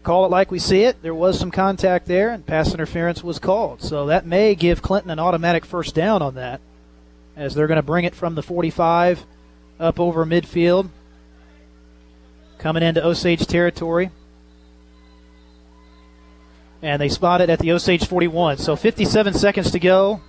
call 0.02 0.26
it 0.26 0.30
like 0.30 0.50
we 0.50 0.58
see 0.58 0.82
it. 0.82 1.00
There 1.02 1.14
was 1.14 1.38
some 1.38 1.50
contact 1.50 2.06
there, 2.06 2.30
and 2.30 2.44
pass 2.44 2.74
interference 2.74 3.22
was 3.22 3.38
called. 3.38 3.80
So 3.80 4.06
that 4.06 4.26
may 4.26 4.54
give 4.54 4.82
Clinton 4.82 5.10
an 5.10 5.18
automatic 5.18 5.64
first 5.64 5.94
down 5.94 6.22
on 6.22 6.34
that, 6.34 6.60
as 7.36 7.54
they're 7.54 7.68
going 7.68 7.76
to 7.76 7.82
bring 7.82 8.04
it 8.04 8.14
from 8.14 8.34
the 8.34 8.42
45 8.42 9.24
up 9.78 10.00
over 10.00 10.26
midfield, 10.26 10.90
coming 12.58 12.82
into 12.82 13.04
Osage 13.04 13.46
territory. 13.46 14.10
And 16.82 17.00
they 17.00 17.08
spot 17.08 17.40
it 17.40 17.48
at 17.48 17.60
the 17.60 17.70
Osage 17.70 18.06
41. 18.06 18.58
So 18.58 18.74
57 18.74 19.34
seconds 19.34 19.70
to 19.70 19.78
go. 19.78 20.20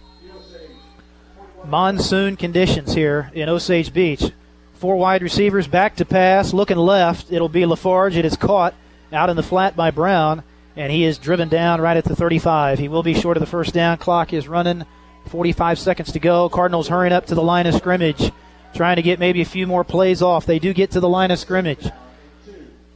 Monsoon 1.66 2.36
conditions 2.36 2.94
here 2.94 3.32
in 3.34 3.50
Osage 3.50 3.94
Beach. 3.94 4.32
Four 4.74 4.98
wide 4.98 5.24
receivers 5.24 5.68
back 5.68 5.96
to 5.96 6.06
pass, 6.06 6.54
looking 6.54 6.78
left. 6.78 7.32
It'll 7.32 7.50
be 7.50 7.66
Lafarge. 7.66 8.18
It 8.18 8.26
is 8.26 8.36
caught 8.36 8.74
out 9.14 9.30
in 9.30 9.38
the 9.38 9.44
flat 9.44 9.76
by 9.76 9.92
Brown, 9.92 10.44
and 10.76 10.92
he 10.92 11.06
is 11.06 11.18
driven 11.18 11.48
down 11.48 11.80
right 11.80 11.96
at 11.96 12.04
the 12.04 12.16
35. 12.16 12.80
He 12.80 12.90
will 12.90 13.04
be 13.04 13.14
short 13.14 13.38
of 13.38 13.42
the 13.42 13.48
first 13.48 13.74
down. 13.74 13.98
Clock 13.98 14.34
is 14.34 14.48
running. 14.48 14.86
45 15.28 15.80
seconds 15.80 16.12
to 16.12 16.20
go. 16.20 16.50
Cardinals 16.50 16.90
hurrying 16.90 17.14
up 17.14 17.28
to 17.28 17.36
the 17.36 17.42
line 17.42 17.66
of 17.66 17.76
scrimmage, 17.76 18.32
trying 18.74 18.98
to 18.98 19.02
get 19.02 19.20
maybe 19.20 19.42
a 19.42 19.46
few 19.46 19.66
more 19.66 19.86
plays 19.86 20.22
off. 20.22 20.46
They 20.46 20.60
do 20.60 20.74
get 20.74 20.92
to 20.92 21.00
the 21.00 21.10
line 21.10 21.32
of 21.32 21.40
scrimmage. 21.40 21.90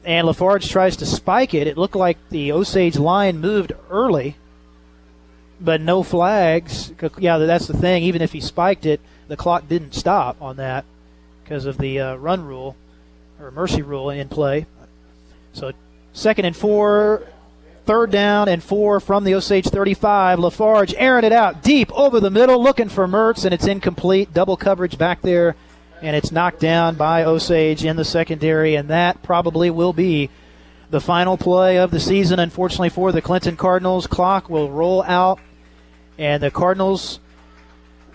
And 0.03 0.27
Lafarge 0.27 0.69
tries 0.69 0.97
to 0.97 1.05
spike 1.05 1.53
it. 1.53 1.67
It 1.67 1.77
looked 1.77 1.95
like 1.95 2.17
the 2.29 2.51
Osage 2.51 2.97
line 2.97 3.39
moved 3.39 3.71
early, 3.89 4.35
but 5.60 5.82
no 5.82 6.03
flags. 6.03 6.92
Yeah, 7.18 7.38
that's 7.38 7.68
the 7.68 7.77
thing. 7.77 8.03
Even 8.03 8.22
if 8.22 8.32
he 8.34 8.42
spiked 8.42 8.86
it, 8.86 9.02
the 9.27 9.38
clock 9.38 9.68
didn't 9.68 9.94
stop 9.94 10.42
on 10.42 10.58
that 10.58 10.86
because 11.44 11.66
of 11.66 11.77
the 11.77 12.00
uh, 12.00 12.16
run 12.16 12.45
rule 12.45 12.76
or 13.40 13.52
mercy 13.52 13.82
rule 13.82 14.10
in 14.10 14.30
play. 14.30 14.66
So 15.53 15.72
Second 16.18 16.45
and 16.45 16.58
four, 16.58 17.22
third 17.86 18.10
down 18.10 18.50
and 18.50 18.64
four 18.64 19.00
from 19.00 19.24
the 19.24 19.36
Osage 19.36 19.68
35. 19.68 20.40
Lafarge 20.40 20.95
airing 20.98 21.26
it 21.26 21.32
out 21.32 21.61
deep 21.61 21.92
over 21.94 22.19
the 22.19 22.32
middle, 22.32 22.61
looking 22.61 22.90
for 22.90 23.08
Mertz, 23.08 23.45
and 23.45 23.53
it's 23.53 23.68
incomplete. 23.68 24.34
Double 24.34 24.58
coverage 24.58 24.98
back 24.98 25.22
there, 25.22 25.56
and 26.02 26.16
it's 26.16 26.32
knocked 26.32 26.60
down 26.60 26.95
by 26.95 27.24
Osage 27.24 27.86
in 27.86 27.98
the 27.98 28.03
secondary, 28.03 28.74
and 28.74 28.90
that 28.90 29.22
probably 29.22 29.69
will 29.69 29.94
be 29.94 30.32
the 30.90 31.00
final 31.00 31.38
play 31.38 31.77
of 31.77 31.92
the 31.92 32.00
season, 32.00 32.40
unfortunately, 32.40 32.90
for 32.90 33.11
the 33.11 33.22
Clinton 33.22 33.56
Cardinals. 33.56 34.08
Clock 34.08 34.50
will 34.50 34.72
roll 34.72 35.03
out, 35.03 35.40
and 36.17 36.41
the 36.41 36.51
Cardinals 36.51 37.19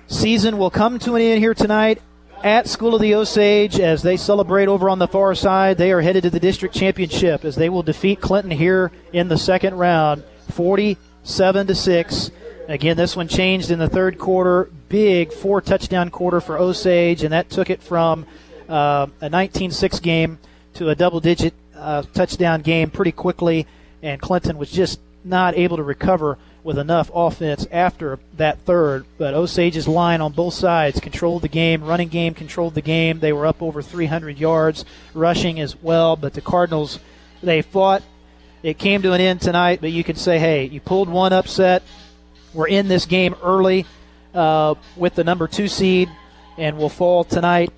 season 0.09 0.59
will 0.59 0.71
come 0.71 0.99
to 1.01 1.15
an 1.15 1.23
end 1.23 1.39
here 1.41 1.55
tonight 1.55 2.03
at 2.43 2.69
School 2.69 2.95
of 2.95 3.01
the 3.01 3.15
Osage 3.15 3.79
as 3.79 4.03
they 4.03 4.17
celebrate 4.17 4.69
over 4.69 4.91
on 4.91 4.99
the 4.99 5.07
far 5.07 5.35
side. 5.35 5.79
They 5.79 5.93
are 5.93 6.01
headed 6.01 6.25
to 6.25 6.31
the 6.31 6.41
district 6.41 6.75
championship 6.75 7.45
as 7.45 7.55
they 7.55 7.69
will 7.69 7.83
defeat 7.83 8.21
Clinton 8.21 8.51
here 8.51 8.91
in 9.13 9.29
the 9.29 9.39
second 9.39 9.75
round, 9.75 10.25
47 10.51 11.67
to 11.69 11.75
six. 11.75 12.31
Again, 12.69 12.97
this 12.97 13.17
one 13.17 13.29
changed 13.29 13.71
in 13.71 13.79
the 13.79 13.89
third 13.89 14.19
quarter. 14.19 14.71
Big 14.89 15.33
four 15.33 15.61
touchdown 15.61 16.11
quarter 16.11 16.41
for 16.41 16.59
Osage, 16.59 17.23
and 17.23 17.33
that 17.33 17.51
took 17.51 17.71
it 17.71 17.83
from 17.83 18.27
uh, 18.69 19.07
a 19.21 19.29
19-6 19.29 20.01
game 20.03 20.39
to 20.75 20.89
a 20.89 20.95
double-digit 20.95 21.55
uh, 21.77 22.03
touchdown 22.15 22.63
game 22.63 22.91
pretty 22.91 23.13
quickly. 23.13 23.67
And 24.03 24.21
Clinton 24.21 24.59
was 24.59 24.71
just 24.71 25.01
not 25.25 25.57
able 25.57 25.77
to 25.77 25.83
recover 25.83 26.39
with 26.65 26.79
enough 26.79 27.11
offense 27.15 27.67
after 27.71 28.19
that 28.37 28.59
third. 28.61 29.05
But 29.19 29.35
Osage's 29.35 29.89
line 29.89 30.21
on 30.21 30.33
both 30.33 30.55
sides 30.55 31.01
controlled 31.01 31.43
the 31.43 31.49
game. 31.49 31.83
Running 31.85 32.09
game 32.09 32.35
controlled 32.35 32.75
the 32.75 32.83
game. 32.83 33.21
They 33.21 33.33
were 33.33 33.47
up 33.47 33.63
over 33.63 33.83
300 33.83 34.39
yards, 34.39 34.85
rushing 35.15 35.59
as 35.61 35.77
well. 35.77 36.17
But 36.17 36.35
the 36.35 36.41
Cardinals, 36.41 36.99
they 37.43 37.63
fought. 37.63 38.03
It 38.63 38.79
came 38.79 39.03
to 39.03 39.13
an 39.13 39.21
end 39.21 39.41
tonight, 39.41 39.81
but 39.81 39.91
you 39.91 40.05
could 40.05 40.19
say, 40.19 40.39
hey, 40.39 40.67
you 40.67 40.81
pulled 40.81 41.09
one 41.09 41.33
upset. 41.33 41.83
We're 42.55 42.69
in 42.69 42.87
this 42.87 43.07
game 43.07 43.35
early 43.43 43.87
uh, 44.35 44.77
with 44.97 45.17
the 45.17 45.25
number 45.25 45.49
two 45.49 45.67
seed, 45.67 46.09
and 46.57 46.79
we'll 46.79 46.89
fall 46.89 47.25
tonight. 47.25 47.73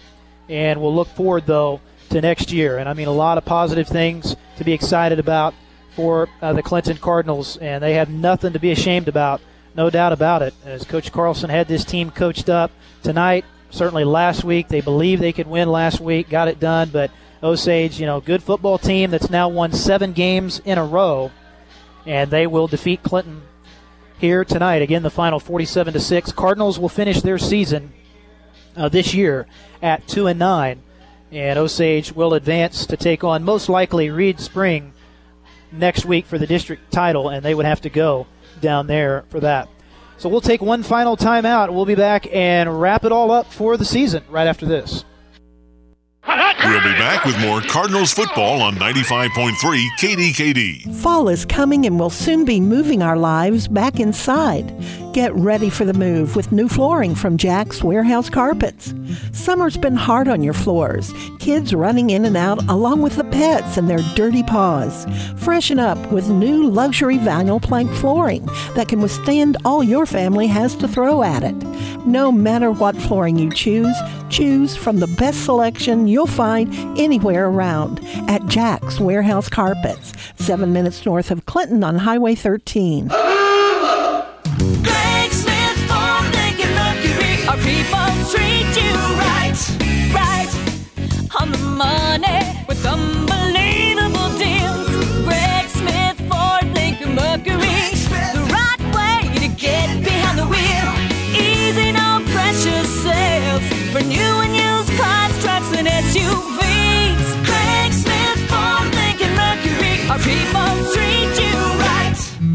And 0.48 0.82
we'll 0.82 0.94
look 0.94 1.08
forward, 1.08 1.46
though, 1.46 1.80
to 2.10 2.20
next 2.20 2.52
year. 2.52 2.76
And 2.76 2.86
I 2.86 2.92
mean, 2.92 3.08
a 3.08 3.12
lot 3.12 3.38
of 3.38 3.46
positive 3.46 3.88
things 3.88 4.36
to 4.58 4.64
be 4.64 4.74
excited 4.74 5.18
about 5.18 5.54
for 5.94 6.28
uh, 6.42 6.52
the 6.52 6.62
Clinton 6.62 6.96
Cardinals, 6.96 7.56
and 7.58 7.82
they 7.82 7.94
have 7.94 8.10
nothing 8.10 8.52
to 8.52 8.58
be 8.58 8.72
ashamed 8.72 9.08
about, 9.08 9.40
no 9.76 9.90
doubt 9.90 10.12
about 10.12 10.42
it. 10.42 10.54
As 10.64 10.84
Coach 10.84 11.12
Carlson 11.12 11.50
had 11.50 11.68
this 11.68 11.84
team 11.84 12.10
coached 12.10 12.48
up 12.48 12.70
tonight, 13.02 13.44
certainly 13.70 14.04
last 14.04 14.44
week, 14.44 14.68
they 14.68 14.80
believed 14.80 15.22
they 15.22 15.32
could 15.32 15.46
win 15.46 15.68
last 15.68 16.00
week, 16.00 16.28
got 16.28 16.48
it 16.48 16.60
done, 16.60 16.90
but 16.92 17.10
Osage, 17.42 18.00
you 18.00 18.06
know, 18.06 18.20
good 18.20 18.42
football 18.42 18.78
team 18.78 19.10
that's 19.10 19.28
now 19.28 19.48
won 19.48 19.72
seven 19.72 20.12
games 20.12 20.60
in 20.64 20.78
a 20.78 20.84
row, 20.84 21.30
and 22.06 22.30
they 22.30 22.46
will 22.46 22.66
defeat 22.66 23.02
Clinton 23.02 23.42
here 24.18 24.44
tonight. 24.44 24.80
Again, 24.80 25.02
the 25.02 25.10
final 25.10 25.38
47 25.38 25.92
to 25.92 26.00
six. 26.00 26.32
Cardinals 26.32 26.78
will 26.78 26.88
finish 26.88 27.20
their 27.20 27.36
season 27.36 27.92
uh, 28.76 28.88
this 28.88 29.12
year 29.12 29.46
at 29.82 30.08
two 30.08 30.26
and 30.26 30.38
nine, 30.38 30.80
and 31.30 31.58
Osage 31.58 32.12
will 32.12 32.32
advance 32.32 32.86
to 32.86 32.96
take 32.96 33.22
on 33.22 33.44
most 33.44 33.68
likely 33.68 34.08
Reeds 34.08 34.44
Spring 34.44 34.93
next 35.78 36.04
week 36.04 36.26
for 36.26 36.38
the 36.38 36.46
district 36.46 36.90
title, 36.92 37.28
and 37.28 37.44
they 37.44 37.54
would 37.54 37.66
have 37.66 37.80
to 37.82 37.90
go 37.90 38.26
down 38.60 38.86
there 38.86 39.24
for 39.28 39.40
that. 39.40 39.68
So 40.16 40.28
we'll 40.28 40.40
take 40.40 40.62
one 40.62 40.82
final 40.82 41.16
timeout. 41.16 41.72
We'll 41.72 41.86
be 41.86 41.94
back 41.94 42.26
and 42.32 42.80
wrap 42.80 43.04
it 43.04 43.12
all 43.12 43.30
up 43.30 43.52
for 43.52 43.76
the 43.76 43.84
season 43.84 44.22
right 44.28 44.46
after 44.46 44.64
this. 44.64 45.04
We'll 46.26 46.80
be 46.80 46.98
back 46.98 47.24
with 47.26 47.38
more 47.40 47.60
Cardinals 47.60 48.12
football 48.12 48.62
on 48.62 48.76
95.3 48.76 49.52
KDKD. 49.98 50.94
Fall 50.96 51.28
is 51.28 51.44
coming 51.44 51.84
and 51.84 52.00
we'll 52.00 52.08
soon 52.08 52.46
be 52.46 52.60
moving 52.60 53.02
our 53.02 53.16
lives 53.16 53.68
back 53.68 54.00
inside. 54.00 54.72
Get 55.12 55.34
ready 55.34 55.70
for 55.70 55.84
the 55.84 55.92
move 55.92 56.34
with 56.34 56.50
new 56.50 56.68
flooring 56.68 57.14
from 57.14 57.36
Jack's 57.36 57.84
Warehouse 57.84 58.30
Carpets. 58.30 58.94
Summer's 59.32 59.76
been 59.76 59.94
hard 59.94 60.26
on 60.26 60.42
your 60.42 60.54
floors, 60.54 61.12
kids 61.38 61.74
running 61.74 62.10
in 62.10 62.24
and 62.24 62.36
out 62.36 62.64
along 62.68 63.02
with 63.02 63.16
the 63.16 63.24
pets 63.24 63.76
and 63.76 63.88
their 63.88 64.00
dirty 64.16 64.42
paws. 64.42 65.06
Freshen 65.36 65.78
up 65.78 65.98
with 66.10 66.28
new 66.30 66.68
luxury 66.68 67.18
vinyl 67.18 67.62
plank 67.62 67.92
flooring 67.92 68.46
that 68.74 68.88
can 68.88 69.00
withstand 69.00 69.56
all 69.64 69.84
your 69.84 70.06
family 70.06 70.46
has 70.46 70.74
to 70.76 70.88
throw 70.88 71.22
at 71.22 71.44
it. 71.44 71.54
No 72.06 72.32
matter 72.32 72.72
what 72.72 72.96
flooring 72.96 73.38
you 73.38 73.52
choose, 73.52 73.96
choose 74.30 74.76
from 74.76 74.98
the 74.98 75.06
best 75.06 75.44
selection 75.44 76.08
you'll 76.14 76.26
find 76.28 76.72
anywhere 76.96 77.48
around 77.48 78.00
at 78.28 78.46
Jack's 78.46 79.00
Warehouse 79.00 79.48
Carpets, 79.48 80.12
seven 80.36 80.72
minutes 80.72 81.04
north 81.04 81.32
of 81.32 81.44
Clinton 81.46 81.82
on 81.82 81.96
Highway 81.96 82.36
13. 82.36 83.10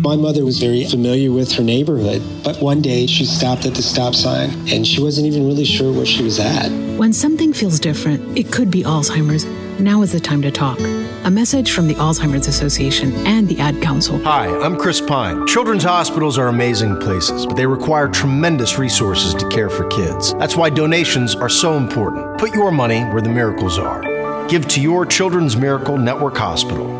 My 0.09 0.15
mother 0.15 0.43
was 0.43 0.57
very 0.57 0.85
familiar 0.85 1.31
with 1.31 1.51
her 1.51 1.61
neighborhood, 1.61 2.23
but 2.43 2.59
one 2.59 2.81
day 2.81 3.05
she 3.05 3.25
stopped 3.25 3.67
at 3.67 3.75
the 3.75 3.83
stop 3.83 4.15
sign 4.15 4.49
and 4.67 4.87
she 4.87 5.03
wasn't 5.03 5.27
even 5.27 5.45
really 5.45 5.65
sure 5.65 5.93
where 5.93 6.03
she 6.03 6.23
was 6.23 6.39
at. 6.39 6.71
When 6.97 7.13
something 7.13 7.53
feels 7.53 7.79
different, 7.79 8.35
it 8.35 8.51
could 8.51 8.71
be 8.71 8.81
Alzheimer's. 8.81 9.45
Now 9.79 10.01
is 10.01 10.11
the 10.11 10.19
time 10.19 10.41
to 10.41 10.49
talk. 10.49 10.79
A 11.25 11.29
message 11.29 11.73
from 11.73 11.87
the 11.87 11.93
Alzheimer's 11.93 12.47
Association 12.47 13.13
and 13.27 13.47
the 13.47 13.59
Ad 13.59 13.83
Council. 13.83 14.17
Hi, 14.23 14.47
I'm 14.47 14.79
Chris 14.79 14.99
Pine. 14.99 15.45
Children's 15.45 15.83
hospitals 15.83 16.39
are 16.39 16.47
amazing 16.47 16.99
places, 17.01 17.45
but 17.45 17.55
they 17.55 17.67
require 17.67 18.07
tremendous 18.07 18.79
resources 18.79 19.35
to 19.35 19.47
care 19.49 19.69
for 19.69 19.87
kids. 19.89 20.33
That's 20.39 20.55
why 20.55 20.71
donations 20.71 21.35
are 21.35 21.49
so 21.49 21.77
important. 21.77 22.39
Put 22.39 22.55
your 22.55 22.71
money 22.71 23.03
where 23.03 23.21
the 23.21 23.29
miracles 23.29 23.77
are. 23.77 24.01
Give 24.47 24.67
to 24.69 24.81
your 24.81 25.05
Children's 25.05 25.55
Miracle 25.55 25.99
Network 25.99 26.35
Hospital. 26.35 26.95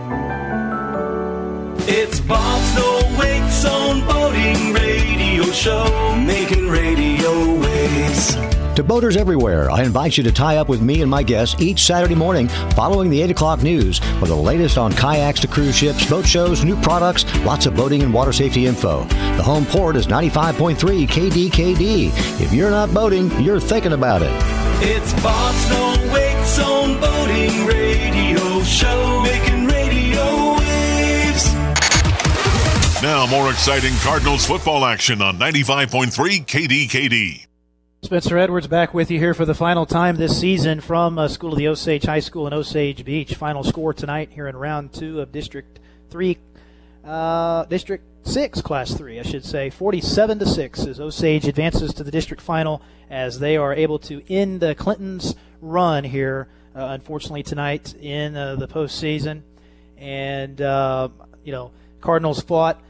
It's 1.92 2.20
Bob's 2.20 2.59
Radio 5.50 5.62
Show, 5.62 6.16
making 6.16 6.70
radio 6.70 7.60
waves. 7.60 8.36
To 8.76 8.84
boaters 8.84 9.18
everywhere, 9.18 9.72
I 9.72 9.82
invite 9.82 10.16
you 10.16 10.24
to 10.26 10.32
tie 10.32 10.58
up 10.58 10.70
with 10.70 10.80
me 10.80 11.02
and 11.02 11.10
my 11.10 11.24
guests 11.24 11.60
each 11.60 11.86
Saturday 11.86 12.14
morning 12.14 12.48
following 12.76 13.10
the 13.10 13.20
8 13.24 13.32
o'clock 13.32 13.64
news 13.64 13.98
for 14.20 14.28
the 14.28 14.36
latest 14.36 14.78
on 14.78 14.92
kayaks 14.92 15.40
to 15.40 15.48
cruise 15.48 15.76
ships, 15.76 16.08
boat 16.08 16.28
shows, 16.28 16.64
new 16.64 16.80
products, 16.82 17.26
lots 17.44 17.66
of 17.66 17.76
boating 17.76 18.04
and 18.04 18.14
water 18.14 18.32
safety 18.32 18.68
info. 18.68 19.06
The 19.06 19.44
home 19.44 19.66
port 19.66 19.96
is 19.96 20.06
95.3 20.06 21.08
KDKD. 21.08 22.40
If 22.40 22.54
you're 22.54 22.70
not 22.70 22.94
boating, 22.94 23.32
you're 23.42 23.60
thinking 23.60 23.94
about 23.94 24.22
it. 24.22 24.32
It's 24.84 25.14
Bob's 25.24 25.70
No 25.72 25.89
Now, 33.02 33.26
more 33.28 33.50
exciting 33.50 33.94
Cardinals 34.00 34.46
football 34.46 34.84
action 34.84 35.22
on 35.22 35.40
95.3 35.40 36.46
KDKD. 36.46 37.46
Spencer 38.04 38.38
Edwards 38.38 38.68
back 38.68 38.94
with 38.94 39.10
you 39.10 39.18
here 39.18 39.34
for 39.34 39.46
the 39.46 39.56
final 39.56 39.86
time 39.86 40.18
this 40.18 40.38
season 40.38 40.82
from 40.82 41.18
uh, 41.18 41.30
School 41.30 41.54
of 41.54 41.58
the 41.58 41.70
Osage 41.70 42.04
High 42.04 42.20
School 42.20 42.46
in 42.46 42.54
Osage 42.54 43.06
Beach. 43.06 43.36
Final 43.36 43.64
score 43.64 43.94
tonight 43.94 44.32
here 44.34 44.50
in 44.50 44.58
round 44.58 44.92
two 44.92 45.22
of 45.22 45.32
District 45.32 45.80
3, 46.10 46.38
uh, 47.06 47.64
District 47.66 48.04
6, 48.28 48.62
Class 48.62 48.94
3, 48.94 49.22
I 49.22 49.24
should 49.24 49.46
say. 49.46 49.70
47 49.70 50.40
to 50.40 50.46
6 50.46 50.86
as 50.86 51.00
Osage 51.00 51.48
advances 51.48 51.94
to 51.94 52.04
the 52.04 52.12
district 52.12 52.44
final 52.44 52.82
as 53.10 53.40
they 53.40 53.56
are 53.56 53.74
able 53.74 54.00
to 54.00 54.22
end 54.28 54.60
the 54.60 54.76
Clinton's 54.76 55.36
run 55.62 56.04
here, 56.04 56.50
uh, 56.76 56.88
unfortunately, 56.88 57.44
tonight 57.44 57.96
in 57.96 58.36
uh, 58.36 58.58
the 58.58 58.68
postseason. 58.68 59.44
And, 59.98 60.62
uh, 60.62 61.08
you 61.46 61.54
know, 61.54 61.72
Cardinals 62.02 62.42
fought 62.42 62.82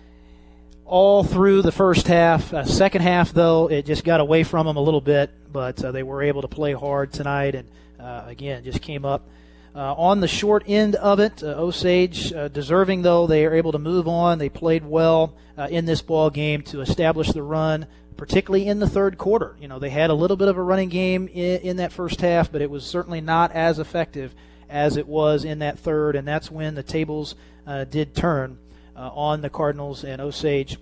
all 0.89 1.23
through 1.23 1.61
the 1.61 1.71
first 1.71 2.07
half. 2.07 2.51
Uh, 2.51 2.65
second 2.65 3.03
half, 3.03 3.31
though, 3.31 3.69
it 3.69 3.85
just 3.85 4.03
got 4.03 4.19
away 4.19 4.43
from 4.43 4.65
them 4.65 4.75
a 4.75 4.81
little 4.81 5.01
bit, 5.01 5.29
but 5.51 5.81
uh, 5.83 5.91
they 5.91 6.01
were 6.01 6.23
able 6.23 6.41
to 6.41 6.47
play 6.47 6.73
hard 6.73 7.13
tonight, 7.13 7.53
and 7.53 7.69
uh, 7.99 8.23
again, 8.25 8.63
just 8.63 8.81
came 8.81 9.05
up 9.05 9.29
uh, 9.75 9.93
on 9.93 10.19
the 10.19 10.27
short 10.27 10.63
end 10.67 10.95
of 10.95 11.19
it. 11.19 11.43
Uh, 11.43 11.53
Osage, 11.59 12.33
uh, 12.33 12.47
deserving 12.47 13.03
though, 13.03 13.27
they 13.27 13.45
are 13.45 13.53
able 13.53 13.71
to 13.71 13.79
move 13.79 14.07
on. 14.07 14.39
They 14.39 14.49
played 14.49 14.83
well 14.83 15.35
in 15.69 15.85
this 15.85 16.01
ball 16.01 16.29
game 16.29 16.61
to 16.63 16.81
establish 16.81 17.31
the 17.31 17.43
run. 17.43 17.85
Particularly 18.15 18.67
in 18.67 18.79
the 18.79 18.89
third 18.89 19.17
quarter, 19.17 19.55
you 19.61 19.69
know 19.69 19.79
they 19.79 19.89
had 19.89 20.09
a 20.09 20.13
little 20.13 20.35
bit 20.35 20.49
of 20.49 20.57
a 20.57 20.61
running 20.61 20.89
game 20.89 21.29
in, 21.29 21.61
in 21.61 21.77
that 21.77 21.93
first 21.93 22.19
half, 22.19 22.51
but 22.51 22.61
it 22.61 22.69
was 22.69 22.83
certainly 22.85 23.21
not 23.21 23.53
as 23.53 23.79
effective 23.79 24.35
as 24.69 24.97
it 24.97 25.07
was 25.07 25.45
in 25.45 25.59
that 25.59 25.79
third, 25.79 26.17
and 26.17 26.27
that's 26.27 26.51
when 26.51 26.75
the 26.75 26.83
tables 26.83 27.35
did 27.89 28.13
turn 28.13 28.57
uh, 28.99 29.09
on 29.13 29.39
the 29.41 29.49
Cardinals 29.49 30.03
and 30.03 30.21
Osage, 30.21 30.77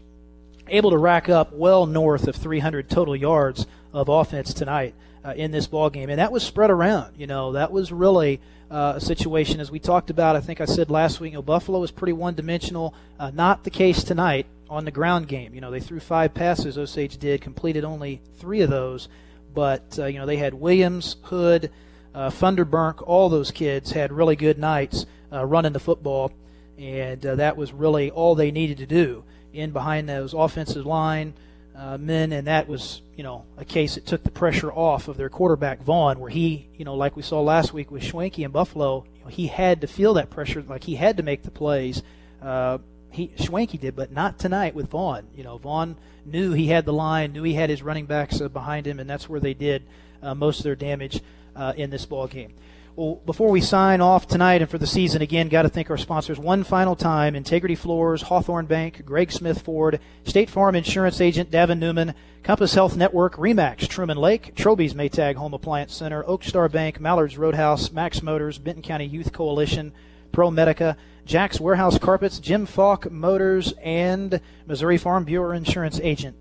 able 0.67 0.89
to 0.89 0.97
rack 0.97 1.29
up 1.29 1.53
well 1.53 1.85
north 1.85 2.27
of 2.27 2.35
300 2.35 2.89
total 2.89 3.15
yards 3.15 3.67
of 3.93 4.09
offense 4.09 4.53
tonight 4.53 4.95
uh, 5.23 5.33
in 5.35 5.51
this 5.51 5.67
ball 5.67 5.89
game, 5.89 6.09
and 6.09 6.19
that 6.19 6.31
was 6.31 6.41
spread 6.41 6.71
around. 6.71 7.15
You 7.17 7.27
know, 7.27 7.51
that 7.51 7.71
was 7.71 7.91
really 7.91 8.41
uh, 8.71 8.93
a 8.95 9.01
situation 9.01 9.59
as 9.59 9.69
we 9.69 9.79
talked 9.79 10.09
about. 10.09 10.35
I 10.35 10.41
think 10.41 10.59
I 10.59 10.65
said 10.65 10.89
last 10.89 11.19
week. 11.19 11.33
You 11.33 11.37
know, 11.37 11.43
Buffalo 11.43 11.79
was 11.79 11.91
pretty 11.91 12.13
one-dimensional. 12.13 12.95
Uh, 13.19 13.31
not 13.31 13.63
the 13.63 13.69
case 13.69 14.03
tonight 14.03 14.47
on 14.67 14.83
the 14.83 14.91
ground 14.91 15.27
game. 15.27 15.53
You 15.53 15.61
know, 15.61 15.69
they 15.69 15.79
threw 15.79 15.99
five 15.99 16.33
passes. 16.33 16.77
Osage 16.77 17.17
did, 17.17 17.41
completed 17.41 17.85
only 17.85 18.21
three 18.39 18.61
of 18.61 18.69
those, 18.71 19.09
but 19.53 19.97
uh, 19.99 20.07
you 20.07 20.17
know 20.17 20.25
they 20.25 20.37
had 20.37 20.55
Williams, 20.55 21.17
Hood. 21.23 21.71
Uh, 22.15 22.31
Funderburk, 22.31 23.03
all 23.05 23.29
those 23.29 23.51
kids 23.51 23.91
had 23.91 24.11
really 24.11 24.35
good 24.35 24.57
nights 24.57 25.05
running 25.29 25.73
the 25.73 25.79
football 25.79 26.31
and 26.77 27.25
uh, 27.25 27.35
that 27.35 27.57
was 27.57 27.73
really 27.73 28.11
all 28.11 28.35
they 28.35 28.51
needed 28.51 28.77
to 28.77 28.85
do 28.85 29.23
in 29.53 29.71
behind 29.71 30.07
those 30.07 30.33
offensive 30.33 30.85
line 30.85 31.33
uh, 31.75 31.97
men, 31.97 32.31
and 32.31 32.47
that 32.47 32.67
was 32.67 33.01
you 33.15 33.23
know 33.23 33.45
a 33.57 33.65
case 33.65 33.95
that 33.95 34.05
took 34.05 34.23
the 34.23 34.31
pressure 34.31 34.71
off 34.71 35.07
of 35.07 35.17
their 35.17 35.29
quarterback 35.29 35.81
Vaughn, 35.83 36.19
where 36.19 36.29
he 36.29 36.67
you 36.75 36.85
know 36.85 36.95
like 36.95 37.15
we 37.15 37.21
saw 37.21 37.41
last 37.41 37.73
week 37.73 37.91
with 37.91 38.03
Schwenke 38.03 38.43
and 38.43 38.51
Buffalo, 38.51 39.05
you 39.15 39.23
know, 39.23 39.27
he 39.27 39.47
had 39.47 39.81
to 39.81 39.87
feel 39.87 40.15
that 40.15 40.29
pressure, 40.29 40.63
like 40.67 40.83
he 40.83 40.95
had 40.95 41.17
to 41.17 41.23
make 41.23 41.43
the 41.43 41.51
plays. 41.51 42.01
Uh, 42.41 42.79
he 43.11 43.29
Schwenke 43.29 43.79
did, 43.79 43.95
but 43.95 44.11
not 44.11 44.39
tonight 44.39 44.75
with 44.75 44.89
Vaughn. 44.89 45.27
You 45.35 45.43
know, 45.43 45.57
Vaughn 45.57 45.97
knew 46.25 46.53
he 46.53 46.67
had 46.67 46.85
the 46.85 46.93
line, 46.93 47.31
knew 47.31 47.43
he 47.43 47.53
had 47.53 47.69
his 47.69 47.83
running 47.83 48.05
backs 48.05 48.41
uh, 48.41 48.47
behind 48.47 48.87
him, 48.87 48.99
and 48.99 49.09
that's 49.09 49.29
where 49.29 49.39
they 49.39 49.53
did 49.53 49.83
uh, 50.21 50.33
most 50.33 50.59
of 50.59 50.63
their 50.63 50.75
damage 50.75 51.21
uh, 51.55 51.73
in 51.75 51.89
this 51.89 52.05
ball 52.05 52.27
game. 52.27 52.53
Well, 52.97 53.21
before 53.27 53.51
we 53.51 53.61
sign 53.61 54.01
off 54.01 54.25
tonight 54.25 54.63
and 54.63 54.71
for 54.71 54.79
the 54.79 54.87
season, 54.87 55.21
again, 55.21 55.49
got 55.49 55.61
to 55.61 55.69
thank 55.69 55.91
our 55.91 55.97
sponsors 55.97 56.39
one 56.39 56.63
final 56.63 56.95
time 56.95 57.35
Integrity 57.35 57.75
Floors, 57.75 58.23
Hawthorne 58.23 58.65
Bank, 58.65 59.05
Greg 59.05 59.31
Smith 59.31 59.61
Ford, 59.61 59.99
State 60.23 60.49
Farm 60.49 60.73
Insurance 60.73 61.21
Agent 61.21 61.51
Davin 61.51 61.77
Newman, 61.77 62.15
Compass 62.41 62.73
Health 62.73 62.97
Network, 62.97 63.35
Remax, 63.35 63.87
Truman 63.87 64.17
Lake, 64.17 64.55
Troby's 64.55 64.95
Maytag 64.95 65.35
Home 65.35 65.53
Appliance 65.53 65.93
Center, 65.93 66.23
Oakstar 66.23 66.71
Bank, 66.71 66.99
Mallard's 66.99 67.37
Roadhouse, 67.37 67.91
Max 67.91 68.23
Motors, 68.23 68.57
Benton 68.57 68.81
County 68.81 69.05
Youth 69.05 69.31
Coalition, 69.31 69.93
ProMedica, 70.31 70.95
Jack's 71.23 71.59
Warehouse 71.59 71.99
Carpets, 71.99 72.39
Jim 72.39 72.65
Falk 72.65 73.11
Motors, 73.11 73.75
and 73.83 74.41
Missouri 74.65 74.97
Farm 74.97 75.23
Bureau 75.23 75.55
Insurance 75.55 75.99
Agent 75.99 76.35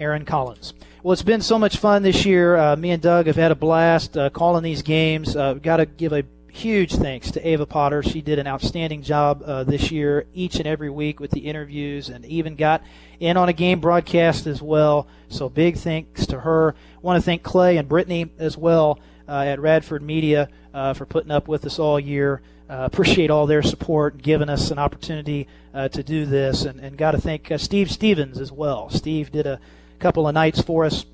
Aaron 0.00 0.24
Collins. 0.24 0.74
Well, 1.04 1.12
it's 1.12 1.22
been 1.22 1.40
so 1.40 1.58
much 1.58 1.78
fun 1.78 2.04
this 2.04 2.24
year. 2.24 2.56
Uh, 2.56 2.76
me 2.76 2.92
and 2.92 3.02
Doug 3.02 3.26
have 3.26 3.34
had 3.34 3.50
a 3.50 3.56
blast 3.56 4.16
uh, 4.16 4.30
calling 4.30 4.62
these 4.62 4.82
games. 4.82 5.34
Uh, 5.34 5.54
Got 5.54 5.78
to 5.78 5.86
give 5.86 6.12
a 6.12 6.22
huge 6.52 6.94
thanks 6.94 7.32
to 7.32 7.44
Ava 7.44 7.66
Potter. 7.66 8.04
She 8.04 8.20
did 8.20 8.38
an 8.38 8.46
outstanding 8.46 9.02
job 9.02 9.42
uh, 9.44 9.64
this 9.64 9.90
year, 9.90 10.26
each 10.32 10.60
and 10.60 10.66
every 10.68 10.90
week 10.90 11.18
with 11.18 11.32
the 11.32 11.40
interviews, 11.40 12.08
and 12.08 12.24
even 12.26 12.54
got 12.54 12.84
in 13.18 13.36
on 13.36 13.48
a 13.48 13.52
game 13.52 13.80
broadcast 13.80 14.46
as 14.46 14.62
well. 14.62 15.08
So 15.28 15.48
big 15.48 15.76
thanks 15.76 16.24
to 16.26 16.38
her. 16.38 16.76
Want 17.00 17.20
to 17.20 17.24
thank 17.24 17.42
Clay 17.42 17.78
and 17.78 17.88
Brittany 17.88 18.30
as 18.38 18.56
well 18.56 19.00
uh, 19.26 19.40
at 19.40 19.58
Radford 19.58 20.02
Media 20.02 20.50
uh, 20.72 20.94
for 20.94 21.04
putting 21.04 21.32
up 21.32 21.48
with 21.48 21.66
us 21.66 21.80
all 21.80 21.98
year. 21.98 22.42
appreciate 22.68 23.28
all 23.28 23.48
their 23.48 23.62
support 23.62 24.22
giving 24.22 24.48
us 24.48 24.70
an 24.70 24.78
opportunity 24.78 25.48
to 25.74 26.02
do 26.04 26.26
this, 26.26 26.62
and, 26.62 26.78
and 26.78 26.96
got 26.96 27.10
to 27.10 27.20
thank 27.20 27.50
Steve 27.56 27.90
Stevens 27.90 28.38
as 28.38 28.52
well. 28.52 28.88
Steve 28.88 29.32
did 29.32 29.48
a 29.48 29.58
couple 30.02 30.26
of 30.26 30.34
nights 30.34 30.60
for 30.60 30.84
us 30.84 31.06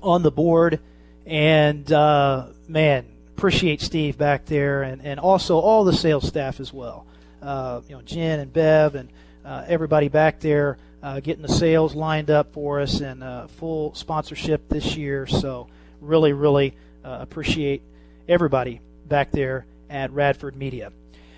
on 0.00 0.22
the 0.22 0.30
board. 0.30 0.78
And 1.26 1.90
uh, 1.90 2.46
man, 2.68 3.06
appreciate 3.36 3.80
Steve 3.80 4.16
back 4.16 4.46
there, 4.46 4.82
and, 4.84 5.04
and 5.04 5.18
also 5.18 5.58
all 5.58 5.84
the 5.84 5.92
sales 5.92 6.28
staff 6.28 6.60
as 6.60 6.72
well. 6.72 7.06
Uh, 7.42 7.80
you 7.88 7.96
know, 7.96 8.02
Jen 8.02 8.38
and 8.38 8.52
Bev 8.52 8.94
and 8.94 9.08
uh, 9.44 9.64
everybody 9.66 10.08
back 10.08 10.40
there 10.40 10.78
uh, 11.02 11.20
getting 11.20 11.42
the 11.42 11.52
sales 11.52 11.94
lined 11.94 12.30
up 12.30 12.52
for 12.52 12.80
us 12.80 13.00
and 13.00 13.22
uh, 13.22 13.48
full 13.48 13.94
sponsorship 13.94 14.68
this 14.68 14.96
year. 14.96 15.26
So 15.26 15.66
really, 16.00 16.32
really 16.32 16.76
uh, 17.04 17.18
appreciate 17.20 17.82
everybody 18.28 18.80
back 19.06 19.32
there 19.32 19.66
at 19.90 20.12
Radford 20.12 20.56
Media. 20.56 20.92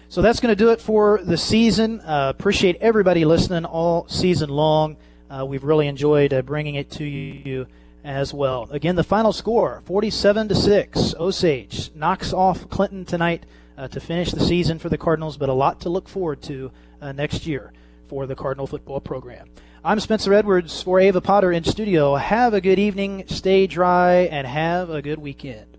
So 0.09 0.23
that's 0.23 0.39
going 0.39 0.55
to 0.55 0.57
do 0.57 0.71
it 0.71 0.81
for 0.81 1.21
the 1.25 1.37
season. 1.37 2.01
appreciate 2.05 2.77
everybody 2.77 3.25
listening 3.25 3.65
all 3.65 4.07
season 4.09 4.51
long. 4.51 4.99
Uh, 5.31 5.45
we've 5.45 5.65
really 5.65 5.89
enjoyed 5.89 6.33
uh, 6.33 6.43
bringing 6.43 6.75
it 6.75 6.91
to 6.93 7.05
you 7.05 7.67
as 8.05 8.33
well. 8.33 8.69
Again, 8.71 8.95
the 8.95 9.05
final 9.05 9.33
score 9.33 9.83
47 9.87 10.49
to 10.49 10.55
6. 10.55 11.15
Osage 11.19 11.91
knocks 11.95 12.33
off 12.33 12.69
Clinton 12.71 13.05
tonight 13.05 13.45
uh, 13.77 13.89
to 13.89 14.01
finish 14.01 14.31
the 14.31 14.45
season 14.45 14.79
for 14.79 14.89
the 14.89 14.99
Cardinals, 14.99 15.37
but 15.37 15.49
a 15.49 15.53
lot 15.53 15.81
to 15.81 15.89
look 15.89 16.09
forward 16.09 16.41
to 16.43 16.71
uh, 17.01 17.13
next 17.13 17.47
year 17.47 17.73
for 18.09 18.27
the 18.27 18.37
Cardinal 18.37 18.67
football 18.67 19.01
program. 19.01 19.49
I'm 19.85 20.01
Spencer 20.01 20.33
Edwards 20.35 20.83
for 20.83 20.99
Ava 20.99 21.21
Potter 21.21 21.53
in 21.53 21.65
studio. 21.65 22.17
Have 22.17 22.55
a 22.55 22.61
good 22.61 22.79
evening, 22.79 23.25
stay 23.27 23.67
dry, 23.67 24.29
and 24.31 24.47
have 24.47 24.91
a 24.91 25.03
good 25.03 25.19
weekend. 25.19 25.76